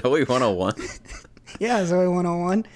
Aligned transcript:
Zoe 0.00 0.24
101. 0.24 0.74
Yeah, 1.58 1.84
Zoe 1.86 2.06
101. 2.06 2.66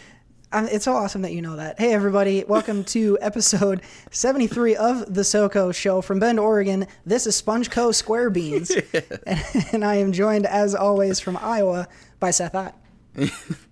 Um, 0.50 0.66
it's 0.66 0.86
so 0.86 0.95
awesome 0.95 1.23
that 1.23 1.32
you 1.32 1.43
know 1.43 1.56
that. 1.56 1.79
Hey, 1.79 1.93
everybody, 1.93 2.43
welcome 2.48 2.84
to 2.84 3.18
episode 3.23 3.82
73 4.11 4.77
of 4.77 5.14
the 5.14 5.20
SoCo 5.20 5.74
Show 5.74 6.00
from 6.00 6.19
Bend, 6.19 6.41
Oregon. 6.41 6.87
This 7.05 7.27
is 7.27 7.37
Sponge 7.37 7.70
Co. 7.70 7.93
Square 7.93 8.30
Beans. 8.30 8.70
and, 9.27 9.45
and 9.73 9.84
I 9.84 9.96
am 9.96 10.12
joined, 10.12 10.46
as 10.46 10.74
always, 10.74 11.20
from 11.20 11.37
Iowa 11.37 11.87
by 12.19 12.30
Seth 12.30 12.55
Ott. 12.55 12.74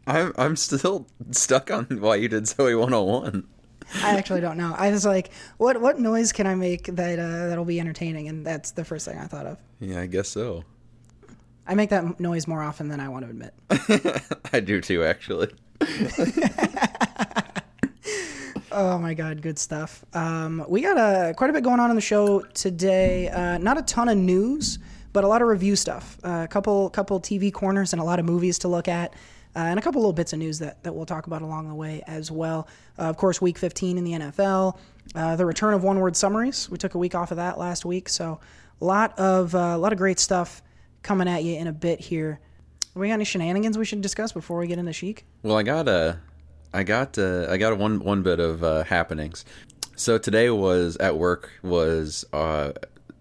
I'm 0.06 0.34
I'm 0.36 0.54
still 0.54 1.06
stuck 1.30 1.70
on 1.70 1.86
why 1.98 2.16
you 2.16 2.28
did 2.28 2.46
Zoe 2.46 2.74
101. 2.74 3.48
I 4.02 4.16
actually 4.18 4.42
don't 4.42 4.58
know. 4.58 4.74
I 4.76 4.90
was 4.90 5.06
like, 5.06 5.30
what 5.56 5.80
what 5.80 5.98
noise 5.98 6.30
can 6.30 6.46
I 6.46 6.54
make 6.54 6.84
that 6.84 7.18
uh, 7.18 7.48
that'll 7.48 7.64
be 7.64 7.80
entertaining? 7.80 8.28
And 8.28 8.46
that's 8.46 8.72
the 8.72 8.84
first 8.84 9.06
thing 9.06 9.18
I 9.18 9.24
thought 9.24 9.46
of. 9.46 9.58
Yeah, 9.80 10.02
I 10.02 10.06
guess 10.06 10.28
so. 10.28 10.64
I 11.70 11.74
make 11.74 11.90
that 11.90 12.18
noise 12.18 12.48
more 12.48 12.62
often 12.62 12.88
than 12.88 12.98
I 12.98 13.08
want 13.08 13.24
to 13.24 13.30
admit. 13.30 13.54
I 14.52 14.58
do 14.58 14.80
too, 14.80 15.04
actually. 15.04 15.50
Oh 18.72 18.98
my 18.98 19.14
god, 19.14 19.42
good 19.42 19.58
stuff. 19.58 20.04
Um, 20.14 20.64
we 20.68 20.80
got 20.80 20.96
a 20.96 21.34
quite 21.34 21.50
a 21.50 21.52
bit 21.52 21.64
going 21.64 21.80
on 21.80 21.90
in 21.90 21.96
the 21.96 22.00
show 22.00 22.42
today. 22.54 23.28
Uh, 23.28 23.58
not 23.58 23.78
a 23.78 23.82
ton 23.82 24.08
of 24.08 24.16
news, 24.16 24.78
but 25.12 25.24
a 25.24 25.26
lot 25.26 25.42
of 25.42 25.48
review 25.48 25.74
stuff. 25.74 26.18
Uh, 26.22 26.42
a 26.44 26.48
couple 26.48 26.88
couple 26.90 27.20
TV 27.20 27.52
corners 27.52 27.92
and 27.92 28.00
a 28.00 28.04
lot 28.04 28.20
of 28.20 28.24
movies 28.24 28.60
to 28.60 28.68
look 28.68 28.86
at, 28.86 29.12
uh, 29.56 29.58
and 29.58 29.80
a 29.80 29.82
couple 29.82 30.00
little 30.00 30.12
bits 30.12 30.32
of 30.32 30.38
news 30.38 30.60
that, 30.60 30.84
that 30.84 30.94
we'll 30.94 31.04
talk 31.04 31.26
about 31.26 31.42
along 31.42 31.68
the 31.68 31.74
way 31.74 32.00
as 32.06 32.30
well. 32.30 32.68
Uh, 32.96 33.02
of 33.02 33.16
course, 33.16 33.42
Week 33.42 33.58
15 33.58 33.98
in 33.98 34.04
the 34.04 34.12
NFL, 34.12 34.78
uh, 35.16 35.34
the 35.34 35.44
return 35.44 35.74
of 35.74 35.82
one 35.82 35.98
word 35.98 36.14
summaries. 36.14 36.70
We 36.70 36.78
took 36.78 36.94
a 36.94 36.98
week 36.98 37.16
off 37.16 37.32
of 37.32 37.38
that 37.38 37.58
last 37.58 37.84
week, 37.84 38.08
so 38.08 38.38
a 38.80 38.84
lot 38.84 39.18
of 39.18 39.52
uh, 39.52 39.72
a 39.74 39.78
lot 39.78 39.92
of 39.92 39.98
great 39.98 40.20
stuff 40.20 40.62
coming 41.02 41.28
at 41.28 41.44
you 41.44 41.56
in 41.56 41.66
a 41.66 41.72
bit 41.72 42.00
here. 42.00 42.40
We 42.94 43.08
got 43.08 43.14
any 43.14 43.24
shenanigans 43.24 43.78
we 43.78 43.84
should 43.84 44.00
discuss 44.00 44.32
before 44.32 44.58
we 44.58 44.66
get 44.66 44.78
into 44.78 44.92
Sheik? 44.92 45.24
Well, 45.42 45.56
I 45.56 45.62
got 45.62 45.88
a, 45.88 46.18
I 46.72 46.82
got 46.82 47.18
uh, 47.18 47.46
I 47.48 47.56
got 47.56 47.72
a 47.72 47.76
one 47.76 48.00
one 48.00 48.22
bit 48.22 48.40
of 48.40 48.64
uh, 48.64 48.84
happenings. 48.84 49.44
So 49.96 50.18
today 50.18 50.50
was 50.50 50.96
at 50.96 51.16
work 51.16 51.50
was 51.62 52.24
uh, 52.32 52.72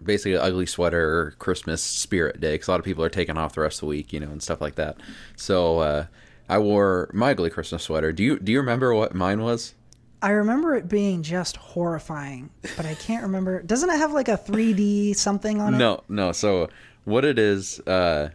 basically 0.01 0.33
an 0.33 0.41
ugly 0.41 0.65
sweater 0.65 1.35
Christmas 1.39 1.83
spirit 1.83 2.39
day 2.39 2.53
because 2.53 2.67
a 2.67 2.71
lot 2.71 2.79
of 2.79 2.85
people 2.85 3.03
are 3.03 3.09
taking 3.09 3.37
off 3.37 3.53
the 3.53 3.61
rest 3.61 3.77
of 3.77 3.81
the 3.81 3.85
week, 3.87 4.13
you 4.13 4.19
know, 4.19 4.29
and 4.29 4.41
stuff 4.41 4.61
like 4.61 4.75
that. 4.75 4.97
So 5.35 5.79
uh, 5.79 6.05
I 6.47 6.57
wore 6.57 7.09
my 7.13 7.31
ugly 7.31 7.49
Christmas 7.49 7.83
sweater. 7.83 8.11
Do 8.11 8.23
you 8.23 8.39
do 8.39 8.51
you 8.51 8.59
remember 8.59 8.93
what 8.93 9.13
mine 9.13 9.41
was? 9.41 9.75
I 10.21 10.31
remember 10.31 10.75
it 10.75 10.89
being 10.89 11.23
just 11.23 11.55
horrifying, 11.55 12.49
but 12.75 12.85
I 12.85 12.95
can't 12.95 13.23
remember. 13.23 13.61
Doesn't 13.61 13.89
it 13.89 13.97
have 13.97 14.11
like 14.11 14.27
a 14.27 14.37
3D 14.37 15.15
something 15.15 15.61
on 15.61 15.75
it? 15.75 15.77
No, 15.77 16.03
no. 16.09 16.33
So 16.33 16.69
what 17.05 17.25
it 17.25 17.39
is, 17.39 17.79
uh, 17.81 18.29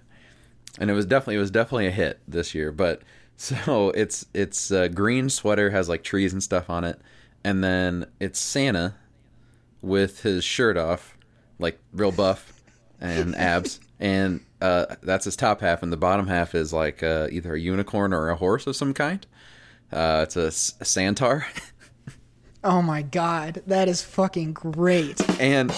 and 0.79 0.91
it 0.91 0.95
was 0.95 1.07
definitely 1.07 1.37
it 1.37 1.41
was 1.41 1.51
definitely 1.51 1.87
a 1.87 1.91
hit 1.93 2.21
this 2.27 2.55
year. 2.55 2.73
But 2.73 3.03
so 3.37 3.91
it's 3.91 4.27
it's 4.35 4.71
a 4.71 4.89
green 4.89 5.29
sweater 5.31 5.71
has 5.71 5.89
like 5.89 6.03
trees 6.03 6.33
and 6.33 6.43
stuff 6.43 6.69
on 6.71 6.85
it, 6.85 7.01
and 7.45 7.63
then 7.63 8.07
it's 8.21 8.39
Santa 8.39 8.95
with 9.83 10.23
his 10.23 10.45
shirt 10.45 10.77
off, 10.77 11.17
like 11.59 11.79
real 11.93 12.13
buff 12.13 12.53
and 13.01 13.35
abs, 13.37 13.81
and 14.01 14.41
uh, 14.63 14.87
that's 15.03 15.25
his 15.27 15.37
top 15.37 15.61
half, 15.61 15.83
and 15.83 15.93
the 15.93 15.97
bottom 15.97 16.27
half 16.27 16.55
is 16.55 16.73
like 16.73 17.03
uh, 17.03 17.29
either 17.31 17.55
a 17.55 17.61
unicorn 17.61 18.13
or 18.15 18.31
a 18.31 18.37
horse 18.37 18.67
of 18.67 18.75
some 18.77 18.95
kind. 18.95 19.27
Uh, 19.93 20.21
it's 20.25 20.37
a, 20.37 20.47
s- 20.47 20.75
a 20.81 20.85
Santar. 20.85 21.45
Oh 22.67 22.81
my 22.81 23.03
god, 23.03 23.63
that 23.67 23.89
is 23.91 24.01
fucking 24.01 24.55
great. 24.55 25.21
and 25.39 25.71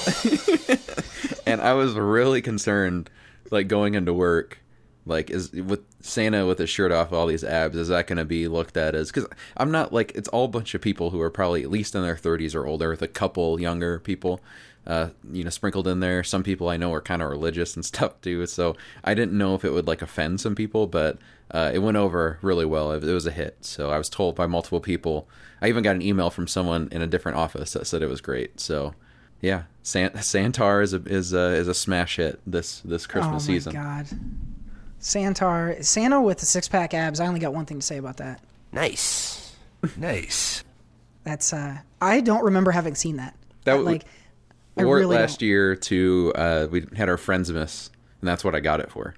and 1.57 1.67
I 1.67 1.73
was 1.73 1.95
really 1.95 2.43
concerned, 2.43 3.09
like 3.51 3.67
going 3.67 3.95
into 3.95 4.13
work, 4.13 4.59
like 5.07 5.31
is 5.31 5.53
with 5.53 5.81
Santa 6.03 6.45
with 6.45 6.59
his 6.59 6.69
shirt 6.69 6.93
off, 6.93 7.13
all 7.13 7.27
these 7.27 7.45
abs, 7.45 7.77
is 7.77 7.89
that 7.89 8.07
going 8.07 8.19
to 8.19 8.27
be 8.27 8.47
looked 8.47 8.77
at 8.77 8.95
as? 8.95 9.11
Because 9.11 9.27
I'm 9.57 9.71
not 9.71 9.91
like 9.91 10.13
it's 10.15 10.29
all 10.29 10.45
a 10.45 10.49
bunch 10.49 10.75
of 10.75 10.83
people 10.83 11.11
who 11.11 11.21
are 11.21 11.31
probably 11.31 11.63
at 11.63 11.71
least 11.71 11.95
in 11.95 12.03
their 12.03 12.17
30s 12.17 12.55
or 12.55 12.67
older, 12.67 12.91
with 12.91 13.01
a 13.01 13.09
couple 13.09 13.59
younger 13.59 14.01
people, 14.01 14.41
uh, 14.87 15.09
you 15.33 15.45
know, 15.45 15.51
sprinkled 15.51 15.89
in 15.89 16.01
there. 16.01 16.23
Some 16.23 16.43
people 16.43 16.69
I 16.69 16.77
know 16.77 16.93
are 16.93 17.01
kind 17.01 17.23
of 17.23 17.31
religious 17.31 17.75
and 17.75 17.85
stuff 17.85 18.21
too, 18.21 18.45
so 18.47 18.77
I 19.03 19.15
didn't 19.15 19.39
know 19.39 19.55
if 19.55 19.65
it 19.65 19.73
would 19.73 19.87
like 19.87 20.03
offend 20.03 20.43
some 20.43 20.55
people, 20.55 20.87
but 20.87 21.17
uh, 21.53 21.71
it 21.73 21.79
went 21.79 21.97
over 21.97 22.39
really 22.43 22.67
well. 22.67 22.93
It, 22.93 23.03
it 23.03 23.15
was 23.15 23.27
a 23.27 23.31
hit, 23.31 23.65
so 23.65 23.89
I 23.89 23.97
was 23.97 24.11
told 24.11 24.35
by 24.35 24.47
multiple 24.47 24.81
people. 24.81 25.27
I 25.63 25.69
even 25.69 25.83
got 25.83 25.97
an 25.97 26.03
email 26.03 26.29
from 26.29 26.49
someone 26.49 26.91
in 26.93 27.01
a 27.01 27.07
different 27.07 27.39
office 27.39 27.73
that 27.73 27.87
said 27.87 28.03
it 28.03 28.11
was 28.11 28.21
great. 28.21 28.61
So 28.61 28.95
yeah, 29.47 29.63
San- 29.83 30.11
Santar 30.11 30.83
is 30.83 30.93
a 30.93 31.03
is 31.07 31.33
a 31.33 31.53
is 31.55 31.69
a 31.69 31.75
smash 31.75 32.17
hit 32.17 32.41
this 32.47 32.81
this 32.81 33.07
Christmas 33.07 33.45
season. 33.45 33.77
oh 33.77 33.81
my 33.81 34.03
season. 34.03 34.19
god. 34.19 34.47
Santar, 35.01 35.85
Santa 35.85 36.21
with 36.21 36.39
the 36.39 36.47
six 36.47 36.69
pack 36.69 36.93
abs. 36.95 37.21
I 37.21 37.27
only 37.27 37.41
got 37.41 37.55
one 37.55 37.65
thing 37.67 37.79
to 37.81 37.87
say 37.87 37.97
about 37.99 38.17
that. 38.17 38.41
Nice. 38.73 39.55
Nice. 39.97 40.65
That's 41.25 41.53
uh 41.53 41.79
I 42.01 42.21
don't 42.21 42.45
remember 42.45 42.71
having 42.73 42.95
seen 42.95 43.17
that. 43.17 43.37
That 43.65 43.73
Uh, 43.75 43.77
w- 43.79 43.97
like 43.99 44.05
I 44.77 44.85
Wore 44.85 44.97
really 44.97 45.17
it 45.17 45.21
last 45.21 45.41
don't. 45.41 45.47
year 45.49 45.77
to 45.77 46.33
uh, 46.35 46.67
we 46.71 46.87
had 46.97 47.09
our 47.09 47.17
friends 47.17 47.51
miss, 47.53 47.91
and 48.21 48.29
that's 48.29 48.45
what 48.45 48.55
I 48.55 48.61
got 48.61 48.81
it 48.81 48.91
for. 48.91 49.15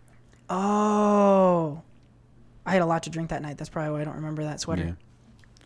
Oh. 0.50 1.82
I 2.66 2.72
had 2.72 2.82
a 2.82 2.86
lot 2.86 3.04
to 3.04 3.10
drink 3.10 3.30
that 3.30 3.40
night. 3.42 3.56
That's 3.58 3.70
probably 3.70 3.92
why 3.92 4.00
I 4.02 4.04
don't 4.04 4.16
remember 4.16 4.44
that 4.44 4.60
sweater. 4.60 4.84
Yeah. 4.84 4.92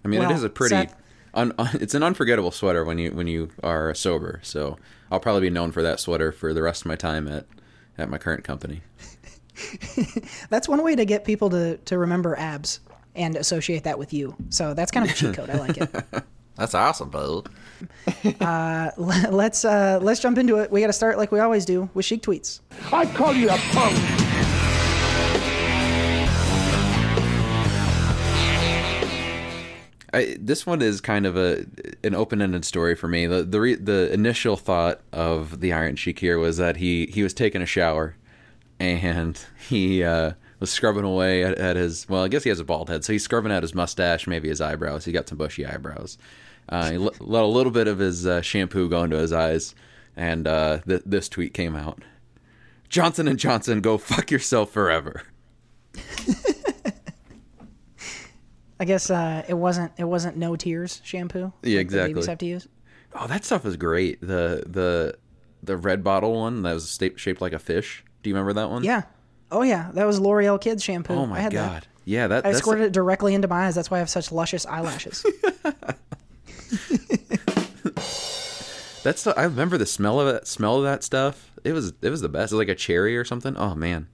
I 0.05 0.09
mean, 0.09 0.21
Well, 0.21 0.31
it 0.31 0.35
is 0.35 0.45
a 0.45 0.49
pretty. 0.49 0.75
Seth- 0.77 0.97
Un, 1.35 1.53
un, 1.59 1.69
it's 1.75 1.95
an 1.95 2.03
unforgettable 2.03 2.51
sweater 2.51 2.85
when 2.85 2.99
you 2.99 3.11
when 3.13 3.27
you 3.27 3.51
are 3.63 3.95
sober. 3.95 4.41
So 4.43 4.79
I'll 5.11 5.21
probably 5.21 5.43
be 5.43 5.51
known 5.51 5.73
for 5.73 5.83
that 5.83 6.01
sweater 6.01 6.33
for 6.33 6.53
the 6.53 6.63
rest 6.63 6.83
of 6.83 6.87
my 6.87 6.97
time 6.97 7.27
at 7.29 7.47
at 7.99 8.09
my 8.11 8.19
current 8.19 8.45
company. 8.45 8.83
That's 10.51 10.69
one 10.69 10.83
way 10.83 10.97
to 10.97 11.05
get 11.05 11.25
people 11.25 11.51
to, 11.51 11.77
to 11.77 11.99
remember 11.99 12.39
abs 12.39 12.81
and 13.15 13.37
associate 13.37 13.85
that 13.85 13.99
with 13.99 14.13
you. 14.13 14.35
So 14.49 14.73
that's 14.75 14.91
kind 14.91 15.07
of 15.07 15.13
a 15.13 15.15
cheat 15.15 15.35
code. 15.35 15.51
I 15.51 15.59
like 15.59 15.77
it. 15.77 15.91
That's 16.57 16.75
awesome, 16.75 17.11
bud. 17.11 17.49
let's 18.99 19.65
uh, 19.65 19.99
let's 20.03 20.21
jump 20.21 20.39
into 20.39 20.59
it. 20.59 20.71
We 20.71 20.81
got 20.81 20.89
to 20.89 20.93
start 20.93 21.17
like 21.17 21.33
we 21.33 21.41
always 21.41 21.65
do 21.65 21.89
with 21.95 22.05
Sheik 22.05 22.23
tweets. 22.23 22.61
I 22.93 23.07
call 23.07 23.33
you 23.33 23.49
a 23.49 23.57
punk. 23.73 24.52
I, 30.15 30.37
this 30.39 30.67
one 30.67 30.83
is 30.83 31.01
kind 31.01 31.25
of 31.25 31.37
a 31.37 31.65
an 32.05 32.15
open 32.15 32.43
ended 32.43 32.65
story 32.65 32.95
for 32.95 33.09
me. 33.09 33.27
The 33.27 33.43
the 33.43 33.61
re, 33.61 33.75
the 33.75 34.13
initial 34.13 34.57
thought 34.57 35.01
of 35.13 35.61
the 35.61 35.73
Iron 35.73 35.97
Sheik 35.97 36.19
here 36.19 36.39
was 36.39 36.59
that 36.59 36.77
he 36.77 37.07
he 37.07 37.23
was 37.23 37.33
taking 37.33 37.63
a 37.63 37.67
shower, 37.67 38.17
and 38.79 39.41
he 39.69 40.05
uh, 40.05 40.33
was 40.61 40.71
scrubbing 40.71 41.05
away 41.05 41.43
at, 41.43 41.57
at 41.59 41.77
his 41.77 42.09
well, 42.09 42.25
I 42.25 42.29
guess 42.29 42.43
he 42.43 42.51
has 42.51 42.61
a 42.61 42.65
bald 42.65 42.91
head, 42.91 43.05
so 43.05 43.13
he's 43.13 43.25
scrubbing 43.25 43.53
at 43.53 43.63
his 43.63 43.75
mustache, 43.75 44.27
maybe 44.27 44.49
his 44.49 44.61
eyebrows. 44.61 45.07
He 45.07 45.13
got 45.13 45.29
some 45.29 45.39
bushy 45.39 45.65
eyebrows. 45.65 46.19
Uh, 46.69 46.91
he 46.91 46.99
let 46.99 47.21
let 47.21 47.43
a 47.43 47.47
little 47.47 47.73
bit 47.73 47.89
of 47.89 47.99
his 47.99 48.27
uh, 48.27 48.43
shampoo 48.43 48.91
go 48.91 49.05
into 49.05 49.17
his 49.17 49.33
eyes, 49.33 49.75
and 50.15 50.47
uh, 50.47 50.81
th- 50.87 51.03
this 51.07 51.31
tweet 51.31 51.55
came 51.55 51.75
out: 51.75 52.03
Johnson 52.91 53.27
and 53.29 53.39
Johnson, 53.39 53.81
go 53.81 53.97
fuck 53.97 54.31
yourself 54.31 54.71
forever. 54.71 55.23
I 58.83 58.85
guess 58.85 59.11
uh, 59.11 59.45
it 59.49 59.55
wasn't 59.55 59.93
it 59.97 60.03
wasn't 60.03 60.37
no 60.37 60.57
tears 60.57 61.01
shampoo. 61.05 61.53
Yeah, 61.63 61.79
the 61.79 61.85
babies 61.85 62.01
exactly. 62.01 62.27
have 62.27 62.39
to 62.39 62.47
use. 62.47 62.69
Oh, 63.15 63.29
that 63.29 63.45
stuff 63.45 63.65
is 63.65 63.77
great. 63.77 64.21
The 64.21 64.65
the 64.67 65.17
the 65.63 65.77
red 65.77 66.03
bottle 66.03 66.41
one 66.41 66.63
that 66.63 66.73
was 66.73 66.91
sta- 66.91 67.17
shaped 67.17 67.41
like 67.41 67.53
a 67.53 67.61
fish. 67.61 68.03
Do 68.25 68.31
you 68.31 68.35
remember 68.35 68.55
that 68.55 68.71
one? 68.71 68.83
Yeah. 68.83 69.03
Oh 69.53 69.63
yeah, 69.63 69.93
that 69.95 70.05
was 70.05 70.19
L'Oreal 70.19 70.61
Kids 70.61 70.83
shampoo. 70.83 71.15
Oh 71.15 71.27
my 71.27 71.43
god. 71.43 71.53
That. 71.53 71.87
Yeah, 72.05 72.27
that 72.27 72.45
I 72.45 72.55
squirted 72.55 72.87
it 72.87 72.93
directly 72.93 73.35
into 73.37 73.47
my 73.47 73.67
eyes. 73.67 73.77
That's 73.77 73.89
why 73.89 73.99
I 73.99 74.01
have 74.01 74.11
such 74.11 74.33
luscious 74.33 74.67
eyelashes. 74.67 75.23
that's 79.05 79.23
the, 79.23 79.33
I 79.37 79.45
remember 79.45 79.79
the 79.79 79.87
smell 79.87 80.19
of 80.19 80.27
it. 80.27 80.49
Smell 80.49 80.79
of 80.79 80.83
that 80.83 81.05
stuff. 81.05 81.53
It 81.63 81.73
was 81.73 81.93
it 82.03 82.11
was 82.11 82.21
the 82.21 82.29
best. 82.29 82.51
It 82.51 82.57
was 82.57 82.67
like 82.67 82.69
a 82.69 82.75
cherry 82.75 83.17
or 83.17 83.25
something. 83.25 83.57
Oh 83.57 83.77
man. 83.77 84.09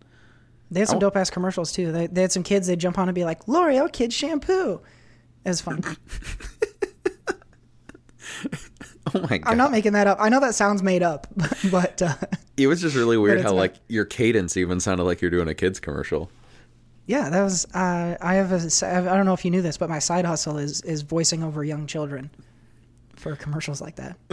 They 0.71 0.81
had 0.81 0.89
some 0.89 0.97
Oh. 0.99 1.01
dope 1.01 1.17
ass 1.17 1.31
commercials 1.31 1.73
too. 1.73 1.93
They, 1.93 2.07
they 2.07 2.21
had 2.23 2.33
some 2.33 2.43
kids. 2.43 2.67
They'd 2.67 2.79
jump 2.79 2.99
on 2.99 3.09
and 3.09 3.15
be 3.15 3.25
like, 3.25 3.47
"L'Oreal 3.49 3.91
Kids 3.93 4.15
shampoo." 4.15 4.81
It 5.45 5.49
was 5.49 5.61
fun. 5.61 5.83
Oh 9.15 9.21
my 9.31 9.39
god. 9.39 9.51
I'm 9.51 9.57
not 9.57 9.71
making 9.73 9.95
that 9.95 10.07
up. 10.07 10.19
I 10.21 10.29
know 10.29 10.39
that 10.41 10.55
sounds 10.55 10.83
made 10.83 11.03
up, 11.03 11.27
but 11.71 12.03
uh, 12.03 12.15
it 12.59 12.67
was 12.67 12.83
just 12.83 12.95
really 12.95 13.17
weird 13.17 13.41
how 13.41 13.55
like 13.55 13.75
your 13.89 14.05
cadence 14.05 14.55
even 14.59 14.81
sounded 14.81 15.05
like 15.05 15.23
you're 15.23 15.31
doing 15.31 15.49
a 15.49 15.55
kids 15.55 15.81
commercial. 15.81 16.31
yeah, 17.07 17.31
that 17.31 17.43
was. 17.43 17.65
Uh, 17.75 18.17
I 18.21 18.35
have 18.35 18.53
a. 18.53 18.87
I 18.87 19.01
don't 19.17 19.25
know 19.25 19.33
if 19.33 19.47
you 19.47 19.51
knew 19.51 19.63
this, 19.63 19.79
but 19.79 19.89
my 19.89 19.99
side 19.99 20.27
hustle 20.27 20.59
is 20.59 20.83
is 20.83 21.01
voicing 21.03 21.43
over 21.43 21.65
young 21.65 21.87
children 21.87 22.31
for 23.17 23.35
commercials 23.35 23.81
like 23.81 23.97
that. 23.97 24.19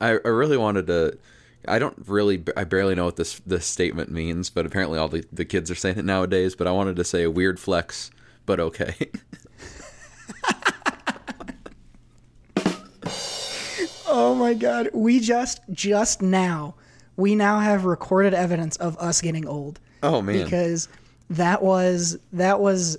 I, 0.00 0.12
I 0.12 0.28
really 0.28 0.56
wanted 0.56 0.86
to. 0.86 1.18
I 1.68 1.78
don't 1.78 1.96
really. 2.06 2.42
I 2.56 2.64
barely 2.64 2.94
know 2.94 3.04
what 3.04 3.16
this 3.16 3.40
this 3.46 3.66
statement 3.66 4.10
means, 4.10 4.50
but 4.50 4.66
apparently 4.66 4.98
all 4.98 5.08
the, 5.08 5.24
the 5.32 5.44
kids 5.44 5.70
are 5.70 5.74
saying 5.76 5.98
it 5.98 6.04
nowadays. 6.04 6.54
But 6.54 6.66
I 6.66 6.72
wanted 6.72 6.96
to 6.96 7.04
say 7.04 7.22
a 7.22 7.30
weird 7.30 7.60
flex, 7.60 8.10
but 8.46 8.58
okay. 8.60 8.94
Oh 14.14 14.34
my 14.34 14.52
god, 14.52 14.90
we 14.92 15.20
just 15.20 15.60
just 15.70 16.20
now 16.20 16.74
we 17.16 17.34
now 17.34 17.60
have 17.60 17.86
recorded 17.86 18.34
evidence 18.34 18.76
of 18.76 18.96
us 18.98 19.22
getting 19.22 19.46
old. 19.46 19.80
Oh 20.02 20.20
man. 20.20 20.44
because 20.44 20.88
that 21.30 21.62
was 21.62 22.18
that 22.34 22.60
was 22.60 22.98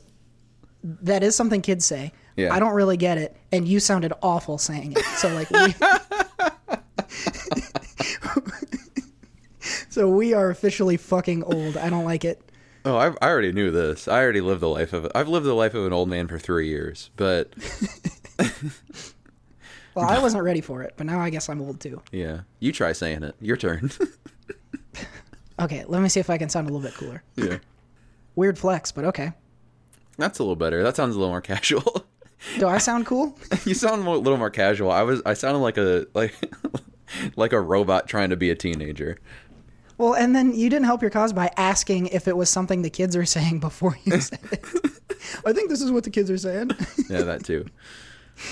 that 0.83 1.21
is 1.23 1.35
something 1.35 1.61
kids 1.61 1.85
say. 1.85 2.11
Yeah. 2.35 2.51
I 2.51 2.59
don't 2.59 2.73
really 2.73 2.97
get 2.97 3.19
it, 3.19 3.37
and 3.51 3.67
you 3.67 3.79
sounded 3.79 4.11
awful 4.23 4.57
saying 4.57 4.93
it. 4.93 5.05
So 5.17 5.29
like 5.35 5.51
we, 5.51 5.75
so 9.89 10.09
we 10.09 10.33
are 10.33 10.49
officially 10.49 10.97
fucking 10.97 11.43
old. 11.43 11.77
I 11.77 11.89
don't 11.89 12.05
like 12.05 12.25
it. 12.25 12.41
Oh, 12.85 12.97
I, 12.97 13.13
I 13.21 13.29
already 13.29 13.51
knew 13.53 13.71
this. 13.71 14.07
I 14.07 14.21
already 14.21 14.41
lived 14.41 14.61
the 14.61 14.67
life 14.69 14.91
of. 14.93 15.09
I've 15.15 15.29
lived 15.29 15.45
the 15.45 15.53
life 15.53 15.73
of 15.73 15.85
an 15.85 15.93
old 15.93 16.09
man 16.09 16.27
for 16.27 16.37
three 16.37 16.67
years, 16.67 17.09
but 17.15 17.53
Well, 19.95 20.09
I 20.09 20.19
wasn't 20.19 20.43
ready 20.43 20.61
for 20.61 20.81
it, 20.81 20.95
but 20.97 21.05
now 21.05 21.19
I 21.19 21.29
guess 21.29 21.49
I'm 21.49 21.61
old 21.61 21.79
too. 21.79 22.01
yeah, 22.11 22.41
you 22.59 22.71
try 22.71 22.93
saying 22.93 23.23
it. 23.23 23.35
Your 23.41 23.57
turn. 23.57 23.91
Okay, 25.59 25.85
let 25.87 26.01
me 26.01 26.09
see 26.09 26.19
if 26.19 26.31
I 26.31 26.39
can 26.39 26.49
sound 26.49 26.67
a 26.67 26.73
little 26.73 26.85
bit 26.85 26.97
cooler. 26.97 27.21
yeah, 27.35 27.59
Weird 28.35 28.57
flex, 28.57 28.91
but 28.91 29.05
okay. 29.05 29.33
that's 30.17 30.39
a 30.39 30.41
little 30.43 30.55
better. 30.55 30.81
That 30.81 30.95
sounds 30.95 31.15
a 31.15 31.19
little 31.19 31.31
more 31.31 31.41
casual. 31.41 32.07
Do 32.57 32.67
I 32.67 32.79
sound 32.79 33.05
cool? 33.05 33.37
you 33.63 33.75
sound 33.75 34.05
a 34.05 34.09
little 34.09 34.39
more 34.39 34.49
casual. 34.49 34.89
I 34.91 35.03
was. 35.03 35.21
I 35.27 35.35
sounded 35.35 35.59
like 35.59 35.77
a 35.77 36.07
like 36.15 36.33
like 37.35 37.53
a 37.53 37.61
robot 37.61 38.07
trying 38.07 38.29
to 38.29 38.35
be 38.37 38.49
a 38.49 38.55
teenager. 38.55 39.17
Well, 39.97 40.13
and 40.15 40.35
then 40.35 40.53
you 40.53 40.69
didn't 40.69 40.85
help 40.85 41.01
your 41.01 41.11
cause 41.11 41.33
by 41.33 41.51
asking 41.55 42.07
if 42.07 42.27
it 42.27 42.35
was 42.35 42.49
something 42.49 42.81
the 42.81 42.89
kids 42.89 43.15
are 43.15 43.25
saying 43.37 43.59
before 43.59 43.97
you 44.03 44.19
said 44.19 44.39
it. 44.51 44.65
I 45.45 45.53
think 45.53 45.69
this 45.69 45.81
is 45.81 45.91
what 45.91 46.03
the 46.03 46.09
kids 46.09 46.29
are 46.29 46.37
saying. 46.37 46.71
Yeah, 47.09 47.21
that 47.21 47.43
too. 47.45 47.65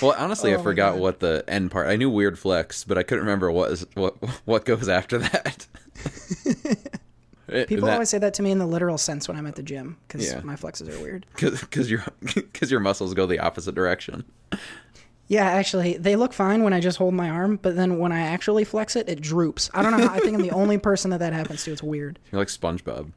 Well, 0.00 0.14
honestly, 0.16 0.54
Oh 0.54 0.60
I 0.60 0.62
forgot 0.62 0.98
what 0.98 1.18
the 1.20 1.44
end 1.48 1.70
part. 1.72 1.88
I 1.88 1.96
knew 1.96 2.08
weird 2.08 2.38
flex, 2.38 2.84
but 2.84 2.96
I 2.96 3.02
couldn't 3.02 3.24
remember 3.24 3.50
what 3.50 3.72
is 3.72 3.86
what 3.94 4.14
what 4.46 4.64
goes 4.64 4.88
after 4.88 5.18
that. 5.18 5.66
People 7.66 7.90
always 7.90 8.08
say 8.08 8.18
that 8.18 8.32
to 8.34 8.42
me 8.42 8.50
in 8.50 8.58
the 8.58 8.66
literal 8.66 8.96
sense 8.96 9.28
when 9.28 9.36
I'm 9.36 9.46
at 9.46 9.56
the 9.56 9.62
gym 9.62 9.98
because 10.08 10.26
Yeah. 10.30 10.40
my 10.42 10.54
flexes 10.56 10.88
are 10.88 11.02
weird. 11.02 11.26
because 11.38 11.90
your 11.90 12.04
because 12.22 12.70
your 12.70 12.80
muscles 12.80 13.12
go 13.12 13.26
the 13.26 13.40
opposite 13.40 13.74
direction. 13.74 14.24
Yeah, 15.28 15.44
actually, 15.46 15.96
they 15.96 16.16
look 16.16 16.32
fine 16.34 16.62
when 16.62 16.72
I 16.74 16.80
just 16.80 16.98
hold 16.98 17.14
my 17.14 17.30
arm, 17.30 17.58
but 17.62 17.74
then 17.74 17.98
when 17.98 18.12
I 18.12 18.20
actually 18.20 18.64
flex 18.64 18.96
it, 18.96 19.08
it 19.08 19.20
droops. 19.20 19.70
I 19.72 19.82
don't 19.82 19.92
know. 19.98 20.06
How, 20.06 20.14
I 20.14 20.18
think 20.20 20.34
I'm 20.36 20.42
the 20.42 20.50
only 20.62 20.76
person 20.78 21.10
that 21.12 21.20
that 21.20 21.32
happens 21.32 21.64
to. 21.64 21.72
It's 21.72 21.82
weird. 21.82 22.18
You're 22.30 22.40
like 22.40 22.48
SpongeBob. 22.48 23.10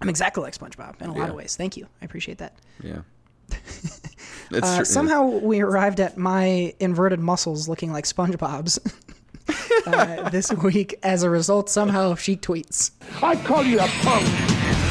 I'm 0.00 0.08
exactly 0.08 0.42
like 0.42 0.56
SpongeBob 0.58 1.00
in 1.00 1.08
a 1.10 1.12
lot 1.12 1.18
Yeah. 1.24 1.28
of 1.28 1.34
ways. 1.36 1.54
Thank 1.56 1.76
you. 1.76 1.86
I 2.02 2.04
appreciate 2.04 2.38
that. 2.38 2.56
Yeah. 2.82 3.02
It's 4.50 4.66
Uh, 4.68 4.76
true. 4.76 4.84
somehow 4.84 5.24
we 5.24 5.60
arrived 5.62 6.00
at 6.00 6.18
my 6.18 6.74
inverted 6.78 7.18
muscles 7.18 7.66
looking 7.68 7.92
like 7.92 8.04
SpongeBob's 8.04 8.78
uh, 9.86 10.28
this 10.28 10.52
week 10.52 10.98
as 11.02 11.22
a 11.22 11.30
result 11.30 11.70
somehow 11.70 12.10
of 12.10 12.20
Sheik 12.20 12.42
tweets. 12.42 12.90
I 13.22 13.36
call 13.36 13.64
you 13.64 13.78
a 13.80 13.86
punk. 14.02 14.83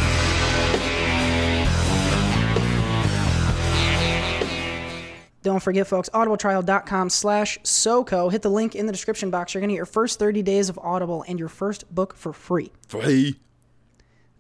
Don't 5.43 5.59
forget, 5.61 5.85
folks, 5.87 6.09
audibletrial.com 6.09 7.09
slash 7.09 7.59
SOCO. 7.63 8.29
Hit 8.29 8.41
the 8.41 8.49
link 8.49 8.75
in 8.75 8.85
the 8.85 8.91
description 8.93 9.29
box. 9.29 9.53
You're 9.53 9.61
going 9.61 9.69
to 9.69 9.73
get 9.73 9.77
your 9.77 9.85
first 9.85 10.17
30 10.17 10.41
days 10.41 10.69
of 10.69 10.79
Audible 10.79 11.23
and 11.27 11.37
your 11.37 11.49
first 11.49 11.93
book 11.93 12.15
for 12.15 12.33
free. 12.33 12.71
Free. 12.87 13.35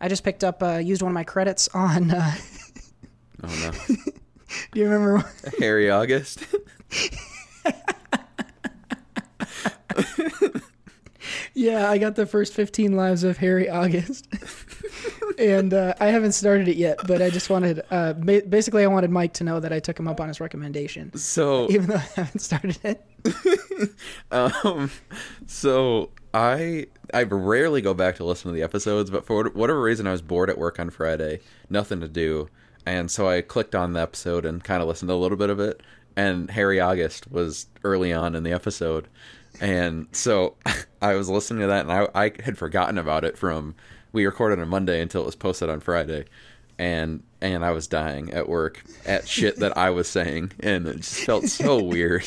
I 0.01 0.07
just 0.07 0.23
picked 0.23 0.43
up, 0.43 0.63
uh, 0.63 0.77
used 0.77 1.01
one 1.01 1.11
of 1.11 1.13
my 1.13 1.23
credits 1.25 1.67
on. 1.73 2.09
Uh, 2.11 2.31
Oh 3.45 3.47
no, 3.89 3.95
do 4.71 4.79
you 4.79 4.85
remember? 4.87 5.29
Harry 5.59 5.89
August. 5.89 6.45
yeah, 11.53 11.89
I 11.89 11.97
got 11.97 12.15
the 12.15 12.25
first 12.25 12.53
15 12.53 12.95
lives 12.95 13.23
of 13.23 13.37
Harry 13.37 13.69
August. 13.69 14.27
and 15.37 15.73
uh, 15.73 15.93
I 15.99 16.07
haven't 16.07 16.33
started 16.33 16.67
it 16.67 16.77
yet, 16.77 16.99
but 17.07 17.21
I 17.21 17.29
just 17.29 17.49
wanted, 17.49 17.81
uh, 17.91 18.13
ba- 18.13 18.43
basically, 18.47 18.83
I 18.83 18.87
wanted 18.87 19.11
Mike 19.11 19.33
to 19.33 19.43
know 19.43 19.59
that 19.59 19.73
I 19.73 19.79
took 19.79 19.99
him 19.99 20.07
up 20.07 20.19
on 20.19 20.27
his 20.27 20.39
recommendation, 20.39 21.15
So 21.15 21.69
even 21.69 21.87
though 21.87 21.95
I 21.95 22.09
haven't 22.15 22.39
started 22.39 22.79
it. 22.83 23.05
um, 24.31 24.91
so 25.47 26.09
I 26.33 26.87
I 27.13 27.23
rarely 27.23 27.81
go 27.81 27.93
back 27.93 28.15
to 28.17 28.25
listen 28.25 28.51
to 28.51 28.55
the 28.55 28.63
episodes, 28.63 29.09
but 29.09 29.25
for 29.25 29.49
whatever 29.49 29.81
reason, 29.81 30.07
I 30.07 30.11
was 30.11 30.21
bored 30.21 30.49
at 30.49 30.57
work 30.57 30.79
on 30.79 30.89
Friday, 30.89 31.39
nothing 31.69 31.99
to 32.01 32.07
do, 32.07 32.49
and 32.85 33.09
so 33.09 33.27
I 33.29 33.41
clicked 33.41 33.75
on 33.75 33.93
the 33.93 34.01
episode 34.01 34.45
and 34.45 34.63
kind 34.63 34.81
of 34.81 34.87
listened 34.87 35.09
to 35.09 35.13
a 35.13 35.15
little 35.15 35.37
bit 35.37 35.49
of 35.49 35.59
it. 35.59 35.81
And 36.15 36.51
Harry 36.51 36.79
August 36.79 37.31
was 37.31 37.67
early 37.83 38.13
on 38.13 38.35
in 38.35 38.43
the 38.43 38.51
episode, 38.51 39.07
and 39.59 40.07
so 40.11 40.55
I 41.01 41.15
was 41.15 41.29
listening 41.29 41.61
to 41.61 41.67
that, 41.67 41.85
and 41.85 41.91
I 41.91 42.07
I 42.15 42.31
had 42.43 42.57
forgotten 42.57 42.97
about 42.97 43.23
it 43.23 43.37
from 43.37 43.75
we 44.13 44.25
recorded 44.25 44.59
on 44.59 44.69
Monday 44.69 45.01
until 45.01 45.23
it 45.23 45.25
was 45.25 45.35
posted 45.35 45.69
on 45.69 45.81
Friday. 45.81 46.25
And 46.79 47.23
and 47.41 47.63
I 47.63 47.71
was 47.71 47.87
dying 47.87 48.31
at 48.31 48.47
work 48.47 48.83
at 49.05 49.27
shit 49.27 49.57
that 49.57 49.77
I 49.77 49.89
was 49.89 50.07
saying, 50.07 50.53
and 50.61 50.87
it 50.87 50.97
just 50.97 51.25
felt 51.25 51.45
so 51.45 51.83
weird. 51.83 52.25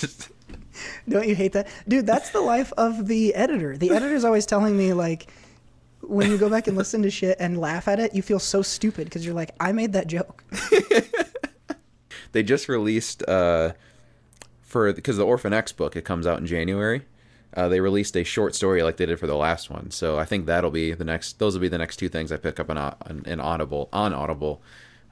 Don't 1.08 1.26
you 1.26 1.34
hate 1.34 1.52
that? 1.54 1.68
Dude, 1.88 2.06
that's 2.06 2.30
the 2.30 2.40
life 2.40 2.72
of 2.76 3.06
the 3.06 3.34
editor. 3.34 3.76
The 3.76 3.90
editor's 3.90 4.24
always 4.24 4.44
telling 4.44 4.76
me, 4.76 4.92
like, 4.92 5.26
when 6.02 6.30
you 6.30 6.36
go 6.38 6.50
back 6.50 6.66
and 6.68 6.76
listen 6.76 7.02
to 7.02 7.10
shit 7.10 7.38
and 7.40 7.58
laugh 7.58 7.88
at 7.88 7.98
it, 7.98 8.14
you 8.14 8.22
feel 8.22 8.38
so 8.38 8.62
stupid 8.62 9.04
because 9.04 9.24
you're 9.24 9.34
like, 9.34 9.50
I 9.58 9.72
made 9.72 9.94
that 9.94 10.06
joke. 10.06 10.44
they 12.32 12.42
just 12.42 12.68
released 12.68 13.26
uh 13.28 13.72
for 14.60 14.92
because 14.92 15.16
the 15.16 15.24
orphan 15.24 15.52
x 15.54 15.72
book 15.72 15.96
it 15.96 16.04
comes 16.04 16.26
out 16.26 16.38
in 16.38 16.44
january 16.44 17.02
uh, 17.56 17.68
they 17.68 17.80
released 17.80 18.16
a 18.16 18.24
short 18.24 18.54
story 18.54 18.82
like 18.82 18.96
they 18.98 19.06
did 19.06 19.18
for 19.18 19.26
the 19.26 19.36
last 19.36 19.70
one 19.70 19.90
so 19.90 20.18
i 20.18 20.24
think 20.24 20.46
that'll 20.46 20.70
be 20.70 20.92
the 20.92 21.04
next 21.04 21.38
those 21.38 21.54
will 21.54 21.60
be 21.60 21.68
the 21.68 21.78
next 21.78 21.96
two 21.96 22.08
things 22.08 22.30
i 22.30 22.36
pick 22.36 22.60
up 22.60 22.70
on, 22.70 23.22
in 23.26 23.40
audible 23.40 23.88
on 23.92 24.12
audible 24.12 24.62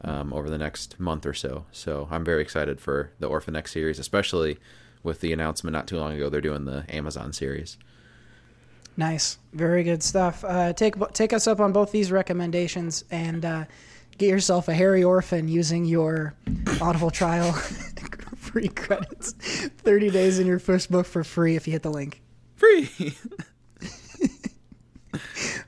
um, 0.03 0.33
over 0.33 0.51
the 0.51 0.59
next 0.59 1.01
month 1.01 1.27
or 1.27 1.35
so 1.35 1.65
so 1.73 2.07
i'm 2.11 2.25
very 2.25 2.43
excited 2.43 2.81
for 2.81 3.11
the 3.19 3.27
orphan 3.27 3.57
x 3.57 3.73
series 3.73 3.99
especially 3.99 4.59
with 5.03 5.21
the 5.21 5.33
announcement 5.33 5.73
not 5.73 5.87
too 5.87 5.99
long 5.99 6.13
ago 6.13 6.29
they're 6.29 6.41
doing 6.41 6.65
the 6.65 6.85
amazon 6.95 7.33
series 7.33 7.79
Nice. 8.97 9.39
Very 9.53 9.83
good 9.83 10.03
stuff. 10.03 10.45
Uh, 10.45 10.73
take 10.73 10.95
take 11.13 11.33
us 11.33 11.47
up 11.47 11.61
on 11.61 11.73
both 11.73 11.91
these 11.91 12.13
recommendations 12.13 13.05
and 13.11 13.45
uh, 13.45 13.65
get 14.19 14.29
yourself 14.29 14.69
a 14.69 14.75
Harry 14.75 15.03
Orphan 15.03 15.49
using 15.49 15.85
your 15.85 16.35
Audible 16.81 17.11
trial 17.11 17.53
free 18.37 18.69
credits. 18.69 19.33
30 19.33 20.11
days 20.11 20.39
in 20.39 20.47
your 20.47 20.59
first 20.59 20.91
book 20.91 21.07
for 21.07 21.25
free 21.25 21.57
if 21.57 21.67
you 21.67 21.73
hit 21.73 21.83
the 21.83 21.91
link. 21.91 22.23
Free 22.65 23.15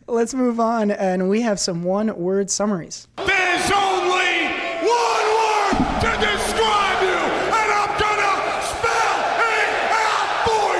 Let's 0.08 0.34
move 0.34 0.60
on, 0.60 0.92
and 0.92 1.28
we 1.28 1.42
have 1.42 1.58
some 1.58 1.82
one 1.82 2.16
word 2.16 2.48
summaries. 2.48 3.08
There's 3.16 3.70
only 3.72 4.46
one 4.82 5.26
word 5.36 5.72
to 6.00 6.10
describe 6.20 7.02
you, 7.02 7.18
and 7.18 7.70
I'm 7.72 7.98
gonna 7.98 8.62
spell 8.62 9.18
it 9.50 9.74
out 9.92 10.46
for 10.46 10.76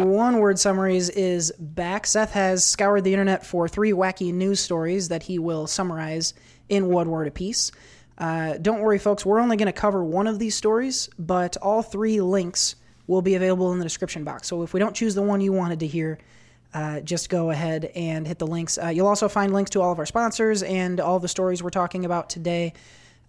you. 0.00 0.06
One 0.06 0.38
word 0.38 0.58
summaries 0.58 1.10
is 1.10 1.52
back. 1.58 2.06
Seth 2.06 2.32
has 2.32 2.64
scoured 2.64 3.04
the 3.04 3.12
internet 3.12 3.44
for 3.44 3.68
three 3.68 3.92
wacky 3.92 4.32
news 4.32 4.60
stories 4.60 5.08
that 5.08 5.22
he 5.22 5.38
will 5.38 5.66
summarize 5.66 6.32
in 6.70 6.86
one 6.88 7.10
word 7.10 7.28
apiece. 7.28 7.70
Uh, 8.16 8.56
don't 8.56 8.80
worry, 8.80 8.98
folks, 8.98 9.24
we're 9.26 9.40
only 9.40 9.56
going 9.56 9.66
to 9.66 9.72
cover 9.72 10.02
one 10.02 10.26
of 10.26 10.38
these 10.38 10.56
stories, 10.56 11.08
but 11.18 11.56
all 11.58 11.82
three 11.82 12.20
links 12.20 12.74
will 13.08 13.22
be 13.22 13.34
available 13.34 13.72
in 13.72 13.78
the 13.78 13.84
description 13.84 14.22
box. 14.22 14.46
So 14.46 14.62
if 14.62 14.72
we 14.72 14.78
don't 14.78 14.94
choose 14.94 15.16
the 15.16 15.22
one 15.22 15.40
you 15.40 15.52
wanted 15.52 15.80
to 15.80 15.86
hear, 15.88 16.18
uh, 16.72 17.00
just 17.00 17.30
go 17.30 17.50
ahead 17.50 17.86
and 17.96 18.26
hit 18.26 18.38
the 18.38 18.46
links. 18.46 18.78
Uh, 18.80 18.88
you'll 18.88 19.06
also 19.08 19.28
find 19.28 19.52
links 19.52 19.70
to 19.70 19.80
all 19.80 19.90
of 19.90 19.98
our 19.98 20.06
sponsors 20.06 20.62
and 20.62 21.00
all 21.00 21.18
the 21.18 21.26
stories 21.26 21.62
we're 21.62 21.70
talking 21.70 22.04
about 22.04 22.28
today 22.30 22.74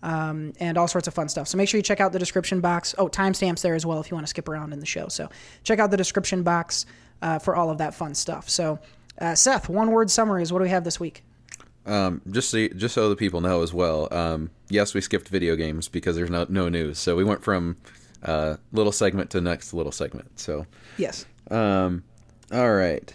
um, 0.03 0.53
and 0.59 0.77
all 0.77 0.87
sorts 0.87 1.07
of 1.07 1.13
fun 1.13 1.29
stuff. 1.29 1.47
So 1.47 1.57
make 1.57 1.67
sure 1.69 1.77
you 1.77 1.83
check 1.83 2.01
out 2.01 2.11
the 2.11 2.19
description 2.19 2.59
box. 2.61 2.93
Oh, 2.97 3.07
timestamps 3.07 3.61
there 3.61 3.75
as 3.75 3.85
well 3.85 3.99
if 4.01 4.11
you 4.11 4.15
want 4.15 4.27
to 4.27 4.29
skip 4.29 4.47
around 4.49 4.73
in 4.73 4.79
the 4.79 4.85
show. 4.85 5.07
So 5.07 5.29
check 5.63 5.79
out 5.79 5.89
the 5.91 5.97
description 5.97 6.43
box 6.43 6.85
uh, 7.21 7.39
for 7.39 7.55
all 7.55 7.69
of 7.69 7.77
that 7.79 7.93
fun 7.95 8.13
stuff. 8.15 8.49
So, 8.49 8.79
uh, 9.19 9.35
Seth, 9.35 9.67
one 9.69 9.91
word 9.91 10.09
summaries. 10.11 10.51
What 10.53 10.59
do 10.59 10.63
we 10.63 10.69
have 10.69 10.83
this 10.83 10.99
week? 10.99 11.23
Um, 11.85 12.21
just 12.29 12.49
so 12.49 12.57
you- 12.57 12.69
just 12.69 12.93
so 12.93 13.09
the 13.09 13.15
people 13.15 13.41
know 13.41 13.63
as 13.63 13.73
well. 13.73 14.07
Um, 14.11 14.51
yes, 14.69 14.93
we 14.93 15.01
skipped 15.01 15.29
video 15.29 15.55
games 15.55 15.87
because 15.87 16.15
there's 16.15 16.29
no 16.29 16.45
no 16.49 16.69
news, 16.69 16.99
so 16.99 17.15
we 17.15 17.23
went 17.23 17.43
from 17.43 17.77
uh, 18.23 18.57
little 18.71 18.91
segment 18.91 19.29
to 19.31 19.41
next 19.41 19.73
little 19.73 19.91
segment. 19.91 20.39
So, 20.39 20.65
Yes. 20.97 21.25
um, 21.51 22.03
all 22.51 22.73
right, 22.73 23.13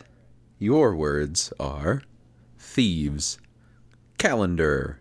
your 0.59 0.95
words 0.97 1.53
are 1.61 2.03
thieves, 2.59 3.39
calendar, 4.19 4.99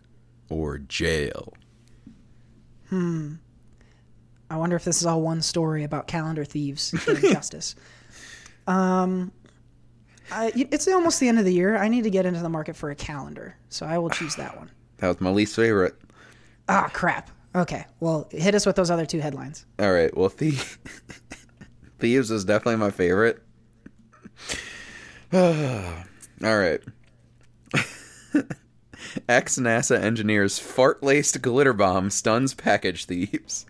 or 0.49 0.77
jail. 0.77 1.53
Hmm. 2.89 3.33
I 4.49 4.57
wonder 4.57 4.75
if 4.75 4.83
this 4.83 4.99
is 5.01 5.05
all 5.07 5.21
one 5.21 5.41
story 5.41 5.83
about 5.83 6.05
calendar 6.07 6.45
thieves 6.45 6.91
getting 7.05 7.31
justice. 7.33 7.75
Um, 8.67 9.31
I, 10.31 10.51
it's 10.55 10.87
almost 10.87 11.19
the 11.19 11.27
end 11.27 11.39
of 11.39 11.45
the 11.45 11.53
year. 11.53 11.75
I 11.77 11.87
need 11.87 12.03
to 12.03 12.09
get 12.11 12.25
into 12.25 12.39
the 12.41 12.49
market 12.49 12.75
for 12.75 12.91
a 12.91 12.95
calendar, 12.95 13.55
so 13.69 13.85
I 13.85 13.97
will 13.97 14.09
choose 14.09 14.35
that 14.35 14.55
one. 14.57 14.69
That 14.97 15.07
was 15.07 15.21
my 15.21 15.31
least 15.31 15.55
favorite. 15.55 15.95
Ah, 16.69 16.89
crap. 16.93 17.29
Okay, 17.55 17.85
well, 17.99 18.27
hit 18.31 18.55
us 18.55 18.65
with 18.65 18.75
those 18.75 18.89
other 18.89 19.05
two 19.05 19.19
headlines. 19.19 19.65
All 19.79 19.91
right, 19.91 20.15
well, 20.17 20.29
thie- 20.29 20.57
thieves 21.99 22.31
is 22.31 22.45
definitely 22.45 22.77
my 22.77 22.89
favorite. 22.91 23.41
all 25.33 26.03
right. 26.41 26.81
Ex 29.29 29.57
NASA 29.59 29.99
engineer's 29.99 30.57
fart 30.59 31.03
laced 31.03 31.41
glitter 31.41 31.73
bomb 31.73 32.09
stuns 32.09 32.53
package 32.53 33.05
thieves. 33.05 33.65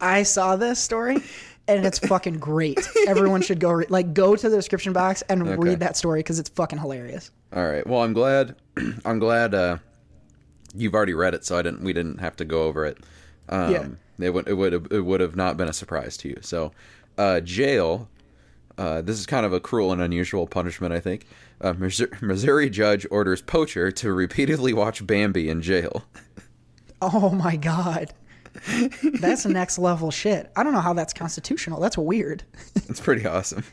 I 0.00 0.22
saw 0.24 0.56
this 0.56 0.78
story 0.80 1.18
and 1.68 1.86
it's 1.86 1.98
fucking 2.00 2.38
great. 2.38 2.80
Everyone 3.06 3.42
should 3.42 3.60
go 3.60 3.70
re- 3.70 3.86
like 3.88 4.12
go 4.14 4.34
to 4.36 4.48
the 4.48 4.56
description 4.56 4.92
box 4.92 5.22
and 5.28 5.42
Okay. 5.42 5.56
read 5.56 5.80
that 5.80 5.96
story 5.96 6.20
because 6.20 6.38
it's 6.38 6.50
fucking 6.50 6.78
hilarious. 6.78 7.30
All 7.52 7.66
right. 7.66 7.86
Well, 7.86 8.02
I'm 8.02 8.12
glad. 8.12 8.56
I'm 9.04 9.18
glad 9.18 9.54
uh, 9.54 9.78
you've 10.76 10.94
already 10.94 11.14
read 11.14 11.34
it, 11.34 11.44
so 11.44 11.58
I 11.58 11.62
didn't. 11.62 11.82
We 11.82 11.92
didn't 11.92 12.18
have 12.18 12.36
to 12.36 12.44
go 12.44 12.64
over 12.64 12.84
it. 12.84 12.98
Um, 13.48 13.70
Yeah. 13.72 13.86
It 14.18 14.30
would. 14.34 14.48
It 14.48 14.54
would. 14.54 14.72
Have, 14.72 14.86
it 14.90 15.00
would 15.04 15.20
have 15.20 15.36
not 15.36 15.56
been 15.56 15.68
a 15.68 15.72
surprise 15.72 16.16
to 16.18 16.28
you. 16.28 16.38
So, 16.40 16.72
uh, 17.18 17.40
jail. 17.40 18.08
Uh, 18.78 19.00
this 19.00 19.18
is 19.18 19.24
kind 19.26 19.46
of 19.46 19.52
a 19.54 19.60
cruel 19.60 19.90
and 19.92 20.02
unusual 20.02 20.46
punishment, 20.46 20.92
I 20.92 21.00
think. 21.00 21.26
Uh, 21.62 21.72
Missouri, 21.72 22.10
Missouri 22.20 22.68
judge 22.70 23.06
orders 23.10 23.40
poacher 23.42 23.90
to 23.90 24.12
repeatedly 24.12 24.72
watch 24.74 25.06
Bambi 25.06 25.48
in 25.48 25.62
jail. 25.62 26.04
Oh 27.02 27.30
my 27.30 27.56
god. 27.56 28.12
That's 29.20 29.44
next 29.46 29.78
level 29.78 30.10
shit. 30.10 30.50
I 30.56 30.62
don't 30.62 30.72
know 30.74 30.80
how 30.80 30.92
that's 30.94 31.12
constitutional. 31.14 31.80
That's 31.80 31.96
weird. 31.98 32.42
It's 32.88 33.00
pretty 33.00 33.26
awesome. 33.26 33.64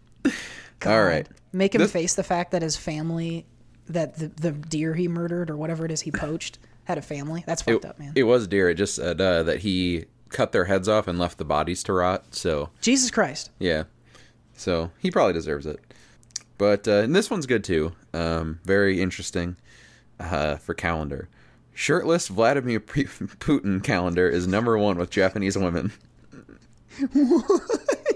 All 0.86 1.02
right. 1.04 1.26
Make 1.52 1.74
him 1.74 1.80
This- 1.80 1.92
face 1.92 2.14
the 2.14 2.22
fact 2.22 2.50
that 2.52 2.62
his 2.62 2.76
family, 2.76 3.46
that 3.88 4.16
the, 4.18 4.28
the 4.28 4.52
deer 4.52 4.94
he 4.94 5.08
murdered 5.08 5.50
or 5.50 5.56
whatever 5.56 5.84
it 5.84 5.90
is 5.90 6.02
he 6.02 6.10
poached, 6.10 6.58
had 6.84 6.98
a 6.98 7.02
family. 7.02 7.44
That's 7.46 7.62
fucked 7.62 7.84
It, 7.84 7.88
up, 7.88 7.98
man. 7.98 8.12
it 8.14 8.22
was 8.24 8.46
deer. 8.46 8.70
It 8.70 8.74
just 8.74 8.94
said 8.96 9.20
uh, 9.20 9.42
that 9.44 9.60
he 9.60 10.04
cut 10.30 10.52
their 10.52 10.66
heads 10.66 10.88
off 10.88 11.08
and 11.08 11.18
left 11.18 11.38
the 11.38 11.44
bodies 11.44 11.82
to 11.84 11.92
rot. 11.92 12.34
So 12.34 12.70
Jesus 12.80 13.10
Christ. 13.10 13.50
Yeah. 13.58 13.84
So 14.54 14.90
he 14.98 15.10
probably 15.10 15.32
deserves 15.34 15.66
it. 15.66 15.80
But 16.58 16.88
uh, 16.88 16.92
and 17.02 17.14
this 17.14 17.30
one's 17.30 17.46
good 17.46 17.62
too. 17.64 17.92
Um, 18.12 18.58
very 18.64 19.00
interesting 19.00 19.56
uh, 20.18 20.56
for 20.56 20.74
calendar. 20.74 21.28
Shirtless 21.72 22.26
Vladimir 22.28 22.80
P- 22.80 23.04
Putin 23.04 23.82
calendar 23.84 24.28
is 24.28 24.48
number 24.48 24.76
one 24.76 24.98
with 24.98 25.10
Japanese 25.10 25.56
women. 25.56 25.92
What? 27.12 28.07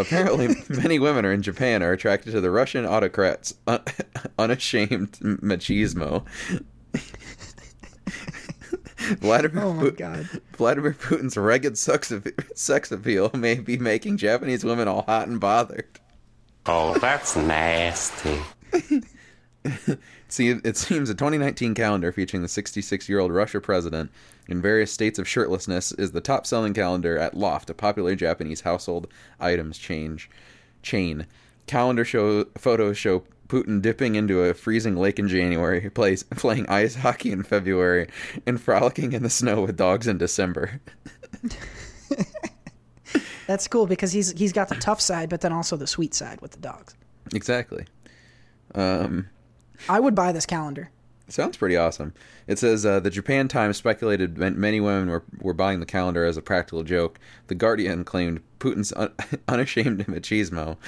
Apparently, 0.00 0.48
many 0.68 0.98
women 0.98 1.26
are 1.26 1.32
in 1.32 1.42
Japan 1.42 1.82
are 1.82 1.92
attracted 1.92 2.30
to 2.32 2.40
the 2.40 2.50
Russian 2.50 2.84
autocrat's 2.84 3.54
un- 3.66 3.82
unashamed 4.38 5.12
machismo. 5.20 6.24
Vladimir, 9.20 9.64
Oh 9.64 9.72
my 9.72 9.90
god. 9.90 10.28
Vladimir 10.56 10.92
Putin's 10.92 11.36
ragged 11.36 11.78
sex, 11.78 12.12
ap- 12.12 12.28
sex 12.54 12.92
appeal 12.92 13.30
may 13.34 13.54
be 13.54 13.78
making 13.78 14.16
Japanese 14.18 14.64
women 14.64 14.86
all 14.88 15.02
hot 15.02 15.28
and 15.28 15.40
bothered. 15.40 15.86
Oh, 16.66 16.98
that's 16.98 17.34
nasty. 17.36 18.40
See, 20.28 20.50
it 20.50 20.76
seems 20.76 21.08
a 21.08 21.14
2019 21.14 21.74
calendar 21.74 22.12
featuring 22.12 22.42
the 22.42 22.48
66 22.48 23.08
year 23.08 23.18
old 23.18 23.32
Russia 23.32 23.60
president 23.60 24.10
in 24.48 24.62
various 24.62 24.90
states 24.90 25.18
of 25.18 25.26
shirtlessness 25.26 25.98
is 25.98 26.12
the 26.12 26.20
top 26.20 26.46
selling 26.46 26.74
calendar 26.74 27.18
at 27.18 27.34
Loft, 27.34 27.70
a 27.70 27.74
popular 27.74 28.16
Japanese 28.16 28.62
household 28.62 29.06
items 29.38 29.78
change 29.78 30.30
chain. 30.82 31.26
Calendar 31.66 32.04
show 32.04 32.44
photos 32.56 32.96
show 32.96 33.22
Putin 33.48 33.80
dipping 33.80 34.14
into 34.14 34.40
a 34.40 34.54
freezing 34.54 34.96
lake 34.96 35.18
in 35.18 35.28
January, 35.28 35.90
plays, 35.94 36.22
playing 36.22 36.68
ice 36.68 36.94
hockey 36.94 37.32
in 37.32 37.42
February, 37.42 38.08
and 38.46 38.60
frolicking 38.60 39.12
in 39.12 39.22
the 39.22 39.30
snow 39.30 39.62
with 39.62 39.76
dogs 39.76 40.06
in 40.06 40.18
December. 40.18 40.80
That's 43.46 43.66
cool 43.66 43.86
because 43.86 44.12
he's 44.12 44.32
he's 44.32 44.52
got 44.52 44.68
the 44.68 44.74
tough 44.74 45.00
side, 45.00 45.30
but 45.30 45.40
then 45.40 45.52
also 45.52 45.76
the 45.76 45.86
sweet 45.86 46.14
side 46.14 46.40
with 46.42 46.50
the 46.52 46.58
dogs. 46.58 46.94
exactly. 47.34 47.86
Um, 48.74 49.28
I 49.88 50.00
would 50.00 50.14
buy 50.14 50.32
this 50.32 50.44
calendar. 50.44 50.90
Sounds 51.30 51.58
pretty 51.58 51.76
awesome. 51.76 52.14
It 52.46 52.58
says 52.58 52.86
uh, 52.86 53.00
the 53.00 53.10
Japan 53.10 53.48
Times 53.48 53.76
speculated 53.76 54.38
many 54.38 54.80
women 54.80 55.10
were, 55.10 55.24
were 55.40 55.52
buying 55.52 55.78
the 55.78 55.86
calendar 55.86 56.24
as 56.24 56.38
a 56.38 56.42
practical 56.42 56.82
joke. 56.82 57.20
The 57.48 57.54
Guardian 57.54 58.04
claimed 58.04 58.40
Putin's 58.60 58.94
un- 58.96 59.12
unashamed 59.48 60.06
machismo 60.06 60.78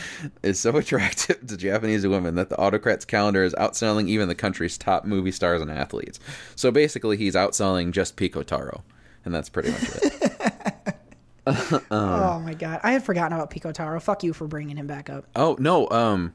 is 0.43 0.59
so 0.59 0.75
attractive 0.77 1.47
to 1.47 1.57
Japanese 1.59 2.07
women 2.07 2.37
that 2.37 2.49
the 2.49 2.57
autocrat's 2.57 3.05
calendar 3.05 3.45
is 3.45 3.55
outselling 3.55 4.09
even 4.09 4.29
the 4.29 4.35
country's 4.35 4.79
top 4.79 5.05
movie 5.05 5.33
stars 5.33 5.61
and 5.61 5.71
athletes. 5.71 6.19
So 6.57 6.71
basically, 6.71 7.19
he's 7.19 7.35
outselling 7.35 7.93
just 7.93 8.17
Piko-Taro, 8.17 8.83
and 9.27 9.35
that's 9.35 9.51
pretty 9.51 9.73
much 9.73 9.83
it. 9.83 10.97
oh 11.91 12.41
my 12.45 12.55
god. 12.55 12.81
I 12.83 12.93
had 12.93 13.05
forgotten 13.05 13.33
about 13.33 13.51
Piko-Taro. 13.51 14.01
Fuck 14.01 14.23
you 14.23 14.33
for 14.33 14.47
bringing 14.47 14.77
him 14.77 14.87
back 14.87 15.11
up. 15.11 15.27
Oh 15.37 15.57
no, 15.59 15.89
um, 15.91 16.33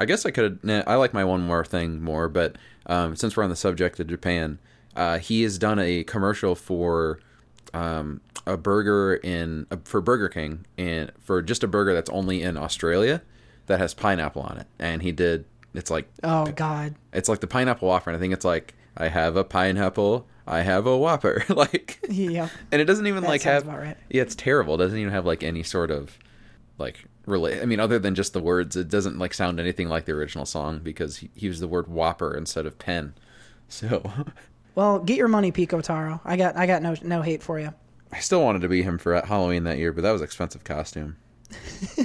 I 0.00 0.06
guess 0.06 0.24
I 0.26 0.30
could. 0.30 0.58
I 0.86 0.94
like 0.96 1.12
my 1.14 1.24
one 1.24 1.42
more 1.42 1.64
thing 1.64 2.02
more, 2.02 2.28
but 2.28 2.56
um, 2.86 3.14
since 3.14 3.36
we're 3.36 3.44
on 3.44 3.50
the 3.50 3.56
subject 3.56 4.00
of 4.00 4.06
Japan, 4.08 4.58
uh, 4.96 5.18
he 5.18 5.42
has 5.42 5.58
done 5.58 5.78
a 5.78 6.02
commercial 6.04 6.54
for 6.54 7.20
um, 7.74 8.20
a 8.46 8.56
burger 8.56 9.14
in 9.14 9.66
uh, 9.70 9.76
for 9.84 10.00
Burger 10.00 10.28
King 10.28 10.66
and 10.78 11.12
for 11.20 11.42
just 11.42 11.62
a 11.62 11.68
burger 11.68 11.94
that's 11.94 12.10
only 12.10 12.42
in 12.42 12.56
Australia 12.56 13.22
that 13.66 13.78
has 13.78 13.94
pineapple 13.94 14.42
on 14.42 14.58
it, 14.58 14.66
and 14.78 15.02
he 15.02 15.12
did. 15.12 15.44
It's 15.74 15.90
like 15.90 16.08
Oh 16.24 16.46
god. 16.46 16.96
it's 17.12 17.28
like 17.28 17.38
the 17.40 17.46
pineapple 17.46 17.86
Whopper, 17.86 18.10
and 18.10 18.16
I 18.16 18.20
think 18.20 18.32
it's 18.32 18.44
like 18.44 18.74
I 18.96 19.06
have 19.06 19.36
a 19.36 19.44
pineapple, 19.44 20.26
I 20.46 20.62
have 20.62 20.84
a 20.86 20.96
Whopper, 20.98 21.44
like 21.48 22.00
Yeah. 22.08 22.48
and 22.72 22.80
it 22.82 22.86
doesn't 22.86 23.06
even 23.06 23.22
That 23.22 23.28
like 23.28 23.42
have 23.42 23.68
right. 23.68 23.96
yeah 24.08 24.22
it's 24.22 24.34
terrible 24.34 24.74
it 24.74 24.78
doesn't 24.78 24.98
even 24.98 25.12
have 25.12 25.24
like 25.26 25.44
any 25.44 25.62
sort 25.62 25.92
of 25.92 26.18
like 26.76 27.04
relate 27.30 27.62
i 27.62 27.64
mean 27.64 27.80
other 27.80 27.98
than 27.98 28.14
just 28.14 28.32
the 28.32 28.40
words 28.40 28.76
it 28.76 28.88
doesn't 28.88 29.18
like 29.18 29.32
sound 29.32 29.58
anything 29.60 29.88
like 29.88 30.04
the 30.04 30.12
original 30.12 30.44
song 30.44 30.80
because 30.82 31.18
he, 31.18 31.30
he 31.34 31.46
used 31.46 31.60
the 31.62 31.68
word 31.68 31.88
whopper 31.88 32.36
instead 32.36 32.66
of 32.66 32.78
pen 32.78 33.14
so 33.68 34.02
Well, 34.74 35.00
get 35.00 35.16
your 35.16 35.28
money, 35.28 35.50
Piko-Taro. 35.50 36.20
I 36.24 36.36
got 36.36 36.56
I 36.56 36.66
got 36.66 36.82
no 36.82 36.94
no 37.02 37.22
hate 37.22 37.42
for 37.42 37.58
you. 37.58 37.72
i 38.12 38.20
still 38.20 38.42
wanted 38.42 38.62
to 38.62 38.68
be 38.68 38.82
him 38.82 38.98
for 38.98 39.20
halloween 39.22 39.64
that 39.64 39.78
year 39.78 39.92
but 39.92 40.02
that 40.02 40.12
was 40.12 40.22
expensive 40.22 40.64
costume 40.64 41.16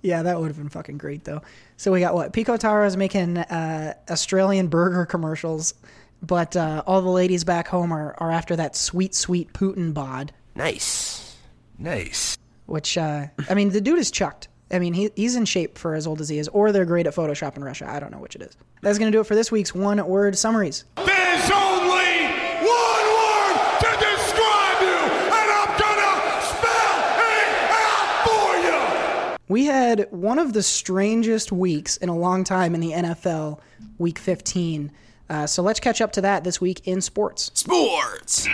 Yeah, 0.00 0.22
that 0.22 0.38
would 0.38 0.46
have 0.46 0.56
been 0.56 0.68
fucking 0.68 0.96
great 0.98 1.24
though. 1.24 1.42
So 1.76 1.90
we 1.90 1.98
got 2.00 2.14
what? 2.14 2.32
Piko-Taro 2.32 2.86
is 2.86 2.96
making 2.96 3.36
uh, 3.36 3.94
Australian 4.08 4.68
burger 4.68 5.04
commercials, 5.04 5.74
but 6.22 6.56
uh, 6.56 6.84
all 6.86 7.02
the 7.02 7.08
ladies 7.10 7.42
back 7.42 7.66
home 7.66 7.92
are, 7.92 8.14
are 8.18 8.30
after 8.30 8.54
that 8.56 8.76
sweet, 8.76 9.12
sweet 9.14 9.52
Putin 9.52 9.92
bod. 9.92 10.32
Nice. 10.54 11.36
Nice. 11.78 12.38
Which 12.68 12.98
uh, 12.98 13.26
I 13.48 13.54
mean, 13.54 13.70
the 13.70 13.80
dude 13.80 13.98
is 13.98 14.10
chucked. 14.10 14.48
I 14.70 14.78
mean, 14.78 14.92
he, 14.92 15.10
he's 15.16 15.34
in 15.36 15.46
shape 15.46 15.78
for 15.78 15.94
as 15.94 16.06
old 16.06 16.20
as 16.20 16.28
he 16.28 16.38
is, 16.38 16.48
or 16.48 16.70
they're 16.70 16.84
great 16.84 17.06
at 17.06 17.14
Photoshop 17.14 17.56
in 17.56 17.64
Russia. 17.64 17.90
I 17.90 17.98
don't 17.98 18.12
know 18.12 18.18
which 18.18 18.36
it 18.36 18.42
is. 18.42 18.54
That's 18.82 18.98
gonna 18.98 19.10
do 19.10 19.20
it 19.20 19.26
for 19.26 19.34
this 19.34 19.50
week's 19.50 19.74
one 19.74 20.06
word 20.06 20.36
summaries. 20.36 20.84
There's 20.96 21.50
only 21.50 22.26
one 22.60 23.06
word 23.16 23.56
to 23.80 23.90
describe 23.98 24.82
you, 24.82 25.00
and 25.32 25.50
I'm 25.50 25.78
gonna 25.80 26.42
spell 26.44 26.98
it 27.24 27.70
out 27.72 28.28
for 28.28 29.32
you. 29.32 29.36
We 29.48 29.64
had 29.64 30.06
one 30.10 30.38
of 30.38 30.52
the 30.52 30.62
strangest 30.62 31.50
weeks 31.50 31.96
in 31.96 32.10
a 32.10 32.16
long 32.16 32.44
time 32.44 32.74
in 32.74 32.82
the 32.82 32.92
NFL, 32.92 33.60
Week 33.96 34.18
15. 34.18 34.92
Uh, 35.30 35.46
so 35.46 35.62
let's 35.62 35.80
catch 35.80 36.02
up 36.02 36.12
to 36.12 36.20
that 36.20 36.44
this 36.44 36.60
week 36.60 36.86
in 36.86 37.00
sports. 37.00 37.50
Sports. 37.54 38.46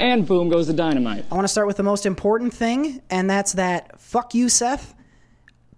And 0.00 0.26
boom 0.26 0.48
goes 0.48 0.66
the 0.66 0.72
dynamite. 0.72 1.26
I 1.30 1.34
want 1.34 1.44
to 1.44 1.48
start 1.48 1.66
with 1.66 1.76
the 1.76 1.82
most 1.82 2.06
important 2.06 2.54
thing, 2.54 3.02
and 3.10 3.28
that's 3.28 3.52
that 3.52 4.00
fuck 4.00 4.34
you, 4.34 4.48
Seth. 4.48 4.94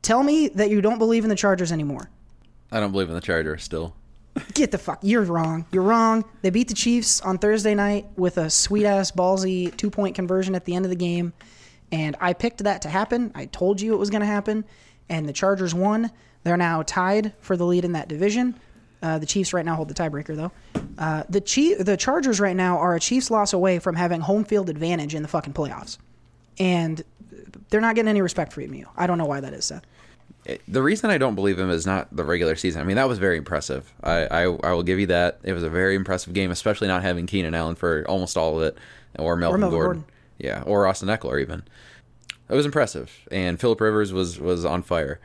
Tell 0.01 0.23
me 0.23 0.47
that 0.49 0.71
you 0.71 0.81
don't 0.81 0.99
believe 0.99 1.25
in 1.25 1.29
the 1.29 1.37
Chargers 1.37 1.73
anymore. 1.73 2.09
i 2.71 2.79
don't 2.81 2.93
believe 2.93 3.09
in 3.09 3.15
the 3.15 3.21
charger 3.21 3.59
still 3.59 3.95
Get 4.55 4.71
the 4.71 4.79
fuck. 4.79 5.01
You're 5.03 5.23
wrong. 5.23 5.67
You're 5.73 5.83
wrong. 5.83 6.25
They 6.41 6.49
beat 6.49 6.69
the 6.69 6.75
Chiefs 6.75 7.21
on 7.21 7.37
Thursday 7.37 7.75
night 7.75 8.07
with 8.17 8.39
a 8.39 8.49
sweet 8.49 8.87
ass 8.87 9.11
ballsy 9.11 9.77
two 9.77 9.91
point 9.91 10.15
conversion 10.15 10.55
at 10.55 10.65
the 10.65 10.75
end 10.75 10.87
of 10.87 10.89
the 10.91 10.97
game. 10.97 11.35
And 11.91 12.17
I 12.19 12.33
picked 12.33 12.65
that 12.65 12.81
to 12.83 12.89
happen. 12.89 13.31
I 13.35 13.45
told 13.47 13.81
you 13.81 13.93
it 13.93 13.99
was 13.99 14.09
going 14.09 14.23
to 14.23 14.27
happen. 14.27 14.65
And 15.11 15.29
the 15.29 15.35
Chargers 15.35 15.75
won. 15.75 16.11
They're 16.45 16.57
now 16.57 16.83
tied 16.83 17.35
for 17.41 17.59
the 17.59 17.67
lead 17.67 17.85
in 17.85 17.93
that 17.93 18.09
division. 18.09 18.55
Uh, 19.03 19.19
the 19.19 19.27
Chiefs 19.27 19.53
right 19.53 19.65
now 19.65 19.75
hold 19.75 19.89
the 19.89 19.95
tiebreaker, 19.95 20.37
though. 20.37 20.53
Uh, 20.97 21.25
the 21.29 21.41
Chief, 21.41 21.79
the 21.79 21.97
Chargers 21.97 22.39
right 22.39 22.55
now 22.55 22.79
are 22.79 22.95
a 22.95 23.01
Chiefs 23.01 23.31
loss 23.31 23.53
away 23.53 23.79
from 23.79 23.97
having 23.97 24.21
home 24.21 24.45
field 24.45 24.71
advantage 24.71 25.15
in 25.15 25.23
the 25.23 25.29
fucking 25.29 25.53
playoffs, 25.53 25.99
and 26.59 27.03
they're 27.71 27.81
not 27.81 27.95
getting 27.95 28.09
any 28.09 28.23
respect 28.23 28.53
from 28.53 28.73
you. 28.75 28.87
I 28.97 29.07
don't 29.07 29.19
know 29.19 29.25
why 29.27 29.41
that 29.41 29.53
is, 29.55 29.65
Seth. 29.65 29.83
the 30.69 30.83
reason 30.83 31.11
I 31.11 31.19
don't 31.19 31.35
believe 31.35 31.59
him 31.59 31.71
is 31.71 31.87
not 31.87 32.15
the 32.15 32.25
regular 32.25 32.55
season. 32.55 32.81
I 32.81 32.85
mean, 32.85 32.97
that 32.97 33.09
was 33.09 33.19
very 33.19 33.39
impressive. 33.39 33.93
I, 34.03 34.27
I, 34.27 34.43
I 34.43 34.73
will 34.73 34.83
give 34.83 35.01
you 35.01 35.07
that. 35.07 35.41
It 35.43 35.53
was 35.53 35.63
a 35.63 35.71
very 35.71 35.95
impressive 35.97 36.33
game, 36.33 36.51
especially 36.51 36.89
not 36.89 37.03
having 37.03 37.27
Keenan 37.27 37.55
Allen 37.55 37.75
for 37.75 38.05
almost 38.09 38.37
all 38.37 38.57
of 38.57 38.63
it, 38.63 38.79
or 39.19 39.37
Melvin, 39.37 39.61
Melvin 39.61 39.79
Gordon. 39.79 40.01
Gordon. 40.03 40.15
Yeah, 40.39 40.63
or 40.67 40.87
Austin 40.87 41.09
Ekeler 41.09 41.41
even. 41.41 41.63
It 42.49 42.55
was 42.55 42.67
impressive, 42.67 43.27
and 43.31 43.59
Philip 43.59 43.81
Rivers 43.81 44.13
was 44.13 44.39
was 44.39 44.65
on 44.65 44.83
fire. 44.83 45.21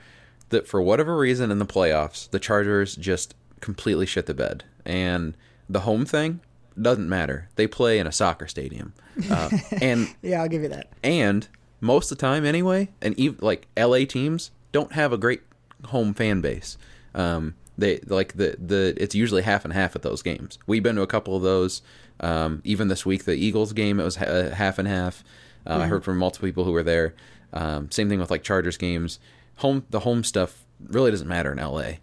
That 0.50 0.68
for 0.68 0.82
whatever 0.82 1.18
reason 1.18 1.52
in 1.52 1.60
the 1.60 1.66
playoffs, 1.66 2.30
the 2.30 2.40
Chargers 2.40 2.96
just 2.96 3.36
completely 3.62 4.06
shit 4.06 4.26
the 4.26 4.34
bed, 4.34 4.64
and 4.86 5.36
the 5.70 5.82
home 5.82 6.06
thing 6.06 6.40
doesn't 6.82 7.10
matter. 7.10 7.50
They 7.56 7.68
play 7.68 8.00
in 8.00 8.08
a 8.08 8.12
soccer 8.12 8.48
stadium, 8.48 8.94
uh, 9.30 9.50
and 9.82 10.14
Yeah, 10.22 10.42
I'll 10.42 10.48
give 10.50 10.62
you 10.64 10.70
that. 10.70 10.90
and 11.04 11.48
most 11.80 12.12
of 12.12 12.18
the 12.18 12.22
time 12.22 12.44
anyway 12.44 12.90
and 13.04 13.18
even 13.20 13.38
like 13.40 13.68
la 13.78 14.00
teams 14.06 14.50
don't 14.72 14.94
have 14.94 15.14
a 15.14 15.18
great 15.18 15.42
home 15.86 16.12
fan 16.12 16.42
base 16.42 16.76
um, 17.14 17.54
They 17.78 18.00
like 18.08 18.34
the 18.34 18.56
the 18.60 18.96
it's 18.98 19.14
usually 19.14 19.44
half 19.44 19.64
and 19.64 19.72
half 19.74 19.96
at 19.96 20.02
those 20.02 20.24
games. 20.24 20.58
We've 20.66 20.82
been 20.82 20.96
to 20.96 21.04
a 21.04 21.08
couple 21.08 21.36
of 21.36 21.44
those. 21.44 21.82
Um, 22.20 22.62
even 22.64 22.88
this 22.88 23.06
week, 23.06 23.26
the 23.26 23.36
Eagles 23.36 23.74
game 23.74 24.00
it 24.00 24.04
was 24.04 24.16
ha- 24.16 24.50
half 24.50 24.80
and 24.80 24.88
half. 24.88 25.24
Um, 25.68 25.82
I 25.82 25.86
heard 25.88 26.04
from 26.04 26.18
multiple 26.18 26.48
people 26.48 26.64
who 26.64 26.72
were 26.72 26.82
there. 26.84 27.14
Um, 27.54 27.92
same 27.92 28.10
thing 28.10 28.20
with 28.20 28.32
like 28.32 28.42
Chargers 28.42 28.78
games. 28.78 29.20
Home 29.58 29.86
the 29.92 30.00
home 30.00 30.24
stuff 30.24 30.64
really 30.88 31.12
doesn't 31.12 31.28
matter 31.28 31.52
in 31.52 31.60
LA. 31.60 31.94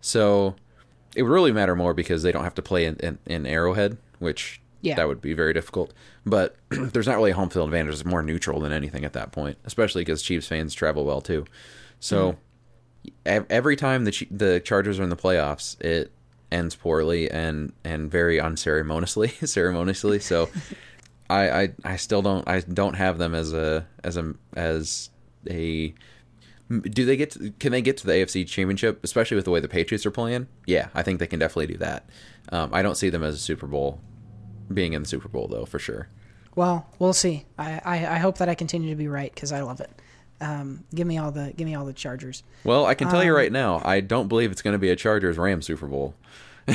So 0.00 0.54
it 1.14 1.22
would 1.22 1.30
really 1.32 1.52
matter 1.52 1.74
more 1.76 1.94
because 1.94 2.22
they 2.22 2.32
don't 2.32 2.44
have 2.44 2.54
to 2.56 2.62
play 2.62 2.84
in, 2.86 2.96
in, 2.96 3.18
in 3.26 3.46
Arrowhead, 3.46 3.96
which 4.18 4.60
Yeah. 4.82 4.94
that 4.96 5.08
would 5.08 5.20
be 5.20 5.32
very 5.34 5.52
difficult. 5.52 5.92
But 6.26 6.56
there's 6.68 7.06
not 7.06 7.16
really 7.16 7.30
a 7.30 7.34
home 7.34 7.50
field 7.50 7.68
advantage. 7.68 7.94
It's 7.94 8.04
more 8.04 8.22
neutral 8.22 8.60
than 8.60 8.72
anything 8.72 9.04
at 9.04 9.12
that 9.14 9.32
point, 9.32 9.58
especially 9.64 10.02
because 10.02 10.22
Chiefs 10.22 10.46
fans 10.46 10.74
travel 10.74 11.04
well 11.04 11.20
too. 11.20 11.44
So 12.00 12.32
mm-hmm. 12.32 13.10
ev- 13.26 13.46
every 13.50 13.76
time 13.76 14.04
the 14.04 14.26
the 14.30 14.60
Chargers 14.60 14.98
are 14.98 15.02
in 15.02 15.10
the 15.10 15.16
playoffs, 15.16 15.80
it 15.80 16.12
ends 16.52 16.74
poorly 16.76 17.30
and 17.30 17.72
and 17.84 18.10
very 18.10 18.38
unceremoniously 18.40 19.28
ceremoniously. 19.44 20.18
So 20.20 20.48
I, 21.30 21.50
I 21.62 21.68
I 21.84 21.96
still 21.96 22.22
don't 22.22 22.46
I 22.48 22.60
don't 22.60 22.94
have 22.94 23.18
them 23.18 23.34
as 23.34 23.52
a 23.52 23.86
as 24.02 24.16
a 24.16 24.34
as 24.54 25.10
a 25.48 25.94
do 26.68 27.04
they 27.04 27.16
get 27.16 27.32
to, 27.32 27.50
can 27.58 27.72
they 27.72 27.82
get 27.82 27.96
to 27.98 28.06
the 28.06 28.12
AFC 28.14 28.46
Championship, 28.46 29.02
especially 29.04 29.36
with 29.36 29.44
the 29.44 29.50
way 29.50 29.60
the 29.60 29.68
Patriots 29.68 30.06
are 30.06 30.10
playing? 30.10 30.46
Yeah, 30.66 30.88
I 30.94 31.02
think 31.02 31.18
they 31.18 31.26
can 31.26 31.38
definitely 31.38 31.68
do 31.74 31.78
that. 31.78 32.08
Um, 32.50 32.70
I 32.72 32.82
don't 32.82 32.96
see 32.96 33.10
them 33.10 33.22
as 33.22 33.34
a 33.34 33.38
Super 33.38 33.66
Bowl 33.66 34.00
being 34.72 34.92
in 34.94 35.02
the 35.02 35.08
Super 35.08 35.28
Bowl 35.28 35.46
though, 35.48 35.64
for 35.66 35.78
sure. 35.78 36.08
Well, 36.56 36.86
we'll 36.98 37.12
see. 37.12 37.44
I, 37.58 37.80
I, 37.84 38.06
I 38.14 38.18
hope 38.18 38.38
that 38.38 38.48
I 38.48 38.54
continue 38.54 38.90
to 38.90 38.96
be 38.96 39.08
right 39.08 39.32
because 39.34 39.52
I 39.52 39.60
love 39.62 39.80
it. 39.80 39.90
Um, 40.40 40.84
give 40.94 41.06
me 41.06 41.18
all 41.18 41.30
the 41.30 41.52
give 41.56 41.66
me 41.66 41.74
all 41.74 41.84
the 41.84 41.92
Chargers. 41.92 42.42
Well, 42.64 42.86
I 42.86 42.94
can 42.94 43.08
tell 43.08 43.20
Um, 43.20 43.26
you 43.26 43.34
right 43.34 43.52
now, 43.52 43.80
I 43.84 44.00
don't 44.00 44.28
believe 44.28 44.50
it's 44.50 44.62
going 44.62 44.72
to 44.72 44.78
be 44.78 44.90
a 44.90 44.96
Chargers 44.96 45.38
Rams 45.38 45.66
Super 45.66 45.86
Bowl. 45.86 46.14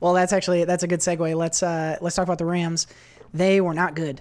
Well, 0.00 0.14
that's 0.14 0.32
actually 0.32 0.64
that's 0.64 0.82
a 0.82 0.88
good 0.88 0.98
segue. 0.98 1.36
Let's 1.36 1.62
uh, 1.62 1.96
let's 2.00 2.16
talk 2.16 2.24
about 2.24 2.38
the 2.38 2.44
Rams. 2.44 2.88
They 3.32 3.60
were 3.60 3.74
not 3.74 3.94
good. 3.94 4.20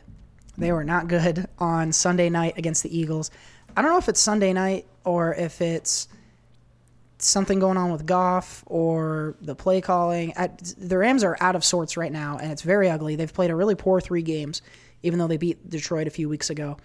They 0.58 0.72
were 0.72 0.84
not 0.84 1.08
good 1.08 1.48
on 1.58 1.92
Sunday 1.92 2.30
night 2.30 2.56
against 2.56 2.84
the 2.84 2.96
Eagles. 2.96 3.32
I 3.76 3.82
don't 3.82 3.92
know 3.92 3.98
if 3.98 4.10
it's 4.10 4.20
Sunday 4.20 4.54
night 4.54 4.86
or 5.04 5.34
if 5.34 5.62
it's 5.62 6.08
something 7.18 7.60
going 7.60 7.78
on 7.78 7.92
with 7.92 8.06
Goff 8.06 8.64
or 8.66 9.36
the 9.42 9.56
play 9.56 9.82
calling. 9.82 10.34
I, 10.36 10.50
the 10.78 10.98
Rams 10.98 11.24
are 11.24 11.38
out 11.40 11.56
of 11.56 11.64
sorts 11.64 11.98
right 11.98 12.12
now, 12.12 12.38
and 12.42 12.52
it's 12.52 12.62
very 12.62 12.90
ugly. 12.90 13.16
They've 13.16 13.32
played 13.32 13.52
a 13.52 13.56
really 13.56 13.76
poor 13.76 14.02
three 14.02 14.24
games, 14.24 14.62
even 15.04 15.20
though 15.20 15.28
they 15.28 15.38
beat 15.38 15.70
Detroit 15.70 16.08
a 16.08 16.12
few 16.12 16.28
weeks 16.28 16.50
ago. 16.50 16.78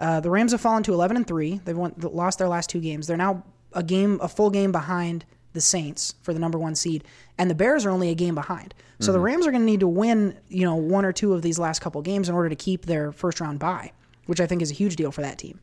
Uh, 0.00 0.20
the 0.20 0.30
Rams 0.30 0.52
have 0.52 0.60
fallen 0.60 0.82
to 0.84 0.92
11 0.92 1.16
and 1.16 1.26
three. 1.26 1.60
They've 1.64 1.76
won, 1.76 1.94
lost 1.98 2.38
their 2.38 2.48
last 2.48 2.70
two 2.70 2.80
games. 2.80 3.06
They're 3.06 3.16
now 3.16 3.44
a 3.72 3.82
game, 3.82 4.18
a 4.22 4.28
full 4.28 4.50
game 4.50 4.72
behind 4.72 5.24
the 5.52 5.60
Saints 5.60 6.14
for 6.22 6.32
the 6.34 6.40
number 6.40 6.58
one 6.58 6.74
seed, 6.74 7.04
and 7.38 7.48
the 7.48 7.54
Bears 7.54 7.86
are 7.86 7.90
only 7.90 8.10
a 8.10 8.14
game 8.14 8.34
behind. 8.34 8.74
So 9.00 9.12
the 9.12 9.20
Rams 9.20 9.46
are 9.46 9.50
going 9.50 9.62
to 9.62 9.66
need 9.66 9.80
to 9.80 9.88
win, 9.88 10.36
you 10.48 10.64
know, 10.64 10.76
one 10.76 11.04
or 11.04 11.12
two 11.12 11.34
of 11.34 11.42
these 11.42 11.58
last 11.58 11.80
couple 11.80 12.00
games 12.00 12.28
in 12.28 12.34
order 12.34 12.48
to 12.48 12.56
keep 12.56 12.86
their 12.86 13.12
first 13.12 13.40
round 13.40 13.58
bye, 13.58 13.92
which 14.26 14.40
I 14.40 14.46
think 14.46 14.62
is 14.62 14.70
a 14.70 14.74
huge 14.74 14.96
deal 14.96 15.10
for 15.10 15.22
that 15.22 15.38
team. 15.38 15.60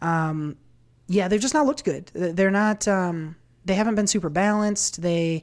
Um, 0.00 0.56
yeah, 1.08 1.28
they've 1.28 1.40
just 1.40 1.54
not 1.54 1.66
looked 1.66 1.84
good. 1.84 2.06
They're 2.14 2.50
not. 2.50 2.86
Um, 2.86 3.36
they 3.64 3.74
haven't 3.74 3.94
been 3.94 4.06
super 4.06 4.28
balanced. 4.28 5.02
They 5.02 5.42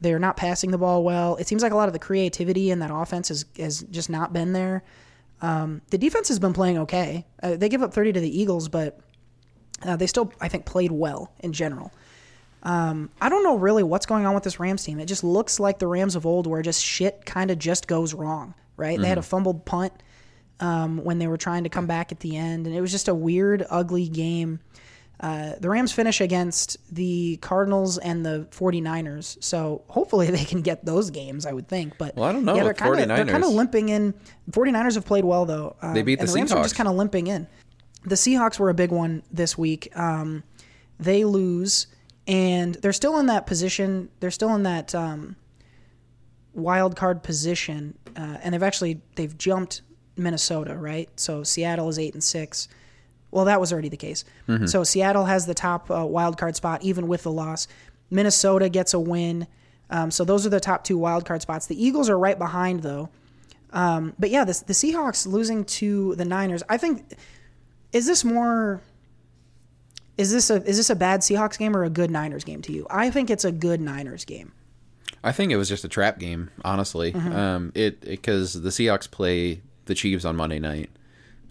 they're 0.00 0.18
not 0.18 0.36
passing 0.36 0.70
the 0.70 0.78
ball 0.78 1.04
well. 1.04 1.36
It 1.36 1.46
seems 1.46 1.62
like 1.62 1.72
a 1.72 1.76
lot 1.76 1.88
of 1.88 1.92
the 1.92 1.98
creativity 1.98 2.70
in 2.70 2.80
that 2.80 2.90
offense 2.92 3.28
has 3.28 3.44
has 3.58 3.82
just 3.82 4.10
not 4.10 4.32
been 4.32 4.52
there. 4.52 4.82
Um, 5.40 5.82
the 5.90 5.98
defense 5.98 6.28
has 6.28 6.38
been 6.38 6.52
playing 6.52 6.78
okay. 6.78 7.26
Uh, 7.42 7.56
they 7.56 7.68
give 7.68 7.82
up 7.82 7.92
30 7.92 8.12
to 8.12 8.20
the 8.20 8.40
Eagles, 8.40 8.68
but 8.68 9.00
uh, 9.82 9.96
they 9.96 10.06
still, 10.06 10.32
I 10.40 10.46
think, 10.46 10.66
played 10.66 10.92
well 10.92 11.32
in 11.40 11.52
general. 11.52 11.92
Um, 12.62 13.10
I 13.20 13.28
don't 13.28 13.42
know 13.42 13.56
really 13.56 13.82
what's 13.82 14.06
going 14.06 14.24
on 14.24 14.34
with 14.34 14.44
this 14.44 14.60
Rams 14.60 14.84
team. 14.84 15.00
It 15.00 15.06
just 15.06 15.24
looks 15.24 15.58
like 15.58 15.80
the 15.80 15.88
Rams 15.88 16.14
of 16.14 16.26
old, 16.26 16.46
where 16.46 16.62
just 16.62 16.82
shit 16.82 17.26
kind 17.26 17.50
of 17.50 17.58
just 17.58 17.88
goes 17.88 18.14
wrong. 18.14 18.54
Right? 18.76 18.98
They 18.98 19.08
had 19.08 19.18
a 19.18 19.22
fumbled 19.22 19.64
punt 19.64 19.92
um, 20.62 20.98
when 21.04 21.18
they 21.18 21.26
were 21.26 21.36
trying 21.36 21.64
to 21.64 21.68
come 21.68 21.86
back 21.86 22.12
at 22.12 22.20
the 22.20 22.36
end, 22.36 22.66
and 22.66 22.74
it 22.74 22.80
was 22.80 22.90
just 22.90 23.08
a 23.08 23.14
weird, 23.14 23.66
ugly 23.68 24.08
game. 24.08 24.60
Uh, 25.20 25.54
the 25.60 25.68
Rams 25.68 25.92
finish 25.92 26.20
against 26.20 26.76
the 26.92 27.36
Cardinals 27.42 27.98
and 27.98 28.24
the 28.26 28.48
49ers, 28.50 29.42
so 29.42 29.82
hopefully 29.88 30.30
they 30.30 30.44
can 30.44 30.62
get 30.62 30.84
those 30.84 31.10
games, 31.10 31.46
I 31.46 31.52
would 31.52 31.68
think. 31.68 31.98
But 31.98 32.16
Well, 32.16 32.24
I 32.28 32.32
don't 32.32 32.44
know 32.44 32.54
Yeah, 32.56 32.64
they're 32.64 32.74
kind 32.74 32.98
of 32.98 33.08
they're 33.08 33.16
kind 33.26 33.44
of 33.44 33.50
49ers. 33.50 33.54
limping 33.54 33.88
in. 33.90 34.14
49ers 34.50 34.94
have 34.94 35.04
played 35.04 35.24
well 35.24 35.44
though. 35.44 35.76
Um, 35.82 35.94
They 35.94 36.02
beat 36.02 36.18
and 36.18 36.26
the 36.28 36.32
the 36.32 36.38
Rams 36.38 36.52
are 36.52 36.62
just 36.62 36.74
kind 36.76 36.88
of 36.88 36.96
limping 36.96 37.26
in. 37.28 37.46
The 38.04 38.16
Seahawks 38.16 38.58
were 38.58 38.70
a 38.70 38.74
big 38.74 38.90
one 38.90 39.22
this 39.30 39.56
week. 39.56 39.96
Um, 39.96 40.42
they 40.98 41.24
lose, 41.24 41.86
and 42.26 42.74
they're 42.76 42.92
still 42.92 43.18
in 43.18 43.26
that 43.26 43.46
position. 43.46 44.08
They're 44.18 44.30
still 44.32 44.54
in 44.56 44.64
that 44.64 44.92
um, 44.94 45.36
wild 46.52 46.96
card 46.96 47.22
position, 47.22 47.96
uh, 48.16 48.38
and 48.42 48.54
they've 48.54 48.62
actually 48.62 49.00
they've 49.14 49.36
jumped 49.38 49.82
Minnesota, 50.16 50.76
right? 50.76 51.08
So 51.16 51.42
Seattle 51.42 51.88
is 51.88 51.98
eight 51.98 52.14
and 52.14 52.22
six. 52.24 52.68
Well, 53.30 53.46
that 53.46 53.60
was 53.60 53.72
already 53.72 53.88
the 53.88 53.96
case. 53.96 54.24
So 54.66 54.84
Seattle 54.84 55.24
has 55.24 55.46
the 55.46 55.54
top 55.54 55.90
uh, 55.90 56.04
wild 56.04 56.36
card 56.36 56.54
spot, 56.54 56.82
even 56.82 57.08
with 57.08 57.22
the 57.22 57.32
loss. 57.32 57.66
Minnesota 58.10 58.68
gets 58.68 58.92
a 58.92 59.00
win. 59.00 59.46
Um, 59.88 60.10
so 60.10 60.24
those 60.24 60.44
are 60.44 60.50
the 60.50 60.60
top 60.60 60.84
two 60.84 60.98
wild 60.98 61.24
card 61.24 61.40
spots. 61.40 61.66
The 61.66 61.82
Eagles 61.82 62.10
are 62.10 62.18
right 62.18 62.38
behind, 62.38 62.82
though. 62.82 63.08
Um, 63.72 64.12
but 64.18 64.28
yeah, 64.28 64.44
this, 64.44 64.60
the 64.60 64.74
Seahawks 64.74 65.26
losing 65.26 65.64
to 65.64 66.14
the 66.16 66.26
Niners. 66.26 66.62
I 66.68 66.76
think 66.76 67.14
is 67.92 68.06
this 68.06 68.24
more 68.24 68.82
is 70.18 70.30
this 70.30 70.50
a 70.50 70.62
is 70.64 70.76
this 70.76 70.90
a 70.90 70.96
bad 70.96 71.20
Seahawks 71.20 71.58
game 71.58 71.76
or 71.76 71.84
a 71.84 71.90
good 71.90 72.10
Niners 72.10 72.44
game 72.44 72.62
to 72.62 72.72
you? 72.72 72.86
I 72.90 73.10
think 73.10 73.30
it's 73.30 73.44
a 73.44 73.52
good 73.52 73.80
Niners 73.80 74.24
game. 74.24 74.52
I 75.24 75.32
think 75.32 75.52
it 75.52 75.56
was 75.56 75.68
just 75.68 75.84
a 75.84 75.88
trap 75.88 76.18
game, 76.18 76.50
honestly. 76.64 77.14
Um, 77.14 77.72
it 77.74 78.00
because 78.00 78.60
the 78.60 78.70
Seahawks 78.70 79.10
play 79.10 79.62
the 79.92 79.96
Chiefs 79.96 80.24
on 80.24 80.36
Monday 80.36 80.58
night, 80.58 80.88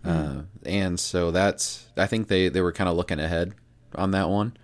uh, 0.04 0.42
and 0.66 1.00
so 1.00 1.30
that's 1.30 1.86
I 1.96 2.08
think 2.08 2.28
they 2.28 2.50
they 2.50 2.62
were 2.62 2.72
kind 2.72 2.90
of 2.90 2.96
looking 2.96 3.20
ahead 3.20 3.54
on 3.94 4.12
that 4.12 4.30
one. 4.30 4.58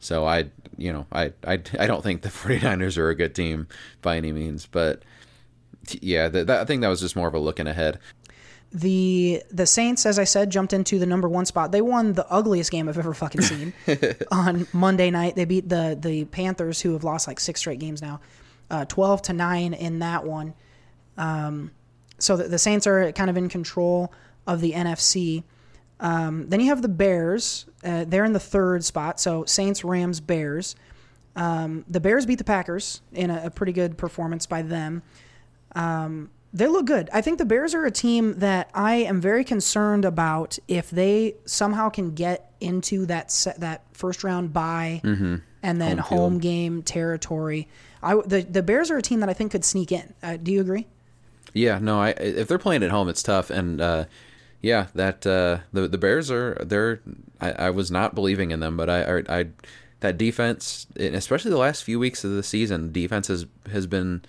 So 0.00 0.26
I 0.26 0.50
you 0.76 0.92
know 0.92 1.06
I 1.10 1.32
I 1.46 1.54
I 1.78 1.86
don't 1.86 2.02
think 2.02 2.20
the 2.20 2.28
49ers 2.44 2.98
are 2.98 3.08
a 3.08 3.14
good 3.14 3.34
team 3.34 3.68
by 4.02 4.18
any 4.18 4.32
means, 4.32 4.66
but 4.66 5.02
yeah, 6.00 6.28
that, 6.28 6.46
that, 6.46 6.60
I 6.60 6.64
think 6.66 6.82
that 6.82 6.88
was 6.88 7.00
just 7.00 7.16
more 7.16 7.26
of 7.26 7.34
a 7.34 7.38
looking 7.38 7.66
ahead. 7.66 7.98
The 8.70 9.42
the 9.50 9.66
Saints, 9.66 10.04
as 10.04 10.18
I 10.18 10.24
said, 10.24 10.50
jumped 10.50 10.74
into 10.74 10.98
the 10.98 11.06
number 11.06 11.28
one 11.28 11.46
spot. 11.46 11.72
They 11.72 11.82
won 11.82 12.12
the 12.12 12.30
ugliest 12.30 12.70
game 12.70 12.88
I've 12.88 12.98
ever 12.98 13.14
fucking 13.14 13.42
seen 13.42 13.72
on 14.30 14.66
Monday 14.74 15.10
night. 15.10 15.36
They 15.36 15.46
beat 15.46 15.70
the 15.70 15.96
the 15.98 16.26
Panthers, 16.26 16.82
who 16.82 16.92
have 16.92 17.04
lost 17.04 17.26
like 17.26 17.40
six 17.40 17.60
straight 17.60 17.78
games 17.78 18.02
now, 18.02 18.20
uh, 18.70 18.84
twelve 18.86 19.22
to 19.22 19.32
nine 19.32 19.72
in 19.72 20.00
that 20.00 20.24
one. 20.24 20.54
Um, 21.16 21.70
so 22.22 22.36
the, 22.36 22.48
the 22.48 22.58
Saints 22.58 22.86
are 22.86 23.12
kind 23.12 23.28
of 23.30 23.36
in 23.36 23.48
control 23.48 24.12
of 24.46 24.60
the 24.60 24.72
NFC. 24.72 25.42
Um, 26.00 26.48
then 26.48 26.60
you 26.60 26.66
have 26.66 26.82
the 26.82 26.88
Bears. 26.88 27.66
Uh, 27.84 28.04
they're 28.06 28.24
in 28.24 28.32
the 28.32 28.40
third 28.40 28.84
spot. 28.84 29.20
So 29.20 29.44
Saints, 29.44 29.84
Rams, 29.84 30.20
Bears. 30.20 30.74
Um, 31.36 31.84
the 31.88 32.00
Bears 32.00 32.26
beat 32.26 32.38
the 32.38 32.44
Packers 32.44 33.00
in 33.12 33.30
a, 33.30 33.46
a 33.46 33.50
pretty 33.50 33.72
good 33.72 33.96
performance 33.96 34.46
by 34.46 34.62
them. 34.62 35.02
Um, 35.74 36.30
they 36.52 36.66
look 36.66 36.84
good. 36.86 37.08
I 37.12 37.22
think 37.22 37.38
the 37.38 37.46
Bears 37.46 37.74
are 37.74 37.86
a 37.86 37.90
team 37.90 38.38
that 38.40 38.68
I 38.74 38.96
am 38.96 39.20
very 39.20 39.42
concerned 39.42 40.04
about 40.04 40.58
if 40.68 40.90
they 40.90 41.34
somehow 41.46 41.88
can 41.88 42.14
get 42.14 42.52
into 42.60 43.06
that 43.06 43.30
set, 43.30 43.60
that 43.60 43.84
first 43.92 44.22
round 44.22 44.52
bye 44.52 45.00
and 45.62 45.80
then 45.80 45.98
home, 45.98 46.18
Home 46.18 46.38
game 46.38 46.82
territory. 46.82 47.68
I 48.02 48.16
the 48.16 48.42
the 48.42 48.62
Bears 48.62 48.90
are 48.90 48.98
a 48.98 49.02
team 49.02 49.20
that 49.20 49.30
I 49.30 49.32
think 49.32 49.52
could 49.52 49.64
sneak 49.64 49.92
in. 49.92 50.12
Uh, 50.22 50.36
do 50.36 50.52
you 50.52 50.60
agree? 50.60 50.86
Yeah, 51.52 51.78
no, 51.78 52.00
I 52.00 52.10
if 52.10 52.48
they're 52.48 52.58
playing 52.58 52.82
at 52.82 52.90
home, 52.90 53.08
it's 53.08 53.22
tough, 53.22 53.50
and 53.50 53.80
uh, 53.80 54.04
yeah, 54.60 54.86
that 54.94 55.26
uh, 55.26 55.58
the 55.72 55.88
the 55.88 55.98
Bears 55.98 56.30
are 56.30 56.54
they're. 56.64 57.00
I, 57.40 57.52
I 57.52 57.70
was 57.70 57.90
not 57.90 58.14
believing 58.14 58.52
in 58.52 58.60
them, 58.60 58.76
but 58.76 58.88
I, 58.88 59.02
I, 59.02 59.22
I 59.40 59.46
that 60.00 60.16
defense, 60.16 60.86
especially 60.96 61.50
the 61.50 61.58
last 61.58 61.84
few 61.84 61.98
weeks 61.98 62.24
of 62.24 62.30
the 62.30 62.42
season, 62.42 62.92
defense 62.92 63.28
has 63.28 63.46
has 63.70 63.86
been 63.86 64.22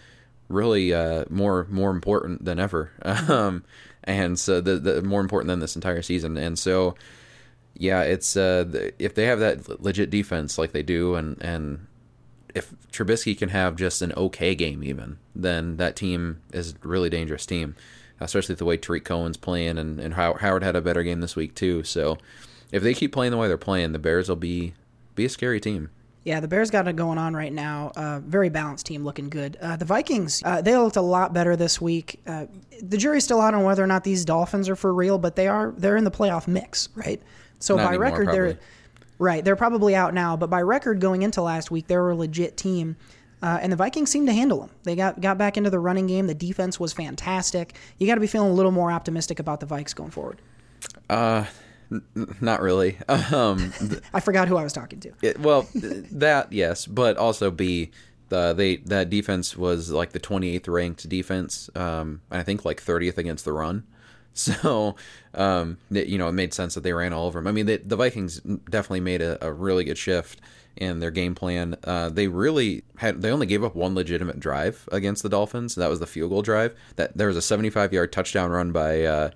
really 0.49 0.93
uh, 0.93 1.25
more 1.29 1.67
more 1.69 1.91
important 1.91 2.43
than 2.45 2.59
ever, 2.59 2.91
um, 3.03 3.63
and 4.03 4.37
so 4.37 4.59
the, 4.59 4.77
the 4.77 5.01
more 5.01 5.21
important 5.21 5.47
than 5.47 5.59
this 5.59 5.75
entire 5.75 6.01
season, 6.01 6.35
and 6.37 6.57
so 6.57 6.95
yeah, 7.75 8.01
it's 8.01 8.35
uh, 8.35 8.89
if 8.99 9.15
they 9.15 9.25
have 9.25 9.39
that 9.39 9.81
legit 9.81 10.09
defense 10.09 10.57
like 10.57 10.71
they 10.71 10.83
do, 10.83 11.15
and 11.15 11.41
and 11.41 11.87
if 12.53 12.73
Trubisky 12.91 13.37
can 13.37 13.49
have 13.49 13.75
just 13.75 14.01
an 14.01 14.13
okay 14.15 14.55
game, 14.55 14.83
even 14.83 15.17
then 15.35 15.77
that 15.77 15.95
team 15.95 16.41
is 16.51 16.73
a 16.73 16.87
really 16.87 17.09
dangerous 17.09 17.45
team, 17.45 17.75
especially 18.19 18.55
the 18.55 18.65
way 18.65 18.77
Tarik 18.77 19.05
Cohen's 19.05 19.37
playing, 19.37 19.77
and 19.77 19.99
and 19.99 20.13
How- 20.13 20.35
Howard 20.35 20.63
had 20.63 20.75
a 20.75 20.81
better 20.81 21.03
game 21.03 21.21
this 21.21 21.35
week 21.35 21.55
too. 21.55 21.83
So 21.83 22.17
if 22.71 22.83
they 22.83 22.93
keep 22.93 23.11
playing 23.11 23.31
the 23.31 23.37
way 23.37 23.47
they're 23.47 23.57
playing, 23.57 23.91
the 23.91 23.99
Bears 23.99 24.29
will 24.29 24.35
be 24.35 24.73
be 25.15 25.25
a 25.25 25.29
scary 25.29 25.59
team. 25.59 25.89
Yeah, 26.25 26.39
the 26.39 26.47
Bears 26.47 26.71
got 26.71 26.87
it 26.87 26.95
going 26.95 27.17
on 27.17 27.35
right 27.35 27.51
now. 27.51 27.91
Uh, 27.97 28.21
very 28.21 28.47
balanced 28.47 28.85
team, 28.85 29.03
looking 29.03 29.29
good. 29.29 29.57
Uh, 29.61 29.75
the 29.75 29.83
Vikings, 29.83 30.41
uh, 30.45 30.61
they 30.61 30.77
looked 30.77 30.95
a 30.95 31.01
lot 31.01 31.33
better 31.33 31.57
this 31.57 31.81
week. 31.81 32.21
Uh, 32.25 32.45
the 32.81 32.95
jury's 32.95 33.25
still 33.25 33.41
out 33.41 33.53
on 33.53 33.63
whether 33.63 33.83
or 33.83 33.87
not 33.87 34.05
these 34.05 34.23
Dolphins 34.23 34.69
are 34.69 34.77
for 34.77 34.93
real, 34.93 35.17
but 35.17 35.35
they 35.35 35.47
are. 35.47 35.73
They're 35.77 35.97
in 35.97 36.05
the 36.05 36.11
playoff 36.11 36.47
mix, 36.47 36.87
right? 36.95 37.21
So 37.59 37.75
Not 37.75 37.83
by 37.83 37.89
anymore, 37.89 38.03
record, 38.05 38.27
they're 38.27 38.53
probably. 38.53 38.67
Right. 39.23 39.43
They're 39.45 39.55
probably 39.55 39.95
out 39.95 40.13
now, 40.13 40.35
but 40.35 40.49
by 40.49 40.61
record 40.61 40.99
going 40.99 41.21
into 41.21 41.41
last 41.41 41.71
week, 41.71 41.87
they 41.87 41.95
were 41.95 42.11
a 42.11 42.15
legit 42.15 42.57
team. 42.57 42.97
Uh, 43.41 43.57
and 43.61 43.71
the 43.71 43.77
Vikings 43.77 44.11
seemed 44.11 44.27
to 44.27 44.33
handle 44.33 44.59
them. 44.59 44.69
They 44.83 44.97
got 44.97 45.21
got 45.21 45.37
back 45.37 45.55
into 45.55 45.69
the 45.69 45.79
running 45.79 46.07
game. 46.07 46.27
The 46.27 46.35
defense 46.35 46.77
was 46.77 46.91
fantastic. 46.91 47.75
You 47.97 48.05
got 48.05 48.15
to 48.15 48.21
be 48.21 48.27
feeling 48.27 48.51
a 48.51 48.53
little 48.53 48.71
more 48.71 48.91
optimistic 48.91 49.39
about 49.39 49.61
the 49.61 49.65
Vikes 49.65 49.95
going 49.95 50.11
forward. 50.11 50.41
Uh, 51.09 51.45
Not 52.41 52.61
really. 52.61 52.97
Um, 53.07 53.73
I 54.13 54.19
forgot 54.19 54.49
who 54.49 54.57
I 54.57 54.63
was 54.63 54.73
talking 54.73 54.99
to. 55.01 55.11
it, 55.21 55.39
well, 55.39 55.67
that 55.73 56.51
yes, 56.51 56.85
but 56.85 57.15
also 57.17 57.49
B. 57.49 57.91
The, 58.29 58.53
they 58.53 58.77
that 58.77 59.09
defense 59.09 59.55
was 59.55 59.89
like 59.91 60.11
the 60.11 60.19
28th 60.19 60.67
ranked 60.67 61.07
defense. 61.07 61.69
Um, 61.75 62.21
and 62.29 62.39
I 62.39 62.43
think 62.43 62.65
like 62.65 62.83
30th 62.83 63.17
against 63.17 63.45
the 63.45 63.53
run. 63.53 63.83
So, 64.35 64.95
um, 65.35 65.77
it- 65.91 66.07
you 66.07 66.17
know, 66.17 66.27
it 66.27 66.31
made 66.33 66.53
sense 66.53 66.73
that 66.73 66.81
they 66.81 66.93
ran 66.93 67.13
all 67.13 67.27
over 67.27 67.39
them. 67.39 67.47
I 67.47 67.51
mean, 67.51 67.65
they, 67.67 67.77
the 67.77 67.95
Vikings 67.95 68.39
definitely 68.69 69.01
made 69.01 69.21
a, 69.21 69.43
a 69.45 69.51
really 69.51 69.83
good 69.83 69.97
shift 69.97 70.41
in 70.75 70.99
their 70.99 71.11
game 71.11 71.35
plan. 71.35 71.75
Uh, 71.83 72.09
they 72.09 72.27
really 72.27 72.83
had 72.97 73.21
they 73.21 73.29
only 73.29 73.45
gave 73.45 73.63
up 73.63 73.75
one 73.75 73.93
legitimate 73.93 74.39
drive 74.39 74.89
against 74.91 75.21
the 75.21 75.29
Dolphins. 75.29 75.75
That 75.75 75.89
was 75.89 75.99
the 75.99 76.07
field 76.07 76.31
goal 76.31 76.41
drive. 76.41 76.75
That 76.95 77.15
there 77.15 77.27
was 77.27 77.37
a 77.37 77.43
75 77.43 77.93
yard 77.93 78.11
touchdown 78.11 78.49
run 78.49 78.71
by 78.71 79.03
uh, 79.03 79.29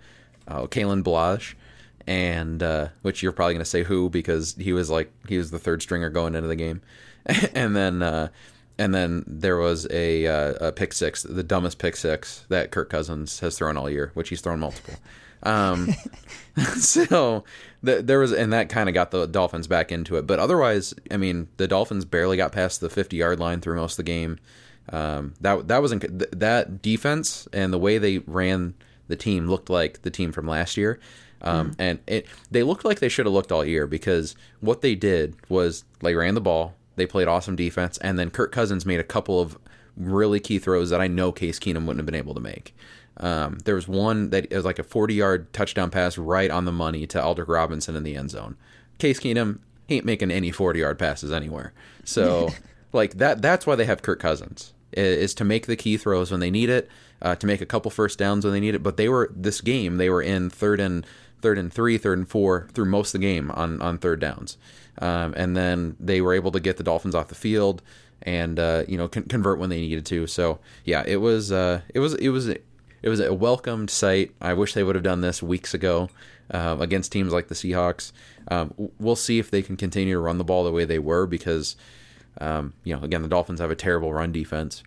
uh, 0.48 0.62
Kalen 0.66 1.04
Ballage 1.04 1.54
and 2.08 2.64
uh, 2.64 2.88
which 3.02 3.22
you're 3.22 3.32
probably 3.34 3.54
going 3.54 3.60
to 3.64 3.70
say 3.70 3.84
who 3.84 4.10
because 4.10 4.56
he 4.56 4.74
was 4.74 4.90
like 4.90 5.12
he 5.28 5.38
was 5.38 5.52
the 5.52 5.60
third 5.60 5.82
stringer 5.82 6.10
going 6.10 6.34
into 6.36 6.48
the 6.48 6.56
game, 6.56 6.82
and 7.54 7.76
then 7.76 8.02
uh, 8.02 8.30
and 8.78 8.94
then 8.94 9.24
there 9.28 9.58
was 9.58 9.88
a, 9.92 10.28
uh, 10.28 10.68
a 10.68 10.72
pick 10.72 10.94
six, 10.94 11.24
the 11.24 11.44
dumbest 11.44 11.80
pick 11.80 11.96
six 11.96 12.46
that 12.50 12.72
Kirk 12.72 12.90
Cousins 12.90 13.40
has 13.40 13.58
thrown 13.58 13.78
all 13.78 13.90
year, 13.90 14.12
which 14.14 14.30
he's 14.30 14.42
thrown 14.42 14.60
multiple. 14.60 14.96
Um, 15.44 15.90
so 16.78 17.44
th- 17.86 18.06
there 18.06 18.20
was, 18.20 18.32
and 18.32 18.52
that 18.54 18.70
kind 18.70 18.90
of 18.90 18.94
got 18.94 19.12
the 19.12 19.28
Dolphins 19.28 19.68
back 19.68 19.92
into 19.92 20.18
it. 20.18 20.26
But 20.28 20.40
otherwise, 20.40 20.94
I 21.12 21.18
mean, 21.18 21.48
the 21.58 21.68
Dolphins 21.68 22.06
barely 22.06 22.38
got 22.38 22.52
past 22.52 22.82
the 22.82 22.90
50 22.90 23.16
yard 23.18 23.40
line 23.40 23.62
through 23.62 23.76
most 23.76 23.94
of 23.94 23.98
the 23.98 24.04
game. 24.12 24.40
Um, 24.90 25.34
that 25.42 25.68
that 25.68 25.82
wasn't 25.82 26.02
th- 26.02 26.32
that 26.32 26.82
defense 26.82 27.48
and 27.52 27.74
the 27.74 27.78
way 27.78 27.98
they 27.98 28.20
ran 28.20 28.74
the 29.10 29.18
team 29.18 29.48
looked 29.48 29.70
like 29.70 30.02
the 30.04 30.10
team 30.10 30.32
from 30.32 30.48
last 30.48 30.78
year. 30.78 31.00
Um, 31.42 31.74
And 31.78 32.00
it, 32.08 32.26
they 32.50 32.64
looked 32.64 32.84
like 32.86 33.00
they 33.00 33.10
should 33.10 33.26
have 33.26 33.34
looked 33.34 33.52
all 33.52 33.64
year 33.66 33.86
because 33.86 34.36
what 34.60 34.82
they 34.82 34.96
did 34.96 35.36
was 35.50 35.84
they 36.02 36.16
ran 36.16 36.34
the 36.34 36.42
ball, 36.42 36.74
they 36.98 37.06
played 37.06 37.28
awesome 37.28 37.56
defense, 37.56 37.98
and 38.00 38.20
then 38.20 38.30
Kirk 38.30 38.52
Cousins 38.52 38.86
made 38.86 39.00
a 39.00 39.04
couple 39.06 39.40
of 39.40 39.58
really 39.96 40.40
key 40.40 40.60
throws 40.60 40.90
that 40.90 41.02
I 41.02 41.08
know 41.08 41.32
Case 41.32 41.60
Keenum 41.60 41.86
wouldn't 41.86 42.00
have 42.00 42.06
been 42.06 42.16
able 42.16 42.34
to 42.34 42.42
make. 42.42 42.76
Um, 43.20 43.58
there 43.66 43.76
was 43.76 43.88
one 43.88 44.30
that 44.30 44.52
it 44.52 44.56
was 44.56 44.66
like 44.66 44.80
a 44.80 44.84
40 44.84 45.14
yard 45.14 45.54
touchdown 45.54 45.90
pass 45.90 46.18
right 46.18 46.52
on 46.52 46.66
the 46.66 46.72
money 46.72 47.08
to 47.08 47.20
Aldrick 47.20 47.48
Robinson 47.48 47.96
in 47.96 48.04
the 48.04 48.16
end 48.16 48.32
zone. 48.32 48.58
Case 49.00 49.20
Keenum 49.20 49.60
ain't 49.90 50.06
making 50.06 50.32
any 50.32 50.52
40 50.52 50.80
yard 50.80 51.00
passes 51.00 51.32
anywhere. 51.32 51.74
So, 52.04 52.50
like 52.94 53.16
that, 53.16 53.42
that's 53.42 53.66
why 53.66 53.76
they 53.76 53.86
have 53.86 54.02
Kirk 54.02 54.20
Cousins 54.20 54.74
is 54.94 55.34
to 55.36 55.44
make 55.44 55.68
the 55.68 55.76
key 55.76 55.98
throws 55.98 56.32
when 56.32 56.40
they 56.40 56.50
need 56.50 56.70
it, 56.70 56.90
uh, 57.22 57.36
to 57.36 57.46
make 57.46 57.62
a 57.62 57.66
couple 57.66 57.92
first 57.92 58.18
downs 58.18 58.46
when 58.46 58.54
they 58.54 58.60
need 58.60 58.76
it. 58.76 58.84
But 58.84 58.98
they 58.98 59.10
were 59.10 59.32
this 59.36 59.62
game, 59.62 59.98
they 59.98 60.10
were 60.10 60.22
in 60.22 60.50
third 60.50 60.80
and 60.80 61.06
third 61.42 61.58
and 61.58 61.72
three, 61.72 61.98
third 61.98 62.18
and 62.18 62.28
four 62.28 62.68
through 62.74 62.86
most 62.86 63.14
of 63.14 63.22
the 63.22 63.28
game 63.28 63.52
on 63.52 63.82
on 63.82 63.98
third 63.98 64.20
downs, 64.20 64.58
um, 65.00 65.34
and 65.38 65.56
then 65.56 65.96
they 66.00 66.22
were 66.22 66.34
able 66.34 66.52
to 66.52 66.60
get 66.60 66.78
the 66.78 66.84
Dolphins 66.84 67.16
off 67.16 67.28
the 67.28 67.36
field 67.36 67.82
and 68.24 68.60
uh, 68.60 68.84
you 68.88 68.98
know 68.98 69.08
con- 69.08 69.24
convert 69.24 69.60
when 69.60 69.70
they 69.70 69.80
needed 69.80 70.06
to. 70.08 70.28
So 70.28 70.60
yeah, 70.86 71.04
it 71.06 71.18
was 71.18 71.52
uh, 71.52 71.82
it 71.94 72.00
was 72.00 72.14
it 72.16 72.30
was 72.30 72.48
it 72.48 73.10
was 73.10 73.20
a 73.20 73.34
welcomed 73.34 73.90
sight. 73.90 74.32
I 74.42 74.54
wish 74.54 74.74
they 74.74 74.84
would 74.84 74.96
have 74.96 75.04
done 75.04 75.22
this 75.22 75.44
weeks 75.44 75.74
ago 75.74 76.10
uh, 76.52 76.78
against 76.80 77.12
teams 77.12 77.34
like 77.34 77.48
the 77.48 77.56
Seahawks. 77.56 78.12
Um, 78.50 78.74
we'll 79.00 79.16
see 79.16 79.40
if 79.40 79.52
they 79.52 79.62
can 79.62 79.78
continue 79.78 80.16
to 80.16 80.20
run 80.20 80.38
the 80.38 80.44
ball 80.44 80.64
the 80.64 80.72
way 80.72 80.86
they 80.86 81.00
were 81.00 81.26
because 81.26 81.76
um, 82.40 82.74
you 82.84 82.96
know 82.96 83.04
again 83.04 83.22
the 83.22 83.28
Dolphins 83.28 83.60
have 83.60 83.72
a 83.72 83.76
terrible 83.76 84.14
run 84.14 84.32
defense. 84.32 84.84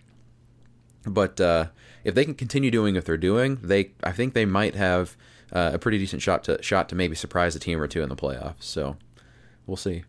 But 1.03 1.41
uh, 1.41 1.67
if 2.03 2.13
they 2.13 2.25
can 2.25 2.35
continue 2.35 2.69
doing 2.69 2.95
what 2.95 3.05
they're 3.05 3.17
doing, 3.17 3.57
they 3.61 3.91
I 4.03 4.11
think 4.11 4.33
they 4.33 4.45
might 4.45 4.75
have 4.75 5.15
uh, 5.51 5.71
a 5.73 5.79
pretty 5.79 5.97
decent 5.97 6.21
shot 6.21 6.43
to 6.45 6.61
shot 6.61 6.89
to 6.89 6.95
maybe 6.95 7.15
surprise 7.15 7.55
a 7.55 7.59
team 7.59 7.81
or 7.81 7.87
two 7.87 8.03
in 8.03 8.09
the 8.09 8.15
playoffs. 8.15 8.63
So 8.63 8.97
we'll 9.71 9.77
see. 9.77 10.03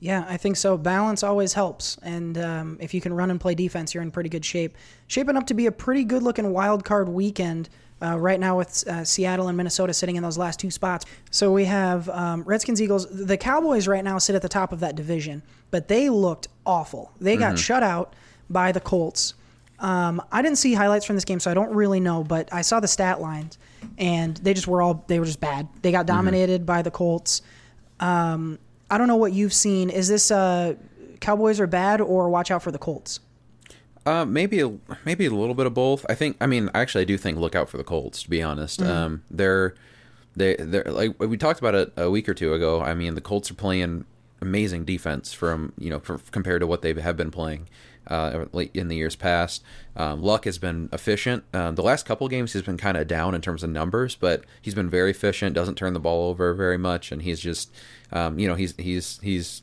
Yeah, 0.00 0.24
I 0.26 0.38
think 0.38 0.56
so. 0.56 0.78
Balance 0.78 1.22
always 1.22 1.52
helps, 1.52 1.98
and 2.02 2.38
um, 2.38 2.78
if 2.80 2.94
you 2.94 3.02
can 3.02 3.12
run 3.12 3.30
and 3.30 3.38
play 3.38 3.54
defense, 3.54 3.92
you're 3.92 4.02
in 4.02 4.10
pretty 4.10 4.30
good 4.30 4.46
shape. 4.46 4.76
Shaping 5.08 5.36
up 5.36 5.46
to 5.48 5.54
be 5.54 5.66
a 5.66 5.72
pretty 5.72 6.04
good-looking 6.04 6.50
wild 6.52 6.86
card 6.86 7.08
weekend 7.10 7.68
uh, 8.00 8.18
right 8.18 8.40
now 8.40 8.56
with 8.56 8.88
uh, 8.88 9.04
Seattle 9.04 9.48
and 9.48 9.58
Minnesota 9.58 9.92
sitting 9.92 10.16
in 10.16 10.22
those 10.22 10.38
last 10.38 10.58
two 10.58 10.70
spots. 10.70 11.04
So 11.30 11.52
we 11.52 11.66
have 11.66 12.08
um, 12.08 12.44
Redskins, 12.44 12.80
Eagles. 12.80 13.06
The 13.10 13.36
Cowboys 13.36 13.86
right 13.86 14.02
now 14.02 14.16
sit 14.16 14.34
at 14.34 14.40
the 14.40 14.48
top 14.48 14.72
of 14.72 14.80
that 14.80 14.96
division, 14.96 15.42
but 15.70 15.88
they 15.88 16.08
looked 16.08 16.48
awful. 16.64 17.12
They 17.20 17.36
got 17.36 17.58
shut 17.58 17.82
out 17.82 18.14
by 18.48 18.72
the 18.72 18.80
Colts. 18.80 19.34
Um, 19.80 20.22
I 20.32 20.40
didn't 20.40 20.58
see 20.58 20.72
highlights 20.72 21.04
from 21.04 21.16
this 21.16 21.26
game, 21.26 21.40
so 21.40 21.50
I 21.50 21.54
don't 21.54 21.74
really 21.74 22.00
know. 22.00 22.24
But 22.24 22.48
I 22.52 22.62
saw 22.62 22.80
the 22.80 22.88
stat 22.88 23.20
lines, 23.20 23.58
and 23.98 24.36
they 24.38 24.54
just 24.54 24.66
were 24.66 24.80
all 24.80 25.04
they 25.08 25.18
were 25.18 25.26
just 25.26 25.40
bad. 25.40 25.68
They 25.82 25.92
got 25.92 26.06
dominated 26.06 26.64
by 26.64 26.82
the 26.82 26.90
Colts. 26.90 27.42
Um, 28.00 28.58
I 28.90 28.98
don't 28.98 29.08
know 29.08 29.16
what 29.16 29.32
you've 29.32 29.52
seen. 29.52 29.90
Is 29.90 30.08
this 30.08 30.30
uh, 30.30 30.74
Cowboys 31.20 31.60
are 31.60 31.66
bad, 31.66 32.00
or 32.00 32.28
watch 32.28 32.50
out 32.50 32.62
for 32.62 32.70
the 32.70 32.78
Colts? 32.78 33.20
Uh, 34.06 34.24
maybe 34.24 34.60
a, 34.60 34.72
maybe 35.04 35.26
a 35.26 35.30
little 35.30 35.54
bit 35.54 35.66
of 35.66 35.74
both. 35.74 36.06
I 36.08 36.14
think. 36.14 36.36
I 36.40 36.46
mean, 36.46 36.70
actually, 36.74 37.02
I 37.02 37.04
do 37.04 37.18
think 37.18 37.38
look 37.38 37.54
out 37.54 37.68
for 37.68 37.76
the 37.76 37.84
Colts. 37.84 38.22
To 38.22 38.30
be 38.30 38.42
honest, 38.42 38.80
um, 38.82 39.22
they're 39.30 39.74
they 40.36 40.56
they're 40.56 40.84
like 40.84 41.18
we 41.20 41.36
talked 41.36 41.60
about 41.60 41.74
it 41.74 41.92
a 41.96 42.10
week 42.10 42.28
or 42.28 42.34
two 42.34 42.54
ago. 42.54 42.80
I 42.80 42.94
mean, 42.94 43.14
the 43.14 43.20
Colts 43.20 43.50
are 43.50 43.54
playing 43.54 44.04
amazing 44.40 44.84
defense 44.84 45.32
from 45.32 45.72
you 45.78 45.90
know 45.90 45.98
for, 45.98 46.18
compared 46.30 46.60
to 46.60 46.66
what 46.66 46.82
they 46.82 46.94
have 46.94 47.16
been 47.16 47.30
playing 47.30 47.68
uh, 48.08 48.46
in 48.74 48.88
the 48.88 48.96
years 48.96 49.16
past. 49.16 49.62
Um, 49.96 50.22
Luck 50.22 50.44
has 50.44 50.58
been 50.58 50.88
efficient. 50.92 51.44
Um, 51.52 51.74
the 51.74 51.82
last 51.82 52.06
couple 52.06 52.28
games 52.28 52.52
he's 52.52 52.62
been 52.62 52.78
kind 52.78 52.96
of 52.96 53.06
down 53.06 53.34
in 53.34 53.40
terms 53.40 53.62
of 53.62 53.70
numbers, 53.70 54.14
but 54.14 54.44
he's 54.62 54.74
been 54.74 54.90
very 54.90 55.10
efficient. 55.10 55.54
Doesn't 55.54 55.76
turn 55.76 55.92
the 55.92 56.00
ball 56.00 56.30
over 56.30 56.54
very 56.54 56.78
much, 56.78 57.12
and 57.12 57.22
he's 57.22 57.40
just 57.40 57.70
um, 58.12 58.38
you 58.38 58.48
know 58.48 58.54
he's 58.54 58.74
he's 58.78 59.18
he's 59.22 59.62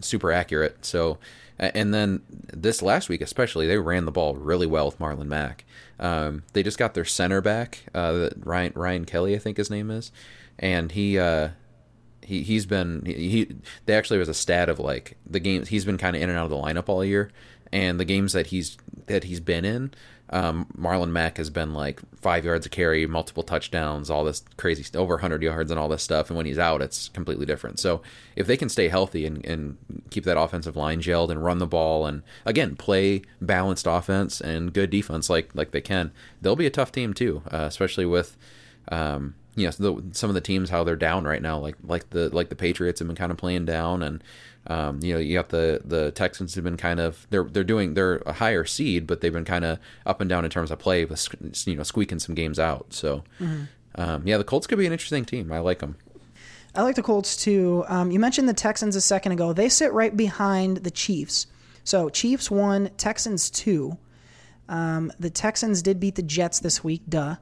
super 0.00 0.32
accurate. 0.32 0.84
So, 0.84 1.18
and 1.58 1.94
then 1.94 2.22
this 2.52 2.82
last 2.82 3.08
week 3.08 3.20
especially, 3.20 3.66
they 3.66 3.78
ran 3.78 4.04
the 4.04 4.12
ball 4.12 4.34
really 4.34 4.66
well 4.66 4.86
with 4.86 4.98
Marlon 4.98 5.26
Mack. 5.26 5.64
Um, 6.00 6.44
they 6.52 6.62
just 6.62 6.78
got 6.78 6.94
their 6.94 7.04
center 7.04 7.40
back, 7.40 7.84
uh, 7.94 8.30
Ryan 8.38 8.72
Ryan 8.74 9.04
Kelly, 9.04 9.34
I 9.34 9.38
think 9.38 9.56
his 9.56 9.70
name 9.70 9.90
is, 9.90 10.12
and 10.58 10.92
he. 10.92 11.18
Uh, 11.18 11.50
he 12.28 12.42
he's 12.42 12.66
been 12.66 13.02
he, 13.06 13.30
he 13.30 13.56
they 13.86 13.94
actually 13.94 14.18
was 14.18 14.28
a 14.28 14.34
stat 14.34 14.68
of 14.68 14.78
like 14.78 15.16
the 15.24 15.40
games 15.40 15.68
he's 15.68 15.86
been 15.86 15.96
kind 15.96 16.14
of 16.14 16.20
in 16.20 16.28
and 16.28 16.38
out 16.38 16.44
of 16.44 16.50
the 16.50 16.56
lineup 16.56 16.88
all 16.88 17.02
year 17.02 17.30
and 17.72 17.98
the 17.98 18.04
games 18.04 18.32
that 18.32 18.48
he's 18.48 18.76
that 19.06 19.24
he's 19.24 19.40
been 19.40 19.64
in 19.64 19.92
um, 20.30 20.66
Marlon 20.76 21.10
Mack 21.10 21.38
has 21.38 21.48
been 21.48 21.72
like 21.72 22.00
five 22.20 22.44
yards 22.44 22.66
a 22.66 22.68
carry, 22.68 23.06
multiple 23.06 23.42
touchdowns, 23.42 24.10
all 24.10 24.24
this 24.24 24.42
crazy 24.56 24.84
over 24.96 25.14
100 25.14 25.42
yards 25.42 25.70
and 25.70 25.80
all 25.80 25.88
this 25.88 26.02
stuff. 26.02 26.28
And 26.28 26.36
when 26.36 26.46
he's 26.46 26.58
out, 26.58 26.82
it's 26.82 27.08
completely 27.08 27.46
different. 27.46 27.78
So 27.80 28.02
if 28.36 28.46
they 28.46 28.56
can 28.56 28.68
stay 28.68 28.88
healthy 28.88 29.24
and, 29.24 29.44
and 29.46 29.78
keep 30.10 30.24
that 30.24 30.38
offensive 30.38 30.76
line 30.76 31.00
gelled 31.00 31.30
and 31.30 31.42
run 31.42 31.58
the 31.58 31.66
ball 31.66 32.06
and 32.06 32.22
again 32.44 32.76
play 32.76 33.22
balanced 33.40 33.86
offense 33.86 34.40
and 34.40 34.72
good 34.72 34.90
defense 34.90 35.30
like 35.30 35.54
like 35.54 35.70
they 35.70 35.80
can, 35.80 36.12
they'll 36.42 36.56
be 36.56 36.66
a 36.66 36.70
tough 36.70 36.92
team 36.92 37.14
too, 37.14 37.42
uh, 37.50 37.64
especially 37.66 38.04
with 38.04 38.36
um, 38.90 39.34
you 39.56 39.70
know 39.80 40.02
some 40.12 40.30
of 40.30 40.34
the 40.34 40.40
teams 40.40 40.70
how 40.70 40.84
they're 40.84 40.96
down 40.96 41.24
right 41.24 41.42
now, 41.42 41.58
like 41.58 41.76
like 41.82 42.10
the 42.10 42.28
like 42.34 42.50
the 42.50 42.54
Patriots 42.54 43.00
have 43.00 43.08
been 43.08 43.16
kind 43.16 43.32
of 43.32 43.38
playing 43.38 43.64
down, 43.64 44.02
and 44.02 44.22
um, 44.68 45.00
you 45.02 45.14
know 45.14 45.20
you 45.20 45.36
got 45.36 45.48
the 45.48 45.80
the 45.84 46.10
Texans 46.12 46.54
have 46.54 46.64
been 46.64 46.76
kind 46.76 47.00
of 47.00 47.26
they're 47.30 47.44
they're 47.44 47.64
doing 47.64 47.94
they're 47.94 48.16
a 48.26 48.32
higher 48.32 48.64
seed, 48.64 49.06
but 49.06 49.20
they've 49.20 49.32
been 49.32 49.44
kind 49.44 49.64
of 49.64 49.78
up 50.06 50.20
and 50.20 50.28
down 50.28 50.44
in 50.44 50.50
terms 50.50 50.70
of 50.70 50.78
play, 50.78 51.04
with 51.04 51.26
you 51.66 51.76
know 51.76 51.82
squeaking 51.82 52.18
some 52.18 52.34
games 52.34 52.58
out. 52.58 52.86
So 52.92 53.24
um, 53.94 54.22
yeah, 54.26 54.38
the 54.38 54.44
Colts 54.44 54.66
could 54.66 54.78
be 54.78 54.86
an 54.86 54.92
interesting 54.92 55.24
team. 55.24 55.50
I 55.52 55.58
like 55.58 55.80
them. 55.80 55.96
I 56.74 56.82
like 56.82 56.96
the 56.96 57.02
Colts 57.02 57.36
too. 57.36 57.84
Um, 57.88 58.10
you 58.10 58.20
mentioned 58.20 58.48
the 58.48 58.54
Texans 58.54 58.94
a 58.94 59.00
second 59.00 59.32
ago. 59.32 59.52
They 59.52 59.68
sit 59.68 59.92
right 59.92 60.16
behind 60.16 60.78
the 60.78 60.90
Chiefs. 60.90 61.46
So 61.82 62.08
Chiefs 62.08 62.50
one, 62.50 62.90
Texans 62.98 63.50
two. 63.50 63.96
Um, 64.68 65.10
the 65.18 65.30
Texans 65.30 65.80
did 65.82 65.98
beat 65.98 66.14
the 66.14 66.22
Jets 66.22 66.60
this 66.60 66.84
week, 66.84 67.02
duh. 67.08 67.36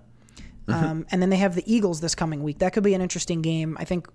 Um, 0.69 1.07
and 1.11 1.23
then 1.23 1.31
they 1.31 1.37
have 1.37 1.55
the 1.55 1.62
Eagles 1.73 2.01
this 2.01 2.15
coming 2.15 2.43
week. 2.43 2.59
That 2.59 2.73
could 2.73 2.83
be 2.83 2.95
an 2.95 3.01
interesting 3.01 3.43
game. 3.43 3.77
I 3.79 3.85
think. 3.85 4.09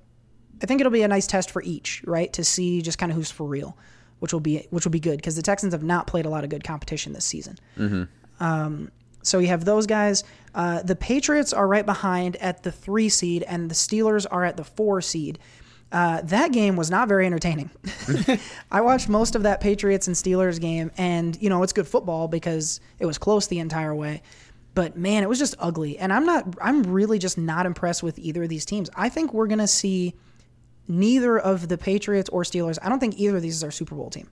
I 0.61 0.65
think 0.65 0.79
it'll 0.79 0.91
be 0.91 1.03
a 1.03 1.07
nice 1.07 1.27
test 1.27 1.51
for 1.51 1.61
each, 1.63 2.03
right, 2.05 2.31
to 2.33 2.43
see 2.43 2.81
just 2.81 2.97
kind 2.97 3.11
of 3.11 3.15
who's 3.15 3.31
for 3.31 3.47
real, 3.47 3.77
which 4.19 4.33
will 4.33 4.39
be 4.39 4.67
which 4.69 4.85
will 4.85 4.91
be 4.91 4.99
good 4.99 5.17
because 5.17 5.35
the 5.35 5.41
Texans 5.41 5.73
have 5.73 5.83
not 5.83 6.07
played 6.07 6.25
a 6.25 6.29
lot 6.29 6.43
of 6.43 6.49
good 6.49 6.63
competition 6.63 7.13
this 7.13 7.25
season. 7.25 7.57
Um, 8.39 8.91
so 9.23 9.39
you 9.39 9.47
have 9.47 9.65
those 9.65 9.85
guys. 9.85 10.23
Uh, 10.53 10.81
the 10.81 10.95
Patriots 10.95 11.53
are 11.53 11.67
right 11.67 11.85
behind 11.85 12.35
at 12.37 12.63
the 12.63 12.71
three 12.71 13.09
seed, 13.09 13.43
and 13.43 13.69
the 13.69 13.75
Steelers 13.75 14.25
are 14.29 14.43
at 14.43 14.57
the 14.57 14.63
four 14.63 15.01
seed. 15.01 15.39
Uh, 15.91 16.21
that 16.21 16.51
game 16.51 16.75
was 16.75 16.89
not 16.89 17.07
very 17.07 17.25
entertaining. 17.25 17.69
I 18.71 18.81
watched 18.81 19.09
most 19.09 19.35
of 19.35 19.43
that 19.43 19.61
Patriots 19.61 20.07
and 20.07 20.15
Steelers 20.15 20.59
game, 20.59 20.91
and 20.97 21.37
you 21.41 21.49
know 21.49 21.63
it's 21.63 21.73
good 21.73 21.87
football 21.87 22.27
because 22.27 22.79
it 22.99 23.05
was 23.05 23.17
close 23.17 23.47
the 23.47 23.59
entire 23.59 23.93
way. 23.95 24.21
But 24.73 24.95
man, 24.95 25.21
it 25.21 25.27
was 25.27 25.39
just 25.39 25.55
ugly, 25.59 25.97
and 25.97 26.13
I'm 26.13 26.25
not. 26.25 26.55
I'm 26.61 26.83
really 26.83 27.19
just 27.19 27.37
not 27.37 27.65
impressed 27.65 28.03
with 28.03 28.17
either 28.19 28.43
of 28.43 28.49
these 28.49 28.65
teams. 28.65 28.89
I 28.95 29.09
think 29.09 29.33
we're 29.33 29.47
gonna 29.47 29.67
see 29.67 30.15
neither 30.91 31.39
of 31.39 31.67
the 31.67 31.77
Patriots 31.77 32.29
or 32.29 32.43
Steelers. 32.43 32.77
I 32.81 32.89
don't 32.89 32.99
think 32.99 33.17
either 33.17 33.37
of 33.37 33.41
these 33.41 33.55
is 33.55 33.63
our 33.63 33.71
Super 33.71 33.95
Bowl 33.95 34.09
team. 34.09 34.29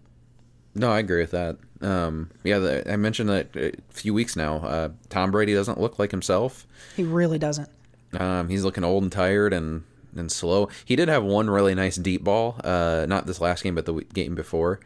No, 0.76 0.92
I 0.92 1.00
agree 1.00 1.22
with 1.22 1.32
that. 1.32 1.58
Um, 1.82 2.30
yeah, 2.44 2.60
the, 2.60 2.92
I 2.92 2.96
mentioned 2.96 3.30
that 3.30 3.56
a 3.56 3.72
few 3.90 4.14
weeks 4.14 4.36
now. 4.36 4.58
Uh, 4.58 4.90
Tom 5.10 5.32
Brady 5.32 5.54
doesn't 5.54 5.80
look 5.80 5.98
like 5.98 6.12
himself. 6.12 6.68
He 6.96 7.04
really 7.04 7.40
doesn't. 7.40 7.70
Um, 8.20 8.50
he's 8.50 8.64
looking 8.64 8.84
old 8.84 9.04
and 9.04 9.12
tired 9.12 9.54
and, 9.54 9.84
and 10.16 10.32
slow. 10.32 10.70
He 10.86 10.96
did 10.96 11.10
have 11.10 11.24
one 11.24 11.50
really 11.50 11.76
nice 11.76 11.96
deep 11.96 12.24
ball, 12.24 12.60
uh, 12.64 13.06
not 13.08 13.26
this 13.26 13.42
last 13.42 13.64
game, 13.64 13.76
but 13.76 13.86
the 13.86 13.94
game 14.14 14.36
before. 14.36 14.80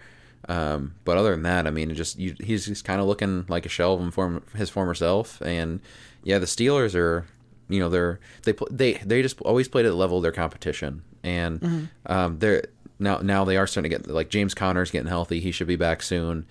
Um, 0.50 0.96
but 1.06 1.18
other 1.18 1.32
than 1.32 1.44
that, 1.44 1.68
I 1.68 1.70
mean, 1.70 1.94
just 1.96 2.20
you, 2.20 2.36
he's 2.40 2.66
just 2.66 2.84
kind 2.84 3.00
of 3.00 3.08
looking 3.08 3.46
like 3.48 3.66
a 3.66 3.70
shell 3.70 3.94
of 3.94 4.02
him 4.02 4.12
form, 4.12 4.44
his 4.56 4.70
former 4.70 4.94
self. 4.94 5.42
And 5.42 5.80
yeah, 6.24 6.38
the 6.38 6.46
Steelers 6.46 6.96
are, 6.96 7.26
you 7.70 7.80
know, 7.80 7.90
they're 7.90 8.20
they 8.44 8.54
they 8.70 8.94
they 8.94 9.22
just 9.22 9.42
always 9.42 9.68
played 9.68 9.86
at 9.86 9.90
the 9.90 9.96
level 9.96 10.18
of 10.18 10.24
their 10.24 10.34
competition, 10.34 11.04
and 11.24 11.90
um, 12.06 12.40
they're 12.40 12.66
now 13.00 13.18
now 13.20 13.44
they 13.44 13.58
are 13.58 13.68
starting 13.68 13.92
to 13.92 13.98
get 13.98 14.08
like 14.08 14.30
James 14.30 14.54
Conner's 14.54 14.92
getting 14.92 15.08
healthy. 15.08 15.40
He 15.40 15.52
should 15.52 15.68
be 15.68 15.76
back 15.76 16.02
soon. 16.02 16.46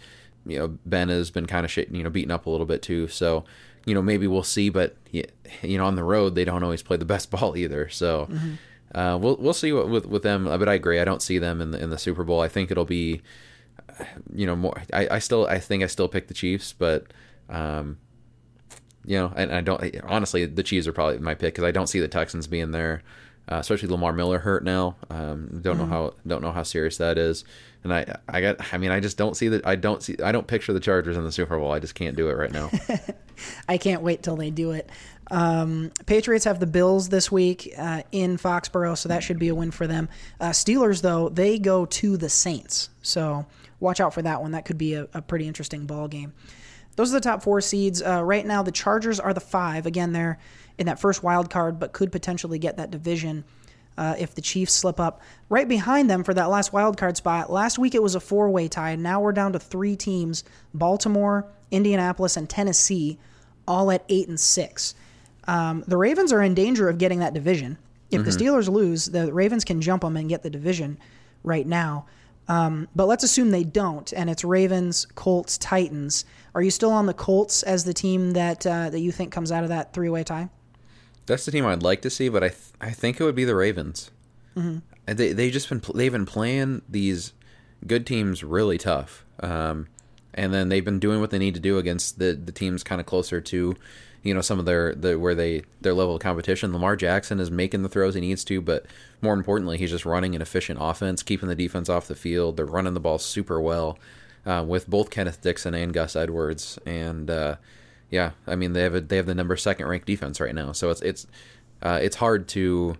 You 0.44 0.58
know, 0.58 0.78
Ben 0.84 1.08
has 1.08 1.30
been 1.30 1.46
kind 1.46 1.64
of 1.64 1.76
you 1.76 2.02
know 2.02 2.10
beaten 2.10 2.30
up 2.30 2.46
a 2.46 2.50
little 2.50 2.66
bit 2.66 2.82
too. 2.82 3.08
So 3.08 3.44
you 3.84 3.94
know 3.94 4.02
maybe 4.02 4.26
we'll 4.26 4.42
see, 4.42 4.68
but 4.68 4.96
you 5.10 5.24
know 5.78 5.84
on 5.84 5.94
the 5.94 6.04
road 6.04 6.34
they 6.34 6.44
don't 6.44 6.62
always 6.62 6.82
play 6.82 6.96
the 6.96 7.04
best 7.04 7.30
ball 7.30 7.56
either. 7.56 7.88
So. 7.88 8.28
Uh, 8.94 9.18
we'll 9.18 9.36
we'll 9.36 9.54
see 9.54 9.72
what 9.72 9.88
with 9.88 10.04
with 10.04 10.22
them, 10.22 10.44
but 10.44 10.68
I 10.68 10.74
agree. 10.74 11.00
I 11.00 11.06
don't 11.06 11.22
see 11.22 11.38
them 11.38 11.62
in 11.62 11.70
the 11.70 11.82
in 11.82 11.88
the 11.88 11.96
Super 11.96 12.24
Bowl. 12.24 12.42
I 12.42 12.48
think 12.48 12.70
it'll 12.70 12.84
be 12.84 13.22
you 14.34 14.46
know 14.46 14.54
more 14.54 14.82
I, 14.92 15.08
I 15.12 15.18
still 15.18 15.46
I 15.46 15.58
think 15.60 15.82
I 15.82 15.86
still 15.86 16.08
pick 16.08 16.28
the 16.28 16.34
Chiefs, 16.34 16.74
but 16.74 17.06
um 17.48 17.96
you 19.04 19.18
know, 19.18 19.32
and 19.34 19.52
I 19.52 19.60
don't 19.60 19.82
honestly 20.04 20.44
the 20.44 20.62
Chiefs 20.62 20.86
are 20.86 20.92
probably 20.92 21.18
my 21.18 21.34
pick 21.34 21.54
because 21.54 21.64
I 21.64 21.70
don't 21.70 21.88
see 21.88 22.00
the 22.00 22.08
Texans 22.08 22.46
being 22.46 22.70
there, 22.70 23.02
uh, 23.50 23.56
especially 23.56 23.88
Lamar 23.88 24.12
Miller 24.12 24.38
hurt 24.38 24.64
now. 24.64 24.96
Um, 25.10 25.60
don't 25.62 25.78
know 25.78 25.86
how 25.86 26.14
don't 26.26 26.42
know 26.42 26.52
how 26.52 26.62
serious 26.62 26.98
that 26.98 27.18
is, 27.18 27.44
and 27.84 27.92
I 27.92 28.16
I 28.28 28.40
got 28.40 28.72
I 28.72 28.78
mean 28.78 28.90
I 28.90 29.00
just 29.00 29.16
don't 29.16 29.36
see 29.36 29.48
that 29.48 29.66
I 29.66 29.76
don't 29.76 30.02
see 30.02 30.16
I 30.22 30.32
don't 30.32 30.46
picture 30.46 30.72
the 30.72 30.80
Chargers 30.80 31.16
in 31.16 31.24
the 31.24 31.32
Super 31.32 31.58
Bowl. 31.58 31.72
I 31.72 31.78
just 31.78 31.94
can't 31.94 32.16
do 32.16 32.28
it 32.28 32.34
right 32.34 32.52
now. 32.52 32.70
I 33.68 33.78
can't 33.78 34.02
wait 34.02 34.22
till 34.22 34.36
they 34.36 34.50
do 34.50 34.70
it. 34.72 34.88
Um, 35.30 35.92
Patriots 36.04 36.44
have 36.44 36.60
the 36.60 36.66
Bills 36.66 37.08
this 37.08 37.32
week 37.32 37.72
uh, 37.78 38.02
in 38.12 38.36
Foxborough, 38.36 38.98
so 38.98 39.08
that 39.08 39.22
should 39.22 39.38
be 39.38 39.48
a 39.48 39.54
win 39.54 39.70
for 39.70 39.86
them. 39.86 40.08
Uh, 40.38 40.50
Steelers, 40.50 41.00
though, 41.00 41.30
they 41.30 41.58
go 41.58 41.86
to 41.86 42.18
the 42.18 42.28
Saints, 42.28 42.90
so 43.00 43.46
watch 43.80 43.98
out 43.98 44.12
for 44.12 44.20
that 44.22 44.42
one. 44.42 44.50
That 44.52 44.66
could 44.66 44.76
be 44.76 44.94
a, 44.94 45.08
a 45.14 45.22
pretty 45.22 45.48
interesting 45.48 45.86
ball 45.86 46.06
game. 46.06 46.34
Those 46.96 47.10
are 47.10 47.14
the 47.14 47.20
top 47.20 47.42
four 47.42 47.62
seeds. 47.62 48.02
Uh, 48.02 48.22
right 48.22 48.44
now, 48.44 48.62
the 48.62 48.72
Chargers 48.72 49.18
are 49.18 49.32
the 49.32 49.40
five. 49.40 49.86
Again, 49.86 50.12
they're 50.12 50.38
in 50.82 50.86
that 50.86 50.98
first 50.98 51.22
wild 51.22 51.48
card, 51.48 51.78
but 51.78 51.92
could 51.92 52.10
potentially 52.10 52.58
get 52.58 52.76
that 52.76 52.90
division 52.90 53.44
uh, 53.96 54.16
if 54.18 54.34
the 54.34 54.42
Chiefs 54.42 54.72
slip 54.72 54.98
up. 54.98 55.22
Right 55.48 55.68
behind 55.68 56.10
them 56.10 56.24
for 56.24 56.34
that 56.34 56.50
last 56.50 56.72
wild 56.72 56.96
card 56.96 57.16
spot. 57.16 57.52
Last 57.52 57.78
week 57.78 57.94
it 57.94 58.02
was 58.02 58.16
a 58.16 58.20
four 58.20 58.50
way 58.50 58.66
tie. 58.66 58.96
Now 58.96 59.20
we're 59.20 59.32
down 59.32 59.52
to 59.52 59.60
three 59.60 59.94
teams: 59.94 60.42
Baltimore, 60.74 61.46
Indianapolis, 61.70 62.36
and 62.36 62.50
Tennessee, 62.50 63.16
all 63.68 63.92
at 63.92 64.04
eight 64.08 64.26
and 64.26 64.40
six. 64.40 64.96
Um, 65.46 65.84
the 65.86 65.96
Ravens 65.96 66.32
are 66.32 66.42
in 66.42 66.52
danger 66.52 66.88
of 66.88 66.98
getting 66.98 67.20
that 67.20 67.32
division. 67.32 67.78
If 68.10 68.24
the 68.24 68.30
Steelers 68.30 68.68
lose, 68.68 69.06
the 69.06 69.32
Ravens 69.32 69.64
can 69.64 69.80
jump 69.80 70.02
them 70.02 70.18
and 70.18 70.28
get 70.28 70.42
the 70.42 70.50
division 70.50 70.98
right 71.44 71.66
now. 71.66 72.06
Um, 72.48 72.88
but 72.94 73.06
let's 73.06 73.24
assume 73.24 73.50
they 73.50 73.64
don't, 73.64 74.12
and 74.12 74.28
it's 74.28 74.44
Ravens, 74.44 75.06
Colts, 75.14 75.56
Titans. 75.56 76.24
Are 76.54 76.60
you 76.60 76.70
still 76.70 76.90
on 76.90 77.06
the 77.06 77.14
Colts 77.14 77.62
as 77.62 77.84
the 77.84 77.94
team 77.94 78.32
that 78.32 78.66
uh, 78.66 78.90
that 78.90 79.00
you 79.00 79.12
think 79.12 79.32
comes 79.32 79.52
out 79.52 79.62
of 79.62 79.70
that 79.70 79.94
three 79.94 80.10
way 80.10 80.24
tie? 80.24 80.50
That's 81.26 81.44
the 81.44 81.52
team 81.52 81.66
I'd 81.66 81.82
like 81.82 82.02
to 82.02 82.10
see, 82.10 82.28
but 82.28 82.42
I 82.42 82.48
th- 82.48 82.60
I 82.80 82.90
think 82.90 83.20
it 83.20 83.24
would 83.24 83.34
be 83.34 83.44
the 83.44 83.54
Ravens. 83.54 84.10
Mm-hmm. 84.56 84.78
They 85.06 85.32
they 85.32 85.50
just 85.50 85.68
been 85.68 85.80
pl- 85.80 85.94
they've 85.94 86.12
been 86.12 86.26
playing 86.26 86.82
these 86.88 87.32
good 87.86 88.06
teams 88.06 88.44
really 88.44 88.78
tough, 88.78 89.24
um, 89.40 89.88
and 90.34 90.52
then 90.52 90.68
they've 90.68 90.84
been 90.84 90.98
doing 90.98 91.20
what 91.20 91.30
they 91.30 91.38
need 91.38 91.54
to 91.54 91.60
do 91.60 91.78
against 91.78 92.18
the 92.18 92.32
the 92.32 92.52
teams 92.52 92.82
kind 92.82 93.00
of 93.00 93.06
closer 93.06 93.40
to, 93.40 93.76
you 94.22 94.34
know, 94.34 94.40
some 94.40 94.58
of 94.58 94.64
their 94.66 94.94
the 94.94 95.18
where 95.18 95.34
they 95.34 95.62
their 95.80 95.94
level 95.94 96.16
of 96.16 96.22
competition. 96.22 96.72
Lamar 96.72 96.96
Jackson 96.96 97.40
is 97.40 97.50
making 97.50 97.82
the 97.82 97.88
throws 97.88 98.14
he 98.14 98.20
needs 98.20 98.44
to, 98.44 98.60
but 98.60 98.86
more 99.20 99.34
importantly, 99.34 99.78
he's 99.78 99.90
just 99.90 100.06
running 100.06 100.34
an 100.34 100.42
efficient 100.42 100.78
offense, 100.82 101.22
keeping 101.22 101.48
the 101.48 101.54
defense 101.54 101.88
off 101.88 102.08
the 102.08 102.14
field. 102.14 102.56
They're 102.56 102.66
running 102.66 102.94
the 102.94 103.00
ball 103.00 103.18
super 103.18 103.60
well 103.60 103.98
uh, 104.44 104.64
with 104.66 104.88
both 104.88 105.10
Kenneth 105.10 105.40
Dixon 105.40 105.74
and 105.74 105.92
Gus 105.92 106.16
Edwards, 106.16 106.78
and 106.84 107.30
uh, 107.30 107.56
yeah, 108.12 108.32
I 108.46 108.54
mean 108.56 108.74
they 108.74 108.82
have 108.82 108.94
a, 108.94 109.00
they 109.00 109.16
have 109.16 109.26
the 109.26 109.34
number 109.34 109.56
second 109.56 109.88
ranked 109.88 110.06
defense 110.06 110.38
right 110.38 110.54
now, 110.54 110.72
so 110.72 110.90
it's 110.90 111.00
it's 111.00 111.26
uh, 111.80 111.98
it's 112.00 112.16
hard 112.16 112.46
to 112.48 112.96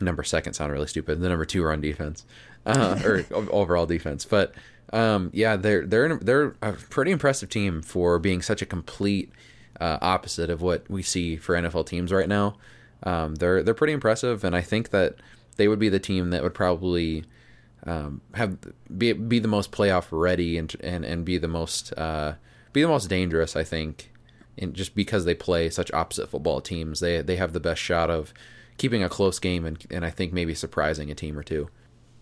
number 0.00 0.24
second 0.24 0.54
sound 0.54 0.72
really 0.72 0.88
stupid. 0.88 1.20
The 1.20 1.28
number 1.28 1.44
two 1.44 1.62
run 1.62 1.80
defense 1.80 2.26
uh, 2.66 3.00
or 3.04 3.24
overall 3.32 3.86
defense, 3.86 4.24
but 4.24 4.52
um, 4.92 5.30
yeah, 5.32 5.54
they're 5.56 5.86
they're 5.86 6.16
they're 6.16 6.56
a 6.60 6.72
pretty 6.72 7.12
impressive 7.12 7.48
team 7.48 7.82
for 7.82 8.18
being 8.18 8.42
such 8.42 8.60
a 8.60 8.66
complete 8.66 9.30
uh, 9.80 9.98
opposite 10.02 10.50
of 10.50 10.60
what 10.60 10.90
we 10.90 11.04
see 11.04 11.36
for 11.36 11.54
NFL 11.54 11.86
teams 11.86 12.12
right 12.12 12.28
now. 12.28 12.56
Um, 13.04 13.36
they're 13.36 13.62
they're 13.62 13.74
pretty 13.74 13.92
impressive, 13.92 14.42
and 14.42 14.56
I 14.56 14.60
think 14.60 14.90
that 14.90 15.14
they 15.54 15.68
would 15.68 15.78
be 15.78 15.88
the 15.88 16.00
team 16.00 16.30
that 16.30 16.42
would 16.42 16.54
probably 16.54 17.24
um, 17.86 18.22
have 18.34 18.58
be 18.98 19.12
be 19.12 19.38
the 19.38 19.46
most 19.46 19.70
playoff 19.70 20.08
ready 20.10 20.58
and 20.58 20.74
and 20.80 21.04
and 21.04 21.24
be 21.24 21.38
the 21.38 21.48
most 21.48 21.96
uh, 21.96 22.34
be 22.72 22.82
the 22.82 22.88
most 22.88 23.08
dangerous. 23.08 23.56
I 23.56 23.64
think, 23.64 24.12
and 24.58 24.74
just 24.74 24.94
because 24.94 25.24
they 25.24 25.34
play 25.34 25.70
such 25.70 25.92
opposite 25.92 26.28
football 26.28 26.60
teams, 26.60 27.00
they 27.00 27.22
they 27.22 27.36
have 27.36 27.52
the 27.52 27.60
best 27.60 27.80
shot 27.80 28.10
of 28.10 28.32
keeping 28.76 29.02
a 29.02 29.08
close 29.08 29.38
game 29.38 29.66
and 29.66 29.84
and 29.90 30.04
I 30.04 30.10
think 30.10 30.32
maybe 30.32 30.54
surprising 30.54 31.10
a 31.10 31.14
team 31.14 31.38
or 31.38 31.42
two. 31.42 31.68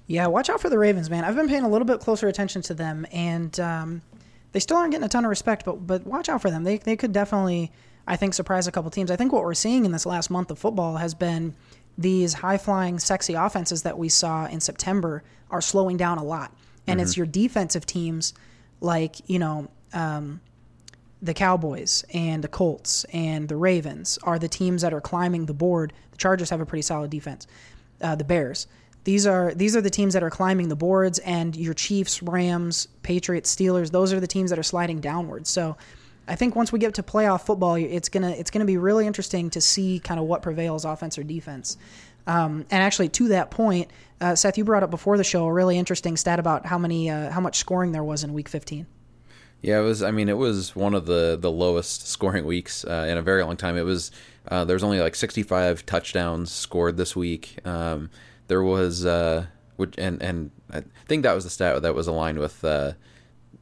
Yeah, 0.08 0.26
watch 0.26 0.48
out 0.48 0.60
for 0.60 0.70
the 0.70 0.78
Ravens, 0.78 1.10
man. 1.10 1.22
I've 1.22 1.36
been 1.36 1.48
paying 1.48 1.64
a 1.64 1.68
little 1.68 1.84
bit 1.86 2.00
closer 2.00 2.28
attention 2.28 2.62
to 2.62 2.74
them, 2.74 3.06
and 3.12 3.58
um, 3.60 4.02
they 4.52 4.58
still 4.58 4.78
aren't 4.78 4.90
getting 4.90 5.04
a 5.04 5.08
ton 5.08 5.24
of 5.24 5.28
respect. 5.28 5.66
But 5.66 5.86
but 5.86 6.06
watch 6.06 6.30
out 6.30 6.40
for 6.40 6.50
them. 6.50 6.64
They 6.64 6.78
they 6.78 6.96
could 6.96 7.12
definitely, 7.12 7.70
I 8.06 8.16
think, 8.16 8.32
surprise 8.32 8.66
a 8.66 8.72
couple 8.72 8.90
teams. 8.90 9.10
I 9.10 9.16
think 9.16 9.32
what 9.32 9.44
we're 9.44 9.52
seeing 9.52 9.84
in 9.84 9.92
this 9.92 10.06
last 10.06 10.30
month 10.30 10.50
of 10.50 10.58
football 10.58 10.96
has 10.96 11.14
been 11.14 11.54
these 11.98 12.32
high 12.32 12.56
flying, 12.56 12.98
sexy 12.98 13.34
offenses 13.34 13.82
that 13.82 13.98
we 13.98 14.08
saw 14.08 14.46
in 14.46 14.60
September 14.60 15.22
are 15.50 15.60
slowing 15.60 15.98
down 15.98 16.16
a 16.16 16.24
lot, 16.24 16.56
and 16.86 17.02
it's 17.02 17.16
your 17.16 17.26
defensive 17.26 17.86
teams, 17.86 18.34
like 18.80 19.16
you 19.28 19.38
know. 19.38 19.68
Um, 19.92 20.40
the 21.20 21.34
Cowboys 21.34 22.04
and 22.14 22.44
the 22.44 22.48
Colts 22.48 23.04
and 23.12 23.48
the 23.48 23.56
Ravens 23.56 24.18
are 24.22 24.38
the 24.38 24.48
teams 24.48 24.82
that 24.82 24.94
are 24.94 25.00
climbing 25.00 25.46
the 25.46 25.54
board. 25.54 25.92
The 26.12 26.18
Chargers 26.18 26.50
have 26.50 26.60
a 26.60 26.66
pretty 26.66 26.82
solid 26.82 27.10
defense. 27.10 27.46
Uh, 28.00 28.14
the 28.14 28.24
Bears. 28.24 28.66
These 29.04 29.26
are 29.26 29.54
these 29.54 29.74
are 29.74 29.80
the 29.80 29.90
teams 29.90 30.14
that 30.14 30.22
are 30.22 30.30
climbing 30.30 30.68
the 30.68 30.76
boards, 30.76 31.18
and 31.20 31.56
your 31.56 31.74
Chiefs, 31.74 32.22
Rams, 32.22 32.88
Patriots, 33.02 33.54
Steelers. 33.54 33.90
Those 33.90 34.12
are 34.12 34.20
the 34.20 34.26
teams 34.26 34.50
that 34.50 34.58
are 34.58 34.64
sliding 34.64 35.00
downwards. 35.00 35.48
So, 35.48 35.76
I 36.26 36.34
think 36.34 36.54
once 36.54 36.72
we 36.72 36.78
get 36.78 36.94
to 36.94 37.02
playoff 37.02 37.46
football, 37.46 37.76
it's 37.76 38.08
gonna 38.08 38.30
it's 38.30 38.50
gonna 38.50 38.66
be 38.66 38.76
really 38.76 39.06
interesting 39.06 39.50
to 39.50 39.60
see 39.60 39.98
kind 39.98 40.20
of 40.20 40.26
what 40.26 40.42
prevails, 40.42 40.84
offense 40.84 41.16
or 41.16 41.22
defense. 41.22 41.78
Um, 42.26 42.66
and 42.70 42.82
actually, 42.82 43.08
to 43.10 43.28
that 43.28 43.50
point, 43.50 43.90
uh, 44.20 44.34
Seth, 44.34 44.58
you 44.58 44.64
brought 44.64 44.82
up 44.82 44.90
before 44.90 45.16
the 45.16 45.24
show 45.24 45.46
a 45.46 45.52
really 45.52 45.78
interesting 45.78 46.16
stat 46.18 46.38
about 46.38 46.66
how 46.66 46.76
many 46.76 47.08
uh, 47.08 47.30
how 47.30 47.40
much 47.40 47.56
scoring 47.56 47.92
there 47.92 48.04
was 48.04 48.24
in 48.24 48.34
Week 48.34 48.48
15. 48.48 48.86
Yeah, 49.60 49.80
it 49.80 49.82
was. 49.82 50.02
I 50.02 50.10
mean, 50.10 50.28
it 50.28 50.36
was 50.36 50.76
one 50.76 50.94
of 50.94 51.06
the 51.06 51.36
the 51.40 51.50
lowest 51.50 52.06
scoring 52.06 52.44
weeks 52.44 52.84
uh, 52.84 53.06
in 53.08 53.16
a 53.16 53.22
very 53.22 53.42
long 53.42 53.56
time. 53.56 53.76
It 53.76 53.82
was. 53.82 54.10
Uh, 54.46 54.64
there 54.64 54.74
was 54.74 54.84
only 54.84 54.98
like 54.98 55.14
65 55.14 55.84
touchdowns 55.84 56.50
scored 56.50 56.96
this 56.96 57.14
week. 57.14 57.58
Um, 57.66 58.08
there 58.46 58.62
was, 58.62 59.04
uh, 59.04 59.46
which 59.76 59.94
and 59.98 60.22
and 60.22 60.50
I 60.72 60.84
think 61.06 61.22
that 61.22 61.34
was 61.34 61.44
the 61.44 61.50
stat 61.50 61.82
that 61.82 61.94
was 61.94 62.06
aligned 62.06 62.38
with 62.38 62.64
uh, 62.64 62.92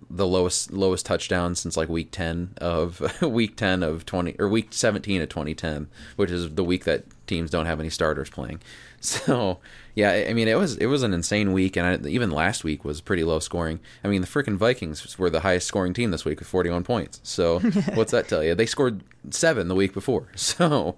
the 0.08 0.26
lowest 0.26 0.72
lowest 0.72 1.06
touchdowns 1.06 1.60
since 1.60 1.76
like 1.76 1.88
week 1.88 2.10
10 2.12 2.54
of 2.58 3.00
week 3.22 3.56
10 3.56 3.82
of 3.82 4.06
20 4.06 4.36
or 4.38 4.48
week 4.48 4.68
17 4.72 5.22
of 5.22 5.28
2010, 5.28 5.88
which 6.16 6.30
is 6.30 6.54
the 6.54 6.64
week 6.64 6.84
that 6.84 7.04
teams 7.26 7.50
don't 7.50 7.66
have 7.66 7.80
any 7.80 7.90
starters 7.90 8.30
playing. 8.30 8.60
So 9.06 9.58
yeah, 9.94 10.26
I 10.28 10.32
mean 10.34 10.48
it 10.48 10.58
was 10.58 10.76
it 10.76 10.86
was 10.86 11.02
an 11.02 11.14
insane 11.14 11.52
week, 11.52 11.76
and 11.76 11.86
I, 11.86 12.08
even 12.08 12.30
last 12.30 12.64
week 12.64 12.84
was 12.84 13.00
pretty 13.00 13.22
low 13.22 13.38
scoring. 13.38 13.78
I 14.02 14.08
mean 14.08 14.20
the 14.20 14.26
freaking 14.26 14.56
Vikings 14.56 15.16
were 15.16 15.30
the 15.30 15.40
highest 15.40 15.68
scoring 15.68 15.94
team 15.94 16.10
this 16.10 16.24
week 16.24 16.40
with 16.40 16.48
41 16.48 16.82
points. 16.82 17.20
So 17.22 17.60
what's 17.94 18.10
that 18.10 18.28
tell 18.28 18.42
you? 18.42 18.54
They 18.54 18.66
scored 18.66 19.02
seven 19.30 19.68
the 19.68 19.74
week 19.74 19.94
before. 19.94 20.28
So 20.36 20.96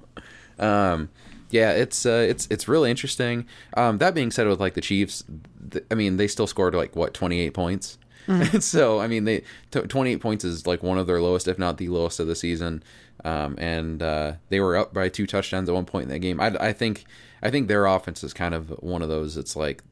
um, 0.58 1.10
yeah, 1.50 1.72
it's 1.72 2.06
uh, 2.06 2.26
it's 2.28 2.48
it's 2.50 2.66
really 2.66 2.90
interesting. 2.90 3.46
Um, 3.76 3.98
that 3.98 4.14
being 4.14 4.30
said, 4.30 4.46
with 4.46 4.60
like 4.60 4.74
the 4.74 4.80
Chiefs, 4.80 5.24
th- 5.70 5.84
I 5.90 5.94
mean 5.94 6.16
they 6.16 6.28
still 6.28 6.46
scored 6.46 6.74
like 6.74 6.96
what 6.96 7.14
28 7.14 7.54
points. 7.54 7.98
so 8.60 9.00
I 9.00 9.06
mean 9.06 9.24
they 9.24 9.42
t- 9.70 9.80
28 9.80 10.20
points 10.20 10.44
is 10.44 10.66
like 10.66 10.82
one 10.82 10.98
of 10.98 11.06
their 11.06 11.20
lowest, 11.20 11.48
if 11.48 11.58
not 11.58 11.78
the 11.78 11.88
lowest 11.88 12.20
of 12.20 12.26
the 12.26 12.34
season. 12.34 12.82
Um, 13.24 13.56
and 13.58 14.02
uh, 14.02 14.34
they 14.48 14.60
were 14.60 14.76
up 14.76 14.94
by 14.94 15.08
two 15.08 15.26
touchdowns 15.26 15.68
at 15.68 15.74
one 15.74 15.86
point 15.86 16.04
in 16.04 16.08
that 16.10 16.20
game. 16.20 16.40
I, 16.40 16.54
I 16.60 16.72
think 16.72 17.04
I 17.42 17.50
think 17.50 17.68
their 17.68 17.86
offense 17.86 18.24
is 18.24 18.32
kind 18.32 18.54
of 18.54 18.70
one 18.80 19.02
of 19.02 19.08
those. 19.08 19.36
It's 19.36 19.56
like 19.56 19.82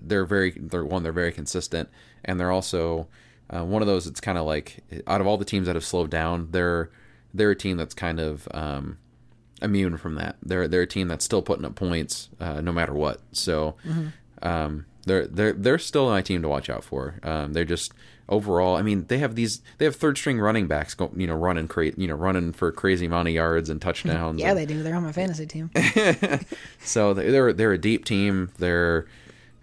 they're 0.00 0.24
very 0.24 0.52
they're 0.52 0.84
one 0.84 1.02
they're 1.02 1.12
very 1.12 1.32
consistent, 1.32 1.88
and 2.24 2.38
they're 2.38 2.50
also 2.50 3.08
uh, 3.50 3.64
one 3.64 3.82
of 3.82 3.88
those. 3.88 4.06
It's 4.06 4.20
kind 4.20 4.38
of 4.38 4.46
like 4.46 4.82
out 5.06 5.20
of 5.20 5.26
all 5.26 5.36
the 5.36 5.44
teams 5.44 5.66
that 5.66 5.76
have 5.76 5.84
slowed 5.84 6.10
down, 6.10 6.48
they're 6.50 6.90
they're 7.34 7.50
a 7.50 7.56
team 7.56 7.76
that's 7.76 7.94
kind 7.94 8.20
of 8.20 8.48
um, 8.52 8.98
immune 9.62 9.96
from 9.96 10.14
that. 10.16 10.36
They're 10.42 10.68
they're 10.68 10.82
a 10.82 10.86
team 10.86 11.08
that's 11.08 11.24
still 11.24 11.42
putting 11.42 11.64
up 11.64 11.74
points 11.74 12.28
uh, 12.40 12.60
no 12.60 12.72
matter 12.72 12.94
what. 12.94 13.20
So 13.32 13.76
um, 14.42 14.86
they're 15.04 15.26
they're 15.26 15.52
they're 15.52 15.78
still 15.78 16.08
my 16.10 16.22
team 16.22 16.42
to 16.42 16.48
watch 16.48 16.68
out 16.70 16.84
for. 16.84 17.18
Um, 17.22 17.52
they're 17.52 17.64
just 17.64 17.92
overall. 18.28 18.76
I 18.76 18.82
mean, 18.82 19.06
they 19.08 19.18
have 19.18 19.34
these 19.34 19.60
they 19.78 19.84
have 19.84 19.96
third 19.96 20.18
string 20.18 20.38
running 20.40 20.66
backs, 20.66 20.94
go, 20.94 21.10
you 21.16 21.26
know, 21.26 21.34
running 21.36 21.68
cra- 21.68 21.92
you 21.96 22.08
know 22.08 22.14
running 22.16 22.52
for 22.52 22.70
crazy 22.72 23.06
amount 23.06 23.28
of 23.28 23.34
yards 23.34 23.70
and 23.70 23.80
touchdowns. 23.82 24.40
Yeah, 24.40 24.50
and- 24.50 24.58
they 24.58 24.66
do. 24.66 24.82
They're 24.82 24.94
on 24.96 25.02
my 25.04 25.12
fantasy 25.12 25.46
team. 25.46 25.70
so 26.80 27.14
they- 27.14 27.30
they're 27.30 27.52
they're 27.52 27.72
a 27.72 27.78
deep 27.78 28.04
team. 28.04 28.50
They're 28.58 29.06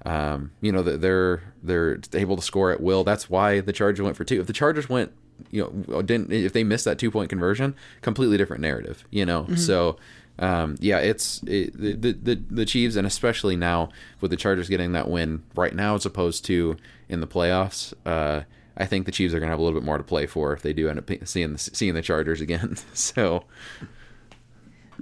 um, 0.05 0.51
you 0.61 0.71
know 0.71 0.81
they're 0.83 1.41
they're 1.61 1.99
able 2.13 2.35
to 2.35 2.41
score 2.41 2.71
at 2.71 2.81
will. 2.81 3.03
That's 3.03 3.29
why 3.29 3.59
the 3.61 3.73
Chargers 3.73 4.01
went 4.03 4.17
for 4.17 4.23
two. 4.23 4.39
If 4.41 4.47
the 4.47 4.53
Chargers 4.53 4.89
went, 4.89 5.11
you 5.51 5.83
know, 5.87 6.01
didn't 6.01 6.31
if 6.31 6.53
they 6.53 6.63
missed 6.63 6.85
that 6.85 6.97
two 6.99 7.11
point 7.11 7.29
conversion, 7.29 7.75
completely 8.01 8.37
different 8.37 8.61
narrative. 8.61 9.05
You 9.11 9.25
know, 9.25 9.47
so 9.55 9.97
um, 10.39 10.75
yeah, 10.79 10.97
it's 10.97 11.41
it, 11.47 11.73
the, 11.79 12.11
the 12.13 12.35
the 12.49 12.65
Chiefs 12.65 12.95
and 12.95 13.07
especially 13.07 13.55
now 13.55 13.89
with 14.19 14.31
the 14.31 14.37
Chargers 14.37 14.67
getting 14.67 14.91
that 14.93 15.07
win 15.09 15.43
right 15.55 15.73
now 15.73 15.95
as 15.95 16.05
opposed 16.05 16.43
to 16.45 16.75
in 17.09 17.19
the 17.21 17.27
playoffs. 17.27 17.93
Uh, 18.05 18.41
I 18.75 18.85
think 18.85 19.05
the 19.05 19.11
Chiefs 19.11 19.33
are 19.33 19.39
going 19.39 19.47
to 19.47 19.51
have 19.51 19.59
a 19.59 19.61
little 19.61 19.79
bit 19.79 19.85
more 19.85 19.97
to 19.97 20.03
play 20.03 20.25
for 20.25 20.53
if 20.53 20.61
they 20.61 20.73
do 20.73 20.89
end 20.89 20.99
up 20.99 21.09
seeing 21.27 21.53
the, 21.53 21.59
seeing 21.59 21.93
the 21.93 22.01
Chargers 22.01 22.41
again. 22.41 22.77
so 22.93 23.43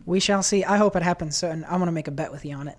We 0.05 0.19
shall 0.19 0.43
see. 0.43 0.63
I 0.63 0.77
hope 0.77 0.95
it 0.95 1.03
happens. 1.03 1.37
So, 1.37 1.49
and 1.49 1.65
I'm 1.65 1.77
going 1.77 1.85
to 1.85 1.91
make 1.91 2.07
a 2.07 2.11
bet 2.11 2.31
with 2.31 2.45
you 2.45 2.55
on 2.55 2.67
it. 2.67 2.77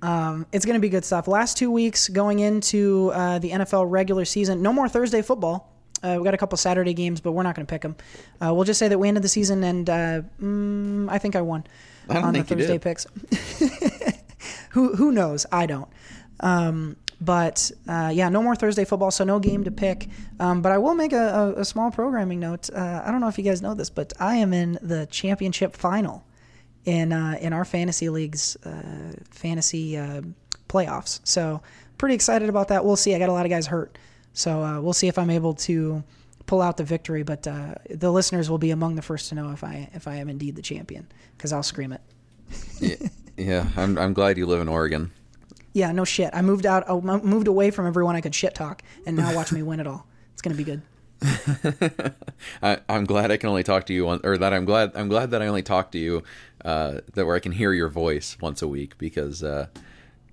Um, 0.00 0.46
it's 0.52 0.64
going 0.64 0.74
to 0.74 0.80
be 0.80 0.88
good 0.88 1.04
stuff. 1.04 1.26
Last 1.26 1.56
two 1.56 1.70
weeks 1.72 2.08
going 2.08 2.38
into 2.38 3.10
uh, 3.14 3.40
the 3.40 3.50
NFL 3.50 3.90
regular 3.90 4.24
season, 4.24 4.62
no 4.62 4.72
more 4.72 4.88
Thursday 4.88 5.22
football. 5.22 5.72
Uh, 6.02 6.16
we 6.18 6.24
got 6.24 6.34
a 6.34 6.38
couple 6.38 6.56
Saturday 6.56 6.94
games, 6.94 7.20
but 7.20 7.32
we're 7.32 7.42
not 7.42 7.56
going 7.56 7.66
to 7.66 7.70
pick 7.70 7.82
them. 7.82 7.96
Uh, 8.40 8.54
we'll 8.54 8.64
just 8.64 8.78
say 8.78 8.86
that 8.86 8.98
we 8.98 9.08
ended 9.08 9.24
the 9.24 9.28
season, 9.28 9.64
and 9.64 9.90
uh, 9.90 10.22
mm, 10.40 11.08
I 11.10 11.18
think 11.18 11.34
I 11.34 11.40
won 11.40 11.64
I 12.08 12.14
don't 12.14 12.24
on 12.24 12.34
the 12.34 12.44
Thursday 12.44 12.78
did. 12.78 12.82
picks. 12.82 13.06
who 14.70 14.94
who 14.94 15.10
knows? 15.10 15.44
I 15.50 15.66
don't. 15.66 15.88
Um, 16.38 16.96
but 17.20 17.70
uh, 17.88 18.10
yeah, 18.14 18.28
no 18.28 18.42
more 18.42 18.54
Thursday 18.54 18.84
football, 18.84 19.10
so 19.10 19.24
no 19.24 19.38
game 19.38 19.64
to 19.64 19.70
pick. 19.70 20.08
Um, 20.38 20.62
but 20.62 20.70
I 20.70 20.78
will 20.78 20.94
make 20.94 21.12
a, 21.12 21.54
a, 21.56 21.60
a 21.60 21.64
small 21.64 21.90
programming 21.90 22.38
note. 22.38 22.70
Uh, 22.70 23.02
I 23.04 23.10
don't 23.10 23.20
know 23.20 23.28
if 23.28 23.38
you 23.38 23.44
guys 23.44 23.60
know 23.60 23.74
this, 23.74 23.90
but 23.90 24.12
I 24.20 24.36
am 24.36 24.52
in 24.52 24.78
the 24.82 25.06
championship 25.06 25.76
final 25.76 26.24
in 26.84 27.12
uh, 27.12 27.36
in 27.40 27.52
our 27.52 27.64
fantasy 27.64 28.08
leagues 28.08 28.56
uh, 28.64 29.12
fantasy 29.30 29.96
uh, 29.96 30.22
playoffs. 30.68 31.20
So 31.24 31.60
pretty 31.98 32.14
excited 32.14 32.48
about 32.48 32.68
that. 32.68 32.84
We'll 32.84 32.96
see. 32.96 33.14
I 33.14 33.18
got 33.18 33.28
a 33.28 33.32
lot 33.32 33.46
of 33.46 33.50
guys 33.50 33.66
hurt, 33.66 33.98
so 34.32 34.62
uh, 34.62 34.80
we'll 34.80 34.92
see 34.92 35.08
if 35.08 35.18
I'm 35.18 35.30
able 35.30 35.54
to 35.54 36.04
pull 36.46 36.62
out 36.62 36.76
the 36.76 36.84
victory. 36.84 37.24
But 37.24 37.42
the 37.42 38.12
listeners 38.12 38.48
will 38.48 38.58
be 38.58 38.70
among 38.70 38.94
the 38.94 39.02
first 39.02 39.28
to 39.30 39.34
know 39.34 39.50
if 39.50 39.64
I 39.64 39.90
if 39.92 40.06
I 40.06 40.16
am 40.16 40.28
indeed 40.28 40.54
the 40.54 40.62
champion 40.62 41.08
because 41.36 41.52
I'll 41.52 41.64
scream 41.64 41.92
it. 41.92 42.00
yeah, 42.80 43.08
yeah 43.36 43.68
I'm 43.76 43.98
I'm 43.98 44.12
glad 44.12 44.38
you 44.38 44.46
live 44.46 44.60
in 44.60 44.68
Oregon. 44.68 45.10
Yeah, 45.72 45.92
no 45.92 46.04
shit. 46.04 46.30
I 46.32 46.42
moved 46.42 46.66
out. 46.66 46.88
I 46.88 46.94
moved 46.94 47.48
away 47.48 47.70
from 47.70 47.86
everyone 47.86 48.16
I 48.16 48.20
could 48.20 48.34
shit 48.34 48.54
talk, 48.54 48.82
and 49.06 49.16
now 49.16 49.34
watch 49.34 49.52
me 49.52 49.62
win 49.62 49.80
it 49.80 49.86
all. 49.86 50.06
It's 50.32 50.42
gonna 50.42 50.56
be 50.56 50.64
good. 50.64 50.82
I, 52.62 52.78
I'm 52.88 53.04
glad 53.04 53.30
I 53.30 53.36
can 53.36 53.48
only 53.48 53.64
talk 53.64 53.86
to 53.86 53.92
you 53.92 54.06
one, 54.06 54.20
or 54.24 54.38
that 54.38 54.52
I'm 54.52 54.64
glad 54.64 54.92
I'm 54.94 55.08
glad 55.08 55.30
that 55.32 55.42
I 55.42 55.46
only 55.46 55.62
talk 55.62 55.92
to 55.92 55.98
you 55.98 56.22
uh, 56.64 57.00
that 57.14 57.26
where 57.26 57.36
I 57.36 57.40
can 57.40 57.52
hear 57.52 57.72
your 57.72 57.88
voice 57.88 58.36
once 58.40 58.62
a 58.62 58.68
week 58.68 58.96
because 58.98 59.42
uh, 59.42 59.66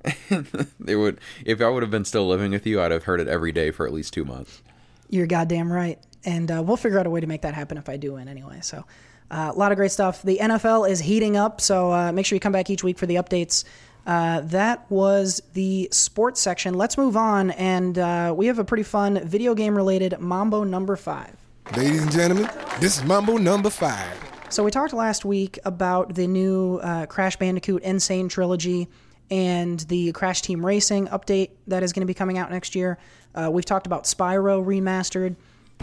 it 0.30 0.96
would 0.96 1.20
if 1.46 1.62
I 1.62 1.70
would 1.70 1.84
have 1.84 1.92
been 1.92 2.06
still 2.06 2.28
living 2.28 2.52
with 2.52 2.68
you 2.68 2.82
I'd 2.82 2.92
have 2.92 3.04
heard 3.04 3.20
it 3.20 3.28
every 3.28 3.52
day 3.52 3.72
for 3.72 3.88
at 3.88 3.94
least 3.94 4.14
two 4.14 4.26
months. 4.26 4.62
You're 5.10 5.28
goddamn 5.28 5.72
right. 5.72 6.00
And 6.26 6.50
uh, 6.50 6.64
we'll 6.66 6.78
figure 6.78 7.00
out 7.00 7.06
a 7.06 7.10
way 7.10 7.22
to 7.22 7.28
make 7.28 7.44
that 7.44 7.54
happen 7.54 7.78
if 7.78 7.88
I 7.88 7.98
do 7.98 8.14
win 8.14 8.28
anyway. 8.28 8.60
So, 8.62 8.86
uh, 9.30 9.52
a 9.54 9.58
lot 9.58 9.72
of 9.72 9.78
great 9.78 9.92
stuff. 9.92 10.24
The 10.24 10.40
NFL 10.40 10.90
is 10.90 11.00
heating 11.00 11.38
up, 11.38 11.62
so 11.62 11.92
uh, 11.92 12.12
make 12.12 12.26
sure 12.26 12.36
you 12.36 12.40
come 12.40 12.52
back 12.52 12.70
each 12.70 12.84
week 12.84 12.98
for 12.98 13.06
the 13.06 13.16
updates. 13.16 13.64
Uh, 14.06 14.42
that 14.42 14.90
was 14.90 15.42
the 15.54 15.90
sports 15.92 16.40
section. 16.40 16.76
Let's 16.76 16.98
move 16.98 17.18
on, 17.18 17.52
and 17.52 17.98
uh, 17.98 18.34
we 18.36 18.46
have 18.48 18.60
a 18.60 18.64
pretty 18.64 18.84
fun 18.84 19.26
video 19.28 19.56
game 19.56 19.76
related 19.76 20.20
Mambo 20.20 20.64
number 20.64 20.96
five. 20.96 21.36
Ladies 21.76 22.04
and 22.04 22.12
gentlemen, 22.12 22.50
this 22.80 23.00
is 23.00 23.04
Mambo 23.04 23.38
number 23.38 23.72
five. 23.72 24.14
So 24.50 24.64
we 24.64 24.70
talked 24.70 24.94
last 24.94 25.26
week 25.26 25.58
about 25.66 26.14
the 26.14 26.28
new 26.28 26.78
uh, 26.78 27.08
Crash 27.08 27.36
Bandicoot 27.38 27.82
N. 27.84 28.00
Sane 28.00 28.30
trilogy 28.30 28.88
and 29.32 29.80
the 29.82 30.12
Crash 30.12 30.44
Team 30.44 30.64
Racing 30.64 31.08
update 31.08 31.50
that 31.68 31.82
is 31.82 31.92
going 31.92 32.02
to 32.02 32.08
be 32.08 32.14
coming 32.14 32.38
out 32.38 32.52
next 32.52 32.76
year. 32.76 33.00
Uh, 33.34 33.50
we've 33.52 33.66
talked 33.66 33.88
about 33.88 34.04
Spyro 34.04 34.64
remastered 34.64 35.36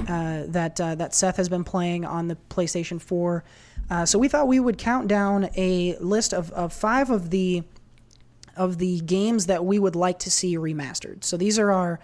uh, 0.09 0.45
that 0.49 0.81
uh, 0.81 0.95
that 0.95 1.15
Seth 1.15 1.37
has 1.37 1.49
been 1.49 1.65
playing 1.65 2.05
on 2.05 2.29
the 2.29 2.37
PlayStation 2.49 3.01
4. 3.01 3.45
Uh, 3.91 4.07
so 4.07 4.19
we 4.19 4.29
thought 4.29 4.47
we 4.47 4.61
would 4.61 4.79
count 4.79 5.09
down 5.09 5.51
a 5.57 5.97
list 5.99 6.33
of, 6.33 6.51
of 6.53 6.73
five 6.73 7.11
of 7.11 7.31
the 7.31 7.63
of 8.57 8.79
the 8.79 9.01
games 9.01 9.47
that 9.47 9.65
we 9.65 9.79
would 9.79 9.97
like 9.97 10.19
to 10.21 10.31
see 10.31 10.57
remastered. 10.57 11.25
So 11.25 11.37
these 11.37 11.59
are 11.59 11.71
our 11.71 12.01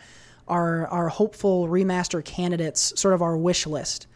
our 0.46 0.86
our 0.88 1.08
hopeful 1.08 1.68
remaster 1.68 2.24
candidates, 2.24 2.98
sort 2.98 3.14
of 3.14 3.20
our 3.22 3.36
wish 3.36 3.66
list, 3.66 4.06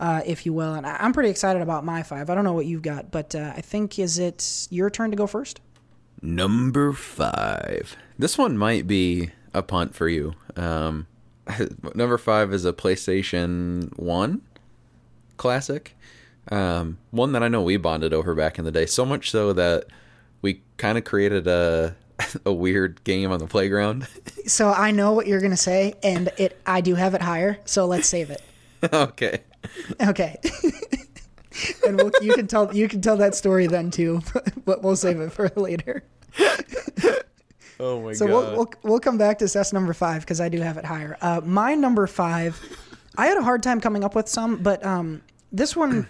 uh, 0.00 0.20
if 0.26 0.44
you 0.44 0.52
will. 0.52 0.74
And 0.74 0.86
I- 0.86 0.96
I'm 1.00 1.12
pretty 1.12 1.30
excited 1.30 1.62
about 1.62 1.84
my 1.84 2.02
five. 2.02 2.28
I 2.28 2.34
don't 2.34 2.44
know 2.44 2.52
what 2.52 2.66
you've 2.66 2.82
got, 2.82 3.10
but 3.10 3.34
uh, 3.34 3.52
I 3.56 3.60
think 3.62 3.98
is 3.98 4.18
it 4.18 4.66
your 4.70 4.90
turn 4.90 5.10
to 5.10 5.16
go 5.16 5.26
first? 5.26 5.60
Number 6.20 6.92
five. 6.92 7.96
This 8.18 8.36
one 8.36 8.58
might 8.58 8.86
be 8.86 9.30
a 9.54 9.62
punt 9.62 9.94
for 9.94 10.08
you. 10.08 10.34
Um, 10.56 11.06
number 11.94 12.18
five 12.18 12.52
is 12.52 12.64
a 12.64 12.72
PlayStation 12.72 13.96
One 13.98 14.42
classic. 15.36 15.96
Um, 16.50 16.98
one 17.10 17.32
that 17.32 17.42
I 17.42 17.48
know 17.48 17.62
we 17.62 17.76
bonded 17.76 18.12
over 18.12 18.34
back 18.34 18.58
in 18.58 18.64
the 18.64 18.72
day, 18.72 18.86
so 18.86 19.04
much 19.04 19.30
so 19.30 19.52
that 19.52 19.84
we 20.42 20.62
kind 20.76 20.98
of 20.98 21.04
created 21.04 21.46
a 21.46 21.96
a 22.46 22.52
weird 22.52 23.02
game 23.04 23.30
on 23.32 23.38
the 23.38 23.46
playground. 23.46 24.06
So 24.46 24.70
I 24.70 24.90
know 24.90 25.12
what 25.12 25.26
you're 25.26 25.40
gonna 25.40 25.56
say, 25.56 25.94
and 26.02 26.30
it 26.38 26.60
I 26.66 26.80
do 26.80 26.94
have 26.94 27.14
it 27.14 27.22
higher. 27.22 27.58
So 27.64 27.86
let's 27.86 28.08
save 28.08 28.30
it. 28.30 28.42
okay. 28.92 29.42
Okay. 30.00 30.36
and 31.86 31.96
we'll, 31.96 32.12
you 32.22 32.34
can 32.34 32.46
tell 32.46 32.74
you 32.74 32.88
can 32.88 33.00
tell 33.00 33.16
that 33.18 33.34
story 33.34 33.66
then 33.66 33.90
too, 33.90 34.22
but 34.64 34.82
we'll 34.82 34.96
save 34.96 35.20
it 35.20 35.32
for 35.32 35.50
later. 35.56 36.04
Oh 37.80 38.00
my 38.00 38.08
god. 38.08 38.16
So 38.16 38.26
we'll, 38.26 38.56
we'll 38.56 38.72
we'll 38.82 39.00
come 39.00 39.18
back 39.18 39.38
to 39.38 39.48
Seth's 39.48 39.72
number 39.72 39.92
five 39.92 40.22
because 40.22 40.40
I 40.40 40.48
do 40.48 40.60
have 40.60 40.76
it 40.76 40.84
higher. 40.84 41.16
Uh, 41.20 41.40
my 41.44 41.74
number 41.74 42.06
five, 42.06 42.60
I 43.16 43.26
had 43.26 43.38
a 43.38 43.42
hard 43.42 43.62
time 43.62 43.80
coming 43.80 44.02
up 44.04 44.14
with 44.14 44.28
some, 44.28 44.62
but 44.62 44.84
um, 44.84 45.22
this 45.52 45.76
one 45.76 46.08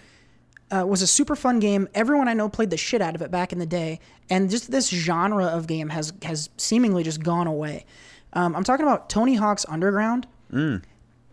uh, 0.71 0.85
was 0.87 1.03
a 1.03 1.07
super 1.07 1.37
fun 1.37 1.61
game. 1.61 1.89
Everyone 1.95 2.29
I 2.29 2.35
know 2.35 2.49
played 2.49 2.71
the 2.71 2.77
shit 2.77 3.01
out 3.01 3.15
of 3.15 3.23
it 3.23 3.31
back 3.31 3.53
in 3.53 3.59
the 3.59 3.67
day, 3.67 4.01
and 4.29 4.51
just 4.51 4.71
this 4.71 4.89
genre 4.89 5.47
of 5.47 5.67
game 5.67 5.89
has 5.89 6.13
has 6.23 6.51
seemingly 6.57 7.03
just 7.03 7.23
gone 7.23 7.47
away. 7.47 7.85
Um, 8.33 8.55
I'm 8.55 8.65
talking 8.65 8.85
about 8.85 9.09
Tony 9.09 9.35
Hawk's 9.35 9.65
Underground. 9.69 10.27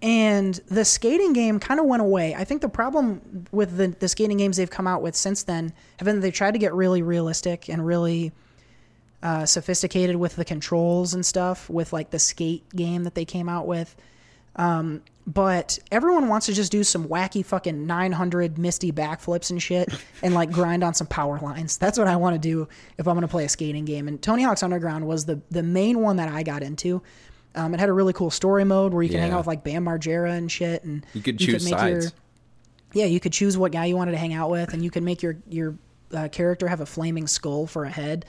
And 0.01 0.53
the 0.67 0.85
skating 0.85 1.33
game 1.33 1.59
kind 1.59 1.79
of 1.79 1.85
went 1.87 2.01
away. 2.01 2.35
I 2.35 2.43
think 2.43 2.61
the 2.61 2.69
problem 2.69 3.47
with 3.51 3.77
the, 3.77 3.87
the 3.87 4.07
skating 4.07 4.37
games 4.37 4.57
they've 4.57 4.69
come 4.69 4.87
out 4.87 5.01
with 5.01 5.15
since 5.15 5.43
then 5.43 5.73
have 5.97 6.05
been 6.05 6.19
they've 6.19 6.33
tried 6.33 6.51
to 6.51 6.59
get 6.59 6.73
really 6.73 7.01
realistic 7.01 7.69
and 7.69 7.85
really 7.85 8.31
uh, 9.23 9.45
sophisticated 9.45 10.17
with 10.17 10.35
the 10.35 10.45
controls 10.45 11.13
and 11.13 11.25
stuff 11.25 11.69
with 11.69 11.91
like 11.91 12.11
the 12.11 12.19
skate 12.19 12.69
game 12.75 13.03
that 13.03 13.15
they 13.15 13.25
came 13.25 13.49
out 13.49 13.65
with. 13.65 13.95
Um, 14.55 15.01
but 15.27 15.79
everyone 15.91 16.27
wants 16.27 16.45
to 16.45 16.53
just 16.53 16.71
do 16.71 16.83
some 16.83 17.07
wacky 17.07 17.43
fucking 17.43 17.87
900 17.87 18.57
misty 18.59 18.91
backflips 18.91 19.49
and 19.49 19.61
shit 19.61 19.89
and 20.21 20.33
like 20.35 20.51
grind 20.51 20.83
on 20.83 20.93
some 20.93 21.07
power 21.07 21.39
lines. 21.39 21.77
That's 21.77 21.97
what 21.97 22.07
I 22.07 22.15
want 22.15 22.35
to 22.35 22.39
do 22.39 22.67
if 22.97 23.07
I'm 23.07 23.15
going 23.15 23.23
to 23.23 23.27
play 23.27 23.43
a 23.45 23.49
skating 23.49 23.85
game. 23.85 24.07
And 24.07 24.21
Tony 24.21 24.43
Hawk's 24.43 24.61
Underground 24.63 25.07
was 25.07 25.25
the 25.25 25.41
the 25.49 25.63
main 25.63 25.99
one 26.01 26.17
that 26.17 26.29
I 26.29 26.43
got 26.43 26.61
into. 26.61 27.01
Um, 27.55 27.73
it 27.73 27.79
had 27.79 27.89
a 27.89 27.93
really 27.93 28.13
cool 28.13 28.29
story 28.29 28.65
mode 28.65 28.93
where 28.93 29.01
you 29.01 29.09
can 29.09 29.19
hang 29.19 29.31
out 29.31 29.37
with 29.39 29.47
like 29.47 29.63
Bam 29.63 29.85
Margera 29.85 30.37
and 30.37 30.51
shit, 30.51 30.83
and 30.83 31.05
You 31.13 31.21
could 31.21 31.39
choose 31.39 31.47
your 31.69 31.77
sides. 31.79 32.13
yeah, 32.93 33.05
you 33.05 33.19
could 33.19 33.33
choose 33.33 33.57
what 33.57 33.71
guy 33.71 33.85
you 33.85 33.95
wanted 33.95 34.11
to 34.11 34.17
hang 34.17 34.33
out 34.33 34.49
with, 34.51 34.73
and 34.73 34.83
you 34.83 34.91
could 34.91 35.03
make 35.03 35.23
your 35.23 35.37
your 35.49 35.75
uh, 36.13 36.27
character 36.31 36.67
have 36.67 36.81
a 36.81 36.85
flaming 36.85 37.27
skull 37.27 37.65
for 37.65 37.85
a 37.85 37.89
head, 37.89 38.25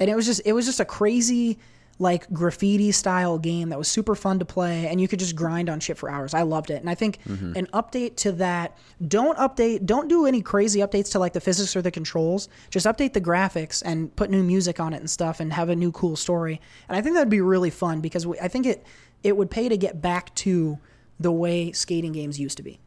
and 0.00 0.08
it 0.08 0.14
was 0.16 0.24
just 0.26 0.40
it 0.46 0.52
was 0.54 0.64
just 0.64 0.80
a 0.80 0.84
crazy 0.84 1.58
like 2.00 2.32
graffiti 2.32 2.92
style 2.92 3.38
game 3.38 3.70
that 3.70 3.78
was 3.78 3.88
super 3.88 4.14
fun 4.14 4.38
to 4.38 4.44
play, 4.44 4.86
and 4.86 5.00
you 5.00 5.08
could 5.08 5.18
just 5.18 5.34
grind 5.34 5.68
on 5.68 5.80
shit 5.80 5.98
for 5.98 6.08
hours. 6.08 6.32
I 6.32 6.42
loved 6.42 6.70
it, 6.70 6.80
and 6.80 6.88
I 6.88 6.94
think 6.94 7.18
an 7.26 7.66
update 7.72 8.16
to 8.16 8.32
that 8.32 8.76
don't 9.06 9.36
update 9.38 9.84
don't 9.84 10.08
do 10.08 10.24
any 10.26 10.40
crazy 10.40 10.80
updates 10.80 11.10
to 11.12 11.18
like 11.18 11.32
the 11.32 11.40
physics 11.40 11.74
or 11.74 11.82
the 11.82 11.90
controls. 11.90 12.48
Just 12.70 12.86
update 12.86 13.14
the 13.14 13.20
graphics 13.20 13.82
and 13.84 14.14
put 14.14 14.30
new 14.30 14.42
music 14.42 14.78
on 14.78 14.92
it 14.92 14.98
and 14.98 15.10
stuff, 15.10 15.40
and 15.40 15.52
have 15.52 15.68
a 15.68 15.76
new 15.76 15.90
cool 15.92 16.14
story. 16.16 16.60
And 16.88 16.96
I 16.96 17.02
think 17.02 17.14
that'd 17.14 17.28
be 17.28 17.40
really 17.40 17.70
fun 17.70 18.00
because 18.00 18.26
we, 18.26 18.38
I 18.38 18.48
think 18.48 18.66
it 18.66 18.86
it 19.22 19.36
would 19.36 19.50
pay 19.50 19.68
to 19.68 19.76
get 19.76 20.00
back 20.00 20.34
to 20.36 20.78
the 21.18 21.32
way 21.32 21.72
skating 21.72 22.12
games 22.12 22.38
used 22.38 22.56
to 22.58 22.62
be. 22.62 22.78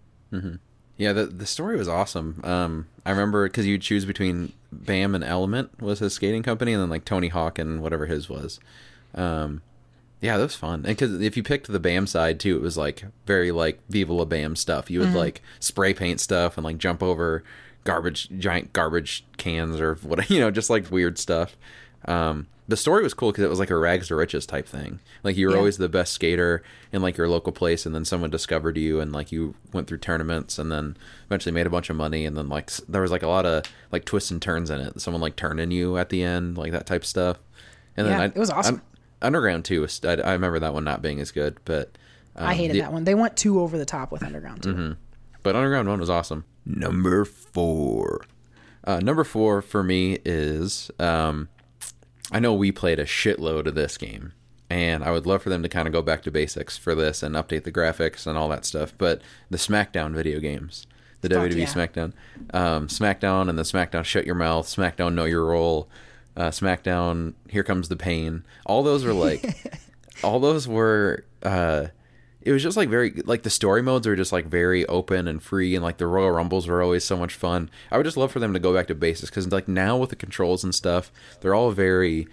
Yeah, 0.98 1.14
the 1.14 1.26
the 1.26 1.46
story 1.46 1.78
was 1.78 1.88
awesome. 1.88 2.40
Um, 2.44 2.88
I 3.06 3.10
remember 3.10 3.48
because 3.48 3.66
you 3.66 3.78
choose 3.78 4.06
between 4.06 4.54
Bam 4.72 5.16
and 5.16 5.24
Element 5.24 5.82
was 5.82 6.00
his 6.00 6.14
skating 6.14 6.44
company, 6.44 6.74
and 6.74 6.82
then 6.82 6.90
like 6.90 7.06
Tony 7.06 7.28
Hawk 7.30 7.60
and 7.60 7.82
whatever 7.82 8.06
his 8.06 8.30
was. 8.30 8.60
Um, 9.16 9.62
yeah, 10.22 10.38
that 10.38 10.44
was 10.44 10.56
fun. 10.56 10.76
And 10.86 10.96
because 10.96 11.20
if 11.22 11.36
you 11.36 11.42
picked 11.44 11.68
the 11.68 11.80
Bam 11.80 12.06
side 12.06 12.40
too, 12.40 12.56
it 12.56 12.62
was 12.62 12.78
like 12.78 13.04
very 13.26 13.52
like 13.52 13.80
Viva 13.90 14.14
La 14.14 14.26
Bam 14.26 14.56
stuff. 14.56 14.92
You 14.92 15.00
would 15.00 15.14
like 15.14 15.42
spray 15.60 15.94
paint 15.94 16.20
stuff 16.20 16.58
and 16.58 16.64
like 16.64 16.78
jump 16.78 17.02
over 17.02 17.44
garbage 17.84 18.30
giant 18.38 18.72
garbage 18.74 19.26
cans 19.38 19.80
or 19.80 19.96
what 20.04 20.30
you 20.30 20.40
know 20.40 20.52
just 20.52 20.70
like 20.70 20.92
weird 20.92 21.18
stuff. 21.18 21.58
Um, 22.06 22.48
the 22.68 22.78
story 22.78 23.04
was 23.04 23.14
cool 23.16 23.32
because 23.32 23.44
it 23.44 23.50
was 23.50 23.60
like 23.60 23.72
a 23.72 23.76
rags 23.76 24.08
to 24.10 24.16
riches 24.16 24.46
type 24.46 24.68
thing. 24.68 25.00
Like 25.24 25.36
you 25.36 25.48
were 25.48 25.54
Yeah. 25.54 25.58
always 25.60 25.78
the 25.78 25.90
best 25.90 26.14
skater 26.14 26.62
in 26.94 27.02
like 27.02 27.18
your 27.18 27.28
local 27.28 27.52
place, 27.52 27.86
and 27.88 27.94
then 27.94 28.06
someone 28.06 28.30
discovered 28.30 28.78
you, 28.78 29.00
and 29.02 29.12
like 29.12 29.32
you 29.32 29.56
went 29.74 29.88
through 29.88 29.98
tournaments, 29.98 30.58
and 30.60 30.72
then 30.72 30.96
eventually 31.26 31.52
made 31.52 31.66
a 31.66 31.70
bunch 31.72 31.90
of 31.90 31.96
money, 31.96 32.26
and 32.28 32.38
then 32.38 32.48
like 32.48 32.70
there 32.88 33.02
was 33.02 33.12
like 33.12 33.24
a 33.24 33.28
lot 33.28 33.46
of 33.48 33.64
like 33.92 34.06
twists 34.06 34.30
and 34.32 34.42
turns 34.42 34.70
in 34.70 34.80
it. 34.80 35.02
Someone 35.02 35.20
like 35.22 35.36
turning 35.36 35.72
you 35.72 35.98
at 35.98 36.10
the 36.10 36.24
end, 36.24 36.58
like 36.60 36.72
that 36.72 36.86
type 36.86 37.02
of 37.02 37.08
stuff. 37.08 37.40
And 37.98 38.06
Yeah, 38.08 38.14
then 38.20 38.22
I, 38.22 38.26
it 38.26 38.38
was 38.38 38.50
awesome. 38.52 38.76
Un- 38.76 38.82
Underground 39.22 39.66
Two. 39.66 39.82
was- 39.82 40.02
I, 40.04 40.14
I 40.16 40.34
remember 40.34 40.60
that 40.60 40.74
one 40.74 40.84
not 40.84 41.02
being 41.02 41.20
as 41.20 41.32
good, 41.32 41.58
but 41.66 41.98
um, 42.36 42.48
I 42.48 42.54
hated 42.56 42.76
the- 42.76 42.80
that 42.82 42.94
one. 42.94 43.04
They 43.04 43.16
went 43.16 43.38
too 43.38 43.60
over 43.60 43.78
the 43.78 43.86
top 43.86 44.12
with 44.12 44.24
Underground 44.24 44.64
too. 44.64 44.96
but 45.44 45.56
Underground 45.56 45.88
One 45.90 46.00
was 46.00 46.10
awesome. 46.10 46.46
Number 46.66 47.26
four. 47.26 48.22
Uh, 48.84 49.00
number 49.00 49.24
four 49.24 49.62
for 49.62 49.84
me 49.84 50.18
is 50.26 50.90
um, 51.00 51.50
I 52.32 52.40
know 52.40 52.54
we 52.54 52.72
played 52.72 53.00
a 53.00 53.06
shitload 53.06 53.68
of 53.68 53.76
this 53.76 53.98
game, 53.98 54.34
and 54.70 55.04
I 55.04 55.12
would 55.12 55.26
love 55.28 55.44
for 55.44 55.50
them 55.50 55.62
to 55.64 55.70
kind 55.70 55.88
of 55.88 55.92
go 55.94 56.02
back 56.02 56.24
to 56.24 56.32
basics 56.32 56.78
for 56.78 56.96
this 56.96 57.22
and 57.22 57.36
update 57.36 57.64
the 57.64 57.72
graphics 57.72 58.26
and 58.26 58.38
all 58.38 58.50
that 58.50 58.66
stuff. 58.66 58.94
But 58.98 59.22
the 59.52 59.58
SmackDown 59.58 60.14
video 60.14 60.40
games, 60.40 60.88
the 61.22 61.30
WWE 61.30 61.58
yeah. 61.60 61.66
SmackDown, 61.66 62.14
um, 62.54 62.88
SmackDown, 62.88 63.50
and 63.50 63.58
the 63.60 63.64
SmackDown 63.64 64.04
Shut 64.04 64.26
Your 64.26 64.36
Mouth, 64.36 64.66
SmackDown 64.68 65.14
Know 65.14 65.26
Your 65.26 65.46
Role, 65.46 65.88
uh, 66.36 66.50
SmackDown 66.50 67.34
Here 67.50 67.64
Comes 67.64 67.90
the 67.90 67.96
Pain. 67.96 68.44
All 68.66 68.84
those 68.84 69.04
were 69.04 69.14
like, 69.14 69.44
all 70.24 70.40
those 70.40 70.68
were. 70.68 71.26
Uh, 71.44 71.88
it 72.42 72.52
was 72.52 72.64
just 72.64 72.78
like 72.78 72.90
very 72.90 73.12
like 73.26 73.44
the 73.44 73.50
story 73.50 73.82
modes 73.82 74.08
are 74.08 74.16
just 74.16 74.32
like 74.32 74.48
very 74.48 74.86
open 74.88 75.28
and 75.28 75.42
free 75.44 75.76
and 75.76 75.84
like 75.84 75.98
the 75.98 76.08
royal 76.08 76.32
rumbles 76.32 76.68
were 76.68 76.82
always 76.82 77.04
so 77.04 77.16
much 77.16 77.36
fun 77.36 77.70
i 77.92 77.98
would 77.98 78.04
just 78.04 78.18
love 78.18 78.32
for 78.32 78.40
them 78.40 78.54
to 78.54 78.60
go 78.60 78.74
back 78.74 78.88
to 78.88 78.96
basics 78.96 79.30
because 79.30 79.52
like 79.52 79.68
now 79.68 79.96
with 79.96 80.10
the 80.10 80.16
controls 80.16 80.64
and 80.64 80.74
stuff 80.74 81.12
they're 81.42 81.54
all 81.54 81.72
very 81.72 82.28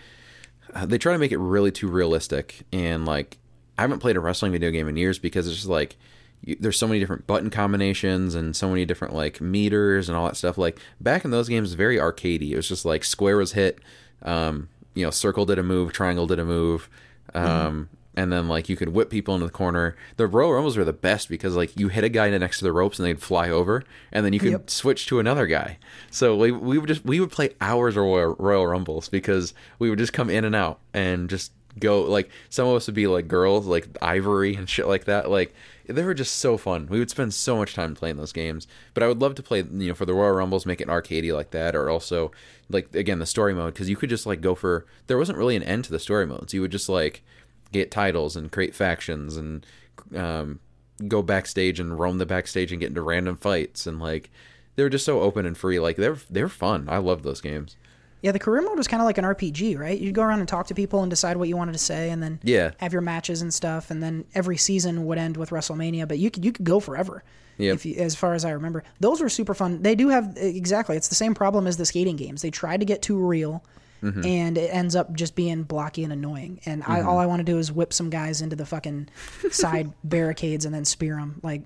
uh, 0.74 0.86
they 0.86 0.98
try 0.98 1.12
to 1.12 1.18
make 1.18 1.32
it 1.32 1.38
really 1.38 1.70
too 1.70 1.88
realistic 1.88 2.62
and 2.72 3.04
like 3.04 3.38
i 3.76 3.82
haven't 3.82 4.00
played 4.00 4.16
a 4.16 4.20
wrestling 4.20 4.52
video 4.52 4.70
game 4.70 4.88
in 4.88 4.96
years 4.96 5.18
because 5.18 5.46
it's 5.46 5.56
just 5.56 5.68
like 5.68 5.96
you, 6.44 6.56
there's 6.60 6.78
so 6.78 6.86
many 6.86 7.00
different 7.00 7.26
button 7.26 7.50
combinations 7.50 8.34
and 8.34 8.54
so 8.56 8.68
many 8.68 8.84
different 8.84 9.14
like 9.14 9.40
meters 9.40 10.08
and 10.08 10.16
all 10.16 10.26
that 10.26 10.36
stuff 10.36 10.56
like 10.58 10.78
back 11.00 11.24
in 11.24 11.30
those 11.30 11.48
games 11.48 11.72
very 11.74 11.96
arcadey 11.96 12.50
it 12.52 12.56
was 12.56 12.68
just 12.68 12.84
like 12.84 13.04
square 13.04 13.36
was 13.36 13.52
hit 13.52 13.78
um 14.22 14.68
you 14.94 15.04
know 15.04 15.10
circle 15.10 15.44
did 15.46 15.58
a 15.58 15.62
move 15.62 15.92
triangle 15.92 16.26
did 16.26 16.38
a 16.38 16.44
move 16.44 16.88
um 17.34 17.88
and 18.14 18.32
then 18.32 18.48
like 18.48 18.68
you 18.68 18.74
could 18.76 18.88
whip 18.88 19.10
people 19.10 19.34
into 19.34 19.46
the 19.46 19.52
corner. 19.52 19.94
The 20.16 20.26
Royal 20.26 20.52
Rumbles 20.52 20.76
were 20.76 20.84
the 20.84 20.92
best 20.92 21.28
because 21.28 21.54
like 21.54 21.76
you 21.78 21.86
hit 21.86 22.02
a 22.02 22.08
guy 22.08 22.28
next 22.36 22.58
to 22.58 22.64
the 22.64 22.72
ropes 22.72 22.98
and 22.98 23.06
they'd 23.06 23.22
fly 23.22 23.48
over, 23.48 23.84
and 24.10 24.26
then 24.26 24.32
you 24.32 24.40
could 24.40 24.50
Yep. 24.50 24.70
switch 24.70 25.06
to 25.06 25.20
another 25.20 25.46
guy. 25.46 25.78
So 26.10 26.34
we, 26.36 26.50
we 26.50 26.78
would 26.78 26.88
just 26.88 27.04
we 27.04 27.20
would 27.20 27.30
play 27.30 27.50
hours 27.60 27.96
of 27.96 28.02
Royal, 28.02 28.34
Royal 28.36 28.66
Rumbles 28.66 29.08
because 29.08 29.54
we 29.78 29.88
would 29.88 30.00
just 30.00 30.12
come 30.12 30.30
in 30.30 30.44
and 30.44 30.56
out 30.56 30.80
and 30.92 31.30
just 31.30 31.52
go 31.80 32.02
like 32.02 32.30
some 32.48 32.68
of 32.68 32.76
us 32.76 32.86
would 32.86 32.94
be 32.94 33.06
like 33.06 33.28
girls 33.28 33.66
like 33.66 33.88
Ivory 34.00 34.54
and 34.54 34.68
shit 34.68 34.86
like 34.86 35.04
that. 35.04 35.30
Like 35.30 35.54
they 35.86 36.04
were 36.04 36.14
just 36.14 36.36
so 36.36 36.56
fun. 36.56 36.86
We 36.88 36.98
would 36.98 37.10
spend 37.10 37.32
so 37.34 37.56
much 37.56 37.74
time 37.74 37.94
playing 37.94 38.16
those 38.16 38.32
games. 38.32 38.66
But 38.94 39.02
I 39.02 39.08
would 39.08 39.20
love 39.20 39.34
to 39.36 39.42
play 39.42 39.58
you 39.58 39.88
know 39.88 39.94
for 39.94 40.06
the 40.06 40.14
Royal 40.14 40.32
Rumbles 40.34 40.66
make 40.66 40.80
it 40.80 40.88
arcadey 40.88 41.34
like 41.34 41.50
that 41.50 41.74
or 41.74 41.90
also 41.90 42.30
like 42.68 42.94
again 42.94 43.18
the 43.18 43.26
story 43.26 43.54
mode 43.54 43.74
because 43.74 43.88
you 43.88 43.96
could 43.96 44.10
just 44.10 44.26
like 44.26 44.40
go 44.40 44.54
for 44.54 44.86
there 45.06 45.18
wasn't 45.18 45.38
really 45.38 45.56
an 45.56 45.62
end 45.62 45.84
to 45.84 45.90
the 45.90 45.98
story 45.98 46.26
modes. 46.26 46.54
You 46.54 46.60
would 46.60 46.72
just 46.72 46.88
like 46.88 47.22
get 47.72 47.90
titles 47.90 48.36
and 48.36 48.52
create 48.52 48.74
factions 48.74 49.36
and 49.36 49.66
um, 50.14 50.60
go 51.06 51.22
backstage 51.22 51.78
and 51.78 51.98
roam 51.98 52.18
the 52.18 52.26
backstage 52.26 52.72
and 52.72 52.80
get 52.80 52.88
into 52.88 53.02
random 53.02 53.36
fights 53.36 53.86
and 53.86 54.00
like 54.00 54.30
they 54.78 54.84
were 54.84 54.88
just 54.88 55.04
so 55.04 55.20
open 55.20 55.44
and 55.44 55.58
free. 55.58 55.80
Like 55.80 55.96
they're 55.96 56.18
they're 56.30 56.48
fun. 56.48 56.88
I 56.88 56.98
love 56.98 57.24
those 57.24 57.40
games. 57.40 57.76
Yeah, 58.22 58.32
the 58.32 58.38
career 58.38 58.62
mode 58.62 58.76
was 58.76 58.88
kind 58.88 59.00
of 59.00 59.06
like 59.06 59.18
an 59.18 59.24
RPG, 59.24 59.78
right? 59.78 59.98
You'd 59.98 60.14
go 60.14 60.22
around 60.22 60.40
and 60.40 60.48
talk 60.48 60.66
to 60.68 60.74
people 60.74 61.02
and 61.02 61.10
decide 61.10 61.36
what 61.36 61.48
you 61.48 61.56
wanted 61.56 61.72
to 61.72 61.78
say, 61.78 62.10
and 62.10 62.20
then 62.22 62.40
Yeah. 62.42 62.72
have 62.78 62.92
your 62.92 63.02
matches 63.02 63.42
and 63.42 63.54
stuff. 63.54 63.90
And 63.92 64.02
then 64.02 64.24
every 64.34 64.56
season 64.56 65.06
would 65.06 65.18
end 65.18 65.36
with 65.36 65.50
WrestleMania, 65.50 66.08
but 66.08 66.18
you 66.18 66.30
could 66.30 66.44
you 66.44 66.50
could 66.52 66.64
go 66.66 66.80
forever. 66.80 67.22
You, 67.58 67.76
as 67.96 68.14
far 68.14 68.34
as 68.34 68.44
I 68.44 68.50
remember, 68.50 68.84
those 69.00 69.20
were 69.20 69.28
super 69.28 69.52
fun. 69.54 69.82
They 69.82 69.94
do 69.96 70.08
have 70.10 70.34
exactly. 70.36 70.96
It's 70.96 71.08
the 71.08 71.14
same 71.16 71.34
problem 71.34 71.66
as 71.66 71.76
the 71.76 71.86
skating 71.86 72.14
games. 72.16 72.42
They 72.42 72.50
tried 72.50 72.78
to 72.80 72.86
get 72.86 73.02
too 73.02 73.16
real, 73.18 73.64
Mm-hmm. 74.00 74.24
and 74.24 74.56
it 74.56 74.68
ends 74.72 74.94
up 74.94 75.12
just 75.12 75.34
being 75.34 75.64
blocky 75.64 76.04
and 76.04 76.12
annoying. 76.12 76.60
And 76.64 76.84
I, 76.86 77.00
all 77.00 77.18
I 77.18 77.26
want 77.26 77.40
to 77.40 77.44
do 77.44 77.58
is 77.58 77.72
whip 77.72 77.92
some 77.92 78.10
guys 78.10 78.40
into 78.42 78.54
the 78.54 78.64
fucking 78.64 79.08
side 79.50 79.92
barricades 80.04 80.64
and 80.64 80.72
then 80.72 80.84
spear 80.84 81.16
them. 81.16 81.40
Like, 81.42 81.62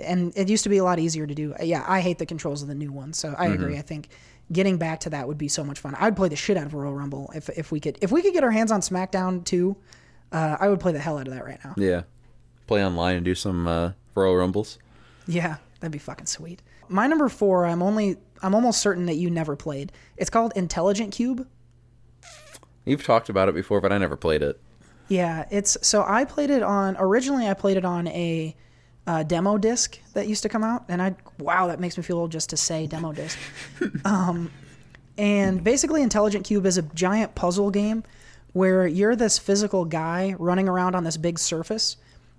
and 0.00 0.32
it 0.36 0.48
used 0.48 0.62
to 0.62 0.68
be 0.68 0.76
a 0.76 0.84
lot 0.84 1.00
easier 1.00 1.26
to 1.26 1.34
do. 1.34 1.54
Yeah, 1.60 1.84
I 1.88 2.02
hate 2.02 2.18
the 2.18 2.26
controls 2.26 2.62
of 2.62 2.68
the 2.68 2.76
new 2.76 2.92
one, 2.92 3.12
so 3.12 3.34
I 3.36 3.46
agree. 3.46 3.76
I 3.78 3.82
think 3.82 4.10
getting 4.52 4.76
back 4.78 5.00
to 5.00 5.10
that 5.10 5.28
would 5.28 5.38
be 5.38 5.48
so 5.48 5.64
much 5.64 5.78
fun. 5.78 5.94
I'd 5.98 6.16
play 6.16 6.28
the 6.28 6.36
shit 6.36 6.56
out 6.56 6.66
of 6.66 6.74
Royal 6.74 6.94
Rumble 6.94 7.30
if 7.34 7.48
if 7.50 7.72
we 7.72 7.80
could 7.80 7.98
if 8.00 8.12
we 8.12 8.22
could 8.22 8.32
get 8.32 8.44
our 8.44 8.50
hands 8.50 8.70
on 8.72 8.80
SmackDown 8.80 9.44
too. 9.44 9.76
Uh, 10.32 10.56
I 10.58 10.68
would 10.68 10.80
play 10.80 10.92
the 10.92 10.98
hell 10.98 11.18
out 11.18 11.28
of 11.28 11.34
that 11.34 11.44
right 11.44 11.58
now. 11.64 11.74
Yeah, 11.76 12.02
play 12.66 12.84
online 12.84 13.16
and 13.16 13.24
do 13.24 13.34
some 13.34 13.66
uh, 13.66 13.92
Royal 14.14 14.36
Rumbles. 14.36 14.78
Yeah, 15.26 15.56
that'd 15.80 15.92
be 15.92 15.98
fucking 15.98 16.26
sweet. 16.26 16.62
My 16.88 17.06
number 17.06 17.28
four, 17.28 17.66
I'm 17.66 17.82
only 17.82 18.16
I'm 18.42 18.54
almost 18.54 18.80
certain 18.80 19.06
that 19.06 19.16
you 19.16 19.30
never 19.30 19.56
played. 19.56 19.92
It's 20.16 20.30
called 20.30 20.52
Intelligent 20.56 21.14
Qube. 21.14 21.46
You've 22.84 23.04
talked 23.04 23.28
about 23.28 23.48
it 23.48 23.54
before, 23.54 23.80
but 23.80 23.92
I 23.92 23.98
never 23.98 24.16
played 24.16 24.42
it. 24.42 24.60
Yeah, 25.08 25.46
it's 25.50 25.76
so 25.82 26.04
I 26.06 26.24
played 26.24 26.50
it 26.50 26.62
on 26.62 26.96
originally 26.98 27.48
I 27.48 27.54
played 27.54 27.76
it 27.76 27.84
on 27.84 28.08
a 28.08 28.56
uh, 29.06 29.22
demo 29.22 29.56
disc 29.58 29.98
that 30.14 30.28
used 30.28 30.42
to 30.42 30.48
come 30.48 30.64
out, 30.64 30.84
and 30.88 31.00
I 31.00 31.14
wow 31.38 31.68
that 31.68 31.80
makes 31.80 31.96
me 31.96 32.02
feel 32.02 32.18
old 32.18 32.32
just 32.32 32.50
to 32.50 32.56
say 32.56 32.86
demo 32.86 33.12
disc. 33.12 33.38
um, 34.04 34.50
and 35.18 35.62
basically, 35.62 36.02
Intelligent 36.02 36.46
Qube 36.46 36.66
is 36.66 36.78
a 36.78 36.82
giant 36.82 37.34
puzzle 37.34 37.70
game 37.70 38.02
where 38.52 38.86
you're 38.86 39.16
this 39.16 39.38
physical 39.38 39.84
guy 39.84 40.34
running 40.38 40.68
around 40.68 40.94
on 40.94 41.04
this 41.04 41.16
big 41.16 41.38
surface, 41.38 41.96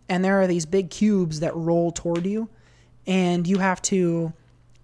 and 0.10 0.24
there 0.24 0.42
are 0.42 0.48
these 0.48 0.66
big 0.66 0.90
cubes 0.90 1.40
that 1.40 1.56
roll 1.56 1.92
toward 1.92 2.26
you, 2.26 2.50
and 3.06 3.48
you 3.48 3.60
have 3.60 3.82
to 3.84 4.34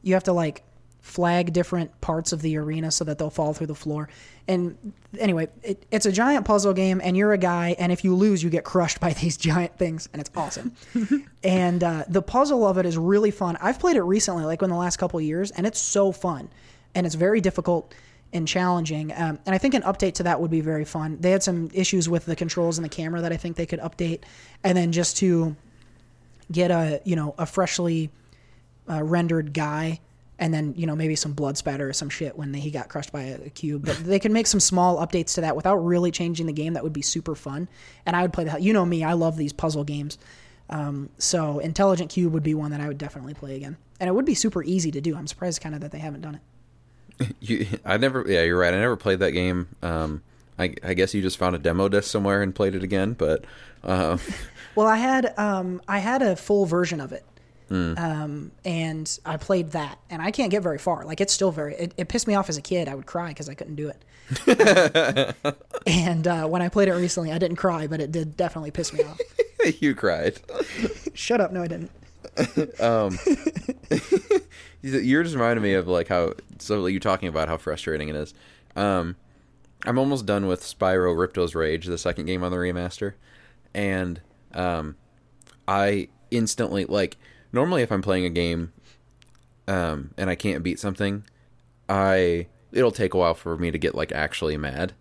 you 0.01 0.13
have 0.13 0.23
to 0.23 0.34
like 0.34 0.63
flag 1.04 1.51
different 1.51 1.99
parts 1.99 2.32
of 2.32 2.41
the 2.41 2.56
arena 2.56 2.89
so 2.89 3.04
that 3.04 3.18
they'll 3.18 3.30
fall 3.30 3.54
through 3.54 3.68
the 3.68 3.76
floor. 3.76 4.08
And 4.47 4.93
anyway, 5.20 5.49
it, 5.62 5.86
it's 5.91 6.06
a 6.06 6.14
giant 6.14 6.45
puzzle 6.45 6.74
game, 6.74 7.01
and 7.04 7.18
you're 7.18 7.34
a 7.34 7.38
guy, 7.38 7.76
and 7.78 7.91
if 7.91 8.06
you 8.06 8.16
lose, 8.16 8.41
you 8.41 8.49
get 8.49 8.64
crushed 8.64 9.01
by 9.01 9.12
these 9.22 9.36
giant 9.36 9.78
things, 9.78 10.08
and 10.14 10.22
it's 10.22 10.32
awesome. 10.34 10.74
and 11.43 11.84
uh, 11.84 12.06
the 12.08 12.22
puzzle 12.22 12.66
of 12.66 12.78
it 12.78 12.86
is 12.86 12.97
really 12.97 13.32
fun. 13.32 13.58
I've 13.62 13.80
played 13.80 13.97
it 13.97 14.01
recently, 14.01 14.45
like 14.45 14.62
in 14.62 14.70
the 14.70 14.78
last 14.78 14.95
couple 14.95 15.20
of 15.20 15.26
years, 15.26 15.51
and 15.51 15.68
it's 15.68 15.78
so 15.78 16.14
fun, 16.14 16.49
and 16.95 17.06
it's 17.06 17.16
very 17.16 17.41
difficult 17.41 17.93
and 18.32 18.47
challenging. 18.47 19.12
Um, 19.12 19.39
and 19.45 19.54
I 19.54 19.58
think 19.58 19.74
an 19.74 19.82
update 19.82 20.14
to 20.16 20.24
that 20.24 20.39
would 20.39 20.51
be 20.51 20.62
very 20.62 20.86
fun. 20.86 21.18
They 21.20 21.32
had 21.32 21.43
some 21.43 21.70
issues 21.74 22.08
with 22.08 22.26
the 22.26 22.36
controls 22.36 22.78
and 22.78 22.86
the 22.86 22.89
camera 22.89 23.22
that 23.22 23.34
I 23.34 23.38
think 23.38 23.58
they 23.58 23.66
could 23.66 23.82
update, 23.82 24.22
and 24.64 24.78
then 24.78 24.93
just 24.93 25.18
to 25.18 25.58
get 26.49 26.72
a 26.72 27.01
you 27.04 27.18
know 27.18 27.36
a 27.38 27.45
freshly 27.45 28.10
uh, 28.89 29.04
rendered 29.04 29.51
guy 29.54 29.99
and 30.43 30.53
then 30.53 30.73
you 30.75 30.85
know 30.85 30.95
maybe 30.95 31.15
some 31.15 31.31
blood 31.31 31.57
spatter 31.57 31.87
or 31.87 31.93
some 31.93 32.09
shit 32.09 32.37
when 32.37 32.53
he 32.53 32.69
got 32.69 32.89
crushed 32.89 33.13
by 33.13 33.21
a, 33.21 33.49
cube 33.49 33.85
but 33.85 33.95
they 34.03 34.19
can 34.19 34.33
make 34.33 34.45
some 34.45 34.59
small 34.59 34.97
updates 34.97 35.35
to 35.35 35.41
that 35.41 35.55
without 35.55 35.77
really 35.77 36.11
changing 36.11 36.45
the 36.45 36.53
game 36.53 36.73
that 36.73 36.83
would 36.83 36.93
be 36.93 37.01
super 37.01 37.33
fun 37.33 37.67
and 38.05 38.15
i 38.15 38.21
would 38.21 38.33
play 38.33 38.43
the 38.43 38.49
hell 38.49 38.59
you 38.59 38.73
know 38.73 38.85
me 38.85 39.03
i 39.03 39.13
love 39.13 39.37
these 39.37 39.53
puzzle 39.53 39.83
games 39.83 40.17
um, 40.69 41.09
so 41.17 41.59
intelligent 41.59 42.09
Qube 42.09 42.31
would 42.31 42.43
be 42.43 42.53
one 42.53 42.71
that 42.71 42.81
i 42.81 42.87
would 42.87 42.97
definitely 42.97 43.33
play 43.33 43.55
again 43.55 43.77
and 43.99 44.07
it 44.07 44.13
would 44.13 44.25
be 44.25 44.35
super 44.35 44.63
easy 44.63 44.91
to 44.91 45.01
do 45.01 45.15
i'm 45.15 45.27
surprised 45.27 45.61
kind 45.61 45.73
of 45.75 45.81
that 45.81 45.91
they 45.91 45.99
haven't 45.99 46.21
done 46.21 46.35
it 46.35 46.41
You, 47.39 47.67
I 47.85 47.97
never. 47.97 48.25
Yeah, 48.27 48.43
you're 48.43 48.57
right. 48.57 48.73
I 48.73 48.79
never 48.79 48.95
played 48.95 49.19
that 49.19 49.31
game. 49.31 49.67
Um, 49.81 50.23
I, 50.57 50.75
I 50.83 50.93
guess 50.93 51.13
you 51.13 51.21
just 51.21 51.37
found 51.37 51.55
a 51.55 51.59
demo 51.59 51.89
disc 51.89 52.09
somewhere 52.09 52.41
and 52.41 52.53
played 52.53 52.75
it 52.75 52.83
again. 52.83 53.13
But 53.13 53.45
uh, 53.83 54.17
Well, 54.75 54.87
I 54.87 54.97
had 54.97 55.37
um, 55.37 55.81
I 55.87 55.99
had 55.99 56.21
a 56.21 56.35
full 56.35 56.65
version 56.65 56.99
of 56.99 57.11
it, 57.11 57.23
um, 57.74 58.51
and 58.63 59.19
I 59.26 59.38
played 59.38 59.71
that, 59.71 59.97
and 60.09 60.21
I 60.21 60.32
can't 60.32 60.51
get 60.51 60.61
very 60.61 60.78
far. 60.78 61.05
Like 61.05 61.19
it's 61.21 61.34
still 61.34 61.51
very. 61.51 61.76
It, 61.76 61.93
it 61.97 62.07
pissed 62.07 62.28
me 62.28 62.36
off 62.36 62.49
as 62.49 62.57
a 62.57 62.61
kid. 62.61 62.88
I 62.88 62.95
would 62.95 63.05
cry 63.05 63.30
because 63.30 63.49
I 63.49 63.53
couldn't 63.55 63.76
do 63.76 63.89
it. 63.89 65.36
and 65.88 66.28
uh, 66.28 66.47
when 66.47 66.61
I 66.61 66.69
played 66.69 66.88
it 66.88 66.93
recently, 66.93 67.32
I 67.32 67.38
didn't 67.38 67.57
cry, 67.57 67.88
but 67.88 67.99
it 67.99 68.11
did 68.11 68.38
definitely 68.38 68.71
piss 68.71 68.93
me 68.93 69.03
off. 69.03 69.19
you 69.82 69.95
cried. 69.95 70.39
Shut 71.13 71.41
up! 71.41 71.51
No, 71.51 71.63
I 71.63 71.67
didn't. 71.67 71.91
um, 72.82 73.17
You're 74.82 75.24
just 75.24 75.36
reminding 75.36 75.63
me 75.63 75.74
of 75.74 75.88
like 75.88 76.07
how 76.07 76.34
so 76.59 76.82
like, 76.82 76.93
you 76.93 76.99
talking 76.99 77.30
about 77.30 77.47
how 77.47 77.57
frustrating 77.57 78.09
it 78.09 78.15
is. 78.15 78.34
Um, 78.76 79.15
I'm 79.86 79.97
almost 79.97 80.26
done 80.26 80.47
with 80.47 80.61
Spyro 80.61 81.15
Ripto's 81.15 81.55
Rage, 81.55 81.86
the 81.86 81.97
second 81.97 82.26
game 82.26 82.43
on 82.43 82.51
the 82.51 82.57
remaster, 82.57 83.13
and 83.74 84.21
um, 84.53 84.95
I 85.67 86.07
instantly 86.32 86.86
like 86.86 87.17
normally 87.54 87.84
if 87.84 87.91
I'm 87.91 88.01
playing 88.01 88.26
a 88.26 88.30
game, 88.30 88.74
um, 89.68 90.14
and 90.18 90.30
I 90.30 90.36
can't 90.36 90.64
beat 90.64 90.80
something, 90.80 91.24
I 91.88 92.47
it'll 92.74 92.91
take 92.91 93.14
a 93.14 93.18
while 93.18 93.36
for 93.36 93.56
me 93.58 93.72
to 93.72 93.78
get 93.78 93.95
like 93.95 94.12
actually 94.12 94.58
mad, 94.58 94.93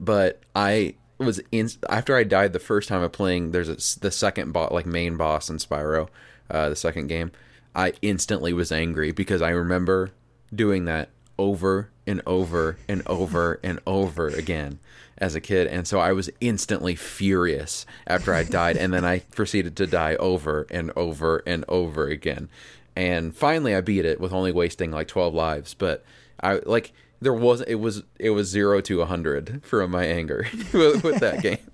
but 0.00 0.40
I 0.56 0.96
was 1.18 1.40
in 1.52 1.68
after 1.88 2.16
I 2.16 2.24
died 2.24 2.52
the 2.52 2.58
first 2.58 2.88
time 2.88 3.02
of 3.02 3.12
playing. 3.12 3.52
There's 3.52 3.68
a, 3.68 4.00
the 4.00 4.10
second 4.10 4.54
like 4.54 4.86
main 4.86 5.16
boss 5.16 5.48
in 5.48 5.58
Spyro, 5.58 6.08
uh, 6.50 6.70
the 6.70 6.76
second 6.76 7.06
game. 7.06 7.30
I 7.74 7.92
instantly 8.02 8.52
was 8.52 8.72
angry 8.72 9.12
because 9.12 9.40
I 9.40 9.50
remember 9.50 10.10
doing 10.54 10.86
that 10.86 11.10
over 11.38 11.90
and 12.06 12.20
over 12.26 12.76
and 12.88 13.02
over 13.06 13.60
and 13.62 13.80
over 13.86 14.28
again 14.28 14.78
as 15.22 15.34
a 15.36 15.40
kid. 15.40 15.68
And 15.68 15.86
so 15.86 16.00
I 16.00 16.12
was 16.12 16.28
instantly 16.40 16.96
furious 16.96 17.86
after 18.06 18.34
I 18.34 18.42
died. 18.42 18.76
and 18.76 18.92
then 18.92 19.04
I 19.04 19.20
proceeded 19.34 19.76
to 19.76 19.86
die 19.86 20.16
over 20.16 20.66
and 20.70 20.90
over 20.96 21.42
and 21.46 21.64
over 21.68 22.08
again. 22.08 22.48
And 22.96 23.34
finally 23.34 23.74
I 23.74 23.80
beat 23.80 24.04
it 24.04 24.20
with 24.20 24.32
only 24.32 24.52
wasting 24.52 24.90
like 24.90 25.08
12 25.08 25.32
lives. 25.32 25.74
But 25.74 26.04
I 26.42 26.60
like, 26.66 26.92
there 27.20 27.32
was, 27.32 27.60
it 27.62 27.76
was, 27.76 28.02
it 28.18 28.30
was 28.30 28.48
zero 28.48 28.80
to 28.82 29.00
a 29.00 29.06
hundred 29.06 29.64
from 29.64 29.92
my 29.92 30.04
anger 30.04 30.48
with, 30.72 31.04
with 31.04 31.20
that 31.20 31.40
game. 31.40 31.58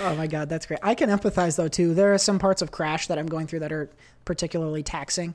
Oh 0.00 0.16
my 0.16 0.26
god, 0.26 0.48
that's 0.48 0.64
great. 0.64 0.80
I 0.82 0.94
can 0.94 1.10
empathize 1.10 1.56
though 1.56 1.68
too. 1.68 1.92
There 1.92 2.14
are 2.14 2.18
some 2.18 2.38
parts 2.38 2.62
of 2.62 2.70
Crash 2.70 3.08
that 3.08 3.18
I'm 3.18 3.26
going 3.26 3.46
through 3.46 3.58
that 3.60 3.72
are 3.72 3.90
particularly 4.24 4.82
taxing, 4.82 5.34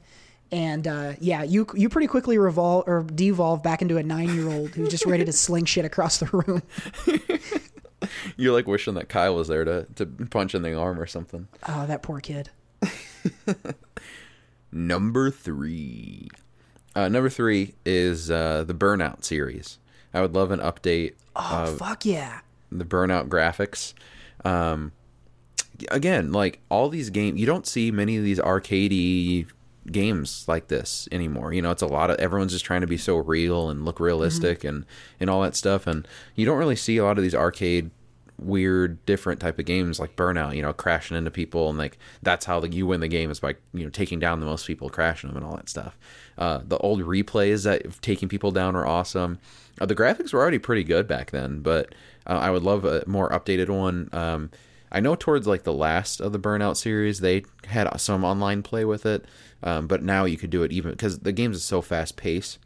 and 0.51 0.87
uh, 0.87 1.13
yeah, 1.19 1.43
you 1.43 1.67
you 1.73 1.89
pretty 1.89 2.07
quickly 2.07 2.37
revolve 2.37 2.85
or 2.87 3.03
devolve 3.03 3.63
back 3.63 3.81
into 3.81 3.97
a 3.97 4.03
nine 4.03 4.33
year 4.35 4.47
old 4.49 4.69
who's 4.69 4.89
just 4.89 5.05
ready 5.05 5.25
to 5.25 5.31
sling 5.33 5.65
shit 5.65 5.85
across 5.85 6.17
the 6.19 6.27
room. 6.27 6.61
You're 8.37 8.53
like 8.53 8.67
wishing 8.67 8.93
that 8.93 9.09
Kyle 9.09 9.35
was 9.35 9.47
there 9.47 9.65
to, 9.65 9.87
to 9.95 10.05
punch 10.05 10.53
in 10.55 10.61
the 10.61 10.73
arm 10.75 10.99
or 10.99 11.07
something. 11.07 11.47
Oh, 11.67 11.85
that 11.87 12.03
poor 12.03 12.19
kid. 12.19 12.49
Number 14.71 15.31
three. 15.31 16.27
Uh, 16.95 17.07
number 17.09 17.29
three 17.29 17.75
is 17.85 18.29
uh, 18.31 18.63
the 18.65 18.73
Burnout 18.73 19.23
series. 19.23 19.77
I 20.13 20.21
would 20.21 20.33
love 20.33 20.51
an 20.51 20.59
update 20.59 21.13
Oh 21.35 21.75
fuck 21.75 22.05
yeah. 22.05 22.39
the 22.71 22.85
burnout 22.85 23.27
graphics. 23.27 23.93
Um, 24.43 24.91
again, 25.91 26.31
like 26.31 26.59
all 26.69 26.89
these 26.89 27.11
games, 27.11 27.39
you 27.39 27.45
don't 27.45 27.67
see 27.67 27.91
many 27.91 28.17
of 28.17 28.23
these 28.23 28.39
arcadey 28.39 29.45
games 29.91 30.45
like 30.47 30.67
this 30.67 31.07
anymore. 31.11 31.53
You 31.53 31.61
know, 31.61 31.71
it's 31.71 31.81
a 31.81 31.87
lot 31.87 32.09
of 32.09 32.17
everyone's 32.19 32.51
just 32.51 32.65
trying 32.65 32.81
to 32.81 32.87
be 32.87 32.97
so 32.97 33.17
real 33.17 33.69
and 33.69 33.85
look 33.85 33.99
realistic 33.99 34.63
and 34.63 34.85
and 35.19 35.29
all 35.29 35.41
that 35.41 35.55
stuff, 35.55 35.87
and 35.87 36.07
you 36.35 36.45
don't 36.45 36.57
really 36.57 36.75
see 36.75 36.97
a 36.97 37.03
lot 37.03 37.17
of 37.17 37.23
these 37.23 37.35
arcade 37.35 37.91
weird 38.39 39.03
different 39.05 39.39
type 39.39 39.57
of 39.57 39.65
games 39.65 39.99
like 39.99 40.15
burnout 40.15 40.55
you 40.55 40.61
know 40.61 40.71
crashing 40.71 41.17
into 41.17 41.31
people 41.31 41.69
and 41.69 41.77
like 41.79 41.97
that's 42.21 42.45
how 42.45 42.59
the, 42.59 42.69
you 42.69 42.85
win 42.85 42.99
the 42.99 43.07
game 43.07 43.31
is 43.31 43.39
by 43.39 43.55
you 43.73 43.83
know 43.83 43.89
taking 43.89 44.19
down 44.19 44.39
the 44.39 44.45
most 44.45 44.67
people 44.67 44.89
crashing 44.89 45.27
them 45.27 45.37
and 45.37 45.45
all 45.45 45.55
that 45.55 45.69
stuff. 45.69 45.97
Uh, 46.37 46.59
the 46.63 46.77
old 46.77 47.01
replays 47.01 47.63
that 47.63 47.83
of 47.85 47.99
taking 47.99 48.29
people 48.29 48.51
down 48.51 48.75
are 48.75 48.85
awesome. 48.85 49.39
Uh, 49.81 49.85
the 49.87 49.95
graphics 49.95 50.33
were 50.33 50.39
already 50.39 50.59
pretty 50.59 50.83
good 50.83 51.07
back 51.07 51.31
then 51.31 51.61
but 51.61 51.93
uh, 52.27 52.33
i 52.33 52.49
would 52.49 52.63
love 52.63 52.85
a 52.85 53.03
more 53.07 53.29
updated 53.29 53.69
one. 53.69 54.09
Um, 54.11 54.51
i 54.91 54.99
know 54.99 55.15
towards 55.15 55.47
like 55.47 55.63
the 55.63 55.73
last 55.73 56.21
of 56.21 56.31
the 56.31 56.39
burnout 56.39 56.77
series 56.77 57.19
they 57.19 57.43
had 57.65 57.89
some 57.99 58.23
online 58.23 58.61
play 58.61 58.85
with 58.85 59.05
it 59.05 59.25
um, 59.63 59.87
but 59.87 60.03
now 60.03 60.25
you 60.25 60.37
could 60.37 60.49
do 60.49 60.63
it 60.63 60.71
even 60.71 60.91
because 60.91 61.19
the 61.19 61.31
games 61.31 61.57
is 61.57 61.63
so 61.63 61.81
fast 61.81 62.15
paced 62.17 62.59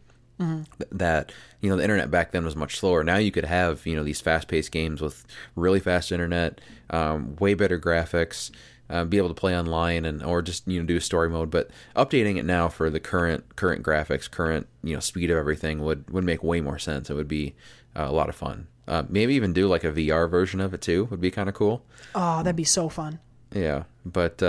th- 0.78 0.90
that 0.92 1.32
you 1.62 1.70
know 1.70 1.76
the 1.78 1.84
internet 1.84 2.10
back 2.10 2.32
then 2.32 2.44
was 2.44 2.56
much 2.56 2.78
slower. 2.78 3.04
Now 3.04 3.18
you 3.18 3.32
could 3.32 3.46
have 3.46 3.86
you 3.86 3.96
know 3.96 4.04
these 4.04 4.22
fast-paced 4.22 4.72
games 4.72 5.02
with 5.02 5.26
really 5.56 5.80
fast 5.80 6.12
internet, 6.12 6.60
um, 6.90 7.36
way 7.38 7.54
better 7.54 7.80
graphics, 7.80 8.52
uh, 8.90 9.06
be 9.06 9.18
able 9.18 9.28
to 9.28 9.34
play 9.36 9.58
online 9.58 10.06
and 10.06 10.24
or 10.24 10.42
just 10.42 10.68
you 10.68 10.80
know 10.80 10.86
do 10.86 11.00
story 11.00 11.30
mode. 11.30 11.50
But 11.52 11.70
updating 11.96 12.38
it 12.38 12.46
now 12.46 12.70
for 12.70 12.90
the 12.90 13.00
current 13.00 13.56
current 13.56 13.84
graphics, 13.84 14.30
current 14.30 14.68
you 14.84 14.96
know 14.96 15.00
speed 15.00 15.30
of 15.30 15.38
everything 15.38 15.82
would 15.84 16.10
would 16.10 16.24
make 16.24 16.44
way 16.44 16.62
more 16.62 16.80
sense. 16.80 17.10
It 17.10 17.14
would 17.14 17.28
be 17.28 17.56
uh, 17.96 18.06
a 18.08 18.12
lot 18.12 18.30
of 18.30 18.36
fun. 18.36 18.68
Uh, 18.88 19.04
maybe 19.08 19.36
even 19.36 19.54
do 19.54 19.68
like 19.68 19.84
a 19.84 19.92
VR 19.92 20.30
version 20.30 20.60
of 20.60 20.74
it 20.74 20.82
too. 20.82 21.06
Would 21.06 21.22
be 21.22 21.32
kind 21.32 21.48
of 21.48 21.56
cool. 21.56 21.86
Oh, 22.16 22.38
that'd 22.38 22.56
be 22.56 22.64
so 22.64 22.90
fun. 22.90 23.20
Yeah, 23.54 23.84
but 24.06 24.42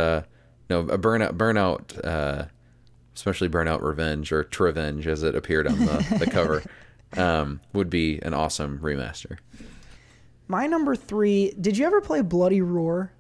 no, 0.73 0.81
a 0.93 0.99
burnout, 0.99 1.33
burnout, 1.37 2.05
uh, 2.05 2.47
especially 3.15 3.49
burnout 3.49 3.83
revenge 3.83 4.33
or 4.33 4.45
Trevenge 4.45 5.07
as 5.07 5.23
it 5.23 5.35
appeared 5.35 5.67
on 5.67 5.79
the, 5.79 6.17
the 6.19 6.27
cover, 6.31 6.63
um, 7.17 7.61
would 7.73 7.91
be 7.91 8.19
an 8.23 8.35
awesome 8.35 8.79
remaster. 8.79 9.39
My 10.49 10.67
number 10.67 10.97
three. 10.97 11.53
Did 11.61 11.77
you 11.79 11.87
ever 11.87 12.01
play 12.01 12.21
Bloody 12.23 12.61
Roar? 12.61 13.13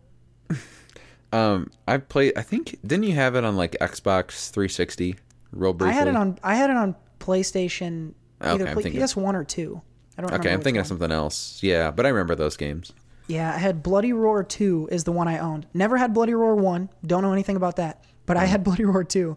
Um, 1.32 1.70
I 1.88 1.96
played. 1.96 2.34
I 2.36 2.42
think 2.42 2.78
didn't 2.86 3.04
you 3.04 3.14
have 3.14 3.36
it 3.36 3.44
on 3.44 3.56
like 3.56 3.72
Xbox 3.80 4.50
360? 4.50 5.16
Real 5.52 5.72
briefly. 5.72 5.94
I 5.94 5.98
had 5.98 6.08
it 6.08 6.16
on. 6.16 6.38
I 6.42 6.56
had 6.56 6.68
it 6.70 6.76
on 6.76 6.94
PlayStation. 7.20 8.12
Okay, 8.40 8.50
Either 8.50 8.66
I'm 8.66 8.74
play, 8.74 8.82
thinking- 8.82 9.02
PS 9.02 9.16
One 9.16 9.34
or 9.34 9.44
two. 9.44 9.80
I 10.18 10.20
don't. 10.20 10.30
Know. 10.30 10.36
Okay, 10.36 10.48
remember 10.48 10.58
I'm 10.58 10.60
thinking 10.62 10.78
one. 10.78 10.80
of 10.82 10.86
something 10.88 11.10
else. 11.12 11.62
Yeah, 11.62 11.90
but 11.90 12.04
I 12.04 12.10
remember 12.10 12.34
those 12.34 12.56
games. 12.58 12.92
Yeah, 13.32 13.54
I 13.54 13.58
had 13.58 13.82
Bloody 13.82 14.12
Roar 14.12 14.42
2 14.44 14.88
is 14.92 15.04
the 15.04 15.12
one 15.12 15.28
I 15.28 15.38
owned. 15.38 15.66
Never 15.74 15.96
had 15.96 16.12
Bloody 16.12 16.34
Roar 16.34 16.54
1. 16.54 16.88
Don't 17.06 17.22
know 17.22 17.32
anything 17.32 17.56
about 17.56 17.76
that. 17.76 18.04
But 18.26 18.36
I 18.36 18.44
had 18.44 18.62
Bloody 18.68 18.84
Roar 18.84 19.04
2. 19.04 19.36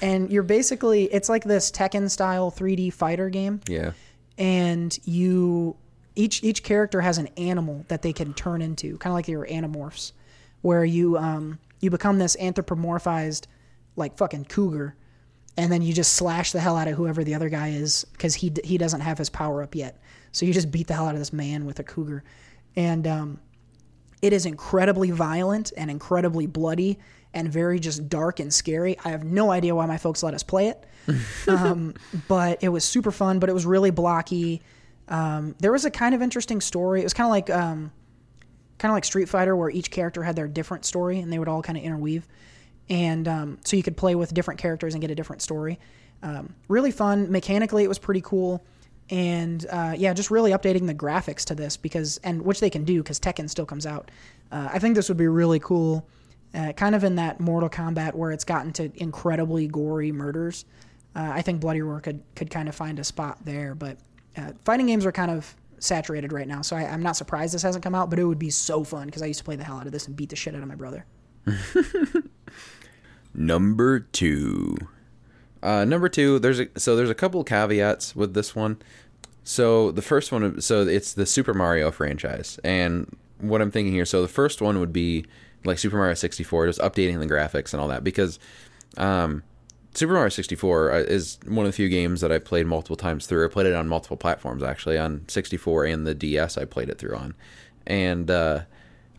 And 0.00 0.30
you're 0.32 0.42
basically 0.42 1.04
it's 1.04 1.28
like 1.28 1.44
this 1.44 1.70
Tekken 1.70 2.10
style 2.10 2.50
3D 2.50 2.92
fighter 2.92 3.28
game 3.30 3.60
Yeah. 3.68 3.92
and 4.38 4.96
you 5.04 5.76
each 6.14 6.42
each 6.44 6.62
character 6.62 7.00
has 7.00 7.18
an 7.18 7.28
animal 7.36 7.84
that 7.88 8.02
they 8.02 8.12
can 8.12 8.34
turn 8.34 8.60
into, 8.62 8.96
kind 8.98 9.12
of 9.12 9.14
like 9.14 9.28
your 9.28 9.46
animorphs 9.46 10.12
where 10.60 10.84
you 10.84 11.16
um 11.18 11.58
you 11.80 11.90
become 11.90 12.18
this 12.18 12.36
anthropomorphized 12.36 13.46
like 13.96 14.16
fucking 14.16 14.44
cougar 14.44 14.94
and 15.56 15.70
then 15.70 15.82
you 15.82 15.92
just 15.92 16.14
slash 16.14 16.52
the 16.52 16.60
hell 16.60 16.76
out 16.76 16.88
of 16.88 16.94
whoever 16.96 17.22
the 17.24 17.34
other 17.34 17.48
guy 17.48 17.68
is 17.68 18.04
because 18.12 18.34
he 18.34 18.52
he 18.64 18.78
doesn't 18.78 19.00
have 19.00 19.18
his 19.18 19.28
power 19.30 19.62
up 19.62 19.74
yet. 19.74 20.00
So 20.32 20.46
you 20.46 20.52
just 20.52 20.70
beat 20.70 20.86
the 20.86 20.94
hell 20.94 21.06
out 21.06 21.14
of 21.14 21.18
this 21.20 21.32
man 21.32 21.64
with 21.66 21.78
a 21.78 21.82
cougar, 21.84 22.24
and 22.76 23.06
um, 23.06 23.40
it 24.20 24.32
is 24.32 24.46
incredibly 24.46 25.10
violent 25.10 25.72
and 25.76 25.90
incredibly 25.90 26.46
bloody 26.46 26.98
and 27.34 27.50
very 27.50 27.80
just 27.80 28.08
dark 28.08 28.40
and 28.40 28.52
scary. 28.52 28.96
I 29.04 29.10
have 29.10 29.24
no 29.24 29.50
idea 29.50 29.74
why 29.74 29.86
my 29.86 29.98
folks 29.98 30.22
let 30.22 30.34
us 30.34 30.42
play 30.42 30.68
it, 30.68 30.86
um, 31.48 31.94
but 32.28 32.62
it 32.62 32.68
was 32.68 32.84
super 32.84 33.10
fun. 33.10 33.38
But 33.38 33.48
it 33.48 33.52
was 33.54 33.66
really 33.66 33.90
blocky. 33.90 34.62
Um, 35.08 35.54
there 35.58 35.72
was 35.72 35.84
a 35.84 35.90
kind 35.90 36.14
of 36.14 36.22
interesting 36.22 36.60
story. 36.60 37.00
It 37.00 37.04
was 37.04 37.14
kind 37.14 37.26
of 37.26 37.30
like 37.30 37.50
um, 37.50 37.92
kind 38.78 38.90
of 38.90 38.96
like 38.96 39.04
Street 39.04 39.28
Fighter, 39.28 39.56
where 39.56 39.70
each 39.70 39.90
character 39.90 40.22
had 40.22 40.36
their 40.36 40.48
different 40.48 40.84
story 40.84 41.20
and 41.20 41.32
they 41.32 41.38
would 41.38 41.48
all 41.48 41.62
kind 41.62 41.78
of 41.78 41.84
interweave. 41.84 42.26
And 42.88 43.28
um, 43.28 43.58
so 43.64 43.76
you 43.76 43.82
could 43.82 43.96
play 43.96 44.14
with 44.14 44.34
different 44.34 44.60
characters 44.60 44.94
and 44.94 45.00
get 45.00 45.10
a 45.10 45.14
different 45.14 45.40
story. 45.40 45.78
Um, 46.22 46.54
really 46.68 46.90
fun. 46.90 47.30
Mechanically, 47.30 47.84
it 47.84 47.88
was 47.88 47.98
pretty 47.98 48.20
cool. 48.20 48.64
And 49.12 49.66
uh, 49.70 49.92
yeah, 49.94 50.14
just 50.14 50.30
really 50.30 50.52
updating 50.52 50.86
the 50.86 50.94
graphics 50.94 51.44
to 51.44 51.54
this 51.54 51.76
because, 51.76 52.18
and 52.24 52.40
which 52.40 52.60
they 52.60 52.70
can 52.70 52.82
do 52.82 53.02
because 53.02 53.20
Tekken 53.20 53.50
still 53.50 53.66
comes 53.66 53.84
out. 53.84 54.10
Uh, 54.50 54.70
I 54.72 54.78
think 54.78 54.96
this 54.96 55.10
would 55.10 55.18
be 55.18 55.28
really 55.28 55.60
cool. 55.60 56.08
Uh, 56.54 56.72
kind 56.72 56.94
of 56.94 57.04
in 57.04 57.16
that 57.16 57.38
Mortal 57.38 57.68
Kombat 57.68 58.14
where 58.14 58.30
it's 58.30 58.44
gotten 58.44 58.72
to 58.72 58.90
incredibly 58.94 59.68
gory 59.68 60.12
murders. 60.12 60.64
Uh, 61.14 61.30
I 61.30 61.42
think 61.42 61.60
Bloody 61.60 61.82
Roar 61.82 62.00
could, 62.00 62.22
could 62.34 62.48
kind 62.50 62.70
of 62.70 62.74
find 62.74 62.98
a 62.98 63.04
spot 63.04 63.36
there. 63.44 63.74
But 63.74 63.98
uh, 64.34 64.52
fighting 64.64 64.86
games 64.86 65.04
are 65.04 65.12
kind 65.12 65.30
of 65.30 65.54
saturated 65.78 66.32
right 66.32 66.48
now, 66.48 66.62
so 66.62 66.74
I, 66.74 66.84
I'm 66.86 67.02
not 67.02 67.16
surprised 67.16 67.52
this 67.52 67.60
hasn't 67.60 67.84
come 67.84 67.94
out. 67.94 68.08
But 68.08 68.18
it 68.18 68.24
would 68.24 68.38
be 68.38 68.48
so 68.48 68.82
fun 68.82 69.06
because 69.06 69.20
I 69.20 69.26
used 69.26 69.40
to 69.40 69.44
play 69.44 69.56
the 69.56 69.64
hell 69.64 69.76
out 69.78 69.84
of 69.84 69.92
this 69.92 70.06
and 70.06 70.16
beat 70.16 70.30
the 70.30 70.36
shit 70.36 70.54
out 70.54 70.62
of 70.62 70.68
my 70.68 70.74
brother. 70.74 71.04
Number 73.34 74.00
two. 74.00 74.76
Uh, 75.62 75.84
number 75.84 76.08
two. 76.08 76.38
There's 76.38 76.60
a 76.60 76.68
so 76.76 76.96
there's 76.96 77.10
a 77.10 77.14
couple 77.14 77.44
caveats 77.44 78.16
with 78.16 78.34
this 78.34 78.56
one. 78.56 78.82
So 79.44 79.90
the 79.90 80.02
first 80.02 80.30
one, 80.30 80.60
so 80.60 80.86
it's 80.86 81.14
the 81.14 81.26
Super 81.26 81.54
Mario 81.54 81.90
franchise, 81.90 82.58
and 82.62 83.16
what 83.38 83.60
I'm 83.60 83.70
thinking 83.70 83.92
here. 83.92 84.04
So 84.04 84.22
the 84.22 84.28
first 84.28 84.62
one 84.62 84.78
would 84.78 84.92
be 84.92 85.26
like 85.64 85.78
Super 85.78 85.96
Mario 85.96 86.14
64, 86.14 86.66
just 86.66 86.80
updating 86.80 87.18
the 87.18 87.26
graphics 87.26 87.72
and 87.72 87.80
all 87.80 87.88
that, 87.88 88.04
because 88.04 88.38
um, 88.96 89.42
Super 89.94 90.14
Mario 90.14 90.28
64 90.28 90.92
uh, 90.92 90.98
is 90.98 91.38
one 91.46 91.66
of 91.66 91.72
the 91.72 91.76
few 91.76 91.88
games 91.88 92.20
that 92.20 92.32
I've 92.32 92.44
played 92.44 92.66
multiple 92.66 92.96
times 92.96 93.26
through. 93.26 93.44
I 93.44 93.48
played 93.48 93.66
it 93.66 93.74
on 93.74 93.88
multiple 93.88 94.16
platforms 94.16 94.62
actually, 94.62 94.98
on 94.98 95.24
64 95.28 95.86
and 95.86 96.06
the 96.06 96.14
DS. 96.14 96.56
I 96.56 96.64
played 96.64 96.88
it 96.88 96.98
through 96.98 97.16
on, 97.16 97.34
and 97.86 98.30
uh, 98.30 98.60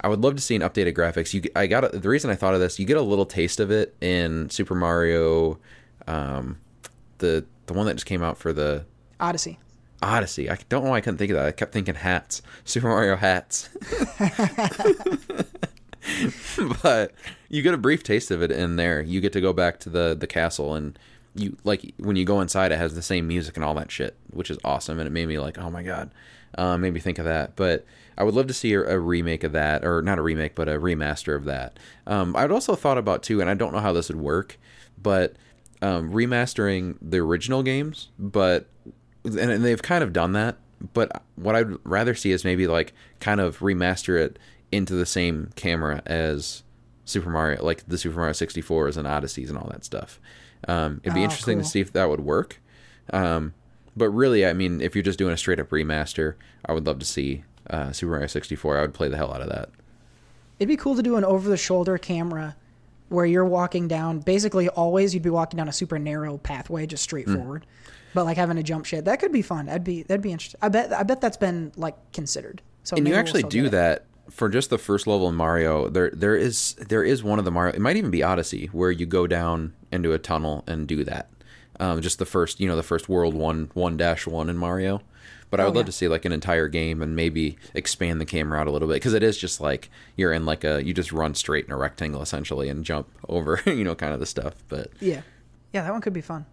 I 0.01 0.07
would 0.07 0.21
love 0.21 0.35
to 0.35 0.41
see 0.41 0.55
an 0.55 0.61
updated 0.61 0.93
graphics. 0.93 1.33
You, 1.33 1.43
I 1.55 1.67
got 1.67 1.91
the 1.91 2.09
reason 2.09 2.31
I 2.31 2.35
thought 2.35 2.53
of 2.53 2.59
this. 2.59 2.79
You 2.79 2.85
get 2.85 2.97
a 2.97 3.01
little 3.01 3.25
taste 3.25 3.59
of 3.59 3.71
it 3.71 3.95
in 4.01 4.49
Super 4.49 4.75
Mario, 4.75 5.59
um, 6.07 6.59
the 7.17 7.45
the 7.65 7.73
one 7.73 7.85
that 7.87 7.93
just 7.93 8.05
came 8.05 8.23
out 8.23 8.37
for 8.37 8.53
the 8.53 8.85
Odyssey. 9.19 9.59
Odyssey. 10.03 10.49
I 10.49 10.57
don't 10.69 10.83
know 10.83 10.91
why 10.91 10.97
I 10.97 11.01
couldn't 11.01 11.17
think 11.17 11.31
of 11.31 11.37
that. 11.37 11.45
I 11.45 11.51
kept 11.51 11.73
thinking 11.73 11.95
hats, 11.95 12.41
Super 12.65 12.87
Mario 12.87 13.15
hats. 13.15 13.69
but 16.83 17.13
you 17.49 17.61
get 17.61 17.73
a 17.73 17.77
brief 17.77 18.03
taste 18.03 18.31
of 18.31 18.41
it 18.41 18.51
in 18.51 18.75
there. 18.75 19.01
You 19.01 19.21
get 19.21 19.33
to 19.33 19.41
go 19.41 19.53
back 19.53 19.79
to 19.81 19.89
the 19.89 20.15
the 20.19 20.27
castle 20.27 20.75
and 20.75 20.97
you 21.35 21.57
like 21.63 21.93
when 21.97 22.15
you 22.15 22.25
go 22.25 22.41
inside 22.41 22.71
it 22.71 22.77
has 22.77 22.93
the 22.93 23.01
same 23.01 23.27
music 23.27 23.55
and 23.55 23.63
all 23.63 23.73
that 23.75 23.91
shit, 23.91 24.15
which 24.31 24.51
is 24.51 24.57
awesome 24.63 24.99
and 24.99 25.07
it 25.07 25.11
made 25.11 25.27
me 25.27 25.39
like, 25.39 25.57
"Oh 25.57 25.69
my 25.69 25.83
god." 25.83 26.11
Uh, 26.55 26.77
made 26.77 26.93
me 26.93 26.99
think 26.99 27.17
of 27.17 27.25
that, 27.25 27.55
but 27.55 27.83
I 28.15 28.23
would 28.23 28.35
love 28.35 28.45
to 28.45 28.53
see 28.53 28.73
a, 28.73 28.81
a 28.81 28.99
remake 28.99 29.43
of 29.43 29.53
that, 29.53 29.83
or 29.83 30.03
not 30.03 30.19
a 30.19 30.21
remake, 30.21 30.53
but 30.53 30.69
a 30.69 30.73
remaster 30.73 31.35
of 31.35 31.45
that. 31.45 31.79
Um, 32.05 32.35
I'd 32.35 32.51
also 32.51 32.75
thought 32.75 32.99
about 32.99 33.23
too, 33.23 33.41
and 33.41 33.49
I 33.49 33.55
don't 33.55 33.73
know 33.73 33.79
how 33.79 33.91
this 33.91 34.09
would 34.09 34.19
work, 34.19 34.59
but 35.01 35.35
um, 35.81 36.11
remastering 36.11 36.97
the 37.01 37.17
original 37.17 37.63
games, 37.63 38.09
but 38.19 38.67
and, 39.23 39.37
and 39.37 39.63
they've 39.65 39.81
kind 39.81 40.03
of 40.03 40.13
done 40.13 40.33
that. 40.33 40.57
But 40.93 41.21
what 41.35 41.55
I'd 41.55 41.67
rather 41.85 42.13
see 42.13 42.31
is 42.31 42.43
maybe 42.43 42.67
like 42.67 42.93
kind 43.19 43.39
of 43.39 43.59
remaster 43.59 44.19
it 44.19 44.37
into 44.71 44.93
the 44.95 45.05
same 45.05 45.49
camera 45.55 46.01
as 46.05 46.63
Super 47.05 47.29
Mario, 47.29 47.63
like 47.63 47.87
the 47.87 47.97
Super 47.97 48.17
Mario 48.17 48.33
64s 48.33 48.97
and 48.97 49.07
Odysseys 49.07 49.49
and 49.49 49.57
all 49.57 49.69
that 49.71 49.85
stuff. 49.85 50.19
Um, 50.67 50.99
it'd 51.03 51.13
be 51.13 51.21
Oh, 51.21 51.23
interesting 51.25 51.57
cool. 51.57 51.63
to 51.63 51.69
see 51.69 51.79
if 51.79 51.93
that 51.93 52.09
would 52.09 52.21
work. 52.21 52.59
Um, 53.11 53.53
but 53.95 54.09
really, 54.09 54.45
I 54.45 54.53
mean, 54.53 54.81
if 54.81 54.95
you're 54.95 55.03
just 55.03 55.19
doing 55.19 55.33
a 55.33 55.37
straight 55.37 55.59
up 55.59 55.69
remaster, 55.69 56.35
I 56.65 56.73
would 56.73 56.85
love 56.85 56.99
to 56.99 57.05
see 57.05 57.43
uh, 57.69 57.91
Super 57.91 58.11
Mario 58.11 58.27
64. 58.27 58.77
I 58.77 58.81
would 58.81 58.93
play 58.93 59.07
the 59.09 59.17
hell 59.17 59.33
out 59.33 59.41
of 59.41 59.49
that. 59.49 59.69
It'd 60.59 60.67
be 60.69 60.77
cool 60.77 60.95
to 60.95 61.03
do 61.03 61.15
an 61.17 61.23
over 61.23 61.49
the 61.49 61.57
shoulder 61.57 61.97
camera 61.97 62.55
where 63.09 63.25
you're 63.25 63.45
walking 63.45 63.87
down 63.87 64.19
basically 64.19 64.69
always 64.69 65.13
you'd 65.13 65.23
be 65.23 65.29
walking 65.29 65.57
down 65.57 65.67
a 65.67 65.73
super 65.73 65.99
narrow 65.99 66.37
pathway 66.39 66.85
just 66.87 67.03
straight 67.03 67.25
Hmm. 67.27 67.35
forward. 67.35 67.65
But 68.13 68.25
like 68.25 68.37
having 68.37 68.57
to 68.57 68.63
jump 68.63 68.85
shit. 68.85 69.05
That 69.05 69.19
could 69.19 69.31
be 69.31 69.41
fun. 69.41 69.65
That'd 69.65 69.83
be 69.83 70.03
that'd 70.03 70.21
be 70.21 70.31
interesting. 70.31 70.59
I 70.61 70.69
bet 70.69 70.93
I 70.93 71.03
bet 71.03 71.21
that's 71.21 71.37
been 71.37 71.71
like 71.75 71.95
considered. 72.13 72.61
So 72.83 72.95
and 72.95 73.07
you 73.07 73.11
we'll 73.13 73.19
actually 73.19 73.43
do 73.43 73.69
that 73.69 74.05
for 74.29 74.49
just 74.49 74.69
the 74.69 74.77
first 74.77 75.07
level 75.07 75.27
in 75.29 75.35
Mario. 75.35 75.89
There, 75.89 76.09
there 76.11 76.35
is 76.35 76.73
there 76.75 77.03
is 77.03 77.23
one 77.23 77.39
of 77.39 77.45
the 77.45 77.51
Mario. 77.51 77.73
It 77.75 77.81
might 77.81 77.97
even 77.97 78.11
be 78.11 78.21
Odyssey 78.23 78.67
where 78.67 78.91
you 78.91 79.05
go 79.05 79.25
down 79.27 79.73
into 79.91 80.13
a 80.13 80.19
tunnel 80.19 80.63
and 80.67 80.87
do 80.87 81.03
that. 81.05 81.29
Um, 81.79 82.01
just 82.01 82.19
the 82.19 82.25
first, 82.25 82.59
you 82.59 82.67
know, 82.67 82.75
the 82.75 82.83
first 82.83 83.09
world 83.09 83.33
one 83.33 83.71
one 83.73 83.97
dash 83.97 84.27
one 84.27 84.49
in 84.49 84.57
Mario. 84.57 85.01
But 85.49 85.59
I 85.59 85.63
Oh, 85.63 85.65
would 85.67 85.75
love 85.75 85.83
yeah. 85.83 85.87
to 85.87 85.91
see 85.91 86.07
like 86.07 86.25
an 86.25 86.31
entire 86.31 86.67
game 86.67 87.01
and 87.03 87.15
maybe 87.15 87.57
expand 87.75 88.19
the 88.19 88.25
camera 88.25 88.59
out 88.59 88.65
a 88.67 88.71
little 88.71 88.87
bit 88.87 88.95
because 88.95 89.13
it 89.13 89.21
is 89.23 89.37
just 89.37 89.61
like 89.61 89.89
you're 90.15 90.33
in 90.33 90.45
like 90.45 90.63
a 90.63 90.83
you 90.83 90.93
just 90.93 91.11
run 91.11 91.35
straight 91.35 91.65
in 91.65 91.71
a 91.71 91.77
rectangle 91.77 92.21
essentially 92.21 92.69
and 92.69 92.83
jump 92.83 93.07
over, 93.29 93.61
you 93.65 93.83
know, 93.83 93.93
kind 93.95 94.13
of 94.13 94.19
the 94.19 94.25
stuff. 94.25 94.55
But 94.67 94.89
Yeah. 94.99 95.21
Yeah, 95.71 95.83
that 95.83 95.91
one 95.91 96.01
could 96.01 96.13
be 96.13 96.21
fun. 96.21 96.45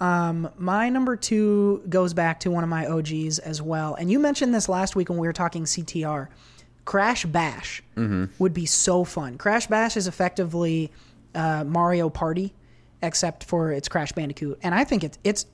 Um, 0.00 0.48
my 0.56 0.88
number 0.88 1.16
two 1.16 1.82
goes 1.88 2.14
back 2.14 2.40
to 2.40 2.50
one 2.50 2.62
of 2.62 2.70
my 2.70 2.86
OGs 2.86 3.38
as 3.40 3.60
well. 3.60 3.94
And 3.94 4.10
you 4.10 4.18
mentioned 4.18 4.54
this 4.54 4.68
last 4.68 4.94
week 4.94 5.08
when 5.08 5.18
we 5.18 5.26
were 5.26 5.32
talking 5.32 5.64
CTR. 5.64 6.28
Crash 6.84 7.26
Bash 7.26 7.82
would 8.38 8.54
be 8.54 8.64
so 8.64 9.04
fun. 9.04 9.36
Crash 9.36 9.66
Bash 9.66 9.96
is 9.96 10.06
effectively 10.06 10.90
uh, 11.34 11.64
Mario 11.64 12.08
Party, 12.08 12.54
except 13.02 13.44
for 13.44 13.72
it's 13.72 13.88
Crash 13.88 14.12
Bandicoot. 14.12 14.58
And 14.62 14.74
I 14.74 14.84
think 14.84 15.04
it's 15.04 15.18
it's 15.24 15.46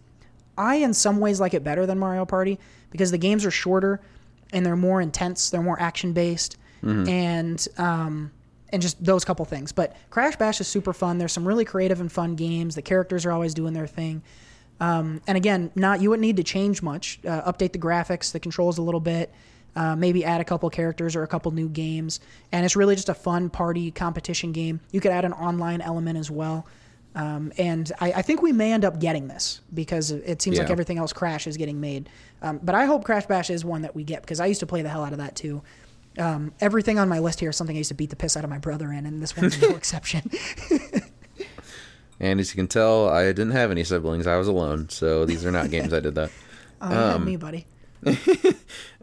I 0.56 0.76
in 0.76 0.94
some 0.94 1.18
ways 1.18 1.40
like 1.40 1.52
it 1.54 1.64
better 1.64 1.86
than 1.86 1.98
Mario 1.98 2.24
Party 2.24 2.60
because 2.90 3.10
the 3.10 3.18
games 3.18 3.44
are 3.44 3.50
shorter 3.50 4.00
and 4.52 4.64
they're 4.64 4.76
more 4.76 5.00
intense. 5.00 5.50
They're 5.50 5.62
more 5.62 5.80
action 5.80 6.12
based, 6.12 6.56
and 7.08 7.66
um, 7.78 8.30
and 8.74 8.82
just 8.82 9.02
those 9.02 9.24
couple 9.24 9.44
things. 9.44 9.72
But 9.72 9.96
Crash 10.10 10.36
Bash 10.36 10.60
is 10.60 10.66
super 10.66 10.92
fun. 10.92 11.16
There's 11.18 11.32
some 11.32 11.46
really 11.46 11.64
creative 11.64 12.00
and 12.00 12.12
fun 12.12 12.34
games. 12.34 12.74
The 12.74 12.82
characters 12.82 13.24
are 13.24 13.32
always 13.32 13.54
doing 13.54 13.72
their 13.72 13.86
thing. 13.86 14.22
Um, 14.80 15.22
and 15.26 15.36
again, 15.36 15.70
not 15.76 16.02
you 16.02 16.10
wouldn't 16.10 16.26
need 16.26 16.36
to 16.36 16.44
change 16.44 16.82
much. 16.82 17.20
Uh, 17.24 17.50
update 17.50 17.72
the 17.72 17.78
graphics, 17.78 18.32
the 18.32 18.40
controls 18.40 18.76
a 18.76 18.82
little 18.82 19.00
bit. 19.00 19.32
Uh, 19.76 19.96
maybe 19.96 20.24
add 20.24 20.40
a 20.40 20.44
couple 20.44 20.68
characters 20.70 21.16
or 21.16 21.22
a 21.22 21.26
couple 21.26 21.50
new 21.50 21.68
games, 21.68 22.20
and 22.52 22.64
it's 22.64 22.76
really 22.76 22.94
just 22.94 23.08
a 23.08 23.14
fun 23.14 23.50
party 23.50 23.90
competition 23.90 24.52
game. 24.52 24.80
You 24.92 25.00
could 25.00 25.10
add 25.10 25.24
an 25.24 25.32
online 25.32 25.80
element 25.80 26.18
as 26.18 26.30
well. 26.30 26.66
Um, 27.16 27.52
and 27.58 27.90
I, 28.00 28.12
I 28.12 28.22
think 28.22 28.42
we 28.42 28.52
may 28.52 28.72
end 28.72 28.84
up 28.84 28.98
getting 29.00 29.28
this 29.28 29.60
because 29.72 30.10
it 30.10 30.42
seems 30.42 30.58
like 30.58 30.70
everything 30.72 30.98
else 30.98 31.12
Crash 31.12 31.46
is 31.46 31.56
getting 31.56 31.80
made. 31.80 32.08
Um, 32.42 32.58
but 32.62 32.74
I 32.74 32.86
hope 32.86 33.04
Crash 33.04 33.26
Bash 33.26 33.50
is 33.50 33.64
one 33.64 33.82
that 33.82 33.94
we 33.94 34.02
get 34.02 34.22
because 34.22 34.40
I 34.40 34.46
used 34.46 34.60
to 34.60 34.66
play 34.66 34.82
the 34.82 34.88
hell 34.88 35.04
out 35.04 35.12
of 35.12 35.18
that 35.18 35.36
too. 35.36 35.62
Um, 36.18 36.52
everything 36.60 36.98
on 36.98 37.08
my 37.08 37.18
list 37.18 37.40
here 37.40 37.50
is 37.50 37.56
something 37.56 37.76
I 37.76 37.78
used 37.78 37.88
to 37.88 37.94
beat 37.94 38.10
the 38.10 38.16
piss 38.16 38.36
out 38.36 38.44
of 38.44 38.50
my 38.50 38.58
brother 38.58 38.92
in, 38.92 39.04
and 39.06 39.20
this 39.22 39.36
one's 39.36 39.60
no 39.60 39.70
exception. 39.76 40.30
and 42.20 42.40
as 42.40 42.50
you 42.52 42.56
can 42.56 42.68
tell, 42.68 43.08
I 43.08 43.24
didn't 43.26 43.50
have 43.50 43.70
any 43.70 43.84
siblings. 43.84 44.26
I 44.26 44.36
was 44.36 44.48
alone, 44.48 44.88
so 44.88 45.24
these 45.24 45.44
are 45.44 45.50
not 45.50 45.70
games 45.70 45.92
I 45.92 46.00
did 46.00 46.14
that. 46.14 46.30
Oh, 46.80 46.90
you 46.90 46.94
had 46.96 47.24
me, 47.24 47.36
buddy. 47.36 47.66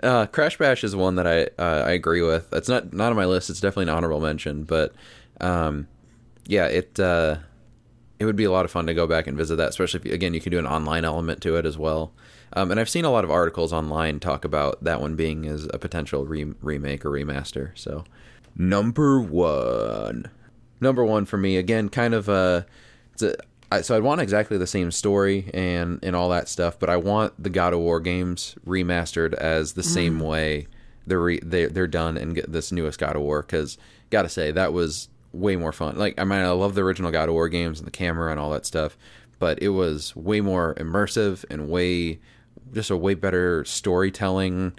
Uh, 0.04 0.26
Crash 0.28 0.58
Bash 0.58 0.84
is 0.84 0.96
one 0.96 1.16
that 1.16 1.26
I 1.28 1.44
uh, 1.62 1.84
I 1.86 1.92
agree 1.92 2.22
with. 2.22 2.52
It's 2.54 2.68
not 2.68 2.92
not 2.92 3.12
on 3.12 3.16
my 3.16 3.26
list. 3.26 3.50
It's 3.50 3.60
definitely 3.60 3.84
an 3.84 3.98
honorable 3.98 4.20
mention, 4.20 4.64
but 4.64 4.94
um, 5.40 5.88
yeah, 6.46 6.66
it 6.66 7.00
uh, 7.00 7.38
it 8.20 8.26
would 8.26 8.36
be 8.36 8.44
a 8.44 8.52
lot 8.52 8.66
of 8.66 8.72
fun 8.72 8.88
to 8.88 8.94
go 8.94 9.06
back 9.08 9.28
and 9.28 9.38
visit 9.38 9.56
that. 9.58 9.70
Especially 9.70 10.00
if 10.04 10.14
again 10.14 10.34
you 10.34 10.42
can 10.42 10.52
do 10.52 10.58
an 10.60 10.66
online 10.68 11.06
element 11.06 11.42
to 11.44 11.56
it 11.56 11.66
as 11.66 11.78
well. 11.78 12.14
Um, 12.54 12.72
and 12.72 12.80
I've 12.80 12.90
seen 12.90 13.06
a 13.06 13.12
lot 13.12 13.24
of 13.24 13.32
articles 13.32 13.72
online 13.72 14.20
talk 14.20 14.44
about 14.44 14.84
that 14.84 15.02
one 15.02 15.16
being 15.16 15.46
as 15.46 15.68
a 15.74 15.80
potential 15.80 16.26
re- 16.26 16.54
remake 16.62 17.06
or 17.06 17.10
remaster. 17.10 17.78
So 17.78 18.04
number 18.56 19.22
one, 19.22 20.30
number 20.80 21.04
one 21.06 21.26
for 21.26 21.38
me 21.38 21.58
again, 21.58 21.90
kind 21.90 22.14
of 22.14 22.28
uh, 22.28 22.64
it's 23.14 23.24
a, 23.24 23.36
I, 23.72 23.82
so 23.82 23.96
I'd 23.96 24.04
want 24.04 24.20
exactly 24.20 24.58
the 24.58 24.68
same 24.68 24.92
story 24.92 25.50
and 25.54 26.00
and 26.04 26.16
all 26.16 26.30
that 26.30 26.50
stuff, 26.50 26.78
but 26.78 26.90
I 26.90 26.98
want 26.98 27.42
the 27.42 27.50
God 27.50 27.74
of 27.74 27.80
War 27.80 28.02
games 28.02 28.56
remastered 28.68 29.34
as 29.34 29.74
the 29.74 29.84
same 29.84 30.20
way 30.20 30.68
they're 31.08 31.22
re, 31.22 31.40
they, 31.42 31.66
they're 31.68 31.88
done 31.88 32.18
in 32.18 32.36
g- 32.36 32.44
this 32.48 32.72
newest 32.72 33.00
God 33.00 33.16
of 33.16 33.22
War 33.22 33.42
because 33.42 33.78
gotta 34.10 34.28
say 34.30 34.52
that 34.52 34.74
was 34.74 35.08
way 35.32 35.56
more 35.56 35.72
fun. 35.72 35.98
Like 35.98 36.20
I 36.20 36.26
mean, 36.26 36.40
I 36.40 36.50
love 36.50 36.76
the 36.76 36.84
original 36.84 37.12
God 37.12 37.30
of 37.30 37.34
War 37.34 37.48
games 37.48 37.80
and 37.80 37.88
the 37.88 37.92
camera 37.92 38.30
and 38.30 38.40
all 38.42 38.50
that 38.52 38.66
stuff, 38.66 38.98
but 39.40 39.62
it 39.62 39.70
was 39.70 40.14
way 40.18 40.42
more 40.42 40.76
immersive 40.76 41.46
and 41.50 41.70
way 41.70 42.20
just 42.74 42.90
a 42.90 42.98
way 42.98 43.14
better 43.14 43.66
storytelling 43.66 44.74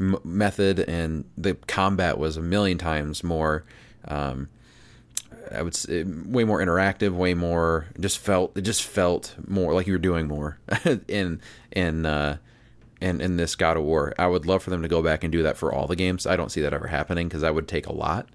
m- 0.00 0.18
method, 0.24 0.80
and 0.80 1.24
the 1.36 1.54
combat 1.54 2.18
was 2.18 2.36
a 2.36 2.42
million 2.42 2.78
times 2.78 3.22
more. 3.24 3.64
Um, 4.06 4.48
I 5.50 5.62
would 5.62 5.74
say 5.74 6.04
way 6.04 6.44
more 6.44 6.60
interactive, 6.60 7.12
way 7.12 7.34
more 7.34 7.86
just 8.00 8.18
felt 8.18 8.56
it 8.56 8.62
just 8.62 8.82
felt 8.82 9.34
more 9.46 9.74
like 9.74 9.86
you 9.86 9.92
were 9.92 9.98
doing 9.98 10.28
more 10.28 10.58
in 11.08 11.40
in 11.70 12.06
uh 12.06 12.38
in 13.00 13.20
in 13.20 13.36
this 13.36 13.54
God 13.54 13.76
of 13.76 13.82
War. 13.82 14.14
I 14.18 14.26
would 14.26 14.46
love 14.46 14.62
for 14.62 14.70
them 14.70 14.82
to 14.82 14.88
go 14.88 15.02
back 15.02 15.24
and 15.24 15.32
do 15.32 15.42
that 15.42 15.56
for 15.56 15.72
all 15.72 15.86
the 15.86 15.96
games. 15.96 16.26
I 16.26 16.36
don't 16.36 16.50
see 16.50 16.62
that 16.62 16.72
ever 16.72 16.86
happening 16.86 17.28
because 17.28 17.42
that 17.42 17.54
would 17.54 17.68
take 17.68 17.86
a 17.86 17.92
lot. 17.92 18.28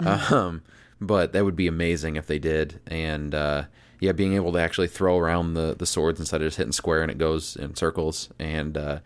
Um 0.00 0.62
but 1.00 1.32
that 1.32 1.44
would 1.44 1.56
be 1.56 1.66
amazing 1.66 2.16
if 2.16 2.26
they 2.26 2.38
did 2.38 2.80
and 2.86 3.34
uh 3.34 3.64
yeah, 4.00 4.12
being 4.12 4.34
able 4.34 4.52
to 4.52 4.58
actually 4.58 4.88
throw 4.88 5.18
around 5.18 5.54
the 5.54 5.76
the 5.78 5.86
swords 5.86 6.18
instead 6.18 6.40
of 6.42 6.46
just 6.48 6.56
hitting 6.56 6.72
square 6.72 7.02
and 7.02 7.10
it 7.10 7.18
goes 7.18 7.56
in 7.56 7.76
circles 7.76 8.30
and 8.38 8.76
uh 8.76 9.00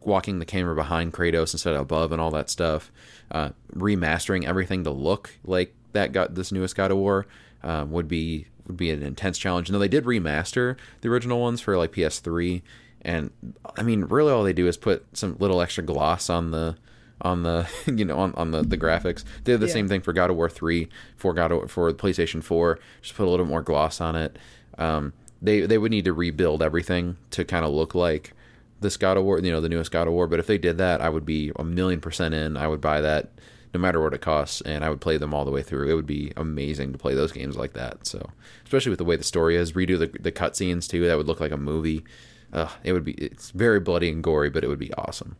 walking 0.00 0.38
the 0.38 0.44
camera 0.44 0.74
behind 0.74 1.12
Kratos 1.12 1.52
instead 1.52 1.74
of 1.74 1.80
above 1.80 2.12
and 2.12 2.20
all 2.20 2.30
that 2.30 2.50
stuff. 2.50 2.90
Uh, 3.30 3.50
remastering 3.74 4.44
everything 4.44 4.84
to 4.84 4.90
look 4.90 5.34
like 5.44 5.74
that 5.92 6.12
got 6.12 6.34
this 6.34 6.50
newest 6.52 6.76
God 6.76 6.90
of 6.90 6.96
War 6.96 7.26
um, 7.62 7.92
would 7.92 8.08
be 8.08 8.46
would 8.66 8.76
be 8.76 8.90
an 8.90 9.02
intense 9.02 9.38
challenge. 9.38 9.70
No, 9.70 9.78
they 9.78 9.88
did 9.88 10.04
remaster 10.04 10.76
the 11.00 11.08
original 11.08 11.40
ones 11.40 11.60
for 11.60 11.76
like 11.76 11.92
PS3, 11.92 12.62
and 13.02 13.30
I 13.76 13.82
mean, 13.82 14.04
really, 14.04 14.32
all 14.32 14.44
they 14.44 14.52
do 14.52 14.66
is 14.66 14.76
put 14.76 15.04
some 15.16 15.36
little 15.38 15.60
extra 15.60 15.84
gloss 15.84 16.30
on 16.30 16.50
the 16.50 16.76
on 17.22 17.42
the 17.42 17.68
you 17.86 18.04
know 18.04 18.18
on, 18.18 18.34
on 18.34 18.50
the, 18.50 18.62
the 18.62 18.78
graphics. 18.78 19.24
They 19.44 19.52
did 19.52 19.60
the 19.60 19.66
Yeah. 19.66 19.72
same 19.72 19.88
thing 19.88 20.00
for 20.00 20.12
God 20.12 20.30
of 20.30 20.36
War 20.36 20.48
three 20.48 20.88
for 21.16 21.32
God 21.34 21.52
of, 21.52 21.70
for 21.70 21.92
the 21.92 21.98
PlayStation 21.98 22.42
four. 22.42 22.78
Just 23.02 23.14
put 23.16 23.26
a 23.26 23.30
little 23.30 23.46
more 23.46 23.62
gloss 23.62 24.00
on 24.00 24.16
it. 24.16 24.38
Um, 24.78 25.12
they 25.42 25.60
they 25.62 25.78
would 25.78 25.90
need 25.90 26.04
to 26.04 26.12
rebuild 26.12 26.62
everything 26.62 27.16
to 27.32 27.44
kind 27.44 27.64
of 27.64 27.72
look 27.72 27.94
like 27.94 28.32
this 28.80 28.96
God 28.96 29.16
of 29.16 29.24
War, 29.24 29.40
you 29.40 29.50
know, 29.50 29.60
the 29.60 29.68
newest 29.68 29.90
God 29.90 30.06
of 30.06 30.12
War. 30.12 30.26
But 30.28 30.38
if 30.38 30.46
they 30.46 30.58
did 30.58 30.78
that, 30.78 31.00
I 31.00 31.08
would 31.08 31.26
be 31.26 31.50
a 31.56 31.64
million 31.64 32.00
percent 32.00 32.34
in. 32.34 32.56
I 32.56 32.68
would 32.68 32.80
buy 32.80 33.00
that 33.00 33.28
no 33.74 33.80
matter 33.80 34.00
what 34.00 34.14
it 34.14 34.20
costs, 34.22 34.60
and 34.62 34.82
I 34.84 34.88
would 34.88 35.00
play 35.00 35.16
them 35.18 35.34
all 35.34 35.44
the 35.44 35.50
way 35.50 35.62
through. 35.62 35.90
It 35.90 35.94
would 35.94 36.06
be 36.06 36.32
amazing 36.36 36.92
to 36.92 36.98
play 36.98 37.14
those 37.14 37.32
games 37.32 37.56
like 37.56 37.72
that. 37.74 38.06
So, 38.06 38.30
especially 38.64 38.90
with 38.90 38.98
the 38.98 39.04
way 39.04 39.16
the 39.16 39.24
story 39.24 39.56
is, 39.56 39.72
redo 39.72 39.98
the 39.98 40.06
the 40.20 40.32
cutscenes 40.32 40.88
too. 40.88 41.06
That 41.06 41.16
would 41.16 41.26
look 41.26 41.40
like 41.40 41.52
a 41.52 41.56
movie. 41.56 42.04
Uh, 42.52 42.68
it 42.84 42.92
would 42.92 43.04
be. 43.04 43.12
It's 43.12 43.50
very 43.50 43.78
bloody 43.80 44.08
and 44.10 44.22
gory, 44.22 44.48
but 44.50 44.64
it 44.64 44.68
would 44.68 44.78
be 44.78 44.94
awesome. 44.94 45.36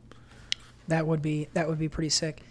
That 0.89 1.07
would 1.07 1.23
be 1.23 1.49
that 1.55 1.69
would 1.69 1.79
be 1.79 1.89
pretty 1.89 2.11
sick. 2.11 2.43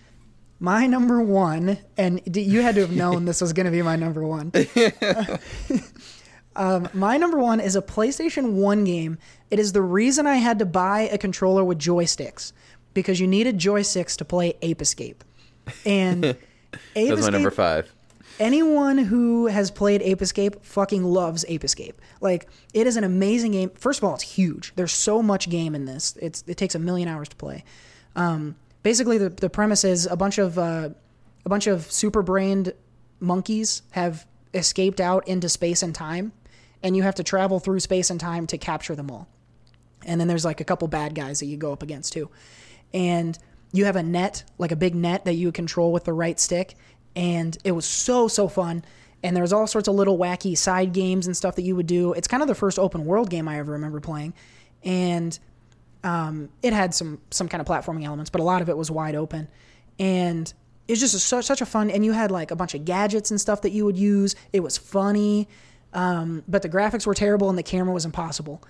My 0.60 0.88
number 0.88 1.22
one, 1.22 1.78
and 1.98 2.22
d- 2.32 2.42
you 2.42 2.62
had 2.62 2.76
to 2.76 2.82
have 2.82 2.92
known 2.92 3.26
this 3.26 3.42
was 3.42 3.54
going 3.54 3.66
to 3.66 3.72
be 3.72 3.84
my 3.84 3.96
number 3.96 4.24
one. 4.24 4.52
um, 6.56 6.90
my 6.94 7.18
number 7.18 7.38
one 7.38 7.60
is 7.60 7.76
a 7.76 7.82
PlayStation 7.82 8.54
One 8.54 8.84
game. 8.84 9.20
It 9.52 9.60
is 9.60 9.74
the 9.74 9.84
reason 9.84 10.26
I 10.26 10.38
had 10.38 10.58
to 10.60 10.66
buy 10.66 11.02
a 11.02 11.18
controller 11.18 11.64
with 11.64 11.78
joysticks 11.78 12.54
because 12.96 13.20
you 13.20 13.28
needed 13.28 13.60
joysticks 13.60 14.18
to 14.18 14.26
play 14.26 14.56
Ape 14.64 14.82
Escape. 14.82 15.24
And 15.86 16.26
Ape 16.96 17.10
That's 17.10 17.22
my 17.22 17.30
number 17.30 17.52
five. 17.52 17.94
anyone 18.40 18.98
who 18.98 19.46
has 19.48 19.70
played 19.70 20.02
Ape 20.02 20.24
Escape 20.24 20.66
fucking 20.66 21.04
loves 21.04 21.46
Ape 21.48 21.64
Escape. 21.64 22.02
Like 22.20 22.48
it 22.74 22.88
is 22.88 22.98
an 22.98 23.04
amazing 23.04 23.52
game. 23.52 23.70
First 23.76 24.00
of 24.00 24.06
all, 24.06 24.16
it's 24.16 24.24
huge. 24.24 24.74
There's 24.76 24.92
so 24.92 25.22
much 25.22 25.50
game 25.50 25.76
in 25.76 25.86
this. 25.86 26.18
It's 26.20 26.44
it 26.48 26.58
takes 26.58 26.74
a 26.74 26.80
million 26.80 27.08
hours 27.08 27.30
to 27.30 27.36
play. 27.36 27.64
Um, 28.18 28.58
basically, 28.84 29.18
the 29.18 29.30
the 29.30 29.50
premise 29.50 29.86
is 29.86 30.06
a 30.06 30.18
bunch 30.18 30.38
of 30.38 30.60
uh, 30.60 30.90
a 31.46 31.50
bunch 31.50 31.68
of 31.68 31.90
super 31.90 32.22
brained 32.22 32.74
monkeys 33.22 33.84
have 33.92 34.28
escaped 34.54 35.00
out 35.00 35.26
into 35.28 35.48
space 35.48 35.82
and 35.82 35.96
time, 35.96 36.34
and 36.84 36.98
you 36.98 37.04
have 37.04 37.16
to 37.16 37.24
travel 37.24 37.60
through 37.60 37.80
space 37.80 38.10
and 38.10 38.20
time 38.20 38.48
to 38.48 38.58
capture 38.58 38.96
them 38.96 39.10
all. 39.10 39.28
And 40.06 40.20
then 40.20 40.28
there's 40.28 40.46
like 40.46 40.62
a 40.62 40.64
couple 40.64 40.88
bad 40.88 41.16
guys 41.16 41.40
that 41.40 41.46
you 41.46 41.58
go 41.58 41.72
up 41.72 41.84
against 41.84 42.14
too. 42.14 42.30
And 42.94 43.38
you 43.72 43.86
have 43.86 43.96
a 43.96 44.04
net, 44.04 44.44
like 44.58 44.72
a 44.72 44.76
big 44.76 44.96
net 44.96 45.26
that 45.26 45.34
you 45.34 45.52
control 45.52 45.92
with 45.92 46.06
the 46.06 46.14
right 46.14 46.40
stick. 46.40 46.76
And 47.16 47.58
it 47.64 47.72
was 47.72 47.86
so, 47.86 48.28
so 48.28 48.48
fun. 48.48 48.86
And 49.24 49.36
there's 49.36 49.52
all 49.52 49.68
sorts 49.68 49.88
of 49.88 49.96
little 49.96 50.18
wacky 50.18 50.58
side 50.58 50.94
games 50.94 51.26
and 51.26 51.36
stuff 51.36 51.56
that 51.56 51.64
you 51.64 51.76
would 51.76 51.88
do. 51.88 52.14
It's 52.14 52.28
kind 52.28 52.44
of 52.44 52.48
the 52.48 52.56
first 52.56 52.78
open 52.78 53.06
world 53.06 53.30
game 53.30 53.48
I 53.48 53.60
ever 53.60 53.74
remember 53.74 54.00
playing. 54.00 54.34
And 54.84 55.38
um, 56.04 56.50
it 56.62 56.74
had 56.74 56.94
some 56.94 57.20
some 57.32 57.48
kind 57.48 57.62
of 57.62 57.68
platforming 57.68 58.06
elements, 58.06 58.30
but 58.30 58.42
a 58.42 58.44
lot 58.44 58.62
of 58.62 58.70
it 58.70 58.78
was 58.78 58.92
wide 58.92 59.16
open. 59.16 59.48
And 60.00 60.52
it's 60.88 61.00
just 61.00 61.16
a, 61.16 61.20
such 61.20 61.46
such 61.46 61.62
a 61.62 61.66
fun. 61.66 61.90
And 61.90 62.06
you 62.06 62.12
had 62.12 62.32
like 62.32 62.52
a 62.52 62.56
bunch 62.56 62.74
of 62.74 62.86
gadgets 62.86 63.32
and 63.32 63.40
stuff 63.40 63.62
that 63.62 63.72
you 63.72 63.86
would 63.86 63.98
use. 63.98 64.36
It 64.54 64.62
was 64.62 64.78
funny, 64.78 65.48
um, 65.94 66.44
but 66.48 66.62
the 66.62 66.70
graphics 66.70 67.06
were 67.06 67.14
terrible 67.14 67.50
and 67.50 67.58
the 67.58 67.64
camera 67.64 67.94
was 67.94 68.06
impossible. 68.06 68.64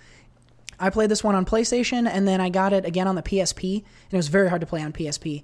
I 0.79 0.89
played 0.89 1.09
this 1.09 1.23
one 1.23 1.35
on 1.35 1.45
PlayStation, 1.45 2.07
and 2.07 2.27
then 2.27 2.39
I 2.39 2.49
got 2.49 2.71
it 2.71 2.85
again 2.85 3.07
on 3.07 3.15
the 3.15 3.23
PSP, 3.23 3.77
and 3.77 4.13
it 4.13 4.17
was 4.17 4.27
very 4.27 4.47
hard 4.47 4.61
to 4.61 4.67
play 4.67 4.83
on 4.83 4.93
PSP. 4.93 5.43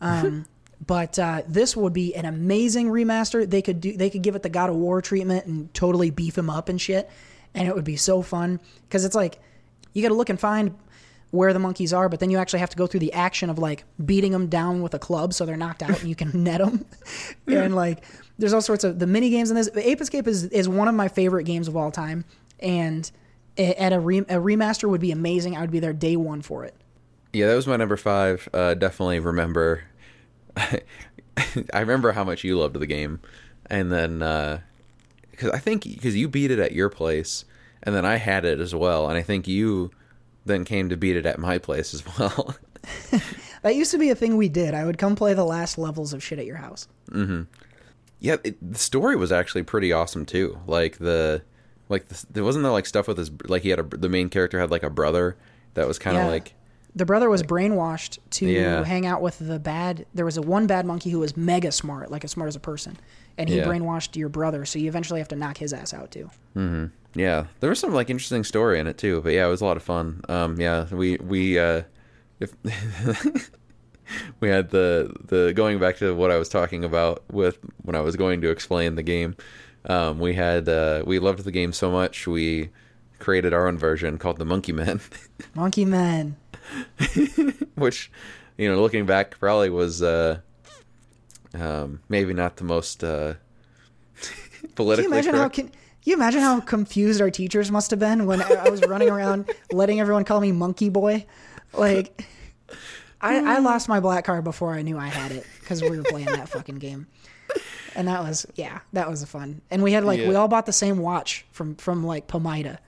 Um, 0.00 0.46
but 0.86 1.18
uh, 1.18 1.42
this 1.46 1.76
would 1.76 1.92
be 1.92 2.14
an 2.14 2.24
amazing 2.24 2.88
remaster. 2.88 3.48
They 3.48 3.60
could 3.60 3.80
do, 3.80 3.96
they 3.96 4.08
could 4.08 4.22
give 4.22 4.36
it 4.36 4.42
the 4.42 4.48
God 4.48 4.70
of 4.70 4.76
War 4.76 5.02
treatment 5.02 5.44
and 5.44 5.72
totally 5.74 6.10
beef 6.10 6.36
him 6.36 6.48
up 6.48 6.70
and 6.70 6.80
shit, 6.80 7.10
and 7.54 7.68
it 7.68 7.74
would 7.74 7.84
be 7.84 7.96
so 7.96 8.22
fun 8.22 8.58
because 8.88 9.04
it's 9.04 9.14
like 9.14 9.38
you 9.92 10.02
got 10.02 10.08
to 10.08 10.14
look 10.14 10.30
and 10.30 10.40
find 10.40 10.74
where 11.30 11.52
the 11.52 11.58
monkeys 11.58 11.92
are, 11.92 12.08
but 12.08 12.20
then 12.20 12.30
you 12.30 12.38
actually 12.38 12.58
have 12.58 12.70
to 12.70 12.76
go 12.76 12.86
through 12.86 13.00
the 13.00 13.12
action 13.12 13.50
of 13.50 13.58
like 13.58 13.84
beating 14.04 14.32
them 14.32 14.48
down 14.48 14.82
with 14.82 14.94
a 14.94 14.98
club 14.98 15.32
so 15.32 15.46
they're 15.46 15.56
knocked 15.56 15.82
out 15.82 16.00
and 16.00 16.08
you 16.08 16.14
can 16.14 16.30
net 16.44 16.58
them. 16.60 16.84
and 17.46 17.74
like 17.76 18.04
there's 18.38 18.52
all 18.52 18.60
sorts 18.60 18.84
of 18.84 18.98
the 18.98 19.06
mini 19.06 19.30
games 19.30 19.50
in 19.50 19.56
this. 19.56 19.68
Ape 19.76 20.00
Escape 20.00 20.26
is 20.26 20.44
is 20.44 20.68
one 20.68 20.88
of 20.88 20.94
my 20.94 21.08
favorite 21.08 21.44
games 21.44 21.68
of 21.68 21.76
all 21.76 21.90
time, 21.90 22.24
and 22.58 23.10
at 23.58 23.92
a, 23.92 24.00
re- 24.00 24.18
a 24.20 24.36
remaster 24.36 24.88
would 24.88 25.00
be 25.00 25.12
amazing. 25.12 25.56
I 25.56 25.60
would 25.60 25.70
be 25.70 25.80
there 25.80 25.92
day 25.92 26.16
one 26.16 26.42
for 26.42 26.64
it. 26.64 26.74
Yeah, 27.32 27.46
that 27.48 27.54
was 27.54 27.66
my 27.66 27.76
number 27.76 27.96
five. 27.96 28.48
Uh, 28.52 28.74
definitely 28.74 29.20
remember. 29.20 29.84
I 30.56 31.80
remember 31.80 32.12
how 32.12 32.24
much 32.24 32.42
you 32.44 32.58
loved 32.58 32.78
the 32.78 32.86
game, 32.86 33.20
and 33.66 33.92
then 33.92 34.18
because 35.30 35.50
I 35.50 35.58
think 35.58 35.84
because 35.84 36.16
you 36.16 36.28
beat 36.28 36.50
it 36.50 36.58
at 36.58 36.72
your 36.72 36.88
place, 36.88 37.44
and 37.82 37.94
then 37.94 38.04
I 38.04 38.16
had 38.16 38.44
it 38.44 38.58
as 38.58 38.74
well, 38.74 39.08
and 39.08 39.16
I 39.16 39.22
think 39.22 39.46
you 39.46 39.90
then 40.50 40.64
came 40.64 40.88
to 40.90 40.96
beat 40.96 41.16
it 41.16 41.24
at 41.26 41.38
my 41.38 41.58
place 41.58 41.94
as 41.94 42.04
well. 42.18 42.56
That 43.62 43.76
used 43.76 43.90
to 43.90 43.98
be 43.98 44.08
a 44.08 44.14
thing 44.14 44.38
we 44.38 44.48
did. 44.48 44.72
I 44.72 44.86
would 44.86 44.96
come 44.96 45.14
play 45.14 45.34
the 45.34 45.44
last 45.44 45.76
levels 45.76 46.14
of 46.14 46.22
shit 46.22 46.38
at 46.38 46.46
your 46.46 46.56
house. 46.56 46.88
Mm-hmm. 47.10 47.42
yeah, 48.18 48.36
it, 48.42 48.56
the 48.72 48.78
story 48.78 49.16
was 49.16 49.30
actually 49.30 49.64
pretty 49.64 49.92
awesome 49.92 50.24
too. 50.24 50.58
Like 50.66 50.96
the 50.96 51.42
like 51.90 52.08
the, 52.08 52.24
there 52.30 52.42
wasn't 52.42 52.62
there 52.62 52.72
like 52.72 52.86
stuff 52.86 53.06
with 53.06 53.18
his 53.18 53.30
like 53.48 53.60
he 53.62 53.68
had 53.68 53.78
a 53.78 53.82
the 53.82 54.08
main 54.08 54.30
character 54.30 54.58
had 54.58 54.70
like 54.70 54.82
a 54.82 54.88
brother 54.88 55.36
that 55.74 55.86
was 55.86 55.98
kind 55.98 56.16
of 56.16 56.22
Yeah. 56.22 56.28
like 56.30 56.54
The 56.96 57.04
brother 57.04 57.28
was 57.28 57.42
brainwashed 57.42 58.18
to 58.30 58.46
Yeah. 58.46 58.82
hang 58.82 59.04
out 59.04 59.20
with 59.20 59.38
the 59.38 59.58
bad. 59.58 60.06
There 60.14 60.24
was 60.24 60.38
a 60.38 60.42
one 60.42 60.66
bad 60.66 60.86
monkey 60.86 61.10
who 61.10 61.18
was 61.18 61.36
mega 61.36 61.70
smart, 61.70 62.10
like 62.10 62.24
as 62.24 62.30
smart 62.30 62.48
as 62.48 62.56
a 62.56 62.60
person, 62.60 62.96
and 63.40 63.48
he 63.48 63.56
Yeah. 63.56 63.64
brainwashed 63.64 64.14
your 64.16 64.28
brother. 64.28 64.64
So 64.64 64.78
you 64.78 64.88
eventually 64.88 65.18
have 65.20 65.28
to 65.28 65.36
knock 65.36 65.56
his 65.56 65.72
ass 65.72 65.92
out 65.92 66.10
too. 66.12 66.30
Mm-hmm. 66.56 66.86
Yeah, 67.18 67.46
there 67.58 67.70
was 67.70 67.80
some 67.80 67.92
like 67.92 68.08
interesting 68.10 68.44
story 68.44 68.78
in 68.78 68.86
it 68.86 68.96
too, 68.98 69.20
but 69.22 69.32
yeah, 69.32 69.46
it 69.46 69.50
was 69.50 69.60
a 69.60 69.64
lot 69.64 69.76
of 69.76 69.82
fun. 69.82 70.20
Um, 70.28 70.60
yeah, 70.60 70.86
we 70.92 71.16
we 71.16 71.58
uh, 71.58 71.82
if 72.38 72.52
we 74.40 74.48
had 74.48 74.70
the 74.70 75.12
the 75.26 75.52
going 75.54 75.78
back 75.78 75.96
to 75.98 76.14
what 76.14 76.30
I 76.30 76.36
was 76.36 76.48
talking 76.48 76.84
about 76.84 77.24
with 77.32 77.58
when 77.82 77.96
I 77.96 78.00
was 78.00 78.14
going 78.16 78.40
to 78.42 78.50
explain 78.50 78.94
the 78.94 79.02
game. 79.02 79.34
Um, 79.86 80.18
we 80.20 80.34
had 80.34 80.68
uh, 80.68 81.02
we 81.06 81.18
loved 81.18 81.42
the 81.44 81.50
game 81.50 81.72
so 81.72 81.90
much 81.90 82.26
we 82.26 82.68
created 83.18 83.52
our 83.52 83.66
own 83.66 83.76
version 83.78 84.16
called 84.18 84.38
the 84.38 84.44
Monkey 84.44 84.72
Men, 84.72 85.00
Monkey 85.54 85.84
Man. 85.84 86.36
which 87.74 88.10
you 88.58 88.68
know 88.70 88.80
looking 88.80 89.06
back 89.06 89.38
probably 89.38 89.70
was 89.70 90.02
uh, 90.02 90.38
um, 91.54 92.00
maybe 92.08 92.32
not 92.32 92.56
the 92.56 92.64
most 92.64 93.02
uh, 93.02 93.34
Can 94.20 94.34
you 94.62 94.68
politically 94.74 95.06
imagine 95.06 95.34
how 95.34 95.48
can, 95.48 95.70
you 96.04 96.14
imagine 96.14 96.40
how 96.40 96.60
confused 96.60 97.20
our 97.20 97.30
teachers 97.30 97.70
must 97.70 97.90
have 97.90 98.00
been 98.00 98.26
when 98.26 98.42
I 98.42 98.68
was 98.68 98.82
running 98.82 99.10
around 99.10 99.50
letting 99.72 100.00
everyone 100.00 100.24
call 100.24 100.40
me 100.40 100.52
Monkey 100.52 100.88
Boy? 100.88 101.26
Like, 101.72 102.24
I, 103.20 103.56
I 103.56 103.58
lost 103.58 103.88
my 103.88 104.00
black 104.00 104.24
card 104.24 104.44
before 104.44 104.72
I 104.72 104.82
knew 104.82 104.96
I 104.96 105.08
had 105.08 105.32
it 105.32 105.46
because 105.60 105.82
we 105.82 105.96
were 105.98 106.04
playing 106.04 106.26
that 106.26 106.48
fucking 106.48 106.76
game, 106.76 107.06
and 107.94 108.08
that 108.08 108.22
was 108.22 108.46
yeah, 108.54 108.80
that 108.94 109.10
was 109.10 109.22
fun. 109.24 109.60
And 109.70 109.82
we 109.82 109.92
had 109.92 110.04
like 110.04 110.20
we 110.20 110.34
all 110.34 110.48
bought 110.48 110.66
the 110.66 110.72
same 110.72 110.98
watch 110.98 111.44
from 111.52 111.74
from 111.76 112.04
like 112.04 112.26
Pamida, 112.28 112.78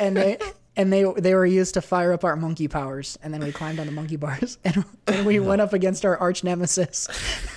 and 0.00 0.16
they. 0.16 0.38
And 0.76 0.92
they 0.92 1.04
they 1.16 1.34
were 1.34 1.46
used 1.46 1.74
to 1.74 1.80
fire 1.80 2.12
up 2.12 2.22
our 2.22 2.36
monkey 2.36 2.68
powers, 2.68 3.18
and 3.22 3.32
then 3.32 3.42
we 3.42 3.50
climbed 3.50 3.80
on 3.80 3.86
the 3.86 3.92
monkey 3.92 4.16
bars, 4.16 4.58
and, 4.64 4.84
and 5.06 5.24
we 5.26 5.40
went 5.40 5.62
up 5.62 5.72
against 5.72 6.04
our 6.04 6.18
arch 6.18 6.44
nemesis. 6.44 7.08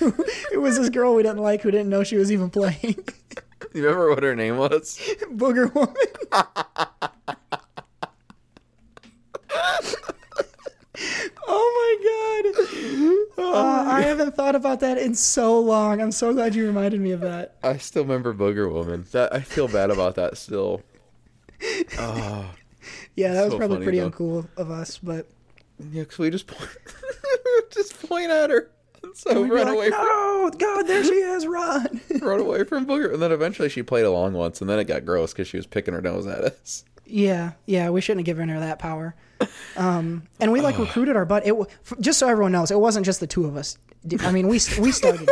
it 0.52 0.60
was 0.60 0.78
this 0.78 0.88
girl 0.88 1.14
we 1.14 1.22
didn't 1.22 1.38
like 1.38 1.60
who 1.62 1.70
didn't 1.70 1.90
know 1.90 2.02
she 2.02 2.16
was 2.16 2.32
even 2.32 2.50
playing. 2.50 3.04
You 3.72 3.84
remember 3.84 4.08
what 4.10 4.22
her 4.24 4.34
name 4.34 4.56
was? 4.56 4.98
booger 5.32 5.72
woman. 5.72 5.94
oh 11.46 11.70
my 11.76 11.96
god! 12.02 13.40
Uh, 13.40 13.84
I 13.86 14.02
haven't 14.02 14.34
thought 14.34 14.56
about 14.56 14.80
that 14.80 14.98
in 14.98 15.14
so 15.14 15.60
long. 15.60 16.00
I'm 16.00 16.10
so 16.10 16.32
glad 16.32 16.54
you 16.54 16.66
reminded 16.66 17.00
me 17.00 17.12
of 17.12 17.20
that. 17.20 17.56
I 17.62 17.76
still 17.76 18.02
remember 18.02 18.34
Booger 18.34 18.72
Woman. 18.72 19.06
That 19.12 19.32
I 19.32 19.40
feel 19.40 19.68
bad 19.68 19.90
about 19.90 20.16
that 20.16 20.36
still. 20.36 20.82
Yeah, 23.16 23.32
that 23.34 23.44
was 23.44 23.52
So 23.52 23.58
probably 23.58 23.76
funny, 23.76 23.84
pretty 23.84 23.98
though. 24.00 24.10
uncool 24.10 24.48
of 24.56 24.70
us, 24.70 24.98
but 24.98 25.26
Yeah, 25.92 26.02
because 26.02 26.18
we 26.18 26.30
just 26.30 26.46
point, 26.46 26.70
just 27.70 28.06
point 28.08 28.30
at 28.30 28.50
her, 28.50 28.70
and 29.02 29.16
so 29.16 29.42
we'd 29.42 29.50
run 29.50 29.66
like, 29.66 29.74
away, 29.76 29.90
from, 29.90 29.98
no, 30.04 30.50
God, 30.58 30.82
there 30.86 31.04
she 31.04 31.14
is, 31.14 31.46
run! 31.46 32.00
run 32.22 32.40
away 32.40 32.64
from 32.64 32.86
Booger, 32.86 33.12
and 33.12 33.22
then 33.22 33.32
eventually 33.32 33.68
she 33.68 33.82
played 33.82 34.04
along 34.04 34.32
once, 34.34 34.60
and 34.60 34.68
then 34.70 34.78
it 34.78 34.84
got 34.84 35.04
gross 35.04 35.32
because 35.32 35.48
she 35.48 35.56
was 35.56 35.66
picking 35.66 35.92
her 35.94 36.00
nose 36.00 36.26
at 36.26 36.44
us. 36.44 36.84
yeah, 37.06 37.52
yeah, 37.66 37.90
we 37.90 38.00
shouldn't 38.00 38.20
have 38.20 38.26
given 38.36 38.48
her 38.48 38.60
that 38.60 38.78
power. 38.78 39.14
Um, 39.76 40.24
and 40.38 40.52
we 40.52 40.60
like 40.60 40.78
recruited 40.78 41.16
our 41.16 41.24
butt. 41.24 41.46
It 41.46 41.54
just 42.00 42.18
so 42.18 42.28
everyone 42.28 42.52
knows, 42.52 42.70
it 42.70 42.78
wasn't 42.80 43.04
just 43.06 43.20
the 43.20 43.26
two 43.26 43.44
of 43.46 43.56
us. 43.56 43.76
I 44.20 44.30
mean, 44.32 44.46
we 44.48 44.60
we 44.80 44.92
started. 44.92 45.28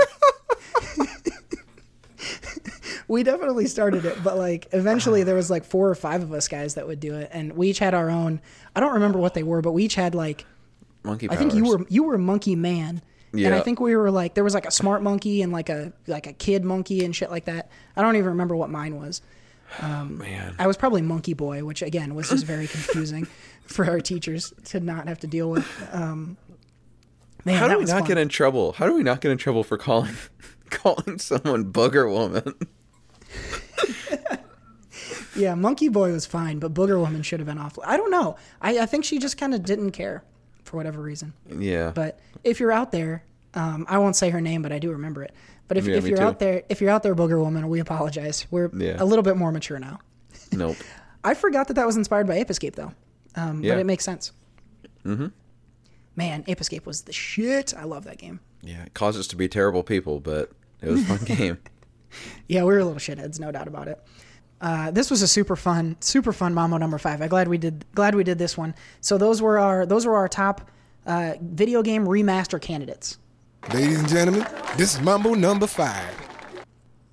We 3.08 3.22
definitely 3.22 3.66
started 3.66 4.04
it, 4.04 4.22
but 4.22 4.36
like 4.36 4.68
eventually 4.72 5.22
there 5.24 5.34
was 5.34 5.50
like 5.50 5.64
four 5.64 5.88
or 5.88 5.94
five 5.94 6.22
of 6.22 6.32
us 6.32 6.46
guys 6.46 6.74
that 6.74 6.86
would 6.86 7.00
do 7.00 7.14
it, 7.16 7.30
and 7.32 7.54
we 7.54 7.70
each 7.70 7.78
had 7.78 7.94
our 7.94 8.10
own. 8.10 8.40
I 8.76 8.80
don't 8.80 8.92
remember 8.92 9.18
what 9.18 9.34
they 9.34 9.42
were, 9.42 9.62
but 9.62 9.72
we 9.72 9.84
each 9.84 9.94
had 9.94 10.14
like 10.14 10.44
Monkey 11.02 11.28
I 11.30 11.36
think 11.36 11.54
you 11.54 11.64
were 11.64 11.86
you 11.88 12.02
were 12.04 12.18
Monkey 12.18 12.54
Man, 12.54 13.00
and 13.32 13.54
I 13.54 13.60
think 13.60 13.80
we 13.80 13.96
were 13.96 14.10
like 14.10 14.34
there 14.34 14.44
was 14.44 14.54
like 14.54 14.66
a 14.66 14.70
smart 14.70 15.02
monkey 15.02 15.42
and 15.42 15.52
like 15.52 15.68
a 15.70 15.92
like 16.06 16.26
a 16.26 16.32
kid 16.32 16.64
monkey 16.64 17.04
and 17.04 17.16
shit 17.16 17.30
like 17.30 17.46
that. 17.46 17.70
I 17.96 18.02
don't 18.02 18.16
even 18.16 18.28
remember 18.30 18.54
what 18.56 18.68
mine 18.70 18.96
was. 18.96 19.22
man. 19.82 20.54
I 20.58 20.66
was 20.66 20.76
probably 20.76 21.02
Monkey 21.02 21.34
Boy, 21.34 21.64
which 21.64 21.82
again 21.82 22.14
was 22.14 22.28
just 22.28 22.44
very 22.44 22.66
confusing 22.66 23.26
for 23.66 23.86
our 23.86 24.00
teachers 24.00 24.52
to 24.66 24.80
not 24.80 25.08
have 25.08 25.20
to 25.20 25.26
deal 25.26 25.50
with. 25.50 25.66
Um, 25.92 26.36
man, 27.44 27.58
How 27.58 27.68
do 27.68 27.78
we 27.78 27.84
not 27.84 28.00
fun. 28.00 28.08
get 28.08 28.18
in 28.18 28.28
trouble? 28.28 28.72
How 28.72 28.86
do 28.86 28.94
we 28.94 29.02
not 29.02 29.20
get 29.20 29.30
in 29.30 29.38
trouble 29.38 29.64
for 29.64 29.78
calling 29.78 30.14
calling 30.70 31.18
someone 31.18 31.72
Booger 31.72 32.10
Woman? 32.10 32.54
Yeah, 35.36 35.54
Monkey 35.54 35.88
Boy 35.88 36.10
was 36.12 36.26
fine, 36.26 36.58
but 36.58 36.74
Booger 36.74 36.98
Woman 36.98 37.22
should 37.22 37.38
have 37.38 37.46
been 37.46 37.58
awful. 37.58 37.84
I 37.86 37.96
don't 37.96 38.10
know. 38.10 38.34
I, 38.60 38.80
I 38.80 38.86
think 38.86 39.04
she 39.04 39.18
just 39.20 39.38
kind 39.38 39.54
of 39.54 39.62
didn't 39.62 39.92
care 39.92 40.24
for 40.64 40.76
whatever 40.76 41.00
reason. 41.00 41.32
Yeah, 41.48 41.92
But 41.94 42.18
if 42.42 42.58
you're 42.58 42.72
out 42.72 42.90
there, 42.90 43.22
um, 43.54 43.86
I 43.88 43.98
won't 43.98 44.16
say 44.16 44.30
her 44.30 44.40
name, 44.40 44.62
but 44.62 44.72
I 44.72 44.80
do 44.80 44.90
remember 44.90 45.22
it. 45.22 45.32
But 45.68 45.76
if, 45.76 45.86
Yeah, 45.86 45.94
if 45.96 46.06
you're 46.08 46.16
too. 46.16 46.24
out 46.24 46.40
there, 46.40 46.64
if 46.68 46.80
you're 46.80 46.90
out 46.90 47.04
there, 47.04 47.14
Booger 47.14 47.38
Woman, 47.38 47.68
we 47.68 47.78
apologize. 47.78 48.46
We're 48.50 48.68
Yeah. 48.76 48.96
a 48.98 49.04
little 49.04 49.22
bit 49.22 49.36
more 49.36 49.52
mature 49.52 49.78
now. 49.78 50.00
nope. 50.52 50.76
I 51.24 51.34
forgot 51.34 51.68
that 51.68 51.74
that 51.74 51.86
was 51.86 51.96
inspired 51.96 52.26
by 52.26 52.34
Ape 52.34 52.50
Escape, 52.50 52.74
though. 52.74 52.92
Um, 53.36 53.62
Yeah. 53.62 53.74
But 53.74 53.80
it 53.80 53.86
makes 53.86 54.04
sense. 54.04 54.32
Mm-hmm. 55.04 55.26
Man, 56.16 56.42
Ape 56.48 56.60
Escape 56.60 56.84
was 56.84 57.02
the 57.02 57.12
shit. 57.12 57.74
I 57.76 57.84
love 57.84 58.04
that 58.04 58.18
game. 58.18 58.40
Yeah, 58.62 58.82
it 58.82 58.94
caused 58.94 59.18
us 59.20 59.28
to 59.28 59.36
be 59.36 59.48
terrible 59.48 59.84
people, 59.84 60.18
but 60.18 60.50
it 60.82 60.90
was 60.90 61.02
a 61.02 61.04
fun 61.16 61.24
game. 61.36 61.58
Yeah, 62.48 62.62
we 62.62 62.72
were 62.72 62.78
a 62.78 62.84
little 62.84 62.98
shitheads, 62.98 63.38
no 63.38 63.52
doubt 63.52 63.68
about 63.68 63.88
it. 63.88 64.02
Uh, 64.60 64.90
this 64.90 65.10
was 65.10 65.20
a 65.20 65.28
super 65.28 65.54
fun, 65.54 65.96
super 66.00 66.32
fun 66.32 66.54
Mambo 66.54 66.78
number 66.78 66.96
five. 66.96 67.20
I'm 67.20 67.28
glad 67.28 67.46
we 67.46 67.58
did, 67.58 67.84
glad 67.94 68.14
we 68.14 68.24
did 68.24 68.38
this 68.38 68.56
one. 68.56 68.74
So 69.02 69.18
those 69.18 69.42
were 69.42 69.58
our, 69.58 69.84
those 69.84 70.06
were 70.06 70.16
our 70.16 70.28
top 70.28 70.70
uh, 71.06 71.34
video 71.40 71.82
game 71.82 72.06
remaster 72.06 72.60
candidates. 72.60 73.18
Ladies 73.72 73.98
and 73.98 74.08
gentlemen, 74.08 74.46
this 74.76 74.94
is 74.94 75.00
Mambo 75.00 75.34
number 75.34 75.66
five. 75.66 76.28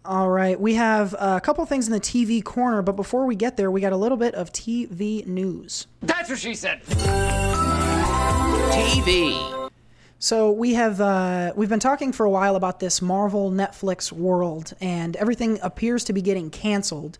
All 0.05 0.29
right, 0.29 0.59
we 0.59 0.75
have 0.75 1.15
a 1.19 1.41
couple 1.41 1.65
things 1.65 1.87
in 1.87 1.93
the 1.93 1.99
TV 1.99 2.43
corner, 2.43 2.81
but 2.83 2.95
before 2.95 3.25
we 3.25 3.35
get 3.35 3.57
there, 3.57 3.71
we 3.71 3.81
got 3.81 3.91
a 3.91 3.97
little 3.97 4.17
bit 4.17 4.35
of 4.35 4.53
TV 4.53 5.25
news. 5.25 5.87
That's 6.01 6.29
what 6.29 6.37
she 6.37 6.53
said. 6.53 6.83
TV. 8.71 9.64
So 10.25 10.51
we 10.51 10.73
have 10.73 10.99
uh, 10.99 11.53
we've 11.55 11.69
been 11.69 11.79
talking 11.79 12.11
for 12.11 12.25
a 12.25 12.31
while 12.31 12.55
about 12.55 12.79
this 12.79 12.99
Marvel 12.99 13.51
Netflix 13.51 14.11
world, 14.11 14.73
and 14.81 15.15
everything 15.17 15.59
appears 15.61 16.03
to 16.05 16.13
be 16.13 16.21
getting 16.23 16.49
canceled. 16.49 17.19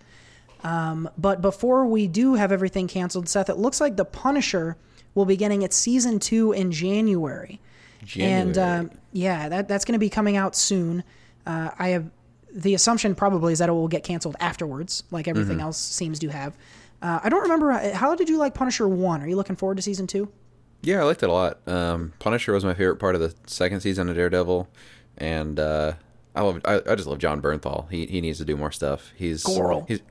Um, 0.63 1.07
but 1.15 1.39
before 1.39 1.85
we 1.85 2.07
do 2.07 2.33
have 2.33 2.51
everything 2.51 2.87
canceled, 2.87 3.29
Seth, 3.29 3.47
it 3.47 3.57
looks 3.57 3.79
like 3.79 3.95
The 3.95 4.05
Punisher 4.05 4.75
will 5.13 5.25
be 5.25 5.37
getting 5.37 5.61
its 5.61 5.75
season 5.75 6.17
two 6.17 6.51
in 6.51 6.71
January. 6.71 7.61
And 8.17 8.55
January. 8.55 8.79
um, 8.79 8.91
yeah, 9.13 9.49
that 9.49 9.67
that's 9.67 9.85
going 9.85 9.93
to 9.93 9.99
be 9.99 10.09
coming 10.09 10.35
out 10.35 10.55
soon. 10.55 11.03
Uh, 11.45 11.69
I 11.77 11.89
have 11.89 12.09
the 12.51 12.73
assumption 12.73 13.13
probably 13.13 13.53
is 13.53 13.59
that 13.59 13.69
it 13.69 13.73
will 13.73 13.87
get 13.87 14.03
canceled 14.03 14.35
afterwards, 14.39 15.03
like 15.11 15.27
everything 15.27 15.61
else 15.61 15.77
seems 15.77 16.17
to 16.17 16.29
have. 16.29 16.57
Uh, 17.03 17.19
I 17.23 17.29
don't 17.29 17.43
remember. 17.43 17.71
uh, 17.71 17.93
How 17.93 18.15
did 18.15 18.29
you 18.29 18.39
like 18.39 18.55
Punisher 18.55 18.87
one? 18.87 19.21
Are 19.21 19.27
you 19.27 19.35
looking 19.35 19.55
forward 19.57 19.75
to 19.75 19.83
season 19.83 20.07
two? 20.07 20.31
Yeah, 20.85 21.01
I 21.01 21.03
liked 21.03 21.23
it 21.23 21.29
a 21.29 21.33
lot. 21.33 21.67
Um, 21.67 22.13
Punisher 22.19 22.53
was 22.53 22.63
my 22.63 22.75
favorite 22.75 22.97
part 22.97 23.15
of 23.15 23.21
the 23.21 23.33
second 23.47 23.79
season 23.81 24.07
of 24.07 24.15
Daredevil, 24.15 24.69
and 25.17 25.59
uh, 25.59 25.93
I 26.35 26.41
love. 26.41 26.61
I, 26.63 26.81
I 26.87 26.95
just 26.95 27.07
love 27.07 27.17
Jon 27.17 27.41
Bernthal. 27.41 27.89
He 27.89 28.05
he 28.05 28.21
needs 28.21 28.37
to 28.37 28.45
do 28.45 28.55
more 28.55 28.71
stuff. 28.71 29.11
He's 29.15 29.43
Goral. 29.43 29.85
He's 29.87 30.01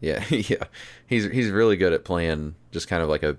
Yeah, 0.00 0.22
yeah. 0.30 0.64
He's 1.06 1.24
he's 1.30 1.50
really 1.50 1.76
good 1.76 1.94
at 1.94 2.04
playing 2.04 2.56
just 2.72 2.88
kind 2.88 3.02
of 3.02 3.08
like 3.08 3.22
a, 3.22 3.38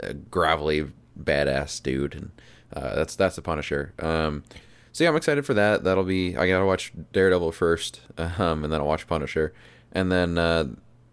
a 0.00 0.14
gravelly 0.14 0.90
badass 1.20 1.80
dude, 1.82 2.14
and 2.16 2.30
uh, 2.72 2.96
that's 2.96 3.14
that's 3.14 3.36
the 3.36 3.42
Punisher. 3.42 3.94
Um, 4.00 4.42
so 4.90 5.04
yeah, 5.04 5.10
I'm 5.10 5.16
excited 5.16 5.46
for 5.46 5.54
that. 5.54 5.84
That'll 5.84 6.02
be 6.02 6.36
I 6.36 6.48
gotta 6.48 6.66
watch 6.66 6.92
Daredevil 7.12 7.52
first, 7.52 8.00
um, 8.18 8.64
and 8.64 8.72
then 8.72 8.80
I'll 8.80 8.88
watch 8.88 9.06
Punisher, 9.06 9.54
and 9.92 10.10
then 10.10 10.36
uh, 10.36 10.66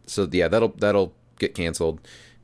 so 0.08 0.28
yeah, 0.32 0.48
that'll 0.48 0.70
that'll 0.70 1.14
get 1.38 1.54
canceled, 1.54 2.00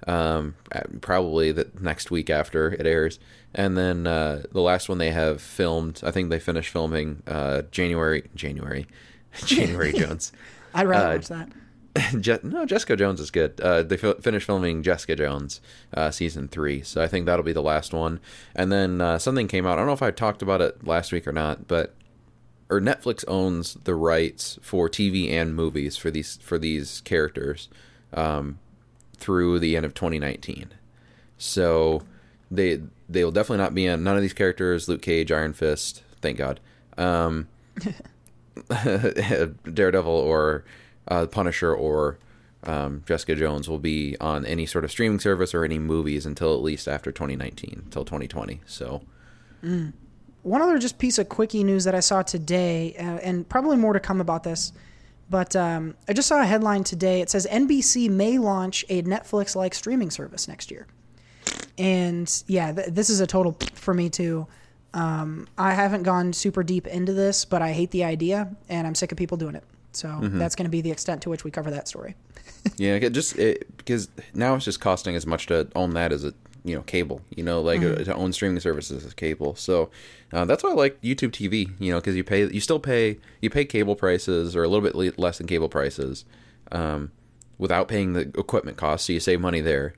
um, 0.08 0.56
probably 1.02 1.52
the 1.52 1.70
next 1.80 2.12
week 2.12 2.30
after 2.30 2.72
it 2.74 2.86
airs, 2.86 3.20
and 3.54 3.78
then 3.78 4.08
uh, 4.08 4.43
the 4.52 4.62
last 4.62 4.89
one 4.89 4.97
they 4.97 5.12
have 5.12 5.41
filmed. 5.41 6.02
I 6.04 6.12
think 6.12 6.30
they 6.30 6.39
finished 6.39 6.70
filming 6.70 7.24
uh, 7.28 7.64
January 7.72 8.30
January 8.36 8.88
January 9.45 9.93
Jones. 9.97 10.32
I'd 10.74 10.88
rather 10.88 11.08
Uh, 11.08 11.16
watch 11.16 11.28
that. 11.28 11.49
Je- 12.22 12.39
no, 12.43 12.66
Jessica 12.66 12.95
Jones 12.95 13.20
is 13.20 13.32
good. 13.32 13.60
Uh, 13.60 13.84
they 13.84 13.97
fi- 13.97 14.14
finished 14.22 14.45
filming 14.45 14.82
Jessica 14.82 15.14
Jones 15.16 15.60
uh, 15.93 16.10
season 16.10 16.47
three, 16.47 16.82
so 16.82 17.02
I 17.04 17.08
think 17.08 17.26
that'll 17.26 17.43
be 17.43 17.52
the 17.52 17.62
last 17.62 17.93
one. 17.93 18.22
And 18.56 18.72
then 18.72 19.02
uh, 19.02 19.20
something 19.20 19.49
came 19.49 19.66
out. 19.66 19.74
I 19.74 19.76
don't 19.78 19.88
know 19.88 19.91
if 19.93 20.02
I 20.02 20.12
talked 20.12 20.41
about 20.41 20.62
it 20.62 20.88
last 20.88 21.12
week 21.12 21.28
or 21.28 21.34
not, 21.34 21.68
but 21.68 21.93
or 22.70 22.80
Netflix 22.80 23.26
owns 23.28 23.74
the 23.84 23.93
rights 23.95 24.58
for 24.62 24.88
TV 24.88 25.30
and 25.32 25.54
movies 25.54 25.97
for 25.97 26.10
these 26.10 26.38
for 26.38 26.58
these 26.58 27.02
characters 27.02 27.68
um, 28.14 28.60
through 29.22 29.59
the 29.59 29.78
end 29.78 29.86
of 29.86 29.93
2019. 29.93 30.69
So 31.38 32.03
they 32.49 32.82
they 33.07 33.24
will 33.24 33.32
definitely 33.32 33.63
not 33.63 33.74
be 33.74 33.86
in 33.86 34.03
none 34.03 34.15
of 34.15 34.22
these 34.22 34.34
characters. 34.34 34.89
Luke 34.89 35.01
Cage, 35.01 35.32
Iron 35.32 35.53
Fist, 35.53 36.03
thank 36.22 36.38
God. 36.38 36.59
Um, 36.97 37.47
Daredevil 39.74 40.11
or 40.11 40.65
uh, 41.07 41.26
Punisher 41.28 41.74
or 41.74 42.19
um, 42.63 43.03
Jessica 43.05 43.36
Jones 43.36 43.69
will 43.69 43.80
be 43.80 44.15
on 44.19 44.45
any 44.45 44.65
sort 44.65 44.84
of 44.84 44.91
streaming 44.91 45.19
service 45.19 45.53
or 45.53 45.63
any 45.63 45.80
movies 45.80 46.26
until 46.26 46.53
at 46.53 46.61
least 46.61 46.88
after 46.88 47.11
2019, 47.11 47.82
until 47.86 48.05
2020. 48.05 48.61
So 48.65 49.01
One 50.43 50.61
other 50.61 50.80
just 50.80 50.97
piece 50.97 51.17
of 51.19 51.30
quickie 51.30 51.63
news 51.63 51.84
that 51.84 51.95
I 51.95 51.99
saw 51.99 52.22
today, 52.24 52.95
uh, 52.97 53.19
and 53.24 53.47
probably 53.47 53.78
more 53.78 53.93
to 53.93 53.99
come 53.99 54.19
about 54.19 54.43
this, 54.43 54.74
but 55.32 55.55
um, 55.55 55.95
I 56.09 56.13
just 56.13 56.27
saw 56.27 56.41
a 56.41 56.45
headline 56.45 56.84
today. 56.84 57.21
It 57.21 57.29
says 57.29 57.47
NBC 57.49 58.09
may 58.09 58.38
launch 58.38 58.84
a 58.89 59.01
Netflix 59.03 59.55
like 59.55 59.73
streaming 59.73 60.11
service 60.11 60.47
next 60.47 60.69
year. 60.69 60.88
And 61.77 62.43
yeah, 62.47 62.73
th- 62.73 62.89
this 62.89 63.09
is 63.09 63.21
a 63.21 63.27
total 63.27 63.57
for 63.73 63.93
me 63.93 64.09
too. 64.09 64.45
Um, 64.93 65.47
I 65.57 65.71
haven't 65.71 66.03
gone 66.03 66.34
super 66.34 66.63
deep 66.63 66.86
into 66.86 67.13
this, 67.13 67.45
but 67.45 67.61
I 67.61 67.71
hate 67.71 67.91
the 67.91 68.03
idea, 68.03 68.53
and 68.67 68.86
I'm 68.86 68.93
sick 68.93 69.13
of 69.13 69.17
people 69.17 69.38
doing 69.38 69.55
it. 69.55 69.63
So 69.93 70.19
that's 70.21 70.55
going 70.55 70.65
to 70.65 70.69
be 70.69 70.82
the 70.82 70.91
extent 70.91 71.21
to 71.23 71.29
which 71.29 71.45
we 71.45 71.51
cover 71.51 71.71
that 71.71 71.88
story. 71.88 72.15
yeah, 72.77 72.95
it 72.95 73.11
just 73.11 73.38
it, 73.38 73.77
because 73.77 74.09
now 74.34 74.55
it's 74.55 74.65
just 74.65 74.82
costing 74.82 75.15
as 75.15 75.25
much 75.25 75.47
to 75.47 75.69
own 75.75 75.93
that 75.93 76.11
as 76.11 76.25
a 76.25 76.34
you 76.64 76.76
know 76.76 76.82
cable. 76.84 77.22
You 77.36 77.43
know, 77.43 77.62
like 77.62 77.82
uh, 77.82 78.03
to 78.03 78.14
own 78.14 78.34
streaming 78.34 78.59
services 78.59 79.03
is 79.03 79.14
cable. 79.14 79.55
So 79.55 79.89
uh, 80.32 80.45
that's 80.45 80.64
why 80.64 80.72
I 80.72 80.74
like 80.74 81.01
YouTube 81.01 81.32
TV. 81.32 81.72
You 81.80 81.91
know, 81.91 81.99
because 81.99 82.16
you 82.16 82.24
pay 82.24 82.47
you 82.49 82.59
still 82.59 82.80
pay 82.80 83.18
you 83.41 83.49
pay 83.49 83.66
cable 83.66 83.95
prices 83.95 84.55
or 84.55 84.64
a 84.64 84.68
little 84.68 84.84
bit 84.84 84.95
le- 84.95 85.22
less 85.22 85.38
than 85.38 85.47
cable 85.47 85.70
prices. 85.70 86.26
Um, 86.72 87.12
without 87.57 87.88
paying 87.88 88.14
the 88.14 88.22
equipment 88.38 88.78
costs, 88.78 89.07
so 89.07 89.14
you 89.14 89.20
save 89.20 89.39
money 89.39 89.62
there. 89.62 89.93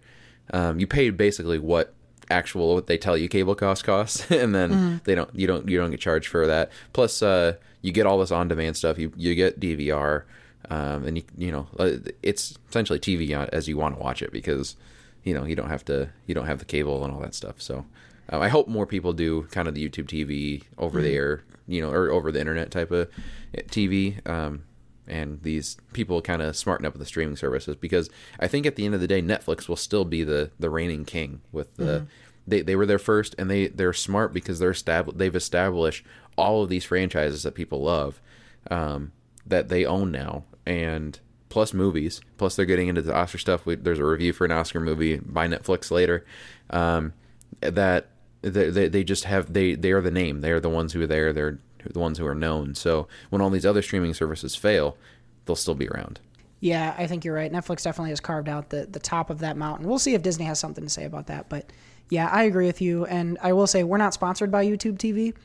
Um, 0.52 0.80
you 0.80 0.88
pay 0.88 1.10
basically 1.12 1.60
what 1.60 1.94
actual 2.30 2.74
what 2.74 2.88
they 2.88 2.98
tell 2.98 3.18
you 3.18 3.30
cable 3.30 3.56
cost 3.56 3.84
costs, 3.84 4.30
and 4.32 4.54
then 4.54 5.02
they 5.06 5.16
don't 5.16 5.34
you 5.34 5.48
don't 5.48 5.68
you 5.68 5.78
don't 5.78 5.92
get 5.92 6.00
charged 6.00 6.28
for 6.28 6.48
that. 6.48 6.72
Plus, 6.94 7.22
uh, 7.22 7.56
you 7.82 7.92
get 7.92 8.06
all 8.06 8.20
this 8.20 8.32
on 8.32 8.48
demand 8.48 8.78
stuff. 8.78 8.98
You 8.98 9.12
you 9.16 9.36
get 9.36 9.60
DVR, 9.60 10.24
um, 10.70 11.06
and 11.06 11.18
you 11.18 11.24
you 11.38 11.52
know 11.52 11.68
uh, 11.78 11.92
it's 12.22 12.58
essentially 12.70 13.00
TV 13.00 13.32
as 13.52 13.68
you 13.68 13.78
want 13.78 13.96
to 13.96 14.02
watch 14.02 14.22
it 14.22 14.32
because 14.32 14.76
you 15.24 15.34
know 15.34 15.46
you 15.46 15.56
don't 15.56 15.70
have 15.70 15.86
to 15.86 16.10
you 16.26 16.36
don't 16.36 16.46
have 16.46 16.60
the 16.60 16.66
cable 16.66 17.04
and 17.04 17.14
all 17.14 17.20
that 17.22 17.36
stuff. 17.36 17.62
So. 17.62 17.86
Um, 18.30 18.42
I 18.42 18.48
hope 18.48 18.70
more 18.70 18.86
people 18.86 19.12
do 19.12 19.44
kind 19.52 19.68
of 19.68 19.76
the 19.76 19.88
YouTube 19.88 20.06
TV 20.06 20.64
over 20.78 21.02
the 21.02 21.14
air, 21.14 21.44
you 21.68 21.82
know, 21.82 21.92
or 21.92 22.10
over 22.10 22.32
the 22.32 22.40
internet 22.40 22.72
type 22.72 22.90
of 22.90 23.10
TV. 23.54 24.26
Um, 24.26 24.64
and 25.08 25.42
these 25.44 25.78
people 25.92 26.22
kind 26.22 26.42
of 26.42 26.56
smarten 26.56 26.86
up 26.86 26.94
with 26.94 27.00
the 27.00 27.06
streaming 27.06 27.36
services 27.36 27.76
because 27.76 28.10
I 28.40 28.48
think 28.48 28.66
at 28.66 28.76
the 28.76 28.86
end 28.86 28.96
of 28.96 29.02
the 29.02 29.08
day, 29.08 29.22
Netflix 29.22 29.68
will 29.68 29.76
still 29.76 30.06
be 30.06 30.24
the 30.24 30.52
the 30.60 30.70
reigning 30.70 31.06
king 31.06 31.42
with 31.52 31.76
the. 31.76 32.06
They, 32.46 32.62
they 32.62 32.76
were 32.76 32.86
there 32.86 33.00
first, 33.00 33.36
and 33.38 33.50
they 33.50 33.68
they're 33.68 33.94
smart 33.94 34.34
because 34.34 34.60
they're 34.60 34.74
estab- 34.74 35.18
they've 35.18 35.36
established 35.36 36.06
all 36.38 36.62
of 36.62 36.68
these 36.68 36.84
franchises 36.84 37.44
that 37.44 37.56
people 37.56 37.84
love, 37.84 38.22
um, 38.70 39.14
that 39.46 39.70
they 39.70 39.86
own 39.86 40.12
now, 40.12 40.44
and 40.66 41.20
plus 41.54 41.72
movies, 41.72 42.20
plus 42.40 42.56
they're 42.56 42.66
getting 42.66 42.88
into 42.88 43.04
the 43.04 43.16
Oscar 43.16 43.38
stuff. 43.38 43.64
We, 43.64 43.76
there's 43.76 44.00
a 44.00 44.06
review 44.06 44.34
for 44.34 44.44
an 44.44 44.52
Oscar 44.52 44.80
movie 44.80 45.18
by 45.18 45.48
Netflix 45.48 45.92
later, 45.92 46.26
um, 46.72 47.14
that 47.62 48.08
they, 48.42 48.72
they 48.72 48.88
they 48.88 49.04
just 49.04 49.26
have 49.26 49.54
they 49.54 49.76
they 49.76 49.92
are 49.92 50.02
the 50.02 50.10
name. 50.10 50.42
They 50.42 50.52
are 50.52 50.60
the 50.60 50.70
ones 50.70 50.94
who 50.94 51.04
are 51.04 51.08
there. 51.08 51.32
They're 51.32 51.60
the 51.86 52.00
ones 52.00 52.18
who 52.18 52.26
are 52.26 52.34
known. 52.34 52.74
So 52.74 53.08
when 53.30 53.40
all 53.40 53.52
these 53.52 53.68
other 53.68 53.84
streaming 53.84 54.16
services 54.16 54.56
fail, 54.56 54.98
they'll 55.46 55.56
still 55.56 55.76
be 55.76 55.88
around. 55.90 56.20
Yeah, 56.60 56.96
I 56.98 57.06
think 57.06 57.24
you're 57.24 57.36
right. 57.36 57.52
Netflix 57.52 57.84
definitely 57.84 58.10
has 58.10 58.20
carved 58.20 58.50
out 58.50 58.72
the, 58.72 58.88
the 58.88 59.00
top 59.00 59.30
of 59.30 59.40
that 59.40 59.56
mountain. 59.56 59.88
We'll 59.88 60.00
see 60.00 60.16
if 60.16 60.24
Disney 60.24 60.46
has 60.46 60.60
something 60.60 60.84
to 60.84 60.90
say 60.90 61.04
about 61.04 61.28
that. 61.28 61.50
But 61.50 61.72
yeah, 62.10 62.30
I 62.32 62.44
agree 62.44 62.66
with 62.66 62.82
you. 62.82 63.06
And 63.06 63.38
I 63.44 63.54
will 63.54 63.68
say 63.68 63.84
we're 63.84 63.98
not 63.98 64.16
sponsored 64.16 64.50
by 64.50 64.66
YouTube 64.66 64.98
TV, 64.98 65.36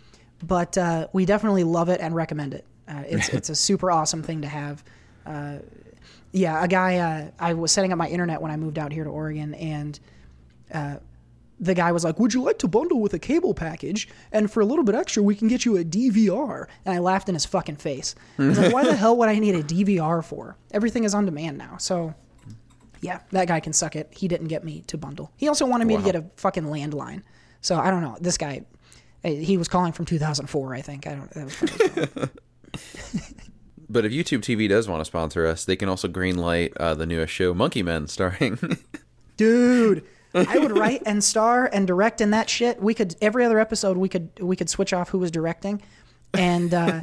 but 0.42 0.78
uh, 0.78 1.08
we 1.12 1.26
definitely 1.26 1.64
love 1.64 1.90
it 1.90 2.00
and 2.00 2.14
recommend 2.14 2.54
it. 2.54 2.64
Uh, 2.88 3.02
it's 3.06 3.28
it's 3.28 3.50
a 3.50 3.54
super 3.54 3.90
awesome 3.90 4.22
thing 4.22 4.40
to 4.40 4.48
have. 4.48 4.82
Uh, 5.26 5.58
yeah, 6.32 6.62
a 6.62 6.68
guy. 6.68 6.98
Uh, 6.98 7.30
I 7.38 7.54
was 7.54 7.72
setting 7.72 7.92
up 7.92 7.98
my 7.98 8.08
internet 8.08 8.40
when 8.42 8.50
I 8.50 8.56
moved 8.56 8.78
out 8.78 8.92
here 8.92 9.04
to 9.04 9.10
Oregon, 9.10 9.54
and 9.54 9.98
uh, 10.72 10.96
the 11.60 11.74
guy 11.74 11.92
was 11.92 12.04
like, 12.04 12.18
"Would 12.18 12.34
you 12.34 12.42
like 12.42 12.58
to 12.58 12.68
bundle 12.68 13.00
with 13.00 13.14
a 13.14 13.18
cable 13.18 13.54
package? 13.54 14.08
And 14.32 14.50
for 14.50 14.60
a 14.60 14.64
little 14.66 14.84
bit 14.84 14.94
extra, 14.94 15.22
we 15.22 15.34
can 15.34 15.48
get 15.48 15.64
you 15.64 15.76
a 15.76 15.84
DVR." 15.84 16.66
And 16.84 16.94
I 16.94 16.98
laughed 16.98 17.28
in 17.28 17.34
his 17.34 17.44
fucking 17.44 17.76
face. 17.76 18.14
I 18.38 18.46
was 18.48 18.58
like, 18.58 18.72
"Why 18.72 18.84
the 18.84 18.96
hell 19.02 19.16
would 19.16 19.28
I 19.28 19.38
need 19.38 19.54
a 19.54 19.62
DVR 19.62 20.22
for? 20.24 20.56
Everything 20.70 21.04
is 21.04 21.14
on 21.14 21.24
demand 21.24 21.58
now." 21.58 21.76
So, 21.78 22.14
yeah, 23.00 23.20
that 23.30 23.48
guy 23.48 23.60
can 23.60 23.72
suck 23.72 23.96
it. 23.96 24.08
He 24.12 24.28
didn't 24.28 24.48
get 24.48 24.64
me 24.64 24.82
to 24.88 24.98
bundle. 24.98 25.32
He 25.36 25.48
also 25.48 25.66
wanted 25.66 25.86
me 25.86 25.96
to 25.96 26.02
get 26.02 26.14
a 26.16 26.24
fucking 26.36 26.64
landline. 26.64 27.22
So 27.60 27.76
I 27.76 27.90
don't 27.90 28.02
know. 28.02 28.16
This 28.20 28.38
guy, 28.38 28.62
eh, 29.24 29.34
he 29.34 29.56
was 29.56 29.68
calling 29.68 29.92
from 29.92 30.04
2004, 30.04 30.74
I 30.74 30.82
think. 30.82 31.06
I 31.06 31.14
don't. 31.14 31.30
That 31.30 31.44
was 31.44 31.56
probably 31.56 31.88
his 31.88 32.06
phone. 32.06 32.30
But 33.90 34.04
if 34.04 34.12
YouTube 34.12 34.40
TV 34.40 34.68
does 34.68 34.86
want 34.88 35.00
to 35.00 35.04
sponsor 35.04 35.46
us, 35.46 35.64
they 35.64 35.76
can 35.76 35.88
also 35.88 36.08
greenlight 36.08 36.72
uh, 36.78 36.94
the 36.94 37.06
newest 37.06 37.32
show, 37.32 37.54
Monkey 37.54 37.82
Men, 37.82 38.06
starring. 38.08 38.58
dude. 39.36 40.04
I 40.34 40.58
would 40.58 40.76
write 40.76 41.02
and 41.06 41.24
star 41.24 41.68
and 41.72 41.86
direct 41.86 42.20
in 42.20 42.30
that 42.32 42.50
shit. 42.50 42.82
We 42.82 42.92
could 42.92 43.16
every 43.22 43.44
other 43.46 43.58
episode 43.58 43.96
we 43.96 44.10
could 44.10 44.28
we 44.40 44.56
could 44.56 44.68
switch 44.68 44.92
off 44.92 45.08
who 45.08 45.18
was 45.18 45.30
directing, 45.30 45.80
and 46.34 46.72
uh, 46.74 47.00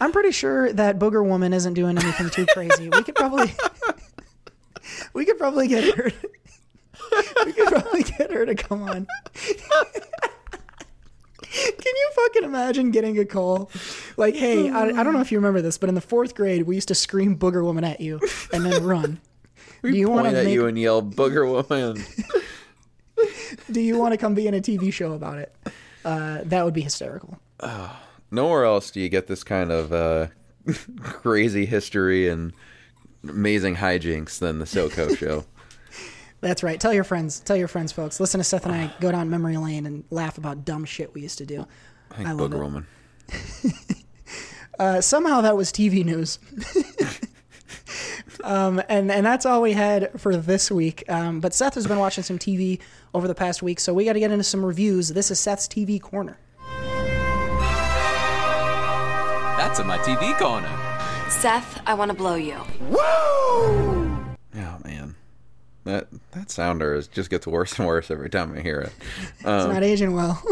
I'm 0.00 0.10
pretty 0.10 0.32
sure 0.32 0.72
that 0.72 0.98
Booger 0.98 1.24
Woman 1.24 1.52
isn't 1.52 1.74
doing 1.74 1.96
anything 1.96 2.30
too 2.30 2.46
crazy. 2.46 2.88
We 2.88 3.02
could 3.04 3.14
probably 3.14 3.54
we 5.14 5.24
could 5.24 5.38
probably 5.38 5.68
get 5.68 5.96
her. 5.96 6.10
we 7.46 7.52
could 7.52 7.68
probably 7.68 8.02
get 8.02 8.32
her 8.32 8.44
to 8.44 8.56
come 8.56 8.82
on. 8.82 9.06
Can 11.54 11.94
you 11.96 12.10
fucking 12.14 12.44
imagine 12.44 12.90
getting 12.90 13.18
a 13.18 13.24
call? 13.24 13.70
Like, 14.16 14.34
hey, 14.34 14.70
I, 14.70 14.86
I 14.88 15.02
don't 15.04 15.12
know 15.12 15.20
if 15.20 15.30
you 15.30 15.38
remember 15.38 15.62
this, 15.62 15.78
but 15.78 15.88
in 15.88 15.94
the 15.94 16.00
fourth 16.00 16.34
grade, 16.34 16.64
we 16.64 16.74
used 16.74 16.88
to 16.88 16.94
scream 16.94 17.38
Booger 17.38 17.62
Woman 17.62 17.84
at 17.84 18.00
you 18.00 18.20
and 18.52 18.64
then 18.64 18.82
run. 18.82 19.20
Do 19.82 19.90
you 19.90 20.08
point 20.08 20.26
at 20.26 20.32
make 20.32 20.54
you 20.54 20.66
and 20.66 20.78
yell, 20.78 21.02
"Booger 21.02 21.46
woman!" 21.46 22.02
do 23.70 23.80
you 23.80 23.98
want 23.98 24.12
to 24.12 24.18
come 24.18 24.34
be 24.34 24.46
in 24.46 24.54
a 24.54 24.60
TV 24.60 24.90
show 24.90 25.12
about 25.12 25.38
it? 25.38 25.54
Uh, 26.04 26.40
that 26.44 26.64
would 26.64 26.72
be 26.72 26.80
hysterical. 26.80 27.38
Nowhere 28.30 28.64
else 28.64 28.90
do 28.90 29.00
you 29.00 29.08
get 29.10 29.26
this 29.26 29.44
kind 29.44 29.70
of 29.70 29.92
uh, 29.92 30.28
crazy 31.02 31.66
history 31.66 32.28
and 32.28 32.52
amazing 33.22 33.76
hijinks 33.76 34.38
than 34.38 34.58
the 34.58 34.64
SoCo 34.64 35.16
show. 35.16 35.44
That's 36.44 36.62
right. 36.62 36.78
Tell 36.78 36.92
your 36.92 37.04
friends. 37.04 37.40
Tell 37.40 37.56
your 37.56 37.68
friends, 37.68 37.90
folks. 37.90 38.20
Listen 38.20 38.38
to 38.38 38.44
Seth 38.44 38.66
and 38.66 38.74
I 38.74 38.92
go 39.00 39.10
down 39.10 39.30
memory 39.30 39.56
lane 39.56 39.86
and 39.86 40.04
laugh 40.10 40.36
about 40.36 40.66
dumb 40.66 40.84
shit 40.84 41.14
we 41.14 41.22
used 41.22 41.38
to 41.38 41.46
do. 41.46 41.66
I 42.10 42.14
think 42.16 42.28
I 42.28 42.32
love 42.32 42.50
Booger 42.50 42.54
it. 42.54 42.62
woman. 42.62 42.86
Uh, 44.76 45.00
somehow 45.00 45.40
that 45.40 45.56
was 45.56 45.70
TV 45.70 46.04
news. 46.04 46.40
um, 48.44 48.82
and 48.88 49.08
and 49.08 49.24
that's 49.24 49.46
all 49.46 49.62
we 49.62 49.70
had 49.72 50.20
for 50.20 50.36
this 50.36 50.68
week. 50.68 51.04
Um, 51.08 51.38
but 51.38 51.54
Seth 51.54 51.74
has 51.74 51.86
been 51.86 52.00
watching 52.00 52.24
some 52.24 52.40
TV 52.40 52.80
over 53.14 53.28
the 53.28 53.36
past 53.36 53.62
week, 53.62 53.78
so 53.78 53.94
we 53.94 54.04
got 54.04 54.14
to 54.14 54.18
get 54.18 54.32
into 54.32 54.42
some 54.42 54.66
reviews. 54.66 55.10
This 55.10 55.30
is 55.30 55.38
Seth's 55.38 55.68
TV 55.68 56.02
corner. 56.02 56.38
That's 59.56 59.78
in 59.78 59.86
my 59.86 59.98
TV 59.98 60.36
corner. 60.38 60.68
Seth, 61.30 61.80
I 61.86 61.94
want 61.94 62.10
to 62.10 62.16
blow 62.16 62.34
you. 62.34 62.56
Woo! 62.88 62.96
Oh 64.56 64.78
man, 64.84 64.93
that 65.84 66.08
that 66.32 66.50
sounder 66.50 66.94
is 66.94 67.06
just 67.08 67.30
gets 67.30 67.46
worse 67.46 67.78
and 67.78 67.86
worse 67.86 68.10
every 68.10 68.30
time 68.30 68.56
I 68.56 68.60
hear 68.60 68.80
it. 68.80 68.92
It's 69.38 69.44
not 69.44 69.82
aging 69.82 70.14
well. 70.14 70.42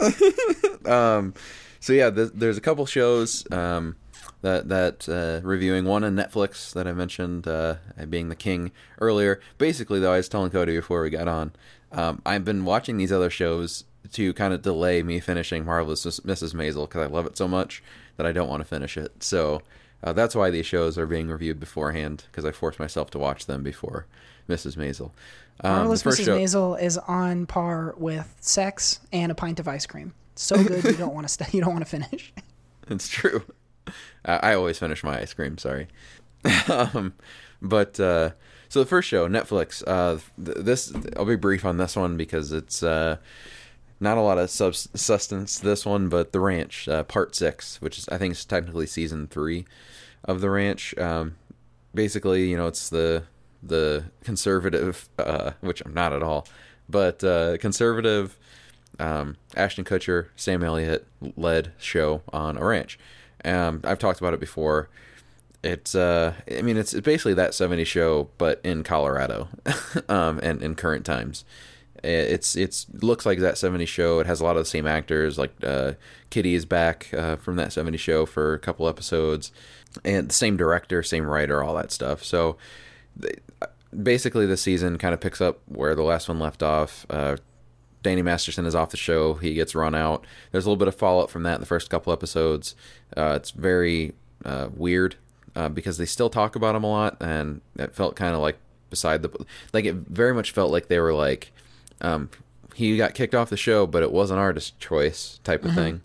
so 1.80 1.92
yeah, 1.92 2.10
th- 2.10 2.30
there's 2.34 2.56
a 2.56 2.60
couple 2.60 2.86
shows 2.86 3.50
um, 3.52 3.96
that 4.42 4.68
that 4.68 5.08
uh, 5.08 5.46
reviewing 5.46 5.84
one 5.84 6.04
on 6.04 6.14
Netflix 6.14 6.72
that 6.72 6.86
I 6.86 6.92
mentioned 6.92 7.48
uh, 7.48 7.76
being 8.08 8.28
the 8.28 8.36
king 8.36 8.72
earlier. 9.00 9.40
Basically, 9.58 10.00
though, 10.00 10.12
I 10.12 10.18
was 10.18 10.28
telling 10.28 10.50
Cody 10.50 10.76
before 10.76 11.02
we 11.02 11.10
got 11.10 11.28
on, 11.28 11.52
um, 11.92 12.22
I've 12.24 12.44
been 12.44 12.64
watching 12.64 12.96
these 12.96 13.12
other 13.12 13.30
shows 13.30 13.84
to 14.12 14.32
kind 14.34 14.54
of 14.54 14.62
delay 14.62 15.02
me 15.02 15.18
finishing 15.18 15.64
Marvelous 15.64 16.04
Mrs. 16.04 16.54
Maisel 16.54 16.88
because 16.88 17.02
I 17.02 17.12
love 17.12 17.26
it 17.26 17.36
so 17.36 17.48
much 17.48 17.82
that 18.16 18.26
I 18.26 18.32
don't 18.32 18.48
want 18.48 18.60
to 18.60 18.68
finish 18.68 18.96
it. 18.96 19.22
So 19.22 19.62
uh, 20.02 20.12
that's 20.12 20.36
why 20.36 20.50
these 20.50 20.66
shows 20.66 20.96
are 20.96 21.06
being 21.06 21.28
reviewed 21.28 21.58
beforehand 21.58 22.24
because 22.30 22.44
I 22.44 22.52
force 22.52 22.78
myself 22.78 23.10
to 23.10 23.18
watch 23.18 23.46
them 23.46 23.62
before 23.62 24.06
Mrs. 24.48 24.76
Maisel. 24.76 25.10
Um, 25.60 25.72
Marvelous 25.72 26.02
Mrs. 26.02 26.24
show- 26.24 26.38
Maisel 26.38 26.80
is 26.80 26.98
on 26.98 27.46
par 27.46 27.94
with 27.96 28.34
sex 28.40 29.00
and 29.12 29.32
a 29.32 29.34
pint 29.34 29.58
of 29.60 29.68
ice 29.68 29.86
cream. 29.86 30.12
So 30.34 30.62
good 30.62 30.84
you 30.84 30.92
don't 30.92 31.14
want 31.14 31.26
to 31.26 31.32
st- 31.32 31.54
you 31.54 31.60
don't 31.62 31.72
want 31.72 31.84
to 31.84 31.90
finish. 31.90 32.32
It's 32.88 33.08
true. 33.08 33.42
I, 34.24 34.36
I 34.36 34.54
always 34.54 34.78
finish 34.78 35.02
my 35.02 35.18
ice 35.20 35.32
cream. 35.32 35.58
Sorry. 35.58 35.88
um, 36.68 37.14
but 37.62 37.98
uh, 37.98 38.30
so 38.68 38.80
the 38.80 38.86
first 38.86 39.08
show, 39.08 39.28
Netflix. 39.28 39.82
Uh, 39.86 40.18
th- 40.44 40.58
this 40.58 40.92
I'll 41.16 41.24
be 41.24 41.36
brief 41.36 41.64
on 41.64 41.78
this 41.78 41.96
one 41.96 42.16
because 42.16 42.52
it's 42.52 42.82
uh, 42.82 43.16
not 43.98 44.18
a 44.18 44.20
lot 44.20 44.38
of 44.38 44.50
subs- 44.50 44.88
sustenance. 44.94 45.58
This 45.58 45.86
one, 45.86 46.08
but 46.08 46.32
the 46.32 46.40
Ranch, 46.40 46.86
uh, 46.88 47.02
Part 47.04 47.34
Six, 47.34 47.80
which 47.80 47.98
is 47.98 48.08
I 48.10 48.18
think 48.18 48.32
is 48.32 48.44
technically 48.44 48.86
season 48.86 49.26
three 49.26 49.64
of 50.24 50.40
the 50.40 50.50
Ranch. 50.50 50.96
Um, 50.98 51.36
basically, 51.94 52.50
you 52.50 52.56
know, 52.56 52.66
it's 52.66 52.88
the 52.90 53.24
the 53.62 54.04
conservative, 54.24 55.08
uh, 55.18 55.52
which 55.60 55.82
I'm 55.84 55.94
not 55.94 56.12
at 56.12 56.22
all, 56.22 56.46
but 56.88 57.22
uh, 57.24 57.58
conservative 57.58 58.38
um, 58.98 59.36
Ashton 59.54 59.84
Kutcher, 59.84 60.28
Sam 60.36 60.62
Elliott 60.62 61.06
led 61.36 61.72
show 61.78 62.22
on 62.32 62.56
a 62.56 62.64
ranch. 62.64 62.98
Um, 63.44 63.80
I've 63.84 63.98
talked 63.98 64.20
about 64.20 64.34
it 64.34 64.40
before. 64.40 64.88
It's, 65.62 65.94
uh, 65.94 66.34
I 66.50 66.62
mean, 66.62 66.76
it's, 66.76 66.94
basically 66.94 67.34
that 67.34 67.50
70s 67.50 67.86
show, 67.86 68.28
but 68.38 68.60
in 68.64 68.82
Colorado, 68.82 69.48
um, 70.08 70.38
and 70.42 70.62
in 70.62 70.74
current 70.74 71.04
times. 71.04 71.44
It's 72.04 72.54
it's 72.54 72.86
looks 72.92 73.26
like 73.26 73.40
that 73.40 73.54
70s 73.54 73.88
show. 73.88 74.20
It 74.20 74.26
has 74.26 74.40
a 74.40 74.44
lot 74.44 74.56
of 74.56 74.62
the 74.62 74.68
same 74.68 74.86
actors. 74.86 75.38
Like 75.38 75.52
uh, 75.64 75.92
Kitty 76.30 76.54
is 76.54 76.64
back 76.64 77.08
uh, 77.12 77.36
from 77.36 77.56
that 77.56 77.68
70s 77.68 77.98
show 77.98 78.26
for 78.26 78.52
a 78.54 78.58
couple 78.58 78.86
episodes, 78.86 79.50
and 80.04 80.28
the 80.28 80.34
same 80.34 80.56
director, 80.56 81.02
same 81.02 81.24
writer, 81.24 81.64
all 81.64 81.74
that 81.74 81.90
stuff. 81.90 82.22
So 82.22 82.58
they, 83.16 83.34
basically, 84.02 84.46
the 84.46 84.56
season 84.56 84.98
kind 84.98 85.14
of 85.14 85.20
picks 85.20 85.40
up 85.40 85.60
where 85.66 85.94
the 85.94 86.02
last 86.02 86.28
one 86.28 86.38
left 86.38 86.62
off. 86.62 87.06
Uh, 87.08 87.36
Danny 88.02 88.22
Masterson 88.22 88.66
is 88.66 88.74
off 88.74 88.90
the 88.90 88.96
show. 88.96 89.34
He 89.34 89.54
gets 89.54 89.74
run 89.74 89.94
out. 89.94 90.24
There's 90.52 90.64
a 90.64 90.68
little 90.68 90.78
bit 90.78 90.88
of 90.88 90.94
follow-up 90.94 91.30
from 91.30 91.42
that 91.42 91.56
in 91.56 91.60
the 91.60 91.66
first 91.66 91.90
couple 91.90 92.12
episodes. 92.12 92.74
Uh, 93.16 93.34
it's 93.36 93.50
very 93.50 94.12
uh, 94.44 94.68
weird 94.74 95.16
uh, 95.56 95.68
because 95.68 95.98
they 95.98 96.06
still 96.06 96.30
talk 96.30 96.54
about 96.54 96.76
him 96.76 96.84
a 96.84 96.90
lot, 96.90 97.16
and 97.20 97.62
it 97.76 97.94
felt 97.94 98.14
kind 98.14 98.34
of 98.34 98.40
like 98.40 98.58
beside 98.90 99.22
the 99.22 99.46
like 99.72 99.84
it 99.84 99.94
very 99.94 100.32
much 100.32 100.52
felt 100.52 100.70
like 100.70 100.86
they 100.86 101.00
were 101.00 101.12
like 101.12 101.52
um, 102.00 102.30
he 102.74 102.96
got 102.96 103.14
kicked 103.14 103.34
off 103.34 103.50
the 103.50 103.56
show, 103.56 103.86
but 103.86 104.02
it 104.02 104.12
wasn't 104.12 104.38
our 104.38 104.52
dis- 104.52 104.72
choice 104.78 105.40
type 105.42 105.64
of 105.64 105.74
thing, 105.74 106.02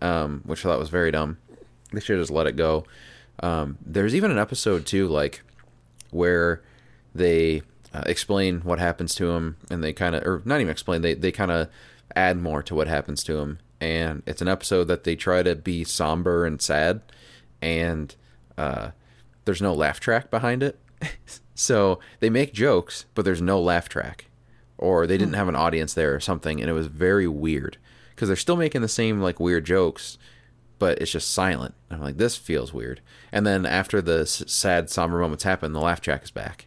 um, 0.00 0.40
which 0.46 0.64
I 0.64 0.70
thought 0.70 0.78
was 0.78 0.88
very 0.88 1.10
dumb. 1.10 1.38
They 1.92 2.00
should 2.00 2.16
have 2.16 2.22
just 2.22 2.32
let 2.32 2.46
it 2.46 2.56
go. 2.56 2.84
Um, 3.40 3.76
there's 3.84 4.14
even 4.14 4.30
an 4.30 4.38
episode 4.38 4.86
too, 4.86 5.08
like 5.08 5.42
where 6.10 6.62
they 7.14 7.62
uh, 7.92 8.02
explain 8.06 8.60
what 8.60 8.78
happens 8.78 9.14
to 9.16 9.30
him, 9.30 9.56
and 9.70 9.82
they 9.82 9.92
kind 9.92 10.14
of, 10.14 10.26
or 10.26 10.42
not 10.44 10.60
even 10.60 10.70
explain, 10.70 11.02
they 11.02 11.14
they 11.14 11.32
kind 11.32 11.50
of 11.50 11.68
add 12.14 12.40
more 12.40 12.62
to 12.62 12.74
what 12.74 12.88
happens 12.88 13.24
to 13.24 13.38
him, 13.38 13.58
and 13.80 14.22
it's 14.26 14.42
an 14.42 14.48
episode 14.48 14.84
that 14.84 15.04
they 15.04 15.16
try 15.16 15.42
to 15.42 15.54
be 15.54 15.84
somber 15.84 16.44
and 16.44 16.60
sad, 16.60 17.00
and 17.62 18.14
uh, 18.58 18.90
there's 19.44 19.62
no 19.62 19.74
laugh 19.74 20.00
track 20.00 20.30
behind 20.30 20.62
it, 20.62 20.78
so 21.54 21.98
they 22.20 22.30
make 22.30 22.52
jokes, 22.52 23.06
but 23.14 23.24
there's 23.24 23.42
no 23.42 23.60
laugh 23.60 23.88
track, 23.88 24.26
or 24.78 25.06
they 25.06 25.18
didn't 25.18 25.34
have 25.34 25.48
an 25.48 25.56
audience 25.56 25.94
there 25.94 26.14
or 26.14 26.20
something, 26.20 26.60
and 26.60 26.68
it 26.68 26.74
was 26.74 26.88
very 26.88 27.26
weird. 27.26 27.78
Because 28.10 28.28
they're 28.28 28.36
still 28.36 28.56
making 28.56 28.80
the 28.80 28.88
same 28.88 29.20
like 29.20 29.38
weird 29.38 29.66
jokes, 29.66 30.16
but 30.78 31.00
it's 31.00 31.10
just 31.10 31.30
silent. 31.30 31.74
I'm 31.90 32.00
like, 32.00 32.16
this 32.16 32.36
feels 32.36 32.72
weird. 32.72 33.00
And 33.32 33.46
then 33.46 33.66
after 33.66 34.00
the 34.00 34.20
s- 34.20 34.44
sad, 34.46 34.90
somber 34.90 35.18
moments 35.18 35.44
happen, 35.44 35.72
the 35.72 35.80
laugh 35.80 36.00
track 36.00 36.24
is 36.24 36.30
back. 36.30 36.66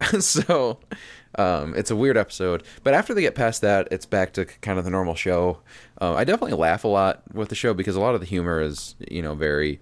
so 0.20 0.78
um, 1.36 1.74
it's 1.76 1.90
a 1.90 1.96
weird 1.96 2.16
episode. 2.16 2.62
But 2.82 2.94
after 2.94 3.14
they 3.14 3.22
get 3.22 3.34
past 3.34 3.60
that, 3.62 3.88
it's 3.90 4.06
back 4.06 4.32
to 4.34 4.44
kind 4.44 4.78
of 4.78 4.84
the 4.84 4.90
normal 4.90 5.14
show. 5.14 5.58
Uh, 6.00 6.14
I 6.14 6.24
definitely 6.24 6.56
laugh 6.56 6.84
a 6.84 6.88
lot 6.88 7.22
with 7.32 7.48
the 7.48 7.54
show 7.54 7.74
because 7.74 7.96
a 7.96 8.00
lot 8.00 8.14
of 8.14 8.20
the 8.20 8.26
humor 8.26 8.60
is, 8.60 8.94
you 9.08 9.22
know, 9.22 9.34
very 9.34 9.80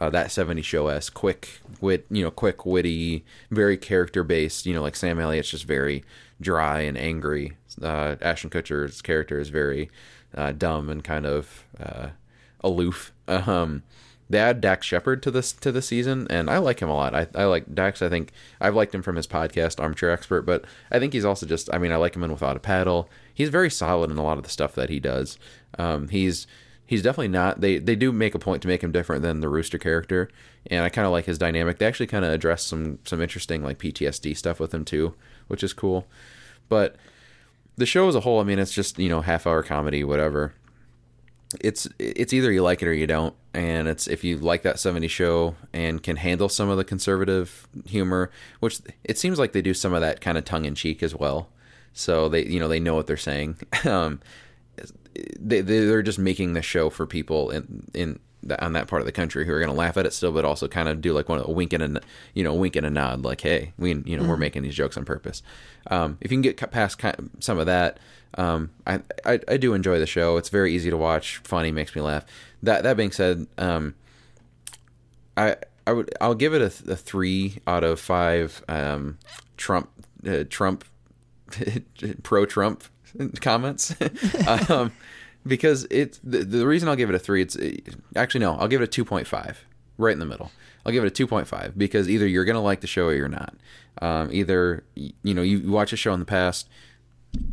uh, 0.00 0.10
that 0.10 0.30
70 0.30 0.62
show 0.62 0.88
s 0.88 1.10
quick 1.10 1.60
wit, 1.80 2.06
you 2.10 2.22
know, 2.22 2.30
quick 2.30 2.64
witty, 2.64 3.24
very 3.50 3.76
character 3.76 4.22
based. 4.22 4.66
You 4.66 4.74
know, 4.74 4.82
like 4.82 4.96
Sam 4.96 5.18
Elliott's 5.18 5.50
just 5.50 5.64
very 5.64 6.04
dry 6.40 6.80
and 6.80 6.96
angry. 6.96 7.56
Uh, 7.82 8.16
Ashton 8.20 8.50
Kutcher's 8.50 9.02
character 9.02 9.38
is 9.38 9.48
very 9.48 9.90
uh, 10.34 10.52
dumb 10.52 10.88
and 10.88 11.02
kind 11.02 11.26
of 11.26 11.64
uh, 11.80 12.08
aloof. 12.62 13.12
Um, 13.26 13.82
they 14.30 14.38
add 14.38 14.60
Dax 14.60 14.86
Shepard 14.86 15.22
to 15.22 15.30
this 15.30 15.52
to 15.52 15.72
the 15.72 15.80
season, 15.80 16.26
and 16.28 16.50
I 16.50 16.58
like 16.58 16.80
him 16.80 16.90
a 16.90 16.94
lot. 16.94 17.14
I, 17.14 17.26
I 17.34 17.44
like 17.44 17.74
Dax. 17.74 18.02
I 18.02 18.08
think 18.08 18.32
I've 18.60 18.74
liked 18.74 18.94
him 18.94 19.02
from 19.02 19.16
his 19.16 19.26
podcast, 19.26 19.80
Armchair 19.80 20.10
Expert, 20.10 20.42
but 20.42 20.64
I 20.90 20.98
think 20.98 21.12
he's 21.12 21.24
also 21.24 21.46
just. 21.46 21.72
I 21.72 21.78
mean, 21.78 21.92
I 21.92 21.96
like 21.96 22.14
him 22.14 22.22
in 22.22 22.30
Without 22.30 22.56
a 22.56 22.60
Paddle. 22.60 23.08
He's 23.32 23.48
very 23.48 23.70
solid 23.70 24.10
in 24.10 24.18
a 24.18 24.22
lot 24.22 24.36
of 24.36 24.44
the 24.44 24.50
stuff 24.50 24.74
that 24.74 24.90
he 24.90 25.00
does. 25.00 25.38
Um, 25.78 26.08
he's 26.08 26.46
he's 26.84 27.02
definitely 27.02 27.28
not. 27.28 27.62
They 27.62 27.78
they 27.78 27.96
do 27.96 28.12
make 28.12 28.34
a 28.34 28.38
point 28.38 28.60
to 28.62 28.68
make 28.68 28.82
him 28.82 28.92
different 28.92 29.22
than 29.22 29.40
the 29.40 29.48
Rooster 29.48 29.78
character, 29.78 30.28
and 30.66 30.84
I 30.84 30.90
kind 30.90 31.06
of 31.06 31.12
like 31.12 31.24
his 31.24 31.38
dynamic. 31.38 31.78
They 31.78 31.86
actually 31.86 32.08
kind 32.08 32.24
of 32.24 32.32
address 32.32 32.64
some 32.64 32.98
some 33.04 33.22
interesting 33.22 33.62
like 33.62 33.78
PTSD 33.78 34.36
stuff 34.36 34.60
with 34.60 34.74
him 34.74 34.84
too, 34.84 35.14
which 35.46 35.62
is 35.62 35.72
cool. 35.72 36.06
But 36.68 36.96
the 37.78 37.86
show 37.86 38.08
as 38.08 38.14
a 38.14 38.20
whole, 38.20 38.40
I 38.40 38.44
mean, 38.44 38.58
it's 38.58 38.74
just 38.74 38.98
you 38.98 39.08
know 39.08 39.22
half 39.22 39.46
hour 39.46 39.62
comedy, 39.62 40.04
whatever 40.04 40.52
it's 41.60 41.88
it's 41.98 42.32
either 42.32 42.52
you 42.52 42.62
like 42.62 42.82
it 42.82 42.88
or 42.88 42.92
you 42.92 43.06
don't. 43.06 43.34
And 43.54 43.88
it's 43.88 44.06
if 44.06 44.22
you 44.22 44.38
like 44.38 44.62
that 44.62 44.78
70 44.78 45.08
show 45.08 45.56
and 45.72 46.02
can 46.02 46.16
handle 46.16 46.48
some 46.48 46.68
of 46.68 46.76
the 46.76 46.84
conservative 46.84 47.66
humor 47.86 48.30
which 48.60 48.80
it 49.04 49.18
seems 49.18 49.38
like 49.38 49.52
they 49.52 49.62
do 49.62 49.74
some 49.74 49.94
of 49.94 50.00
that 50.00 50.20
kind 50.20 50.38
of 50.38 50.44
tongue-in-cheek 50.44 51.02
as 51.02 51.14
well. 51.14 51.48
So 51.92 52.28
they 52.28 52.44
you 52.44 52.60
know 52.60 52.68
they 52.68 52.80
know 52.80 52.94
what 52.94 53.06
they're 53.06 53.16
saying. 53.16 53.58
Um 53.84 54.20
they 55.40 55.60
they're 55.62 56.02
just 56.02 56.18
making 56.18 56.52
the 56.52 56.62
show 56.62 56.90
for 56.90 57.06
people 57.06 57.50
in 57.50 57.88
in 57.94 58.20
on 58.60 58.72
that 58.72 58.86
part 58.86 59.02
of 59.02 59.06
the 59.06 59.12
country 59.12 59.44
who 59.44 59.52
are 59.52 59.58
going 59.58 59.70
to 59.70 59.76
laugh 59.76 59.96
at 59.96 60.06
it 60.06 60.12
still 60.12 60.32
but 60.32 60.44
also 60.44 60.68
kind 60.68 60.88
of 60.88 61.00
do 61.00 61.12
like 61.12 61.28
one 61.28 61.38
of 61.38 61.48
a 61.48 61.50
wink 61.50 61.72
and 61.72 61.98
a 61.98 62.00
you 62.34 62.44
know 62.44 62.54
wink 62.54 62.76
and 62.76 62.86
a 62.86 62.90
nod 62.90 63.22
like 63.24 63.40
hey 63.40 63.72
we 63.78 63.94
you 64.04 64.16
know 64.16 64.26
we're 64.26 64.36
making 64.36 64.62
these 64.62 64.74
jokes 64.74 64.96
on 64.96 65.04
purpose 65.04 65.42
um 65.88 66.16
if 66.20 66.30
you 66.30 66.36
can 66.36 66.42
get 66.42 66.56
past 66.70 66.98
kind 66.98 67.16
of 67.18 67.28
some 67.40 67.58
of 67.58 67.66
that 67.66 67.98
um, 68.34 68.70
I, 68.86 69.00
I 69.24 69.40
I 69.48 69.56
do 69.56 69.74
enjoy 69.74 69.98
the 69.98 70.06
show. 70.06 70.36
It's 70.36 70.48
very 70.48 70.74
easy 70.74 70.90
to 70.90 70.96
watch, 70.96 71.38
funny, 71.38 71.72
makes 71.72 71.94
me 71.94 72.02
laugh. 72.02 72.24
That 72.62 72.82
that 72.82 72.96
being 72.96 73.10
said, 73.10 73.46
um, 73.56 73.94
I 75.36 75.56
I 75.86 75.92
would 75.92 76.10
I'll 76.20 76.34
give 76.34 76.54
it 76.54 76.60
a, 76.60 76.92
a 76.92 76.96
three 76.96 77.58
out 77.66 77.84
of 77.84 78.00
five. 78.00 78.62
Um, 78.68 79.18
Trump 79.56 79.90
uh, 80.26 80.44
Trump 80.48 80.84
pro 82.22 82.44
Trump 82.44 82.84
comments, 83.40 83.94
um, 84.68 84.92
because 85.48 85.86
it's 85.90 86.20
the, 86.22 86.44
the 86.44 86.66
reason 86.66 86.88
I'll 86.88 86.96
give 86.96 87.08
it 87.08 87.16
a 87.16 87.18
three. 87.18 87.42
It's 87.42 87.56
actually 88.14 88.40
no, 88.40 88.54
I'll 88.56 88.68
give 88.68 88.80
it 88.80 88.84
a 88.84 88.88
two 88.88 89.04
point 89.04 89.26
five, 89.26 89.64
right 89.96 90.12
in 90.12 90.18
the 90.18 90.26
middle. 90.26 90.50
I'll 90.86 90.92
give 90.92 91.02
it 91.02 91.08
a 91.08 91.10
two 91.10 91.26
point 91.26 91.48
five 91.48 91.76
because 91.76 92.08
either 92.08 92.26
you're 92.26 92.44
gonna 92.44 92.62
like 92.62 92.80
the 92.80 92.86
show 92.86 93.06
or 93.06 93.14
you're 93.14 93.28
not. 93.28 93.54
Um, 94.00 94.30
either 94.32 94.84
you 94.94 95.34
know 95.34 95.42
you 95.42 95.70
watch 95.70 95.92
a 95.92 95.96
show 95.96 96.12
in 96.12 96.20
the 96.20 96.26
past, 96.26 96.68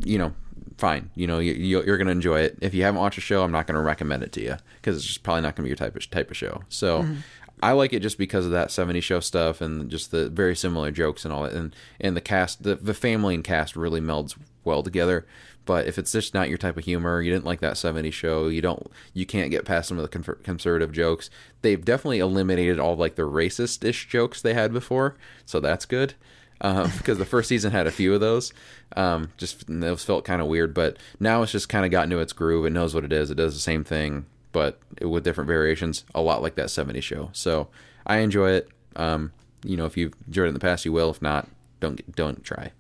you 0.04 0.18
know 0.18 0.34
fine. 0.78 1.10
You 1.16 1.28
know, 1.28 1.40
you, 1.40 1.54
you're 1.54 1.98
going 1.98 2.08
to 2.08 2.12
enjoy 2.12 2.42
it. 2.42 2.58
If 2.62 2.74
you 2.74 2.84
haven't 2.84 3.00
watched 3.00 3.18
a 3.18 3.22
show, 3.22 3.44
I'm 3.44 3.52
not 3.52 3.68
going 3.68 3.76
to 3.76 3.82
recommend 3.82 4.24
it 4.24 4.32
to 4.34 4.42
you 4.42 4.58
because 4.76 4.98
it's 4.98 5.06
just 5.06 5.24
probably 5.24 5.42
not 5.42 5.56
going 5.56 5.64
to 5.64 5.64
be 5.64 5.70
your 5.70 5.78
type 5.78 5.96
of 5.96 6.10
type 6.10 6.30
of 6.30 6.38
show. 6.38 6.64
So, 6.70 7.04
mm-hmm. 7.04 7.16
I 7.64 7.72
like 7.72 7.94
it 7.94 8.02
just 8.02 8.18
because 8.18 8.46
of 8.46 8.52
that 8.52 8.70
70 8.70 9.00
show 9.02 9.22
stuff 9.22 9.62
and 9.62 9.90
just 9.90 10.12
the 10.12 10.30
very 10.30 10.56
similar 10.56 10.92
jokes 10.92 11.24
and 11.24 11.34
all 11.34 11.44
that. 11.44 11.54
And 11.54 11.76
and 12.00 12.16
the 12.16 12.22
cast, 12.22 12.64
the 12.64 12.76
the 12.76 12.94
family 12.94 13.36
and 13.36 13.44
cast 13.44 13.76
really 13.76 14.02
melds 14.02 14.36
well 14.64 14.84
together. 14.84 15.26
But 15.66 15.88
if 15.88 15.98
it's 15.98 16.12
just 16.12 16.34
not 16.34 16.50
your 16.50 16.58
type 16.58 16.78
of 16.78 16.86
humor, 16.86 17.22
you 17.22 17.32
didn't 17.32 17.46
like 17.46 17.60
that 17.62 17.78
70 17.78 18.12
show, 18.12 18.48
you 18.48 18.62
don't, 18.62 18.92
you 19.14 19.26
can't 19.26 19.50
get 19.50 19.66
past 19.66 19.90
some 19.90 19.98
of 19.98 20.10
the 20.10 20.20
con- 20.20 20.38
conservative 20.44 20.92
jokes. 20.92 21.30
They've 21.64 21.84
definitely 21.84 22.20
eliminated 22.20 22.80
all 22.80 22.96
like 22.96 23.16
the 23.16 23.24
racist 23.24 23.84
ish 23.84 24.08
jokes 24.08 24.42
they 24.42 24.54
had 24.54 24.72
before, 24.72 25.16
so 25.46 25.60
that's 25.60 25.86
good 25.86 26.14
um, 26.62 26.92
because 26.98 27.18
the 27.18 27.26
first 27.26 27.50
season 27.50 27.72
had 27.72 27.88
a 27.88 27.92
few 27.92 28.14
of 28.14 28.22
those. 28.22 28.54
Um, 28.96 29.32
just 29.38 29.66
those 29.68 30.04
felt 30.04 30.26
kind 30.26 30.42
of 30.42 30.48
weird, 30.48 30.74
but 30.74 30.98
now 31.20 31.42
it's 31.42 31.52
just 31.52 31.70
kind 31.70 31.86
of 31.86 31.92
gotten 31.92 32.10
to 32.12 32.20
its 32.20 32.34
groove. 32.34 32.66
It 32.66 32.72
knows 32.72 32.94
what 32.94 33.04
it 33.04 33.14
is. 33.14 33.32
It 33.32 33.36
does 33.36 33.54
the 33.54 33.60
same 33.60 33.84
thing, 33.84 34.26
but 34.52 34.80
with 35.02 35.24
different 35.24 35.48
variations. 35.48 36.04
A 36.14 36.22
lot 36.22 36.42
like 36.42 36.56
that 36.56 36.68
'70s 36.68 37.04
show. 37.04 37.30
So 37.34 37.68
I 38.06 38.18
enjoy 38.18 38.52
it. 38.52 38.70
Um, 38.96 39.32
you 39.64 39.76
know, 39.78 39.86
if 39.86 39.98
you've 39.98 40.14
enjoyed 40.28 40.46
it 40.46 40.50
in 40.50 40.54
the 40.54 40.60
past, 40.60 40.86
you 40.86 40.92
will. 40.92 41.10
If 41.10 41.22
not, 41.22 41.48
don't 41.80 42.16
don't 42.16 42.44
try. 42.44 42.72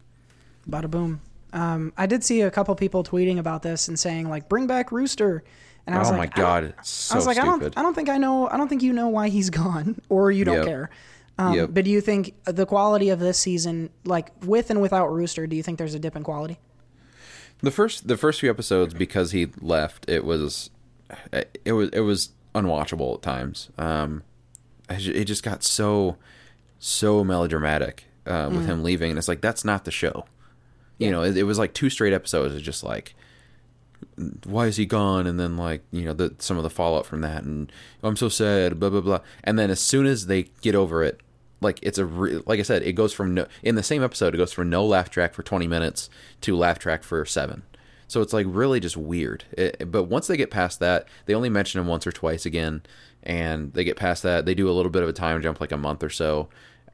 Bada 0.70 0.90
boom. 0.90 1.22
Um, 1.56 1.94
I 1.98 2.06
did 2.06 2.24
see 2.24 2.42
a 2.42 2.52
couple 2.52 2.76
people 2.76 3.04
tweeting 3.04 3.40
about 3.40 3.64
this 3.64 3.88
and 3.88 3.98
saying 3.98 4.30
like, 4.30 4.48
"Bring 4.50 4.68
back 4.68 4.92
Rooster," 4.92 5.44
And 5.88 5.96
I 5.96 6.00
was 6.00 6.10
like, 6.10 6.16
oh 6.16 6.20
like, 6.20 6.38
my 6.38 6.42
god, 6.44 6.62
don't- 6.76 6.86
so 6.86 7.14
I 7.14 7.18
was 7.18 7.28
like, 7.28 7.38
I 7.38 7.46
don't, 7.46 7.78
I 7.78 7.82
don't 7.82 7.94
think 7.94 8.10
I 8.10 8.18
know, 8.18 8.50
I 8.50 8.58
don't 8.58 8.68
think 8.68 8.82
you 8.84 8.92
know 8.92 9.08
why 9.08 9.30
he's 9.30 9.50
gone, 9.64 10.02
or 10.10 10.32
you 10.32 10.44
don't 10.46 10.58
Yep. 10.58 10.66
care. 10.66 10.90
Um, 11.38 11.54
Yep. 11.54 11.70
But 11.74 11.86
do 11.86 11.92
you 11.92 12.02
think 12.02 12.34
the 12.46 12.66
quality 12.66 13.10
of 13.10 13.20
this 13.20 13.38
season, 13.38 13.90
like 14.04 14.32
with 14.44 14.70
and 14.70 14.82
without 14.82 15.08
Rooster, 15.12 15.48
do 15.48 15.56
you 15.56 15.64
think 15.64 15.78
there's 15.78 15.94
a 15.94 16.00
dip 16.00 16.16
in 16.16 16.24
quality? 16.24 16.60
The 17.62 17.72
first 17.72 18.08
the 18.08 18.18
first 18.18 18.40
few 18.42 18.50
episodes 18.50 18.94
because 18.94 19.32
he 19.32 19.48
left, 19.62 20.10
it 20.10 20.26
was 20.26 20.70
it 21.66 21.72
was 21.74 21.90
it 21.90 22.02
was 22.02 22.30
unwatchable 22.54 23.16
at 23.16 23.22
times. 23.22 23.70
Um, 23.78 24.24
it 24.90 25.26
just 25.26 25.44
got 25.44 25.64
so 25.64 26.18
so 26.80 27.24
melodramatic 27.24 28.06
uh, 28.26 28.50
with 28.52 28.66
him 28.66 28.84
leaving, 28.84 29.10
and 29.12 29.18
it's 29.18 29.28
like 29.28 29.42
that's 29.42 29.64
not 29.64 29.86
the 29.86 29.92
show. 29.92 30.26
You 30.98 31.12
know, 31.12 31.24
it, 31.24 31.38
it 31.38 31.44
was 31.44 31.60
like 31.60 31.74
two 31.74 31.90
straight 31.90 32.14
episodes 32.14 32.56
of 32.56 32.62
just 32.62 32.84
like, 32.84 33.16
why 34.46 34.68
is 34.68 34.78
he 34.78 34.86
gone? 34.86 35.28
And 35.28 35.40
then 35.40 35.58
like 35.58 35.84
you 35.92 36.04
know 36.06 36.14
the 36.14 36.36
some 36.40 36.58
of 36.58 36.64
the 36.64 36.70
fallout 36.70 37.06
from 37.06 37.22
that, 37.22 37.44
and 37.44 37.72
oh, 38.04 38.08
I'm 38.08 38.16
so 38.16 38.30
sad, 38.30 38.80
blah 38.80 38.90
blah 38.90 39.02
blah. 39.02 39.20
And 39.44 39.60
then 39.60 39.70
as 39.70 39.80
soon 39.80 40.06
as 40.06 40.28
they 40.28 40.44
get 40.62 40.76
over 40.76 41.04
it, 41.04 41.22
like 41.62 41.80
it's 41.82 41.98
a 41.98 42.06
re- 42.06 42.42
like 42.46 42.60
I 42.60 42.64
said, 42.64 42.84
it 42.84 42.94
goes 42.94 43.14
from 43.14 43.34
no 43.34 43.48
in 43.64 43.76
the 43.76 43.84
same 43.84 44.04
episode, 44.04 44.34
it 44.34 44.38
goes 44.38 44.54
from 44.54 44.70
no 44.70 44.86
laugh 44.86 45.10
track 45.10 45.34
for 45.34 45.44
20 45.44 45.68
minutes 45.68 46.10
to 46.42 46.56
laugh 46.56 46.80
track 46.80 47.04
for 47.04 47.26
seven. 47.26 47.64
So 48.08 48.22
it's 48.22 48.34
like 48.34 48.46
really 48.48 48.80
just 48.80 48.98
weird. 48.98 49.46
It, 49.52 49.92
but 49.92 50.04
once 50.04 50.28
they 50.28 50.38
get 50.38 50.52
past 50.52 50.80
that, 50.80 51.08
they 51.26 51.34
only 51.34 51.50
mention 51.50 51.82
him 51.82 51.88
once 51.88 52.06
or 52.06 52.12
twice 52.12 52.46
again, 52.46 52.84
and 53.24 53.74
they 53.74 53.84
get 53.84 53.98
past 53.98 54.24
that, 54.24 54.46
they 54.46 54.54
do 54.54 54.70
a 54.70 54.74
little 54.74 54.92
bit 54.92 55.04
of 55.04 55.10
a 55.10 55.14
time 55.14 55.42
jump, 55.42 55.60
like 55.60 55.72
a 55.72 55.78
month 55.78 56.04
or 56.04 56.10
so, 56.10 56.48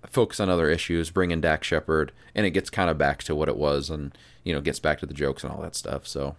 focus 0.08 0.40
on 0.40 0.50
other 0.50 0.70
issues, 0.70 1.10
bring 1.10 1.32
in 1.32 1.42
Dax 1.42 1.68
Shepard, 1.68 2.12
and 2.36 2.46
it 2.46 2.52
gets 2.52 2.70
kind 2.70 2.90
of 2.90 2.98
back 2.98 3.24
to 3.24 3.36
what 3.36 3.50
it 3.50 3.58
was, 3.58 3.90
and 3.90 4.18
you 4.44 4.54
know 4.54 4.62
gets 4.62 4.80
back 4.80 5.00
to 5.00 5.06
the 5.06 5.14
jokes 5.14 5.44
and 5.44 5.52
all 5.52 5.62
that 5.62 5.76
stuff. 5.76 6.08
So 6.08 6.36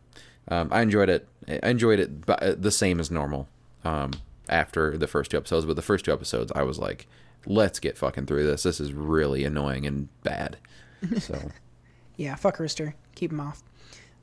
um, 0.49 0.69
I 0.71 0.83
enjoyed 0.83 1.09
it. 1.09 1.29
I 1.49 1.69
enjoyed 1.69 2.01
it 2.01 2.11
uh, 2.29 2.55
the 2.57 2.71
same 2.71 3.01
as 3.01 3.11
normal 3.11 3.49
um, 3.85 4.13
after 4.49 4.97
the 4.97 5.07
first 5.07 5.31
two 5.31 5.37
episodes, 5.37 5.67
but 5.67 5.77
the 5.77 5.83
first 5.83 6.05
two 6.05 6.13
episodes 6.13 6.53
I 6.55 6.63
was 6.63 6.79
like, 6.79 7.07
let's 7.47 7.79
get 7.79 7.99
fucking 7.99 8.27
through 8.27 8.45
this. 8.47 8.63
This 8.63 8.81
is 8.81 8.93
really 8.93 9.45
annoying 9.45 9.87
and 9.87 10.09
bad. 10.23 10.59
So 11.19 11.51
Yeah, 12.17 12.37
fuck 12.37 12.61
Rooster. 12.61 12.95
Keep 13.17 13.33
him 13.33 13.41
off. 13.41 13.63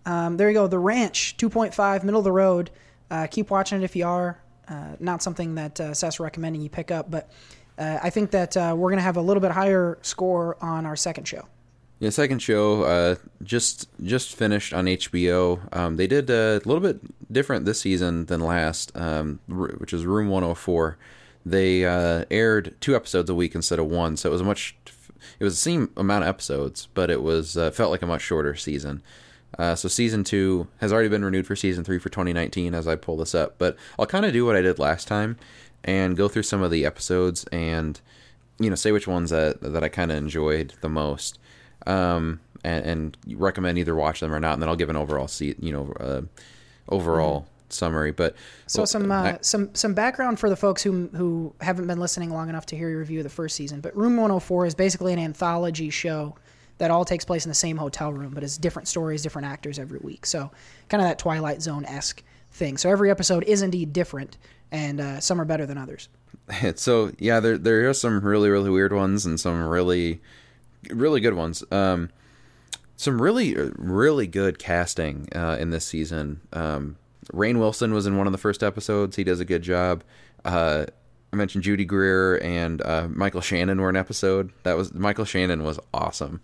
Um, 0.06 0.38
there 0.38 0.50
you 0.50 0.54
go. 0.54 0.68
The 0.68 0.80
Ranch, 0.80 1.36
2.5, 1.38 2.04
middle 2.04 2.20
of 2.20 2.24
the 2.24 2.32
road. 2.32 2.72
Uh, 3.12 3.28
keep 3.30 3.50
watching 3.50 3.82
it 3.82 3.84
if 3.84 3.96
you 3.96 4.06
are. 4.06 4.40
Uh, 4.68 4.96
not 5.00 5.22
something 5.22 5.56
that 5.56 5.80
uh, 5.80 5.94
Seth's 5.94 6.20
recommending 6.20 6.62
you 6.62 6.70
pick 6.70 6.92
up, 6.92 7.10
but 7.10 7.32
uh, 7.80 8.00
I 8.04 8.10
think 8.10 8.32
that 8.32 8.58
uh, 8.58 8.76
we're 8.78 8.90
going 8.90 8.98
to 8.98 9.04
have 9.04 9.18
a 9.18 9.22
little 9.22 9.42
bit 9.42 9.52
higher 9.52 9.98
score 10.02 10.58
on 10.62 10.86
our 10.86 10.96
second 10.96 11.28
show. 11.28 11.48
Yeah, 12.00 12.12
second 12.12 12.40
show 12.40 12.84
uh, 12.84 13.16
just 13.44 13.90
just 14.04 14.36
finished 14.36 14.74
on 14.74 14.86
HBO. 14.86 15.76
Um, 15.76 15.98
they 15.98 16.08
did 16.08 16.30
a 16.30 16.62
little 16.64 16.80
bit 16.80 17.02
different 17.32 17.66
this 17.66 17.82
season 17.82 18.26
than 18.28 18.40
last, 18.40 18.96
um, 18.96 19.40
which 19.48 19.92
is 19.92 20.06
Room 20.06 20.30
104. 20.30 20.98
They 21.46 21.86
uh, 21.86 22.26
aired 22.32 22.76
two 22.80 22.96
episodes 22.96 23.30
a 23.30 23.36
week 23.36 23.54
instead 23.56 23.80
of 23.80 23.88
one, 23.88 24.16
so 24.16 24.30
it 24.30 24.32
was 24.32 24.42
a 24.42 24.46
much. 24.46 24.78
It 25.40 25.44
was 25.44 25.56
the 25.56 25.62
same 25.62 25.92
amount 25.98 26.24
of 26.24 26.30
episodes, 26.30 26.88
but 26.94 27.10
it 27.10 27.22
was 27.22 27.58
uh, 27.58 27.72
felt 27.72 27.92
like 27.92 28.02
a 28.02 28.08
much 28.08 28.22
shorter 28.22 28.56
season. 28.56 29.02
Uh, 29.58 29.76
so 29.76 29.90
season 29.90 30.24
two 30.24 30.68
has 30.78 30.94
already 30.94 31.10
been 31.10 31.26
renewed 31.26 31.48
for 31.48 31.56
season 31.56 31.84
three 31.84 32.00
for 32.00 32.08
2019 32.10 32.74
as 32.74 32.88
I 32.88 32.96
pull 32.96 33.18
this 33.18 33.36
up. 33.36 33.56
But 33.58 33.76
I'll 33.98 34.06
kind 34.06 34.26
of 34.26 34.32
do 34.32 34.46
what 34.46 34.56
I 34.56 34.62
did 34.62 34.80
last 34.80 35.08
time 35.08 35.38
and 35.84 36.16
go 36.18 36.28
through 36.28 36.44
some 36.44 36.62
of 36.62 36.72
the 36.72 36.86
episodes 36.86 37.46
and 37.52 38.00
you 38.60 38.70
know 38.70 38.76
say 38.76 38.92
which 38.92 39.08
ones 39.08 39.30
that 39.30 39.62
that 39.62 39.84
I 39.84 39.90
kind 39.90 40.12
of 40.12 40.18
enjoyed 40.18 40.74
the 40.82 40.90
most 40.90 41.40
um, 41.88 42.40
and, 42.64 42.86
and 42.86 43.18
recommend 43.40 43.78
either 43.78 43.96
watch 43.96 44.20
them 44.20 44.34
or 44.34 44.40
not. 44.40 44.54
And 44.54 44.62
then 44.62 44.68
I'll 44.70 44.76
give 44.76 44.90
an 44.90 44.98
overall 44.98 45.28
seat, 45.30 45.62
you 45.64 45.72
know, 45.72 45.94
uh, 46.00 46.22
overall 46.90 47.48
summary. 47.70 48.12
But 48.12 48.36
So 48.68 48.82
well, 48.82 48.88
some 48.88 49.12
uh, 49.12 49.16
I- 49.24 49.38
some 49.42 49.74
some 49.76 49.94
background 49.94 50.40
for 50.40 50.50
the 50.50 50.56
folks 50.56 50.84
who 50.84 51.08
who 51.16 51.54
haven't 51.62 51.88
been 51.88 52.00
listening 52.00 52.32
long 52.32 52.50
enough 52.50 52.66
to 52.68 52.76
hear 52.78 52.90
your 52.90 53.00
review 53.00 53.20
of 53.20 53.24
the 53.24 53.30
first 53.30 53.56
season. 53.56 53.80
But 53.82 53.96
Room 53.96 54.18
104 54.18 54.66
is 54.66 54.76
basically 54.76 55.14
an 55.14 55.20
anthology 55.20 55.90
show 55.90 56.36
that 56.80 56.92
all 56.92 57.04
takes 57.06 57.26
place 57.26 57.46
in 57.46 57.50
the 57.50 57.56
same 57.56 57.76
hotel 57.76 58.12
room, 58.14 58.34
but 58.34 58.42
it's 58.44 58.58
different 58.58 58.88
stories, 58.88 59.22
different 59.22 59.46
actors 59.48 59.78
every 59.80 60.00
week. 60.00 60.26
So 60.26 60.50
kind 60.88 61.02
of 61.02 61.10
that 61.10 61.20
Twilight 61.20 61.62
Zone 61.62 61.84
esque 61.86 62.24
thing. 62.52 62.78
So 62.78 62.90
every 62.90 63.12
episode 63.12 63.44
is 63.44 63.62
indeed 63.62 63.92
different, 63.92 64.38
and 64.72 65.00
uh, 65.00 65.20
some 65.20 65.40
are 65.40 65.46
better 65.46 65.66
than 65.66 65.78
others. 65.78 66.10
so 66.76 67.12
yeah, 67.20 67.40
there 67.40 67.58
there 67.58 67.90
are 67.90 67.94
some 67.94 68.20
really 68.22 68.50
really 68.50 68.70
weird 68.70 68.94
ones 68.94 69.26
and 69.26 69.40
some 69.40 69.64
really 69.68 70.22
really 70.90 71.20
good 71.22 71.34
ones. 71.34 71.64
Um, 71.72 72.10
some 72.96 73.22
really 73.22 73.56
really 73.76 74.28
good 74.28 74.60
casting 74.60 75.30
uh, 75.36 75.58
in 75.60 75.70
this 75.70 75.86
season. 75.86 76.42
Um, 76.54 76.98
Rainn 77.34 77.60
Wilson 77.60 77.94
was 77.94 78.06
in 78.06 78.18
one 78.18 78.28
of 78.28 78.32
the 78.32 78.38
first 78.38 78.64
episodes. 78.64 79.16
He 79.16 79.24
does 79.24 79.40
a 79.40 79.46
good 79.46 79.62
job. 79.62 80.04
Uh, 80.44 80.86
I 81.32 81.36
mentioned 81.36 81.64
Judy 81.64 81.86
Greer 81.86 82.42
and 82.42 82.82
uh, 82.82 83.08
Michael 83.08 83.42
Shannon 83.42 83.80
were 83.80 83.90
an 83.90 83.96
episode. 83.96 84.52
That 84.64 84.76
was 84.78 84.94
Michael 84.94 85.26
Shannon 85.26 85.64
was 85.64 85.80
awesome. 85.94 86.42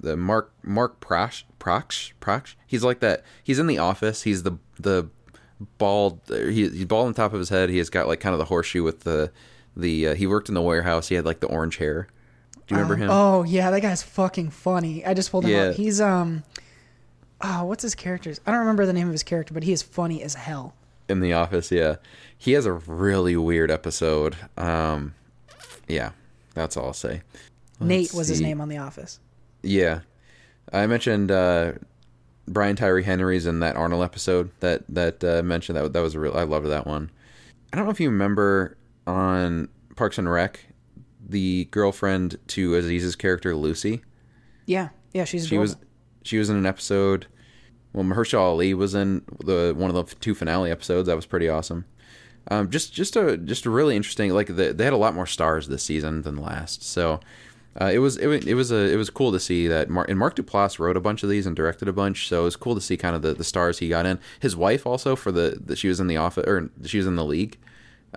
The 0.00 0.16
Mark 0.16 0.52
Mark 0.62 1.00
Prosh 1.00 1.44
Prox 1.58 2.12
Prox. 2.20 2.56
He's 2.66 2.82
like 2.82 3.00
that. 3.00 3.24
He's 3.44 3.58
in 3.58 3.66
the 3.66 3.78
office. 3.78 4.22
He's 4.22 4.42
the 4.42 4.58
the 4.78 5.08
bald. 5.78 6.20
He, 6.28 6.68
he's 6.68 6.84
bald 6.84 7.06
on 7.08 7.14
top 7.14 7.32
of 7.32 7.38
his 7.38 7.48
head. 7.48 7.68
He 7.70 7.78
has 7.78 7.90
got 7.90 8.08
like 8.08 8.20
kind 8.20 8.32
of 8.32 8.38
the 8.38 8.44
horseshoe 8.46 8.82
with 8.82 9.00
the 9.00 9.30
the. 9.76 10.08
Uh, 10.08 10.14
he 10.14 10.26
worked 10.26 10.48
in 10.48 10.54
the 10.54 10.62
warehouse. 10.62 11.08
He 11.08 11.14
had 11.14 11.24
like 11.24 11.40
the 11.40 11.46
orange 11.48 11.76
hair. 11.78 12.08
Do 12.66 12.74
you 12.74 12.80
remember 12.80 12.96
him? 12.96 13.10
Oh 13.10 13.42
yeah, 13.42 13.70
that 13.70 13.80
guy's 13.80 14.02
fucking 14.02 14.50
funny. 14.50 15.04
I 15.04 15.14
just 15.14 15.30
pulled 15.30 15.44
him 15.44 15.50
Yeah. 15.50 15.62
up. 15.70 15.74
He's 15.76 16.00
um, 16.00 16.44
oh, 17.40 17.64
what's 17.64 17.82
his 17.82 17.94
character's? 17.94 18.40
I 18.46 18.50
don't 18.50 18.60
remember 18.60 18.86
the 18.86 18.92
name 18.92 19.06
of 19.08 19.12
his 19.12 19.22
character, 19.22 19.52
but 19.54 19.62
he 19.64 19.72
is 19.72 19.82
funny 19.82 20.22
as 20.22 20.34
hell. 20.34 20.74
in 21.08 21.20
the 21.20 21.32
office 21.32 21.70
yeah 21.72 21.96
he 22.38 22.52
has 22.52 22.64
a 22.64 22.72
really 22.72 23.36
weird 23.36 23.70
episode 23.70 24.34
um 24.56 25.14
yeah 25.88 26.10
that's 26.54 26.76
all 26.76 26.86
i'll 26.86 26.92
say 26.92 27.20
Nate 27.80 28.02
Let's 28.02 28.14
was 28.14 28.28
his 28.28 28.40
name 28.40 28.60
on 28.60 28.68
The 28.68 28.78
Office. 28.78 29.18
yeah 29.62 30.00
i 30.72 30.86
mentioned 30.86 31.30
uh 31.30 31.72
brian 32.48 32.76
tyree 32.76 33.04
henry's 33.04 33.46
in 33.46 33.60
that 33.60 33.76
arnold 33.76 34.02
episode 34.02 34.50
that 34.60 34.82
that 34.88 35.22
uh, 35.22 35.42
mentioned 35.42 35.76
that 35.76 35.92
that 35.92 36.00
was 36.00 36.14
a 36.14 36.20
real 36.20 36.36
i 36.36 36.42
loved 36.42 36.66
that 36.66 36.86
one. 36.86 37.10
I 37.72 37.76
don't 37.76 37.86
know 37.86 37.92
if 37.92 38.00
you 38.00 38.10
remember 38.10 38.76
on 39.06 39.68
parks 39.96 40.18
and 40.18 40.30
rec 40.30 40.66
the 41.26 41.66
girlfriend 41.70 42.38
to 42.48 42.72
aziz's 42.72 43.16
character 43.16 43.54
lucy? 43.56 44.02
Yeah, 44.66 44.90
yeah, 45.12 45.24
she's 45.24 45.48
she 45.48 45.58
was 45.58 45.76
she 46.22 46.38
was 46.38 46.50
in 46.50 46.56
an 46.56 46.66
episode 46.66 47.26
well 47.92 48.04
Mahershala 48.04 48.40
Ali 48.40 48.74
was 48.74 48.94
in 48.94 49.22
the 49.44 49.74
one 49.76 49.90
of 49.90 49.96
the 49.96 50.14
two 50.16 50.34
finale 50.34 50.70
episodes. 50.70 51.06
That 51.06 51.16
was 51.16 51.26
pretty 51.26 51.48
awesome. 51.48 51.84
Um, 52.50 52.70
just 52.70 52.92
just 52.92 53.16
a 53.16 53.36
just 53.36 53.66
a 53.66 53.70
really 53.70 53.96
interesting 53.96 54.32
like 54.32 54.48
the, 54.48 54.72
they 54.72 54.84
had 54.84 54.92
a 54.92 54.98
lot 54.98 55.14
more 55.14 55.26
stars 55.26 55.68
this 55.68 55.82
season 55.82 56.22
than 56.22 56.36
last. 56.36 56.82
So 56.82 57.20
uh, 57.80 57.90
it 57.92 57.98
was 57.98 58.16
it, 58.18 58.28
it 58.46 58.54
was 58.54 58.70
a 58.70 58.92
it 58.92 58.96
was 58.96 59.08
cool 59.10 59.32
to 59.32 59.40
see 59.40 59.66
that 59.68 59.88
Mark 59.88 60.08
and 60.10 60.18
Mark 60.18 60.36
Duplass 60.36 60.78
wrote 60.78 60.96
a 60.96 61.00
bunch 61.00 61.22
of 61.22 61.28
these 61.30 61.46
and 61.46 61.56
directed 61.56 61.88
a 61.88 61.92
bunch 61.92 62.28
so 62.28 62.42
it 62.42 62.44
was 62.44 62.56
cool 62.56 62.74
to 62.74 62.80
see 62.80 62.96
kind 62.96 63.16
of 63.16 63.22
the, 63.22 63.32
the 63.34 63.44
stars 63.44 63.78
he 63.78 63.88
got 63.88 64.04
in 64.06 64.18
his 64.40 64.54
wife 64.56 64.86
also 64.86 65.16
for 65.16 65.32
the, 65.32 65.58
the 65.64 65.74
she 65.76 65.88
was 65.88 65.98
in 66.00 66.06
the 66.06 66.16
office 66.16 66.44
or 66.46 66.70
she 66.84 66.98
was 66.98 67.06
in 67.06 67.16
the 67.16 67.24
league 67.24 67.58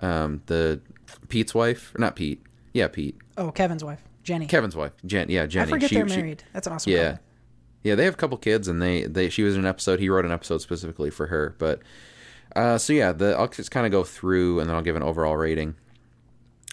um, 0.02 0.42
the 0.46 0.80
Pete's 1.28 1.54
wife 1.54 1.94
or 1.94 2.00
not 2.00 2.16
Pete 2.16 2.42
yeah 2.74 2.88
Pete 2.88 3.16
oh 3.38 3.50
Kevin's 3.50 3.82
wife, 3.82 4.02
Jenny. 4.22 4.46
Kevin's 4.46 4.76
wife 4.76 4.92
Jen 5.06 5.30
yeah 5.30 5.46
Jenny 5.46 5.68
I 5.68 5.70
forget 5.70 5.88
She- 5.90 5.96
they're 5.96 6.08
she- 6.08 6.16
married. 6.16 6.44
That's 6.52 6.66
an 6.66 6.72
awesome. 6.74 6.92
yeah. 6.92 7.16
Yeah, 7.82 7.94
they 7.94 8.04
have 8.04 8.14
a 8.14 8.16
couple 8.16 8.36
kids 8.36 8.66
and 8.66 8.82
they, 8.82 9.04
they 9.04 9.28
she 9.28 9.44
was 9.44 9.54
in 9.54 9.60
an 9.60 9.66
episode, 9.66 10.00
he 10.00 10.08
wrote 10.08 10.24
an 10.24 10.32
episode 10.32 10.58
specifically 10.60 11.08
for 11.08 11.28
her. 11.28 11.54
But 11.58 11.80
uh 12.56 12.78
so 12.78 12.92
yeah, 12.92 13.12
the 13.12 13.36
I'll 13.38 13.48
just 13.48 13.70
kind 13.70 13.86
of 13.86 13.92
go 13.92 14.02
through 14.04 14.58
and 14.60 14.68
then 14.68 14.74
I'll 14.76 14.82
give 14.82 14.96
an 14.96 15.02
overall 15.04 15.36
rating. 15.36 15.76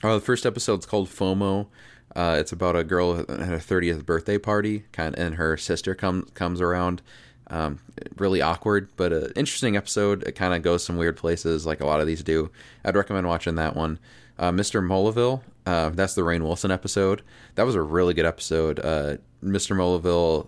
Uh, 0.04 0.16
the 0.16 0.22
first 0.22 0.46
episode's 0.46 0.86
called 0.86 1.08
FOMO. 1.08 1.68
Uh, 2.16 2.38
it's 2.40 2.52
about 2.52 2.76
a 2.76 2.84
girl 2.84 3.20
at 3.20 3.28
her 3.28 3.58
30th 3.58 4.06
birthday 4.06 4.38
party, 4.38 4.84
kind 4.92 5.16
of, 5.16 5.20
and 5.24 5.36
her 5.36 5.58
sister 5.58 5.96
comes 5.96 6.30
comes 6.32 6.62
around. 6.62 7.02
Um, 7.48 7.80
really 8.18 8.42
awkward, 8.42 8.90
but 8.96 9.12
an 9.12 9.34
interesting 9.36 9.76
episode. 9.76 10.24
It 10.24 10.32
kind 10.32 10.54
of 10.54 10.62
goes 10.62 10.84
some 10.84 10.98
weird 10.98 11.18
places, 11.18 11.66
like 11.66 11.82
a 11.82 11.86
lot 11.86 12.02
of 12.02 12.08
these 12.08 12.24
do. 12.24 12.50
I'd 12.86 12.96
recommend 12.96 13.28
watching 13.28 13.56
that 13.56 13.76
one. 13.76 14.00
Uh, 14.40 14.52
Mr. 14.52 14.84
Moleville, 14.84 15.44
uh, 15.66 15.90
that's 15.90 16.16
the 16.16 16.22
Rainn 16.22 16.42
Wilson 16.42 16.72
episode. 16.72 17.22
That 17.56 17.66
was 17.66 17.76
a 17.76 17.82
really 17.82 18.14
good 18.14 18.26
episode. 18.26 18.80
Uh, 18.80 19.18
Mr. 19.44 19.76
Moleville 19.76 20.48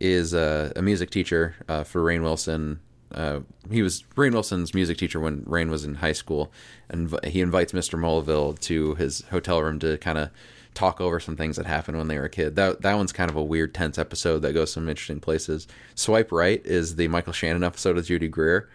is 0.00 0.34
uh, 0.34 0.72
a 0.74 0.82
music 0.82 1.10
teacher 1.10 1.54
uh, 1.68 1.84
for 1.84 2.02
Rainn 2.02 2.22
Wilson. 2.22 2.80
Uh, 3.14 3.40
he 3.70 3.82
was 3.82 4.02
Rainn 4.16 4.32
Wilson's 4.32 4.74
music 4.74 4.96
teacher 4.96 5.20
when 5.20 5.42
Rainn 5.42 5.70
was 5.70 5.84
in 5.84 5.96
high 5.96 6.12
school, 6.12 6.52
and 6.88 7.14
he 7.24 7.40
invites 7.40 7.72
Mr. 7.72 7.98
Moleville 7.98 8.54
to 8.60 8.94
his 8.94 9.22
hotel 9.30 9.62
room 9.62 9.78
to 9.80 9.98
kind 9.98 10.18
of 10.18 10.30
talk 10.74 11.00
over 11.00 11.20
some 11.20 11.36
things 11.36 11.56
that 11.56 11.66
happened 11.66 11.98
when 11.98 12.08
they 12.08 12.18
were 12.18 12.26
a 12.26 12.30
kid. 12.30 12.56
That 12.56 12.82
that 12.82 12.94
one's 12.94 13.12
kind 13.12 13.30
of 13.30 13.36
a 13.36 13.42
weird, 13.42 13.74
tense 13.74 13.98
episode 13.98 14.40
that 14.40 14.52
goes 14.52 14.72
some 14.72 14.88
interesting 14.88 15.20
places. 15.20 15.66
Swipe 15.94 16.32
Right 16.32 16.64
is 16.64 16.96
the 16.96 17.08
Michael 17.08 17.32
Shannon 17.32 17.64
episode 17.64 17.96
with 17.96 18.06
Judy 18.06 18.28
Greer. 18.28 18.68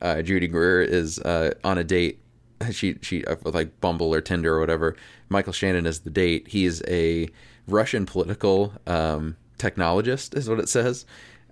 Uh, 0.00 0.22
Judy 0.22 0.46
Greer 0.46 0.82
is 0.82 1.18
uh, 1.20 1.54
on 1.64 1.78
a 1.78 1.84
date. 1.84 2.20
She 2.72 2.98
she 3.00 3.24
uh, 3.24 3.36
with 3.42 3.54
like 3.54 3.80
Bumble 3.80 4.14
or 4.14 4.20
Tinder 4.20 4.54
or 4.54 4.60
whatever. 4.60 4.94
Michael 5.30 5.54
Shannon 5.54 5.86
is 5.86 6.00
the 6.00 6.10
date. 6.10 6.48
He's 6.48 6.82
a 6.86 7.30
Russian 7.66 8.04
political 8.04 8.74
um, 8.86 9.36
technologist, 9.58 10.36
is 10.36 10.48
what 10.48 10.60
it 10.60 10.68
says, 10.68 11.06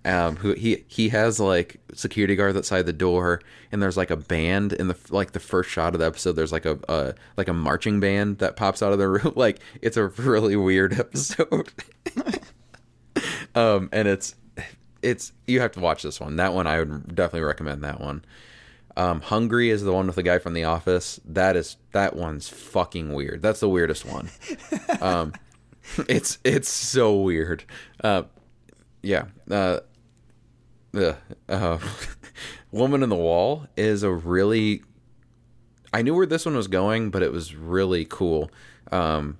Um, 0.04 0.36
who 0.36 0.54
he 0.54 0.84
he 0.86 1.08
has 1.10 1.40
like 1.40 1.80
security 1.92 2.36
guards 2.36 2.56
outside 2.56 2.86
the 2.86 2.92
door, 2.92 3.40
and 3.72 3.82
there's 3.82 3.96
like 3.96 4.10
a 4.10 4.16
band 4.16 4.72
in 4.72 4.88
the 4.88 4.96
like 5.10 5.32
the 5.32 5.40
first 5.40 5.70
shot 5.70 5.94
of 5.94 6.00
the 6.00 6.06
episode. 6.06 6.32
There's 6.32 6.52
like 6.52 6.66
a, 6.66 6.78
a 6.88 7.14
like 7.36 7.48
a 7.48 7.52
marching 7.52 8.00
band 8.00 8.38
that 8.38 8.56
pops 8.56 8.82
out 8.82 8.92
of 8.92 8.98
the 8.98 9.08
room. 9.08 9.32
Like 9.36 9.60
it's 9.82 9.96
a 9.96 10.06
really 10.06 10.56
weird 10.56 10.92
episode. 10.98 11.72
um, 13.54 13.88
and 13.92 14.08
it's 14.08 14.34
it's 15.02 15.32
you 15.46 15.60
have 15.60 15.72
to 15.72 15.80
watch 15.80 16.02
this 16.02 16.20
one. 16.20 16.36
That 16.36 16.54
one 16.54 16.66
I 16.66 16.78
would 16.78 17.14
definitely 17.14 17.46
recommend 17.46 17.82
that 17.84 18.00
one. 18.00 18.24
Um, 18.96 19.20
Hungry 19.20 19.70
is 19.70 19.84
the 19.84 19.92
one 19.92 20.06
with 20.06 20.16
the 20.16 20.24
guy 20.24 20.38
from 20.38 20.54
The 20.54 20.64
Office. 20.64 21.20
That 21.24 21.56
is 21.56 21.76
that 21.92 22.16
one's 22.16 22.48
fucking 22.48 23.12
weird. 23.12 23.42
That's 23.42 23.60
the 23.60 23.68
weirdest 23.68 24.04
one. 24.04 24.30
um, 25.00 25.34
it's 26.08 26.38
it's 26.44 26.68
so 26.68 27.20
weird. 27.20 27.64
Uh, 28.02 28.24
yeah. 29.02 29.26
Uh, 29.50 29.80
uh, 30.94 31.14
uh, 31.48 31.78
Woman 32.70 33.02
in 33.02 33.08
the 33.08 33.16
Wall 33.16 33.66
is 33.76 34.02
a 34.02 34.10
really. 34.10 34.82
I 35.92 36.02
knew 36.02 36.14
where 36.14 36.26
this 36.26 36.44
one 36.44 36.56
was 36.56 36.68
going, 36.68 37.10
but 37.10 37.22
it 37.22 37.32
was 37.32 37.54
really 37.54 38.04
cool. 38.04 38.50
Um, 38.92 39.38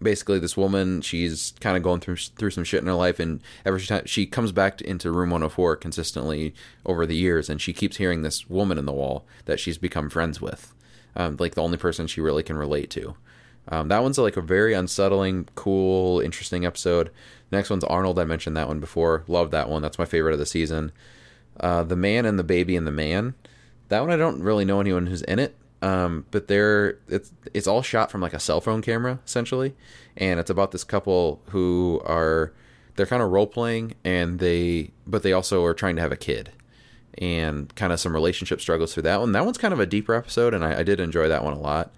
basically, 0.00 0.38
this 0.38 0.56
woman, 0.56 1.02
she's 1.02 1.52
kind 1.60 1.76
of 1.76 1.82
going 1.82 2.00
through 2.00 2.16
through 2.16 2.50
some 2.50 2.64
shit 2.64 2.80
in 2.80 2.86
her 2.86 2.94
life, 2.94 3.18
and 3.18 3.42
every 3.64 3.80
time 3.82 4.06
she 4.06 4.26
comes 4.26 4.52
back 4.52 4.78
to, 4.78 4.88
into 4.88 5.10
room 5.10 5.30
104 5.30 5.76
consistently 5.76 6.54
over 6.86 7.06
the 7.06 7.16
years, 7.16 7.50
and 7.50 7.60
she 7.60 7.72
keeps 7.72 7.96
hearing 7.96 8.22
this 8.22 8.48
woman 8.48 8.78
in 8.78 8.86
the 8.86 8.92
wall 8.92 9.26
that 9.44 9.60
she's 9.60 9.78
become 9.78 10.08
friends 10.08 10.40
with, 10.40 10.74
um, 11.16 11.36
like 11.38 11.54
the 11.54 11.62
only 11.62 11.78
person 11.78 12.06
she 12.06 12.20
really 12.20 12.42
can 12.42 12.56
relate 12.56 12.90
to. 12.90 13.16
Um, 13.68 13.88
that 13.88 14.02
one's 14.02 14.18
like 14.18 14.36
a 14.36 14.42
very 14.42 14.74
unsettling, 14.74 15.48
cool, 15.54 16.20
interesting 16.20 16.66
episode. 16.66 17.10
Next 17.50 17.70
one's 17.70 17.84
Arnold. 17.84 18.18
I 18.18 18.24
mentioned 18.24 18.56
that 18.56 18.68
one 18.68 18.80
before. 18.80 19.24
Love 19.28 19.50
that 19.52 19.68
one. 19.68 19.82
That's 19.82 19.98
my 19.98 20.04
favorite 20.04 20.32
of 20.32 20.38
the 20.38 20.46
season. 20.46 20.92
Uh, 21.60 21.82
the 21.82 21.96
Man 21.96 22.26
and 22.26 22.38
the 22.38 22.44
Baby 22.44 22.76
and 22.76 22.86
the 22.86 22.90
Man. 22.92 23.34
That 23.88 24.00
one 24.00 24.10
I 24.10 24.16
don't 24.16 24.42
really 24.42 24.64
know 24.64 24.80
anyone 24.80 25.06
who's 25.06 25.22
in 25.22 25.38
it. 25.38 25.54
Um, 25.82 26.24
but 26.30 26.48
they're 26.48 26.98
it's 27.08 27.30
it's 27.52 27.66
all 27.66 27.82
shot 27.82 28.10
from 28.10 28.22
like 28.22 28.32
a 28.32 28.40
cell 28.40 28.62
phone 28.62 28.80
camera 28.80 29.20
essentially, 29.26 29.74
and 30.16 30.40
it's 30.40 30.48
about 30.48 30.70
this 30.72 30.82
couple 30.82 31.42
who 31.50 32.00
are 32.06 32.54
they're 32.96 33.04
kind 33.04 33.22
of 33.22 33.30
role 33.30 33.46
playing 33.46 33.94
and 34.02 34.38
they 34.38 34.92
but 35.06 35.22
they 35.22 35.34
also 35.34 35.62
are 35.64 35.74
trying 35.74 35.96
to 35.96 36.02
have 36.02 36.10
a 36.10 36.16
kid, 36.16 36.52
and 37.18 37.74
kind 37.74 37.92
of 37.92 38.00
some 38.00 38.14
relationship 38.14 38.62
struggles 38.62 38.94
through 38.94 39.02
that 39.02 39.20
one. 39.20 39.32
That 39.32 39.44
one's 39.44 39.58
kind 39.58 39.74
of 39.74 39.80
a 39.80 39.84
deeper 39.84 40.14
episode, 40.14 40.54
and 40.54 40.64
I, 40.64 40.80
I 40.80 40.82
did 40.84 41.00
enjoy 41.00 41.28
that 41.28 41.44
one 41.44 41.52
a 41.52 41.60
lot. 41.60 41.92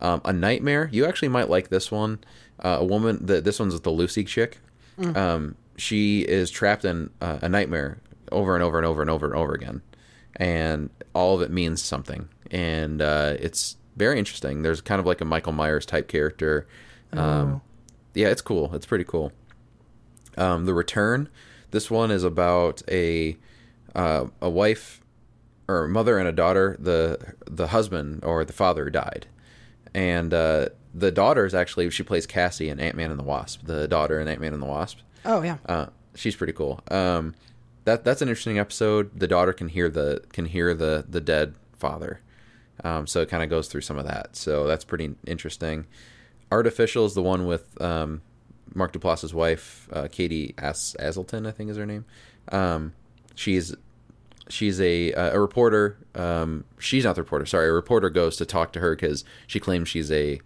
Um, 0.00 0.20
a 0.24 0.32
nightmare. 0.32 0.88
You 0.92 1.06
actually 1.06 1.28
might 1.28 1.48
like 1.48 1.68
this 1.68 1.92
one. 1.92 2.18
Uh, 2.58 2.78
a 2.80 2.84
woman. 2.84 3.24
The, 3.24 3.40
this 3.40 3.60
one's 3.60 3.74
with 3.74 3.84
the 3.84 3.90
Lucy 3.90 4.24
chick. 4.24 4.58
Mm. 5.00 5.16
Um, 5.16 5.56
she 5.76 6.20
is 6.22 6.50
trapped 6.50 6.84
in 6.84 7.10
uh, 7.20 7.38
a 7.42 7.48
nightmare 7.48 8.00
over 8.30 8.54
and 8.54 8.62
over 8.62 8.76
and 8.78 8.86
over 8.86 9.00
and 9.00 9.10
over 9.10 9.26
and 9.26 9.34
over 9.34 9.54
again, 9.54 9.82
and 10.36 10.90
all 11.14 11.34
of 11.34 11.42
it 11.42 11.50
means 11.50 11.82
something, 11.82 12.28
and 12.50 13.00
uh, 13.02 13.34
it's 13.40 13.76
very 13.96 14.18
interesting. 14.18 14.62
There's 14.62 14.80
kind 14.80 15.00
of 15.00 15.06
like 15.06 15.20
a 15.20 15.24
Michael 15.24 15.52
Myers 15.52 15.86
type 15.86 16.06
character. 16.08 16.66
Um, 17.12 17.20
Oh. 17.20 17.60
Yeah, 18.14 18.28
it's 18.28 18.42
cool. 18.42 18.74
It's 18.74 18.86
pretty 18.86 19.04
cool. 19.04 19.32
Um, 20.36 20.64
the 20.66 20.74
Return. 20.74 21.28
This 21.70 21.90
one 21.90 22.10
is 22.10 22.24
about 22.24 22.82
a 22.88 23.36
uh, 23.94 24.26
a 24.40 24.50
wife 24.50 25.00
or 25.68 25.86
mother 25.88 26.18
and 26.18 26.26
a 26.28 26.32
daughter. 26.32 26.76
the 26.78 27.34
The 27.46 27.68
husband 27.68 28.24
or 28.24 28.44
the 28.44 28.52
father 28.52 28.90
died, 28.90 29.26
and 29.94 30.34
uh, 30.34 30.68
the 30.94 31.10
daughter 31.10 31.46
is 31.46 31.54
actually 31.54 31.88
she 31.90 32.02
plays 32.02 32.26
Cassie 32.26 32.68
in 32.68 32.80
Ant 32.80 32.96
Man 32.96 33.10
and 33.10 33.18
the 33.18 33.24
Wasp. 33.24 33.64
The 33.64 33.86
daughter 33.88 34.20
in 34.20 34.28
Ant 34.28 34.40
Man 34.40 34.52
and 34.52 34.62
the 34.62 34.66
Wasp. 34.66 34.98
Oh 35.24 35.42
yeah. 35.42 35.58
Uh, 35.66 35.86
she's 36.14 36.36
pretty 36.36 36.52
cool. 36.52 36.80
Um, 36.90 37.34
that 37.84 38.04
that's 38.04 38.22
an 38.22 38.28
interesting 38.28 38.58
episode. 38.58 39.18
The 39.18 39.28
daughter 39.28 39.52
can 39.52 39.68
hear 39.68 39.88
the 39.88 40.22
can 40.32 40.46
hear 40.46 40.74
the 40.74 41.04
the 41.08 41.20
dead 41.20 41.54
father, 41.76 42.20
um, 42.84 43.06
so 43.06 43.20
it 43.22 43.28
kind 43.28 43.42
of 43.42 43.48
goes 43.50 43.68
through 43.68 43.80
some 43.82 43.98
of 43.98 44.06
that. 44.06 44.36
So 44.36 44.66
that's 44.66 44.84
pretty 44.84 45.14
interesting. 45.26 45.86
Artificial 46.52 47.06
is 47.06 47.14
the 47.14 47.22
one 47.22 47.46
with 47.46 47.80
um, 47.80 48.22
Mark 48.74 48.92
Duplass's 48.92 49.32
wife, 49.32 49.88
uh, 49.92 50.08
Katie 50.10 50.54
As- 50.58 50.96
Aselton, 50.98 51.46
I 51.46 51.52
think 51.52 51.70
is 51.70 51.76
her 51.76 51.86
name. 51.86 52.04
Um, 52.50 52.92
she's 53.34 53.74
she's 54.48 54.80
a 54.80 55.12
uh, 55.14 55.32
a 55.32 55.40
reporter. 55.40 55.96
Um, 56.14 56.64
she's 56.78 57.04
not 57.04 57.14
the 57.14 57.22
reporter. 57.22 57.46
Sorry, 57.46 57.68
a 57.68 57.72
reporter 57.72 58.10
goes 58.10 58.36
to 58.36 58.44
talk 58.46 58.72
to 58.74 58.80
her 58.80 58.94
because 58.94 59.24
she 59.46 59.60
claims 59.60 59.88
she's 59.88 60.10
a 60.10 60.40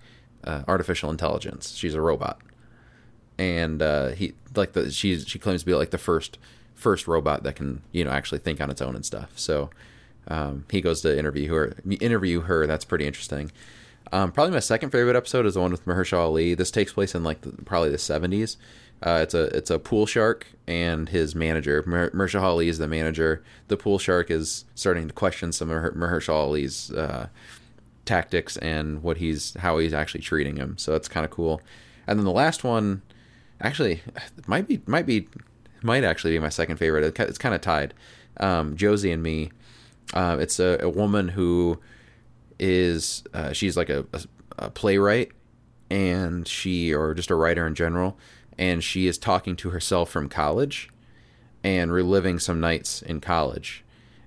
uh, 0.44 0.62
artificial 0.68 1.10
intelligence. 1.10 1.74
She's 1.74 1.94
a 1.94 2.00
robot, 2.00 2.40
and 3.38 3.82
uh, 3.82 4.08
he 4.10 4.34
like 4.54 4.72
the 4.72 4.90
she's 4.90 5.26
she 5.26 5.38
claims 5.38 5.62
to 5.62 5.66
be 5.66 5.74
like 5.74 5.90
the 5.90 5.98
first 5.98 6.38
first 6.74 7.06
robot 7.06 7.42
that 7.44 7.56
can 7.56 7.82
you 7.92 8.04
know 8.04 8.10
actually 8.10 8.38
think 8.38 8.60
on 8.60 8.70
its 8.70 8.82
own 8.82 8.94
and 8.94 9.04
stuff. 9.04 9.32
So 9.36 9.70
um, 10.28 10.64
he 10.70 10.80
goes 10.80 11.00
to 11.02 11.18
interview 11.18 11.52
her. 11.52 11.76
Interview 12.00 12.42
her. 12.42 12.66
That's 12.66 12.84
pretty 12.84 13.06
interesting. 13.06 13.52
Um, 14.12 14.32
probably 14.32 14.52
my 14.52 14.60
second 14.60 14.90
favorite 14.90 15.16
episode 15.16 15.46
is 15.46 15.54
the 15.54 15.60
one 15.60 15.70
with 15.70 15.86
Mahershala 15.86 16.24
Ali. 16.24 16.54
This 16.54 16.70
takes 16.70 16.92
place 16.92 17.14
in 17.14 17.24
like 17.24 17.40
the, 17.40 17.52
probably 17.64 17.90
the 17.90 17.98
seventies. 17.98 18.56
Uh, 19.02 19.20
it's 19.22 19.34
a 19.34 19.44
it's 19.56 19.70
a 19.70 19.78
pool 19.78 20.06
shark 20.06 20.46
and 20.66 21.08
his 21.08 21.34
manager. 21.34 21.82
Mer- 21.86 22.10
Mahershala 22.10 22.64
is 22.66 22.78
the 22.78 22.88
manager. 22.88 23.42
The 23.68 23.76
pool 23.76 23.98
shark 23.98 24.30
is 24.30 24.64
starting 24.74 25.08
to 25.08 25.14
question 25.14 25.52
some 25.52 25.70
of 25.70 25.76
Maher- 25.76 25.92
Mahershala 25.92 26.34
Ali's 26.34 26.90
uh, 26.92 27.28
tactics 28.04 28.56
and 28.58 29.02
what 29.02 29.18
he's 29.18 29.54
how 29.54 29.78
he's 29.78 29.94
actually 29.94 30.20
treating 30.20 30.56
him. 30.56 30.76
So 30.78 30.92
that's 30.92 31.08
kind 31.08 31.24
of 31.24 31.30
cool. 31.30 31.60
And 32.06 32.18
then 32.18 32.24
the 32.24 32.32
last 32.32 32.64
one, 32.64 33.02
actually, 33.60 34.02
might 34.46 34.68
be 34.68 34.80
might 34.86 35.06
be 35.06 35.28
might 35.82 36.04
actually 36.04 36.32
be 36.32 36.38
my 36.38 36.48
second 36.48 36.76
favorite. 36.76 37.18
It's 37.18 37.38
kind 37.38 37.54
of 37.54 37.60
tied. 37.60 37.94
Um, 38.38 38.76
Josie 38.76 39.12
and 39.12 39.22
me. 39.22 39.50
Uh, 40.12 40.36
it's 40.38 40.60
a, 40.60 40.78
a 40.80 40.88
woman 40.88 41.28
who 41.28 41.80
is 42.58 43.24
uh, 43.32 43.52
she's 43.52 43.76
like 43.76 43.90
a, 43.90 44.06
a, 44.12 44.22
a 44.58 44.70
playwright 44.70 45.32
and 45.90 46.46
she 46.46 46.92
or 46.92 47.14
just 47.14 47.30
a 47.30 47.34
writer 47.34 47.66
in 47.66 47.74
general 47.74 48.16
and 48.58 48.82
she 48.82 49.06
is 49.06 49.18
talking 49.18 49.56
to 49.56 49.70
herself 49.70 50.10
from 50.10 50.28
college 50.28 50.88
and 51.62 51.92
reliving 51.92 52.38
some 52.38 52.60
nights 52.60 53.02
in 53.02 53.20
college 53.20 53.84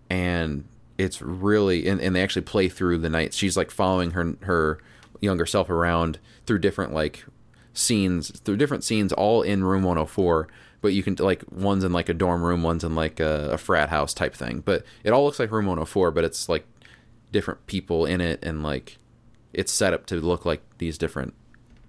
and 0.10 0.66
it's 0.98 1.22
really 1.22 1.88
and, 1.88 2.02
and 2.02 2.16
they 2.16 2.22
actually 2.24 2.42
play 2.42 2.70
through 2.70 2.98
the 2.98 3.10
night. 3.10 3.34
she's 3.34 3.56
like 3.58 3.72
following 3.72 4.12
her 4.12 4.36
her 4.42 4.80
younger 5.22 5.46
self 5.46 5.70
around 5.70 6.20
through 6.46 6.60
different 6.60 6.94
like 6.94 7.26
scenes 7.74 8.32
through 8.42 8.58
different 8.58 8.84
scenes 8.84 9.14
all 9.14 9.42
in 9.44 9.64
room 9.64 9.84
104 9.84 10.48
but 10.82 10.90
you 10.90 11.04
can 11.04 11.16
like 11.20 11.44
one's 11.52 11.84
in 11.84 11.92
like 11.94 12.10
a 12.10 12.14
dorm 12.14 12.42
room 12.44 12.64
one's 12.64 12.84
in 12.84 12.96
like 12.96 13.20
a, 13.20 13.50
a 13.52 13.58
frat 13.58 13.90
house 13.90 14.14
type 14.14 14.34
thing 14.34 14.62
but 14.66 14.84
it 15.04 15.12
all 15.12 15.24
looks 15.26 15.40
like 15.40 15.52
room 15.52 15.66
104 15.68 16.10
but 16.12 16.24
it's 16.24 16.50
like 16.50 16.66
different 17.32 17.66
people 17.68 18.06
in 18.06 18.22
it 18.22 18.40
and 18.44 18.64
like 18.64 18.98
it's 19.54 19.72
set 19.72 19.94
up 19.94 20.06
to 20.08 20.16
look 20.16 20.46
like 20.46 20.62
these 20.80 20.98
different 20.98 21.34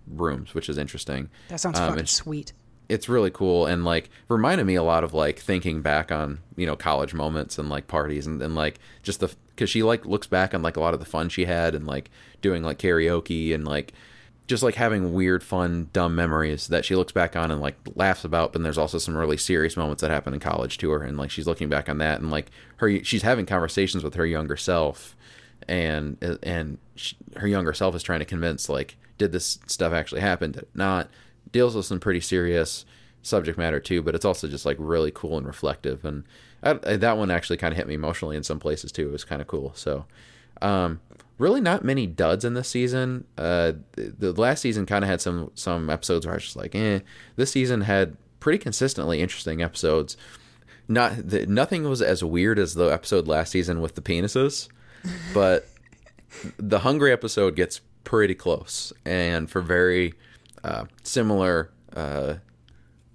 rooms 0.07 0.55
which 0.55 0.69
is 0.69 0.77
interesting 0.79 1.29
That 1.49 1.61
sounds 1.61 1.79
Um, 1.79 1.91
fucking 1.91 2.07
sweet. 2.07 2.53
It's 2.89 3.09
really 3.09 3.31
cool 3.31 3.67
and 3.67 3.85
like 3.85 4.09
reminded 4.29 4.65
me 4.65 4.75
a 4.75 4.83
lot 4.83 5.05
of 5.05 5.13
like 5.13 5.39
thinking 5.39 5.83
back 5.83 6.11
on 6.11 6.39
you 6.57 6.67
know 6.67 6.77
college 6.77 7.15
moments 7.15 7.59
and 7.59 7.69
like 7.69 7.87
parties 7.87 8.27
and, 8.27 8.41
and 8.41 8.55
like 8.55 8.79
just 9.03 9.21
the 9.21 9.35
because 9.51 9.69
she 9.69 9.83
like 9.83 10.07
looks 10.07 10.27
back 10.27 10.55
on 10.55 10.63
like 10.63 10.77
a 10.77 10.81
lot 10.81 10.95
of 10.95 11.01
the 11.01 11.07
fun 11.07 11.29
she 11.29 11.45
had 11.45 11.75
and 11.75 11.87
like 11.87 12.11
doing 12.41 12.63
like 12.63 12.79
karaoke 12.79 13.55
and 13.55 13.67
like 13.67 13.93
just 14.47 14.63
like 14.63 14.77
having 14.77 15.13
weird 15.13 15.43
fun 15.43 15.91
dumb 15.93 16.15
memories 16.15 16.69
that 16.69 16.85
she 16.85 16.97
looks 16.97 17.13
back 17.13 17.37
on 17.37 17.51
and 17.51 17.61
like 17.61 17.77
laughs 17.95 18.25
about 18.25 18.53
but 18.53 18.63
there's 18.63 18.79
also 18.79 18.97
some 18.97 19.17
really 19.17 19.37
serious 19.37 19.77
moments 19.77 20.01
that 20.01 20.11
happen 20.11 20.33
in 20.33 20.41
college 20.41 20.79
to 20.79 20.91
her 20.91 21.03
and 21.03 21.19
like 21.19 21.31
she's 21.31 21.47
looking 21.47 21.69
back 21.69 21.89
on 21.89 21.99
that 21.99 22.21
and 22.21 22.31
like 22.31 22.51
her 22.77 23.05
she's 23.05 23.23
having 23.23 23.45
conversations 23.45 24.03
with 24.03 24.15
her 24.15 24.25
younger 24.25 24.57
self 24.57 25.15
and 25.69 26.17
and 26.43 26.79
she, 26.95 27.15
her 27.37 27.47
younger 27.47 27.75
self 27.75 27.95
is 27.95 28.03
trying 28.03 28.21
to 28.21 28.25
convince 28.25 28.71
like 28.71 28.97
did 29.19 29.33
this 29.33 29.59
stuff 29.67 29.93
actually 29.93 30.21
happen? 30.21 30.53
Did 30.53 30.63
it 30.63 30.69
not 30.75 31.09
deals 31.53 31.75
with 31.75 31.87
some 31.87 32.01
pretty 32.01 32.21
serious 32.21 32.85
subject 33.23 33.59
matter 33.59 33.81
too 33.81 34.01
but 34.03 34.15
it's 34.15 34.25
also 34.25 34.47
just 34.49 34.65
like 34.65 34.77
really 34.79 35.11
cool 35.11 35.37
and 35.37 35.47
reflective 35.47 36.05
and 36.05 36.25
I, 36.63 36.79
I- 36.87 36.97
that 36.97 37.17
one 37.19 37.31
actually 37.31 37.57
kind 37.57 37.73
of 37.73 37.77
hit 37.77 37.87
me 37.89 37.95
emotionally 37.95 38.37
in 38.37 38.43
some 38.45 38.61
places 38.61 38.93
too 38.93 39.09
it 39.09 39.13
was 39.13 39.25
kind 39.25 39.43
of 39.43 39.49
cool 39.49 39.73
so 39.75 40.05
um 40.63 41.01
really 41.39 41.61
not 41.61 41.85
many 41.85 42.07
duds 42.07 42.45
in 42.45 42.55
this 42.55 42.69
season 42.69 43.25
uh 43.37 43.73
the, 43.93 44.15
the 44.33 44.33
last 44.41 44.61
season 44.61 44.87
kind 44.87 45.05
of 45.05 45.11
had 45.11 45.21
some 45.21 45.51
some 45.55 45.91
episodes 45.91 46.25
where 46.27 46.35
i 46.35 46.37
was 46.37 46.45
just 46.45 46.57
like 46.57 46.75
eh 46.75 47.01
this 47.37 47.51
season 47.51 47.83
had 47.83 48.17
pretty 48.41 48.59
consistently 48.59 49.21
interesting 49.21 49.63
episodes 49.63 50.17
not 50.89 51.29
the, 51.29 51.45
nothing 51.47 51.89
was 51.89 52.01
as 52.01 52.25
weird 52.25 52.59
as 52.59 52.75
the 52.75 52.87
episode 52.87 53.27
last 53.29 53.51
season 53.51 53.81
with 53.81 53.95
the 53.95 54.01
penises 54.01 54.69
but 55.35 55.69
the 56.57 56.81
hungry 56.81 57.13
episode 57.13 57.57
gets 57.57 57.81
pretty 58.05 58.35
close 58.35 58.93
and 59.05 59.51
for 59.51 59.61
very 59.61 60.15
uh, 60.69 60.85
similar 61.03 61.71
uh, 61.95 62.35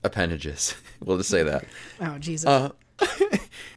appendages 0.04 0.76
we'll 1.04 1.18
just 1.18 1.30
say 1.30 1.44
that 1.44 1.66
Oh 2.02 2.18
Jesus. 2.18 2.48
uh, 2.48 2.70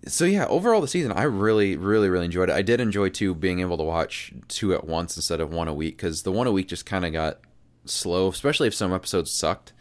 so 0.06 0.24
yeah 0.24 0.46
overall 0.46 0.80
the 0.80 0.88
season 0.88 1.12
i 1.12 1.22
really 1.22 1.76
really 1.76 2.08
really 2.08 2.24
enjoyed 2.26 2.48
it 2.48 2.54
i 2.54 2.62
did 2.62 2.80
enjoy 2.80 3.08
too 3.08 3.34
being 3.34 3.60
able 3.60 3.76
to 3.76 3.82
watch 3.84 4.32
two 4.48 4.72
at 4.74 4.86
once 4.86 5.16
instead 5.16 5.40
of 5.40 5.52
one 5.52 5.68
a 5.68 5.74
week 5.74 5.96
because 5.96 6.22
the 6.22 6.32
one 6.32 6.46
a 6.46 6.52
week 6.52 6.68
just 6.68 6.86
kind 6.86 7.04
of 7.04 7.12
got 7.12 7.38
slow 7.84 8.28
especially 8.28 8.68
if 8.68 8.74
some 8.74 8.92
episodes 8.92 9.30
sucked 9.30 9.72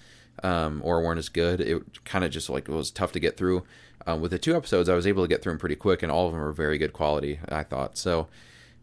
um, 0.44 0.82
or 0.84 1.02
weren't 1.02 1.18
as 1.20 1.30
good. 1.30 1.62
It 1.62 2.04
kind 2.04 2.24
of 2.26 2.32
just 2.32 2.50
like 2.50 2.68
it 2.68 2.74
was 2.74 2.92
tough 2.92 3.12
to 3.14 3.20
get 3.20 3.38
through. 3.38 3.64
Um, 4.06 4.22
with 4.22 4.32
the 4.32 4.38
two 4.40 4.56
episodes, 4.56 4.90
I 4.90 4.96
was 4.96 5.08
able 5.08 5.24
to 5.24 5.28
get 5.30 5.42
through 5.42 5.54
them 5.54 5.60
pretty 5.60 5.76
quick, 5.78 6.04
and 6.04 6.12
all 6.12 6.28
of 6.28 6.34
them 6.34 6.42
were 6.42 6.52
very 6.52 6.78
good 6.78 6.94
quality. 6.94 7.40
I 7.50 7.64
thought 7.64 7.98
so. 7.98 8.28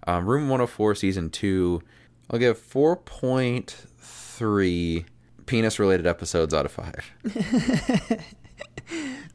Um, 0.07 0.27
Room 0.27 0.49
104 0.49 0.95
season 0.95 1.31
two, 1.31 1.83
I'll 2.31 2.39
give 2.39 2.59
4.3 4.43 5.05
penis 5.47 5.79
related 5.79 6.07
episodes 6.07 6.53
out 6.55 6.67
of 6.67 6.73
five. 6.73 8.25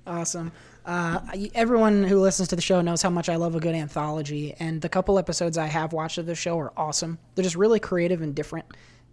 Awesome. 0.08 0.54
Uh, 0.86 1.20
everyone 1.54 2.06
who 2.06 2.22
listens 2.22 2.48
to 2.48 2.56
the 2.56 2.62
show 2.62 2.80
knows 2.80 3.02
how 3.02 3.10
much 3.10 3.28
I 3.28 3.36
love 3.36 3.56
a 3.56 3.60
good 3.60 3.76
anthology, 3.76 4.56
and 4.58 4.82
the 4.82 4.88
couple 4.88 5.20
episodes 5.20 5.58
I 5.58 5.66
have 5.66 5.92
watched 5.92 6.18
of 6.18 6.26
the 6.26 6.34
show 6.34 6.58
are 6.58 6.72
awesome. 6.78 7.20
They're 7.36 7.44
just 7.44 7.58
really 7.58 7.80
creative 7.80 8.22
and 8.22 8.34
different, 8.34 8.66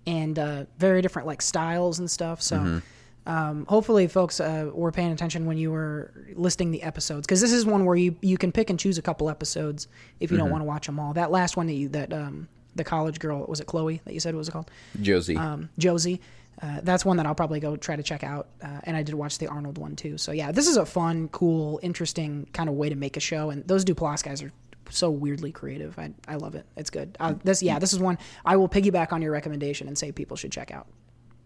and 0.07 0.39
uh, 0.39 0.67
very 0.79 1.03
different 1.03 1.27
like 1.27 1.43
styles 1.43 1.99
and 1.99 2.11
stuff. 2.11 2.41
So. 2.41 2.81
Um, 3.27 3.65
hopefully, 3.71 4.07
folks 4.07 4.39
uh, 4.39 4.71
were 4.75 4.93
paying 4.93 5.11
attention 5.11 5.47
when 5.47 5.57
you 5.57 5.73
were 5.73 6.13
listing 6.35 6.71
the 6.71 6.83
episodes 6.83 7.27
because 7.27 7.41
this 7.41 7.53
is 7.53 7.65
one 7.65 7.87
where 7.87 7.97
you, 7.97 8.15
you 8.21 8.37
can 8.37 8.53
pick 8.53 8.69
and 8.69 8.79
choose 8.79 8.99
a 8.99 9.03
couple 9.03 9.31
episodes 9.31 9.89
if 10.21 10.31
you 10.31 10.37
don't 10.37 10.51
want 10.51 10.61
to 10.61 10.67
watch 10.67 10.85
them 10.85 11.01
all. 11.01 11.15
That 11.15 11.31
last 11.31 11.57
one 11.57 11.67
that 11.69 11.73
you 11.73 11.89
that 11.89 12.13
um, 12.13 12.49
the 12.75 12.85
college 12.85 13.19
girl 13.19 13.45
was 13.47 13.61
it 13.61 13.67
Chloe 13.67 14.01
that 14.05 14.15
you 14.15 14.21
said 14.21 14.35
what 14.35 14.39
was 14.39 14.49
it 14.49 14.53
called 14.53 14.71
Josie. 15.01 15.37
um, 15.37 15.69
Josie. 15.79 16.21
Uh, 16.63 16.79
that's 16.83 17.05
one 17.05 17.17
that 17.17 17.27
I'll 17.27 17.35
probably 17.35 17.59
go 17.59 17.77
try 17.77 17.97
to 17.97 18.03
check 18.03 18.23
out. 18.23 18.47
Uh, 18.63 18.81
and 18.85 18.97
I 18.97 19.03
did 19.03 19.15
watch 19.17 19.39
the 19.39 19.49
Arnold 19.49 19.77
one 19.77 19.97
too. 19.97 20.17
So 20.19 20.31
yeah, 20.33 20.53
this 20.53 20.69
is 20.69 20.77
a 20.77 20.87
fun, 20.87 21.29
cool, 21.29 21.81
interesting 21.83 22.47
kind 22.53 22.69
of 22.69 22.77
way 22.77 22.89
to 22.89 22.95
make 22.95 23.17
a 23.17 23.21
show. 23.21 23.51
And 23.51 23.67
those 23.67 23.85
Duplass 23.85 24.23
guys 24.23 24.41
are 24.41 24.53
so 24.89 25.11
weirdly 25.11 25.51
creative. 25.51 25.99
I, 25.99 26.13
I 26.29 26.37
love 26.37 26.55
it. 26.55 26.65
It's 26.77 26.91
good. 26.91 27.17
Uh, 27.19 27.35
this 27.43 27.63
yeah, 27.63 27.79
this 27.79 27.93
is 27.93 27.99
one 27.99 28.19
I 28.45 28.57
will 28.57 28.69
piggyback 28.69 29.13
on 29.13 29.21
your 29.21 29.33
recommendation 29.33 29.89
and 29.89 29.99
say 29.99 30.13
people 30.13 30.37
should 30.37 30.53
check 30.53 30.71
out. 30.71 30.87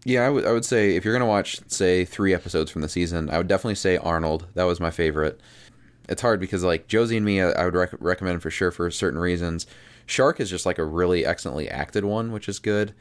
Yeah, 0.05 0.25
I 0.25 0.29
would 0.29 0.45
I 0.45 0.51
would 0.51 0.65
say 0.65 0.95
if 0.95 1.03
you're 1.03 1.13
gonna 1.13 1.25
watch 1.25 1.59
say 1.67 2.05
three 2.05 2.33
episodes 2.33 2.69
from 2.71 2.81
the 2.81 2.89
season, 2.89 3.29
I 3.29 3.37
would 3.37 3.47
definitely 3.47 3.75
say 3.75 3.97
Arnold. 3.97 4.47
That 4.53 4.63
was 4.63 4.79
my 4.79 4.91
favorite. 4.91 5.41
It's 6.07 6.21
hard 6.21 6.39
because 6.39 6.63
like 6.63 6.87
Josie 6.87 7.17
and 7.17 7.25
me, 7.25 7.41
I, 7.41 7.49
I 7.49 7.65
would 7.65 7.75
rec- 7.75 7.93
recommend 7.99 8.41
for 8.41 8.49
sure 8.51 8.71
for 8.71 8.89
certain 8.91 9.19
reasons. 9.19 9.65
Shark 10.09 10.39
is 10.39 10.49
just 10.49 10.65
like 10.65 10.77
a 10.77 10.85
really 10.85 11.25
excellently 11.25 11.69
acted 11.69 12.05
one, 12.05 12.31
which 12.31 12.49
is 12.49 12.59
good. 12.59 12.93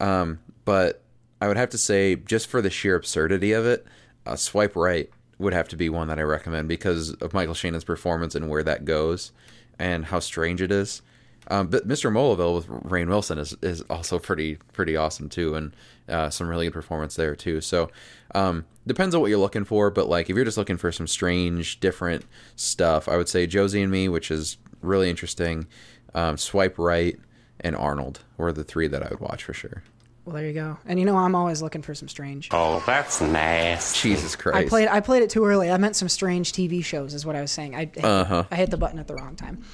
Um, 0.00 0.40
but 0.64 1.02
I 1.40 1.48
would 1.48 1.56
have 1.56 1.70
to 1.70 1.78
say 1.78 2.16
just 2.16 2.46
for 2.48 2.62
the 2.62 2.70
sheer 2.70 2.94
absurdity 2.94 3.52
of 3.52 3.66
it, 3.66 3.86
uh, 4.26 4.36
Swipe 4.36 4.76
Right 4.76 5.10
would 5.38 5.52
have 5.52 5.68
to 5.68 5.76
be 5.76 5.88
one 5.88 6.08
that 6.08 6.18
I 6.18 6.22
recommend 6.22 6.68
because 6.68 7.12
of 7.14 7.34
Michael 7.34 7.54
Shannon's 7.54 7.84
performance 7.84 8.34
and 8.34 8.48
where 8.48 8.62
that 8.62 8.84
goes 8.84 9.32
and 9.78 10.06
how 10.06 10.20
strange 10.20 10.62
it 10.62 10.70
is. 10.70 11.02
Um, 11.48 11.66
but 11.66 11.88
Mr. 11.88 12.12
Moleville 12.12 12.54
with 12.54 12.68
Rainn 12.68 13.08
Wilson 13.08 13.38
is, 13.38 13.56
is 13.62 13.80
also 13.82 14.18
pretty 14.20 14.58
pretty 14.72 14.96
awesome 14.96 15.28
too, 15.28 15.56
and 15.56 15.74
uh, 16.08 16.30
some 16.30 16.48
really 16.48 16.66
good 16.66 16.72
performance 16.72 17.16
there 17.16 17.34
too. 17.34 17.60
So 17.60 17.90
um, 18.34 18.64
depends 18.86 19.14
on 19.14 19.20
what 19.20 19.30
you're 19.30 19.40
looking 19.40 19.64
for, 19.64 19.90
but 19.90 20.08
like 20.08 20.30
if 20.30 20.36
you're 20.36 20.44
just 20.44 20.56
looking 20.56 20.76
for 20.76 20.92
some 20.92 21.08
strange, 21.08 21.80
different 21.80 22.24
stuff, 22.54 23.08
I 23.08 23.16
would 23.16 23.28
say 23.28 23.48
Josie 23.48 23.82
and 23.82 23.90
Me, 23.90 24.08
which 24.08 24.30
is 24.30 24.58
really 24.80 25.10
interesting. 25.10 25.66
Um, 26.14 26.36
Swipe 26.36 26.78
Right 26.78 27.18
and 27.60 27.76
Arnold 27.76 28.20
were 28.36 28.52
the 28.52 28.64
three 28.64 28.88
that 28.88 29.02
I 29.02 29.08
would 29.10 29.20
watch 29.20 29.44
for 29.44 29.54
sure. 29.54 29.82
Well, 30.24 30.36
there 30.36 30.46
you 30.46 30.52
go. 30.52 30.78
And 30.86 31.00
you 31.00 31.04
know, 31.04 31.16
I'm 31.16 31.34
always 31.34 31.62
looking 31.62 31.82
for 31.82 31.94
some 31.94 32.06
strange. 32.08 32.48
Oh, 32.52 32.82
that's 32.86 33.20
nasty. 33.20 34.10
Jesus 34.10 34.36
Christ! 34.36 34.56
I 34.56 34.68
played 34.68 34.88
I 34.88 35.00
played 35.00 35.22
it 35.24 35.30
too 35.30 35.44
early. 35.44 35.68
I 35.70 35.76
meant 35.78 35.96
some 35.96 36.08
strange 36.08 36.52
TV 36.52 36.84
shows, 36.84 37.12
is 37.12 37.26
what 37.26 37.34
I 37.34 37.40
was 37.40 37.50
saying. 37.50 37.74
I 37.74 37.90
Uh-huh. 38.00 38.44
I 38.50 38.54
hit 38.54 38.70
the 38.70 38.76
button 38.76 39.00
at 39.00 39.08
the 39.08 39.14
wrong 39.14 39.34
time. 39.34 39.64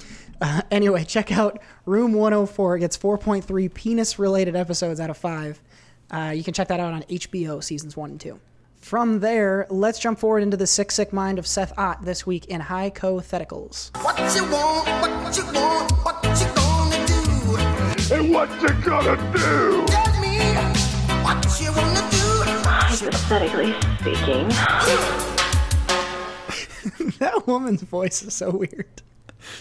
Uh, 0.41 0.61
anyway, 0.71 1.03
check 1.07 1.31
out 1.31 1.61
Room 1.85 2.13
104. 2.13 2.77
It 2.77 2.79
gets 2.79 2.97
4.3 2.97 3.71
penis 3.73 4.17
related 4.17 4.55
episodes 4.55 4.99
out 4.99 5.09
of 5.11 5.17
five. 5.17 5.61
Uh, 6.09 6.33
you 6.35 6.43
can 6.43 6.55
check 6.55 6.69
that 6.69 6.79
out 6.79 6.93
on 6.93 7.03
HBO 7.03 7.63
seasons 7.63 7.95
one 7.95 8.09
and 8.11 8.19
two. 8.19 8.39
From 8.89 9.19
there, 9.19 9.67
let's 9.69 9.99
jump 9.99 10.17
forward 10.17 10.41
into 10.41 10.57
the 10.57 10.65
sick, 10.65 10.89
sick 10.89 11.13
mind 11.13 11.37
of 11.37 11.45
Seth 11.45 11.77
Ott 11.77 12.03
this 12.03 12.25
week 12.25 12.47
in 12.47 12.59
high 12.59 12.89
Hypotheticals. 12.89 13.95
What 14.03 14.17
you 14.35 14.41
want, 14.51 14.87
what 14.99 15.37
you 15.37 15.45
want, 15.53 15.91
what 16.03 16.23
you 16.41 16.47
gonna 16.55 17.05
do? 17.05 17.15
And 18.15 18.33
what 18.33 18.49
you 18.59 18.69
gonna 18.83 19.15
do? 19.31 19.85
Tell 19.85 20.19
me 20.19 20.39
what 21.21 21.45
you 21.61 21.71
wanna 21.71 22.01
do. 22.09 22.41
Hypothetically 22.65 23.75
speaking. 23.99 24.49
that 27.19 27.43
woman's 27.45 27.83
voice 27.83 28.23
is 28.23 28.33
so 28.33 28.49
weird. 28.49 29.03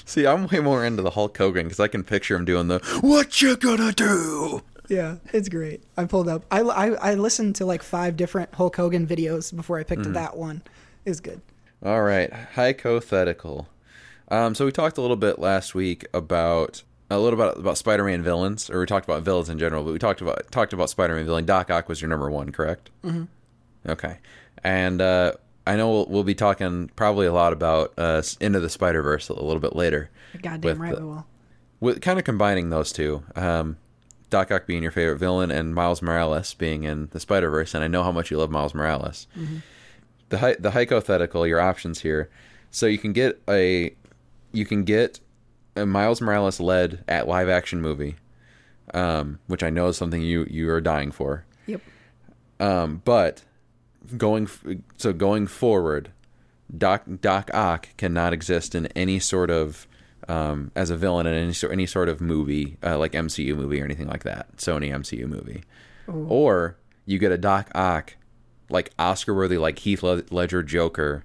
See, 0.06 0.26
I'm 0.26 0.46
way 0.46 0.60
more 0.60 0.86
into 0.86 1.02
the 1.02 1.10
Hulk 1.10 1.36
Hogan 1.36 1.66
because 1.66 1.80
I 1.80 1.88
can 1.88 2.02
picture 2.02 2.34
him 2.34 2.46
doing 2.46 2.68
the 2.68 2.78
"What 3.02 3.42
you 3.42 3.59
gonna 3.59 3.92
do?" 3.92 4.62
Yeah, 4.89 5.16
it's 5.32 5.48
great. 5.48 5.82
I 5.97 6.05
pulled 6.06 6.28
up. 6.28 6.44
I, 6.51 6.60
I, 6.60 6.86
I 7.10 7.15
listened 7.15 7.56
to 7.56 7.66
like 7.66 7.82
five 7.82 8.16
different 8.16 8.55
Hulk 8.55 8.77
Hogan 8.77 9.06
videos 9.06 9.55
before 9.55 9.78
I 9.78 9.82
picked 9.85 10.12
that 10.15 10.36
one. 10.36 10.62
It 11.05 11.10
was 11.10 11.20
good. 11.20 11.40
All 11.85 12.02
right, 12.02 12.32
hypothetical. 12.32 13.69
Um, 14.31 14.55
so 14.55 14.65
we 14.65 14.73
talked 14.73 14.98
a 14.98 15.01
little 15.01 15.16
bit 15.16 15.39
last 15.39 15.74
week 15.74 16.06
about 16.12 16.82
a 17.10 17.19
little 17.19 17.39
about 17.40 17.59
about 17.59 17.78
Spider-Man 17.78 18.23
villains, 18.23 18.69
or 18.69 18.81
we 18.81 18.86
talked 18.86 19.06
about 19.06 19.23
villains 19.23 19.48
in 19.48 19.59
general, 19.59 19.85
but 19.85 19.93
we 19.93 19.98
talked 19.98 20.20
about 20.20 20.51
talked 20.51 20.73
about 20.73 20.90
Spider-Man 20.90 21.24
villain. 21.24 21.47
Doc 21.47 21.70
Ock 21.70 21.89
was 21.89 22.01
your 22.02 22.09
number 22.10 22.31
one, 22.31 22.51
correct? 22.52 22.90
Mm-hmm. 23.05 23.24
Okay, 23.89 24.19
and 24.65 25.01
uh, 25.01 25.32
I 25.66 25.77
know 25.77 25.90
we'll, 25.90 26.06
we'll 26.06 26.24
be 26.24 26.35
talking 26.35 26.90
probably 26.97 27.27
a 27.27 27.32
lot 27.32 27.52
about 27.52 27.94
uh, 27.97 28.23
Into 28.40 28.60
the 28.60 28.69
Spider 28.69 29.02
Verse 29.02 29.28
a 29.28 29.35
little 29.35 29.60
bit 29.60 29.74
later. 29.77 30.10
Goddamn 30.43 30.81
right 30.82 30.94
the- 30.94 31.01
we 31.01 31.06
will. 31.06 31.27
With 31.81 32.01
kind 32.02 32.19
of 32.19 32.24
combining 32.24 32.70
those 32.70 32.90
two, 32.93 33.23
um, 33.36 33.77
Doc 34.30 34.50
Ock 34.50 34.66
being 34.66 34.82
your 34.82 34.92
favorite 34.92 35.18
villain 35.18 35.50
and 35.50 35.74
Miles 35.74 36.02
Morales 36.02 36.55
being 36.55 36.84
in 36.84 37.09
the 37.12 37.20
Spider 37.20 37.50
Verse, 37.50 37.74
and 37.74 37.82
I 37.82 37.88
know 37.88 38.02
how 38.02 38.12
much 38.12 38.30
you 38.30 38.36
love 38.38 38.50
Miles 38.50 38.74
Morales. 38.74 39.26
The 40.28 40.38
hy- 40.38 40.56
the 40.59 40.72
hypothetical, 40.72 41.46
your 41.46 41.60
options 41.60 42.00
here, 42.02 42.28
so 42.70 42.86
you 42.86 42.98
can 42.98 43.12
get 43.12 43.40
a 43.48 43.94
you 44.52 44.64
can 44.66 44.84
get 44.84 45.20
a 45.76 45.86
Miles 45.86 46.20
Morales 46.20 46.60
led 46.60 47.02
at 47.09 47.26
live 47.28 47.48
action 47.48 47.80
movie, 47.80 48.16
um, 48.92 49.38
which 49.46 49.62
I 49.62 49.70
know 49.70 49.88
is 49.88 49.96
something 49.96 50.20
you 50.20 50.46
you 50.50 50.68
are 50.70 50.80
dying 50.80 51.10
for. 51.10 51.44
Yep. 51.66 51.80
Um, 52.60 53.02
but 53.05 53.44
going 54.16 54.44
f- 54.44 54.64
so 54.98 55.12
going 55.14 55.46
forward, 55.46 56.10
Doc 56.76 57.05
Doc 57.22 57.50
Ock 57.55 57.88
cannot 57.96 58.32
exist 58.34 58.74
in 58.74 58.86
any 58.88 59.18
sort 59.18 59.50
of 59.50 59.86
um, 60.28 60.70
as 60.76 60.90
a 60.90 60.96
villain 60.96 61.26
in 61.26 61.34
any 61.34 61.52
sort 61.52 61.72
any 61.72 61.86
sort 61.86 62.09
of 62.09 62.20
movie 62.20 62.76
uh, 62.82 62.98
like 62.98 63.12
MCU 63.12 63.56
movie 63.56 63.80
or 63.80 63.84
anything 63.84 64.09
like 64.09 64.24
that. 64.24 64.56
Sony 64.56 64.90
MCU 64.90 65.26
movie, 65.26 65.64
or 66.28 66.76
you 67.06 67.18
get 67.18 67.32
a 67.32 67.38
Doc 67.38 67.70
Ock 67.74 68.16
like 68.70 68.90
Oscar 68.98 69.34
worthy 69.34 69.59
like 69.59 69.78
Heath 69.78 70.02
Ledger 70.02 70.62
Joker 70.62 71.24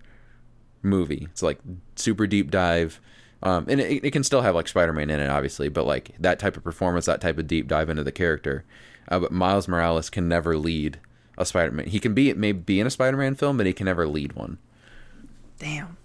movie. 0.82 1.28
It's 1.32 1.44
like 1.44 1.60
super 1.96 2.28
deep 2.28 2.52
dive. 2.52 3.00
Um, 3.42 3.66
and 3.68 3.82
it, 3.82 4.06
it 4.06 4.12
can 4.12 4.24
still 4.24 4.42
have 4.42 4.56
like 4.56 4.70
Spider-Man 4.70 5.10
in 5.10 5.20
it, 5.20 5.30
obviously, 5.30 5.68
but 5.68 5.86
like 5.86 6.12
that 6.20 6.40
type 6.40 6.56
of 6.56 6.64
performance, 6.64 7.06
that 7.08 7.20
type 7.20 7.38
of 7.38 7.46
deep 7.46 7.68
dive 7.68 7.90
into 7.90 8.04
the 8.04 8.12
character. 8.12 8.64
Uh, 9.10 9.20
but 9.20 9.34
Miles 9.34 9.68
Morales 9.68 10.10
can 10.10 10.30
never 10.30 10.58
lead 10.58 11.00
a 11.38 11.46
Spider-Man. 11.46 11.88
He 11.88 12.00
can 12.00 12.14
be 12.14 12.34
maybe 12.34 12.60
be 12.60 12.80
in 12.80 12.88
a 12.88 12.90
Spider-Man 12.90 13.36
film, 13.36 13.58
but 13.58 13.66
he 13.66 13.74
can 13.74 13.86
never 13.86 14.08
lead 14.08 14.34
one. 14.34 14.60
Damn. 15.60 15.98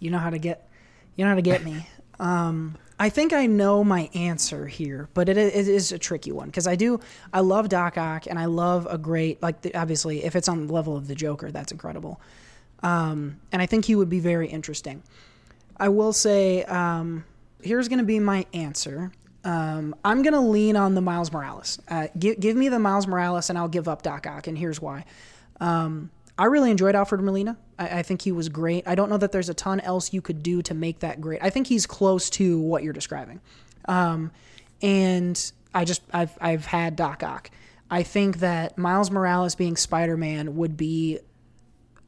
You 0.00 0.10
know 0.10 0.18
how 0.18 0.30
to 0.30 0.38
get 0.38 0.68
you 1.14 1.24
know 1.24 1.30
how 1.30 1.36
to 1.36 1.42
get 1.42 1.64
me. 1.64 1.86
Um 2.20 2.76
I 3.00 3.08
think 3.08 3.32
I 3.32 3.46
know 3.46 3.82
my 3.82 4.10
answer 4.14 4.66
here, 4.66 5.08
but 5.14 5.30
it, 5.30 5.38
it 5.38 5.54
is 5.54 5.90
a 5.90 5.98
tricky 5.98 6.32
one 6.32 6.48
because 6.48 6.66
I 6.66 6.76
do 6.76 7.00
I 7.32 7.40
love 7.40 7.70
Doc 7.70 7.96
Ock 7.96 8.26
and 8.26 8.38
I 8.38 8.44
love 8.44 8.86
a 8.90 8.98
great 8.98 9.42
like 9.42 9.62
the, 9.62 9.74
obviously 9.74 10.22
if 10.22 10.36
it's 10.36 10.48
on 10.48 10.66
the 10.66 10.72
level 10.72 10.98
of 10.98 11.08
the 11.08 11.14
Joker 11.14 11.50
that's 11.50 11.72
incredible, 11.72 12.20
um, 12.82 13.40
and 13.52 13.62
I 13.62 13.66
think 13.66 13.86
he 13.86 13.94
would 13.94 14.10
be 14.10 14.20
very 14.20 14.48
interesting. 14.48 15.02
I 15.78 15.88
will 15.88 16.12
say 16.12 16.62
um, 16.64 17.24
here's 17.62 17.88
going 17.88 18.00
to 18.00 18.04
be 18.04 18.20
my 18.20 18.44
answer. 18.52 19.12
Um, 19.44 19.94
I'm 20.04 20.20
going 20.20 20.34
to 20.34 20.40
lean 20.40 20.76
on 20.76 20.94
the 20.94 21.00
Miles 21.00 21.32
Morales. 21.32 21.78
Uh, 21.88 22.08
give, 22.18 22.38
give 22.38 22.54
me 22.54 22.68
the 22.68 22.78
Miles 22.78 23.06
Morales 23.06 23.48
and 23.48 23.58
I'll 23.58 23.68
give 23.68 23.88
up 23.88 24.02
Doc 24.02 24.26
Ock, 24.26 24.46
and 24.46 24.58
here's 24.58 24.82
why. 24.82 25.06
Um, 25.58 26.10
I 26.40 26.46
really 26.46 26.70
enjoyed 26.70 26.94
Alfred 26.94 27.20
Molina. 27.20 27.58
I, 27.78 27.98
I 27.98 28.02
think 28.02 28.22
he 28.22 28.32
was 28.32 28.48
great. 28.48 28.88
I 28.88 28.94
don't 28.94 29.10
know 29.10 29.18
that 29.18 29.30
there's 29.30 29.50
a 29.50 29.54
ton 29.54 29.78
else 29.80 30.14
you 30.14 30.22
could 30.22 30.42
do 30.42 30.62
to 30.62 30.72
make 30.72 31.00
that 31.00 31.20
great. 31.20 31.38
I 31.42 31.50
think 31.50 31.66
he's 31.66 31.84
close 31.84 32.30
to 32.30 32.58
what 32.58 32.82
you're 32.82 32.94
describing. 32.94 33.42
Um, 33.84 34.30
and 34.80 35.52
I 35.74 35.84
just 35.84 36.00
I've 36.14 36.38
I've 36.40 36.64
had 36.64 36.96
Doc 36.96 37.22
Ock. 37.22 37.50
I 37.90 38.02
think 38.04 38.38
that 38.38 38.78
Miles 38.78 39.10
Morales 39.10 39.54
being 39.54 39.76
Spider-Man 39.76 40.56
would 40.56 40.78
be 40.78 41.18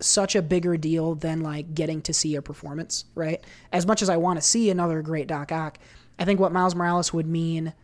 such 0.01 0.35
a 0.35 0.41
bigger 0.41 0.79
deal 0.79 1.15
than 1.15 1.43
like 1.43 1.75
getting 1.75 2.01
to 2.01 2.15
see 2.15 2.35
a 2.35 2.41
performance, 2.41 3.05
right? 3.15 3.45
As 3.71 3.85
much 3.85 4.01
as 4.01 4.09
I 4.09 4.17
want 4.17 4.39
to 4.39 4.43
see 4.43 4.71
another 4.71 5.03
great 5.03 5.27
Doc 5.27 5.53
Ock, 5.53 5.79
I 6.19 6.25
think 6.25 6.41
what 6.41 6.53
Miles 6.53 6.75
Morales 6.75 7.13
would 7.13 7.27
mean 7.27 7.75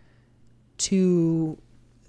to 0.79 1.59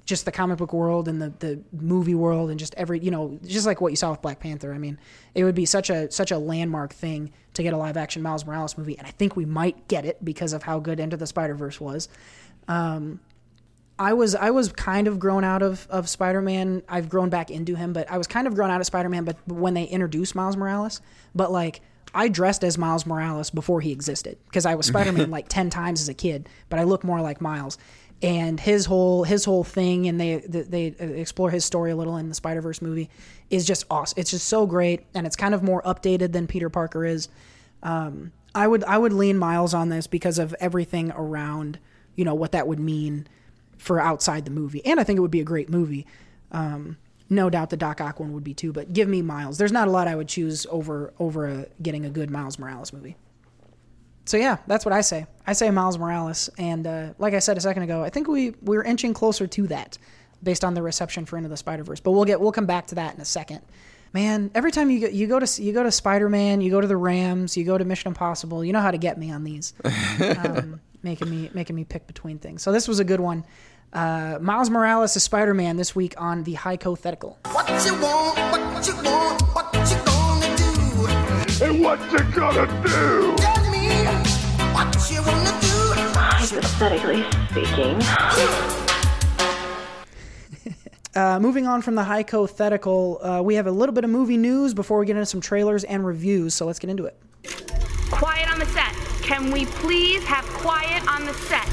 just 0.10 0.26
the 0.26 0.32
comic 0.32 0.58
book 0.58 0.74
world 0.74 1.08
and 1.08 1.22
the, 1.22 1.30
the 1.38 1.62
movie 1.72 2.16
world 2.16 2.50
and 2.50 2.60
just 2.60 2.74
every 2.76 3.00
you 3.00 3.12
know 3.12 3.40
just 3.46 3.68
like 3.68 3.80
what 3.80 3.92
you 3.92 3.96
saw 3.96 4.10
with 4.10 4.22
Black 4.22 4.40
Panther. 4.40 4.74
I 4.74 4.80
mean, 4.80 4.98
it 5.36 5.44
would 5.44 5.56
be 5.56 5.66
such 5.66 5.92
a 5.92 6.12
such 6.12 6.32
a 6.32 6.38
landmark 6.38 6.92
thing 6.94 7.32
to 7.54 7.64
get 7.64 7.74
a 7.74 7.78
live 7.78 7.96
action 7.96 8.24
Miles 8.24 8.46
Morales 8.46 8.78
movie, 8.78 8.98
and 8.98 9.08
I 9.08 9.12
think 9.12 9.36
we 9.36 9.46
might 9.46 9.88
get 9.88 10.06
it 10.06 10.26
because 10.26 10.52
of 10.52 10.64
how 10.64 10.80
good 10.80 11.00
Into 11.00 11.16
the 11.16 11.28
Spider 11.28 11.54
Verse 11.54 11.80
was. 11.80 12.10
Um, 12.68 13.20
I 14.00 14.14
was 14.14 14.34
I 14.34 14.50
was 14.50 14.72
kind 14.72 15.08
of 15.08 15.20
grown 15.20 15.44
out 15.44 15.62
of 15.62 15.88
of 15.92 16.10
Spider 16.10 16.42
Man. 16.42 16.82
I've 16.90 17.08
grown 17.08 17.30
back 17.30 17.52
into 17.52 17.76
him, 17.76 17.94
but 17.94 18.10
I 18.10 18.18
was 18.18 18.26
kind 18.26 18.48
of 18.48 18.56
grown 18.56 18.72
out 18.72 18.82
of 18.82 18.88
Spider 18.88 19.10
Man. 19.10 19.26
But 19.26 19.38
when 19.48 19.76
they 19.76 19.84
introduced 19.84 20.34
Miles 20.34 20.58
Morales, 20.58 21.02
but 21.36 21.52
like 21.52 21.82
I 22.16 22.30
dressed 22.30 22.64
as 22.64 22.80
Miles 22.80 23.06
Morales 23.06 23.52
before 23.52 23.82
he 23.82 23.92
existed 23.92 24.40
because 24.46 24.66
I 24.66 24.74
was 24.74 24.88
Spider 24.88 25.12
Man 25.12 25.30
like 25.38 25.50
ten 25.50 25.70
times 25.70 26.02
as 26.02 26.10
a 26.10 26.16
kid, 26.16 26.50
but 26.70 26.80
I 26.80 26.84
look 26.84 27.04
more 27.04 27.22
like 27.22 27.42
Miles. 27.42 27.78
And 28.22 28.60
his 28.60 28.86
whole 28.86 29.24
his 29.24 29.46
whole 29.46 29.64
thing, 29.64 30.08
and 30.08 30.20
they 30.20 30.38
they 30.38 30.88
explore 30.88 31.52
his 31.52 31.64
story 31.64 31.92
a 31.92 31.96
little 31.96 32.18
in 32.18 32.28
the 32.28 32.36
Spider 32.36 32.62
Verse 32.62 32.82
movie, 32.82 33.10
is 33.50 33.66
just 33.66 33.86
awesome. 33.90 34.20
It's 34.20 34.32
just 34.32 34.48
so 34.48 34.66
great, 34.66 35.06
and 35.14 35.26
it's 35.26 35.38
kind 35.38 35.54
of 35.54 35.64
more 35.64 35.82
updated 35.84 36.34
than 36.34 36.46
Peter 36.46 36.70
Parker 36.70 37.06
is. 37.06 37.30
Um, 37.82 38.34
I 38.54 38.68
would 38.68 38.84
I 38.84 38.98
would 38.98 39.14
lean 39.14 39.38
Miles 39.38 39.74
on 39.74 39.88
this 39.88 40.06
because 40.06 40.38
of 40.38 40.54
everything 40.60 41.12
around, 41.12 41.80
you 42.16 42.26
know, 42.26 42.34
what 42.36 42.52
that 42.52 42.68
would 42.68 42.80
mean 42.80 43.26
for 43.78 44.02
outside 44.02 44.44
the 44.44 44.52
movie, 44.52 44.86
and 44.86 45.00
I 45.00 45.06
think 45.06 45.18
it 45.18 45.22
would 45.22 45.32
be 45.32 45.40
a 45.40 45.46
great 45.46 45.70
movie. 45.70 46.06
Um, 46.52 46.98
no 47.30 47.50
doubt 47.50 47.70
the 47.70 47.78
Doc 47.78 48.02
Ock 48.02 48.20
one 48.20 48.34
would 48.34 48.44
be 48.44 48.54
too, 48.54 48.74
but 48.74 48.92
give 48.92 49.08
me 49.08 49.22
Miles. 49.22 49.58
There's 49.58 49.72
not 49.72 49.88
a 49.88 49.92
lot 49.92 50.08
I 50.08 50.16
would 50.16 50.28
choose 50.28 50.66
over 50.70 51.14
over 51.20 51.48
a, 51.48 51.68
getting 51.82 52.06
a 52.06 52.10
good 52.10 52.30
Miles 52.30 52.60
Morales 52.60 52.92
movie. 52.92 53.16
So 54.30 54.38
yeah, 54.38 54.58
that's 54.68 54.86
what 54.86 54.94
I 54.94 55.02
say. 55.02 55.26
I 55.48 55.54
say 55.54 55.72
Miles 55.72 55.98
Morales, 55.98 56.52
and 56.60 56.86
uh, 56.86 57.14
like 57.18 57.34
I 57.34 57.40
said 57.40 57.58
a 57.58 57.62
second 57.62 57.82
ago, 57.82 58.04
I 58.04 58.12
think 58.12 58.28
we 58.28 58.52
we're 58.62 58.84
inching 58.84 59.12
closer 59.12 59.48
to 59.48 59.68
that 59.70 59.98
based 60.44 60.64
on 60.64 60.76
the 60.76 60.84
reception 60.84 61.26
for 61.26 61.36
Into 61.36 61.50
the 61.50 61.58
Spider 61.58 61.84
Verse. 61.84 62.00
But 62.00 62.12
we'll 62.12 62.26
get 62.26 62.40
we'll 62.40 62.52
come 62.52 62.68
back 62.68 62.86
to 62.88 62.96
that 62.96 63.16
in 63.16 63.22
a 63.22 63.26
second. 63.26 63.62
Man, 64.14 64.52
every 64.54 64.72
time 64.72 64.92
you 64.92 65.00
go, 65.00 65.08
you 65.08 65.26
go 65.26 65.40
to 65.40 65.64
you 65.64 65.74
go 65.74 65.82
to 65.82 65.92
Spider 65.92 66.30
Man, 66.30 66.62
you 66.62 66.70
go 66.70 66.80
to 66.80 66.86
the 66.86 66.96
Rams, 66.96 67.58
you 67.58 67.64
go 67.64 67.76
to 67.76 67.84
Mission 67.84 68.10
Impossible, 68.10 68.64
you 68.64 68.72
know 68.72 68.82
how 68.82 68.92
to 68.92 69.00
get 69.00 69.18
me 69.18 69.32
on 69.32 69.44
these, 69.44 69.74
um, 70.22 70.80
making 71.02 71.28
me 71.28 71.50
making 71.56 71.76
me 71.76 71.84
pick 71.84 72.06
between 72.06 72.38
things. 72.38 72.62
So 72.62 72.72
this 72.72 72.88
was 72.88 73.00
a 73.00 73.04
good 73.04 73.20
one. 73.20 73.44
Uh, 73.94 74.38
Miles 74.40 74.70
Morales 74.70 75.16
is 75.16 75.24
Spider 75.24 75.56
Man 75.56 75.76
this 75.76 75.96
week 75.96 76.14
on 76.22 76.44
the 76.44 76.54
Hypothetical. 76.54 77.40
What 77.52 77.68
you 77.84 78.00
want, 78.00 78.38
what 78.38 78.88
you 78.88 78.96
want, 78.98 79.42
what 79.56 79.74
you 79.90 79.98
gonna 80.06 80.56
do? 80.56 81.66
And 81.66 81.84
what 81.84 82.00
you 82.12 82.20
gonna 82.36 82.84
do? 82.84 83.36
Tell 83.38 83.59
me 83.90 84.06
what 84.74 85.12
you 85.12 85.22
wanna 85.22 85.52
do. 85.62 85.76
Hypothetically 86.16 87.24
speaking. 87.50 88.00
Uh, 91.16 91.40
moving 91.40 91.66
on 91.66 91.82
from 91.82 91.96
the 91.96 92.04
hypothetical, 92.04 93.20
uh, 93.26 93.42
we 93.42 93.56
have 93.56 93.66
a 93.66 93.72
little 93.72 93.94
bit 93.94 94.04
of 94.04 94.10
movie 94.12 94.38
news 94.38 94.76
before 94.76 95.00
we 95.00 95.08
get 95.08 95.16
into 95.16 95.26
some 95.26 95.42
trailers 95.42 95.84
and 95.84 96.06
reviews. 96.06 96.54
So 96.54 96.68
let's 96.68 96.78
get 96.78 96.92
into 96.92 97.06
it. 97.06 97.18
Quiet 98.12 98.50
on 98.50 98.60
the 98.60 98.66
set. 98.68 98.94
Can 99.24 99.52
we 99.52 99.66
please 99.66 100.24
have 100.26 100.46
quiet 100.46 101.06
on 101.12 101.26
the 101.26 101.34
set? 101.34 101.68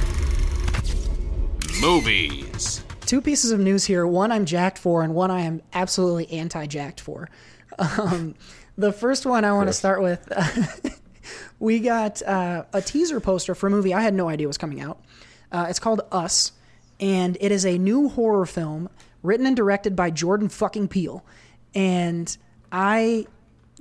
Movies. 1.80 2.82
Two 3.02 3.20
pieces 3.20 3.50
of 3.50 3.60
news 3.60 3.84
here. 3.84 4.06
One 4.06 4.32
I'm 4.32 4.46
jacked 4.46 4.78
for, 4.78 5.02
and 5.02 5.14
one 5.14 5.30
I 5.30 5.42
am 5.42 5.60
absolutely 5.74 6.30
anti-jacked 6.32 7.00
for. 7.00 7.28
Um, 7.78 8.36
the 8.78 8.90
first 8.90 9.26
one 9.26 9.44
I 9.44 9.52
want 9.52 9.68
to 9.68 9.72
start 9.74 10.00
with. 10.00 10.32
we 11.58 11.80
got 11.80 12.22
uh, 12.22 12.64
a 12.72 12.82
teaser 12.82 13.20
poster 13.20 13.54
for 13.54 13.66
a 13.66 13.70
movie 13.70 13.94
I 13.94 14.02
had 14.02 14.14
no 14.14 14.28
idea 14.28 14.46
was 14.46 14.58
coming 14.58 14.80
out. 14.80 15.00
Uh, 15.52 15.66
it's 15.68 15.78
called 15.78 16.02
Us, 16.12 16.52
and 17.00 17.36
it 17.40 17.52
is 17.52 17.64
a 17.64 17.78
new 17.78 18.08
horror 18.08 18.46
film 18.46 18.88
written 19.22 19.46
and 19.46 19.56
directed 19.56 19.96
by 19.96 20.10
Jordan 20.10 20.48
fucking 20.48 20.88
Peele. 20.88 21.24
And 21.74 22.36
I 22.72 23.26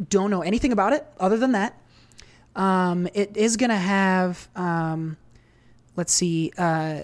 don't 0.10 0.30
know 0.30 0.42
anything 0.42 0.72
about 0.72 0.94
it 0.94 1.06
other 1.20 1.38
than 1.38 1.54
that. 1.54 1.80
Um, 2.56 3.08
it 3.14 3.36
is 3.36 3.58
going 3.58 3.70
to 3.70 3.76
have, 3.76 4.48
um, 4.56 5.18
let's 5.96 6.14
see, 6.14 6.52
uh, 6.58 7.02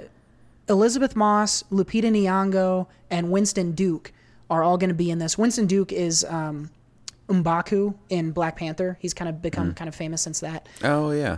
Elisabeth 0.69 1.15
Moss, 1.15 1.63
Lupita 1.71 2.09
Nyong'o, 2.09 2.87
and 3.09 3.31
Winston 3.31 3.73
Duke 3.73 4.13
are 4.49 4.63
all 4.63 4.77
going 4.77 4.89
to 4.89 4.95
be 4.95 5.11
in 5.11 5.19
this. 5.19 5.37
Winston 5.37 5.65
Duke 5.65 5.91
is 5.91 6.23
um, 6.25 6.71
M'Baku 7.27 7.95
in 8.09 8.31
Black 8.31 8.57
Panther. 8.57 8.97
He's 8.99 9.13
kind 9.13 9.29
of 9.29 9.41
become 9.41 9.73
kind 9.73 9.87
of 9.87 9.95
famous 9.95 10.21
since 10.21 10.41
that. 10.41 10.67
Oh 10.83 11.11
yeah. 11.11 11.37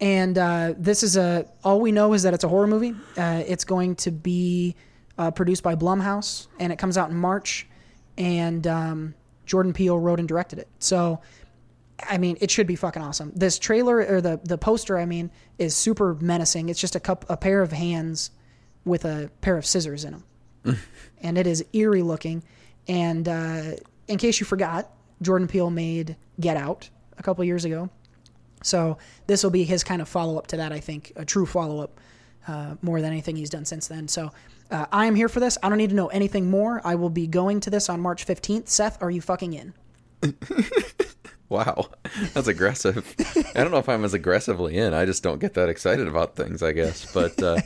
And 0.00 0.36
uh, 0.36 0.74
this 0.76 1.02
is 1.02 1.16
a. 1.16 1.46
All 1.62 1.80
we 1.80 1.92
know 1.92 2.12
is 2.12 2.24
that 2.24 2.34
it's 2.34 2.44
a 2.44 2.48
horror 2.48 2.66
movie. 2.66 2.94
Uh, 3.16 3.42
it's 3.46 3.64
going 3.64 3.94
to 3.96 4.10
be 4.10 4.74
uh, 5.18 5.30
produced 5.30 5.62
by 5.62 5.76
Blumhouse, 5.76 6.48
and 6.58 6.72
it 6.72 6.78
comes 6.78 6.98
out 6.98 7.10
in 7.10 7.16
March. 7.16 7.66
And 8.18 8.66
um, 8.66 9.14
Jordan 9.46 9.72
Peele 9.72 9.98
wrote 9.98 10.18
and 10.18 10.28
directed 10.28 10.58
it. 10.58 10.68
So, 10.78 11.20
I 12.08 12.18
mean, 12.18 12.36
it 12.40 12.50
should 12.50 12.66
be 12.66 12.76
fucking 12.76 13.02
awesome. 13.02 13.32
This 13.34 13.58
trailer 13.58 14.04
or 14.04 14.20
the 14.20 14.40
the 14.44 14.58
poster, 14.58 14.98
I 14.98 15.06
mean, 15.06 15.30
is 15.58 15.76
super 15.76 16.14
menacing. 16.16 16.68
It's 16.68 16.80
just 16.80 16.96
a 16.96 17.00
cup, 17.00 17.24
a 17.28 17.36
pair 17.36 17.62
of 17.62 17.72
hands 17.72 18.30
with 18.84 19.04
a 19.04 19.30
pair 19.40 19.56
of 19.56 19.64
scissors 19.64 20.04
in 20.04 20.22
them, 20.64 20.78
and 21.22 21.38
it 21.38 21.46
is 21.46 21.64
eerie 21.72 22.02
looking. 22.02 22.42
And 22.88 23.28
uh, 23.28 23.62
in 24.08 24.18
case 24.18 24.40
you 24.40 24.46
forgot, 24.46 24.90
Jordan 25.22 25.48
Peele 25.48 25.70
made 25.70 26.16
Get 26.40 26.56
Out 26.56 26.88
a 27.18 27.22
couple 27.22 27.44
years 27.44 27.64
ago. 27.64 27.88
So 28.62 28.98
this 29.26 29.42
will 29.42 29.50
be 29.50 29.64
his 29.64 29.84
kind 29.84 30.00
of 30.00 30.08
follow 30.08 30.38
up 30.38 30.46
to 30.48 30.56
that. 30.56 30.72
I 30.72 30.80
think 30.80 31.12
a 31.16 31.24
true 31.24 31.46
follow 31.46 31.80
up 31.80 32.00
uh, 32.48 32.76
more 32.82 33.00
than 33.00 33.12
anything 33.12 33.36
he's 33.36 33.50
done 33.50 33.64
since 33.64 33.88
then. 33.88 34.08
So 34.08 34.32
uh, 34.70 34.86
I 34.90 35.06
am 35.06 35.14
here 35.14 35.28
for 35.28 35.40
this. 35.40 35.58
I 35.62 35.68
don't 35.68 35.78
need 35.78 35.90
to 35.90 35.96
know 35.96 36.08
anything 36.08 36.50
more. 36.50 36.80
I 36.84 36.94
will 36.94 37.10
be 37.10 37.26
going 37.26 37.60
to 37.60 37.70
this 37.70 37.88
on 37.88 38.00
March 38.00 38.26
15th. 38.26 38.68
Seth, 38.68 39.02
are 39.02 39.10
you 39.10 39.20
fucking 39.20 39.52
in? 39.52 39.74
Wow, 41.50 41.90
that's 42.32 42.48
aggressive. 42.48 43.14
I 43.54 43.62
don't 43.62 43.70
know 43.70 43.78
if 43.78 43.88
I'm 43.88 44.04
as 44.04 44.14
aggressively 44.14 44.76
in. 44.76 44.94
I 44.94 45.04
just 45.04 45.22
don't 45.22 45.38
get 45.38 45.54
that 45.54 45.68
excited 45.68 46.08
about 46.08 46.36
things, 46.36 46.62
I 46.62 46.72
guess. 46.72 47.12
But 47.12 47.40
uh, 47.42 47.60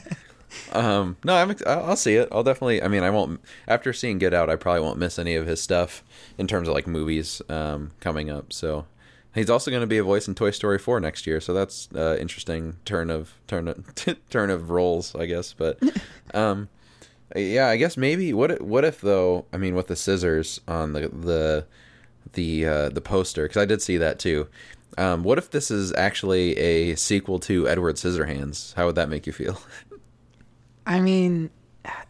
um, 0.73 1.17
no, 1.25 1.35
I'm. 1.35 1.55
I'll 1.67 1.97
see 1.97 2.15
it. 2.15 2.29
I'll 2.33 2.43
definitely. 2.43 2.83
I 2.83 2.89
mean, 2.89 3.03
I 3.03 3.11
won't. 3.11 3.41
After 3.67 3.93
seeing 3.93 4.19
Get 4.19 4.35
Out, 4.35 4.51
I 4.51 4.57
probably 4.57 4.83
won't 4.83 4.99
miss 4.99 5.19
any 5.19 5.35
of 5.35 5.47
his 5.47 5.61
stuff 5.61 6.03
in 6.37 6.47
terms 6.47 6.69
of 6.69 6.75
like 6.75 6.87
movies 6.87 7.43
um, 7.49 7.93
coming 8.01 8.31
up. 8.31 8.53
So 8.53 8.87
he's 9.35 9.51
also 9.51 9.71
going 9.71 9.83
to 9.83 9.87
be 9.87 9.99
a 9.99 10.05
voice 10.05 10.29
in 10.29 10.35
Toy 10.35 10.51
Story 10.51 10.79
4 10.79 11.01
next 11.01 11.27
year. 11.27 11.41
So 11.41 11.53
that's 11.53 11.89
uh, 11.95 12.17
interesting 12.21 12.77
turn 12.85 13.11
of 13.11 13.35
turn 13.47 13.69
of, 13.69 13.85
turn 14.31 14.51
of 14.51 14.71
roles, 14.71 15.15
I 15.15 15.27
guess. 15.27 15.53
But 15.53 15.81
um, 16.35 16.69
yeah, 17.37 17.69
I 17.69 17.77
guess 17.77 17.97
maybe 17.97 18.33
what 18.33 18.51
if, 18.53 18.61
what 18.61 18.85
if 18.85 19.01
though? 19.01 19.47
I 19.53 19.57
mean, 19.57 19.75
with 19.75 19.89
the 19.89 19.97
scissors 19.97 20.61
on 20.67 20.93
the 20.93 21.09
the 21.09 21.67
the 22.33 22.67
uh, 22.67 22.89
the 22.91 23.01
poster, 23.01 23.45
because 23.45 23.61
I 23.61 23.65
did 23.65 23.83
see 23.83 23.97
that 23.99 24.19
too. 24.19 24.49
Um, 24.97 25.23
what 25.23 25.39
if 25.39 25.51
this 25.51 25.71
is 25.71 25.93
actually 25.95 26.57
a 26.59 26.97
sequel 26.97 27.39
to 27.41 27.69
Edward 27.69 27.97
Scissorhands? 27.97 28.75
How 28.75 28.87
would 28.87 28.97
that 28.97 29.09
make 29.09 29.27
you 29.27 29.33
feel? 29.33 29.61
I 30.89 31.01
mean, 31.01 31.51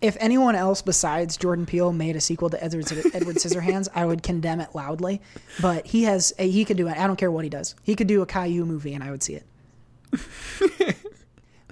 if 0.00 0.16
anyone 0.20 0.54
else 0.54 0.82
besides 0.82 1.36
Jordan 1.36 1.66
Peele 1.66 1.92
made 1.92 2.14
a 2.14 2.20
sequel 2.20 2.48
to 2.50 2.62
Edward, 2.62 2.90
Edward 3.12 3.36
Scissorhands, 3.36 3.88
I 3.92 4.06
would 4.06 4.22
condemn 4.22 4.60
it 4.60 4.72
loudly. 4.72 5.20
But 5.60 5.86
he 5.86 6.04
has, 6.04 6.32
he 6.38 6.64
could 6.64 6.76
do 6.76 6.86
it. 6.86 6.96
I 6.96 7.08
don't 7.08 7.16
care 7.16 7.30
what 7.30 7.42
he 7.42 7.50
does. 7.50 7.74
He 7.82 7.96
could 7.96 8.06
do 8.06 8.22
a 8.22 8.26
Caillou 8.26 8.64
movie, 8.64 8.94
and 8.94 9.02
I 9.02 9.10
would 9.10 9.24
see 9.24 9.34
it. 9.34 9.44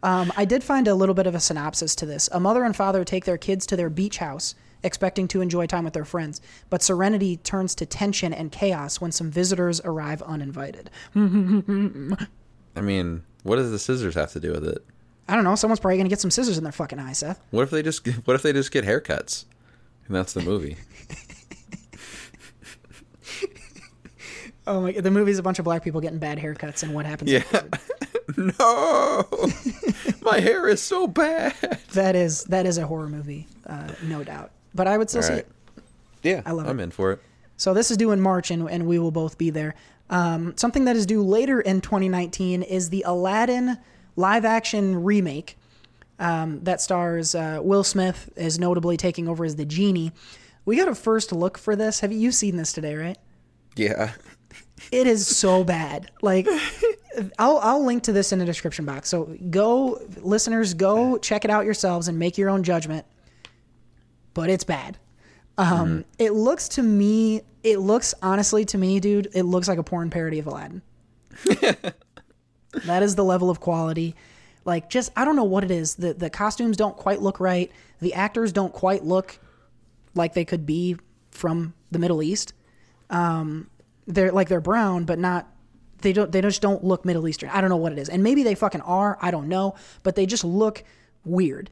um, 0.02 0.32
I 0.36 0.44
did 0.44 0.64
find 0.64 0.88
a 0.88 0.96
little 0.96 1.14
bit 1.14 1.28
of 1.28 1.36
a 1.36 1.40
synopsis 1.40 1.94
to 1.96 2.06
this. 2.06 2.28
A 2.32 2.40
mother 2.40 2.64
and 2.64 2.74
father 2.74 3.04
take 3.04 3.24
their 3.24 3.38
kids 3.38 3.66
to 3.66 3.76
their 3.76 3.88
beach 3.88 4.18
house, 4.18 4.56
expecting 4.82 5.28
to 5.28 5.40
enjoy 5.40 5.66
time 5.66 5.84
with 5.84 5.94
their 5.94 6.04
friends. 6.04 6.40
But 6.70 6.82
serenity 6.82 7.36
turns 7.36 7.76
to 7.76 7.86
tension 7.86 8.32
and 8.32 8.50
chaos 8.50 9.00
when 9.00 9.12
some 9.12 9.30
visitors 9.30 9.80
arrive 9.84 10.22
uninvited. 10.22 10.90
I 11.14 12.80
mean, 12.80 13.22
what 13.44 13.56
does 13.56 13.70
the 13.70 13.78
scissors 13.78 14.16
have 14.16 14.32
to 14.32 14.40
do 14.40 14.50
with 14.50 14.66
it? 14.66 14.84
I 15.28 15.34
don't 15.34 15.44
know. 15.44 15.54
Someone's 15.54 15.80
probably 15.80 15.96
gonna 15.98 16.08
get 16.08 16.20
some 16.20 16.30
scissors 16.30 16.58
in 16.58 16.64
their 16.64 16.72
fucking 16.72 16.98
eye, 16.98 17.12
Seth. 17.12 17.40
What 17.50 17.62
if 17.62 17.70
they 17.70 17.82
just 17.82 18.06
what 18.26 18.34
if 18.34 18.42
they 18.42 18.52
just 18.52 18.70
get 18.70 18.84
haircuts? 18.84 19.44
And 20.06 20.14
that's 20.14 20.32
the 20.32 20.42
movie. 20.42 20.76
Oh 24.66 24.80
my! 24.80 24.92
God. 24.92 25.04
The 25.04 25.10
movie's 25.10 25.38
a 25.38 25.42
bunch 25.42 25.58
of 25.58 25.64
black 25.64 25.84
people 25.84 26.00
getting 26.00 26.18
bad 26.18 26.38
haircuts, 26.38 26.82
and 26.82 26.92
what 26.92 27.06
happens? 27.06 27.30
Yeah. 27.30 27.44
no, 28.36 29.24
my 30.22 30.40
hair 30.40 30.68
is 30.68 30.82
so 30.82 31.06
bad. 31.06 31.54
That 31.92 32.14
is 32.14 32.44
that 32.44 32.66
is 32.66 32.76
a 32.76 32.86
horror 32.86 33.08
movie, 33.08 33.46
uh, 33.66 33.88
no 34.02 34.22
doubt. 34.22 34.50
But 34.74 34.86
I 34.86 34.98
would 34.98 35.08
still 35.08 35.22
All 35.22 35.28
see 35.28 35.34
it. 35.34 35.48
Yeah, 36.22 36.42
I 36.44 36.52
love 36.52 36.66
it. 36.66 36.70
I'm 36.70 36.78
in 36.78 36.90
for 36.90 37.12
it. 37.12 37.22
So 37.56 37.72
this 37.72 37.90
is 37.90 37.96
due 37.96 38.10
in 38.10 38.20
March, 38.20 38.50
and, 38.50 38.68
and 38.68 38.86
we 38.86 38.98
will 38.98 39.10
both 39.10 39.38
be 39.38 39.48
there. 39.48 39.74
Um, 40.10 40.54
something 40.58 40.84
that 40.84 40.94
is 40.94 41.06
due 41.06 41.22
later 41.22 41.58
in 41.58 41.80
2019 41.80 42.62
is 42.62 42.90
the 42.90 43.02
Aladdin 43.06 43.78
live-action 44.16 45.04
remake 45.04 45.56
um, 46.18 46.60
that 46.64 46.80
stars 46.80 47.34
uh, 47.34 47.60
Will 47.62 47.84
Smith 47.84 48.30
is 48.36 48.58
notably 48.58 48.96
taking 48.96 49.28
over 49.28 49.44
as 49.44 49.56
the 49.56 49.64
genie. 49.64 50.12
We 50.64 50.76
got 50.76 50.88
a 50.88 50.94
first 50.94 51.32
look 51.32 51.58
for 51.58 51.76
this. 51.76 52.00
Have 52.00 52.12
you 52.12 52.32
seen 52.32 52.56
this 52.56 52.72
today, 52.72 52.94
right? 52.94 53.18
Yeah. 53.76 54.12
It 54.90 55.06
is 55.06 55.26
so 55.26 55.64
bad. 55.64 56.10
Like, 56.22 56.46
I'll 57.38 57.58
I'll 57.58 57.84
link 57.84 58.02
to 58.04 58.12
this 58.12 58.32
in 58.32 58.38
the 58.38 58.44
description 58.44 58.84
box. 58.84 59.08
So 59.08 59.24
go, 59.50 60.00
listeners, 60.16 60.74
go 60.74 61.18
check 61.18 61.44
it 61.44 61.50
out 61.50 61.64
yourselves 61.64 62.08
and 62.08 62.18
make 62.18 62.36
your 62.36 62.50
own 62.50 62.62
judgment. 62.62 63.06
But 64.34 64.50
it's 64.50 64.64
bad. 64.64 64.98
Um, 65.58 66.04
It 66.18 66.32
looks 66.32 66.68
to 66.70 66.82
me, 66.82 67.42
it 67.62 67.78
looks 67.78 68.14
honestly 68.20 68.64
to 68.66 68.78
me, 68.78 69.00
dude, 69.00 69.28
it 69.34 69.44
looks 69.44 69.68
like 69.68 69.78
a 69.78 69.82
porn 69.82 70.10
parody 70.10 70.38
of 70.38 70.46
Aladdin. 70.46 70.82
that 72.84 73.02
is 73.02 73.14
the 73.14 73.24
level 73.24 73.50
of 73.50 73.60
quality. 73.60 74.14
Like 74.64 74.90
just 74.90 75.12
I 75.16 75.24
don't 75.24 75.36
know 75.36 75.44
what 75.44 75.64
it 75.64 75.70
is. 75.70 75.94
The 75.94 76.12
the 76.14 76.28
costumes 76.30 76.76
don't 76.76 76.96
quite 76.96 77.22
look 77.22 77.40
right. 77.40 77.70
The 78.00 78.14
actors 78.14 78.52
don't 78.52 78.72
quite 78.72 79.04
look 79.04 79.38
like 80.14 80.34
they 80.34 80.44
could 80.44 80.66
be 80.66 80.96
from 81.30 81.74
the 81.90 81.98
Middle 81.98 82.22
East. 82.22 82.52
Um, 83.10 83.70
they're 84.06 84.32
like 84.32 84.48
they're 84.48 84.60
brown, 84.60 85.04
but 85.04 85.18
not. 85.18 85.48
They 86.00 86.12
don't. 86.12 86.30
They 86.30 86.40
just 86.40 86.60
don't 86.60 86.84
look 86.84 87.04
Middle 87.04 87.28
Eastern. 87.28 87.50
I 87.50 87.60
don't 87.60 87.70
know 87.70 87.76
what 87.76 87.92
it 87.92 87.98
is, 87.98 88.08
and 88.08 88.22
maybe 88.22 88.42
they 88.42 88.54
fucking 88.54 88.82
are. 88.82 89.18
I 89.20 89.30
don't 89.30 89.48
know, 89.48 89.76
but 90.02 90.16
they 90.16 90.26
just 90.26 90.44
look 90.44 90.84
weird. 91.24 91.70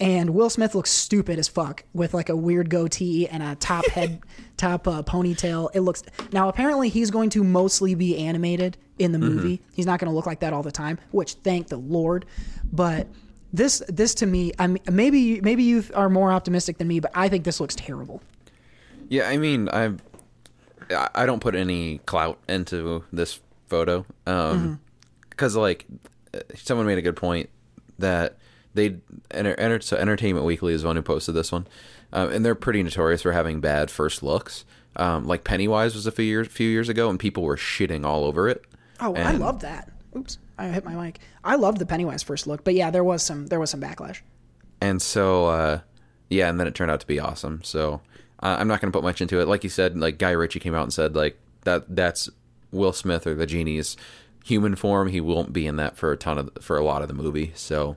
And 0.00 0.30
Will 0.30 0.48
Smith 0.48 0.76
looks 0.76 0.90
stupid 0.90 1.40
as 1.40 1.48
fuck 1.48 1.82
with 1.92 2.14
like 2.14 2.28
a 2.28 2.36
weird 2.36 2.70
goatee 2.70 3.26
and 3.26 3.42
a 3.42 3.56
top 3.56 3.84
head, 3.86 4.20
top 4.56 4.86
uh, 4.86 5.02
ponytail. 5.02 5.70
It 5.74 5.80
looks 5.80 6.04
now 6.32 6.48
apparently 6.48 6.88
he's 6.88 7.10
going 7.10 7.30
to 7.30 7.42
mostly 7.42 7.94
be 7.94 8.16
animated 8.16 8.76
in 8.98 9.12
the 9.12 9.18
movie. 9.18 9.60
He's 9.72 9.86
not 9.86 10.00
going 10.00 10.10
to 10.10 10.14
look 10.14 10.26
like 10.26 10.40
that 10.40 10.52
all 10.52 10.62
the 10.62 10.72
time, 10.72 10.98
which 11.10 11.34
thank 11.34 11.68
the 11.68 11.76
Lord. 11.76 12.26
But 12.72 13.06
this 13.52 13.82
this 13.88 14.14
to 14.16 14.26
me, 14.26 14.52
I 14.58 14.66
mean, 14.66 14.82
maybe 14.90 15.40
maybe 15.40 15.62
you 15.62 15.84
are 15.94 16.08
more 16.08 16.32
optimistic 16.32 16.78
than 16.78 16.88
me, 16.88 17.00
but 17.00 17.10
I 17.14 17.28
think 17.28 17.44
this 17.44 17.60
looks 17.60 17.74
terrible. 17.74 18.22
Yeah, 19.08 19.28
I 19.28 19.38
mean, 19.38 19.68
I 19.70 19.92
I 21.14 21.26
don't 21.26 21.40
put 21.40 21.54
any 21.54 21.98
clout 21.98 22.38
into 22.48 23.04
this 23.12 23.40
photo, 23.68 24.04
um, 24.26 24.80
because 25.30 25.56
like 25.56 25.86
someone 26.54 26.86
made 26.86 26.98
a 26.98 27.02
good 27.02 27.16
point 27.16 27.48
that 27.98 28.36
they 28.74 28.96
enter, 29.30 29.54
enter 29.54 29.80
so 29.80 29.96
Entertainment 29.96 30.46
Weekly 30.46 30.72
is 30.72 30.82
the 30.82 30.88
one 30.88 30.96
who 30.96 31.02
posted 31.02 31.34
this 31.34 31.50
one, 31.50 31.66
um, 32.12 32.30
and 32.30 32.44
they're 32.44 32.54
pretty 32.54 32.82
notorious 32.82 33.22
for 33.22 33.32
having 33.32 33.60
bad 33.60 33.90
first 33.90 34.22
looks. 34.22 34.64
Um, 34.96 35.26
like 35.26 35.44
Pennywise 35.44 35.94
was 35.94 36.06
a 36.06 36.12
few 36.12 36.24
years 36.24 36.48
few 36.48 36.68
years 36.68 36.88
ago, 36.88 37.08
and 37.08 37.18
people 37.18 37.42
were 37.42 37.56
shitting 37.56 38.04
all 38.04 38.24
over 38.24 38.48
it. 38.48 38.64
Oh, 39.00 39.14
I 39.14 39.32
love 39.32 39.60
that. 39.60 39.90
Oops, 40.16 40.38
I 40.58 40.68
hit 40.68 40.84
my 40.84 40.94
mic. 40.94 41.20
I 41.44 41.56
loved 41.56 41.78
the 41.78 41.86
Pennywise 41.86 42.22
first 42.22 42.46
look, 42.46 42.64
but 42.64 42.74
yeah, 42.74 42.90
there 42.90 43.04
was 43.04 43.22
some 43.22 43.46
there 43.46 43.60
was 43.60 43.70
some 43.70 43.80
backlash. 43.80 44.20
and 44.80 45.00
so 45.00 45.46
uh, 45.46 45.80
yeah, 46.30 46.48
and 46.48 46.58
then 46.58 46.66
it 46.66 46.74
turned 46.74 46.90
out 46.90 47.00
to 47.00 47.06
be 47.06 47.20
awesome. 47.20 47.62
So 47.62 48.00
uh, 48.42 48.56
I'm 48.58 48.68
not 48.68 48.80
going 48.80 48.90
to 48.92 48.96
put 48.96 49.04
much 49.04 49.20
into 49.20 49.40
it. 49.40 49.48
Like 49.48 49.64
you 49.64 49.70
said, 49.70 49.96
like 49.98 50.18
Guy 50.18 50.30
Ritchie 50.30 50.60
came 50.60 50.74
out 50.74 50.84
and 50.84 50.92
said 50.92 51.14
like 51.14 51.38
that 51.62 51.94
that's 51.94 52.28
Will 52.72 52.92
Smith 52.92 53.26
or 53.26 53.34
the 53.34 53.46
genie's 53.46 53.96
human 54.44 54.74
form. 54.76 55.08
He 55.08 55.20
won't 55.20 55.52
be 55.52 55.66
in 55.66 55.76
that 55.76 55.96
for 55.96 56.12
a 56.12 56.16
ton 56.16 56.38
of 56.38 56.50
for 56.60 56.76
a 56.76 56.84
lot 56.84 57.02
of 57.02 57.08
the 57.08 57.14
movie. 57.14 57.52
So 57.54 57.96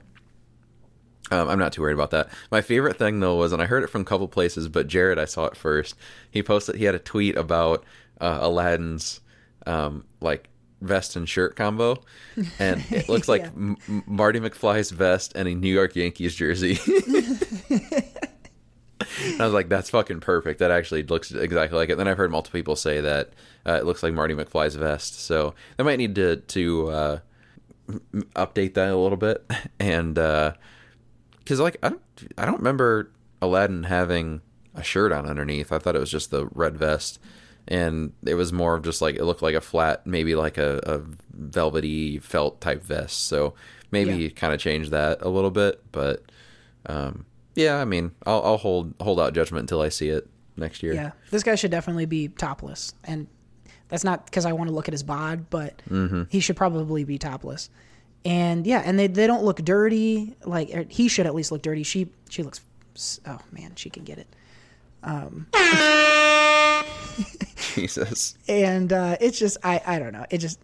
um, 1.30 1.48
I'm 1.48 1.58
not 1.58 1.72
too 1.72 1.82
worried 1.82 1.94
about 1.94 2.10
that. 2.10 2.28
My 2.50 2.60
favorite 2.60 2.98
thing 2.98 3.20
though 3.20 3.36
was, 3.36 3.52
and 3.52 3.62
I 3.62 3.66
heard 3.66 3.82
it 3.82 3.90
from 3.90 4.02
a 4.02 4.04
couple 4.04 4.28
places, 4.28 4.68
but 4.68 4.86
Jared, 4.86 5.18
I 5.18 5.24
saw 5.24 5.46
it 5.46 5.56
first. 5.56 5.94
He 6.30 6.42
posted, 6.42 6.76
he 6.76 6.84
had 6.84 6.94
a 6.94 6.98
tweet 6.98 7.36
about 7.36 7.84
uh, 8.20 8.38
Aladdin's 8.42 9.20
um, 9.66 10.04
like 10.20 10.48
vest 10.82 11.16
and 11.16 11.28
shirt 11.28 11.56
combo, 11.56 12.02
and 12.58 12.84
it 12.90 13.08
looks 13.08 13.28
like 13.28 13.42
Yeah. 13.42 13.48
M- 13.56 14.02
Marty 14.06 14.40
McFly's 14.40 14.90
vest 14.90 15.32
and 15.34 15.48
a 15.48 15.54
New 15.54 15.72
York 15.72 15.96
Yankees 15.96 16.34
jersey. 16.34 16.78
I 19.38 19.44
was 19.44 19.52
like, 19.52 19.68
that's 19.68 19.90
fucking 19.90 20.20
perfect. 20.20 20.60
That 20.60 20.70
actually 20.70 21.02
looks 21.02 21.32
exactly 21.32 21.76
like 21.78 21.90
it. 21.90 21.96
Then 21.98 22.06
I've 22.08 22.16
heard 22.16 22.30
multiple 22.30 22.56
people 22.58 22.76
say 22.76 23.00
that 23.00 23.32
uh, 23.66 23.72
it 23.72 23.84
looks 23.84 24.02
like 24.02 24.14
Marty 24.14 24.34
McFly's 24.34 24.76
vest. 24.76 25.20
So 25.20 25.54
they 25.76 25.84
might 25.84 25.96
need 25.96 26.14
to 26.14 26.36
to 26.36 26.88
uh, 26.90 27.18
update 28.36 28.74
that 28.74 28.90
a 28.90 28.96
little 28.96 29.18
bit. 29.18 29.44
And 29.80 30.14
because 30.14 31.58
like 31.60 31.76
I 31.82 31.88
don't 31.90 32.02
I 32.38 32.44
don't 32.46 32.58
remember 32.58 33.10
Aladdin 33.40 33.84
having 33.84 34.40
a 34.74 34.82
shirt 34.84 35.10
on 35.12 35.26
underneath. 35.28 35.72
I 35.72 35.78
thought 35.78 35.96
it 35.96 36.00
was 36.00 36.10
just 36.10 36.30
the 36.30 36.46
red 36.54 36.76
vest, 36.78 37.18
and 37.68 38.12
it 38.26 38.34
was 38.34 38.52
more 38.52 38.74
of 38.74 38.82
just 38.82 39.00
like 39.02 39.16
it 39.16 39.24
looked 39.24 39.42
like 39.42 39.54
a 39.54 39.60
flat, 39.60 40.06
maybe 40.06 40.34
like 40.34 40.58
a, 40.58 40.80
a 40.84 41.00
velvety 41.32 42.18
felt 42.18 42.60
type 42.60 42.82
vest. 42.82 43.26
So 43.26 43.54
maybe 43.90 44.14
Yeah. 44.14 44.28
kind 44.30 44.52
of 44.54 44.60
change 44.60 44.90
that 44.90 45.22
a 45.22 45.28
little 45.28 45.50
bit, 45.50 45.82
but. 45.92 46.22
Um, 46.86 47.26
yeah, 47.54 47.76
I 47.76 47.84
mean, 47.84 48.10
I'll, 48.26 48.42
I'll 48.42 48.56
hold 48.56 48.94
hold 49.00 49.20
out 49.20 49.34
judgment 49.34 49.62
until 49.64 49.80
I 49.82 49.88
see 49.90 50.08
it 50.08 50.26
next 50.56 50.82
year. 50.82 50.94
Yeah, 50.94 51.12
this 51.30 51.42
guy 51.44 51.54
should 51.54 51.70
definitely 51.70 52.06
be 52.06 52.26
topless, 52.28 52.94
and 53.04 53.26
that's 53.88 54.02
not 54.04 54.24
because 54.24 54.46
I 54.46 54.52
want 54.52 54.68
to 54.68 54.74
look 54.74 54.88
at 54.88 54.92
his 54.94 55.02
bod, 55.04 55.48
but 55.50 55.80
Mhm. 55.90 56.26
he 56.30 56.40
should 56.40 56.56
probably 56.56 57.04
be 57.04 57.18
topless. 57.18 57.68
And 58.24 58.66
yeah, 58.66 58.82
and 58.84 58.98
they 58.98 59.06
they 59.06 59.26
don't 59.28 59.44
look 59.44 59.58
dirty. 59.58 60.34
Like 60.44 60.90
he 60.90 61.06
should 61.08 61.26
at 61.26 61.34
least 61.36 61.52
look 61.52 61.60
dirty. 61.62 61.82
She 61.84 62.08
she 62.30 62.42
looks. 62.42 62.62
Oh 63.26 63.38
man, 63.52 63.72
she 63.76 63.90
can 63.90 64.02
get 64.02 64.16
it. 64.18 64.26
Um, 65.02 65.46
Jesus. 67.74 68.36
and 68.48 68.92
uh, 68.92 69.16
it's 69.20 69.38
just 69.38 69.58
I 69.62 69.80
I 69.86 69.98
don't 69.98 70.12
know. 70.12 70.26
It 70.30 70.38
just 70.38 70.60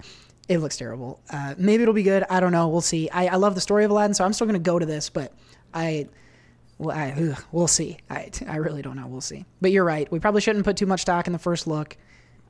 it 0.49 0.59
looks 0.59 0.77
terrible. 0.77 1.21
Uh, 1.31 1.55
maybe 1.59 1.83
it'll 1.83 1.95
be 1.95 2.03
good. 2.03 2.25
I 2.31 2.41
don't 2.41 2.53
know. 2.53 2.69
We'll 2.69 2.81
see. 2.81 3.11
I, 3.11 3.27
I 3.27 3.37
love 3.37 3.55
the 3.55 3.61
story 3.61 3.85
of 3.85 3.91
Aladdin, 3.91 4.15
so 4.15 4.25
I'm 4.25 4.33
still 4.33 4.47
gonna 4.47 4.59
go 4.59 4.79
to 4.79 4.87
this, 4.87 5.11
but 5.11 5.33
I. 5.75 6.09
Well, 6.81 6.97
I, 6.97 7.11
ugh, 7.11 7.45
we'll 7.51 7.67
see. 7.67 7.99
I, 8.09 8.31
I 8.47 8.57
really 8.57 8.83
don't 8.83 8.95
know. 8.95 9.09
We'll 9.09 9.21
see. 9.21 9.45
But 9.61 9.73
you're 9.73 9.85
right. 9.85 10.09
We 10.13 10.21
probably 10.21 10.41
shouldn't 10.41 10.65
put 10.65 10.77
too 10.77 10.87
much 10.87 11.01
stock 11.01 11.27
in 11.27 11.33
the 11.33 11.39
first 11.41 11.67
look. 11.67 11.97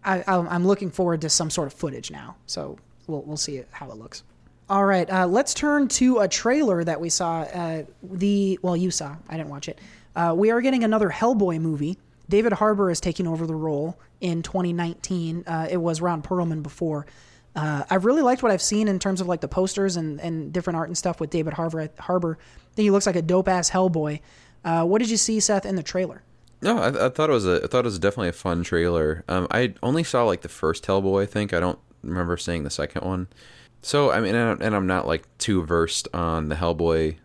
I, 0.05 0.23
I'm 0.27 0.67
looking 0.67 0.91
forward 0.91 1.23
to 1.23 1.31
some 1.31 1.49
sort 1.49 1.67
of 1.67 1.73
footage 1.73 2.11
now. 2.11 2.37
So 2.45 2.79
we'll, 3.07 3.23
we'll 3.23 3.39
see 3.39 3.63
how 3.71 3.91
it 3.91 3.97
looks. 3.97 4.25
All 4.69 4.85
right. 4.85 5.09
Uh, 5.11 5.27
let's 5.27 5.55
turn 5.55 5.89
to 5.89 6.19
a 6.19 6.29
trailer 6.29 6.85
that 6.85 7.01
we 7.01 7.09
saw. 7.09 7.41
Uh, 7.41 7.85
the 8.03 8.59
well, 8.61 8.77
you 8.77 8.91
saw. 8.91 9.17
I 9.31 9.39
didn't 9.39 9.49
watch 9.49 9.67
it. 9.67 9.79
Uh, 10.19 10.35
we 10.35 10.51
are 10.51 10.61
getting 10.61 10.83
another 10.83 11.09
Hellboy 11.11 11.61
movie. 11.61 11.97
David 12.29 12.53
Harbour 12.55 12.91
is 12.91 13.01
taking 13.01 13.27
over 13.29 13.47
the 13.47 13.55
role 13.55 13.99
in 14.21 14.43
2019. 14.43 15.45
Uh, 15.47 15.69
it 15.71 15.77
was 15.77 16.01
Ron 16.01 16.23
Perlman 16.23 16.61
before. 16.63 17.07
Uh, 17.55 17.85
I've 17.89 18.05
really 18.05 18.23
liked 18.23 18.43
what 18.43 18.51
I've 18.51 18.61
seen 18.61 18.89
in 18.89 18.99
terms 18.99 19.21
of 19.21 19.29
like 19.29 19.41
the 19.41 19.49
posters 19.49 19.97
and, 19.97 20.21
and 20.21 20.53
different 20.53 20.77
art 20.77 20.89
and 20.89 20.99
stuff 20.99 21.21
with 21.21 21.31
David 21.31 21.55
Harbour. 21.55 21.89
Harbour. 22.01 22.37
I 22.41 22.75
think 22.75 22.85
he 22.85 22.91
looks 22.91 23.07
like 23.07 23.15
a 23.17 23.23
dope 23.23 23.49
ass 23.49 23.71
Hellboy. 23.71 24.21
Uh, 24.65 24.85
what 24.85 24.99
did 24.99 25.09
you 25.09 25.17
see, 25.17 25.39
Seth, 25.39 25.65
in 25.65 25.77
the 25.77 25.83
trailer? 25.85 26.23
No, 26.63 26.79
I, 26.79 27.07
I 27.07 27.09
thought 27.11 27.31
it 27.31 27.33
was 27.33 27.47
a 27.47 27.61
I 27.63 27.69
thought 27.69 27.81
it 27.81 27.85
was 27.85 28.01
definitely 28.01 28.29
a 28.31 28.33
fun 28.33 28.65
trailer. 28.65 29.23
Um, 29.29 29.47
I 29.53 29.75
only 29.85 30.03
saw 30.03 30.25
like 30.25 30.41
the 30.41 30.49
first 30.49 30.85
Hellboy. 30.85 31.23
I 31.23 31.27
think 31.27 31.55
I 31.55 31.61
don't 31.61 31.79
remember 32.03 32.37
seeing 32.37 32.65
the 32.65 32.71
second 32.71 33.05
one. 33.05 33.29
So 33.83 34.11
I 34.11 34.19
mean, 34.21 34.35
and 34.35 34.49
I'm- 34.49 34.59
and 34.61 34.75
I'm 34.75 34.89
not 34.89 35.07
like 35.07 35.25
too 35.39 35.63
versed 35.65 36.09
on 36.13 36.49
the 36.49 36.57
Hellboy 36.57 37.17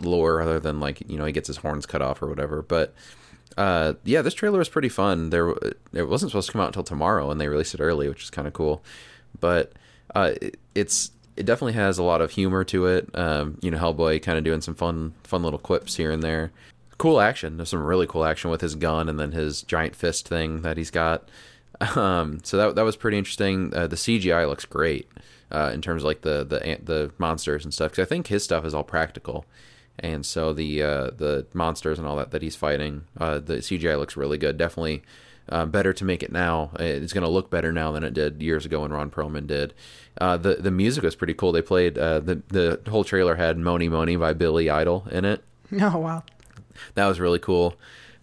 lore, 0.00 0.40
other 0.40 0.60
than 0.60 0.80
like 0.80 1.02
you 1.08 1.16
know 1.16 1.24
he 1.24 1.32
gets 1.32 1.48
his 1.48 1.58
horns 1.58 1.86
cut 1.86 2.02
off 2.02 2.22
or 2.22 2.28
whatever. 2.28 2.62
But 2.62 2.94
uh, 3.56 3.94
yeah, 4.04 4.22
this 4.22 4.34
trailer 4.34 4.58
was 4.58 4.68
pretty 4.68 4.88
fun. 4.88 5.30
There, 5.30 5.50
it 5.92 6.08
wasn't 6.08 6.30
supposed 6.30 6.48
to 6.48 6.52
come 6.52 6.60
out 6.60 6.68
until 6.68 6.82
tomorrow, 6.82 7.30
and 7.30 7.40
they 7.40 7.48
released 7.48 7.74
it 7.74 7.80
early, 7.80 8.08
which 8.08 8.24
is 8.24 8.30
kind 8.30 8.48
of 8.48 8.54
cool. 8.54 8.82
But 9.38 9.72
uh, 10.14 10.32
it, 10.40 10.58
it's 10.74 11.10
it 11.36 11.46
definitely 11.46 11.72
has 11.74 11.98
a 11.98 12.02
lot 12.02 12.20
of 12.20 12.32
humor 12.32 12.64
to 12.64 12.86
it. 12.86 13.08
Um, 13.14 13.58
you 13.60 13.70
know, 13.70 13.78
Hellboy 13.78 14.22
kind 14.22 14.38
of 14.38 14.44
doing 14.44 14.60
some 14.60 14.74
fun 14.74 15.14
fun 15.24 15.42
little 15.42 15.58
quips 15.58 15.96
here 15.96 16.10
and 16.10 16.22
there. 16.22 16.52
Cool 16.98 17.20
action. 17.20 17.56
There's 17.56 17.70
some 17.70 17.82
really 17.82 18.06
cool 18.06 18.24
action 18.24 18.50
with 18.50 18.60
his 18.60 18.76
gun 18.76 19.08
and 19.08 19.18
then 19.18 19.32
his 19.32 19.62
giant 19.62 19.96
fist 19.96 20.28
thing 20.28 20.62
that 20.62 20.76
he's 20.76 20.90
got. 20.90 21.28
Um, 21.96 22.38
so 22.44 22.56
that 22.56 22.76
that 22.76 22.84
was 22.84 22.94
pretty 22.94 23.18
interesting. 23.18 23.74
Uh, 23.74 23.88
the 23.88 23.96
CGI 23.96 24.48
looks 24.48 24.64
great 24.64 25.10
uh, 25.50 25.72
in 25.74 25.82
terms 25.82 26.02
of 26.02 26.06
like 26.06 26.22
the 26.22 26.44
the 26.44 26.78
the 26.82 27.10
monsters 27.18 27.64
and 27.64 27.74
stuff. 27.74 27.90
Because 27.90 28.06
I 28.06 28.08
think 28.08 28.28
his 28.28 28.44
stuff 28.44 28.64
is 28.64 28.72
all 28.72 28.84
practical, 28.84 29.44
and 29.98 30.24
so 30.26 30.52
the 30.52 30.82
uh, 30.82 31.10
the 31.16 31.46
monsters 31.52 31.98
and 31.98 32.06
all 32.06 32.16
that 32.16 32.30
that 32.32 32.42
he's 32.42 32.56
fighting, 32.56 33.04
uh, 33.18 33.38
the 33.38 33.56
CGI 33.56 33.98
looks 33.98 34.16
really 34.16 34.38
good. 34.38 34.58
Definitely 34.58 35.02
uh, 35.48 35.66
better 35.66 35.92
to 35.92 36.04
make 36.04 36.22
it 36.22 36.32
now. 36.32 36.70
It's 36.78 37.12
going 37.12 37.22
to 37.24 37.30
look 37.30 37.50
better 37.50 37.72
now 37.72 37.92
than 37.92 38.04
it 38.04 38.14
did 38.14 38.42
years 38.42 38.64
ago 38.64 38.80
when 38.80 38.92
Ron 38.92 39.10
Perlman 39.10 39.46
did. 39.46 39.74
Uh, 40.20 40.36
the 40.36 40.56
the 40.56 40.70
music 40.70 41.04
was 41.04 41.16
pretty 41.16 41.34
cool. 41.34 41.52
They 41.52 41.62
played 41.62 41.98
uh, 41.98 42.20
the 42.20 42.42
the 42.48 42.90
whole 42.90 43.04
trailer 43.04 43.36
had 43.36 43.58
"Mony 43.58 43.88
Mony" 43.88 44.16
by 44.16 44.32
Billy 44.32 44.70
Idol 44.70 45.06
in 45.10 45.24
it. 45.24 45.42
Oh 45.80 45.98
wow. 45.98 46.22
That 46.94 47.06
was 47.06 47.18
really 47.18 47.38
cool. 47.38 47.74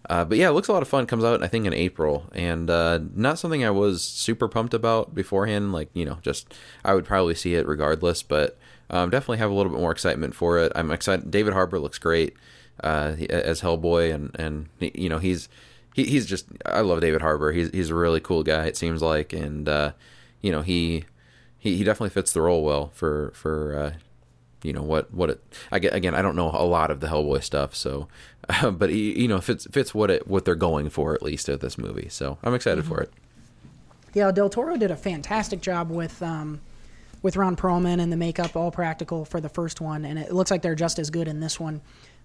Uh, 0.08 0.24
but 0.24 0.38
yeah, 0.38 0.48
it 0.48 0.52
looks 0.52 0.68
a 0.68 0.72
lot 0.72 0.82
of 0.82 0.88
fun. 0.88 1.06
Comes 1.06 1.24
out 1.24 1.42
I 1.42 1.48
think 1.48 1.66
in 1.66 1.72
April, 1.72 2.30
and 2.32 2.70
uh, 2.70 3.00
not 3.14 3.38
something 3.38 3.64
I 3.64 3.70
was 3.70 4.02
super 4.02 4.48
pumped 4.48 4.74
about 4.74 5.14
beforehand. 5.14 5.72
Like 5.72 5.90
you 5.92 6.04
know, 6.04 6.18
just 6.22 6.52
I 6.84 6.94
would 6.94 7.04
probably 7.04 7.34
see 7.34 7.54
it 7.54 7.66
regardless, 7.66 8.22
but 8.22 8.58
um, 8.92 9.10
definitely 9.10 9.38
have 9.38 9.50
a 9.50 9.54
little 9.54 9.72
bit 9.72 9.80
more 9.80 9.90
excitement 9.90 10.34
for 10.34 10.58
it. 10.58 10.72
I'm 10.74 10.90
excited. 10.90 11.30
David 11.30 11.54
Harbour 11.54 11.78
looks 11.78 11.98
great 11.98 12.36
uh, 12.84 13.16
as 13.30 13.62
Hellboy, 13.62 14.14
and 14.14 14.30
and 14.38 14.68
you 14.78 15.08
know 15.08 15.18
he's 15.18 15.48
he, 15.94 16.04
he's 16.04 16.26
just 16.26 16.46
I 16.66 16.80
love 16.80 17.00
David 17.00 17.22
Harbour. 17.22 17.52
He's 17.52 17.70
he's 17.70 17.90
a 17.90 17.94
really 17.94 18.20
cool 18.20 18.42
guy. 18.42 18.66
It 18.66 18.76
seems 18.76 19.02
like, 19.02 19.32
and 19.32 19.68
uh, 19.68 19.92
you 20.42 20.52
know 20.52 20.62
he 20.62 21.04
he 21.58 21.76
he 21.76 21.84
definitely 21.84 22.10
fits 22.10 22.32
the 22.32 22.42
role 22.42 22.62
well 22.62 22.90
for 22.94 23.32
for 23.34 23.78
uh, 23.78 23.92
you 24.62 24.72
know 24.72 24.82
what 24.82 25.12
what 25.12 25.30
it 25.30 25.42
I 25.70 25.78
get 25.78 25.94
again 25.94 26.14
I 26.14 26.22
don't 26.22 26.36
know 26.36 26.50
a 26.52 26.64
lot 26.64 26.90
of 26.90 27.00
the 27.00 27.06
Hellboy 27.06 27.42
stuff 27.42 27.74
so 27.74 28.08
but 28.70 28.90
he, 28.90 29.20
you 29.20 29.28
know 29.28 29.40
fits 29.40 29.66
fits 29.70 29.94
what 29.94 30.10
it 30.10 30.28
what 30.28 30.44
they're 30.44 30.54
going 30.54 30.90
for 30.90 31.14
at 31.14 31.22
least 31.22 31.48
at 31.48 31.60
this 31.60 31.78
movie 31.78 32.08
so 32.08 32.38
I'm 32.42 32.54
excited 32.54 32.84
for 32.84 33.00
it 33.00 33.10
Yeah, 34.14 34.30
Del 34.30 34.50
Toro 34.50 34.76
did 34.76 34.90
a 34.90 34.96
fantastic 34.96 35.62
job 35.62 35.90
with 35.90 36.22
um, 36.22 36.60
with 37.22 37.36
Ron 37.36 37.56
Perlman 37.56 38.00
and 38.00 38.12
the 38.12 38.16
makeup, 38.16 38.56
all 38.56 38.70
practical 38.70 39.24
for 39.24 39.40
the 39.40 39.48
first 39.48 39.80
one, 39.80 40.04
and 40.04 40.18
it 40.18 40.32
looks 40.32 40.50
like 40.50 40.62
they're 40.62 40.74
just 40.74 40.98
as 40.98 41.10
good 41.10 41.28
in 41.28 41.40
this 41.40 41.58
one. 41.60 41.80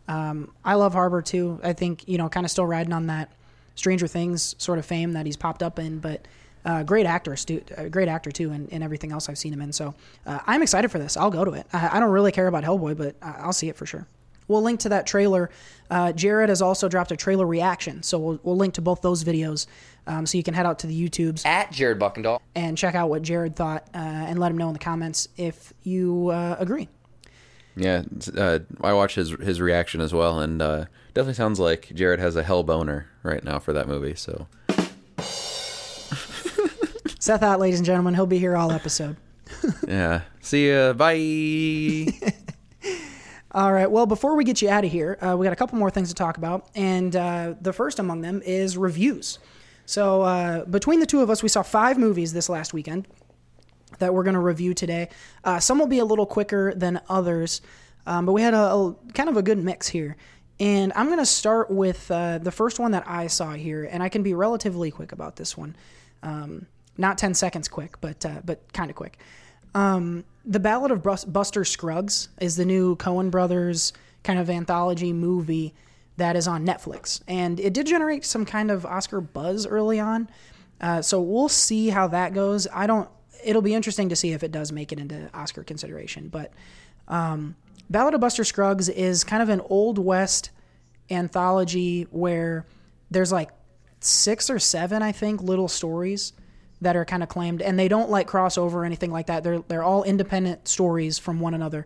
Um, 0.08 0.52
I 0.66 0.76
love 0.76 0.94
Harbour 0.94 1.22
too. 1.22 1.60
I 1.64 1.74
think 1.74 2.08
you 2.08 2.18
know, 2.18 2.30
kind 2.30 2.46
of 2.46 2.52
still 2.52 2.66
riding 2.66 2.94
on 2.94 3.08
that 3.08 3.32
Stranger 3.76 4.08
Things 4.08 4.56
sort 4.58 4.80
of 4.80 4.86
fame 4.86 5.14
that 5.14 5.26
he's 5.26 5.38
popped 5.38 5.64
up 5.64 5.80
in, 5.80 6.00
but 6.00 6.28
Uh, 6.66 6.84
great 6.84 7.06
actor, 7.06 7.38
stu- 7.38 7.64
uh, 7.78 7.88
great 7.88 8.10
actor 8.10 8.30
too, 8.30 8.52
and, 8.52 8.84
everything 8.84 9.14
else 9.14 9.30
I've 9.30 9.38
seen 9.38 9.54
him 9.54 9.62
in. 9.62 9.72
So 9.72 9.94
uh, 10.26 10.40
I'm 10.46 10.62
excited 10.62 10.92
for 10.92 11.00
this. 11.00 11.16
I'll 11.16 11.32
go 11.32 11.46
to 11.46 11.54
it. 11.54 11.66
I, 11.72 11.96
I 11.96 12.00
don't 12.02 12.12
really 12.12 12.34
care 12.34 12.48
about 12.48 12.66
Hellboy, 12.66 12.98
but 12.98 13.16
I'll 13.22 13.54
see 13.54 13.70
it 13.70 13.78
for 13.78 13.86
sure. 13.86 14.06
We'll 14.50 14.64
link 14.64 14.82
to 14.82 14.90
that 14.90 15.08
trailer. 15.08 15.50
Uh, 15.90 16.12
Jared 16.12 16.50
has 16.50 16.62
also 16.62 16.90
dropped 16.90 17.12
a 17.14 17.16
trailer 17.16 17.46
reaction, 17.46 18.04
so 18.04 18.20
we'll, 18.20 18.40
we'll 18.44 18.58
link 18.58 18.74
to 18.74 18.82
both 18.82 19.02
those 19.02 19.24
videos, 19.24 19.68
um, 20.08 20.26
so 20.26 20.38
you 20.38 20.44
can 20.44 20.54
head 20.54 20.66
out 20.66 20.80
to 20.80 20.88
the 20.88 21.10
YouTubes 21.10 21.46
At 21.46 21.72
Jared 21.72 22.00
Buckendahl. 22.00 22.40
and 22.56 22.78
check 22.78 22.96
out 22.96 23.10
what 23.10 23.22
Jared 23.22 23.56
thought, 23.56 23.88
uh, 23.94 23.98
and 23.98 24.40
let 24.40 24.50
him 24.52 24.58
know 24.58 24.68
in 24.68 24.74
the 24.74 24.80
comments 24.80 25.28
if 25.38 25.74
you 25.84 26.30
uh, 26.30 26.56
agree. 26.60 26.90
Yeah, 27.76 28.02
uh, 28.36 28.60
I 28.82 28.94
watched 28.94 29.16
his 29.18 29.30
his 29.32 29.62
reaction 29.62 30.02
as 30.02 30.12
well, 30.12 30.40
and 30.40 30.62
uh, 30.62 30.86
definitely 31.14 31.36
sounds 31.36 31.60
like 31.60 31.92
Jared 31.94 32.20
has 32.20 32.36
a 32.36 32.42
hell 32.42 32.64
boner 32.64 33.08
right 33.22 33.44
now 33.44 33.60
for 33.60 33.72
that 33.74 33.88
movie. 33.88 34.16
So 34.16 34.48
Seth 37.20 37.44
out, 37.44 37.60
ladies 37.60 37.80
and 37.80 37.86
gentlemen. 37.86 38.14
He'll 38.16 38.26
be 38.26 38.40
here 38.40 38.56
all 38.58 38.72
episode. 38.72 39.18
yeah, 39.88 40.22
see 40.42 40.72
ya, 40.72 40.94
bye. 40.94 42.08
All 43.52 43.72
right. 43.74 43.90
Well, 43.90 44.06
before 44.06 44.36
we 44.36 44.44
get 44.44 44.62
you 44.62 44.70
out 44.70 44.84
of 44.86 44.92
here, 44.92 45.18
uh, 45.22 45.36
we 45.36 45.44
got 45.46 45.54
a 45.54 45.56
couple 45.56 45.80
more 45.80 45.90
things 45.90 46.10
to 46.10 46.14
talk 46.16 46.38
about, 46.38 46.68
and 46.76 47.16
uh, 47.16 47.56
the 47.60 47.74
first 47.74 47.98
among 47.98 48.22
them 48.22 48.42
is 48.46 48.78
reviews. 48.78 49.40
So 49.88 50.22
uh, 50.22 50.66
between 50.66 51.00
the 51.00 51.06
two 51.06 51.22
of 51.22 51.30
us, 51.30 51.42
we 51.42 51.48
saw 51.50 51.64
five 51.64 51.98
movies 51.98 52.34
this 52.34 52.50
last 52.50 52.74
weekend 52.74 53.08
that 54.00 54.14
we're 54.14 54.24
going 54.24 54.34
to 54.34 54.40
review 54.42 54.74
today. 54.74 55.08
Uh, 55.46 55.62
some 55.62 55.80
will 55.80 55.88
be 55.88 56.00
a 56.00 56.06
little 56.06 56.26
quicker 56.26 56.74
than 56.76 57.00
others, 57.10 57.62
um, 58.06 58.26
but 58.26 58.34
we 58.34 58.42
had 58.42 58.54
a, 58.54 58.74
a 58.74 58.96
kind 59.14 59.30
of 59.30 59.38
a 59.38 59.42
good 59.42 59.58
mix 59.58 59.88
here. 59.88 60.18
And 60.60 60.92
I'm 60.94 61.06
going 61.06 61.20
to 61.20 61.26
start 61.26 61.72
with 61.72 62.12
uh, 62.12 62.40
the 62.40 62.52
first 62.52 62.80
one 62.80 62.92
that 62.92 63.08
I 63.08 63.28
saw 63.28 63.54
here, 63.54 63.86
and 63.86 64.04
I 64.04 64.10
can 64.10 64.24
be 64.24 64.34
relatively 64.34 64.92
quick 64.92 65.14
about 65.14 65.38
this 65.38 65.56
one. 65.56 65.74
Um, 66.22 66.68
not 66.98 67.18
10 67.18 67.34
seconds 67.34 67.70
quick, 67.70 68.02
but 68.02 68.26
uh, 68.26 68.42
but 68.44 68.74
kind 68.74 68.90
of 68.90 68.96
quick. 68.96 69.20
Um, 69.74 70.26
the 70.44 70.60
Ballad 70.60 70.92
of 70.92 71.02
Buster 71.32 71.64
Scruggs 71.64 72.28
is 72.42 72.58
the 72.58 72.66
new 72.66 72.98
Coen 72.98 73.32
Brothers 73.32 73.94
kind 74.24 74.38
of 74.40 74.50
anthology 74.50 75.14
movie 75.14 75.74
that 76.18 76.36
is 76.36 76.48
on 76.48 76.66
Netflix, 76.66 77.22
and 77.28 77.60
it 77.60 77.74
did 77.74 77.88
generate 77.88 78.26
some 78.26 78.46
kind 78.46 78.72
of 78.72 78.86
Oscar 78.86 79.22
buzz 79.22 79.66
early 79.66 80.00
on. 80.00 80.30
Uh, 80.82 81.02
so 81.02 81.22
we'll 81.22 81.50
see 81.50 81.90
how 81.90 82.08
that 82.08 82.34
goes. 82.34 82.68
I 82.74 82.88
don't. 82.88 83.10
It'll 83.44 83.62
be 83.62 83.74
interesting 83.74 84.10
to 84.10 84.16
see 84.16 84.34
if 84.34 84.44
it 84.44 84.52
does 84.52 84.72
make 84.72 84.92
it 84.92 85.00
into 85.00 85.30
Oscar 85.34 85.64
consideration. 85.64 86.28
But 86.28 86.52
um, 87.08 87.56
Ballad 87.90 88.14
of 88.14 88.22
Buster 88.22 88.44
Scruggs 88.44 88.90
is 88.90 89.24
kind 89.24 89.42
of 89.42 89.50
an 89.50 89.62
old 89.62 89.98
west 89.98 90.50
anthology 91.10 92.04
where 92.12 92.66
there's 93.10 93.32
like 93.32 93.50
six 94.00 94.50
or 94.50 94.60
seven, 94.60 95.02
I 95.02 95.12
think, 95.12 95.42
little 95.42 95.68
stories 95.68 96.34
that 96.82 96.96
are 96.96 97.06
kind 97.06 97.24
of 97.24 97.30
claimed, 97.30 97.62
and 97.62 97.78
they 97.80 97.88
don't 97.88 98.10
like 98.10 98.28
cross 98.28 98.58
over 98.58 98.82
or 98.82 98.86
anything 98.86 99.12
like 99.12 99.28
that. 99.28 99.44
They're 99.44 99.60
they're 99.68 99.84
all 99.84 100.04
independent 100.04 100.68
stories 100.68 101.18
from 101.18 101.40
one 101.40 101.54
another. 101.54 101.86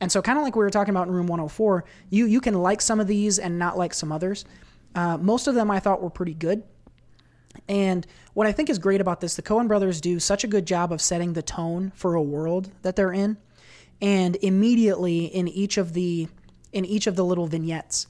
And 0.00 0.10
so, 0.10 0.22
kind 0.22 0.38
of 0.38 0.44
like 0.44 0.56
we 0.56 0.64
were 0.64 0.70
talking 0.70 0.94
about 0.94 1.08
in 1.08 1.14
Room 1.14 1.26
104, 1.26 1.84
you 2.08 2.26
you 2.26 2.40
can 2.40 2.54
like 2.54 2.80
some 2.80 3.00
of 3.00 3.06
these 3.06 3.38
and 3.38 3.58
not 3.58 3.76
like 3.76 3.92
some 3.94 4.10
others. 4.10 4.44
Uh, 4.94 5.16
most 5.18 5.46
of 5.46 5.54
them 5.54 5.70
I 5.70 5.78
thought 5.78 6.02
were 6.02 6.10
pretty 6.10 6.34
good. 6.34 6.62
And 7.68 8.06
what 8.34 8.46
I 8.46 8.52
think 8.52 8.70
is 8.70 8.78
great 8.78 9.00
about 9.00 9.20
this, 9.20 9.34
the 9.34 9.42
Coen 9.42 9.68
brothers 9.68 10.00
do 10.00 10.18
such 10.18 10.44
a 10.44 10.46
good 10.46 10.66
job 10.66 10.92
of 10.92 11.00
setting 11.00 11.32
the 11.32 11.42
tone 11.42 11.92
for 11.94 12.14
a 12.14 12.22
world 12.22 12.70
that 12.82 12.96
they're 12.96 13.12
in. 13.12 13.36
And 14.00 14.36
immediately 14.36 15.26
in 15.26 15.48
each 15.48 15.76
of 15.76 15.92
the 15.92 16.28
in 16.72 16.84
each 16.84 17.06
of 17.06 17.16
the 17.16 17.24
little 17.24 17.46
vignettes, 17.46 18.06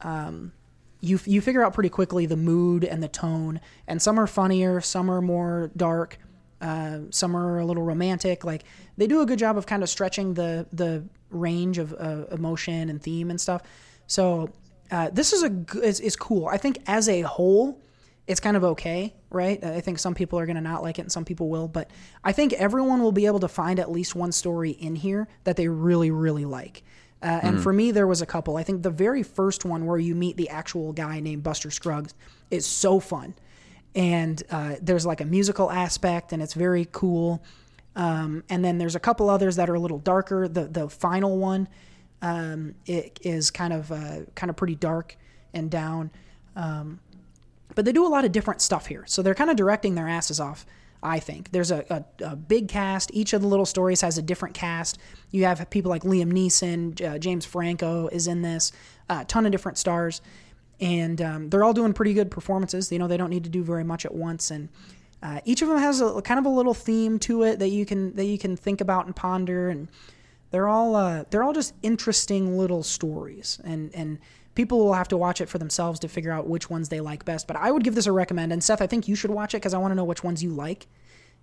um, 0.00 0.52
you 1.00 1.20
you 1.26 1.40
figure 1.40 1.62
out 1.62 1.74
pretty 1.74 1.90
quickly 1.90 2.26
the 2.26 2.36
mood 2.36 2.84
and 2.84 3.02
the 3.02 3.08
tone. 3.08 3.60
And 3.86 4.00
some 4.00 4.18
are 4.18 4.26
funnier, 4.26 4.80
some 4.80 5.10
are 5.10 5.20
more 5.20 5.70
dark, 5.76 6.18
uh, 6.60 7.00
some 7.10 7.36
are 7.36 7.58
a 7.58 7.66
little 7.66 7.82
romantic. 7.82 8.44
Like 8.44 8.64
they 8.96 9.06
do 9.06 9.20
a 9.20 9.26
good 9.26 9.38
job 9.38 9.58
of 9.58 9.66
kind 9.66 9.82
of 9.82 9.90
stretching 9.90 10.34
the 10.34 10.66
the 10.72 11.04
range 11.34 11.78
of 11.78 11.92
uh, 11.98 12.24
emotion 12.30 12.88
and 12.88 13.02
theme 13.02 13.30
and 13.30 13.40
stuff. 13.40 13.62
So 14.06 14.50
uh, 14.90 15.10
this 15.12 15.32
is 15.32 15.42
a 15.42 15.52
is, 15.82 16.00
is 16.00 16.16
cool. 16.16 16.46
I 16.46 16.56
think 16.56 16.78
as 16.86 17.08
a 17.08 17.22
whole, 17.22 17.80
it's 18.26 18.40
kind 18.40 18.56
of 18.56 18.64
okay, 18.64 19.14
right? 19.30 19.62
I 19.64 19.80
think 19.80 19.98
some 19.98 20.14
people 20.14 20.38
are 20.38 20.46
going 20.46 20.56
to 20.56 20.62
not 20.62 20.82
like 20.82 20.98
it 20.98 21.02
and 21.02 21.12
some 21.12 21.24
people 21.24 21.48
will, 21.48 21.68
but 21.68 21.90
I 22.22 22.32
think 22.32 22.52
everyone 22.54 23.02
will 23.02 23.12
be 23.12 23.26
able 23.26 23.40
to 23.40 23.48
find 23.48 23.78
at 23.78 23.90
least 23.90 24.14
one 24.14 24.32
story 24.32 24.70
in 24.70 24.96
here 24.96 25.28
that 25.44 25.56
they 25.56 25.68
really, 25.68 26.10
really 26.10 26.44
like. 26.44 26.82
Uh, 27.22 27.40
and 27.42 27.56
Mhm. 27.58 27.62
for 27.62 27.72
me, 27.72 27.90
there 27.90 28.06
was 28.06 28.20
a 28.22 28.26
couple. 28.26 28.56
I 28.56 28.62
think 28.62 28.82
the 28.82 28.90
very 28.90 29.22
first 29.22 29.64
one 29.64 29.86
where 29.86 29.98
you 29.98 30.14
meet 30.14 30.36
the 30.36 30.48
actual 30.50 30.92
guy 30.92 31.20
named 31.20 31.42
Buster 31.42 31.70
Scruggs 31.70 32.14
is 32.50 32.66
so 32.66 33.00
fun. 33.00 33.34
And 33.94 34.42
uh, 34.50 34.74
there's 34.82 35.06
like 35.06 35.20
a 35.20 35.24
musical 35.24 35.70
aspect 35.70 36.32
and 36.32 36.42
it's 36.42 36.54
very 36.54 36.86
cool. 36.92 37.42
Um, 37.96 38.42
and 38.48 38.64
then 38.64 38.78
there's 38.78 38.96
a 38.96 39.00
couple 39.00 39.30
others 39.30 39.56
that 39.56 39.70
are 39.70 39.74
a 39.74 39.80
little 39.80 39.98
darker. 39.98 40.48
The 40.48 40.64
the 40.64 40.88
final 40.88 41.38
one 41.38 41.68
um, 42.24 42.74
it 42.86 43.20
is 43.22 43.50
kind 43.50 43.72
of 43.72 43.92
uh, 43.92 44.20
kind 44.34 44.48
of 44.48 44.56
pretty 44.56 44.74
dark 44.74 45.16
and 45.52 45.70
down. 45.70 46.10
Um, 46.56 47.00
but 47.74 47.84
they 47.84 47.92
do 47.92 48.06
a 48.06 48.08
lot 48.08 48.24
of 48.24 48.32
different 48.32 48.62
stuff 48.62 48.86
here. 48.86 49.04
So 49.06 49.20
they're 49.20 49.34
kind 49.34 49.50
of 49.50 49.56
directing 49.56 49.94
their 49.94 50.08
asses 50.08 50.40
off, 50.40 50.64
I 51.02 51.18
think. 51.18 51.52
There's 51.52 51.70
a, 51.70 51.84
a, 51.90 52.30
a 52.30 52.36
big 52.36 52.68
cast. 52.68 53.10
Each 53.12 53.34
of 53.34 53.42
the 53.42 53.48
little 53.48 53.66
stories 53.66 54.00
has 54.00 54.16
a 54.16 54.22
different 54.22 54.54
cast. 54.54 54.98
You 55.32 55.44
have 55.44 55.68
people 55.68 55.90
like 55.90 56.02
Liam 56.02 56.32
Neeson, 56.32 57.04
uh, 57.06 57.18
James 57.18 57.44
Franco 57.44 58.08
is 58.08 58.26
in 58.26 58.40
this, 58.40 58.72
a 59.10 59.24
ton 59.26 59.44
of 59.44 59.52
different 59.52 59.76
stars. 59.76 60.22
And 60.80 61.20
um, 61.20 61.50
they're 61.50 61.62
all 61.62 61.74
doing 61.74 61.92
pretty 61.92 62.14
good 62.14 62.30
performances. 62.30 62.90
You 62.90 62.98
know, 62.98 63.06
they 63.06 63.18
don't 63.18 63.30
need 63.30 63.44
to 63.44 63.50
do 63.50 63.62
very 63.62 63.84
much 63.84 64.06
at 64.06 64.14
once. 64.14 64.50
And 64.50 64.70
uh, 65.22 65.40
each 65.44 65.62
of 65.62 65.68
them 65.68 65.78
has 65.78 66.00
a 66.00 66.20
kind 66.22 66.38
of 66.38 66.46
a 66.46 66.50
little 66.50 66.74
theme 66.74 67.18
to 67.20 67.42
it 67.44 67.58
that 67.58 67.68
you 67.68 67.86
can 67.86 68.14
that 68.16 68.26
you 68.26 68.38
can 68.38 68.56
think 68.56 68.80
about 68.80 69.06
and 69.06 69.16
ponder. 69.16 69.68
And 69.68 69.88
they're 70.50 70.68
all 70.68 70.94
uh, 70.96 71.24
they're 71.30 71.42
all 71.42 71.52
just 71.52 71.74
interesting 71.82 72.58
little 72.58 72.82
stories. 72.82 73.58
And 73.64 73.90
and 73.94 74.18
people 74.54 74.78
will 74.78 74.94
have 74.94 75.08
to 75.08 75.16
watch 75.16 75.40
it 75.40 75.48
for 75.48 75.58
themselves 75.58 75.98
to 76.00 76.08
figure 76.08 76.30
out 76.30 76.46
which 76.46 76.70
ones 76.70 76.88
they 76.88 77.00
like 77.00 77.24
best. 77.24 77.46
But 77.46 77.56
I 77.56 77.70
would 77.70 77.84
give 77.84 77.94
this 77.94 78.06
a 78.06 78.12
recommend. 78.12 78.52
And 78.52 78.62
Seth, 78.62 78.80
I 78.82 78.86
think 78.86 79.08
you 79.08 79.14
should 79.16 79.30
watch 79.30 79.54
it 79.54 79.58
because 79.58 79.74
I 79.74 79.78
want 79.78 79.92
to 79.92 79.96
know 79.96 80.04
which 80.04 80.22
ones 80.22 80.42
you 80.42 80.50
like. 80.50 80.86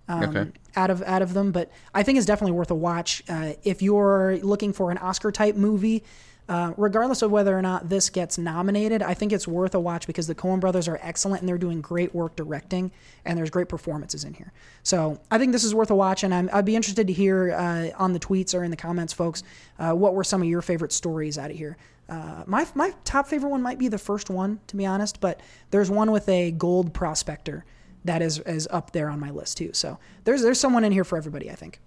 Um, 0.08 0.22
Okay. 0.24 0.50
Out 0.76 0.90
of 0.90 1.02
out 1.02 1.22
of 1.22 1.34
them, 1.34 1.52
but 1.52 1.70
I 1.94 2.02
think 2.02 2.16
it's 2.18 2.26
definitely 2.26 2.56
worth 2.56 2.70
a 2.70 2.74
watch 2.74 3.22
uh, 3.28 3.52
if 3.62 3.82
you're 3.82 4.38
looking 4.42 4.72
for 4.72 4.90
an 4.90 4.98
Oscar 4.98 5.30
type 5.30 5.54
movie. 5.56 6.02
Uh, 6.48 6.74
regardless 6.76 7.22
of 7.22 7.30
whether 7.30 7.56
or 7.56 7.62
not 7.62 7.88
this 7.88 8.10
gets 8.10 8.36
nominated, 8.36 9.00
I 9.00 9.14
think 9.14 9.32
it's 9.32 9.46
worth 9.46 9.74
a 9.74 9.80
watch 9.80 10.06
because 10.06 10.26
the 10.26 10.34
Coen 10.34 10.60
brothers 10.60 10.88
are 10.88 10.98
excellent 11.00 11.40
and 11.40 11.48
they're 11.48 11.56
doing 11.56 11.80
great 11.80 12.14
work 12.14 12.34
directing, 12.36 12.90
and 13.24 13.38
there's 13.38 13.48
great 13.48 13.68
performances 13.68 14.24
in 14.24 14.34
here. 14.34 14.52
So 14.82 15.20
I 15.30 15.38
think 15.38 15.52
this 15.52 15.64
is 15.64 15.74
worth 15.74 15.90
a 15.90 15.94
watch, 15.94 16.24
and 16.24 16.34
I'm, 16.34 16.50
I'd 16.52 16.64
be 16.64 16.76
interested 16.76 17.06
to 17.06 17.12
hear 17.12 17.52
uh, 17.52 17.90
on 17.96 18.12
the 18.12 18.20
tweets 18.20 18.58
or 18.58 18.64
in 18.64 18.70
the 18.70 18.76
comments, 18.76 19.12
folks, 19.12 19.44
uh, 19.78 19.92
what 19.92 20.14
were 20.14 20.24
some 20.24 20.42
of 20.42 20.48
your 20.48 20.62
favorite 20.62 20.92
stories 20.92 21.38
out 21.38 21.50
of 21.50 21.56
here. 21.56 21.76
Uh, 22.08 22.42
my 22.46 22.66
my 22.74 22.92
top 23.04 23.28
favorite 23.28 23.48
one 23.48 23.62
might 23.62 23.78
be 23.78 23.88
the 23.88 23.96
first 23.96 24.28
one, 24.28 24.58
to 24.66 24.76
be 24.76 24.84
honest, 24.84 25.20
but 25.20 25.40
there's 25.70 25.90
one 25.90 26.10
with 26.10 26.28
a 26.28 26.50
gold 26.50 26.92
prospector 26.92 27.64
that 28.04 28.20
is 28.20 28.40
is 28.40 28.68
up 28.70 28.90
there 28.90 29.08
on 29.08 29.20
my 29.20 29.30
list 29.30 29.56
too. 29.58 29.70
So 29.72 29.98
there's 30.24 30.42
there's 30.42 30.60
someone 30.60 30.84
in 30.84 30.92
here 30.92 31.04
for 31.04 31.16
everybody, 31.16 31.50
I 31.50 31.54
think. 31.54 31.80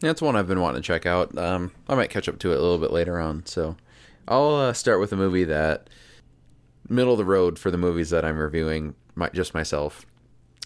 That's 0.00 0.22
one 0.22 0.34
I've 0.34 0.48
been 0.48 0.60
wanting 0.60 0.82
to 0.82 0.86
check 0.86 1.04
out. 1.04 1.36
Um, 1.36 1.72
I 1.88 1.94
might 1.94 2.08
catch 2.10 2.28
up 2.28 2.38
to 2.40 2.52
it 2.52 2.58
a 2.58 2.60
little 2.60 2.78
bit 2.78 2.90
later 2.90 3.20
on. 3.20 3.44
So 3.44 3.76
I'll 4.28 4.54
uh, 4.54 4.72
start 4.72 5.00
with 5.00 5.12
a 5.12 5.16
movie 5.16 5.44
that 5.44 5.90
middle 6.88 7.12
of 7.12 7.18
the 7.18 7.24
road 7.24 7.58
for 7.58 7.70
the 7.70 7.78
movies 7.78 8.10
that 8.10 8.24
I'm 8.24 8.36
reviewing, 8.36 8.94
my, 9.14 9.28
just 9.30 9.54
myself. 9.54 10.04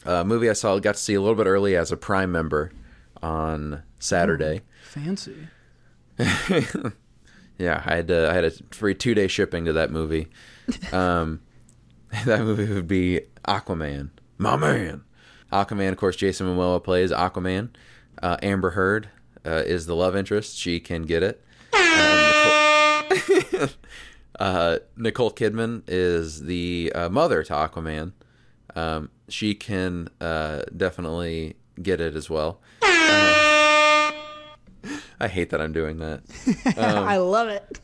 A 0.04 0.24
movie 0.24 0.50
I 0.50 0.54
saw 0.54 0.78
got 0.78 0.96
to 0.96 1.00
see 1.00 1.14
a 1.14 1.20
little 1.20 1.36
bit 1.36 1.46
early 1.46 1.76
as 1.76 1.92
a 1.92 1.96
Prime 1.96 2.30
member 2.32 2.72
on 3.22 3.82
Saturday. 3.98 4.62
Fancy. 4.82 5.48
yeah, 6.18 7.82
I 7.86 7.96
had 7.96 8.08
to, 8.08 8.30
I 8.30 8.34
had 8.34 8.44
a 8.44 8.50
free 8.70 8.94
two 8.94 9.14
day 9.14 9.28
shipping 9.28 9.64
to 9.64 9.72
that 9.72 9.90
movie. 9.90 10.28
Um, 10.92 11.40
that 12.26 12.40
movie 12.40 12.72
would 12.72 12.88
be 12.88 13.22
Aquaman, 13.46 14.10
my 14.38 14.56
man. 14.56 15.04
Aquaman, 15.52 15.90
of 15.90 15.96
course, 15.96 16.16
Jason 16.16 16.46
Momoa 16.46 16.82
plays 16.82 17.10
Aquaman. 17.10 17.70
Uh, 18.22 18.36
Amber 18.42 18.70
Heard 18.70 19.08
uh, 19.44 19.62
is 19.66 19.86
the 19.86 19.96
love 19.96 20.16
interest. 20.16 20.56
She 20.56 20.80
can 20.80 21.02
get 21.02 21.22
it. 21.22 21.42
Um, 21.72 22.23
uh, 24.38 24.78
Nicole 24.96 25.30
Kidman 25.30 25.82
is 25.86 26.42
the 26.42 26.92
uh, 26.94 27.08
mother 27.08 27.42
to 27.44 27.52
Aquaman. 27.52 28.12
Um, 28.74 29.10
she 29.28 29.54
can 29.54 30.08
uh, 30.20 30.62
definitely 30.76 31.56
get 31.82 32.00
it 32.00 32.16
as 32.16 32.28
well. 32.28 32.60
Uh, 32.82 34.12
I 35.20 35.28
hate 35.28 35.50
that 35.50 35.60
I'm 35.60 35.72
doing 35.72 35.98
that. 35.98 36.22
Um, 36.76 37.06
I 37.06 37.18
love 37.18 37.48
it. 37.48 37.78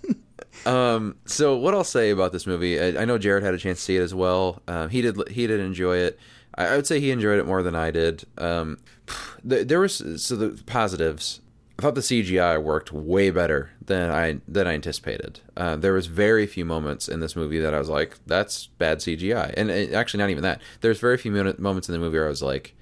um, 0.66 1.16
so 1.26 1.56
what 1.56 1.74
I'll 1.74 1.84
say 1.84 2.10
about 2.10 2.32
this 2.32 2.46
movie, 2.46 2.80
I, 2.80 3.02
I 3.02 3.04
know 3.04 3.18
Jared 3.18 3.44
had 3.44 3.54
a 3.54 3.58
chance 3.58 3.78
to 3.78 3.84
see 3.84 3.96
it 3.96 4.02
as 4.02 4.14
well. 4.14 4.62
Um, 4.66 4.88
he 4.90 5.00
did. 5.00 5.16
He 5.28 5.46
did 5.46 5.60
enjoy 5.60 5.98
it. 5.98 6.18
I, 6.56 6.66
I 6.66 6.76
would 6.76 6.86
say 6.86 6.98
he 6.98 7.10
enjoyed 7.12 7.38
it 7.38 7.46
more 7.46 7.62
than 7.62 7.76
I 7.76 7.90
did. 7.92 8.24
Um, 8.36 8.78
th- 9.48 9.68
there 9.68 9.78
was 9.80 10.22
so 10.22 10.34
the 10.36 10.60
positives. 10.66 11.40
I 11.80 11.82
thought 11.82 11.94
the 11.94 12.02
CGI 12.02 12.62
worked 12.62 12.92
way 12.92 13.30
better 13.30 13.70
than 13.82 14.10
I 14.10 14.42
than 14.46 14.66
I 14.66 14.74
anticipated. 14.74 15.40
Uh, 15.56 15.76
there 15.76 15.94
was 15.94 16.08
very 16.08 16.46
few 16.46 16.66
moments 16.66 17.08
in 17.08 17.20
this 17.20 17.34
movie 17.34 17.58
that 17.58 17.72
I 17.72 17.78
was 17.78 17.88
like, 17.88 18.18
"That's 18.26 18.66
bad 18.76 18.98
CGI," 18.98 19.54
and 19.56 19.70
it, 19.70 19.94
actually 19.94 20.18
not 20.18 20.28
even 20.28 20.42
that. 20.42 20.60
There's 20.82 21.00
very 21.00 21.16
few 21.16 21.32
moments 21.32 21.88
in 21.88 21.94
the 21.94 21.98
movie 21.98 22.18
where 22.18 22.26
I 22.26 22.28
was 22.28 22.42
like, 22.42 22.74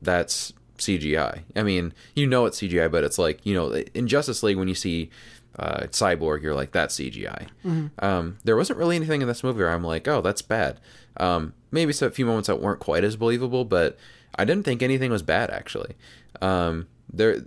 that's 0.00 0.52
CGI. 0.78 1.40
I 1.56 1.64
mean, 1.64 1.94
you 2.14 2.28
know 2.28 2.46
it's 2.46 2.60
CGI, 2.60 2.88
but 2.88 3.02
it's 3.02 3.18
like 3.18 3.44
you 3.44 3.54
know 3.54 3.72
in 3.92 4.06
Justice 4.06 4.44
League 4.44 4.56
when 4.56 4.68
you 4.68 4.76
see 4.76 5.10
uh, 5.58 5.88
Cyborg, 5.90 6.42
you're 6.42 6.54
like 6.54 6.70
that's 6.70 6.96
CGI. 6.96 7.48
Um, 8.04 8.38
there 8.44 8.56
wasn't 8.56 8.78
really 8.78 8.94
anything 8.94 9.20
in 9.20 9.26
this 9.26 9.42
movie 9.42 9.58
where 9.58 9.70
I'm 9.70 9.82
like, 9.82 10.06
oh, 10.06 10.20
that's 10.20 10.42
bad. 10.42 10.78
Um, 11.16 11.54
maybe 11.72 11.92
a 12.00 12.10
few 12.10 12.24
moments 12.24 12.46
that 12.46 12.62
weren't 12.62 12.78
quite 12.78 13.02
as 13.02 13.16
believable, 13.16 13.64
but 13.64 13.98
I 14.36 14.44
didn't 14.44 14.64
think 14.64 14.80
anything 14.80 15.10
was 15.10 15.22
bad 15.22 15.50
actually. 15.50 15.96
Um, 16.40 16.86
there, 17.12 17.42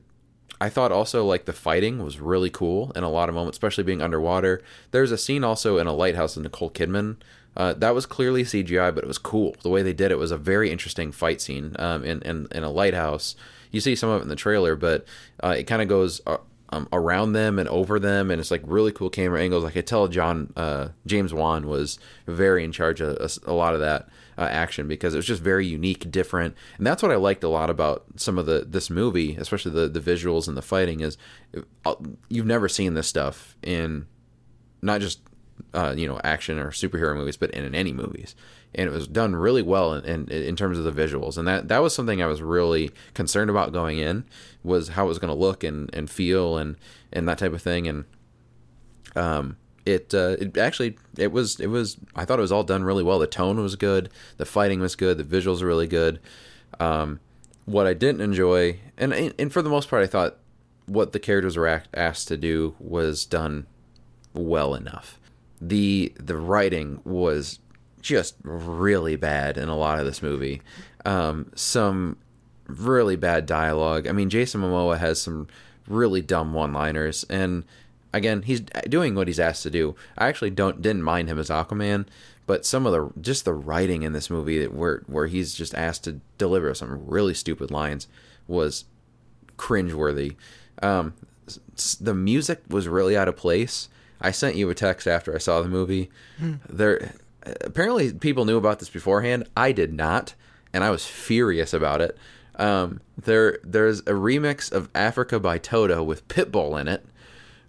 I 0.59 0.69
thought 0.69 0.91
also 0.91 1.25
like 1.25 1.45
the 1.45 1.53
fighting 1.53 2.03
was 2.03 2.19
really 2.19 2.49
cool 2.49 2.91
in 2.95 3.03
a 3.03 3.09
lot 3.09 3.29
of 3.29 3.35
moments, 3.35 3.55
especially 3.55 3.83
being 3.83 4.01
underwater. 4.01 4.61
There's 4.91 5.11
a 5.11 5.17
scene 5.17 5.43
also 5.43 5.77
in 5.77 5.87
a 5.87 5.93
lighthouse 5.93 6.35
with 6.35 6.43
Nicole 6.43 6.71
Kidman. 6.71 7.17
Uh, 7.55 7.73
that 7.73 7.95
was 7.95 8.05
clearly 8.05 8.43
CGI, 8.43 8.93
but 8.93 9.03
it 9.03 9.07
was 9.07 9.17
cool. 9.17 9.55
The 9.63 9.69
way 9.69 9.81
they 9.81 9.93
did 9.93 10.11
it 10.11 10.17
was 10.17 10.31
a 10.31 10.37
very 10.37 10.71
interesting 10.71 11.11
fight 11.11 11.41
scene 11.41 11.75
um, 11.79 12.03
in, 12.03 12.21
in 12.21 12.47
in 12.51 12.63
a 12.63 12.69
lighthouse. 12.69 13.35
You 13.71 13.81
see 13.81 13.95
some 13.95 14.09
of 14.09 14.21
it 14.21 14.23
in 14.23 14.29
the 14.29 14.35
trailer, 14.35 14.75
but 14.75 15.05
uh, 15.43 15.55
it 15.57 15.63
kind 15.63 15.81
of 15.81 15.87
goes 15.87 16.21
uh, 16.27 16.37
um, 16.69 16.87
around 16.91 17.33
them 17.33 17.59
and 17.59 17.67
over 17.69 17.99
them, 17.99 18.29
and 18.29 18.39
it's 18.39 18.51
like 18.51 18.61
really 18.65 18.91
cool 18.91 19.09
camera 19.09 19.41
angles. 19.41 19.63
I 19.63 19.71
could 19.71 19.87
tell 19.87 20.07
John 20.07 20.53
uh, 20.55 20.89
James 21.05 21.33
Wan 21.33 21.67
was 21.67 21.97
very 22.27 22.63
in 22.63 22.71
charge 22.71 23.01
of 23.01 23.17
a, 23.17 23.51
a 23.51 23.53
lot 23.53 23.73
of 23.73 23.79
that 23.79 24.07
uh, 24.37 24.41
action 24.43 24.87
because 24.87 25.13
it 25.13 25.17
was 25.17 25.25
just 25.25 25.41
very 25.41 25.65
unique, 25.65 26.11
different, 26.11 26.55
and 26.77 26.85
that's 26.85 27.01
what 27.01 27.11
I 27.11 27.15
liked 27.15 27.43
a 27.43 27.49
lot 27.49 27.69
about 27.69 28.05
some 28.15 28.37
of 28.37 28.45
the 28.45 28.65
this 28.67 28.89
movie, 28.89 29.35
especially 29.35 29.71
the 29.71 29.87
the 29.87 29.99
visuals 29.99 30.47
and 30.47 30.55
the 30.55 30.61
fighting. 30.61 30.99
Is 30.99 31.17
uh, 31.85 31.95
you've 32.29 32.45
never 32.45 32.69
seen 32.69 32.93
this 32.93 33.07
stuff 33.07 33.55
in 33.63 34.05
not 34.81 35.01
just 35.01 35.21
uh, 35.73 35.93
you 35.97 36.07
know 36.07 36.19
action 36.23 36.59
or 36.59 36.71
superhero 36.71 37.15
movies, 37.15 37.37
but 37.37 37.51
in, 37.51 37.63
in 37.63 37.75
any 37.75 37.93
movies, 37.93 38.35
and 38.75 38.87
it 38.87 38.91
was 38.91 39.07
done 39.07 39.35
really 39.35 39.63
well 39.63 39.93
in, 39.93 40.05
in 40.05 40.29
in 40.29 40.55
terms 40.55 40.77
of 40.77 40.83
the 40.83 40.91
visuals, 40.91 41.37
and 41.37 41.47
that 41.47 41.67
that 41.67 41.79
was 41.79 41.95
something 41.95 42.21
I 42.21 42.27
was 42.27 42.41
really 42.41 42.91
concerned 43.13 43.49
about 43.49 43.73
going 43.73 43.97
in 43.97 44.25
was 44.63 44.89
how 44.89 45.05
it 45.05 45.09
was 45.09 45.19
going 45.19 45.33
to 45.33 45.39
look 45.39 45.63
and 45.63 45.89
and 45.93 46.09
feel 46.09 46.57
and 46.57 46.77
and 47.11 47.27
that 47.27 47.39
type 47.39 47.53
of 47.53 47.61
thing, 47.61 47.87
and 47.87 48.05
um 49.15 49.57
it 49.87 50.13
uh, 50.13 50.35
it 50.39 50.57
actually 50.57 50.97
it 51.17 51.31
was 51.31 51.59
it 51.59 51.67
was 51.67 51.97
I 52.15 52.25
thought 52.25 52.39
it 52.39 52.41
was 52.41 52.51
all 52.51 52.63
done 52.63 52.83
really 52.83 53.03
well. 53.03 53.19
The 53.19 53.27
tone 53.27 53.59
was 53.59 53.75
good, 53.75 54.09
the 54.35 54.45
fighting 54.45 54.81
was 54.81 54.95
good, 54.95 55.17
the 55.17 55.23
visuals 55.23 55.61
were 55.61 55.67
really 55.67 55.87
good. 55.87 56.19
Um, 56.79 57.19
what 57.65 57.87
I 57.87 57.93
didn't 57.93 58.21
enjoy, 58.21 58.79
and 58.97 59.13
and 59.13 59.51
for 59.51 59.61
the 59.61 59.69
most 59.69 59.89
part, 59.89 60.03
I 60.03 60.07
thought 60.07 60.37
what 60.85 61.13
the 61.13 61.19
characters 61.19 61.55
were 61.55 61.67
act, 61.67 61.87
asked 61.93 62.27
to 62.27 62.37
do 62.37 62.75
was 62.79 63.25
done 63.25 63.65
well 64.33 64.75
enough. 64.75 65.19
the 65.61 66.13
The 66.17 66.37
writing 66.37 66.99
was 67.05 67.59
just 68.01 68.35
really 68.43 69.15
bad 69.15 69.57
in 69.57 69.69
a 69.69 69.75
lot 69.75 69.99
of 69.99 70.05
this 70.05 70.21
movie. 70.21 70.61
Um, 71.05 71.51
some 71.55 72.17
really 72.67 73.15
bad 73.15 73.45
dialogue. 73.45 74.07
I 74.07 74.11
mean, 74.11 74.29
Jason 74.29 74.61
Momoa 74.61 74.97
has 74.97 75.21
some 75.21 75.47
really 75.87 76.21
dumb 76.21 76.53
one-liners, 76.53 77.25
and 77.29 77.63
again, 78.13 78.43
he's 78.43 78.61
doing 78.89 79.15
what 79.15 79.27
he's 79.27 79.39
asked 79.39 79.63
to 79.63 79.69
do. 79.69 79.95
I 80.17 80.27
actually 80.27 80.51
don't 80.51 80.81
didn't 80.81 81.03
mind 81.03 81.29
him 81.29 81.39
as 81.39 81.49
Aquaman, 81.49 82.07
but 82.45 82.65
some 82.65 82.85
of 82.85 82.93
the 82.93 83.21
just 83.21 83.45
the 83.45 83.53
writing 83.53 84.03
in 84.03 84.13
this 84.13 84.29
movie 84.29 84.65
where 84.65 85.03
where 85.07 85.27
he's 85.27 85.53
just 85.53 85.75
asked 85.75 86.03
to 86.05 86.21
deliver 86.37 86.73
some 86.73 87.05
really 87.05 87.33
stupid 87.33 87.71
lines 87.71 88.07
was 88.47 88.85
cringeworthy. 89.57 90.35
Um, 90.81 91.13
the 91.99 92.13
music 92.13 92.61
was 92.69 92.87
really 92.87 93.17
out 93.17 93.27
of 93.27 93.35
place. 93.35 93.89
I 94.19 94.31
sent 94.31 94.55
you 94.55 94.69
a 94.69 94.75
text 94.75 95.07
after 95.07 95.33
I 95.33 95.37
saw 95.37 95.61
the 95.61 95.69
movie. 95.69 96.09
Hmm. 96.39 96.55
There, 96.67 97.13
apparently, 97.61 98.13
people 98.13 98.45
knew 98.45 98.57
about 98.57 98.79
this 98.79 98.89
beforehand. 98.89 99.47
I 99.55 99.71
did 99.71 99.93
not, 99.93 100.33
and 100.73 100.83
I 100.83 100.89
was 100.89 101.05
furious 101.05 101.73
about 101.73 102.01
it. 102.01 102.17
Um, 102.55 103.01
there, 103.17 103.59
there's 103.63 103.99
a 104.01 104.13
remix 104.13 104.71
of 104.71 104.89
"Africa" 104.95 105.39
by 105.39 105.57
Toto 105.59 106.01
with 106.01 106.27
Pitbull 106.27 106.79
in 106.79 106.87
it. 106.87 107.05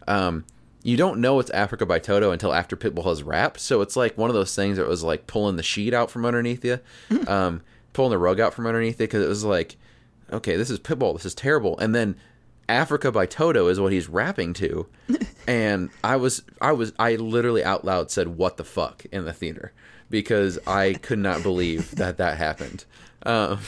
Um, 0.09 0.45
you 0.83 0.97
don't 0.97 1.21
know 1.21 1.39
it's 1.39 1.51
Africa 1.51 1.85
by 1.85 1.99
Toto 1.99 2.31
until 2.31 2.55
after 2.55 2.77
Pitbull 2.77 3.05
has 3.05 3.23
rapped. 3.23 3.61
So 3.61 3.81
it's 3.83 3.97
like 3.97 4.17
one 4.17 4.31
of 4.31 4.35
those 4.35 4.55
things 4.55 4.77
that 4.79 4.89
was 4.89 5.03
like 5.03 5.27
pulling 5.27 5.57
the 5.57 5.63
sheet 5.63 5.93
out 5.93 6.11
from 6.11 6.25
underneath 6.25 6.65
you, 6.65 6.81
um, 7.29 7.63
pulling 7.93 8.11
the 8.11 8.19
rug 8.19 8.41
out 8.41 8.55
from 8.55 8.67
underneath 8.67 9.01
you 9.01 9.07
because 9.07 9.25
it 9.25 9.29
was 9.29 9.45
like, 9.45 9.77
okay, 10.33 10.57
this 10.57 10.71
is 10.71 10.79
Pitbull, 10.79 11.15
this 11.15 11.27
is 11.27 11.35
terrible, 11.35 11.79
and 11.79 11.95
then 11.95 12.17
Africa 12.69 13.11
by 13.11 13.27
Toto 13.27 13.69
is 13.69 13.81
what 13.81 13.93
he's 13.93 14.09
rapping 14.09 14.53
to, 14.55 14.87
and 15.47 15.91
I 16.05 16.17
was, 16.17 16.43
I 16.61 16.73
was, 16.73 16.93
I 16.99 17.17
literally 17.17 17.65
out 17.65 17.85
loud 17.85 18.11
said, 18.11 18.37
"What 18.37 18.59
the 18.59 18.65
fuck" 18.65 19.07
in 19.11 19.25
the 19.25 19.33
theater 19.33 19.73
because 20.11 20.59
I 20.67 20.95
could 20.95 21.19
not 21.19 21.43
believe 21.43 21.91
that 21.97 22.19
that 22.19 22.39
happened. 22.39 22.85
Um, 23.25 23.61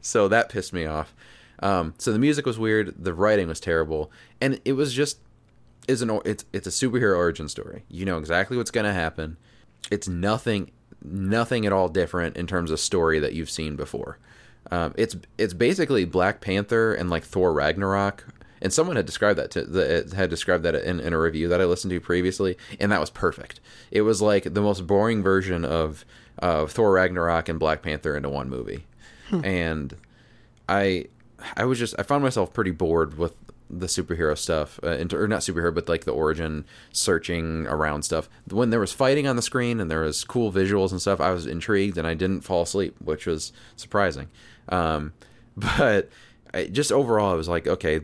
so 0.00 0.28
that 0.28 0.48
pissed 0.48 0.72
me 0.72 0.86
off. 0.86 1.14
Um, 1.60 1.94
so 1.98 2.12
the 2.12 2.18
music 2.18 2.44
was 2.44 2.58
weird, 2.58 2.94
the 3.02 3.14
writing 3.14 3.48
was 3.48 3.60
terrible, 3.60 4.10
and 4.40 4.60
it 4.64 4.72
was 4.72 4.92
just 4.92 5.18
is 5.88 6.02
an 6.02 6.20
it's 6.24 6.44
it's 6.52 6.66
a 6.66 6.70
superhero 6.70 7.16
origin 7.16 7.48
story. 7.48 7.84
You 7.88 8.04
know 8.04 8.18
exactly 8.18 8.56
what's 8.56 8.70
going 8.70 8.86
to 8.86 8.92
happen. 8.92 9.36
It's 9.90 10.08
nothing 10.08 10.70
nothing 11.02 11.66
at 11.66 11.72
all 11.72 11.88
different 11.88 12.36
in 12.36 12.46
terms 12.46 12.70
of 12.70 12.80
story 12.80 13.18
that 13.20 13.32
you've 13.32 13.50
seen 13.50 13.76
before. 13.76 14.18
Um, 14.70 14.94
it's 14.96 15.16
it's 15.38 15.54
basically 15.54 16.04
Black 16.04 16.40
Panther 16.40 16.94
and 16.94 17.10
like 17.10 17.24
Thor 17.24 17.52
Ragnarok. 17.52 18.26
And 18.62 18.72
someone 18.72 18.96
had 18.96 19.04
described 19.04 19.38
that 19.38 19.50
to 19.50 19.64
the, 19.64 20.10
had 20.16 20.30
described 20.30 20.64
that 20.64 20.74
in, 20.74 20.98
in 20.98 21.12
a 21.12 21.20
review 21.20 21.46
that 21.48 21.60
I 21.60 21.66
listened 21.66 21.90
to 21.90 22.00
previously, 22.00 22.56
and 22.80 22.90
that 22.90 23.00
was 23.00 23.10
perfect. 23.10 23.60
It 23.90 24.00
was 24.00 24.22
like 24.22 24.54
the 24.54 24.62
most 24.62 24.86
boring 24.86 25.22
version 25.22 25.64
of 25.64 26.06
of 26.38 26.72
Thor 26.72 26.92
Ragnarok 26.92 27.50
and 27.50 27.58
Black 27.60 27.82
Panther 27.82 28.16
into 28.16 28.30
one 28.30 28.48
movie, 28.48 28.86
and 29.44 29.94
I 30.68 31.06
I 31.56 31.66
was 31.66 31.78
just 31.78 31.94
I 31.98 32.02
found 32.02 32.24
myself 32.24 32.54
pretty 32.54 32.70
bored 32.70 33.18
with 33.18 33.34
the 33.68 33.86
superhero 33.86 34.36
stuff, 34.36 34.78
uh, 34.82 34.90
into, 34.90 35.16
or 35.16 35.26
not 35.26 35.40
superhero, 35.40 35.74
but 35.74 35.88
like 35.88 36.04
the 36.04 36.12
origin 36.12 36.64
searching 36.92 37.66
around 37.66 38.02
stuff. 38.02 38.28
When 38.50 38.70
there 38.70 38.80
was 38.80 38.92
fighting 38.92 39.26
on 39.26 39.36
the 39.36 39.42
screen 39.42 39.80
and 39.80 39.90
there 39.90 40.02
was 40.02 40.24
cool 40.24 40.52
visuals 40.52 40.92
and 40.92 41.00
stuff, 41.00 41.20
I 41.20 41.30
was 41.30 41.46
intrigued 41.46 41.98
and 41.98 42.06
I 42.06 42.14
didn't 42.14 42.42
fall 42.42 42.62
asleep, 42.62 42.96
which 43.00 43.26
was 43.26 43.52
surprising. 43.76 44.28
Um, 44.68 45.12
but 45.56 46.10
I, 46.54 46.64
just 46.66 46.92
overall, 46.92 47.32
I 47.32 47.36
was 47.36 47.48
like, 47.48 47.66
okay, 47.66 48.00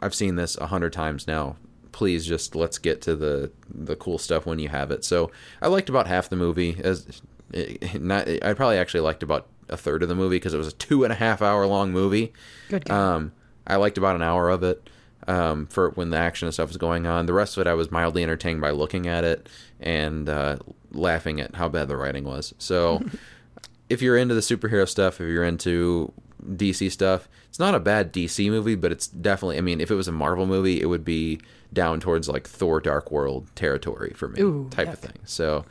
I've 0.00 0.14
seen 0.14 0.36
this 0.36 0.56
a 0.56 0.66
hundred 0.66 0.92
times 0.92 1.26
now. 1.26 1.56
Please 1.92 2.24
just 2.24 2.54
let's 2.54 2.78
get 2.78 3.02
to 3.02 3.16
the 3.16 3.50
the 3.68 3.96
cool 3.96 4.18
stuff 4.18 4.46
when 4.46 4.58
you 4.58 4.68
have 4.68 4.90
it. 4.90 5.04
So 5.04 5.30
I 5.60 5.66
liked 5.66 5.88
about 5.88 6.06
half 6.06 6.28
the 6.28 6.36
movie. 6.36 6.76
As 6.82 7.20
not, 7.98 8.28
I 8.42 8.54
probably 8.54 8.76
actually 8.76 9.00
liked 9.00 9.22
about 9.22 9.48
a 9.68 9.76
third 9.76 10.02
of 10.02 10.08
the 10.08 10.14
movie 10.14 10.36
because 10.36 10.54
it 10.54 10.58
was 10.58 10.68
a 10.68 10.72
two 10.72 11.02
and 11.04 11.12
a 11.12 11.16
half 11.16 11.42
hour 11.42 11.66
long 11.66 11.90
movie. 11.90 12.32
Good. 12.68 12.88
Um, 12.90 13.32
I 13.66 13.76
liked 13.76 13.98
about 13.98 14.16
an 14.16 14.22
hour 14.22 14.50
of 14.50 14.62
it 14.62 14.88
um, 15.28 15.66
for 15.66 15.90
when 15.90 16.10
the 16.10 16.16
action 16.16 16.46
and 16.46 16.54
stuff 16.54 16.68
was 16.68 16.76
going 16.76 17.06
on. 17.06 17.26
The 17.26 17.32
rest 17.32 17.56
of 17.56 17.60
it, 17.66 17.70
I 17.70 17.74
was 17.74 17.90
mildly 17.90 18.22
entertained 18.22 18.60
by 18.60 18.70
looking 18.70 19.06
at 19.06 19.24
it 19.24 19.48
and 19.78 20.28
uh, 20.28 20.58
laughing 20.90 21.40
at 21.40 21.54
how 21.54 21.68
bad 21.68 21.88
the 21.88 21.96
writing 21.96 22.24
was. 22.24 22.54
So, 22.58 23.02
if 23.88 24.02
you're 24.02 24.16
into 24.16 24.34
the 24.34 24.40
superhero 24.40 24.88
stuff, 24.88 25.20
if 25.20 25.28
you're 25.28 25.44
into 25.44 26.12
DC 26.44 26.90
stuff, 26.90 27.28
it's 27.48 27.58
not 27.58 27.74
a 27.74 27.80
bad 27.80 28.12
DC 28.12 28.48
movie, 28.50 28.76
but 28.76 28.92
it's 28.92 29.06
definitely. 29.06 29.58
I 29.58 29.60
mean, 29.60 29.80
if 29.80 29.90
it 29.90 29.96
was 29.96 30.08
a 30.08 30.12
Marvel 30.12 30.46
movie, 30.46 30.80
it 30.80 30.86
would 30.86 31.04
be 31.04 31.40
down 31.72 32.00
towards 32.00 32.28
like 32.28 32.46
Thor: 32.46 32.80
Dark 32.80 33.10
World 33.10 33.46
territory 33.54 34.12
for 34.14 34.28
me, 34.28 34.40
Ooh, 34.40 34.68
type 34.70 34.88
yuck. 34.88 34.92
of 34.94 34.98
thing. 34.98 35.18
So. 35.24 35.64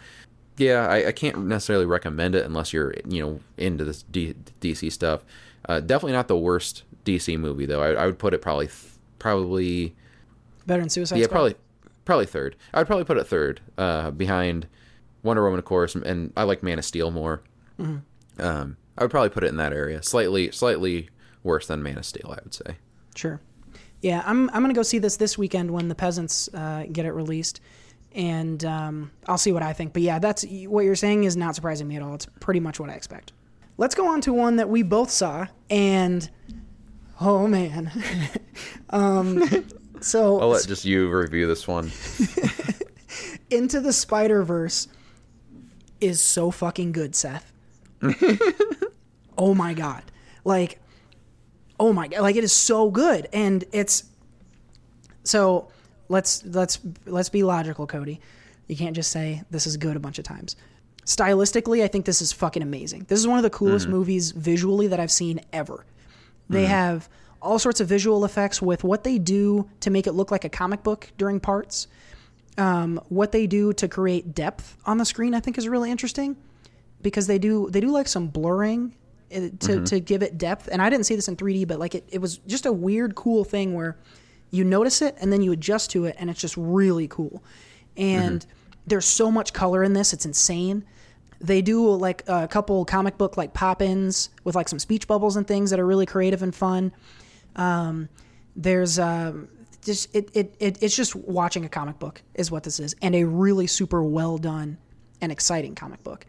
Yeah, 0.58 0.88
I, 0.88 1.08
I 1.08 1.12
can't 1.14 1.46
necessarily 1.46 1.86
recommend 1.86 2.36
it 2.36 2.46
unless 2.46 2.74
you're, 2.74 2.94
you 3.08 3.24
know, 3.24 3.40
into 3.56 3.86
this 3.86 4.04
D- 4.04 4.36
DC 4.60 4.92
stuff. 4.92 5.24
Uh, 5.70 5.80
definitely 5.80 6.12
not 6.12 6.28
the 6.28 6.36
worst 6.36 6.84
DC 7.06 7.40
movie 7.40 7.66
though. 7.66 7.82
I, 7.82 7.92
I 7.94 8.06
would 8.06 8.20
put 8.20 8.34
it 8.34 8.42
probably, 8.42 8.68
probably 9.20 9.96
Better 10.66 10.82
than 10.82 10.90
Suicide 10.90 11.18
yeah, 11.18 11.26
Squad. 11.26 11.34
probably, 11.36 11.56
probably 12.06 12.26
third. 12.26 12.56
I'd 12.74 12.88
probably 12.88 13.06
put 13.06 13.18
it 13.18 13.26
third, 13.26 13.62
uh, 13.78 14.12
behind 14.12 14.68
Wonder 15.24 15.44
Woman, 15.44 15.60
of 15.60 15.66
course, 15.66 15.96
and 15.96 16.32
I 16.38 16.44
like 16.44 16.64
Man 16.64 16.80
of 16.80 16.86
Steel 16.86 17.12
more. 17.12 17.42
Mhm. 17.80 18.02
Um, 18.40 18.78
I 18.98 19.04
would 19.04 19.12
probably 19.12 19.30
put 19.30 19.44
it 19.44 19.48
in 19.48 19.58
that 19.58 19.74
area, 19.74 20.02
slightly, 20.04 20.52
slightly 20.52 21.10
worse 21.44 21.68
than 21.68 21.82
Man 21.84 21.98
of 21.98 22.06
Steel, 22.06 22.28
I 22.32 22.40
would 22.44 22.54
say. 22.54 22.78
Sure. 23.16 23.42
Yeah, 24.02 24.24
I'm 24.26 24.50
I'm 24.52 24.62
gonna 24.62 24.74
go 24.74 24.84
see 24.84 25.00
this 25.00 25.18
this 25.18 25.38
weekend 25.38 25.72
when 25.72 25.88
the 25.90 25.96
peasants 25.96 26.50
uh, 26.54 26.86
get 26.92 27.06
it 27.06 27.12
released, 27.12 27.60
and 28.14 28.64
um, 28.64 29.12
I'll 29.28 29.38
see 29.38 29.52
what 29.52 29.62
I 29.64 29.74
think. 29.74 29.92
But 29.94 30.04
yeah, 30.04 30.20
that's 30.20 30.46
what 30.68 30.86
you're 30.86 30.96
saying 30.96 31.26
is 31.26 31.36
not 31.36 31.56
surprising 31.56 31.88
me 31.88 31.98
at 31.98 32.02
all. 32.02 32.14
It's 32.16 32.28
pretty 32.40 32.60
much 32.62 32.80
what 32.80 32.90
I 32.90 32.94
expect. 32.94 33.34
Let's 33.78 33.96
go 33.96 34.08
on 34.08 34.22
to 34.22 34.34
one 34.34 34.56
that 34.58 34.70
we 34.70 34.84
both 34.84 35.10
saw, 35.10 35.48
and 35.70 36.30
oh 37.22 37.48
man, 37.48 37.92
um, 38.90 39.44
so 40.02 40.40
I'll 40.40 40.50
let 40.50 40.68
just 40.68 40.86
you 40.86 41.10
review 41.10 41.48
this 41.48 41.68
one. 41.68 41.92
Into 43.50 43.80
the 43.80 43.94
Spider 43.94 44.44
Verse 44.44 44.88
is 46.00 46.22
so 46.22 46.52
fucking 46.52 46.92
good, 46.92 47.16
Seth. 47.16 47.52
oh 49.38 49.54
my 49.54 49.74
god, 49.74 50.04
like, 50.46 50.80
oh 51.80 51.92
my 51.94 52.08
god, 52.08 52.22
like 52.22 52.36
it 52.36 52.44
is 52.44 52.54
so 52.54 52.90
good, 52.90 53.28
and 53.34 53.64
it's 53.72 54.04
so. 55.24 55.70
Let's 56.12 56.44
let's 56.46 56.80
let's 57.06 57.30
be 57.30 57.44
logical, 57.44 57.86
Cody. 57.86 58.20
You 58.68 58.76
can't 58.76 58.96
just 58.96 59.12
say 59.12 59.44
this 59.52 59.68
is 59.68 59.78
good 59.78 59.96
a 59.96 60.00
bunch 60.00 60.18
of 60.18 60.26
times. 60.26 60.56
Stylistically, 61.06 61.84
I 61.84 61.88
think 61.88 62.06
this 62.06 62.20
is 62.22 62.32
fucking 62.32 62.64
amazing. 62.64 63.06
This 63.08 63.20
is 63.20 63.28
one 63.28 63.38
of 63.38 63.44
the 63.44 63.50
coolest 63.52 63.88
Mhm. 63.88 63.92
movies 63.92 64.32
visually 64.32 64.88
that 64.88 65.00
I've 65.00 65.12
seen 65.12 65.42
ever. 65.54 65.86
They 66.50 66.66
have 66.66 67.08
all 67.42 67.60
sorts 67.60 67.80
of 67.80 67.88
visual 67.88 68.26
effects 68.26 68.62
with 68.62 68.84
what 68.84 69.04
they 69.04 69.18
do 69.18 69.70
to 69.82 69.90
make 69.90 70.08
it 70.08 70.14
look 70.14 70.32
like 70.32 70.44
a 70.46 70.50
comic 70.50 70.84
book 70.84 71.12
during 71.18 71.40
parts. 71.40 71.88
Um, 72.58 73.00
what 73.10 73.32
they 73.32 73.48
do 73.48 73.72
to 73.74 73.88
create 73.88 74.34
depth 74.36 74.76
on 74.86 74.98
the 74.98 75.06
screen, 75.06 75.34
I 75.34 75.40
think, 75.40 75.58
is 75.58 75.68
really 75.68 75.92
interesting 75.92 76.36
because 77.02 77.28
they 77.28 77.38
do 77.40 77.70
they 77.70 77.80
do 77.80 77.90
like 77.90 78.08
some 78.08 78.28
blurring 78.28 78.94
uh, 79.32 79.36
to 79.36 79.50
Mm-hmm. 79.50 79.84
to 79.86 80.00
give 80.02 80.24
it 80.24 80.38
depth. 80.38 80.68
And 80.70 80.82
I 80.82 80.90
didn't 80.90 81.06
see 81.06 81.16
this 81.16 81.28
in 81.30 81.38
3D, 81.38 81.68
but 81.68 81.80
like 81.80 81.96
it, 81.96 82.04
it 82.12 82.20
was 82.20 82.40
just 82.40 82.66
a 82.66 82.74
weird, 82.74 83.16
cool 83.16 83.44
thing 83.46 83.76
where 83.76 83.98
you 84.52 84.64
notice 84.66 85.02
it 85.02 85.16
and 85.22 85.32
then 85.32 85.42
you 85.42 85.52
adjust 85.54 85.92
to 85.92 86.06
it, 86.06 86.16
and 86.20 86.30
it's 86.30 86.42
just 86.42 86.58
really 86.58 87.08
cool. 87.08 87.42
And 87.96 88.46
there's 88.88 89.06
so 89.06 89.32
much 89.32 89.54
color 89.54 89.84
in 89.84 89.94
this; 89.94 90.12
it's 90.12 90.26
insane. 90.26 90.84
They 91.42 91.62
do 91.62 91.90
like 91.96 92.24
a 92.28 92.48
couple 92.48 92.84
comic 92.86 93.18
book 93.18 93.38
like 93.38 93.54
pop-ins 93.54 94.30
with 94.44 94.56
like 94.56 94.68
some 94.68 94.80
speech 94.80 95.08
bubbles 95.08 95.36
and 95.38 95.48
things 95.48 95.70
that 95.70 95.80
are 95.80 95.86
really 95.86 96.06
creative 96.06 96.44
and 96.44 96.54
fun. 96.54 96.92
Um, 97.56 98.10
there's 98.56 99.00
um, 99.00 99.48
just 99.84 100.14
it, 100.14 100.30
it, 100.34 100.56
it 100.60 100.78
it's 100.82 100.96
just 100.96 101.16
watching 101.16 101.64
a 101.66 101.70
comic 101.70 101.98
book 102.00 102.22
is 102.36 102.52
what 102.52 102.64
this 102.64 102.80
is, 102.80 102.96
and 103.02 103.16
a 103.16 103.24
really 103.24 103.68
super 103.68 104.04
well 104.04 104.38
done 104.38 104.78
and 105.22 105.32
exciting 105.32 105.76
comic 105.76 106.04
book. 106.04 106.26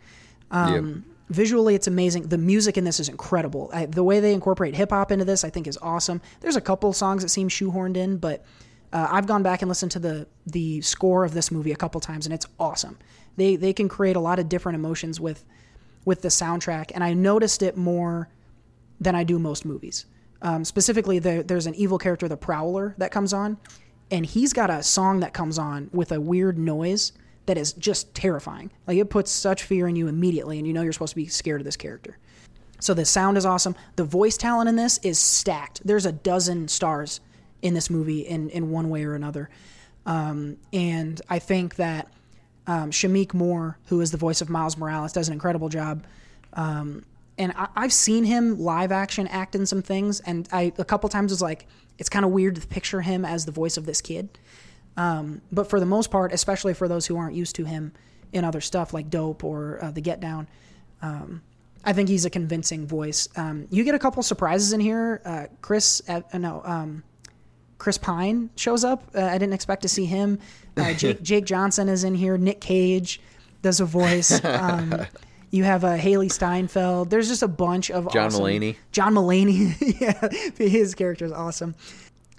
Um, 0.51 1.05
Visually, 1.31 1.77
it's 1.77 1.87
amazing. 1.87 2.25
The 2.25 2.39
music 2.39 2.77
in 2.77 2.83
this 2.83 2.99
is 2.99 3.09
incredible. 3.09 3.71
I, 3.73 3.87
the 3.87 4.03
way 4.03 4.19
they 4.19 4.35
incorporate 4.35 4.75
hip 4.75 4.91
hop 4.91 5.13
into 5.13 5.25
this, 5.25 5.45
I 5.45 5.51
think, 5.51 5.69
is 5.69 5.79
awesome. 5.81 6.21
There's 6.41 6.57
a 6.57 6.61
couple 6.61 6.93
songs 6.93 7.23
that 7.23 7.29
seem 7.29 7.49
shoehorned 7.49 7.97
in, 7.97 8.17
but 8.17 8.45
uh, 8.93 9.07
I've 9.09 9.27
gone 9.27 9.45
back 9.45 9.63
and 9.63 9.69
listened 9.69 9.93
to 9.93 10.01
the 10.01 10.27
the 10.47 10.81
score 10.81 11.25
of 11.25 11.33
this 11.33 11.53
movie 11.53 11.71
a 11.71 11.77
couple 11.77 12.01
times, 12.01 12.27
and 12.27 12.35
it's 12.35 12.47
awesome. 12.59 12.99
They 13.37 13.57
they 13.57 13.73
can 13.73 13.89
create 13.89 14.17
a 14.17 14.21
lot 14.21 14.39
of 14.39 14.49
different 14.49 14.77
emotions 14.77 15.21
with 15.21 15.45
with 16.05 16.23
the 16.23 16.29
soundtrack, 16.29 16.93
and 16.95 17.05
I 17.05 17.15
noticed 17.15 17.63
it 17.63 17.77
more 17.77 18.29
than 19.01 19.15
I 19.15 19.25
do 19.25 19.39
most 19.39 19.65
movies. 19.65 20.07
Um, 20.43 20.65
specifically, 20.65 21.19
there, 21.19 21.43
there's 21.43 21.67
an 21.67 21.75
evil 21.75 21.99
character, 21.99 22.29
the 22.29 22.37
Prowler, 22.37 22.95
that 22.99 23.11
comes 23.11 23.33
on, 23.33 23.59
and 24.11 24.25
he's 24.25 24.53
got 24.53 24.71
a 24.71 24.83
song 24.83 25.21
that 25.21 25.35
comes 25.35 25.59
on 25.59 25.91
with 25.93 26.13
a 26.13 26.21
weird 26.21 26.59
noise 26.59 27.13
that 27.47 27.59
is 27.59 27.73
just 27.75 28.15
terrifying. 28.15 28.71
Like 28.87 28.99
it 28.99 29.11
puts 29.11 29.31
such 29.31 29.65
fear 29.65 29.89
in 29.89 29.97
you 29.97 30.09
immediately, 30.09 30.59
and 30.59 30.67
you 30.67 30.73
know 30.73 30.83
you're 30.83 30.93
supposed 30.93 31.13
to 31.13 31.17
be 31.17 31.27
scared 31.27 31.61
of 31.61 31.65
this 31.65 31.77
character. 31.77 32.19
So 32.81 32.95
the 32.95 33.05
sound 33.05 33.37
is 33.37 33.45
awesome. 33.45 33.77
The 33.97 34.05
voice 34.05 34.39
talent 34.39 34.69
in 34.69 34.77
this 34.77 34.99
is 35.03 35.19
stacked. 35.19 35.83
There's 35.85 36.07
a 36.07 36.13
dozen 36.13 36.69
stars 36.69 37.21
in 37.61 37.75
this 37.75 37.91
movie 37.91 38.21
in 38.21 38.49
in 38.51 38.71
one 38.71 38.89
way 38.89 39.05
or 39.05 39.15
another, 39.15 39.51
um, 40.07 40.57
and 40.73 41.21
I 41.29 41.39
think 41.39 41.77
that 41.77 42.11
um, 42.71 42.93
Shameik 42.93 43.35
Moore, 43.35 43.79
who 43.87 44.01
is 44.01 44.13
the 44.13 44.17
voice 44.17 44.41
of 44.41 44.49
Miles 44.49 44.77
Morales, 44.77 45.13
does 45.13 45.27
an 45.27 45.33
incredible 45.33 45.69
job. 45.69 46.05
Um, 46.53 47.05
and 47.37 47.53
I, 47.57 47.67
I've 47.75 47.93
seen 47.93 48.23
him 48.23 48.61
live 48.61 48.93
action 48.93 49.27
act 49.27 49.57
in 49.57 49.67
some 49.67 49.83
things, 49.83 50.21
and 50.21 50.49
I 50.53 50.73
a 50.79 50.85
couple 50.85 51.09
times 51.09 51.33
was 51.33 51.43
like, 51.43 51.67
it's 51.99 52.09
kind 52.09 52.25
of 52.25 52.31
weird 52.31 52.55
to 52.55 52.67
picture 52.69 53.01
him 53.01 53.25
as 53.25 53.45
the 53.45 53.51
voice 53.51 53.77
of 53.77 53.87
this 53.87 54.01
kid. 54.01 54.39
Um, 54.97 55.41
but 55.51 55.69
for 55.69 55.81
the 55.81 55.87
most 55.87 56.13
part, 56.13 56.33
especially 56.33 56.73
for 56.73 56.87
those 56.87 57.07
who 57.07 57.17
aren't 57.17 57.35
used 57.35 57.57
to 57.57 57.65
him 57.65 57.93
in 58.33 58.45
other 58.45 58.61
stuff 58.61 58.95
like 58.95 59.11
Dope 59.11 59.43
or 59.43 59.83
uh, 59.83 59.91
The 59.91 60.01
Get 60.01 60.21
Down, 60.21 60.47
um, 61.03 61.43
I 61.85 61.93
think 61.93 62.09
he's 62.09 62.25
a 62.25 62.31
convincing 62.31 62.87
voice. 62.87 63.29
Um, 63.35 63.67
you 63.71 63.83
get 63.83 63.97
a 63.97 63.99
couple 63.99 64.23
surprises 64.23 64.73
in 64.73 64.79
here. 64.79 65.21
Uh, 65.25 65.47
Chris, 65.61 66.03
uh, 66.09 66.21
no, 66.39 66.63
um, 66.65 67.03
Chris 67.79 67.99
Pine 67.99 68.51
shows 68.55 68.85
up. 68.85 69.11
Uh, 69.13 69.23
I 69.23 69.39
didn't 69.39 69.55
expect 69.55 69.83
to 69.83 69.89
see 69.89 70.05
him. 70.05 70.39
Uh, 70.77 70.93
Jake, 70.95 71.23
Jake 71.23 71.45
Johnson 71.45 71.89
is 71.89 72.05
in 72.05 72.15
here. 72.15 72.37
Nick 72.39 72.61
Cage 72.61 73.21
does 73.63 73.81
a 73.81 73.85
voice. 73.85 74.43
Um, 74.45 75.07
you 75.51 75.65
have 75.65 75.85
uh, 75.85 75.97
Hailee 75.97 76.31
Steinfeld. 76.33 77.11
There's 77.11 77.29
just 77.29 77.43
a 77.43 77.49
bunch 77.49 77.91
of 77.91 78.11
John 78.13 78.27
awesome- 78.27 78.45
Mulaney. 78.45 78.77
John 78.93 79.15
Mulaney. 79.15 80.01
yeah, 80.01 80.29
his 80.57 80.95
character 80.95 81.25
is 81.25 81.33
awesome. 81.33 81.75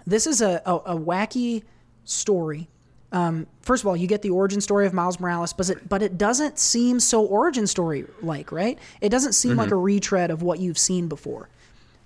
This 0.05 0.25
is 0.27 0.41
a, 0.41 0.61
a, 0.65 0.75
a 0.75 0.97
wacky 0.97 1.63
story. 2.05 2.67
Um, 3.13 3.45
first 3.61 3.83
of 3.83 3.87
all, 3.87 3.97
you 3.97 4.07
get 4.07 4.21
the 4.21 4.29
origin 4.29 4.61
story 4.61 4.85
of 4.87 4.93
Miles 4.93 5.19
Morales, 5.19 5.51
but 5.51 5.69
it, 5.69 5.89
but 5.89 6.01
it 6.01 6.17
doesn't 6.17 6.57
seem 6.57 6.99
so 6.99 7.25
origin 7.25 7.67
story 7.67 8.05
like, 8.21 8.51
right? 8.53 8.79
It 9.01 9.09
doesn't 9.09 9.33
seem 9.33 9.57
like 9.57 9.71
a 9.71 9.75
retread 9.75 10.31
of 10.31 10.41
what 10.41 10.59
you've 10.59 10.77
seen 10.77 11.07
before. 11.09 11.49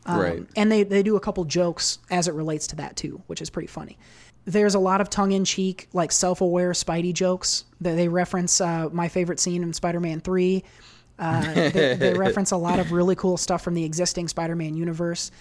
Um, 0.07 0.19
right. 0.19 0.47
And 0.55 0.71
they, 0.71 0.83
they 0.83 1.03
do 1.03 1.15
a 1.15 1.19
couple 1.19 1.45
jokes 1.45 1.99
as 2.09 2.27
it 2.27 2.33
relates 2.33 2.67
to 2.67 2.75
that 2.77 2.95
too, 2.95 3.21
which 3.27 3.41
is 3.41 3.49
pretty 3.51 3.67
funny. 3.67 3.97
There's 4.45 4.75
a 4.75 4.79
lot 4.79 5.01
of 5.01 5.09
tongue 5.09 5.31
in 5.31 5.43
cheek, 5.43 5.87
like 5.93 6.11
self 6.11 6.41
aware 6.41 6.71
Spidey 6.71 7.13
jokes. 7.13 7.65
They, 7.81 7.95
they 7.95 8.07
reference 8.07 8.61
uh, 8.61 8.89
my 8.91 9.07
favorite 9.07 9.39
scene 9.39 9.63
in 9.63 9.73
Spider 9.73 9.99
Man 9.99 10.21
3. 10.21 10.63
Uh, 11.17 11.53
they, 11.53 11.95
they 11.95 12.13
reference 12.17 12.51
a 12.51 12.57
lot 12.57 12.79
of 12.79 12.91
really 12.91 13.15
cool 13.15 13.37
stuff 13.37 13.63
from 13.63 13.73
the 13.73 13.83
existing 13.83 14.27
Spider 14.27 14.55
Man 14.55 14.75
universe. 14.75 15.31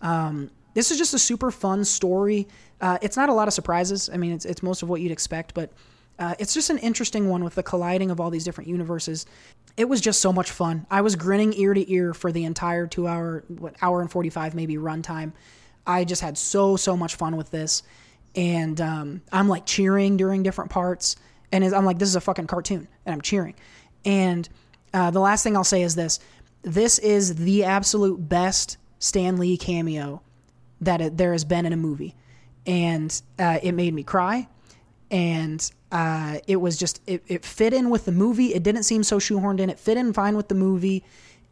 Um, 0.00 0.50
this 0.74 0.90
is 0.90 0.98
just 0.98 1.12
a 1.14 1.18
super 1.18 1.50
fun 1.50 1.84
story. 1.84 2.48
Uh, 2.80 2.98
it's 3.02 3.16
not 3.16 3.28
a 3.28 3.32
lot 3.32 3.48
of 3.48 3.54
surprises. 3.54 4.08
I 4.12 4.16
mean, 4.16 4.32
it's, 4.32 4.44
it's 4.44 4.62
most 4.62 4.82
of 4.82 4.88
what 4.88 5.00
you'd 5.00 5.12
expect, 5.12 5.54
but 5.54 5.70
uh, 6.18 6.34
it's 6.38 6.54
just 6.54 6.70
an 6.70 6.78
interesting 6.78 7.28
one 7.28 7.44
with 7.44 7.54
the 7.54 7.62
colliding 7.62 8.10
of 8.10 8.20
all 8.20 8.30
these 8.30 8.44
different 8.44 8.68
universes. 8.68 9.26
It 9.76 9.88
was 9.88 10.00
just 10.00 10.20
so 10.20 10.32
much 10.32 10.50
fun. 10.50 10.86
I 10.90 11.00
was 11.00 11.16
grinning 11.16 11.52
ear 11.54 11.74
to 11.74 11.92
ear 11.92 12.14
for 12.14 12.32
the 12.32 12.44
entire 12.44 12.86
two 12.86 13.06
hour, 13.06 13.44
what, 13.48 13.74
hour 13.82 14.00
and 14.00 14.10
45 14.10 14.54
maybe 14.54 14.76
runtime. 14.76 15.32
I 15.86 16.04
just 16.04 16.22
had 16.22 16.38
so, 16.38 16.76
so 16.76 16.96
much 16.96 17.16
fun 17.16 17.36
with 17.36 17.50
this. 17.50 17.82
And 18.34 18.80
um, 18.80 19.22
I'm 19.30 19.48
like 19.48 19.66
cheering 19.66 20.16
during 20.16 20.42
different 20.42 20.70
parts. 20.70 21.16
And 21.50 21.64
I'm 21.64 21.84
like, 21.84 21.98
this 21.98 22.08
is 22.08 22.16
a 22.16 22.20
fucking 22.20 22.46
cartoon. 22.46 22.88
And 23.04 23.12
I'm 23.12 23.20
cheering. 23.20 23.54
And 24.04 24.48
uh, 24.94 25.10
the 25.10 25.20
last 25.20 25.42
thing 25.42 25.56
I'll 25.56 25.64
say 25.64 25.82
is 25.82 25.94
this 25.94 26.18
this 26.62 26.98
is 27.00 27.34
the 27.36 27.64
absolute 27.64 28.28
best 28.28 28.76
Stan 29.00 29.36
Lee 29.36 29.56
cameo 29.56 30.22
that 30.80 31.00
it, 31.00 31.16
there 31.16 31.32
has 31.32 31.44
been 31.44 31.66
in 31.66 31.72
a 31.72 31.76
movie. 31.76 32.14
And 32.66 33.20
uh, 33.38 33.58
it 33.62 33.72
made 33.72 33.92
me 33.92 34.04
cry. 34.04 34.48
And 35.10 35.70
uh, 35.90 36.38
it 36.46 36.56
was 36.56 36.76
just, 36.76 37.02
it, 37.06 37.22
it 37.26 37.44
fit 37.44 37.74
in 37.74 37.90
with 37.90 38.04
the 38.04 38.12
movie. 38.12 38.54
It 38.54 38.62
didn't 38.62 38.84
seem 38.84 39.02
so 39.02 39.18
shoehorned 39.18 39.60
in. 39.60 39.68
It 39.68 39.78
fit 39.78 39.98
in 39.98 40.12
fine 40.12 40.36
with 40.36 40.48
the 40.48 40.54
movie. 40.54 41.04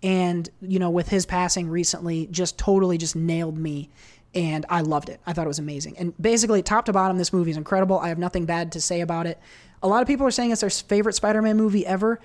And, 0.02 0.48
you 0.62 0.78
know, 0.78 0.90
with 0.90 1.08
his 1.08 1.26
passing 1.26 1.68
recently, 1.68 2.26
just 2.28 2.56
totally 2.56 2.96
just 2.96 3.16
nailed 3.16 3.58
me. 3.58 3.90
And 4.34 4.64
I 4.68 4.82
loved 4.82 5.08
it. 5.08 5.20
I 5.26 5.32
thought 5.32 5.44
it 5.44 5.48
was 5.48 5.58
amazing. 5.58 5.98
And 5.98 6.16
basically, 6.20 6.62
top 6.62 6.84
to 6.84 6.92
bottom, 6.92 7.18
this 7.18 7.32
movie 7.32 7.50
is 7.50 7.56
incredible. 7.56 7.98
I 7.98 8.08
have 8.08 8.18
nothing 8.18 8.44
bad 8.44 8.72
to 8.72 8.80
say 8.80 9.00
about 9.00 9.26
it. 9.26 9.38
A 9.82 9.88
lot 9.88 10.02
of 10.02 10.08
people 10.08 10.26
are 10.26 10.30
saying 10.30 10.52
it's 10.52 10.60
their 10.60 10.70
favorite 10.70 11.14
Spider 11.14 11.42
Man 11.42 11.56
movie 11.56 11.86
ever. 11.86 12.20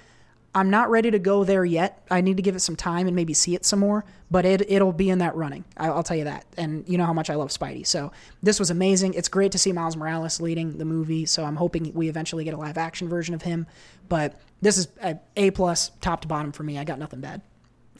I'm 0.55 0.69
not 0.69 0.89
ready 0.89 1.11
to 1.11 1.19
go 1.19 1.43
there 1.43 1.65
yet. 1.65 2.01
I 2.09 2.21
need 2.21 2.37
to 2.37 2.43
give 2.43 2.55
it 2.55 2.61
some 2.61 2.77
time 2.77 3.07
and 3.07 3.15
maybe 3.15 3.33
see 3.33 3.55
it 3.55 3.65
some 3.65 3.79
more, 3.79 4.05
but 4.31 4.45
it 4.45 4.61
it'll 4.71 4.93
be 4.93 5.09
in 5.09 5.19
that 5.19 5.35
running. 5.35 5.65
I, 5.75 5.87
I'll 5.87 6.01
tell 6.01 6.15
you 6.15 6.23
that. 6.23 6.45
And 6.57 6.87
you 6.87 6.97
know 6.97 7.05
how 7.05 7.11
much 7.11 7.29
I 7.29 7.35
love 7.35 7.49
Spidey. 7.49 7.85
So 7.85 8.13
this 8.41 8.57
was 8.57 8.69
amazing. 8.69 9.15
It's 9.15 9.27
great 9.27 9.51
to 9.51 9.57
see 9.57 9.73
Miles 9.73 9.97
Morales 9.97 10.39
leading 10.39 10.77
the 10.77 10.85
movie. 10.85 11.25
So 11.25 11.43
I'm 11.43 11.57
hoping 11.57 11.93
we 11.93 12.07
eventually 12.07 12.45
get 12.45 12.53
a 12.53 12.57
live 12.57 12.77
action 12.77 13.09
version 13.09 13.35
of 13.35 13.41
him. 13.41 13.67
But 14.07 14.39
this 14.61 14.77
is 14.77 14.87
a, 15.03 15.19
a 15.35 15.51
plus, 15.51 15.91
top 15.99 16.21
to 16.21 16.27
bottom 16.27 16.53
for 16.53 16.63
me. 16.63 16.79
I 16.79 16.85
got 16.85 16.99
nothing 16.99 17.19
bad. 17.19 17.41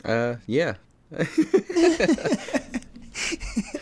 Uh, 0.06 0.36
yeah. 0.48 0.76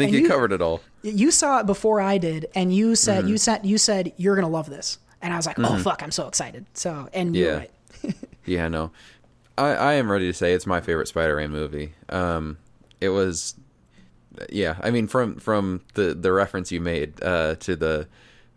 I 0.00 0.04
think 0.06 0.14
you, 0.16 0.22
you- 0.22 0.28
covered 0.28 0.52
it 0.52 0.60
all. 0.62 0.80
You 1.02 1.30
saw 1.30 1.60
it 1.60 1.66
before 1.66 2.00
I 2.00 2.18
did, 2.18 2.46
and 2.54 2.74
you 2.74 2.94
said 2.94 3.20
Mm-hmm. 3.20 3.28
you 3.28 3.38
said 3.38 3.66
you 3.66 3.78
said 3.78 4.12
you're 4.16 4.34
gonna 4.34 4.48
love 4.48 4.68
this, 4.68 4.98
and 5.22 5.32
I 5.32 5.36
was 5.36 5.46
like, 5.46 5.58
oh 5.58 5.78
fuck, 5.78 6.02
I'm 6.02 6.10
so 6.10 6.26
excited. 6.28 6.66
So 6.74 7.08
and 7.12 7.34
Yeah. 7.36 7.56
right. 7.56 7.70
Yeah, 8.46 8.68
no. 8.68 8.90
I, 9.58 9.68
I 9.74 9.92
am 9.94 10.10
ready 10.10 10.26
to 10.26 10.32
say 10.32 10.54
it's 10.54 10.66
my 10.66 10.80
favorite 10.80 11.06
Spider-Man 11.08 11.50
movie. 11.50 11.92
Um, 12.08 12.56
it 13.00 13.10
was, 13.10 13.54
yeah. 14.50 14.76
I 14.82 14.90
mean, 14.90 15.06
from 15.06 15.36
from 15.36 15.82
the 15.94 16.14
the 16.14 16.32
reference 16.32 16.72
you 16.72 16.80
made 16.80 17.22
uh, 17.22 17.56
to 17.56 17.76
the 17.76 18.08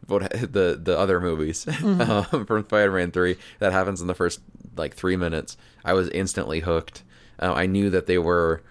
what 0.07 0.29
the 0.31 0.79
the 0.81 0.97
other 0.97 1.19
movies 1.19 1.67
um, 1.83 2.45
from 2.45 2.63
Spider-Man 2.65 3.11
Three 3.11 3.37
that 3.59 3.71
happens 3.73 4.01
in 4.01 4.07
the 4.07 4.13
first 4.15 4.39
like 4.75 4.95
three 4.95 5.15
minutes. 5.17 5.57
I 5.85 5.93
was 5.93 6.09
instantly 6.09 6.61
hooked. 6.61 7.03
Uh, 7.39 7.53
I 7.53 7.65
knew 7.67 7.89
that 7.89 8.05
they 8.07 8.17
were. 8.17 8.61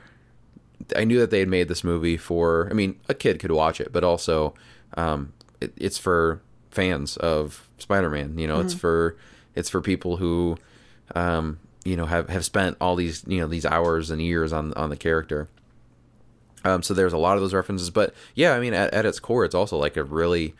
I 0.97 1.05
knew 1.05 1.19
that 1.19 1.31
they 1.31 1.39
had 1.41 1.49
made 1.49 1.69
this 1.69 1.85
movie 1.85 2.17
for. 2.17 2.69
I 2.71 2.75
mean, 2.75 2.99
a 3.09 3.15
kid 3.15 3.39
could 3.41 3.51
watch 3.53 3.81
it, 3.81 3.93
but 3.93 4.05
also, 4.05 4.55
um, 4.97 5.33
it, 5.61 5.73
it's 5.77 5.99
for 5.99 6.41
fans 6.71 7.17
of 7.19 7.69
Spider-Man. 7.79 8.39
You 8.39 8.47
know, 8.47 8.61
it's 8.61 8.75
for 8.75 9.17
it's 9.55 9.69
for 9.71 9.81
people 9.81 10.17
who, 10.17 10.57
um, 11.15 11.59
you 11.85 11.97
know, 11.97 12.07
have 12.07 12.29
have 12.29 12.45
spent 12.45 12.77
all 12.81 12.97
these 12.97 13.25
you 13.27 13.41
know 13.41 13.47
these 13.47 13.67
hours 13.67 14.11
and 14.11 14.21
years 14.23 14.53
on 14.53 14.73
on 14.75 14.91
the 14.91 14.97
character. 14.97 15.49
Um, 16.65 16.83
so 16.83 16.95
there's 16.95 17.13
a 17.13 17.19
lot 17.19 17.37
of 17.37 17.43
those 17.43 17.55
references, 17.55 17.91
but 17.91 18.15
yeah, 18.35 18.53
I 18.53 18.61
mean, 18.61 18.73
at, 18.73 18.95
at 18.95 19.05
its 19.05 19.19
core, 19.19 19.45
it's 19.45 19.55
also 19.55 19.77
like 19.77 19.97
a 19.97 20.05
really, 20.05 20.55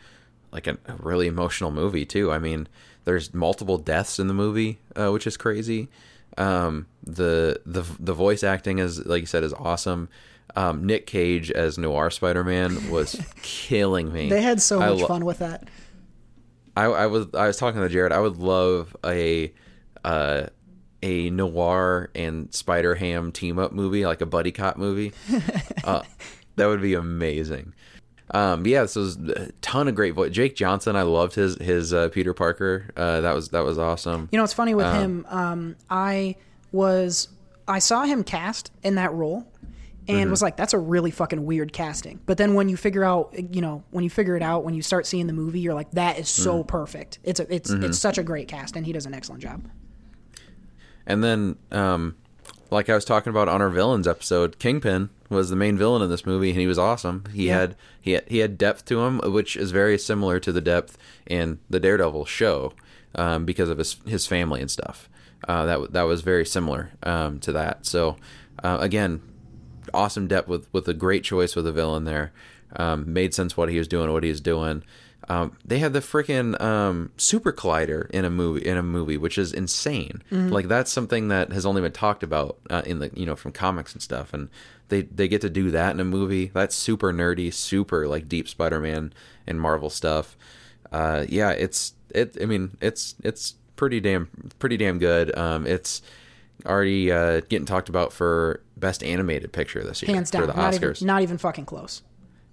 like 0.51 0.67
a, 0.67 0.77
a 0.85 0.95
really 0.99 1.27
emotional 1.27 1.71
movie 1.71 2.05
too. 2.05 2.29
I 2.29 2.39
mean, 2.39 2.67
there's 3.05 3.33
multiple 3.33 3.77
deaths 3.77 4.19
in 4.19 4.27
the 4.27 4.33
movie, 4.33 4.79
uh, 4.97 5.11
which 5.11 5.25
is 5.25 5.37
crazy. 5.37 5.87
Um, 6.37 6.87
the 7.03 7.61
the 7.65 7.83
the 7.99 8.13
voice 8.13 8.43
acting 8.43 8.79
is 8.79 9.05
like 9.05 9.21
you 9.21 9.25
said 9.27 9.43
is 9.43 9.53
awesome. 9.53 10.09
Um, 10.55 10.85
Nick 10.85 11.07
Cage 11.07 11.51
as 11.51 11.77
Noir 11.77 12.11
Spider 12.11 12.43
Man 12.43 12.89
was 12.91 13.19
killing 13.41 14.11
me. 14.11 14.29
They 14.29 14.41
had 14.41 14.61
so 14.61 14.79
much 14.79 14.99
lo- 14.99 15.07
fun 15.07 15.25
with 15.25 15.39
that. 15.39 15.67
I, 16.75 16.85
I 16.85 17.05
was 17.07 17.27
I 17.33 17.47
was 17.47 17.57
talking 17.57 17.81
to 17.81 17.89
Jared. 17.89 18.11
I 18.11 18.19
would 18.19 18.37
love 18.37 18.95
a 19.05 19.53
uh, 20.03 20.47
a 21.01 21.29
noir 21.29 22.09
and 22.15 22.53
Spider 22.53 22.95
Ham 22.95 23.31
team 23.31 23.59
up 23.59 23.73
movie, 23.73 24.05
like 24.05 24.21
a 24.21 24.25
buddy 24.25 24.51
cop 24.51 24.77
movie. 24.77 25.13
uh, 25.83 26.03
that 26.55 26.65
would 26.67 26.81
be 26.81 26.93
amazing. 26.93 27.73
Um, 28.31 28.65
yeah, 28.65 28.85
so 28.85 29.01
was 29.01 29.17
a 29.17 29.51
ton 29.61 29.87
of 29.87 29.95
great 29.95 30.13
voice. 30.13 30.31
Jake 30.31 30.55
Johnson, 30.55 30.95
I 30.95 31.01
loved 31.03 31.35
his 31.35 31.55
his 31.57 31.93
uh, 31.93 32.09
Peter 32.09 32.33
Parker. 32.33 32.89
Uh, 32.95 33.21
that 33.21 33.33
was 33.35 33.49
that 33.49 33.63
was 33.63 33.77
awesome. 33.77 34.29
You 34.31 34.37
know, 34.37 34.43
it's 34.43 34.53
funny 34.53 34.73
with 34.73 34.85
Um, 34.85 34.95
him. 34.95 35.25
Um, 35.29 35.75
I 35.89 36.35
was 36.71 37.27
I 37.67 37.79
saw 37.79 38.03
him 38.03 38.23
cast 38.23 38.71
in 38.81 38.95
that 38.95 39.13
role, 39.13 39.45
and 40.07 40.27
Mhm. 40.27 40.31
was 40.31 40.41
like, 40.41 40.57
"That's 40.57 40.73
a 40.73 40.79
really 40.79 41.11
fucking 41.11 41.45
weird 41.45 41.73
casting." 41.73 42.19
But 42.25 42.37
then 42.37 42.53
when 42.55 42.69
you 42.69 42.77
figure 42.77 43.03
out, 43.03 43.33
you 43.53 43.61
know, 43.61 43.83
when 43.91 44.03
you 44.03 44.09
figure 44.09 44.35
it 44.35 44.41
out, 44.43 44.63
when 44.63 44.73
you 44.73 44.81
start 44.81 45.05
seeing 45.05 45.27
the 45.27 45.33
movie, 45.33 45.59
you're 45.59 45.73
like, 45.73 45.91
"That 45.91 46.17
is 46.17 46.27
so 46.29 46.63
Mhm. 46.63 46.67
perfect." 46.67 47.19
It's 47.23 47.39
a, 47.39 47.53
it's 47.53 47.71
Mhm. 47.71 47.83
it's 47.83 47.99
such 47.99 48.17
a 48.17 48.23
great 48.23 48.47
cast, 48.47 48.75
and 48.75 48.85
he 48.85 48.91
does 48.93 49.05
an 49.05 49.13
excellent 49.13 49.41
job. 49.43 49.61
And 51.05 51.23
then, 51.23 51.57
um, 51.71 52.15
like 52.73 52.89
I 52.89 52.95
was 52.95 53.05
talking 53.05 53.29
about 53.29 53.47
on 53.47 53.61
our 53.61 53.69
villains 53.69 54.07
episode, 54.07 54.59
Kingpin 54.59 55.09
was 55.29 55.49
the 55.49 55.55
main 55.55 55.77
villain 55.77 56.01
in 56.01 56.09
this 56.09 56.25
movie, 56.25 56.49
and 56.49 56.59
he 56.59 56.67
was 56.67 56.77
awesome. 56.79 57.23
He 57.33 57.47
Yeah. 57.47 57.59
had 57.59 57.75
he 58.01 58.11
had, 58.11 58.23
he 58.27 58.39
had 58.39 58.57
depth 58.57 58.85
to 58.85 59.01
him, 59.03 59.19
which 59.31 59.55
is 59.55 59.71
very 59.71 59.97
similar 59.97 60.39
to 60.39 60.51
the 60.51 60.61
depth 60.61 60.97
in 61.25 61.59
the 61.69 61.79
Daredevil 61.79 62.25
show, 62.25 62.73
um, 63.15 63.45
because 63.45 63.69
of 63.69 63.77
his 63.77 63.95
his 64.05 64.27
family 64.27 64.59
and 64.61 64.69
stuff. 64.71 65.09
Uh, 65.47 65.65
that 65.65 65.93
that 65.93 66.03
was 66.03 66.21
very 66.21 66.45
similar 66.45 66.91
um, 67.03 67.39
to 67.39 67.51
that. 67.51 67.85
So 67.85 68.17
uh, 68.63 68.77
again, 68.81 69.21
awesome 69.93 70.27
depth 70.27 70.47
with 70.47 70.67
with 70.73 70.87
a 70.87 70.93
great 70.93 71.23
choice 71.23 71.55
with 71.55 71.67
a 71.67 71.71
villain 71.71 72.05
there. 72.05 72.31
Um, 72.75 73.11
made 73.13 73.33
sense 73.35 73.55
what 73.55 73.69
he 73.69 73.77
was 73.77 73.87
doing, 73.87 74.11
what 74.11 74.23
he 74.23 74.29
was 74.29 74.41
doing. 74.41 74.83
Um, 75.29 75.57
they 75.63 75.79
have 75.79 75.93
the 75.93 75.99
freaking 76.01 76.59
um, 76.61 77.11
super 77.17 77.53
collider 77.53 78.09
in 78.11 78.25
a 78.25 78.29
movie 78.29 78.65
in 78.65 78.75
a 78.77 78.83
movie, 78.83 79.17
which 79.17 79.37
is 79.37 79.53
insane. 79.53 80.21
Mhm. 80.31 80.51
Like 80.51 80.67
that's 80.67 80.91
something 80.91 81.29
that 81.29 81.51
has 81.53 81.65
only 81.65 81.81
been 81.81 81.91
talked 81.93 82.23
about 82.23 82.57
uh, 82.69 82.81
in 82.85 82.99
the 82.99 83.09
you 83.13 83.25
know 83.25 83.35
from 83.35 83.51
comics 83.53 83.93
and 83.93 84.01
stuff, 84.01 84.33
and 84.33 84.49
they 84.89 85.03
they 85.03 85.27
get 85.27 85.41
to 85.41 85.49
do 85.49 85.71
that 85.71 85.93
in 85.93 85.99
a 85.99 86.05
movie. 86.05 86.51
That's 86.53 86.75
super 86.75 87.13
nerdy, 87.13 87.53
super 87.53 88.07
like 88.07 88.27
deep 88.27 88.47
Spider-Man 88.49 89.13
and 89.47 89.61
Marvel 89.61 89.89
stuff. 89.89 90.35
Uh, 90.91 91.25
yeah, 91.29 91.51
it's 91.51 91.93
it. 92.09 92.37
I 92.41 92.45
mean, 92.45 92.77
it's 92.81 93.15
it's 93.23 93.55
pretty 93.75 93.99
damn 94.01 94.27
pretty 94.59 94.77
damn 94.77 94.99
good. 94.99 95.35
Um, 95.37 95.65
it's 95.65 96.01
already 96.65 97.11
uh, 97.11 97.41
getting 97.49 97.65
talked 97.65 97.89
about 97.89 98.11
for 98.13 98.61
best 98.77 99.03
animated 99.03 99.51
picture 99.53 99.83
this 99.83 100.01
year 100.01 100.13
Hands 100.13 100.29
down, 100.29 100.41
for 100.41 100.47
the 100.47 100.53
not 100.53 100.73
Oscars. 100.73 100.97
even 100.97 101.07
not 101.07 101.21
even 101.21 101.37
fucking 101.37 101.65
close. 101.65 102.01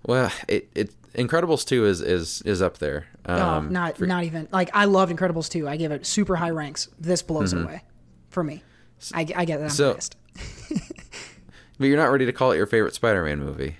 Well, 0.06 0.32
it, 0.48 0.70
it 0.74 0.90
Incredibles 1.14 1.66
two 1.66 1.86
is 1.86 2.00
is 2.00 2.40
is 2.42 2.62
up 2.62 2.78
there. 2.78 3.06
oh, 3.26 3.42
Um, 3.42 3.72
not 3.72 3.96
for- 3.98 4.06
not 4.06 4.24
even 4.24 4.48
like 4.52 4.70
I 4.72 4.84
loved 4.84 5.12
Incredibles 5.14 5.48
two. 5.48 5.68
I 5.68 5.76
give 5.76 5.90
it 5.92 6.06
super 6.06 6.36
high 6.36 6.50
ranks. 6.50 6.88
This 6.98 7.22
blows 7.22 7.52
Mhm. 7.52 7.60
it 7.60 7.64
away 7.64 7.82
for 8.28 8.44
me. 8.44 8.62
I, 9.14 9.20
I 9.34 9.44
get 9.44 9.58
that. 9.58 9.64
I'm 9.64 9.70
So- 9.70 9.94
pissed. 9.94 10.16
but 11.78 11.86
you're 11.86 11.96
not 11.96 12.10
ready 12.12 12.26
to 12.26 12.32
call 12.32 12.52
it 12.52 12.56
your 12.56 12.66
favorite 12.66 12.94
Spider-Man 12.94 13.38
movie. 13.40 13.76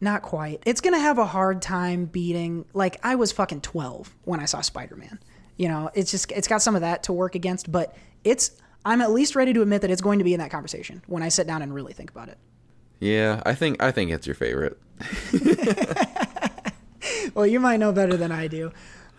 Not 0.00 0.22
quite. 0.22 0.62
It's 0.66 0.80
gonna 0.80 0.98
have 1.00 1.18
a 1.18 1.26
hard 1.26 1.62
time 1.62 2.04
beating. 2.06 2.64
Like 2.74 2.98
I 3.02 3.14
was 3.16 3.32
fucking 3.32 3.60
twelve 3.62 4.14
when 4.24 4.40
I 4.40 4.44
saw 4.44 4.60
Spider 4.60 4.96
Man. 4.96 5.18
You 5.56 5.68
know, 5.68 5.90
it's 5.94 6.10
just 6.10 6.30
it's 6.32 6.48
got 6.48 6.62
some 6.62 6.74
of 6.74 6.80
that 6.82 7.02
to 7.04 7.12
work 7.12 7.34
against, 7.34 7.70
but 7.72 7.94
it's 8.24 8.52
I'm 8.84 9.00
at 9.00 9.12
least 9.12 9.36
ready 9.36 9.52
to 9.52 9.62
admit 9.62 9.80
that 9.82 9.90
it's 9.90 10.00
going 10.02 10.18
to 10.18 10.24
be 10.24 10.34
in 10.34 10.40
that 10.40 10.50
conversation 10.50 11.02
when 11.06 11.22
I 11.22 11.28
sit 11.28 11.46
down 11.46 11.62
and 11.62 11.72
really 11.74 11.92
think 11.92 12.10
about 12.10 12.28
it. 12.28 12.38
Yeah, 13.00 13.42
I 13.46 13.54
think 13.54 13.82
I 13.82 13.90
think 13.92 14.10
it's 14.10 14.26
your 14.26 14.34
favorite. 14.34 14.76
Well, 17.34 17.46
you 17.46 17.60
might 17.60 17.78
know 17.78 17.92
better 17.92 18.16
than 18.16 18.30
I 18.30 18.46
do, 18.46 18.72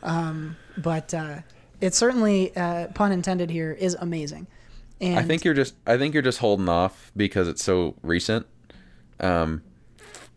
um, 0.04 0.56
but 0.78 1.14
uh, 1.14 1.40
it 1.82 1.94
certainly, 1.94 2.56
uh, 2.56 2.88
pun 2.88 3.12
intended 3.12 3.50
here, 3.50 3.72
is 3.72 3.96
amazing. 4.00 4.48
And 5.02 5.20
I 5.20 5.24
think 5.24 5.44
you're 5.44 5.54
just 5.54 5.76
I 5.86 5.98
think 5.98 6.14
you're 6.14 6.24
just 6.24 6.40
holding 6.40 6.70
off 6.70 7.12
because 7.16 7.48
it's 7.48 7.64
so 7.64 7.96
recent. 8.04 8.46
Um, 9.20 9.64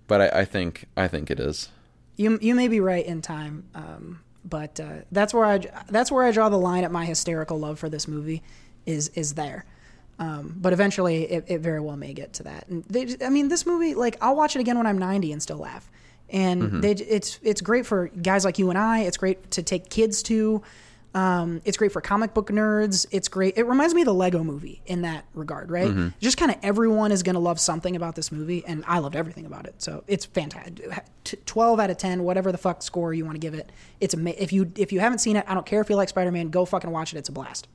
but 0.06 0.20
I, 0.20 0.40
I 0.40 0.44
think 0.44 0.86
I 0.96 1.08
think 1.08 1.30
it 1.30 1.38
is. 1.38 1.68
You 2.16 2.38
you 2.40 2.54
may 2.54 2.68
be 2.68 2.80
right 2.80 3.04
in 3.04 3.22
time, 3.22 3.64
um, 3.74 4.20
but 4.44 4.80
uh, 4.80 5.02
that's 5.12 5.34
where 5.34 5.44
I 5.44 5.60
that's 5.88 6.10
where 6.10 6.24
I 6.24 6.30
draw 6.30 6.48
the 6.48 6.58
line 6.58 6.84
at 6.84 6.90
my 6.90 7.04
hysterical 7.04 7.58
love 7.58 7.78
for 7.78 7.88
this 7.88 8.08
movie 8.08 8.42
is 8.86 9.08
is 9.10 9.34
there. 9.34 9.64
Um, 10.18 10.54
but 10.56 10.72
eventually, 10.72 11.24
it, 11.24 11.44
it 11.46 11.60
very 11.60 11.80
well 11.80 11.96
may 11.96 12.14
get 12.14 12.32
to 12.34 12.42
that. 12.44 12.66
And 12.68 12.84
they, 12.84 13.16
I 13.22 13.28
mean, 13.28 13.48
this 13.48 13.66
movie, 13.66 13.94
like, 13.94 14.16
I'll 14.22 14.34
watch 14.34 14.56
it 14.56 14.60
again 14.60 14.78
when 14.78 14.86
I'm 14.86 14.96
90 14.96 15.30
and 15.30 15.42
still 15.42 15.58
laugh. 15.58 15.90
And 16.30 16.62
Mhm. 16.62 16.82
they, 16.82 16.90
it's 16.92 17.38
it's 17.42 17.60
great 17.60 17.86
for 17.86 18.08
guys 18.08 18.44
like 18.44 18.58
you 18.58 18.68
and 18.70 18.78
I. 18.78 19.00
It's 19.00 19.16
great 19.16 19.50
to 19.52 19.62
take 19.62 19.88
kids 19.90 20.22
to. 20.24 20.62
Um, 21.14 21.62
it's 21.64 21.78
great 21.78 21.92
for 21.92 22.02
comic 22.02 22.34
book 22.34 22.50
nerds. 22.50 23.06
It's 23.10 23.28
great. 23.28 23.56
It 23.56 23.62
reminds 23.66 23.94
me 23.94 24.02
of 24.02 24.06
the 24.06 24.12
Lego 24.12 24.44
Movie 24.44 24.82
in 24.84 25.00
that 25.02 25.24
regard, 25.32 25.70
right? 25.70 25.88
Mhm. 25.88 26.12
Just 26.20 26.36
kind 26.36 26.50
of 26.50 26.58
everyone 26.62 27.10
is 27.10 27.22
going 27.22 27.36
to 27.36 27.40
love 27.40 27.58
something 27.58 27.96
about 27.96 28.16
this 28.16 28.30
movie, 28.30 28.62
and 28.66 28.84
I 28.86 28.98
loved 28.98 29.16
everything 29.16 29.46
about 29.46 29.64
it. 29.66 29.76
So 29.78 30.04
it's 30.08 30.26
fantastic. 30.26 30.82
T- 31.24 31.38
Twelve 31.46 31.80
out 31.80 31.88
of 31.88 31.96
ten, 31.96 32.22
whatever 32.24 32.52
the 32.52 32.58
fuck 32.58 32.82
score 32.82 33.14
you 33.14 33.24
want 33.24 33.36
to 33.36 33.38
give 33.40 33.54
it. 33.54 33.72
It's 33.98 34.12
ama- 34.14 34.34
if 34.36 34.52
you 34.52 34.70
if 34.76 34.92
you 34.92 35.00
haven't 35.00 35.20
seen 35.20 35.36
it, 35.36 35.44
I 35.48 35.54
don't 35.54 35.64
care 35.64 35.80
if 35.80 35.88
you 35.88 35.96
like 35.96 36.10
Spider 36.10 36.30
Man, 36.32 36.50
go 36.50 36.66
fucking 36.66 36.90
watch 36.90 37.14
it. 37.14 37.18
It's 37.18 37.30
a 37.30 37.32
blast. 37.32 37.66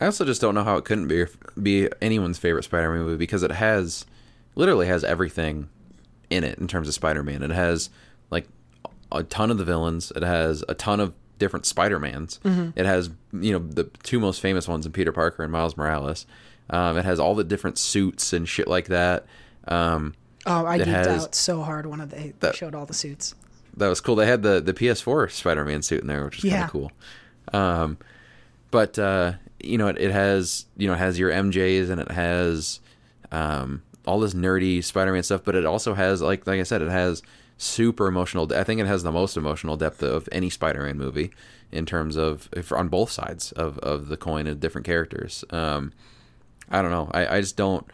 I 0.00 0.04
also 0.04 0.24
just 0.26 0.40
don't 0.42 0.54
know 0.54 0.64
how 0.64 0.76
it 0.76 0.84
couldn't 0.84 1.08
be 1.08 1.24
be 1.60 1.88
anyone's 2.02 2.36
favorite 2.36 2.64
Spider-Man 2.64 3.00
movie 3.04 3.16
because 3.16 3.42
it 3.42 3.52
has 3.52 4.04
literally 4.54 4.86
has 4.86 5.02
everything 5.02 5.70
in 6.30 6.44
it 6.44 6.58
in 6.58 6.68
terms 6.68 6.88
of 6.88 6.94
Spider-Man. 6.94 7.42
It 7.42 7.50
has 7.50 7.90
like 8.30 8.46
a 9.12 9.22
ton 9.22 9.50
of 9.50 9.58
the 9.58 9.64
villains. 9.64 10.12
It 10.14 10.22
has 10.22 10.64
a 10.68 10.74
ton 10.74 11.00
of 11.00 11.14
different 11.38 11.66
Spider-Mans. 11.66 12.40
Mhm. 12.44 12.72
It 12.76 12.84
has 12.86 13.10
you 13.32 13.52
know 13.52 13.58
the 13.58 13.84
two 14.02 14.18
most 14.20 14.40
famous 14.40 14.66
ones 14.68 14.84
in 14.86 14.92
Peter 14.92 15.12
Parker 15.12 15.42
and 15.42 15.52
Miles 15.52 15.76
Morales. 15.76 16.26
Um, 16.70 16.98
it 16.98 17.04
has 17.04 17.18
all 17.18 17.34
the 17.34 17.44
different 17.44 17.78
suits 17.78 18.32
and 18.32 18.48
shit 18.48 18.68
like 18.68 18.86
that. 18.88 19.26
Um, 19.66 20.14
Oh, 20.46 20.64
I 20.66 20.78
geeked 20.78 21.06
out 21.06 21.34
so 21.34 21.62
hard 21.62 21.86
when 21.86 22.06
they 22.08 22.32
That- 22.40 22.54
showed 22.56 22.74
all 22.74 22.86
the 22.86 22.94
suits. 22.94 23.34
that 23.76 23.88
was 23.88 24.00
cool. 24.00 24.16
They 24.16 24.26
had 24.26 24.42
the 24.42 24.60
the 24.60 24.72
PS4 24.74 25.28
Spider-Man 25.30 25.82
suit 25.82 26.00
in 26.00 26.06
there, 26.08 26.24
which 26.24 26.38
is 26.38 26.44
Yeah. 26.44 26.52
kind 26.52 26.64
of 26.64 26.70
cool. 26.70 26.92
Um, 27.52 27.98
but 28.70 28.98
uh, 28.98 29.34
you 29.62 29.78
know, 29.78 29.88
it, 29.88 29.98
it 29.98 30.10
has 30.10 30.66
you 30.76 30.86
know 30.88 30.94
it 30.94 30.98
has 30.98 31.18
your 31.18 31.30
MJs 31.30 31.88
and 31.90 32.00
it 32.00 32.10
has 32.10 32.80
um, 33.32 33.82
all 34.08 34.20
this 34.20 34.32
nerdy 34.32 34.82
Spider-Man 34.82 35.22
stuff, 35.22 35.42
but 35.44 35.54
it 35.54 35.66
also 35.66 35.92
has 35.92 36.22
like 36.22 36.46
like 36.46 36.58
I 36.58 36.62
said, 36.62 36.80
it 36.80 36.90
has 36.90 37.22
super 37.58 38.06
emotional. 38.06 38.50
I 38.54 38.64
think 38.64 38.80
it 38.80 38.86
has 38.86 39.02
the 39.02 39.12
most 39.12 39.36
emotional 39.36 39.76
depth 39.76 40.02
of 40.02 40.28
any 40.32 40.48
Spider-Man 40.48 40.96
movie 40.96 41.30
in 41.70 41.84
terms 41.84 42.16
of 42.16 42.48
if 42.52 42.72
on 42.72 42.88
both 42.88 43.10
sides 43.10 43.52
of 43.52 43.78
of 43.80 44.08
the 44.08 44.16
coin 44.16 44.46
of 44.46 44.60
different 44.60 44.86
characters. 44.86 45.44
Um, 45.50 45.92
I 46.70 46.80
don't 46.80 46.90
know. 46.90 47.10
I, 47.12 47.36
I 47.36 47.40
just 47.40 47.56
don't. 47.56 47.86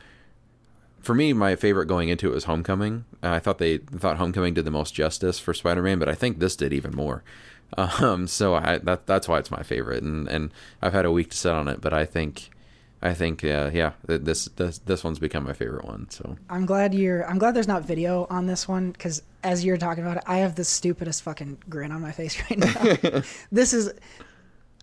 For 1.00 1.14
me, 1.14 1.32
my 1.32 1.56
favorite 1.56 1.86
going 1.86 2.08
into 2.08 2.28
it 2.30 2.34
was 2.34 2.44
Homecoming. 2.44 3.04
Uh, 3.22 3.32
I 3.32 3.38
thought 3.40 3.58
they 3.58 3.78
thought 3.78 4.16
Homecoming 4.16 4.54
did 4.54 4.64
the 4.64 4.70
most 4.70 4.94
justice 4.94 5.38
for 5.40 5.52
Spider-Man, 5.52 5.98
but 5.98 6.08
I 6.08 6.14
think 6.14 6.38
this 6.38 6.56
did 6.56 6.72
even 6.72 6.94
more. 6.94 7.24
Um, 7.76 8.28
so 8.28 8.54
I 8.54 8.78
that 8.84 9.06
that's 9.06 9.26
why 9.26 9.40
it's 9.40 9.50
my 9.50 9.64
favorite, 9.64 10.04
and 10.04 10.28
and 10.28 10.52
I've 10.80 10.92
had 10.92 11.04
a 11.04 11.10
week 11.10 11.30
to 11.30 11.36
sit 11.36 11.52
on 11.52 11.66
it, 11.66 11.80
but 11.80 11.92
I 11.92 12.04
think 12.04 12.50
I 13.04 13.12
think 13.14 13.44
uh, 13.44 13.70
yeah 13.72 13.92
this 14.06 14.46
this 14.56 14.78
this 14.78 15.04
one's 15.04 15.18
become 15.18 15.44
my 15.44 15.52
favorite 15.52 15.84
one. 15.84 16.08
So 16.10 16.36
I'm 16.48 16.64
glad 16.66 16.94
you're. 16.94 17.28
I'm 17.28 17.38
glad 17.38 17.54
there's 17.54 17.68
not 17.68 17.84
video 17.84 18.26
on 18.30 18.46
this 18.46 18.66
one 18.66 18.90
because 18.92 19.22
as 19.42 19.62
you're 19.64 19.76
talking 19.76 20.02
about 20.02 20.16
it, 20.16 20.22
I 20.26 20.38
have 20.38 20.54
the 20.54 20.64
stupidest 20.64 21.22
fucking 21.22 21.58
grin 21.68 21.92
on 21.92 22.00
my 22.00 22.12
face 22.12 22.40
right 22.50 22.58
now. 22.58 23.20
this 23.52 23.74
is 23.74 23.92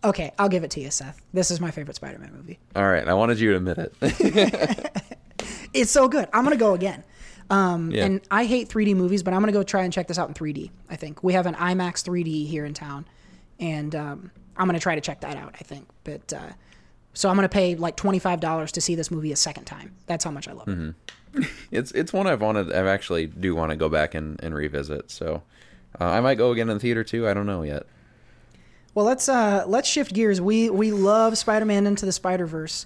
okay. 0.03 0.31
I'll 0.37 0.49
give 0.49 0.63
it 0.63 0.71
to 0.71 0.79
you, 0.79 0.91
Seth. 0.91 1.19
This 1.33 1.49
is 1.49 1.59
my 1.59 1.71
favorite 1.71 1.95
Spider-Man 1.95 2.31
movie. 2.33 2.59
all 2.75 2.87
right, 2.87 3.07
I 3.07 3.13
wanted 3.15 3.39
you 3.39 3.51
to 3.51 3.57
admit 3.57 3.77
it. 3.79 4.91
It's 5.73 5.89
so 5.91 6.09
good. 6.09 6.27
I'm 6.33 6.43
gonna 6.43 6.57
go 6.57 6.73
again. 6.73 7.01
Um, 7.49 7.91
Yeah. 7.91 8.05
And 8.05 8.21
I 8.29 8.43
hate 8.45 8.67
3D 8.67 8.93
movies, 8.93 9.23
but 9.23 9.33
I'm 9.33 9.39
gonna 9.41 9.53
go 9.53 9.63
try 9.63 9.83
and 9.83 9.93
check 9.93 10.05
this 10.07 10.19
out 10.19 10.27
in 10.27 10.33
3D. 10.33 10.69
I 10.89 10.97
think 10.97 11.23
we 11.23 11.31
have 11.33 11.45
an 11.45 11.55
IMAX 11.55 12.03
3D 12.03 12.45
here 12.45 12.65
in 12.65 12.73
town, 12.73 13.05
and 13.57 13.95
um, 13.95 14.31
I'm 14.57 14.67
gonna 14.67 14.79
try 14.81 14.95
to 14.95 15.01
check 15.01 15.21
that 15.21 15.37
out. 15.37 15.55
I 15.59 15.63
think, 15.63 15.87
but 16.03 16.33
uh, 16.33 16.49
so 17.13 17.29
I'm 17.29 17.35
gonna 17.35 17.49
pay 17.49 17.75
like 17.75 17.95
twenty 17.95 18.19
five 18.19 18.39
dollars 18.39 18.71
to 18.73 18.81
see 18.81 18.95
this 18.95 19.11
movie 19.11 19.31
a 19.31 19.35
second 19.35 19.65
time. 19.65 19.93
That's 20.07 20.23
how 20.23 20.31
much 20.31 20.47
I 20.47 20.53
love 20.53 20.67
it. 20.67 20.73
hmm 20.73 20.89
it's 21.71 21.91
it's 21.91 22.11
one 22.11 22.27
I've 22.27 22.41
wanted. 22.41 22.71
I've 22.73 22.87
actually 22.87 23.27
do 23.27 23.55
want 23.55 23.69
to 23.71 23.75
go 23.75 23.89
back 23.89 24.15
and, 24.15 24.41
and 24.43 24.53
revisit. 24.53 25.09
So 25.11 25.43
uh, 25.99 26.05
I 26.05 26.19
might 26.21 26.35
go 26.35 26.51
again 26.51 26.69
in 26.69 26.75
the 26.75 26.81
theater 26.81 27.03
too. 27.03 27.27
I 27.27 27.33
don't 27.33 27.45
know 27.45 27.63
yet. 27.63 27.83
Well, 28.93 29.05
let's 29.05 29.29
uh, 29.29 29.63
let's 29.67 29.87
shift 29.87 30.13
gears. 30.13 30.41
We 30.41 30.69
we 30.69 30.91
love 30.91 31.37
Spider-Man 31.37 31.87
into 31.87 32.05
the 32.05 32.11
Spider-Verse. 32.11 32.85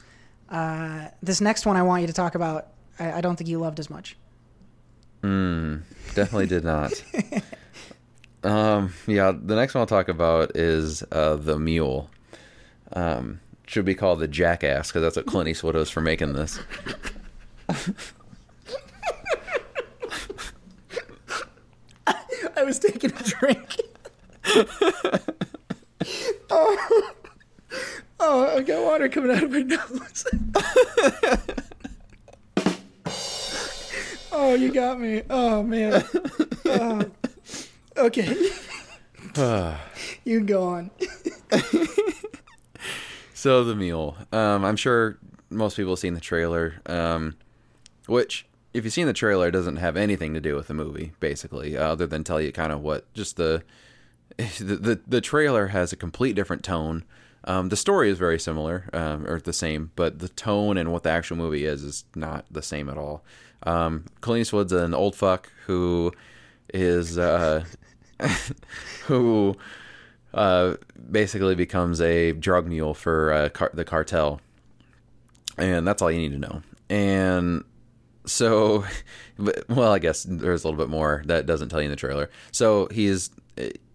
Uh, 0.50 1.08
this 1.24 1.42
next 1.42 1.66
one 1.66 1.76
I 1.78 1.82
want 1.82 2.02
you 2.02 2.08
to 2.08 2.14
talk 2.14 2.36
about. 2.36 2.68
I, 3.00 3.14
I 3.14 3.22
don't 3.22 3.36
think 3.36 3.50
you 3.50 3.58
loved 3.60 3.80
as 3.80 3.90
much. 3.90 4.16
Mm, 5.24 5.82
definitely 6.14 6.46
did 6.46 6.64
not. 6.64 6.92
um, 8.44 8.94
yeah, 9.08 9.32
the 9.32 9.56
next 9.56 9.74
one 9.74 9.80
I'll 9.80 9.88
talk 9.88 10.08
about 10.08 10.56
is 10.56 11.04
uh, 11.12 11.36
the 11.38 11.58
Mule. 11.58 12.12
Um, 12.94 13.40
should 13.66 13.86
be 13.86 13.96
called 13.96 14.20
the 14.20 14.28
Jackass 14.28 14.90
because 14.90 15.02
that's 15.02 15.16
what 15.16 15.26
Clint 15.26 15.50
Eastwood 15.50 15.76
was 15.76 15.90
for 15.90 16.02
making 16.02 16.34
this. 16.34 16.60
I 22.58 22.64
was 22.64 22.80
taking 22.80 23.12
a 23.12 23.24
drink. 23.24 23.82
oh. 26.50 27.12
oh, 28.20 28.46
okay. 28.58 28.64
got 28.64 28.84
water 28.84 29.10
coming 29.10 29.36
out 29.36 29.44
of 29.44 29.52
my 29.52 29.62
nose. 29.62 30.26
oh, 34.32 34.54
you 34.54 34.72
got 34.72 35.00
me. 35.00 35.24
Oh 35.30 35.64
man. 35.64 36.04
Oh. 36.66 37.12
Okay. 37.98 38.36
you 40.24 40.42
go 40.42 40.64
on. 40.68 40.92
So 43.36 43.66
the 43.66 43.76
mule. 43.76 44.16
Um, 44.32 44.64
I'm 44.64 44.78
sure 44.78 45.18
most 45.50 45.76
people 45.76 45.92
have 45.92 46.00
seen 46.00 46.14
the 46.14 46.22
trailer. 46.22 46.76
Um, 46.86 47.36
which, 48.08 48.46
if 48.74 48.86
you've 48.86 48.94
seen 48.94 49.08
the 49.08 49.14
trailer, 49.14 49.50
it 49.50 49.52
doesn't 49.52 49.76
have 49.76 49.98
anything 49.98 50.34
to 50.36 50.40
do 50.40 50.56
with 50.56 50.68
the 50.68 50.74
movie, 50.74 51.12
basically, 51.20 51.76
other 51.76 52.08
than 52.08 52.24
tell 52.24 52.40
you 52.40 52.54
kind 52.54 52.72
of 52.72 52.80
what 52.80 53.14
just 53.14 53.36
the, 53.36 53.62
the 54.38 54.78
the 54.78 55.02
the 55.06 55.22
trailer 55.22 55.68
has 55.68 55.92
a 55.92 55.98
complete 55.98 56.34
different 56.34 56.64
tone. 56.64 57.04
Um, 57.44 57.68
the 57.68 57.76
story 57.76 58.10
is 58.10 58.18
very 58.18 58.40
similar 58.40 58.90
um, 58.94 59.28
or 59.28 59.42
the 59.42 59.54
same, 59.54 59.92
but 59.98 60.20
the 60.20 60.30
tone 60.30 60.78
and 60.78 60.94
what 60.94 61.04
the 61.04 61.10
actual 61.12 61.36
movie 61.36 61.66
is 61.66 61.84
is 61.84 62.06
not 62.16 62.46
the 62.50 62.62
same 62.62 62.90
at 62.90 62.98
all. 62.98 63.22
Um, 63.64 64.06
Clint 64.22 64.44
Eastwood's 64.44 64.72
an 64.72 64.94
old 64.94 65.14
fuck 65.14 65.52
who 65.66 66.14
is 66.74 67.18
uh, 67.18 67.66
who 69.08 69.58
uh, 70.36 70.76
basically 71.10 71.56
becomes 71.56 72.00
a 72.02 72.34
drug 72.34 72.68
mule 72.68 72.94
for 72.94 73.34
uh, 73.34 73.50
car- 73.50 73.72
the 73.74 73.84
cartel, 73.86 74.40
and 75.58 75.88
that's 75.88 76.02
all 76.02 76.12
you 76.12 76.20
need 76.20 76.34
to 76.34 76.38
know. 76.38 76.62
And 76.90 77.64
so, 78.26 78.86
but- 79.40 79.68
well, 79.70 79.92
I 79.92 80.00
guess 80.00 80.24
there's 80.24 80.64
a 80.64 80.68
little 80.68 80.78
bit 80.78 80.90
more 80.90 81.24
that 81.26 81.46
doesn't 81.48 81.70
tell 81.70 81.80
you 81.82 81.86
in 81.86 81.92
the 81.92 81.96
trailer. 81.96 82.30
So 82.52 82.88
he's 82.92 83.32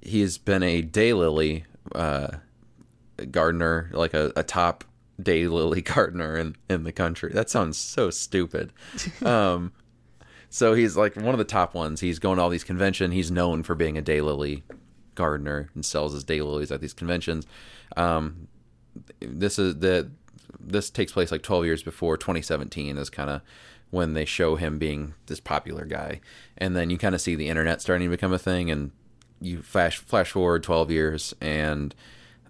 he's 0.00 0.38
been 0.38 0.62
a 0.62 0.82
daylily 0.82 1.64
uh, 1.94 2.28
gardener, 3.30 3.90
like 3.92 4.14
a, 4.14 4.32
a 4.34 4.42
top 4.42 4.84
daylily 5.20 5.84
gardener 5.94 6.36
in 6.38 6.56
in 6.68 6.84
the 6.84 6.92
country. 6.92 7.30
That 7.32 7.50
sounds 7.50 7.76
so 7.78 8.10
stupid. 8.10 8.72
Um, 9.24 9.72
so 10.52 10.74
he's 10.74 10.96
like 10.96 11.14
one 11.14 11.28
of 11.28 11.38
the 11.38 11.44
top 11.44 11.74
ones. 11.74 12.00
He's 12.00 12.18
going 12.18 12.38
to 12.38 12.42
all 12.42 12.48
these 12.48 12.64
convention. 12.64 13.12
He's 13.12 13.30
known 13.30 13.62
for 13.62 13.76
being 13.76 13.96
a 13.96 14.02
daylily 14.02 14.62
gardener 15.20 15.70
and 15.74 15.84
sells 15.84 16.14
his 16.14 16.24
daylilies 16.24 16.70
at 16.70 16.80
these 16.80 16.94
conventions. 16.94 17.47
Um, 17.97 18.48
this 19.20 19.59
is 19.59 19.76
the 19.78 20.10
this 20.59 20.90
takes 20.90 21.12
place 21.12 21.30
like 21.30 21.42
12 21.42 21.64
years 21.64 21.82
before 21.82 22.16
2017 22.16 22.97
is 22.97 23.09
kind 23.10 23.30
of 23.30 23.40
when 23.90 24.14
they 24.14 24.24
show 24.24 24.56
him 24.56 24.78
being 24.78 25.14
this 25.26 25.40
popular 25.40 25.84
guy 25.84 26.20
and 26.59 26.74
then 26.76 26.90
you 26.90 26.98
kind 26.98 27.14
of 27.14 27.20
see 27.20 27.34
the 27.36 27.48
internet 27.48 27.80
starting 27.80 28.09
to 28.09 28.16
become 28.16 28.32
a 28.32 28.38
thing 28.38 28.70
and 28.70 28.90
you 29.40 29.62
flash 29.62 29.98
flash 29.98 30.30
forward 30.32 30.62
12 30.62 30.90
years 30.90 31.34
and 31.40 31.94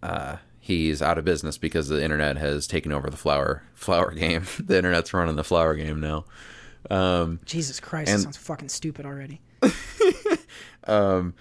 uh, 0.03 0.37
he's 0.61 1.03
out 1.03 1.19
of 1.19 1.25
business 1.25 1.59
because 1.59 1.89
the 1.89 2.03
internet 2.03 2.37
has 2.39 2.67
taken 2.67 2.91
over 2.91 3.11
the 3.11 3.17
flower 3.19 3.63
flower 3.75 4.11
game 4.25 4.45
the 4.59 4.79
internet's 4.79 5.13
running 5.13 5.37
the 5.37 5.45
flower 5.45 5.75
game 5.75 6.01
now 6.01 6.25
um, 6.89 7.41
Jesus 7.45 7.81
Christ, 7.81 8.11
And- 8.11 8.21
that 8.21 8.23
sounds 8.23 8.37
fucking 8.39 8.71
stupid 8.71 9.05
already. 9.05 9.43
um, 10.87 11.35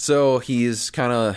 so 0.00 0.38
he's 0.38 0.88
kind 0.88 1.12
of 1.12 1.36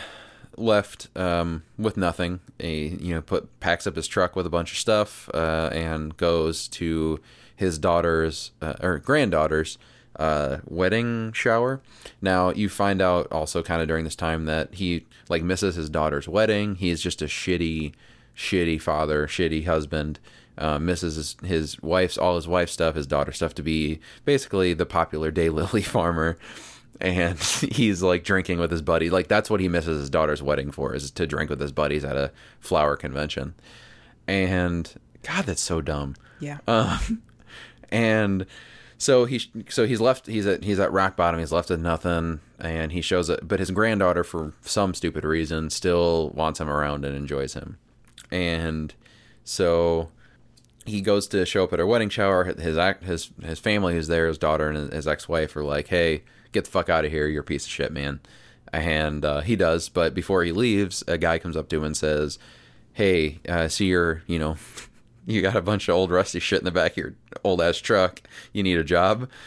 left 0.55 1.09
um, 1.17 1.63
with 1.77 1.97
nothing. 1.97 2.39
He, 2.57 2.97
you 3.01 3.13
know, 3.13 3.21
put 3.21 3.59
packs 3.59 3.85
up 3.85 3.97
his 3.97 4.07
truck 4.07 4.37
with 4.37 4.45
a 4.45 4.49
bunch 4.49 4.71
of 4.71 4.77
stuff 4.77 5.29
uh, 5.33 5.69
and 5.73 6.15
goes 6.15 6.69
to 6.69 7.19
his 7.57 7.77
daughter's 7.77 8.51
uh, 8.61 8.75
or 8.81 8.99
granddaughter's 8.99 9.77
uh, 10.15 10.59
wedding 10.65 11.33
shower. 11.33 11.81
Now 12.21 12.51
you 12.51 12.69
find 12.69 13.01
out 13.01 13.29
also 13.33 13.63
kind 13.63 13.81
of 13.81 13.89
during 13.89 14.05
this 14.05 14.15
time 14.15 14.45
that 14.45 14.75
he 14.75 15.07
like 15.27 15.43
misses 15.43 15.75
his 15.75 15.89
daughter's 15.89 16.29
wedding. 16.29 16.75
He's 16.75 17.01
just 17.01 17.21
a 17.21 17.25
shitty, 17.25 17.93
shitty 18.33 18.81
father, 18.81 19.27
shitty 19.27 19.65
husband. 19.65 20.21
Uh, 20.55 20.77
misses 20.77 21.15
his, 21.15 21.35
his 21.43 21.81
wife's 21.81 22.15
all 22.15 22.35
his 22.35 22.47
wife's 22.47 22.71
stuff, 22.71 22.93
his 22.93 23.07
daughter's 23.07 23.37
stuff 23.37 23.55
to 23.55 23.63
be 23.63 23.99
basically 24.23 24.73
the 24.73 24.85
popular 24.85 25.31
daylily 25.33 25.83
farmer 25.83 26.37
and 27.01 27.39
he's 27.71 28.01
like 28.01 28.23
drinking 28.23 28.59
with 28.59 28.71
his 28.71 28.81
buddy. 28.81 29.09
Like 29.09 29.27
that's 29.27 29.49
what 29.49 29.59
he 29.59 29.67
misses 29.67 29.99
his 29.99 30.09
daughter's 30.09 30.41
wedding 30.43 30.71
for 30.71 30.93
is 30.93 31.11
to 31.11 31.27
drink 31.27 31.49
with 31.49 31.59
his 31.59 31.71
buddies 31.71 32.03
at 32.03 32.17
a 32.17 32.31
flower 32.59 32.95
convention. 32.95 33.55
And 34.27 34.91
God, 35.23 35.45
that's 35.45 35.61
so 35.61 35.81
dumb. 35.81 36.15
Yeah. 36.39 36.59
Um, 36.67 37.21
and 37.89 38.45
so 38.97 39.25
he 39.25 39.41
so 39.69 39.85
he's 39.85 39.99
left. 39.99 40.27
He's 40.27 40.47
at 40.47 40.63
he's 40.63 40.79
at 40.79 40.91
rock 40.91 41.15
bottom. 41.15 41.39
He's 41.39 41.51
left 41.51 41.69
with 41.69 41.81
nothing, 41.81 42.39
and 42.59 42.91
he 42.91 43.01
shows 43.01 43.29
it. 43.29 43.47
But 43.47 43.59
his 43.59 43.71
granddaughter, 43.71 44.23
for 44.23 44.53
some 44.61 44.93
stupid 44.93 45.25
reason, 45.25 45.69
still 45.69 46.29
wants 46.29 46.59
him 46.59 46.69
around 46.69 47.03
and 47.03 47.15
enjoys 47.15 47.53
him. 47.53 47.77
And 48.31 48.93
so 49.43 50.09
he 50.85 51.01
goes 51.01 51.27
to 51.27 51.45
show 51.45 51.65
up 51.65 51.73
at 51.73 51.79
her 51.79 51.85
wedding 51.85 52.09
shower. 52.09 52.45
His 52.45 52.77
act, 52.77 53.03
his 53.03 53.31
his 53.41 53.59
family 53.59 53.93
who's 53.93 54.07
there, 54.07 54.27
his 54.27 54.37
daughter 54.37 54.69
and 54.69 54.93
his 54.93 55.07
ex 55.07 55.27
wife 55.27 55.55
are 55.55 55.63
like, 55.65 55.87
"Hey, 55.87 56.23
get 56.53 56.65
the 56.65 56.71
fuck 56.71 56.89
out 56.89 57.05
of 57.05 57.11
here! 57.11 57.27
You're 57.27 57.41
a 57.41 57.45
piece 57.45 57.65
of 57.65 57.71
shit, 57.71 57.91
man." 57.91 58.19
And 58.71 59.23
uh, 59.23 59.41
he 59.41 59.55
does, 59.55 59.89
but 59.89 60.13
before 60.13 60.43
he 60.43 60.51
leaves, 60.51 61.03
a 61.07 61.17
guy 61.17 61.37
comes 61.37 61.55
up 61.55 61.69
to 61.69 61.77
him 61.77 61.83
and 61.83 61.97
says, 61.97 62.39
"Hey, 62.93 63.39
I 63.47 63.67
see 63.67 63.85
you're, 63.85 64.23
you 64.27 64.39
know, 64.39 64.57
you 65.25 65.41
got 65.41 65.55
a 65.55 65.61
bunch 65.61 65.87
of 65.87 65.95
old 65.95 66.11
rusty 66.11 66.39
shit 66.39 66.59
in 66.59 66.65
the 66.65 66.71
back 66.71 66.91
of 66.91 66.97
your 66.97 67.13
old 67.43 67.61
ass 67.61 67.77
truck. 67.77 68.21
You 68.51 68.63
need 68.63 68.77
a 68.77 68.83
job." 68.83 69.29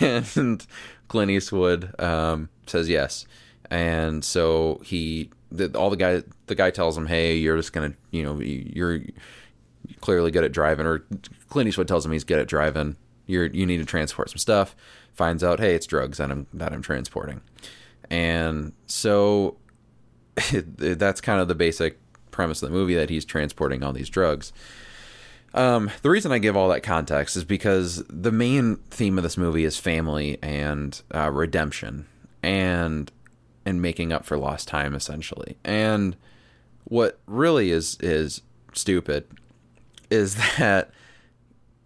And 0.00 0.64
Clint 1.08 1.32
Eastwood 1.32 2.00
um, 2.00 2.48
says 2.64 2.88
yes, 2.88 3.26
and 3.72 4.24
so 4.24 4.80
he, 4.84 5.30
the, 5.50 5.76
all 5.76 5.90
the 5.90 5.96
guy, 5.96 6.22
the 6.46 6.54
guy 6.54 6.70
tells 6.70 6.96
him, 6.96 7.06
"Hey, 7.06 7.36
you're 7.36 7.56
just 7.56 7.72
gonna, 7.72 7.94
you 8.12 8.22
know, 8.22 8.38
you're." 8.40 9.00
clearly 10.00 10.30
good 10.30 10.44
at 10.44 10.52
driving, 10.52 10.86
or 10.86 11.04
Clint 11.48 11.68
Eastwood 11.68 11.88
tells 11.88 12.04
him 12.04 12.12
he's 12.12 12.24
good 12.24 12.38
at 12.38 12.48
driving. 12.48 12.96
You're 13.26 13.46
you 13.46 13.66
need 13.66 13.78
to 13.78 13.84
transport 13.84 14.30
some 14.30 14.38
stuff. 14.38 14.76
Finds 15.14 15.44
out, 15.44 15.60
hey, 15.60 15.74
it's 15.74 15.86
drugs 15.86 16.18
that 16.18 16.30
I'm 16.30 16.46
that 16.52 16.72
I'm 16.72 16.82
transporting, 16.82 17.40
and 18.10 18.72
so 18.86 19.56
that's 20.52 21.20
kind 21.20 21.40
of 21.40 21.48
the 21.48 21.54
basic 21.54 21.98
premise 22.30 22.62
of 22.62 22.70
the 22.70 22.74
movie 22.74 22.94
that 22.94 23.10
he's 23.10 23.24
transporting 23.24 23.82
all 23.82 23.92
these 23.92 24.08
drugs. 24.08 24.52
Um, 25.54 25.90
the 26.02 26.10
reason 26.10 26.32
I 26.32 26.38
give 26.38 26.56
all 26.56 26.68
that 26.70 26.82
context 26.82 27.36
is 27.36 27.44
because 27.44 28.02
the 28.08 28.32
main 28.32 28.76
theme 28.90 29.16
of 29.18 29.22
this 29.22 29.36
movie 29.36 29.64
is 29.64 29.78
family 29.78 30.36
and 30.42 31.00
uh, 31.14 31.30
redemption, 31.30 32.06
and 32.42 33.10
and 33.64 33.80
making 33.80 34.12
up 34.12 34.24
for 34.24 34.36
lost 34.36 34.68
time 34.68 34.94
essentially. 34.94 35.56
And 35.64 36.16
what 36.84 37.20
really 37.26 37.70
is 37.70 37.96
is 38.00 38.42
stupid 38.72 39.26
is 40.10 40.34
that 40.58 40.90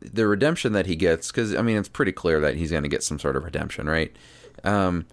the 0.01 0.27
redemption 0.27 0.73
that 0.73 0.87
he 0.87 0.97
gets 0.97 1.31
because 1.31 1.55
I 1.55 1.63
mean 1.63 1.77
it's 1.77 1.89
pretty 1.89 2.13
clear 2.13 2.41
that 2.41 2.57
he's 2.57 2.71
going 2.71 2.83
to 2.83 2.89
get 2.89 3.03
some 3.03 3.19
sort 3.19 3.37
of 3.37 3.45
redemption, 3.45 3.89
right? 3.89 4.15
Um, 4.65 5.07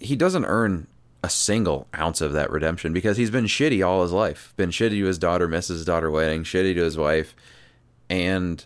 he 0.00 0.16
doesn't 0.16 0.44
earn 0.44 0.86
a 1.22 1.28
single 1.28 1.86
ounce 1.96 2.20
of 2.20 2.32
that 2.32 2.50
redemption 2.50 2.92
because 2.92 3.16
he's 3.16 3.30
been 3.30 3.44
shitty 3.44 3.86
all 3.86 4.02
his 4.02 4.12
life. 4.12 4.54
Been 4.56 4.70
shitty 4.70 5.00
to 5.00 5.04
his 5.04 5.18
daughter, 5.18 5.48
misses 5.48 5.78
his 5.78 5.86
daughter 5.86 6.10
wedding, 6.10 6.44
shitty 6.44 6.74
to 6.74 6.82
his 6.82 6.96
wife, 6.96 7.34
and 8.08 8.64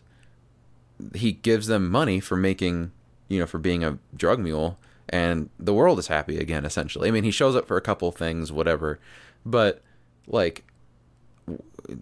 he 1.14 1.32
gives 1.32 1.66
them 1.66 1.90
money 1.90 2.20
for 2.20 2.36
making, 2.36 2.93
you 3.28 3.40
know, 3.40 3.47
for 3.47 3.59
being 3.59 3.82
a 3.82 3.98
drug 4.16 4.39
mule, 4.39 4.78
and 5.09 5.51
the 5.59 5.74
world 5.74 5.98
is 5.98 6.06
happy 6.06 6.39
again. 6.39 6.64
Essentially, 6.64 7.09
I 7.09 7.10
mean, 7.10 7.24
he 7.24 7.32
shows 7.32 7.56
up 7.56 7.66
for 7.66 7.76
a 7.76 7.82
couple 7.82 8.10
things, 8.12 8.52
whatever, 8.52 9.01
but 9.44 9.82
like 10.26 10.64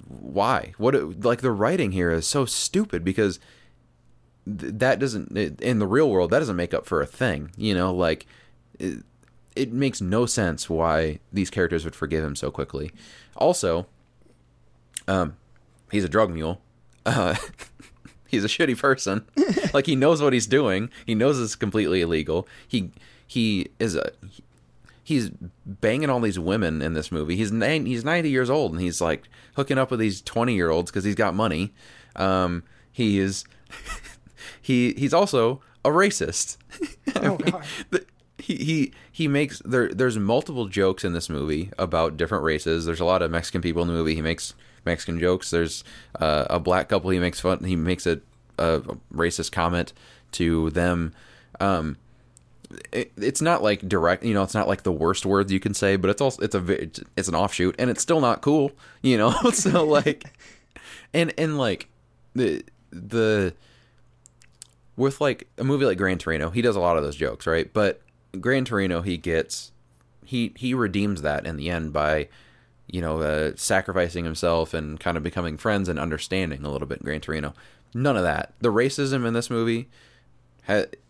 why? 0.08 0.74
What 0.78 1.24
like 1.24 1.40
the 1.40 1.50
writing 1.50 1.92
here 1.92 2.10
is 2.10 2.26
so 2.26 2.44
stupid 2.44 3.04
because 3.04 3.38
th- 4.46 4.74
that 4.76 4.98
doesn't 4.98 5.36
in 5.60 5.78
the 5.78 5.86
real 5.86 6.10
world 6.10 6.30
that 6.30 6.38
doesn't 6.38 6.56
make 6.56 6.74
up 6.74 6.86
for 6.86 7.00
a 7.00 7.06
thing 7.06 7.50
you 7.56 7.74
know? 7.74 7.92
Like 7.94 8.26
it, 8.78 9.02
it 9.56 9.72
makes 9.72 10.00
no 10.00 10.26
sense 10.26 10.68
why 10.70 11.18
these 11.32 11.50
characters 11.50 11.84
would 11.84 11.94
forgive 11.94 12.24
him 12.24 12.36
so 12.36 12.50
quickly. 12.50 12.90
Also 13.36 13.86
um 15.08 15.36
he's 15.90 16.04
a 16.04 16.08
drug 16.08 16.30
mule. 16.30 16.60
Uh 17.04 17.34
he's 18.28 18.44
a 18.44 18.48
shitty 18.48 18.78
person. 18.78 19.24
Like 19.74 19.86
he 19.86 19.96
knows 19.96 20.20
what 20.22 20.34
he's 20.34 20.46
doing. 20.46 20.90
He 21.06 21.14
knows 21.14 21.40
it's 21.40 21.56
completely 21.56 22.02
illegal. 22.02 22.46
He 22.68 22.90
he 23.26 23.68
is 23.78 23.96
a 23.96 24.12
he's 25.12 25.30
banging 25.66 26.10
all 26.10 26.20
these 26.20 26.38
women 26.38 26.82
in 26.82 26.94
this 26.94 27.12
movie. 27.12 27.36
He's 27.36 27.52
nine, 27.52 27.86
he's 27.86 28.04
90 28.04 28.28
years 28.30 28.50
old 28.50 28.72
and 28.72 28.80
he's 28.80 29.00
like 29.00 29.28
hooking 29.56 29.78
up 29.78 29.90
with 29.90 30.00
these 30.00 30.20
20 30.22 30.54
year 30.54 30.70
olds 30.70 30.90
because 30.90 31.04
he's 31.04 31.14
got 31.14 31.34
money. 31.34 31.72
Um, 32.16 32.64
he 32.90 33.18
is 33.18 33.44
he 34.60 34.94
he's 34.94 35.14
also 35.14 35.60
a 35.84 35.90
racist. 35.90 36.56
Oh, 37.16 37.36
God. 37.36 37.64
The- 37.90 38.06
he, 38.38 38.56
he 38.56 38.92
he 39.12 39.28
makes 39.28 39.60
there 39.64 39.88
there's 39.88 40.18
multiple 40.18 40.66
jokes 40.66 41.04
in 41.04 41.12
this 41.12 41.28
movie 41.28 41.70
about 41.78 42.16
different 42.16 42.42
races. 42.42 42.84
There's 42.84 42.98
a 42.98 43.04
lot 43.04 43.22
of 43.22 43.30
Mexican 43.30 43.60
people 43.60 43.82
in 43.82 43.88
the 43.88 43.94
movie. 43.94 44.16
He 44.16 44.22
makes 44.22 44.54
Mexican 44.84 45.20
jokes. 45.20 45.50
There's 45.50 45.84
uh, 46.18 46.46
a 46.50 46.58
black 46.58 46.88
couple. 46.88 47.10
He 47.10 47.20
makes 47.20 47.38
fun. 47.38 47.62
He 47.62 47.76
makes 47.76 48.04
a, 48.06 48.20
a 48.58 48.80
racist 49.14 49.52
comment 49.52 49.92
to 50.32 50.70
them. 50.70 51.12
Um, 51.60 51.98
it, 52.92 53.12
it's 53.16 53.42
not 53.42 53.62
like 53.62 53.86
direct. 53.88 54.24
You 54.24 54.34
know, 54.34 54.42
it's 54.42 54.54
not 54.54 54.68
like 54.68 54.82
the 54.82 54.92
worst 54.92 55.26
words 55.26 55.52
you 55.52 55.60
can 55.60 55.74
say, 55.74 55.96
but 55.96 56.10
it's 56.10 56.20
also 56.20 56.42
it's 56.42 56.54
a 56.54 56.82
it's, 57.16 57.28
an 57.28 57.34
offshoot, 57.34 57.74
and 57.78 57.90
it's 57.90 58.02
still 58.02 58.20
not 58.20 58.42
cool. 58.42 58.72
You 59.02 59.18
know, 59.18 59.30
so 59.52 59.84
like, 59.84 60.24
and 61.12 61.32
and 61.38 61.58
like 61.58 61.88
the 62.34 62.64
the 62.90 63.54
with 64.96 65.20
like 65.20 65.48
a 65.58 65.64
movie 65.64 65.86
like 65.86 65.98
Gran 65.98 66.18
Torino, 66.18 66.50
he 66.50 66.62
does 66.62 66.76
a 66.76 66.80
lot 66.80 66.96
of 66.96 67.02
those 67.02 67.16
jokes, 67.16 67.46
right? 67.46 67.72
But 67.72 68.00
Gran 68.40 68.64
Torino, 68.64 69.02
he 69.02 69.16
gets 69.16 69.72
he 70.24 70.52
he 70.56 70.74
redeems 70.74 71.22
that 71.22 71.46
in 71.46 71.56
the 71.56 71.70
end 71.70 71.92
by 71.92 72.28
you 72.86 73.00
know 73.00 73.20
uh, 73.20 73.52
sacrificing 73.56 74.24
himself 74.24 74.74
and 74.74 74.98
kind 75.00 75.16
of 75.16 75.22
becoming 75.22 75.56
friends 75.56 75.88
and 75.88 75.98
understanding 75.98 76.64
a 76.64 76.70
little 76.70 76.88
bit 76.88 77.02
Gran 77.02 77.20
Torino. 77.20 77.54
None 77.94 78.16
of 78.16 78.22
that. 78.22 78.54
The 78.60 78.72
racism 78.72 79.26
in 79.26 79.34
this 79.34 79.50
movie 79.50 79.88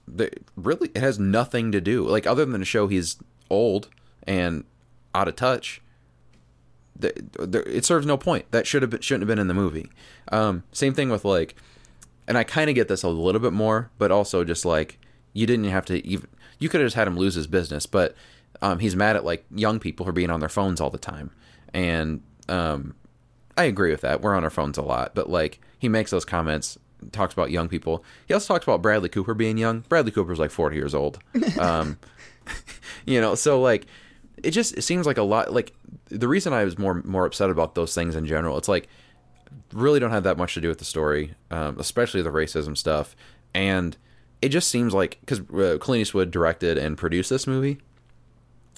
the, 0.06 0.30
really 0.56 0.90
it 0.94 1.00
has 1.00 1.18
nothing 1.18 1.72
to 1.72 1.80
do 1.80 2.06
like 2.06 2.26
other 2.26 2.44
than 2.44 2.60
to 2.60 2.64
show 2.64 2.88
he's 2.88 3.16
old 3.50 3.88
and 4.26 4.64
out 5.14 5.28
of 5.28 5.36
touch. 5.36 5.80
The, 6.98 7.12
the, 7.38 7.60
it 7.76 7.84
serves 7.84 8.06
no 8.06 8.16
point. 8.16 8.50
That 8.50 8.66
should 8.66 8.82
have 8.82 8.90
been, 8.90 9.00
shouldn't 9.00 9.22
have 9.22 9.28
been 9.28 9.38
in 9.38 9.48
the 9.48 9.54
movie. 9.54 9.90
Um, 10.30 10.62
same 10.72 10.94
thing 10.94 11.08
with 11.10 11.24
like, 11.24 11.56
and 12.28 12.38
I 12.38 12.44
kind 12.44 12.68
of 12.68 12.76
get 12.76 12.88
this 12.88 13.02
a 13.02 13.08
little 13.08 13.40
bit 13.40 13.52
more, 13.52 13.90
but 13.98 14.10
also 14.10 14.44
just 14.44 14.64
like 14.64 14.98
you 15.32 15.46
didn't 15.46 15.64
have 15.66 15.84
to 15.86 16.06
even 16.06 16.28
you 16.58 16.68
could 16.68 16.80
have 16.80 16.86
just 16.86 16.96
had 16.96 17.08
him 17.08 17.16
lose 17.16 17.34
his 17.34 17.46
business, 17.46 17.86
but 17.86 18.14
um, 18.60 18.78
he's 18.78 18.94
mad 18.94 19.16
at 19.16 19.24
like 19.24 19.44
young 19.50 19.80
people 19.80 20.06
for 20.06 20.12
being 20.12 20.30
on 20.30 20.40
their 20.40 20.48
phones 20.48 20.80
all 20.80 20.90
the 20.90 20.98
time, 20.98 21.30
and 21.74 22.22
um, 22.48 22.94
I 23.56 23.64
agree 23.64 23.90
with 23.90 24.02
that. 24.02 24.20
We're 24.20 24.36
on 24.36 24.44
our 24.44 24.50
phones 24.50 24.78
a 24.78 24.82
lot, 24.82 25.14
but 25.14 25.28
like 25.28 25.60
he 25.78 25.88
makes 25.88 26.12
those 26.12 26.24
comments, 26.24 26.78
talks 27.10 27.32
about 27.32 27.50
young 27.50 27.68
people. 27.68 28.04
He 28.26 28.34
also 28.34 28.52
talks 28.52 28.64
about 28.64 28.82
Bradley 28.82 29.08
Cooper 29.08 29.34
being 29.34 29.58
young. 29.58 29.80
Bradley 29.88 30.12
Cooper's 30.12 30.38
like 30.38 30.50
forty 30.50 30.76
years 30.76 30.94
old, 30.94 31.18
um, 31.58 31.98
you 33.06 33.20
know. 33.20 33.34
So 33.34 33.60
like, 33.60 33.86
it 34.42 34.52
just 34.52 34.76
it 34.76 34.82
seems 34.82 35.06
like 35.06 35.18
a 35.18 35.22
lot. 35.22 35.52
Like 35.52 35.72
the 36.08 36.28
reason 36.28 36.52
I 36.52 36.64
was 36.64 36.78
more 36.78 37.02
more 37.04 37.26
upset 37.26 37.50
about 37.50 37.74
those 37.74 37.94
things 37.94 38.14
in 38.14 38.26
general, 38.26 38.58
it's 38.58 38.68
like 38.68 38.88
really 39.72 40.00
don't 40.00 40.10
have 40.10 40.24
that 40.24 40.36
much 40.36 40.54
to 40.54 40.60
do 40.60 40.68
with 40.68 40.78
the 40.78 40.84
story, 40.84 41.34
um, 41.50 41.78
especially 41.78 42.22
the 42.22 42.30
racism 42.30 42.76
stuff, 42.76 43.16
and 43.54 43.96
it 44.40 44.48
just 44.48 44.68
seems 44.68 44.92
like 44.92 45.18
because 45.20 45.40
uh, 45.40 45.78
Clint 45.78 46.02
Eastwood 46.02 46.30
directed 46.30 46.78
and 46.78 46.98
produced 46.98 47.30
this 47.30 47.46
movie, 47.46 47.78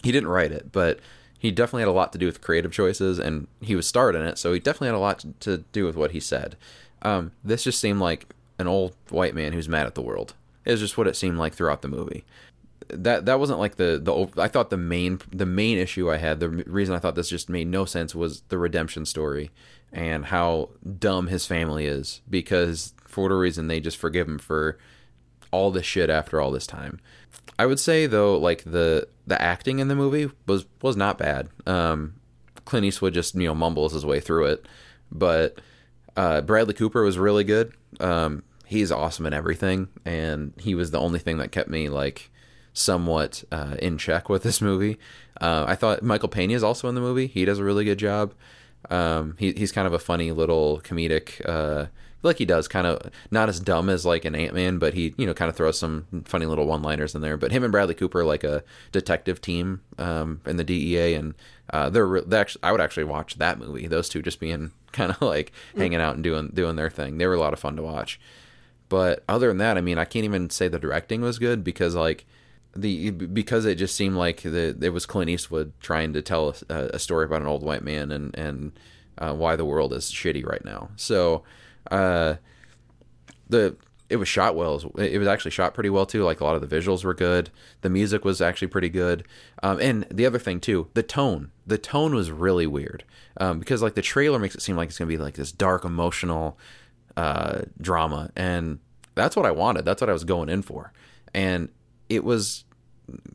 he 0.02 0.12
didn't 0.12 0.28
write 0.28 0.52
it, 0.52 0.70
but 0.72 1.00
he 1.44 1.50
definitely 1.50 1.82
had 1.82 1.88
a 1.88 1.92
lot 1.92 2.10
to 2.12 2.18
do 2.18 2.26
with 2.26 2.40
creative 2.40 2.72
choices, 2.72 3.18
and 3.18 3.48
he 3.60 3.76
was 3.76 3.86
starred 3.86 4.14
in 4.14 4.22
it, 4.22 4.38
so 4.38 4.52
he 4.52 4.60
definitely 4.60 4.88
had 4.88 4.94
a 4.94 4.98
lot 4.98 5.24
to 5.40 5.58
do 5.72 5.84
with 5.84 5.94
what 5.96 6.12
he 6.12 6.20
said. 6.20 6.56
Um, 7.04 7.32
this 7.44 7.64
just 7.64 7.80
seemed 7.80 8.00
like 8.00 8.34
an 8.58 8.66
old 8.66 8.96
white 9.10 9.34
man 9.34 9.52
who's 9.52 9.68
mad 9.68 9.86
at 9.86 9.94
the 9.94 10.02
world. 10.02 10.34
It 10.64 10.70
was 10.72 10.80
just 10.80 10.96
what 10.96 11.06
it 11.06 11.16
seemed 11.16 11.38
like 11.38 11.54
throughout 11.54 11.82
the 11.82 11.88
movie. 11.88 12.24
That 12.88 13.26
that 13.26 13.40
wasn't 13.40 13.58
like 13.58 13.76
the 13.76 14.00
the 14.02 14.40
I 14.40 14.48
thought 14.48 14.70
the 14.70 14.76
main 14.76 15.20
the 15.30 15.46
main 15.46 15.78
issue 15.78 16.10
I 16.10 16.18
had 16.18 16.40
the 16.40 16.48
reason 16.48 16.94
I 16.94 16.98
thought 16.98 17.14
this 17.14 17.30
just 17.30 17.48
made 17.48 17.66
no 17.66 17.84
sense 17.84 18.14
was 18.14 18.42
the 18.48 18.58
redemption 18.58 19.06
story 19.06 19.50
and 19.92 20.26
how 20.26 20.70
dumb 20.98 21.28
his 21.28 21.46
family 21.46 21.86
is 21.86 22.20
because 22.28 22.92
for 23.06 23.22
whatever 23.22 23.40
reason 23.40 23.68
they 23.68 23.80
just 23.80 23.96
forgive 23.96 24.28
him 24.28 24.38
for 24.38 24.78
all 25.50 25.70
this 25.70 25.86
shit 25.86 26.10
after 26.10 26.40
all 26.40 26.50
this 26.50 26.66
time. 26.66 27.00
I 27.58 27.66
would 27.66 27.80
say 27.80 28.06
though, 28.06 28.36
like 28.36 28.64
the 28.64 29.08
the 29.26 29.40
acting 29.40 29.78
in 29.78 29.88
the 29.88 29.94
movie 29.94 30.30
was 30.46 30.66
was 30.82 30.96
not 30.96 31.16
bad. 31.16 31.48
Um, 31.66 32.14
Clint 32.64 32.84
Eastwood 32.84 33.14
just 33.14 33.34
you 33.34 33.46
know 33.46 33.54
mumbles 33.54 33.92
his 33.92 34.04
way 34.04 34.20
through 34.20 34.46
it, 34.46 34.66
but 35.10 35.58
uh, 36.16 36.40
Bradley 36.40 36.74
Cooper 36.74 37.02
was 37.02 37.18
really 37.18 37.44
good. 37.44 37.72
Um, 38.00 38.42
he's 38.66 38.92
awesome 38.92 39.26
in 39.26 39.32
everything, 39.32 39.88
and 40.04 40.52
he 40.58 40.74
was 40.74 40.90
the 40.90 41.00
only 41.00 41.18
thing 41.18 41.38
that 41.38 41.52
kept 41.52 41.68
me 41.68 41.88
like 41.88 42.30
somewhat 42.72 43.44
uh, 43.52 43.76
in 43.80 43.98
check 43.98 44.28
with 44.28 44.42
this 44.42 44.60
movie. 44.60 44.98
Uh, 45.40 45.64
I 45.66 45.74
thought 45.74 46.02
Michael 46.02 46.28
Pena 46.28 46.54
is 46.54 46.62
also 46.62 46.88
in 46.88 46.94
the 46.94 47.00
movie. 47.00 47.26
He 47.26 47.44
does 47.44 47.58
a 47.58 47.64
really 47.64 47.84
good 47.84 47.98
job. 47.98 48.34
Um, 48.90 49.36
he, 49.38 49.52
he's 49.52 49.72
kind 49.72 49.86
of 49.86 49.92
a 49.92 49.98
funny 49.98 50.30
little 50.32 50.80
comedic 50.84 51.40
uh, 51.48 51.86
like 52.24 52.38
he 52.38 52.44
does, 52.44 52.66
kind 52.66 52.86
of 52.86 53.10
not 53.30 53.48
as 53.48 53.60
dumb 53.60 53.88
as 53.88 54.04
like 54.04 54.24
an 54.24 54.34
Ant 54.34 54.54
Man, 54.54 54.78
but 54.78 54.94
he 54.94 55.14
you 55.16 55.26
know 55.26 55.34
kind 55.34 55.48
of 55.48 55.56
throws 55.56 55.78
some 55.78 56.06
funny 56.24 56.46
little 56.46 56.66
one 56.66 56.82
liners 56.82 57.14
in 57.14 57.20
there. 57.20 57.36
But 57.36 57.52
him 57.52 57.62
and 57.62 57.72
Bradley 57.72 57.94
Cooper 57.94 58.24
like 58.24 58.44
a 58.44 58.64
detective 58.92 59.40
team 59.40 59.82
um, 59.98 60.40
in 60.46 60.56
the 60.56 60.64
DEA, 60.64 61.14
and 61.14 61.34
uh, 61.70 61.90
they're, 61.90 62.20
they 62.22 62.38
actually 62.38 62.62
I 62.62 62.72
would 62.72 62.80
actually 62.80 63.04
watch 63.04 63.36
that 63.36 63.58
movie. 63.58 63.86
Those 63.86 64.08
two 64.08 64.22
just 64.22 64.40
being 64.40 64.72
kind 64.92 65.12
of 65.12 65.22
like 65.22 65.52
hanging 65.76 66.00
out 66.00 66.14
and 66.14 66.24
doing 66.24 66.50
doing 66.52 66.76
their 66.76 66.90
thing. 66.90 67.18
They 67.18 67.26
were 67.26 67.34
a 67.34 67.40
lot 67.40 67.52
of 67.52 67.60
fun 67.60 67.76
to 67.76 67.82
watch. 67.82 68.18
But 68.88 69.24
other 69.28 69.48
than 69.48 69.58
that, 69.58 69.78
I 69.78 69.80
mean, 69.80 69.98
I 69.98 70.04
can't 70.04 70.24
even 70.24 70.50
say 70.50 70.68
the 70.68 70.78
directing 70.78 71.20
was 71.20 71.38
good 71.38 71.64
because 71.64 71.94
like 71.94 72.26
the 72.76 73.10
because 73.10 73.64
it 73.66 73.76
just 73.76 73.96
seemed 73.96 74.16
like 74.16 74.42
the 74.42 74.76
it 74.80 74.92
was 74.92 75.06
Clint 75.06 75.30
Eastwood 75.30 75.72
trying 75.80 76.12
to 76.12 76.22
tell 76.22 76.54
a, 76.68 76.90
a 76.94 76.98
story 76.98 77.24
about 77.24 77.42
an 77.42 77.48
old 77.48 77.62
white 77.62 77.82
man 77.82 78.10
and 78.10 78.34
and 78.36 78.72
uh, 79.18 79.32
why 79.32 79.56
the 79.56 79.64
world 79.64 79.92
is 79.92 80.10
shitty 80.10 80.44
right 80.44 80.64
now. 80.64 80.90
So 80.96 81.44
uh, 81.90 82.34
the 83.48 83.76
it 84.10 84.16
was 84.16 84.28
shot 84.28 84.54
well. 84.54 84.80
It 84.98 85.18
was 85.18 85.26
actually 85.26 85.50
shot 85.50 85.74
pretty 85.74 85.90
well 85.90 86.06
too. 86.06 86.22
Like 86.24 86.40
a 86.40 86.44
lot 86.44 86.54
of 86.54 86.68
the 86.68 86.76
visuals 86.76 87.04
were 87.04 87.14
good. 87.14 87.50
The 87.80 87.90
music 87.90 88.24
was 88.24 88.40
actually 88.40 88.68
pretty 88.68 88.90
good. 88.90 89.26
Um, 89.62 89.80
and 89.80 90.06
the 90.10 90.26
other 90.26 90.38
thing 90.38 90.60
too, 90.60 90.88
the 90.94 91.02
tone. 91.02 91.50
The 91.66 91.78
tone 91.78 92.14
was 92.14 92.30
really 92.30 92.66
weird 92.66 93.04
um, 93.38 93.58
because 93.58 93.82
like 93.82 93.94
the 93.94 94.02
trailer 94.02 94.38
makes 94.38 94.54
it 94.54 94.62
seem 94.62 94.76
like 94.76 94.88
it's 94.88 94.98
gonna 94.98 95.08
be 95.08 95.16
like 95.16 95.34
this 95.34 95.52
dark, 95.52 95.84
emotional 95.84 96.58
uh, 97.16 97.62
drama, 97.80 98.30
and 98.36 98.78
that's 99.14 99.36
what 99.36 99.46
I 99.46 99.50
wanted. 99.50 99.84
That's 99.84 100.00
what 100.00 100.10
I 100.10 100.12
was 100.14 100.24
going 100.24 100.48
in 100.48 100.62
for, 100.62 100.92
and 101.32 101.70
it 102.08 102.24
was 102.24 102.64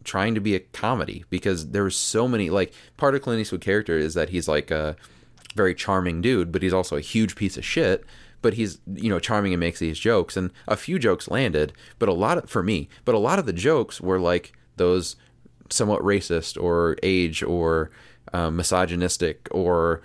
trying 0.04 0.36
to 0.36 0.42
be 0.42 0.56
a 0.56 0.60
comedy 0.60 1.26
because 1.30 1.70
there 1.70 1.84
was 1.84 1.96
so 1.96 2.28
many 2.28 2.50
like 2.50 2.74
part 2.98 3.16
of 3.16 3.22
Clint 3.22 3.42
Eastwood 3.42 3.62
character 3.62 3.98
is 3.98 4.14
that 4.16 4.30
he's 4.30 4.48
like 4.48 4.72
a 4.72 4.96
very 5.56 5.74
charming 5.74 6.22
dude, 6.22 6.52
but 6.52 6.62
he's 6.62 6.74
also 6.74 6.96
a 6.96 7.02
huge 7.02 7.36
piece 7.36 7.58
of 7.58 7.66
shit 7.66 8.06
but 8.42 8.54
he's 8.54 8.80
you 8.94 9.10
know 9.10 9.20
charming 9.20 9.54
and 9.54 9.60
makes 9.60 9.80
these 9.80 10.00
jokes. 10.00 10.38
And 10.38 10.52
a 10.68 10.78
few 10.78 11.00
jokes 11.00 11.28
landed 11.30 11.74
but 11.98 12.10
a 12.10 12.14
lot 12.14 12.38
of, 12.38 12.50
for 12.50 12.64
me 12.64 12.90
but 13.06 13.16
a 13.16 13.20
lot 13.20 13.40
of 13.40 13.46
the 13.46 13.54
jokes 13.54 14.02
were 14.02 14.20
like 14.20 14.54
those 14.78 15.16
somewhat 15.70 16.02
racist 16.02 16.62
or 16.62 16.98
age 17.04 17.44
or 17.44 17.92
um, 18.34 18.56
misogynistic 18.56 19.48
or 19.52 20.02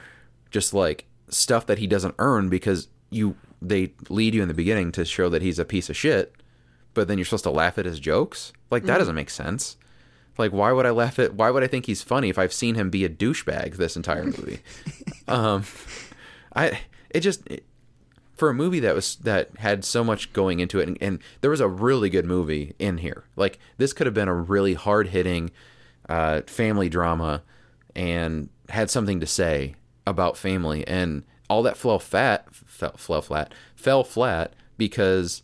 just 0.51 0.75
like 0.75 1.07
stuff 1.29 1.67
that 1.67 1.79
he 1.79 1.87
doesn't 1.87 2.15
earn 2.19 2.49
because 2.49 2.89
you 3.11 3.37
they 3.63 3.93
lead 4.09 4.35
you 4.35 4.43
in 4.43 4.49
the 4.49 4.55
beginning 4.55 4.93
to 4.93 5.05
show 5.05 5.29
that 5.29 5.43
he's 5.43 5.59
a 5.59 5.65
piece 5.65 5.89
of 5.89 5.97
shit 5.97 6.35
but 6.95 7.09
then 7.09 7.19
you're 7.19 7.25
supposed 7.25 7.45
to 7.45 7.51
laugh 7.51 7.77
at 7.77 7.85
his 7.85 7.99
jokes? 7.99 8.53
Like 8.71 8.85
that 8.85 8.95
mm. 8.95 8.99
doesn't 8.99 9.15
make 9.15 9.31
sense. 9.31 9.77
Like 10.39 10.53
why 10.53 10.73
would 10.73 10.87
i 10.87 10.91
laugh 10.91 11.19
at 11.19 11.35
why 11.35 11.51
would 11.51 11.63
i 11.63 11.69
think 11.69 11.87
he's 11.87 12.03
funny 12.03 12.29
if 12.29 12.39
i've 12.39 12.53
seen 12.53 12.75
him 12.75 12.91
be 12.91 13.05
a 13.05 13.09
douchebag 13.09 13.77
this 13.77 13.97
entire 13.97 14.25
movie? 14.25 14.61
Um 15.27 15.65
i 16.55 16.81
it 17.09 17.21
just 17.21 17.47
it, 17.47 17.65
for 18.37 18.51
a 18.51 18.55
movie 18.55 18.81
that 18.81 18.95
was 18.95 19.17
that 19.17 19.51
had 19.59 19.85
so 19.85 20.03
much 20.03 20.33
going 20.33 20.61
into 20.61 20.81
it 20.81 20.89
and, 20.89 20.99
and, 21.01 21.19
there 21.41 21.51
was 21.51 21.61
a 21.61 21.69
really 21.69 22.11
good 22.11 22.27
movie 22.27 22.75
in 22.79 22.99
here. 22.99 23.25
Like 23.37 23.59
this 23.79 23.93
could 23.93 24.07
have 24.07 24.15
been 24.15 24.29
a 24.29 24.35
really 24.35 24.75
hard-hitting 24.75 25.51
uh, 26.09 26.43
family 26.47 26.89
drama 26.89 27.43
and 27.95 28.49
had 28.69 28.91
something 28.91 29.21
to 29.21 29.27
say 29.27 29.77
about 30.07 30.37
family 30.37 30.87
and 30.87 31.25
all 31.49 31.63
that 31.63 31.77
fell 31.77 31.99
fat 31.99 32.53
fell, 32.55 32.97
fell 32.97 33.23
flat 33.23 33.55
fell 33.77 34.05
flat 34.05 34.55
because 34.77 35.43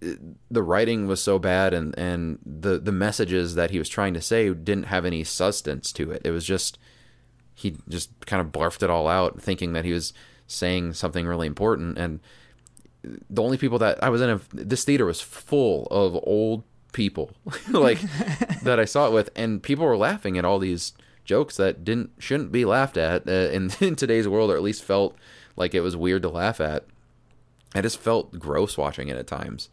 the 0.00 0.62
writing 0.62 1.06
was 1.06 1.20
so 1.20 1.38
bad 1.38 1.74
and 1.74 1.96
and 1.98 2.38
the 2.44 2.78
the 2.78 2.92
messages 2.92 3.54
that 3.56 3.70
he 3.70 3.78
was 3.78 3.88
trying 3.88 4.14
to 4.14 4.20
say 4.20 4.52
didn't 4.54 4.84
have 4.84 5.04
any 5.04 5.24
substance 5.24 5.92
to 5.92 6.10
it. 6.10 6.22
It 6.24 6.30
was 6.30 6.44
just 6.44 6.78
he 7.54 7.76
just 7.88 8.24
kind 8.26 8.40
of 8.40 8.52
barfed 8.52 8.82
it 8.82 8.90
all 8.90 9.08
out 9.08 9.40
thinking 9.42 9.72
that 9.72 9.84
he 9.84 9.92
was 9.92 10.12
saying 10.48 10.94
something 10.94 11.26
really 11.26 11.46
important. 11.46 11.96
And 11.96 12.18
the 13.02 13.42
only 13.42 13.56
people 13.56 13.78
that 13.78 14.02
I 14.02 14.08
was 14.08 14.20
in 14.20 14.30
a, 14.30 14.40
this 14.52 14.84
theater 14.84 15.06
was 15.06 15.20
full 15.20 15.86
of 15.86 16.18
old 16.24 16.64
people 16.92 17.30
like 17.70 18.00
that 18.62 18.80
I 18.80 18.84
saw 18.84 19.06
it 19.06 19.12
with. 19.12 19.30
And 19.36 19.62
people 19.62 19.84
were 19.84 19.96
laughing 19.96 20.36
at 20.36 20.44
all 20.44 20.58
these 20.58 20.94
jokes 21.24 21.56
that 21.58 21.84
didn't 21.84 22.10
shouldn't 22.18 22.50
be 22.50 22.64
laughed 22.64 22.96
at 22.96 23.28
uh, 23.28 23.50
in, 23.52 23.70
in 23.80 23.94
today's 23.94 24.26
world 24.26 24.50
or 24.50 24.56
at 24.56 24.62
least 24.62 24.82
felt 24.82 25.16
like 25.54 25.74
it 25.74 25.82
was 25.82 25.96
weird 25.96 26.22
to 26.22 26.28
laugh 26.28 26.60
at. 26.60 26.84
I 27.74 27.82
just 27.82 27.98
felt 27.98 28.38
gross 28.38 28.78
watching 28.78 29.08
it 29.08 29.16
at 29.18 29.26
times 29.26 29.68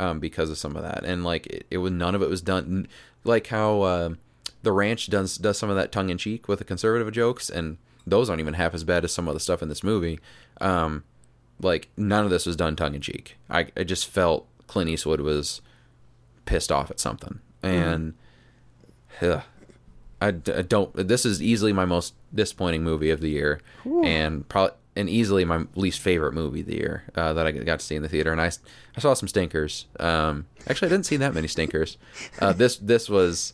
um, 0.00 0.18
because 0.18 0.50
of 0.50 0.56
some 0.56 0.76
of 0.76 0.82
that. 0.82 1.04
And 1.04 1.22
like 1.22 1.46
it, 1.46 1.66
it 1.70 1.78
was 1.78 1.92
none 1.92 2.14
of 2.14 2.22
it 2.22 2.30
was 2.30 2.40
done 2.40 2.88
like 3.22 3.48
how 3.48 3.82
uh, 3.82 4.14
the 4.62 4.72
ranch 4.72 5.08
does 5.08 5.36
does 5.36 5.58
some 5.58 5.70
of 5.70 5.76
that 5.76 5.92
tongue 5.92 6.08
in 6.10 6.18
cheek 6.18 6.48
with 6.48 6.58
the 6.58 6.64
conservative 6.64 7.12
jokes 7.12 7.50
and 7.50 7.76
those 8.06 8.28
aren't 8.28 8.40
even 8.40 8.54
half 8.54 8.74
as 8.74 8.84
bad 8.84 9.04
as 9.04 9.12
some 9.12 9.28
of 9.28 9.34
the 9.34 9.40
stuff 9.40 9.62
in 9.62 9.68
this 9.68 9.82
movie. 9.82 10.18
Um, 10.60 11.04
like 11.60 11.88
none 11.96 12.24
of 12.24 12.30
this 12.30 12.46
was 12.46 12.56
done 12.56 12.76
tongue 12.76 12.94
in 12.94 13.00
cheek. 13.00 13.36
I, 13.48 13.66
I 13.76 13.84
just 13.84 14.06
felt 14.06 14.46
Clint 14.66 14.90
Eastwood 14.90 15.20
was 15.20 15.60
pissed 16.44 16.72
off 16.72 16.90
at 16.90 17.00
something, 17.00 17.40
and 17.62 18.14
mm. 19.20 19.42
I, 20.20 20.28
I 20.28 20.30
don't. 20.30 20.94
This 20.94 21.24
is 21.24 21.42
easily 21.42 21.72
my 21.72 21.84
most 21.84 22.14
disappointing 22.34 22.82
movie 22.82 23.10
of 23.10 23.20
the 23.20 23.30
year, 23.30 23.60
Ooh. 23.86 24.02
and 24.04 24.48
probably 24.48 24.76
and 24.96 25.08
easily 25.08 25.44
my 25.44 25.66
least 25.74 26.00
favorite 26.00 26.32
movie 26.32 26.60
of 26.60 26.66
the 26.66 26.76
year 26.76 27.04
uh, 27.16 27.32
that 27.32 27.46
I 27.46 27.52
got 27.52 27.80
to 27.80 27.84
see 27.84 27.96
in 27.96 28.02
the 28.02 28.08
theater. 28.08 28.30
And 28.30 28.40
I, 28.40 28.50
I 28.96 29.00
saw 29.00 29.14
some 29.14 29.28
stinkers. 29.28 29.86
Um, 29.98 30.46
actually, 30.68 30.86
I 30.86 30.90
didn't 30.90 31.06
see 31.06 31.16
that 31.16 31.34
many 31.34 31.48
stinkers. 31.48 31.98
Uh, 32.40 32.52
this 32.52 32.76
this 32.76 33.08
was 33.08 33.52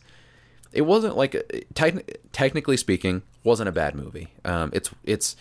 it 0.73 0.81
wasn't 0.81 1.17
like 1.17 1.65
te- 1.73 2.01
technically 2.31 2.77
speaking 2.77 3.21
wasn't 3.43 3.69
a 3.69 3.71
bad 3.71 3.95
movie. 3.95 4.29
Um, 4.45 4.69
it's 4.73 4.89
it's 5.03 5.35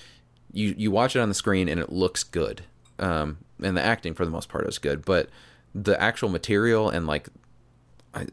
you 0.53 0.75
you 0.77 0.91
watch 0.91 1.15
it 1.17 1.21
on 1.21 1.29
the 1.29 1.35
screen 1.35 1.69
and 1.69 1.81
it 1.81 1.91
looks 1.93 2.25
good. 2.25 2.63
Um, 2.99 3.39
and 3.63 3.77
the 3.77 3.83
acting 3.83 4.15
for 4.15 4.25
the 4.25 4.31
most 4.31 4.49
part 4.49 4.67
is 4.67 4.79
good, 4.79 5.05
but 5.05 5.29
the 5.75 6.01
actual 6.01 6.29
material 6.29 6.91
and 6.91 7.07
like 7.07 7.29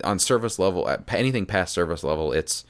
on 0.03 0.19
service 0.19 0.57
level, 0.57 0.89
anything 1.09 1.45
past 1.45 1.73
service 1.73 2.03
level, 2.03 2.31
it's 2.33 2.65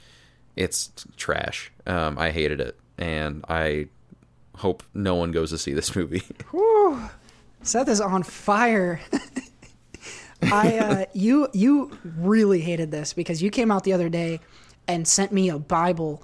it's 0.56 0.91
trash. 1.16 1.72
Um, 1.86 2.18
I 2.18 2.32
hated 2.32 2.60
it, 2.60 2.78
and 2.98 3.45
I 3.48 3.88
hope 4.58 4.84
no 4.94 5.16
one 5.16 5.32
goes 5.32 5.52
to 5.52 5.58
see 5.58 5.74
this 5.74 5.95
movie. 5.95 6.24
Whew. 6.52 7.10
Seth 7.62 7.88
is 7.90 8.02
on 8.02 8.24
fire. 8.24 8.99
I 10.41 10.77
uh, 10.80 11.05
you 11.14 11.47
you 11.53 11.97
really 12.18 12.61
hated 12.61 12.91
this 12.91 13.14
because 13.14 13.41
you 13.41 13.49
came 13.49 13.72
out 13.72 13.84
the 13.84 13.93
other 13.93 14.09
day 14.09 14.39
and 14.88 15.07
sent 15.07 15.31
me 15.31 15.49
a 15.49 15.59
Bible 15.59 16.23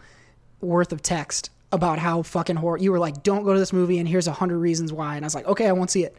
worth 0.61 0.91
of 0.91 1.01
text 1.01 1.49
about 1.71 1.99
how 1.99 2.21
fucking 2.21 2.55
horror. 2.55 2.77
You 2.77 2.91
were 2.91 2.99
like, 2.99 3.23
"Don't 3.23 3.43
go 3.43 3.53
to 3.53 3.59
this 3.59 3.73
movie," 3.73 3.99
and 3.99 4.07
here's 4.07 4.27
a 4.27 4.33
hundred 4.33 4.59
reasons 4.59 4.93
why. 4.93 5.15
And 5.15 5.25
I 5.25 5.27
was 5.27 5.35
like, 5.35 5.47
"Okay, 5.47 5.67
I 5.67 5.71
won't 5.71 5.91
see 5.91 6.03
it." 6.03 6.17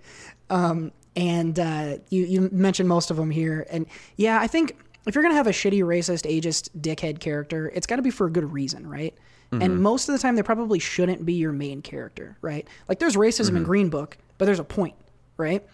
Um, 0.50 0.92
and 1.16 1.58
uh, 1.58 1.98
you 2.10 2.24
you 2.24 2.48
mentioned 2.52 2.88
most 2.88 3.10
of 3.10 3.16
them 3.16 3.30
here, 3.30 3.66
and 3.70 3.86
yeah, 4.16 4.40
I 4.40 4.46
think 4.46 4.76
if 5.06 5.14
you're 5.14 5.22
gonna 5.22 5.34
have 5.34 5.46
a 5.46 5.52
shitty, 5.52 5.80
racist, 5.82 6.28
ageist, 6.30 6.70
dickhead 6.78 7.20
character, 7.20 7.70
it's 7.74 7.86
got 7.86 7.96
to 7.96 8.02
be 8.02 8.10
for 8.10 8.26
a 8.26 8.30
good 8.30 8.52
reason, 8.52 8.86
right? 8.88 9.14
Mm-hmm. 9.52 9.62
And 9.62 9.82
most 9.82 10.08
of 10.08 10.14
the 10.14 10.18
time, 10.18 10.36
they 10.36 10.42
probably 10.42 10.78
shouldn't 10.78 11.24
be 11.24 11.34
your 11.34 11.52
main 11.52 11.82
character, 11.82 12.36
right? 12.40 12.66
Like 12.88 12.98
there's 12.98 13.16
racism 13.16 13.48
mm-hmm. 13.48 13.58
in 13.58 13.62
Green 13.64 13.88
Book, 13.90 14.18
but 14.38 14.46
there's 14.46 14.58
a 14.58 14.64
point, 14.64 14.94
right? 15.36 15.64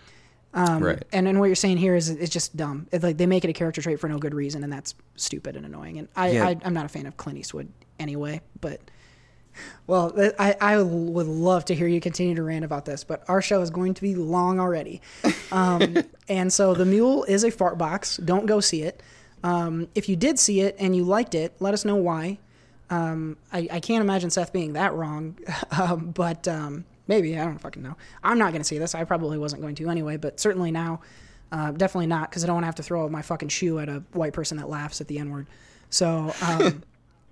Um, 0.52 0.82
right. 0.82 1.02
And 1.12 1.26
then 1.26 1.38
what 1.38 1.46
you're 1.46 1.54
saying 1.54 1.76
here 1.76 1.94
is 1.94 2.08
it's 2.08 2.32
just 2.32 2.56
dumb. 2.56 2.88
It's 2.90 3.04
like 3.04 3.16
they 3.16 3.26
make 3.26 3.44
it 3.44 3.50
a 3.50 3.52
character 3.52 3.80
trait 3.80 4.00
for 4.00 4.08
no 4.08 4.18
good 4.18 4.34
reason, 4.34 4.64
and 4.64 4.72
that's 4.72 4.94
stupid 5.16 5.56
and 5.56 5.64
annoying. 5.64 5.98
And 5.98 6.08
I, 6.16 6.30
yeah. 6.30 6.46
I 6.46 6.56
I'm 6.64 6.74
not 6.74 6.86
a 6.86 6.88
fan 6.88 7.06
of 7.06 7.16
Clint 7.16 7.38
Eastwood 7.38 7.68
anyway, 7.98 8.40
but 8.60 8.80
well, 9.86 10.12
I, 10.38 10.56
I 10.60 10.82
would 10.82 11.26
love 11.26 11.64
to 11.66 11.74
hear 11.74 11.86
you 11.86 12.00
continue 12.00 12.34
to 12.34 12.42
rant 12.42 12.64
about 12.64 12.84
this, 12.84 13.04
but 13.04 13.24
our 13.28 13.42
show 13.42 13.60
is 13.60 13.70
going 13.70 13.94
to 13.94 14.02
be 14.02 14.14
long 14.14 14.60
already. 14.60 15.00
Um, 15.52 15.96
and 16.28 16.52
so 16.52 16.74
The 16.74 16.84
Mule 16.84 17.24
is 17.24 17.42
a 17.42 17.50
fart 17.50 17.76
box. 17.76 18.18
Don't 18.18 18.46
go 18.46 18.60
see 18.60 18.82
it. 18.82 19.02
Um, 19.42 19.88
if 19.96 20.08
you 20.08 20.14
did 20.14 20.38
see 20.38 20.60
it 20.60 20.76
and 20.78 20.94
you 20.94 21.02
liked 21.02 21.34
it, 21.34 21.54
let 21.58 21.74
us 21.74 21.84
know 21.84 21.96
why. 21.96 22.38
Um, 22.88 23.36
I, 23.52 23.66
I, 23.68 23.80
can't 23.80 24.00
imagine 24.00 24.30
Seth 24.30 24.52
being 24.52 24.74
that 24.74 24.94
wrong, 24.94 25.36
um, 25.72 26.12
but 26.12 26.46
um, 26.46 26.84
maybe. 27.10 27.36
I 27.36 27.44
don't 27.44 27.58
fucking 27.58 27.82
know. 27.82 27.96
I'm 28.22 28.38
not 28.38 28.52
going 28.52 28.62
to 28.62 28.64
see 28.64 28.78
this. 28.78 28.94
I 28.94 29.04
probably 29.04 29.36
wasn't 29.36 29.60
going 29.60 29.74
to 29.74 29.90
anyway, 29.90 30.16
but 30.16 30.38
certainly 30.38 30.70
now, 30.70 31.00
uh, 31.52 31.72
definitely 31.72 32.06
not 32.06 32.30
because 32.30 32.44
I 32.44 32.46
don't 32.46 32.54
want 32.54 32.62
to 32.62 32.68
have 32.68 32.76
to 32.76 32.82
throw 32.84 33.06
my 33.08 33.20
fucking 33.20 33.48
shoe 33.48 33.80
at 33.80 33.88
a 33.88 34.04
white 34.12 34.32
person 34.32 34.56
that 34.58 34.70
laughs 34.70 35.00
at 35.00 35.08
the 35.08 35.18
N 35.18 35.30
word. 35.30 35.48
So 35.90 36.32
um, 36.40 36.82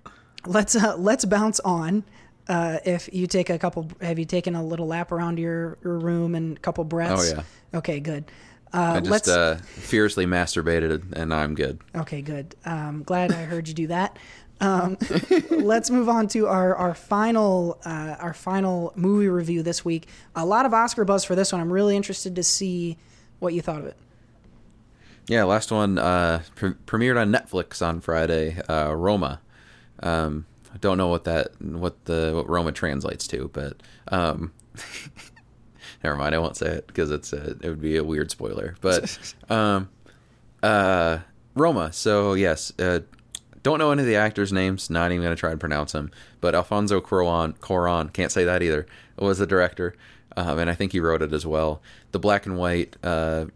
let's 0.45 0.75
uh, 0.75 0.97
let's 0.97 1.25
bounce 1.25 1.59
on. 1.61 2.03
Uh, 2.49 2.79
if 2.83 3.09
you 3.13 3.25
take 3.25 3.49
a 3.49 3.57
couple, 3.57 3.87
have 4.01 4.19
you 4.19 4.25
taken 4.25 4.55
a 4.55 4.63
little 4.63 4.87
lap 4.87 5.11
around 5.11 5.39
your, 5.39 5.77
your 5.83 5.97
room 5.97 6.35
and 6.35 6.57
a 6.57 6.59
couple 6.59 6.83
breaths? 6.83 7.31
Oh 7.31 7.35
yeah. 7.35 7.43
Okay, 7.77 7.99
good. 7.99 8.25
Uh, 8.73 8.93
I 8.97 8.99
just 8.99 9.27
uh, 9.27 9.55
fiercely 9.55 10.25
masturbated 10.25 11.13
and 11.13 11.33
I'm 11.33 11.55
good. 11.55 11.79
Okay, 11.95 12.21
good. 12.21 12.55
Um, 12.65 13.03
glad 13.03 13.31
I 13.31 13.43
heard 13.43 13.67
you 13.67 13.73
do 13.73 13.87
that. 13.87 14.17
Um, 14.61 14.97
let's 15.51 15.89
move 15.89 16.09
on 16.09 16.27
to 16.29 16.47
our 16.47 16.75
our 16.75 16.93
final 16.93 17.79
uh, 17.85 18.15
our 18.19 18.33
final 18.33 18.93
movie 18.95 19.29
review 19.29 19.63
this 19.63 19.85
week. 19.85 20.07
A 20.35 20.45
lot 20.45 20.65
of 20.65 20.73
Oscar 20.73 21.05
buzz 21.05 21.23
for 21.23 21.35
this 21.35 21.51
one. 21.51 21.61
I'm 21.61 21.71
really 21.71 21.95
interested 21.95 22.35
to 22.35 22.43
see 22.43 22.97
what 23.39 23.53
you 23.53 23.61
thought 23.61 23.79
of 23.79 23.85
it. 23.85 23.97
Yeah, 25.27 25.43
last 25.43 25.71
one 25.71 25.99
uh, 25.99 26.41
pre- 26.55 26.73
premiered 26.87 27.19
on 27.19 27.31
Netflix 27.31 27.85
on 27.85 28.01
Friday. 28.01 28.59
Uh, 28.67 28.93
Roma. 28.93 29.41
Um, 30.01 30.45
I 30.73 30.77
don't 30.77 30.97
know 30.97 31.07
what 31.07 31.23
that 31.25 31.61
what 31.61 32.05
the 32.05 32.31
what 32.35 32.49
Roma 32.49 32.71
translates 32.71 33.27
to, 33.27 33.49
but 33.53 33.81
um, 34.07 34.51
never 36.03 36.15
mind. 36.15 36.35
I 36.35 36.39
won't 36.39 36.57
say 36.57 36.67
it 36.67 36.87
because 36.87 37.11
it's 37.11 37.33
a, 37.33 37.51
it 37.61 37.65
would 37.65 37.81
be 37.81 37.97
a 37.97 38.03
weird 38.03 38.31
spoiler. 38.31 38.75
But 38.81 39.33
um, 39.49 39.89
uh, 40.63 41.19
Roma. 41.55 41.93
So 41.93 42.33
yes, 42.33 42.73
uh, 42.79 43.01
don't 43.63 43.79
know 43.79 43.91
any 43.91 44.01
of 44.01 44.07
the 44.07 44.15
actors' 44.15 44.53
names. 44.53 44.89
Not 44.89 45.11
even 45.11 45.23
gonna 45.23 45.35
try 45.35 45.51
to 45.51 45.57
pronounce 45.57 45.91
them. 45.91 46.11
But 46.41 46.55
Alfonso 46.55 47.01
Cuarón, 47.01 47.57
Cuarón 47.59 48.11
can't 48.13 48.31
say 48.31 48.43
that 48.43 48.61
either. 48.61 48.85
Was 49.17 49.37
the 49.37 49.47
director, 49.47 49.95
um, 50.37 50.59
and 50.59 50.69
I 50.69 50.73
think 50.73 50.93
he 50.93 50.99
wrote 50.99 51.21
it 51.21 51.33
as 51.33 51.45
well. 51.45 51.81
The 52.11 52.19
black 52.19 52.45
and 52.45 52.57
white 52.57 52.95
uh, 53.03 53.47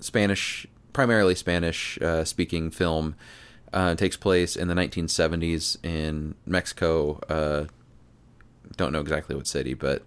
Spanish, 0.00 0.66
primarily 0.92 1.34
Spanish 1.34 1.98
uh, 2.02 2.24
speaking 2.24 2.70
film 2.70 3.14
uh, 3.72 3.94
takes 3.94 4.16
place 4.16 4.56
in 4.56 4.68
the 4.68 4.74
1970s 4.74 5.76
in 5.84 6.34
Mexico. 6.46 7.20
Uh, 7.28 7.66
don't 8.76 8.92
know 8.92 9.00
exactly 9.00 9.36
what 9.36 9.46
city, 9.46 9.74
but 9.74 10.02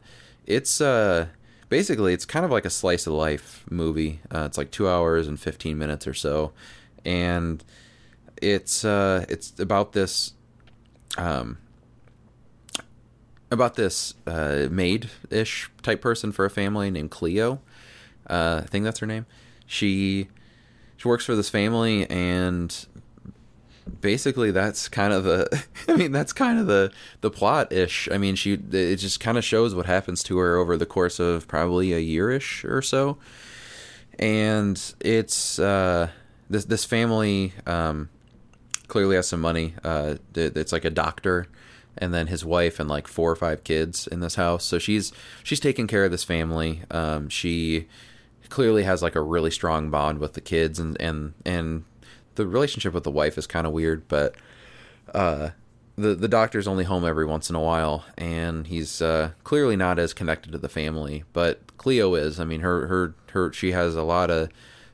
it's 0.46 0.82
uh, 0.82 1.28
basically 1.70 2.14
it's 2.14 2.26
kind 2.26 2.46
of 2.46 2.52
like 2.52 2.66
a 2.66 2.70
slice 2.70 3.08
of 3.08 3.14
life 3.14 3.64
movie. 3.70 4.20
Uh, 4.34 4.44
it's 4.46 4.58
like 4.58 4.72
two 4.72 4.90
hours 4.90 5.28
and 5.28 5.40
15 5.40 5.78
minutes 5.78 6.08
or 6.08 6.14
so, 6.14 6.52
and 7.06 7.64
it's 8.42 8.86
uh, 8.86 9.26
it's 9.30 9.60
about 9.60 9.94
this 9.94 10.34
um, 11.18 11.58
about 13.52 13.76
this 13.76 14.14
uh, 14.28 14.68
maid 14.70 15.10
ish 15.30 15.70
type 15.82 16.02
person 16.02 16.32
for 16.32 16.46
a 16.46 16.50
family 16.50 16.92
named 16.92 17.12
Cleo. 17.12 17.62
Uh, 18.30 18.62
I 18.64 18.68
think 18.68 18.86
that's 18.86 19.00
her 19.00 19.08
name. 19.08 19.26
She 19.66 20.30
she 20.98 21.08
works 21.08 21.26
for 21.26 21.36
this 21.36 21.50
family 21.50 22.10
and 22.10 22.86
basically 24.02 24.52
that's 24.52 24.88
kind 24.88 25.14
of 25.14 25.24
the 25.24 25.64
i 25.88 25.96
mean 25.96 26.12
that's 26.12 26.34
kind 26.34 26.60
of 26.60 26.68
the 26.68 26.92
the 27.22 27.32
plot 27.32 27.72
ish 27.72 28.08
i 28.12 28.18
mean 28.18 28.36
she 28.36 28.54
it 28.54 28.98
just 28.98 29.20
kind 29.20 29.38
of 29.38 29.44
shows 29.44 29.74
what 29.74 29.86
happens 29.86 30.22
to 30.22 30.38
her 30.38 30.58
over 30.58 30.78
the 30.78 30.86
course 30.86 31.20
of 31.20 31.48
probably 31.48 31.94
a 31.94 32.00
yearish 32.00 32.64
or 32.70 32.82
so 32.82 33.18
and 34.20 34.94
it's 35.00 35.58
uh 35.58 36.10
this 36.50 36.66
this 36.66 36.86
family 36.86 37.54
um 37.66 38.10
clearly 38.90 39.16
has 39.16 39.28
some 39.28 39.42
money 39.42 39.74
uh 39.84 40.16
it's 40.36 40.74
like 40.74 40.86
a 40.86 40.90
doctor 40.90 41.48
and 41.98 42.14
then 42.14 42.28
his 42.28 42.44
wife 42.44 42.80
and 42.80 42.90
like 42.90 43.08
four 43.08 43.32
or 43.32 43.36
five 43.36 43.64
kids 43.64 44.08
in 44.08 44.20
this 44.20 44.36
house 44.36 44.66
so 44.66 44.78
she's 44.78 45.12
she's 45.44 45.60
taking 45.60 45.88
care 45.88 46.06
of 46.06 46.12
this 46.12 46.24
family 46.24 46.82
um 46.92 47.30
she 47.30 47.88
clearly 48.50 48.84
has 48.84 49.02
like 49.02 49.16
a 49.16 49.22
really 49.22 49.52
strong 49.52 49.90
bond 49.90 50.20
with 50.20 50.34
the 50.34 50.42
kids 50.42 50.80
and 50.80 51.00
and 51.00 51.34
and 51.46 51.84
the 52.40 52.48
relationship 52.48 52.94
with 52.94 53.04
the 53.04 53.12
wife 53.12 53.38
is 53.38 53.46
kind 53.46 53.68
of 53.68 53.74
weird, 53.74 54.08
but 54.08 54.34
uh, 55.14 55.50
the 55.98 56.16
the 56.16 56.30
doctor's 56.30 56.70
only 56.70 56.86
home 56.86 57.06
every 57.06 57.26
once 57.26 57.50
in 57.50 57.56
a 57.56 57.60
while, 57.60 58.06
and 58.18 58.68
he's 58.68 59.02
uh, 59.02 59.32
clearly 59.44 59.76
not 59.76 60.00
as 60.00 60.14
connected 60.14 60.54
to 60.54 60.58
the 60.58 60.70
family. 60.70 61.26
But 61.34 61.78
Cleo 61.78 62.16
is. 62.16 62.40
I 62.40 62.46
mean, 62.46 62.62
her 62.62 62.88
her 62.88 63.14
her 63.34 63.52
she 63.52 63.74
has 63.74 63.96
a 63.96 64.04
lot 64.04 64.32
of 64.32 64.50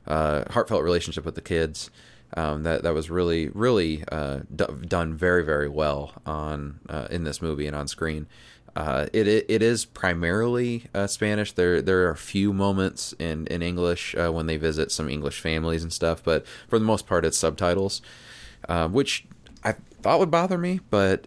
uh, 0.08 0.44
heartfelt 0.50 0.82
relationship 0.82 1.24
with 1.24 1.36
the 1.36 1.40
kids. 1.40 1.88
Um, 2.34 2.64
that 2.64 2.82
that 2.82 2.92
was 2.92 3.08
really 3.08 3.48
really 3.50 4.04
uh, 4.10 4.40
d- 4.54 4.66
done 4.86 5.14
very 5.14 5.44
very 5.44 5.68
well 5.68 6.12
on 6.26 6.80
uh, 6.88 7.06
in 7.10 7.24
this 7.24 7.40
movie 7.40 7.66
and 7.66 7.76
on 7.76 7.88
screen. 7.88 8.26
Uh, 8.74 9.06
it, 9.14 9.26
it, 9.26 9.46
it 9.48 9.62
is 9.62 9.86
primarily 9.86 10.84
uh, 10.94 11.06
Spanish. 11.06 11.52
There 11.52 11.80
there 11.80 12.06
are 12.06 12.10
a 12.10 12.16
few 12.16 12.52
moments 12.52 13.14
in 13.18 13.46
in 13.46 13.62
English 13.62 14.14
uh, 14.16 14.30
when 14.30 14.46
they 14.46 14.56
visit 14.56 14.90
some 14.90 15.08
English 15.08 15.40
families 15.40 15.82
and 15.82 15.92
stuff, 15.92 16.22
but 16.22 16.44
for 16.68 16.78
the 16.78 16.84
most 16.84 17.06
part, 17.06 17.24
it's 17.24 17.38
subtitles, 17.38 18.02
uh, 18.68 18.88
which 18.88 19.24
I 19.64 19.72
thought 19.72 20.18
would 20.18 20.30
bother 20.30 20.58
me, 20.58 20.80
but 20.90 21.26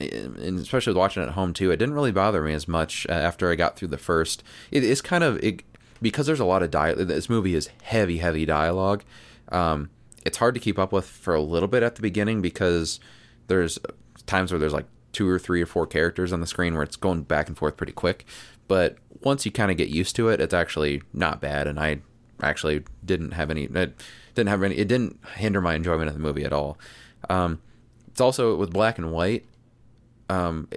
and 0.00 0.58
especially 0.58 0.94
watching 0.94 1.22
it 1.22 1.26
at 1.26 1.32
home 1.32 1.52
too, 1.52 1.70
it 1.70 1.76
didn't 1.76 1.94
really 1.94 2.12
bother 2.12 2.42
me 2.42 2.52
as 2.54 2.68
much 2.68 3.06
after 3.08 3.50
I 3.50 3.54
got 3.54 3.76
through 3.76 3.88
the 3.88 3.98
first. 3.98 4.42
It 4.70 4.84
is 4.84 5.02
kind 5.02 5.24
of 5.24 5.42
it, 5.42 5.62
because 6.00 6.26
there's 6.26 6.40
a 6.40 6.44
lot 6.44 6.62
of 6.62 6.70
dialogue. 6.70 7.08
This 7.08 7.28
movie 7.28 7.54
is 7.54 7.68
heavy, 7.82 8.18
heavy 8.18 8.46
dialogue. 8.46 9.02
Um, 9.50 9.90
it's 10.24 10.38
hard 10.38 10.54
to 10.54 10.60
keep 10.60 10.78
up 10.78 10.92
with 10.92 11.06
for 11.06 11.34
a 11.34 11.40
little 11.40 11.68
bit 11.68 11.82
at 11.82 11.96
the 11.96 12.02
beginning 12.02 12.42
because 12.42 13.00
there's 13.46 13.78
times 14.26 14.52
where 14.52 14.58
there's 14.58 14.72
like 14.72 14.86
two 15.12 15.28
or 15.28 15.38
three 15.38 15.62
or 15.62 15.66
four 15.66 15.86
characters 15.86 16.32
on 16.32 16.40
the 16.40 16.46
screen 16.46 16.74
where 16.74 16.82
it's 16.82 16.96
going 16.96 17.22
back 17.22 17.48
and 17.48 17.56
forth 17.56 17.76
pretty 17.76 17.92
quick. 17.92 18.24
But 18.68 18.98
once 19.22 19.44
you 19.44 19.50
kind 19.50 19.70
of 19.70 19.76
get 19.76 19.88
used 19.88 20.14
to 20.16 20.28
it, 20.28 20.40
it's 20.40 20.54
actually 20.54 21.02
not 21.12 21.40
bad. 21.40 21.66
And 21.66 21.80
I 21.80 22.00
actually 22.42 22.84
didn't 23.04 23.32
have 23.32 23.50
any, 23.50 23.64
it 23.64 23.96
didn't 24.34 24.48
have 24.48 24.62
any, 24.62 24.76
it 24.76 24.88
didn't 24.88 25.18
hinder 25.36 25.60
my 25.60 25.74
enjoyment 25.74 26.08
of 26.08 26.14
the 26.14 26.20
movie 26.20 26.44
at 26.44 26.52
all. 26.52 26.78
Um, 27.28 27.60
it's 28.08 28.20
also 28.20 28.56
with 28.56 28.72
black 28.72 28.98
and 28.98 29.12
white. 29.12 29.44
Um, 30.28 30.68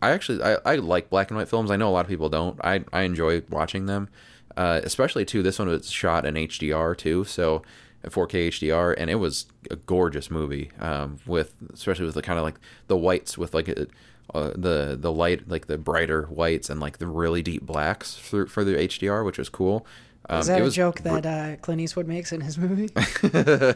I 0.00 0.10
actually 0.10 0.42
I, 0.42 0.56
I 0.64 0.76
like 0.76 1.10
black 1.10 1.30
and 1.30 1.38
white 1.38 1.48
films. 1.48 1.70
I 1.70 1.76
know 1.76 1.88
a 1.88 1.92
lot 1.92 2.04
of 2.04 2.08
people 2.08 2.28
don't. 2.28 2.58
I 2.62 2.84
I 2.92 3.02
enjoy 3.02 3.42
watching 3.48 3.86
them, 3.86 4.08
uh, 4.56 4.80
especially 4.82 5.24
too. 5.24 5.42
This 5.42 5.58
one 5.58 5.68
was 5.68 5.90
shot 5.90 6.26
in 6.26 6.34
HDR 6.34 6.96
too, 6.96 7.24
so 7.24 7.62
4K 8.10 8.48
HDR, 8.48 8.94
and 8.96 9.10
it 9.10 9.16
was 9.16 9.46
a 9.70 9.76
gorgeous 9.76 10.30
movie. 10.30 10.70
Um, 10.78 11.18
with 11.26 11.54
especially 11.72 12.06
with 12.06 12.14
the 12.14 12.22
kind 12.22 12.38
of 12.38 12.44
like 12.44 12.58
the 12.86 12.96
whites 12.96 13.38
with 13.38 13.54
like 13.54 13.68
a, 13.68 13.86
uh, 14.34 14.52
the 14.54 14.96
the 14.98 15.12
light 15.12 15.48
like 15.48 15.66
the 15.66 15.78
brighter 15.78 16.24
whites 16.24 16.70
and 16.70 16.80
like 16.80 16.98
the 16.98 17.06
really 17.06 17.42
deep 17.42 17.62
blacks 17.62 18.16
for 18.16 18.46
for 18.46 18.64
the 18.64 18.74
HDR, 18.74 19.24
which 19.24 19.38
was 19.38 19.48
cool. 19.48 19.86
Um, 20.28 20.40
Is 20.40 20.46
that 20.46 20.62
it 20.62 20.66
a 20.66 20.70
joke 20.70 21.00
that 21.00 21.26
uh, 21.26 21.56
Clint 21.56 21.80
Eastwood 21.80 22.06
makes 22.06 22.32
in 22.32 22.40
his 22.40 22.56
movie? 22.56 22.90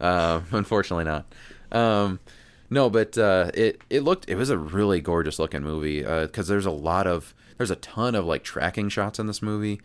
um, 0.00 0.44
unfortunately 0.52 1.04
not. 1.04 1.26
Um, 1.72 2.20
no, 2.68 2.90
but 2.90 3.16
uh, 3.16 3.50
it 3.54 3.80
it 3.88 4.00
looked 4.02 4.28
it 4.28 4.34
was 4.34 4.50
a 4.50 4.58
really 4.58 5.00
gorgeous 5.00 5.38
looking 5.38 5.62
movie 5.62 6.02
because 6.02 6.48
there's 6.48 6.66
a 6.66 6.70
lot 6.70 7.06
of 7.06 7.34
there's 7.56 7.70
a 7.70 7.76
ton 7.76 8.14
of 8.14 8.26
like 8.26 8.42
tracking 8.44 8.88
shots 8.88 9.18
in 9.18 9.26
this 9.26 9.40
movie, 9.40 9.80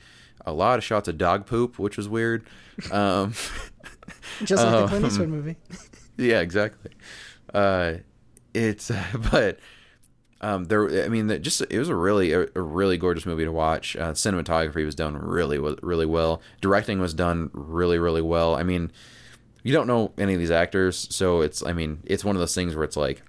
a 0.45 0.53
lot 0.53 0.77
of 0.77 0.83
shots 0.83 1.07
of 1.07 1.17
dog 1.17 1.45
poop, 1.45 1.79
which 1.79 1.97
was 1.97 2.09
weird. 2.09 2.45
Um, 2.91 3.33
Just 4.43 4.63
like 4.63 4.71
the 4.71 4.87
Clint 4.87 5.05
um, 5.05 5.11
Eastwood 5.11 5.29
movie. 5.29 5.55
yeah, 6.17 6.39
exactly. 6.39 6.91
Uh, 7.53 7.95
it's 8.53 8.91
but 9.31 9.59
um, 10.41 10.65
there. 10.65 11.03
I 11.03 11.07
mean, 11.07 11.41
just 11.41 11.61
it 11.61 11.77
was 11.77 11.89
a 11.89 11.95
really 11.95 12.33
a, 12.33 12.47
a 12.55 12.61
really 12.61 12.97
gorgeous 12.97 13.25
movie 13.25 13.45
to 13.45 13.51
watch. 13.51 13.95
Uh, 13.95 14.11
cinematography 14.11 14.85
was 14.85 14.95
done 14.95 15.15
really 15.15 15.59
really 15.59 16.05
well. 16.05 16.41
Directing 16.61 16.99
was 16.99 17.13
done 17.13 17.49
really 17.53 17.99
really 17.99 18.21
well. 18.21 18.55
I 18.55 18.63
mean, 18.63 18.91
you 19.63 19.73
don't 19.73 19.87
know 19.87 20.11
any 20.17 20.33
of 20.33 20.39
these 20.39 20.51
actors, 20.51 21.07
so 21.13 21.41
it's 21.41 21.63
I 21.63 21.73
mean 21.73 21.99
it's 22.05 22.25
one 22.25 22.35
of 22.35 22.39
those 22.39 22.55
things 22.55 22.75
where 22.75 22.83
it's 22.83 22.97
like 22.97 23.21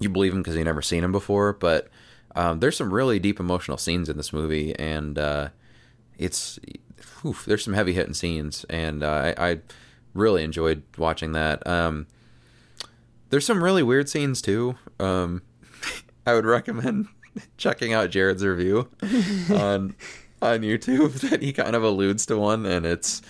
you 0.00 0.08
believe 0.08 0.32
them 0.32 0.42
because 0.42 0.56
you've 0.56 0.64
never 0.64 0.82
seen 0.82 1.02
them 1.02 1.12
before, 1.12 1.52
but 1.52 1.88
um, 2.34 2.60
there's 2.60 2.76
some 2.76 2.92
really 2.92 3.18
deep 3.18 3.40
emotional 3.40 3.78
scenes 3.78 4.08
in 4.08 4.16
this 4.16 4.32
movie, 4.32 4.74
and 4.78 5.18
uh, 5.18 5.48
it's 6.18 6.58
whew, 7.22 7.36
there's 7.46 7.64
some 7.64 7.74
heavy 7.74 7.92
hitting 7.92 8.14
scenes, 8.14 8.64
and 8.68 9.02
uh, 9.02 9.34
I, 9.36 9.50
I 9.50 9.60
really 10.14 10.44
enjoyed 10.44 10.82
watching 10.96 11.32
that. 11.32 11.66
Um, 11.66 12.06
there's 13.30 13.46
some 13.46 13.62
really 13.62 13.82
weird 13.82 14.08
scenes 14.08 14.40
too. 14.40 14.76
Um, 14.98 15.42
I 16.26 16.34
would 16.34 16.46
recommend 16.46 17.08
checking 17.56 17.92
out 17.92 18.10
Jared's 18.10 18.44
review 18.44 18.88
on 19.50 19.94
on 20.42 20.60
YouTube 20.60 21.12
that 21.28 21.42
he 21.42 21.52
kind 21.52 21.74
of 21.74 21.82
alludes 21.82 22.26
to 22.26 22.36
one, 22.36 22.66
and 22.66 22.84
it's 22.86 23.22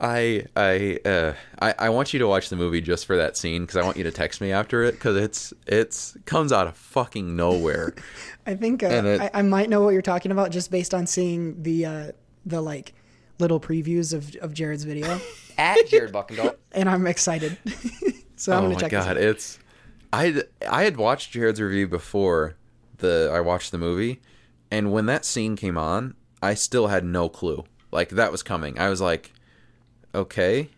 I 0.00 0.44
I 0.56 0.98
uh 1.04 1.32
I, 1.60 1.74
I 1.78 1.88
want 1.90 2.12
you 2.12 2.18
to 2.20 2.28
watch 2.28 2.48
the 2.50 2.56
movie 2.56 2.80
just 2.80 3.04
for 3.06 3.16
that 3.16 3.36
scene 3.36 3.62
because 3.62 3.76
I 3.76 3.82
want 3.84 3.96
you 3.96 4.04
to 4.04 4.12
text 4.12 4.40
me 4.40 4.52
after 4.52 4.82
it 4.84 4.92
because 4.92 5.16
it's 5.16 5.52
it's 5.66 6.16
comes 6.24 6.52
out 6.52 6.66
of 6.68 6.76
fucking 6.76 7.34
nowhere. 7.34 7.94
I 8.46 8.54
think 8.54 8.82
uh, 8.82 8.86
it- 8.86 9.20
I, 9.20 9.30
I 9.34 9.42
might 9.42 9.68
know 9.68 9.82
what 9.82 9.90
you're 9.90 10.02
talking 10.02 10.30
about 10.32 10.50
just 10.50 10.70
based 10.70 10.94
on 10.94 11.06
seeing 11.06 11.62
the 11.62 11.84
uh, 11.86 12.12
the 12.46 12.60
like 12.60 12.94
little 13.40 13.60
previews 13.60 14.12
of, 14.14 14.34
of 14.36 14.52
Jared's 14.54 14.84
video, 14.84 15.20
At 15.58 15.86
Jared 15.88 16.12
Buckendall. 16.12 16.54
and 16.72 16.88
I'm 16.88 17.06
excited. 17.06 17.56
so 18.36 18.52
I'm 18.52 18.58
oh 18.58 18.62
gonna 18.62 18.74
my 18.74 18.80
check. 18.80 18.90
this 18.90 19.04
god, 19.04 19.16
out. 19.16 19.22
it's 19.22 19.58
I 20.12 20.42
I 20.68 20.84
had 20.84 20.96
watched 20.96 21.32
Jared's 21.32 21.60
review 21.60 21.88
before 21.88 22.54
the 22.98 23.30
I 23.32 23.40
watched 23.40 23.72
the 23.72 23.78
movie, 23.78 24.20
and 24.70 24.92
when 24.92 25.06
that 25.06 25.24
scene 25.24 25.56
came 25.56 25.76
on, 25.76 26.14
I 26.40 26.54
still 26.54 26.86
had 26.86 27.04
no 27.04 27.28
clue 27.28 27.64
like 27.90 28.10
that 28.10 28.30
was 28.30 28.42
coming. 28.44 28.78
I 28.78 28.88
was 28.88 29.00
like, 29.00 29.32
okay, 30.14 30.68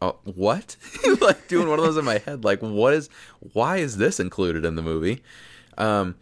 oh 0.00 0.16
what? 0.24 0.76
like 1.20 1.48
doing 1.48 1.68
one 1.68 1.78
of 1.78 1.84
those 1.84 1.96
in 1.96 2.04
my 2.04 2.18
head, 2.18 2.44
like 2.44 2.60
what 2.60 2.94
is 2.94 3.08
why 3.52 3.78
is 3.78 3.96
this 3.96 4.20
included 4.20 4.64
in 4.64 4.74
the 4.74 4.82
movie? 4.82 5.22
Um, 5.78 6.16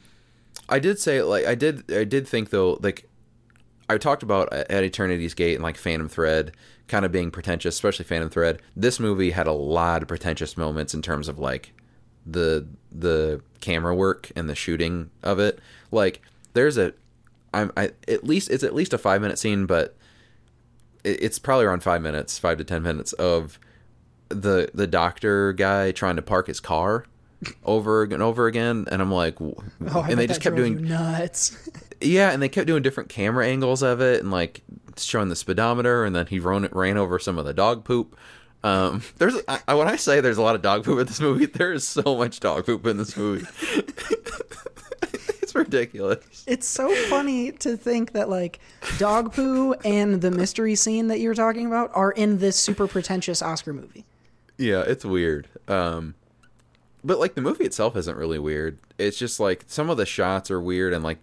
I 0.69 0.79
did 0.79 0.99
say 0.99 1.23
like 1.23 1.47
I 1.47 1.55
did 1.55 1.91
I 1.93 2.05
did 2.05 2.29
think 2.29 2.51
though 2.51 2.79
like 2.83 3.09
I 3.89 3.97
talked 3.97 4.23
about 4.23 4.53
at 4.53 4.85
Eternity's 4.85 5.35
Gate 5.35 5.55
and 5.55 5.63
like 5.63 5.77
Phantom 5.77 6.09
Thread 6.09 6.53
kind 6.89 7.05
of 7.05 7.13
being 7.13 7.31
pretentious, 7.31 7.75
especially 7.75 8.05
Phantom 8.05 8.29
Thread. 8.29 8.61
This 8.77 9.01
movie 9.01 9.31
had 9.31 9.47
a 9.47 9.53
lot 9.53 10.03
of 10.03 10.09
pretentious 10.09 10.57
moments 10.57 10.95
in 10.95 11.03
terms 11.03 11.29
of 11.29 11.39
like 11.39 11.73
the 12.27 12.67
the 12.93 13.41
camera 13.61 13.95
work 13.95 14.31
and 14.37 14.49
the 14.49 14.55
shooting 14.55 15.11
of 15.23 15.39
it. 15.39 15.59
Like 15.91 16.21
there's 16.53 16.77
a 16.77 16.93
I'm 17.55 17.73
I 17.77 17.93
at 18.07 18.25
least 18.25 18.51
it's 18.51 18.65
at 18.65 18.75
least 18.75 18.93
a 18.93 18.99
5 18.99 19.23
minute 19.23 19.39
scene 19.39 19.67
but 19.67 19.97
it's 21.05 21.39
probably 21.39 21.65
around 21.67 21.83
5 21.83 22.03
minutes, 22.03 22.39
5 22.39 22.59
to 22.59 22.65
10 22.65 22.83
minutes 22.83 23.13
of 23.15 23.59
the 24.31 24.71
the 24.75 24.87
doctor 24.87 25.53
guy 25.55 25.91
trying 25.93 26.17
to 26.17 26.23
park 26.23 26.47
his 26.49 26.61
car 26.61 27.07
over 27.65 28.03
and 28.03 28.21
over 28.23 28.47
again 28.47 28.85
and 28.91 29.01
I'm 29.01 29.11
like 29.13 29.41
Oh, 29.41 29.55
I 29.95 30.11
and 30.11 30.19
they 30.19 30.27
just 30.27 30.41
kept 30.41 30.57
doing 30.57 30.85
nuts. 30.87 31.57
yeah, 32.01 32.31
and 32.33 32.43
they 32.43 32.49
kept 32.49 32.67
doing 32.67 32.83
different 32.83 33.09
camera 33.09 33.47
angles 33.47 33.83
of 33.83 34.01
it, 34.01 34.21
and 34.21 34.31
like 34.31 34.63
showing 34.97 35.29
the 35.29 35.37
speedometer, 35.37 36.05
and 36.05 36.15
then 36.17 36.27
he 36.27 36.41
ran 36.41 36.69
ran 36.73 36.97
over 36.99 37.19
some 37.19 37.39
of 37.39 37.45
the 37.47 37.55
dog 37.55 37.85
poop. 37.85 38.17
Um, 38.65 39.03
there's 39.19 39.37
I- 39.49 39.75
when 39.75 39.87
I 39.89 39.97
say 39.97 40.21
there's 40.21 40.37
a 40.39 40.43
lot 40.43 40.57
of 40.57 40.63
dog 40.63 40.85
poop 40.85 40.99
in 40.99 41.07
this 41.07 41.21
movie, 41.21 41.47
there 41.47 41.73
is 41.73 41.87
so 41.87 42.17
much 42.17 42.41
dog 42.41 42.67
poop 42.67 42.85
in 42.87 42.97
this 42.99 43.17
movie. 43.17 43.47
Ridiculous. 45.59 46.45
It's 46.47 46.67
so 46.67 46.95
funny 47.09 47.53
to 47.53 47.77
think 47.77 48.13
that 48.13 48.29
like 48.29 48.61
dog 48.99 49.33
poo 49.35 49.75
and 49.85 50.21
the 50.21 50.31
mystery 50.31 50.75
scene 50.75 51.09
that 51.09 51.21
you're 51.21 51.35
talking 51.35 51.67
about 51.67 51.91
are 51.95 52.13
in 52.13 52.39
this 52.39 52.57
super 52.57 52.87
pretentious 52.87 53.43
Oscar 53.43 53.73
movie. 53.73 54.05
Yeah, 54.57 54.83
it's 54.87 55.05
weird. 55.05 55.49
Um, 55.69 56.15
but 57.05 57.19
like 57.19 57.35
the 57.35 57.41
movie 57.41 57.65
itself 57.65 57.97
isn't 57.97 58.17
really 58.17 58.39
weird. 58.39 58.79
It's 58.99 59.19
just 59.19 59.39
like 59.39 59.65
some 59.67 59.91
of 59.91 59.97
the 59.97 60.07
shots 60.07 60.51
are 60.51 60.61
weird, 60.61 60.93
and 60.93 61.05
like 61.05 61.19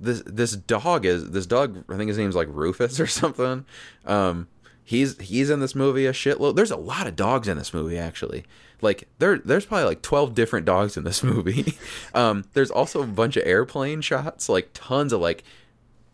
this 0.00 0.22
this 0.26 0.56
dog 0.56 1.04
is 1.06 1.30
this 1.30 1.46
dog. 1.46 1.84
I 1.88 1.96
think 1.96 2.08
his 2.08 2.18
name's 2.18 2.36
like 2.36 2.48
Rufus 2.50 2.98
or 3.00 3.06
something. 3.06 3.64
Um, 4.04 4.48
he's 4.90 5.16
he's 5.20 5.50
in 5.50 5.60
this 5.60 5.76
movie 5.76 6.04
a 6.06 6.12
shitload. 6.12 6.56
There's 6.56 6.72
a 6.72 6.76
lot 6.76 7.06
of 7.06 7.14
dogs 7.14 7.46
in 7.46 7.56
this 7.56 7.72
movie 7.72 7.96
actually. 7.96 8.44
Like 8.82 9.06
there 9.20 9.38
there's 9.38 9.64
probably 9.64 9.84
like 9.84 10.02
12 10.02 10.34
different 10.34 10.66
dogs 10.66 10.96
in 10.96 11.04
this 11.04 11.22
movie. 11.32 11.74
um, 12.12 12.44
there's 12.54 12.72
also 12.72 13.00
a 13.00 13.06
bunch 13.06 13.36
of 13.36 13.46
airplane 13.46 14.00
shots, 14.00 14.48
like 14.48 14.70
tons 14.74 15.12
of 15.12 15.20
like 15.20 15.44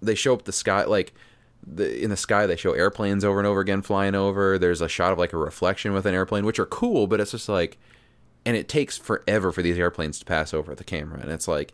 they 0.02 0.14
show 0.14 0.34
up 0.34 0.44
the 0.44 0.52
sky 0.52 0.84
like 0.84 1.14
the, 1.66 2.04
in 2.04 2.10
the 2.10 2.18
sky 2.18 2.44
they 2.44 2.54
show 2.54 2.72
airplanes 2.72 3.24
over 3.24 3.38
and 3.38 3.46
over 3.46 3.60
again 3.60 3.80
flying 3.80 4.14
over 4.14 4.58
there's 4.58 4.82
a 4.82 4.88
shot 4.88 5.10
of 5.10 5.18
like 5.18 5.32
a 5.32 5.38
reflection 5.38 5.94
with 5.94 6.04
an 6.04 6.14
airplane 6.14 6.44
which 6.44 6.58
are 6.58 6.66
cool 6.66 7.06
but 7.06 7.18
it's 7.18 7.30
just 7.32 7.48
like 7.48 7.78
and 8.44 8.56
it 8.56 8.68
takes 8.68 8.98
forever 8.98 9.50
for 9.50 9.62
these 9.62 9.78
airplanes 9.78 10.18
to 10.18 10.24
pass 10.24 10.54
over 10.54 10.74
the 10.74 10.84
camera 10.84 11.18
and 11.18 11.32
it's 11.32 11.48
like 11.48 11.72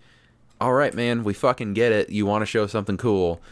all 0.61 0.73
right 0.73 0.95
man 0.95 1.24
we 1.24 1.35
fucking 1.35 1.74
get 1.74 1.93
it 1.93 2.09
you 2.09 2.24
want 2.24 2.41
to 2.41 2.47
show 2.47 2.66
something 2.66 2.97
cool 2.97 3.43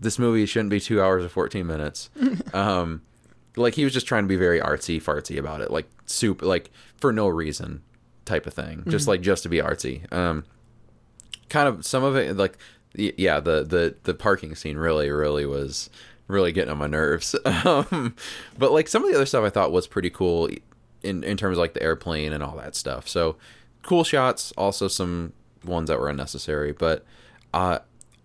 this 0.00 0.18
movie 0.18 0.44
shouldn't 0.46 0.70
be 0.70 0.80
two 0.80 1.00
hours 1.02 1.22
and 1.22 1.32
14 1.32 1.66
minutes. 1.66 2.10
Um 2.54 3.02
like 3.56 3.74
he 3.74 3.84
was 3.84 3.92
just 3.94 4.06
trying 4.06 4.24
to 4.24 4.28
be 4.28 4.36
very 4.36 4.60
artsy 4.60 5.02
fartsy 5.02 5.38
about 5.38 5.62
it 5.62 5.70
like 5.70 5.88
super 6.04 6.44
like 6.44 6.70
for 6.98 7.10
no 7.12 7.26
reason 7.26 7.82
type 8.26 8.46
of 8.46 8.52
thing 8.52 8.82
just 8.88 9.06
Mhm. 9.06 9.08
like 9.08 9.20
just 9.22 9.42
to 9.44 9.48
be 9.48 9.58
artsy. 9.58 10.10
Um 10.12 10.44
kind 11.48 11.68
of 11.68 11.84
some 11.86 12.04
of 12.04 12.16
it 12.16 12.36
like 12.36 12.58
yeah 12.94 13.40
the 13.40 13.62
the 13.64 13.94
the 14.04 14.14
parking 14.14 14.54
scene 14.54 14.76
really 14.76 15.10
really 15.10 15.46
was 15.46 15.88
really 16.28 16.52
getting 16.52 16.70
on 16.70 16.78
my 16.78 16.86
nerves. 16.86 17.34
Um 17.64 18.14
but 18.58 18.72
like 18.72 18.88
some 18.88 19.02
of 19.04 19.08
the 19.10 19.16
other 19.16 19.26
stuff 19.26 19.44
i 19.44 19.50
thought 19.50 19.72
was 19.72 19.86
pretty 19.86 20.10
cool 20.10 20.48
in 21.02 21.22
in 21.24 21.36
terms 21.36 21.56
of 21.56 21.60
like 21.60 21.72
the 21.74 21.82
airplane 21.82 22.32
and 22.32 22.42
all 22.42 22.56
that 22.56 22.74
stuff. 22.74 23.08
So 23.08 23.36
cool 23.82 24.02
shots 24.04 24.52
also 24.56 24.88
some 24.88 25.32
ones 25.64 25.88
that 25.88 25.98
were 26.00 26.08
unnecessary 26.08 26.72
but 26.72 27.04
uh 27.54 27.78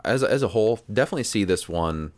as 0.03 0.23
a, 0.23 0.31
as 0.31 0.43
a 0.43 0.49
whole 0.49 0.79
definitely 0.91 1.23
see 1.23 1.43
this 1.43 1.67
one 1.69 2.11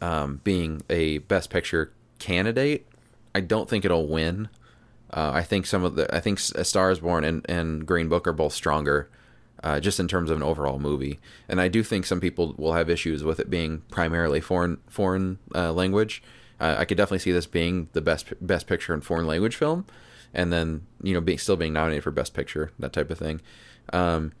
um 0.00 0.40
being 0.44 0.82
a 0.90 1.18
best 1.18 1.50
picture 1.50 1.92
candidate 2.18 2.86
i 3.34 3.40
don't 3.40 3.68
think 3.68 3.84
it'll 3.84 4.08
win 4.08 4.48
uh, 5.12 5.32
I 5.34 5.42
think 5.42 5.66
some 5.66 5.84
of 5.84 5.96
the 5.96 6.14
I 6.14 6.20
think 6.20 6.38
A 6.54 6.64
Star 6.64 6.90
Is 6.90 7.00
Born 7.00 7.24
and, 7.24 7.44
and 7.48 7.86
Green 7.86 8.08
Book 8.08 8.28
are 8.28 8.32
both 8.32 8.52
stronger, 8.52 9.10
uh, 9.64 9.80
just 9.80 9.98
in 9.98 10.06
terms 10.06 10.30
of 10.30 10.36
an 10.36 10.42
overall 10.42 10.78
movie. 10.78 11.18
And 11.48 11.60
I 11.60 11.68
do 11.68 11.82
think 11.82 12.06
some 12.06 12.20
people 12.20 12.54
will 12.56 12.74
have 12.74 12.88
issues 12.88 13.24
with 13.24 13.40
it 13.40 13.50
being 13.50 13.82
primarily 13.90 14.40
foreign 14.40 14.78
foreign 14.88 15.38
uh, 15.54 15.72
language. 15.72 16.22
Uh, 16.60 16.76
I 16.78 16.84
could 16.84 16.96
definitely 16.96 17.20
see 17.20 17.32
this 17.32 17.46
being 17.46 17.88
the 17.92 18.00
best 18.00 18.32
best 18.40 18.66
picture 18.66 18.94
in 18.94 19.00
foreign 19.00 19.26
language 19.26 19.56
film, 19.56 19.84
and 20.32 20.52
then 20.52 20.86
you 21.02 21.12
know 21.12 21.20
being 21.20 21.38
still 21.38 21.56
being 21.56 21.72
nominated 21.72 22.04
for 22.04 22.12
best 22.12 22.32
picture 22.32 22.70
that 22.78 22.92
type 22.92 23.10
of 23.10 23.18
thing. 23.18 23.40
Um, 23.92 24.32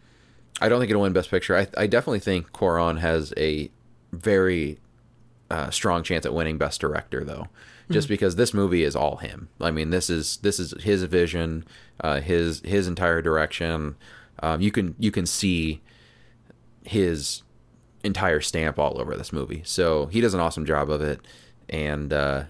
I 0.60 0.68
don't 0.68 0.78
think 0.80 0.90
it'll 0.90 1.02
win 1.02 1.12
best 1.12 1.30
picture. 1.30 1.56
I, 1.56 1.66
I 1.76 1.86
definitely 1.86 2.20
think 2.20 2.52
Cuarón 2.52 2.98
has 3.00 3.32
a 3.36 3.70
very 4.12 4.78
uh, 5.50 5.70
strong 5.70 6.02
chance 6.02 6.24
at 6.26 6.34
winning 6.34 6.58
best 6.58 6.80
director 6.80 7.24
though 7.24 7.48
just 7.90 8.06
Mhm. 8.06 8.10
because 8.10 8.36
this 8.36 8.54
movie 8.54 8.84
is 8.84 8.94
all 8.94 9.16
him. 9.16 9.48
I 9.60 9.70
mean 9.72 9.90
this 9.90 10.08
is 10.10 10.36
this 10.38 10.60
is 10.60 10.74
his 10.82 11.02
vision 11.04 11.64
uh, 12.00 12.20
his 12.20 12.60
his 12.64 12.86
entire 12.86 13.20
direction. 13.22 13.96
Um, 14.42 14.60
you 14.60 14.70
can 14.70 14.94
you 14.98 15.10
can 15.10 15.26
see 15.26 15.80
his 16.84 17.42
entire 18.04 18.40
stamp 18.40 18.78
all 18.78 19.00
over 19.00 19.16
this 19.16 19.32
movie. 19.32 19.62
So 19.64 20.06
he 20.06 20.20
does 20.20 20.34
an 20.34 20.40
awesome 20.40 20.64
job 20.64 20.90
of 20.90 21.00
it. 21.00 21.20
And 21.68 22.12
uh, 22.12 22.44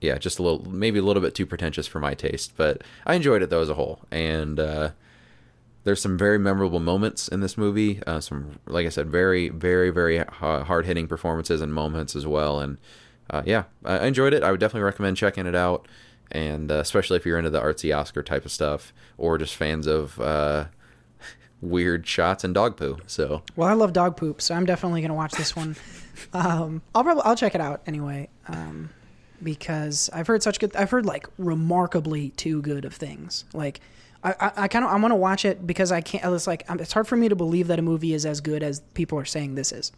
yeah 0.00 0.16
just 0.18 0.38
a 0.38 0.42
little 0.42 0.70
maybe 0.70 0.98
a 0.98 1.02
little 1.02 1.22
bit 1.22 1.34
too 1.34 1.44
pretentious 1.46 1.88
for 1.88 1.98
my 1.98 2.14
taste 2.14 2.52
but 2.56 2.82
i 3.04 3.14
enjoyed 3.14 3.42
it 3.42 3.50
though 3.50 3.62
as 3.62 3.68
a 3.68 3.74
whole. 3.74 4.00
And 4.10 4.60
uh, 4.60 4.90
there's 5.84 6.00
some 6.00 6.18
very 6.18 6.38
memorable 6.38 6.80
moments 6.80 7.28
in 7.28 7.40
this 7.40 7.56
movie. 7.56 8.02
Uh, 8.06 8.20
some, 8.20 8.58
like 8.66 8.86
I 8.86 8.90
said, 8.90 9.08
very, 9.08 9.48
very, 9.48 9.90
very 9.90 10.18
hard 10.18 10.86
hitting 10.86 11.06
performances 11.06 11.60
and 11.60 11.72
moments 11.72 12.14
as 12.16 12.26
well. 12.26 12.60
And 12.60 12.78
uh, 13.30 13.42
yeah, 13.46 13.64
I 13.84 14.06
enjoyed 14.06 14.32
it. 14.32 14.42
I 14.42 14.50
would 14.50 14.60
definitely 14.60 14.84
recommend 14.84 15.16
checking 15.16 15.46
it 15.46 15.54
out. 15.54 15.86
And 16.30 16.70
uh, 16.70 16.76
especially 16.76 17.16
if 17.16 17.24
you're 17.24 17.38
into 17.38 17.50
the 17.50 17.60
artsy 17.60 17.96
Oscar 17.96 18.22
type 18.22 18.44
of 18.44 18.52
stuff, 18.52 18.92
or 19.16 19.38
just 19.38 19.56
fans 19.56 19.86
of 19.86 20.20
uh, 20.20 20.66
weird 21.62 22.06
shots 22.06 22.44
and 22.44 22.52
dog 22.52 22.76
poo. 22.76 22.98
So 23.06 23.42
Well, 23.56 23.68
I 23.68 23.72
love 23.72 23.94
dog 23.94 24.18
poop, 24.18 24.42
so 24.42 24.54
I'm 24.54 24.66
definitely 24.66 25.00
gonna 25.00 25.14
watch 25.14 25.32
this 25.32 25.56
one. 25.56 25.74
um, 26.34 26.82
I'll 26.94 27.02
probably 27.02 27.22
I'll 27.24 27.34
check 27.34 27.54
it 27.54 27.62
out 27.62 27.80
anyway, 27.86 28.28
um, 28.46 28.90
because 29.42 30.10
I've 30.12 30.26
heard 30.26 30.42
such 30.42 30.60
good. 30.60 30.76
I've 30.76 30.90
heard 30.90 31.06
like 31.06 31.26
remarkably 31.38 32.28
too 32.30 32.60
good 32.60 32.84
of 32.84 32.92
things. 32.92 33.46
Like 33.54 33.80
I 34.24 34.34
I, 34.40 34.52
I 34.64 34.68
kind 34.68 34.84
of 34.84 34.90
I 34.90 34.96
want 34.96 35.12
to 35.12 35.16
watch 35.16 35.44
it 35.44 35.66
because 35.66 35.92
I 35.92 36.00
can't. 36.00 36.24
It's 36.34 36.46
like 36.46 36.64
um, 36.68 36.80
it's 36.80 36.92
hard 36.92 37.06
for 37.06 37.16
me 37.16 37.28
to 37.28 37.36
believe 37.36 37.68
that 37.68 37.78
a 37.78 37.82
movie 37.82 38.14
is 38.14 38.24
as 38.26 38.40
good 38.40 38.62
as 38.62 38.80
people 38.94 39.18
are 39.18 39.24
saying 39.24 39.54
this 39.54 39.72
is. 39.72 39.92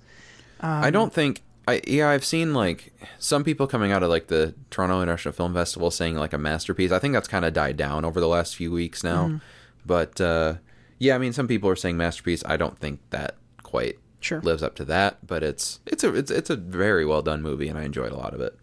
Um, 0.60 0.84
I 0.84 0.90
don't 0.90 1.12
think. 1.12 1.42
I 1.68 1.80
yeah, 1.86 2.09
I've 2.10 2.24
seen 2.24 2.55
like 2.55 2.92
some 3.18 3.44
people 3.44 3.66
coming 3.66 3.92
out 3.92 4.02
of 4.02 4.09
like 4.10 4.26
the 4.28 4.55
Toronto 4.70 5.01
International 5.02 5.32
Film 5.32 5.55
Festival 5.55 5.90
saying 5.90 6.16
like 6.16 6.32
a 6.32 6.38
masterpiece. 6.38 6.90
I 6.92 6.98
think 6.98 7.14
that's 7.14 7.28
kind 7.28 7.44
of 7.44 7.52
died 7.52 7.76
down 7.76 8.05
over 8.05 8.20
the 8.20 8.28
last 8.28 8.56
few 8.56 8.70
weeks 8.72 9.05
now. 9.05 9.28
Mhm. 9.28 9.40
But 9.86 10.20
uh, 10.20 10.55
yeah, 10.98 11.14
I 11.14 11.18
mean, 11.18 11.32
some 11.32 11.48
people 11.48 11.68
are 11.70 11.76
saying 11.76 11.97
masterpiece. 11.97 12.42
I 12.47 12.56
don't 12.56 12.78
think 12.78 13.01
that 13.10 13.36
quite 13.62 13.98
Sure. 14.22 14.40
lives 14.42 14.62
up 14.62 14.74
to 14.76 14.84
that. 14.86 15.26
But 15.26 15.42
it's 15.42 15.80
it's 15.86 16.05
a 16.05 16.14
it's 16.14 16.30
it's 16.30 16.51
a 16.51 16.56
very 16.56 17.05
well 17.06 17.22
done 17.22 17.40
movie, 17.42 17.68
and 17.68 17.78
I 17.78 17.84
enjoyed 17.84 18.12
a 18.12 18.16
lot 18.16 18.34
of 18.34 18.40
it. 18.40 18.59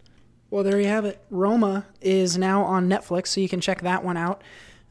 Well, 0.50 0.64
there 0.64 0.80
you 0.80 0.86
have 0.88 1.04
it. 1.04 1.20
Roma 1.30 1.86
is 2.00 2.38
now 2.38 2.62
on 2.62 2.88
Netflix, 2.88 3.28
so 3.28 3.40
you 3.40 3.48
can 3.48 3.60
check 3.60 3.82
that 3.82 4.02
one 4.04 4.16
out. 4.16 4.42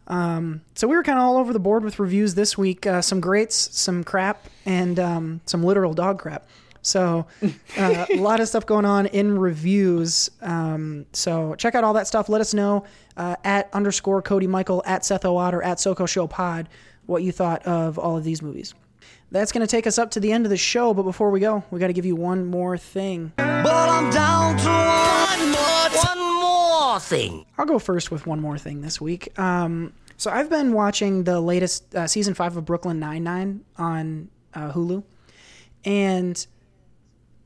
Um, 0.08 0.62
so 0.76 0.88
we 0.88 0.96
were 0.96 1.04
kind 1.04 1.20
of 1.20 1.26
all 1.26 1.38
over 1.38 1.54
the 1.54 1.60
board 1.60 1.84
with 1.84 2.00
reviews 2.00 2.36
this 2.36 2.58
week. 2.58 2.86
Uh, 2.86 3.02
some 3.02 3.20
greats, 3.20 3.56
some 3.78 4.04
crap, 4.04 4.48
and 4.66 5.00
um, 5.00 5.42
some 5.46 5.64
literal 5.64 5.94
dog 5.94 6.20
crap. 6.20 6.48
So 6.82 7.28
uh, 7.78 8.06
a 8.10 8.18
lot 8.18 8.40
of 8.40 8.48
stuff 8.48 8.66
going 8.66 8.86
on 8.86 9.08
in 9.08 9.38
reviews. 9.38 10.32
Um, 10.42 11.06
so 11.12 11.56
check 11.56 11.76
out 11.76 11.84
all 11.84 11.94
that 11.94 12.08
stuff. 12.08 12.30
Let 12.30 12.42
us 12.42 12.54
know 12.54 12.86
uh, 13.18 13.36
at 13.44 13.70
underscore 13.74 14.22
Cody 14.22 14.48
Michael 14.48 14.82
at 14.86 15.06
Seth 15.06 15.26
Owad 15.26 15.54
or 15.54 15.62
at 15.62 15.78
SoCo 15.78 16.08
Show 16.08 16.28
Pod 16.28 16.70
what 17.06 17.24
you 17.24 17.32
thought 17.32 17.66
of 17.66 17.98
all 17.98 18.18
of 18.18 18.24
these 18.24 18.42
movies. 18.42 18.74
That's 19.32 19.52
going 19.52 19.62
to 19.62 19.68
take 19.68 19.88
us 19.88 19.98
up 19.98 20.12
to 20.12 20.20
the 20.22 20.32
end 20.32 20.46
of 20.46 20.50
the 20.50 20.58
show. 20.58 20.94
But 20.94 21.04
before 21.04 21.32
we 21.32 21.42
go, 21.42 21.64
we 21.70 21.80
got 21.80 21.88
to 21.88 21.94
give 21.94 22.06
you 22.06 22.16
one 22.16 22.46
more 22.46 22.78
thing. 22.78 23.34
But 23.36 23.68
I'm 23.68 24.10
down 24.10 24.58
to 24.58 24.70
one 24.70 25.52
more, 25.52 25.90
one 26.06 26.42
more 26.42 26.47
thing. 27.08 27.46
I'll 27.58 27.66
go 27.66 27.80
first 27.80 28.12
with 28.12 28.28
one 28.28 28.40
more 28.40 28.58
thing 28.58 28.82
this 28.82 29.00
week. 29.02 29.38
Um, 29.40 29.94
so 30.18 30.32
I've 30.32 30.50
been 30.50 30.74
watching 30.74 31.24
the 31.24 31.40
latest 31.40 31.96
uh, 31.96 32.08
season 32.08 32.34
five 32.34 32.58
of 32.58 32.66
Brooklyn 32.66 33.00
Nine 33.00 33.24
Nine 33.24 33.62
on 33.78 34.30
uh, 34.54 34.72
Hulu, 34.72 35.04
and 35.86 36.46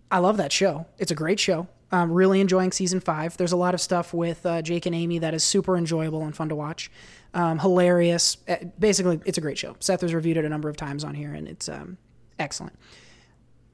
I 0.10 0.20
love 0.20 0.38
that 0.38 0.52
show. 0.52 0.88
It's 0.98 1.12
a 1.12 1.16
great 1.16 1.40
show. 1.40 1.68
I'm 1.92 2.12
really 2.12 2.40
enjoying 2.40 2.72
season 2.72 3.02
five. 3.02 3.36
There's 3.36 3.52
a 3.52 3.58
lot 3.58 3.74
of 3.74 3.82
stuff 3.82 4.14
with 4.14 4.46
uh, 4.46 4.62
Jake 4.62 4.86
and 4.86 4.96
Amy 4.96 5.20
that 5.20 5.34
is 5.34 5.44
super 5.44 5.76
enjoyable 5.76 6.24
and 6.24 6.34
fun 6.34 6.48
to 6.50 6.56
watch. 6.56 6.90
Um, 7.34 7.60
hilarious. 7.60 8.38
Uh, 8.48 8.56
Basically, 8.80 9.20
it's 9.26 9.38
a 9.38 9.42
great 9.42 9.58
show. 9.58 9.76
Seth 9.80 10.02
has 10.02 10.14
reviewed 10.14 10.38
it 10.38 10.46
a 10.46 10.50
number 10.50 10.70
of 10.70 10.78
times 10.78 11.04
on 11.04 11.16
here, 11.16 11.34
and 11.34 11.48
it's 11.50 11.68
um, 11.68 11.98
excellent. 12.40 12.78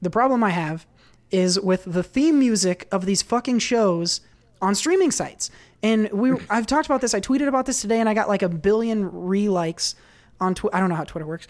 The 0.02 0.10
problem 0.10 0.42
I 0.42 0.50
have 0.50 0.86
is 1.30 1.60
with 1.60 1.84
the 1.84 2.02
theme 2.02 2.38
music 2.38 2.88
of 2.90 3.06
these 3.06 3.22
fucking 3.22 3.60
shows 3.60 4.20
on 4.60 4.74
streaming 4.74 5.10
sites. 5.10 5.50
And 5.82 6.10
we 6.12 6.32
I've 6.50 6.66
talked 6.66 6.86
about 6.86 7.00
this. 7.00 7.14
I 7.14 7.20
tweeted 7.20 7.48
about 7.48 7.66
this 7.66 7.80
today 7.80 8.00
and 8.00 8.08
I 8.08 8.14
got 8.14 8.28
like 8.28 8.42
a 8.42 8.48
billion 8.48 9.10
re-likes 9.10 9.94
on 10.40 10.54
Twitter. 10.54 10.76
I 10.76 10.80
don't 10.80 10.88
know 10.88 10.96
how 10.96 11.04
Twitter 11.04 11.26
works. 11.26 11.46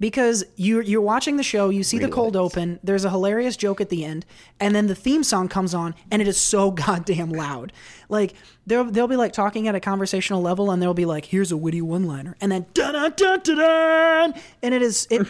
Because 0.00 0.42
you're 0.56 0.82
you're 0.82 1.00
watching 1.00 1.36
the 1.36 1.44
show, 1.44 1.68
you 1.68 1.84
see 1.84 1.98
the 1.98 2.08
cold 2.08 2.34
open, 2.34 2.80
there's 2.82 3.04
a 3.04 3.10
hilarious 3.10 3.56
joke 3.56 3.80
at 3.80 3.90
the 3.90 4.04
end, 4.04 4.26
and 4.58 4.74
then 4.74 4.88
the 4.88 4.94
theme 4.96 5.22
song 5.22 5.46
comes 5.46 5.72
on 5.72 5.94
and 6.10 6.20
it 6.20 6.26
is 6.26 6.36
so 6.36 6.70
goddamn 6.72 7.30
loud. 7.30 7.72
Like 8.08 8.34
they'll 8.66 8.86
they'll 8.86 9.06
be 9.06 9.14
like 9.14 9.32
talking 9.32 9.68
at 9.68 9.76
a 9.76 9.80
conversational 9.80 10.42
level 10.42 10.72
and 10.72 10.82
they'll 10.82 10.94
be 10.94 11.04
like, 11.04 11.26
here's 11.26 11.52
a 11.52 11.56
witty 11.56 11.80
one-liner, 11.80 12.36
and 12.40 12.50
then 12.50 12.66
dun 12.74 12.94
dun 12.94 13.12
dun 13.16 13.56
dun 13.56 14.34
and 14.64 14.74
it 14.74 14.82
is 14.82 15.06
it 15.10 15.28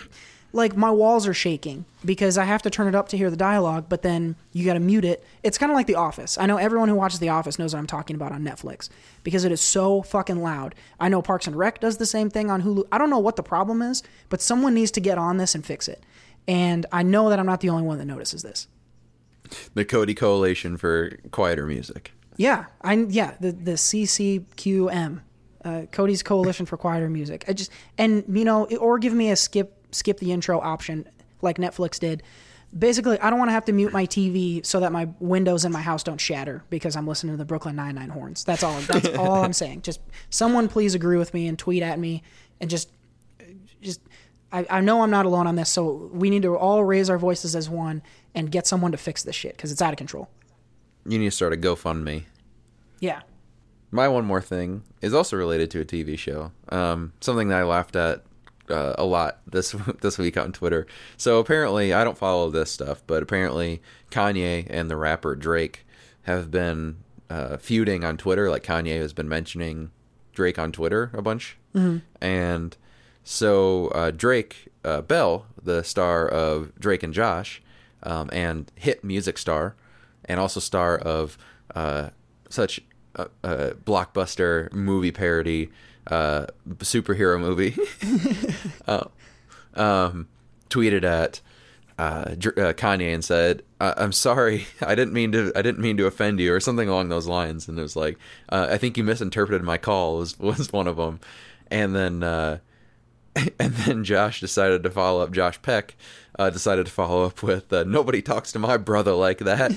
like 0.55 0.77
my 0.77 0.91
walls 0.91 1.27
are 1.27 1.35
shaking 1.35 1.85
because 2.05 2.39
I 2.39 2.45
have 2.45 2.63
to 2.63 2.71
turn 2.71 2.87
it 2.87 2.95
up 2.95 3.09
to 3.09 3.17
hear 3.17 3.29
the 3.29 3.37
dialogue, 3.37 3.87
but 3.89 4.03
then 4.03 4.37
you 4.53 4.65
got 4.65 4.75
to 4.75 4.81
mute 4.81 5.05
it. 5.05 5.25
It's 5.43 5.59
kind 5.59 5.71
of 5.71 5.75
like 5.75 5.89
The 5.89 5.97
Office. 5.97 6.39
I 6.39 6.47
know 6.47 6.59
everyone 6.59 6.89
who 6.89 6.95
watches 6.95 7.19
The 7.19 7.29
Office 7.29 7.59
knows 7.59 7.75
what 7.75 7.81
I'm 7.81 7.89
talking 7.89 8.15
about 8.15 8.31
on 8.31 8.45
Netflix 8.45 8.89
because 9.25 9.45
it 9.45 9.51
is 9.51 9.61
so 9.61 10.03
fucking 10.03 10.41
loud. 10.41 10.77
I 11.01 11.09
know 11.09 11.23
Parks 11.23 11.49
and 11.49 11.57
Rec 11.57 11.81
does 11.81 11.97
the 11.97 12.07
same 12.07 12.31
thing 12.31 12.53
on 12.53 12.63
Hulu. 12.63 12.85
I 12.93 12.99
don't 12.99 13.11
know 13.11 13.19
what 13.19 13.35
the 13.35 13.43
problem 13.43 13.83
is, 13.83 14.05
but 14.29 14.41
someone 14.41 14.75
needs 14.75 14.93
to 14.93 15.01
get 15.01 15.19
on 15.19 15.39
this 15.39 15.57
and 15.57 15.67
fix 15.67 15.89
it. 15.89 16.05
And 16.47 16.87
I 16.93 17.03
know 17.03 17.31
that 17.31 17.41
I'm 17.41 17.47
not 17.47 17.61
the 17.61 17.71
only 17.71 17.83
one 17.83 17.99
that 17.99 18.05
notices 18.05 18.43
this. 18.43 18.69
The 19.75 19.85
Cody 19.85 20.15
Coalition 20.15 20.77
for 20.77 21.19
Quieter 21.33 21.67
Music. 21.67 22.13
Yeah, 22.37 22.67
I 22.81 22.95
yeah 22.95 23.35
the 23.41 23.53
the 23.53 23.73
CCQM, 23.73 25.21
uh, 25.65 25.83
Cody's 25.93 26.23
Coalition 26.23 26.67
for 26.67 26.77
Quieter 26.77 27.09
Music. 27.09 27.45
I 27.47 27.53
just 27.53 27.71
and 27.99 28.25
you 28.29 28.45
know 28.45 28.67
or 28.67 28.99
give 28.99 29.13
me 29.13 29.31
a 29.31 29.37
skip 29.37 29.84
skip 29.95 30.19
the 30.19 30.33
intro 30.33 30.61
option 30.61 31.09
like 31.43 31.59
Netflix 31.59 31.99
did. 31.99 32.23
Basically, 32.77 33.19
I 33.21 33.31
don't 33.31 33.39
want 33.39 33.51
to 33.51 33.53
have 33.53 33.67
to 33.67 33.73
mute 33.73 33.93
my 33.93 34.05
TV 34.05 34.67
so 34.67 34.81
that 34.81 34.91
my 34.91 35.09
windows 35.21 35.65
in 35.65 35.71
my 35.71 35.81
house 35.81 36.03
don't 36.03 36.21
shatter 36.21 36.65
because 36.71 36.97
I'm 36.97 37.07
listening 37.07 37.35
to 37.35 37.37
the 37.37 37.45
Brooklyn 37.45 37.77
Nine 37.77 37.95
Nine 37.95 38.09
horns. 38.09 38.43
That's 38.43 38.65
all. 38.65 38.81
That's 38.81 39.09
all 39.17 39.45
I'm 39.45 39.53
saying. 39.53 39.83
Just 39.83 40.01
someone 40.31 40.67
please 40.69 40.95
agree 40.95 41.17
with 41.17 41.33
me 41.33 41.47
and 41.47 41.57
tweet 41.59 41.83
at 41.83 41.99
me 41.99 42.23
and 42.61 42.69
just 42.69 42.91
just. 43.81 44.01
I, 44.53 44.67
I 44.71 44.81
know 44.81 45.03
I'm 45.03 45.11
not 45.11 45.27
alone 45.27 45.49
on 45.49 45.57
this, 45.57 45.69
so 45.69 46.11
we 46.13 46.31
need 46.31 46.43
to 46.43 46.57
all 46.57 46.85
raise 46.85 47.11
our 47.11 47.19
voices 47.19 47.57
as 47.57 47.69
one 47.69 48.03
and 48.37 48.53
get 48.53 48.69
someone 48.69 48.93
to 48.93 48.99
fix 48.99 49.25
this 49.25 49.35
shit 49.35 49.57
because 49.57 49.73
it's 49.73 49.83
out 49.83 49.93
of 49.93 49.97
control. 49.97 50.29
You 51.07 51.19
need 51.19 51.27
to 51.27 51.31
start 51.33 51.53
a 51.53 51.57
GoFundMe. 51.57 52.25
Yeah. 53.01 53.23
My 53.91 54.09
one 54.09 54.25
more 54.25 54.41
thing 54.41 54.83
is 55.01 55.13
also 55.13 55.37
related 55.37 55.71
to 55.73 55.81
a 55.81 55.85
TV 55.85 56.19
show. 56.19 56.53
Um, 56.69 57.13
something 57.21 57.49
that 57.49 57.61
I 57.61 57.65
laughed 57.65 57.97
at 57.97 58.25
uh, 58.71 58.95
a 58.99 59.05
lot 59.05 59.41
this 59.47 59.73
this 60.01 60.19
week 60.19 60.37
on 60.37 60.53
Twitter. 60.53 60.87
So 61.17 61.39
apparently, 61.39 61.93
I 61.93 62.05
don't 62.05 62.19
follow 62.19 62.51
this 62.51 62.71
stuff, 62.71 63.03
but 63.07 63.23
apparently 63.23 63.83
Kanye 64.11 64.67
and 64.71 64.91
the 64.91 64.97
rapper 64.97 65.35
Drake 65.37 65.87
have 66.23 66.51
been 66.51 66.97
uh, 67.31 67.57
feuding 67.59 68.05
on 68.05 68.17
Twitter. 68.17 68.51
Like 68.51 68.63
Kanye 68.65 68.99
has 68.99 69.13
been 69.13 69.29
mentioning 69.29 69.91
Drake 70.33 70.59
on 70.59 70.73
Twitter 70.73 71.11
a 71.15 71.23
bunch, 71.23 71.57
Mhm. 71.75 72.03
and 72.21 72.77
so 73.23 73.89
uh, 73.89 74.11
Drake 74.11 74.69
uh, 74.85 75.01
Bell, 75.01 75.47
the 75.63 75.83
star 75.83 76.29
of 76.29 76.75
Drake 76.79 77.03
and 77.03 77.15
Josh, 77.15 77.63
um, 78.03 78.29
and 78.33 78.71
hit 78.77 79.03
music 79.05 79.39
star, 79.39 79.75
and 80.27 80.39
also 80.41 80.61
star 80.61 80.97
of 80.99 81.39
uh, 81.75 82.11
such 82.51 82.81
a, 83.15 83.29
a 83.43 83.71
blockbuster 83.73 84.73
movie 84.73 85.11
parody 85.13 85.71
uh, 86.09 86.47
superhero 86.79 87.41
movie, 87.41 87.77
uh, 88.87 89.05
um, 89.75 90.29
tweeted 90.71 91.05
at 91.05 91.41
uh, 91.99 92.03
uh, 92.03 92.73
Kanye 92.75 93.15
and 93.15 93.25
said, 93.25 93.63
I- 93.81 93.95
"I'm 93.97 94.13
sorry, 94.13 94.67
I 94.81 94.95
didn't 94.95 95.15
mean 95.15 95.33
to. 95.33 95.53
I 95.55 95.63
didn't 95.63 95.81
mean 95.81 95.97
to 95.99 96.07
offend 96.07 96.41
you, 96.41 96.53
or 96.53 96.61
something 96.61 96.89
along 96.89 97.09
those 97.09 97.27
lines." 97.27 97.69
And 97.69 97.79
it 97.79 97.83
was 97.83 97.97
like, 97.97 98.19
uh, 98.49 98.69
"I 98.71 98.79
think 98.79 98.97
you 98.97 99.05
misinterpreted 99.05 99.63
my 99.63 99.79
call." 99.79 100.19
Was 100.19 100.39
was 100.41 100.73
one 100.73 100.87
of 100.89 100.97
them, 100.97 101.21
and 101.71 101.95
then 101.95 102.23
uh, 102.23 102.59
and 103.37 103.75
then 103.75 104.05
Josh 104.05 104.41
decided 104.41 104.83
to 104.83 104.91
follow 104.91 105.23
up. 105.23 105.31
Josh 105.33 105.61
Peck 105.63 105.95
uh, 106.39 106.51
decided 106.51 106.87
to 106.87 106.93
follow 106.93 107.25
up 107.25 107.43
with, 107.43 107.73
uh, 107.73 107.85
"Nobody 107.85 108.23
talks 108.23 108.53
to 108.53 108.59
my 108.59 108.77
brother 108.77 109.13
like 109.13 109.39
that." 109.39 109.71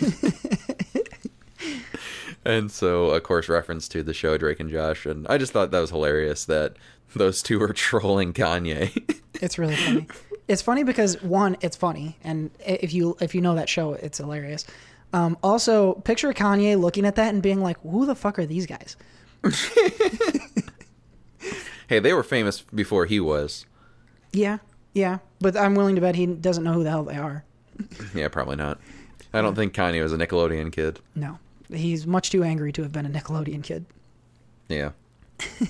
And 2.48 2.72
so, 2.72 3.08
of 3.12 3.24
course, 3.24 3.50
reference 3.50 3.88
to 3.90 4.02
the 4.02 4.14
show 4.14 4.38
Drake 4.38 4.60
and 4.62 4.70
Josh, 4.70 5.06
and 5.06 5.28
I 5.28 5.38
just 5.38 5.52
thought 5.52 5.72
that 5.72 5.80
was 5.80 5.90
hilarious 5.90 6.46
that 6.46 6.78
those 7.14 7.44
two 7.44 7.60
were 7.60 7.74
trolling 7.74 8.34
Kanye. 8.34 8.92
It's 9.40 9.60
really 9.60 9.76
funny. 9.76 10.08
it's 10.48 10.64
funny 10.64 10.84
because 10.84 11.22
one, 11.22 11.58
it's 11.62 11.78
funny, 11.78 12.18
and 12.24 12.50
if 12.66 12.92
you 12.92 13.16
if 13.22 13.36
you 13.36 13.42
know 13.42 13.54
that 13.54 13.70
show, 13.70 13.94
it's 13.94 14.18
hilarious. 14.18 14.66
Um, 15.14 15.38
also, 15.44 15.94
picture 15.94 16.34
Kanye 16.34 16.76
looking 16.80 17.06
at 17.06 17.18
that 17.18 17.32
and 17.36 17.44
being 17.44 17.62
like, 17.62 17.78
"Who 17.82 18.08
the 18.08 18.16
fuck 18.16 18.40
are 18.40 18.48
these 18.48 18.66
guys?" 18.66 18.98
hey, 21.88 22.00
they 22.00 22.14
were 22.14 22.24
famous 22.24 22.62
before 22.62 23.06
he 23.06 23.20
was. 23.20 23.68
Yeah, 24.34 24.58
yeah, 24.94 25.20
but 25.40 25.56
I'm 25.56 25.76
willing 25.76 25.94
to 25.96 26.02
bet 26.02 26.16
he 26.16 26.26
doesn't 26.26 26.64
know 26.64 26.74
who 26.74 26.84
the 26.84 26.90
hell 26.90 27.04
they 27.04 27.18
are. 27.18 27.44
Yeah, 28.16 28.28
probably 28.30 28.56
not. 28.56 28.80
I 29.34 29.42
don't 29.42 29.54
think 29.54 29.74
Kanye 29.76 30.02
was 30.02 30.14
a 30.14 30.18
Nickelodeon 30.18 30.72
kid. 30.72 31.00
No, 31.14 31.38
he's 31.72 32.08
much 32.08 32.30
too 32.30 32.44
angry 32.44 32.72
to 32.74 32.82
have 32.84 32.92
been 32.92 33.06
a 33.06 33.10
Nickelodeon 33.10 33.64
kid. 33.64 33.86
Yeah. 34.70 34.92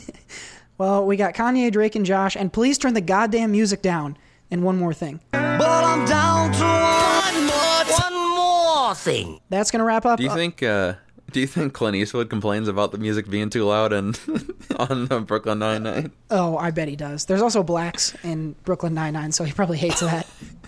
Well, 0.78 1.08
we 1.08 1.18
got 1.18 1.34
Kanye, 1.34 1.72
Drake, 1.72 1.96
and 1.96 2.06
Josh, 2.06 2.36
and 2.36 2.54
please 2.54 2.78
turn 2.78 2.94
the 2.94 3.02
goddamn 3.02 3.52
music 3.52 3.82
down. 3.82 4.18
And 4.52 4.64
one 4.64 4.78
more 4.78 4.94
thing. 4.94 5.20
But 5.32 5.84
I'm 5.84 6.06
down 6.06 6.54
to 6.54 6.64
one 6.64 7.48
more, 7.48 7.84
one 8.00 8.36
more 8.36 8.96
thing. 8.96 9.42
That's 9.50 9.72
gonna 9.72 9.84
wrap 9.84 10.06
up. 10.06 10.20
Do 10.20 10.24
you 10.24 10.34
think? 10.34 10.64
Uh, 10.64 10.94
do 11.32 11.42
you 11.42 11.48
think 11.48 11.74
Clint 11.74 11.98
Eastwood 11.98 12.30
complains 12.30 12.70
about 12.70 12.94
the 12.94 12.98
music 12.98 13.30
being 13.30 13.50
too 13.50 13.66
loud 13.66 13.92
and 13.92 14.18
on 14.78 15.12
uh, 15.12 15.20
Brooklyn 15.20 15.60
Nine 15.60 15.84
Nine? 15.84 16.12
Oh, 16.30 16.58
I 16.58 16.72
bet 16.72 16.88
he 16.88 16.96
does. 16.96 17.26
There's 17.26 17.42
also 17.42 17.62
blacks 17.62 18.16
in 18.24 18.56
Brooklyn 18.64 18.94
Nine 18.94 19.14
Nine, 19.14 19.34
so 19.34 19.44
he 19.44 19.52
probably 19.52 19.80
hates 19.80 20.00
that. 20.00 20.28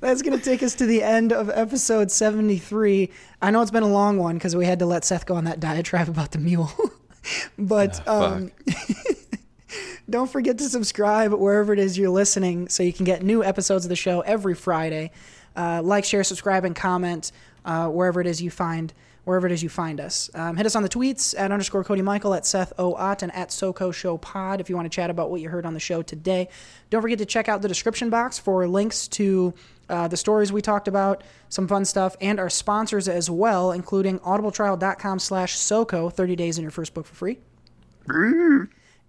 That's 0.00 0.22
going 0.22 0.38
to 0.38 0.44
take 0.44 0.62
us 0.62 0.74
to 0.76 0.86
the 0.86 1.02
end 1.02 1.32
of 1.32 1.50
episode 1.50 2.10
73. 2.10 3.10
I 3.42 3.50
know 3.50 3.60
it's 3.62 3.70
been 3.70 3.82
a 3.82 3.88
long 3.88 4.18
one 4.18 4.36
because 4.36 4.54
we 4.54 4.64
had 4.64 4.78
to 4.80 4.86
let 4.86 5.04
Seth 5.04 5.26
go 5.26 5.34
on 5.34 5.44
that 5.44 5.60
diatribe 5.60 6.08
about 6.08 6.32
the 6.32 6.38
mule. 6.38 6.70
but 7.58 8.00
Ah, 8.06 8.34
um, 8.34 8.52
Don't 10.10 10.30
forget 10.30 10.56
to 10.58 10.68
subscribe 10.68 11.32
wherever 11.34 11.72
it 11.72 11.78
is 11.78 11.98
you're 11.98 12.08
listening 12.08 12.68
so 12.68 12.82
you 12.82 12.92
can 12.92 13.04
get 13.04 13.22
new 13.22 13.44
episodes 13.44 13.84
of 13.84 13.90
the 13.90 13.96
show 13.96 14.20
every 14.22 14.54
Friday. 14.54 15.10
Uh, 15.54 15.82
like, 15.84 16.04
share, 16.04 16.24
subscribe, 16.24 16.64
and 16.64 16.74
comment 16.74 17.32
uh, 17.64 17.88
wherever 17.88 18.20
it 18.20 18.26
is 18.26 18.40
you 18.40 18.50
find 18.50 18.94
wherever 19.28 19.46
it 19.46 19.52
is 19.52 19.62
you 19.62 19.68
find 19.68 20.00
us. 20.00 20.30
Um, 20.34 20.56
hit 20.56 20.66
us 20.66 20.74
on 20.74 20.82
the 20.82 20.88
tweets 20.88 21.38
at 21.38 21.52
underscore 21.52 21.84
Cody 21.84 22.02
Michael, 22.02 22.34
at 22.34 22.46
Seth 22.46 22.72
O. 22.78 22.94
Ott, 22.94 23.22
and 23.22 23.32
at 23.34 23.50
SoCo 23.50 23.92
Show 23.92 24.16
Pod 24.16 24.60
if 24.60 24.68
you 24.68 24.74
want 24.74 24.86
to 24.86 24.94
chat 24.94 25.10
about 25.10 25.30
what 25.30 25.40
you 25.40 25.48
heard 25.48 25.66
on 25.66 25.74
the 25.74 25.80
show 25.80 26.02
today. 26.02 26.48
Don't 26.90 27.02
forget 27.02 27.18
to 27.18 27.26
check 27.26 27.48
out 27.48 27.62
the 27.62 27.68
description 27.68 28.10
box 28.10 28.38
for 28.38 28.66
links 28.66 29.06
to 29.08 29.54
uh, 29.88 30.08
the 30.08 30.16
stories 30.16 30.52
we 30.52 30.60
talked 30.62 30.88
about, 30.88 31.22
some 31.48 31.68
fun 31.68 31.84
stuff, 31.84 32.16
and 32.20 32.40
our 32.40 32.50
sponsors 32.50 33.08
as 33.08 33.30
well, 33.30 33.72
including 33.72 34.18
audibletrial.com 34.20 35.18
slash 35.18 35.56
SoCo, 35.56 36.12
30 36.12 36.36
days 36.36 36.58
in 36.58 36.62
your 36.62 36.70
first 36.70 36.94
book 36.94 37.06
for 37.06 37.14
free. 37.14 37.38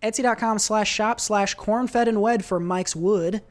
Etsy.com 0.04 0.60
slash 0.60 0.91
shop 0.91 1.20
slash 1.20 1.56
cornfed 1.56 2.08
and 2.08 2.22
wed 2.22 2.46
for 2.46 2.60
Mike's 2.60 2.96
Wood. 2.96 3.41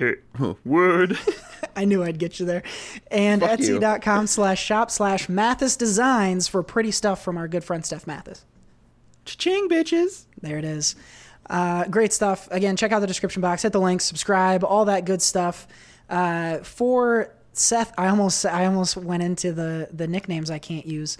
Wood. 0.64 1.18
I 1.76 1.84
knew 1.84 2.02
I'd 2.02 2.18
get 2.18 2.38
you 2.38 2.46
there. 2.46 2.62
And 3.10 3.40
Fuck. 3.40 3.58
Etsy.com 3.60 4.26
slash 4.26 4.62
shop 4.62 4.90
slash 4.90 5.28
Mathis 5.28 5.76
Designs 5.76 6.46
for 6.48 6.62
pretty 6.62 6.90
stuff 6.90 7.22
from 7.24 7.36
our 7.36 7.48
good 7.48 7.64
friend 7.64 7.84
Steph 7.84 8.06
Mathis. 8.06 8.44
Cha-ching, 9.24 9.68
bitches. 9.68 10.24
There 10.40 10.58
it 10.58 10.64
is. 10.64 10.94
Uh, 11.48 11.84
great 11.86 12.12
stuff. 12.12 12.48
Again, 12.50 12.76
check 12.76 12.92
out 12.92 13.00
the 13.00 13.06
description 13.06 13.42
box, 13.42 13.62
hit 13.62 13.72
the 13.72 13.80
link, 13.80 14.00
subscribe, 14.00 14.64
all 14.64 14.84
that 14.86 15.04
good 15.04 15.20
stuff. 15.22 15.66
Uh, 16.08 16.58
for 16.58 17.30
Seth, 17.52 17.92
I 17.98 18.08
almost 18.08 18.44
I 18.46 18.66
almost 18.66 18.96
went 18.96 19.22
into 19.22 19.52
the 19.52 19.88
the 19.92 20.06
nicknames 20.06 20.50
I 20.50 20.58
can't 20.58 20.86
use. 20.86 21.16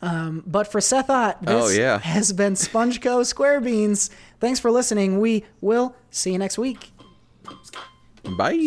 Um, 0.00 0.42
but 0.46 0.70
for 0.70 0.80
Seth 0.80 1.08
Ott, 1.10 1.40
this 1.42 1.50
Oh, 1.64 1.68
yeah. 1.68 1.98
has 2.00 2.32
been 2.32 2.54
SpongeCo 2.54 3.24
Square 3.24 3.60
Beans. 3.60 4.10
Thanks 4.40 4.58
for 4.58 4.70
listening. 4.70 5.20
We 5.20 5.44
will 5.60 5.94
see 6.10 6.32
you 6.32 6.38
next 6.38 6.58
week. 6.58 6.91
Bye. 8.24 8.58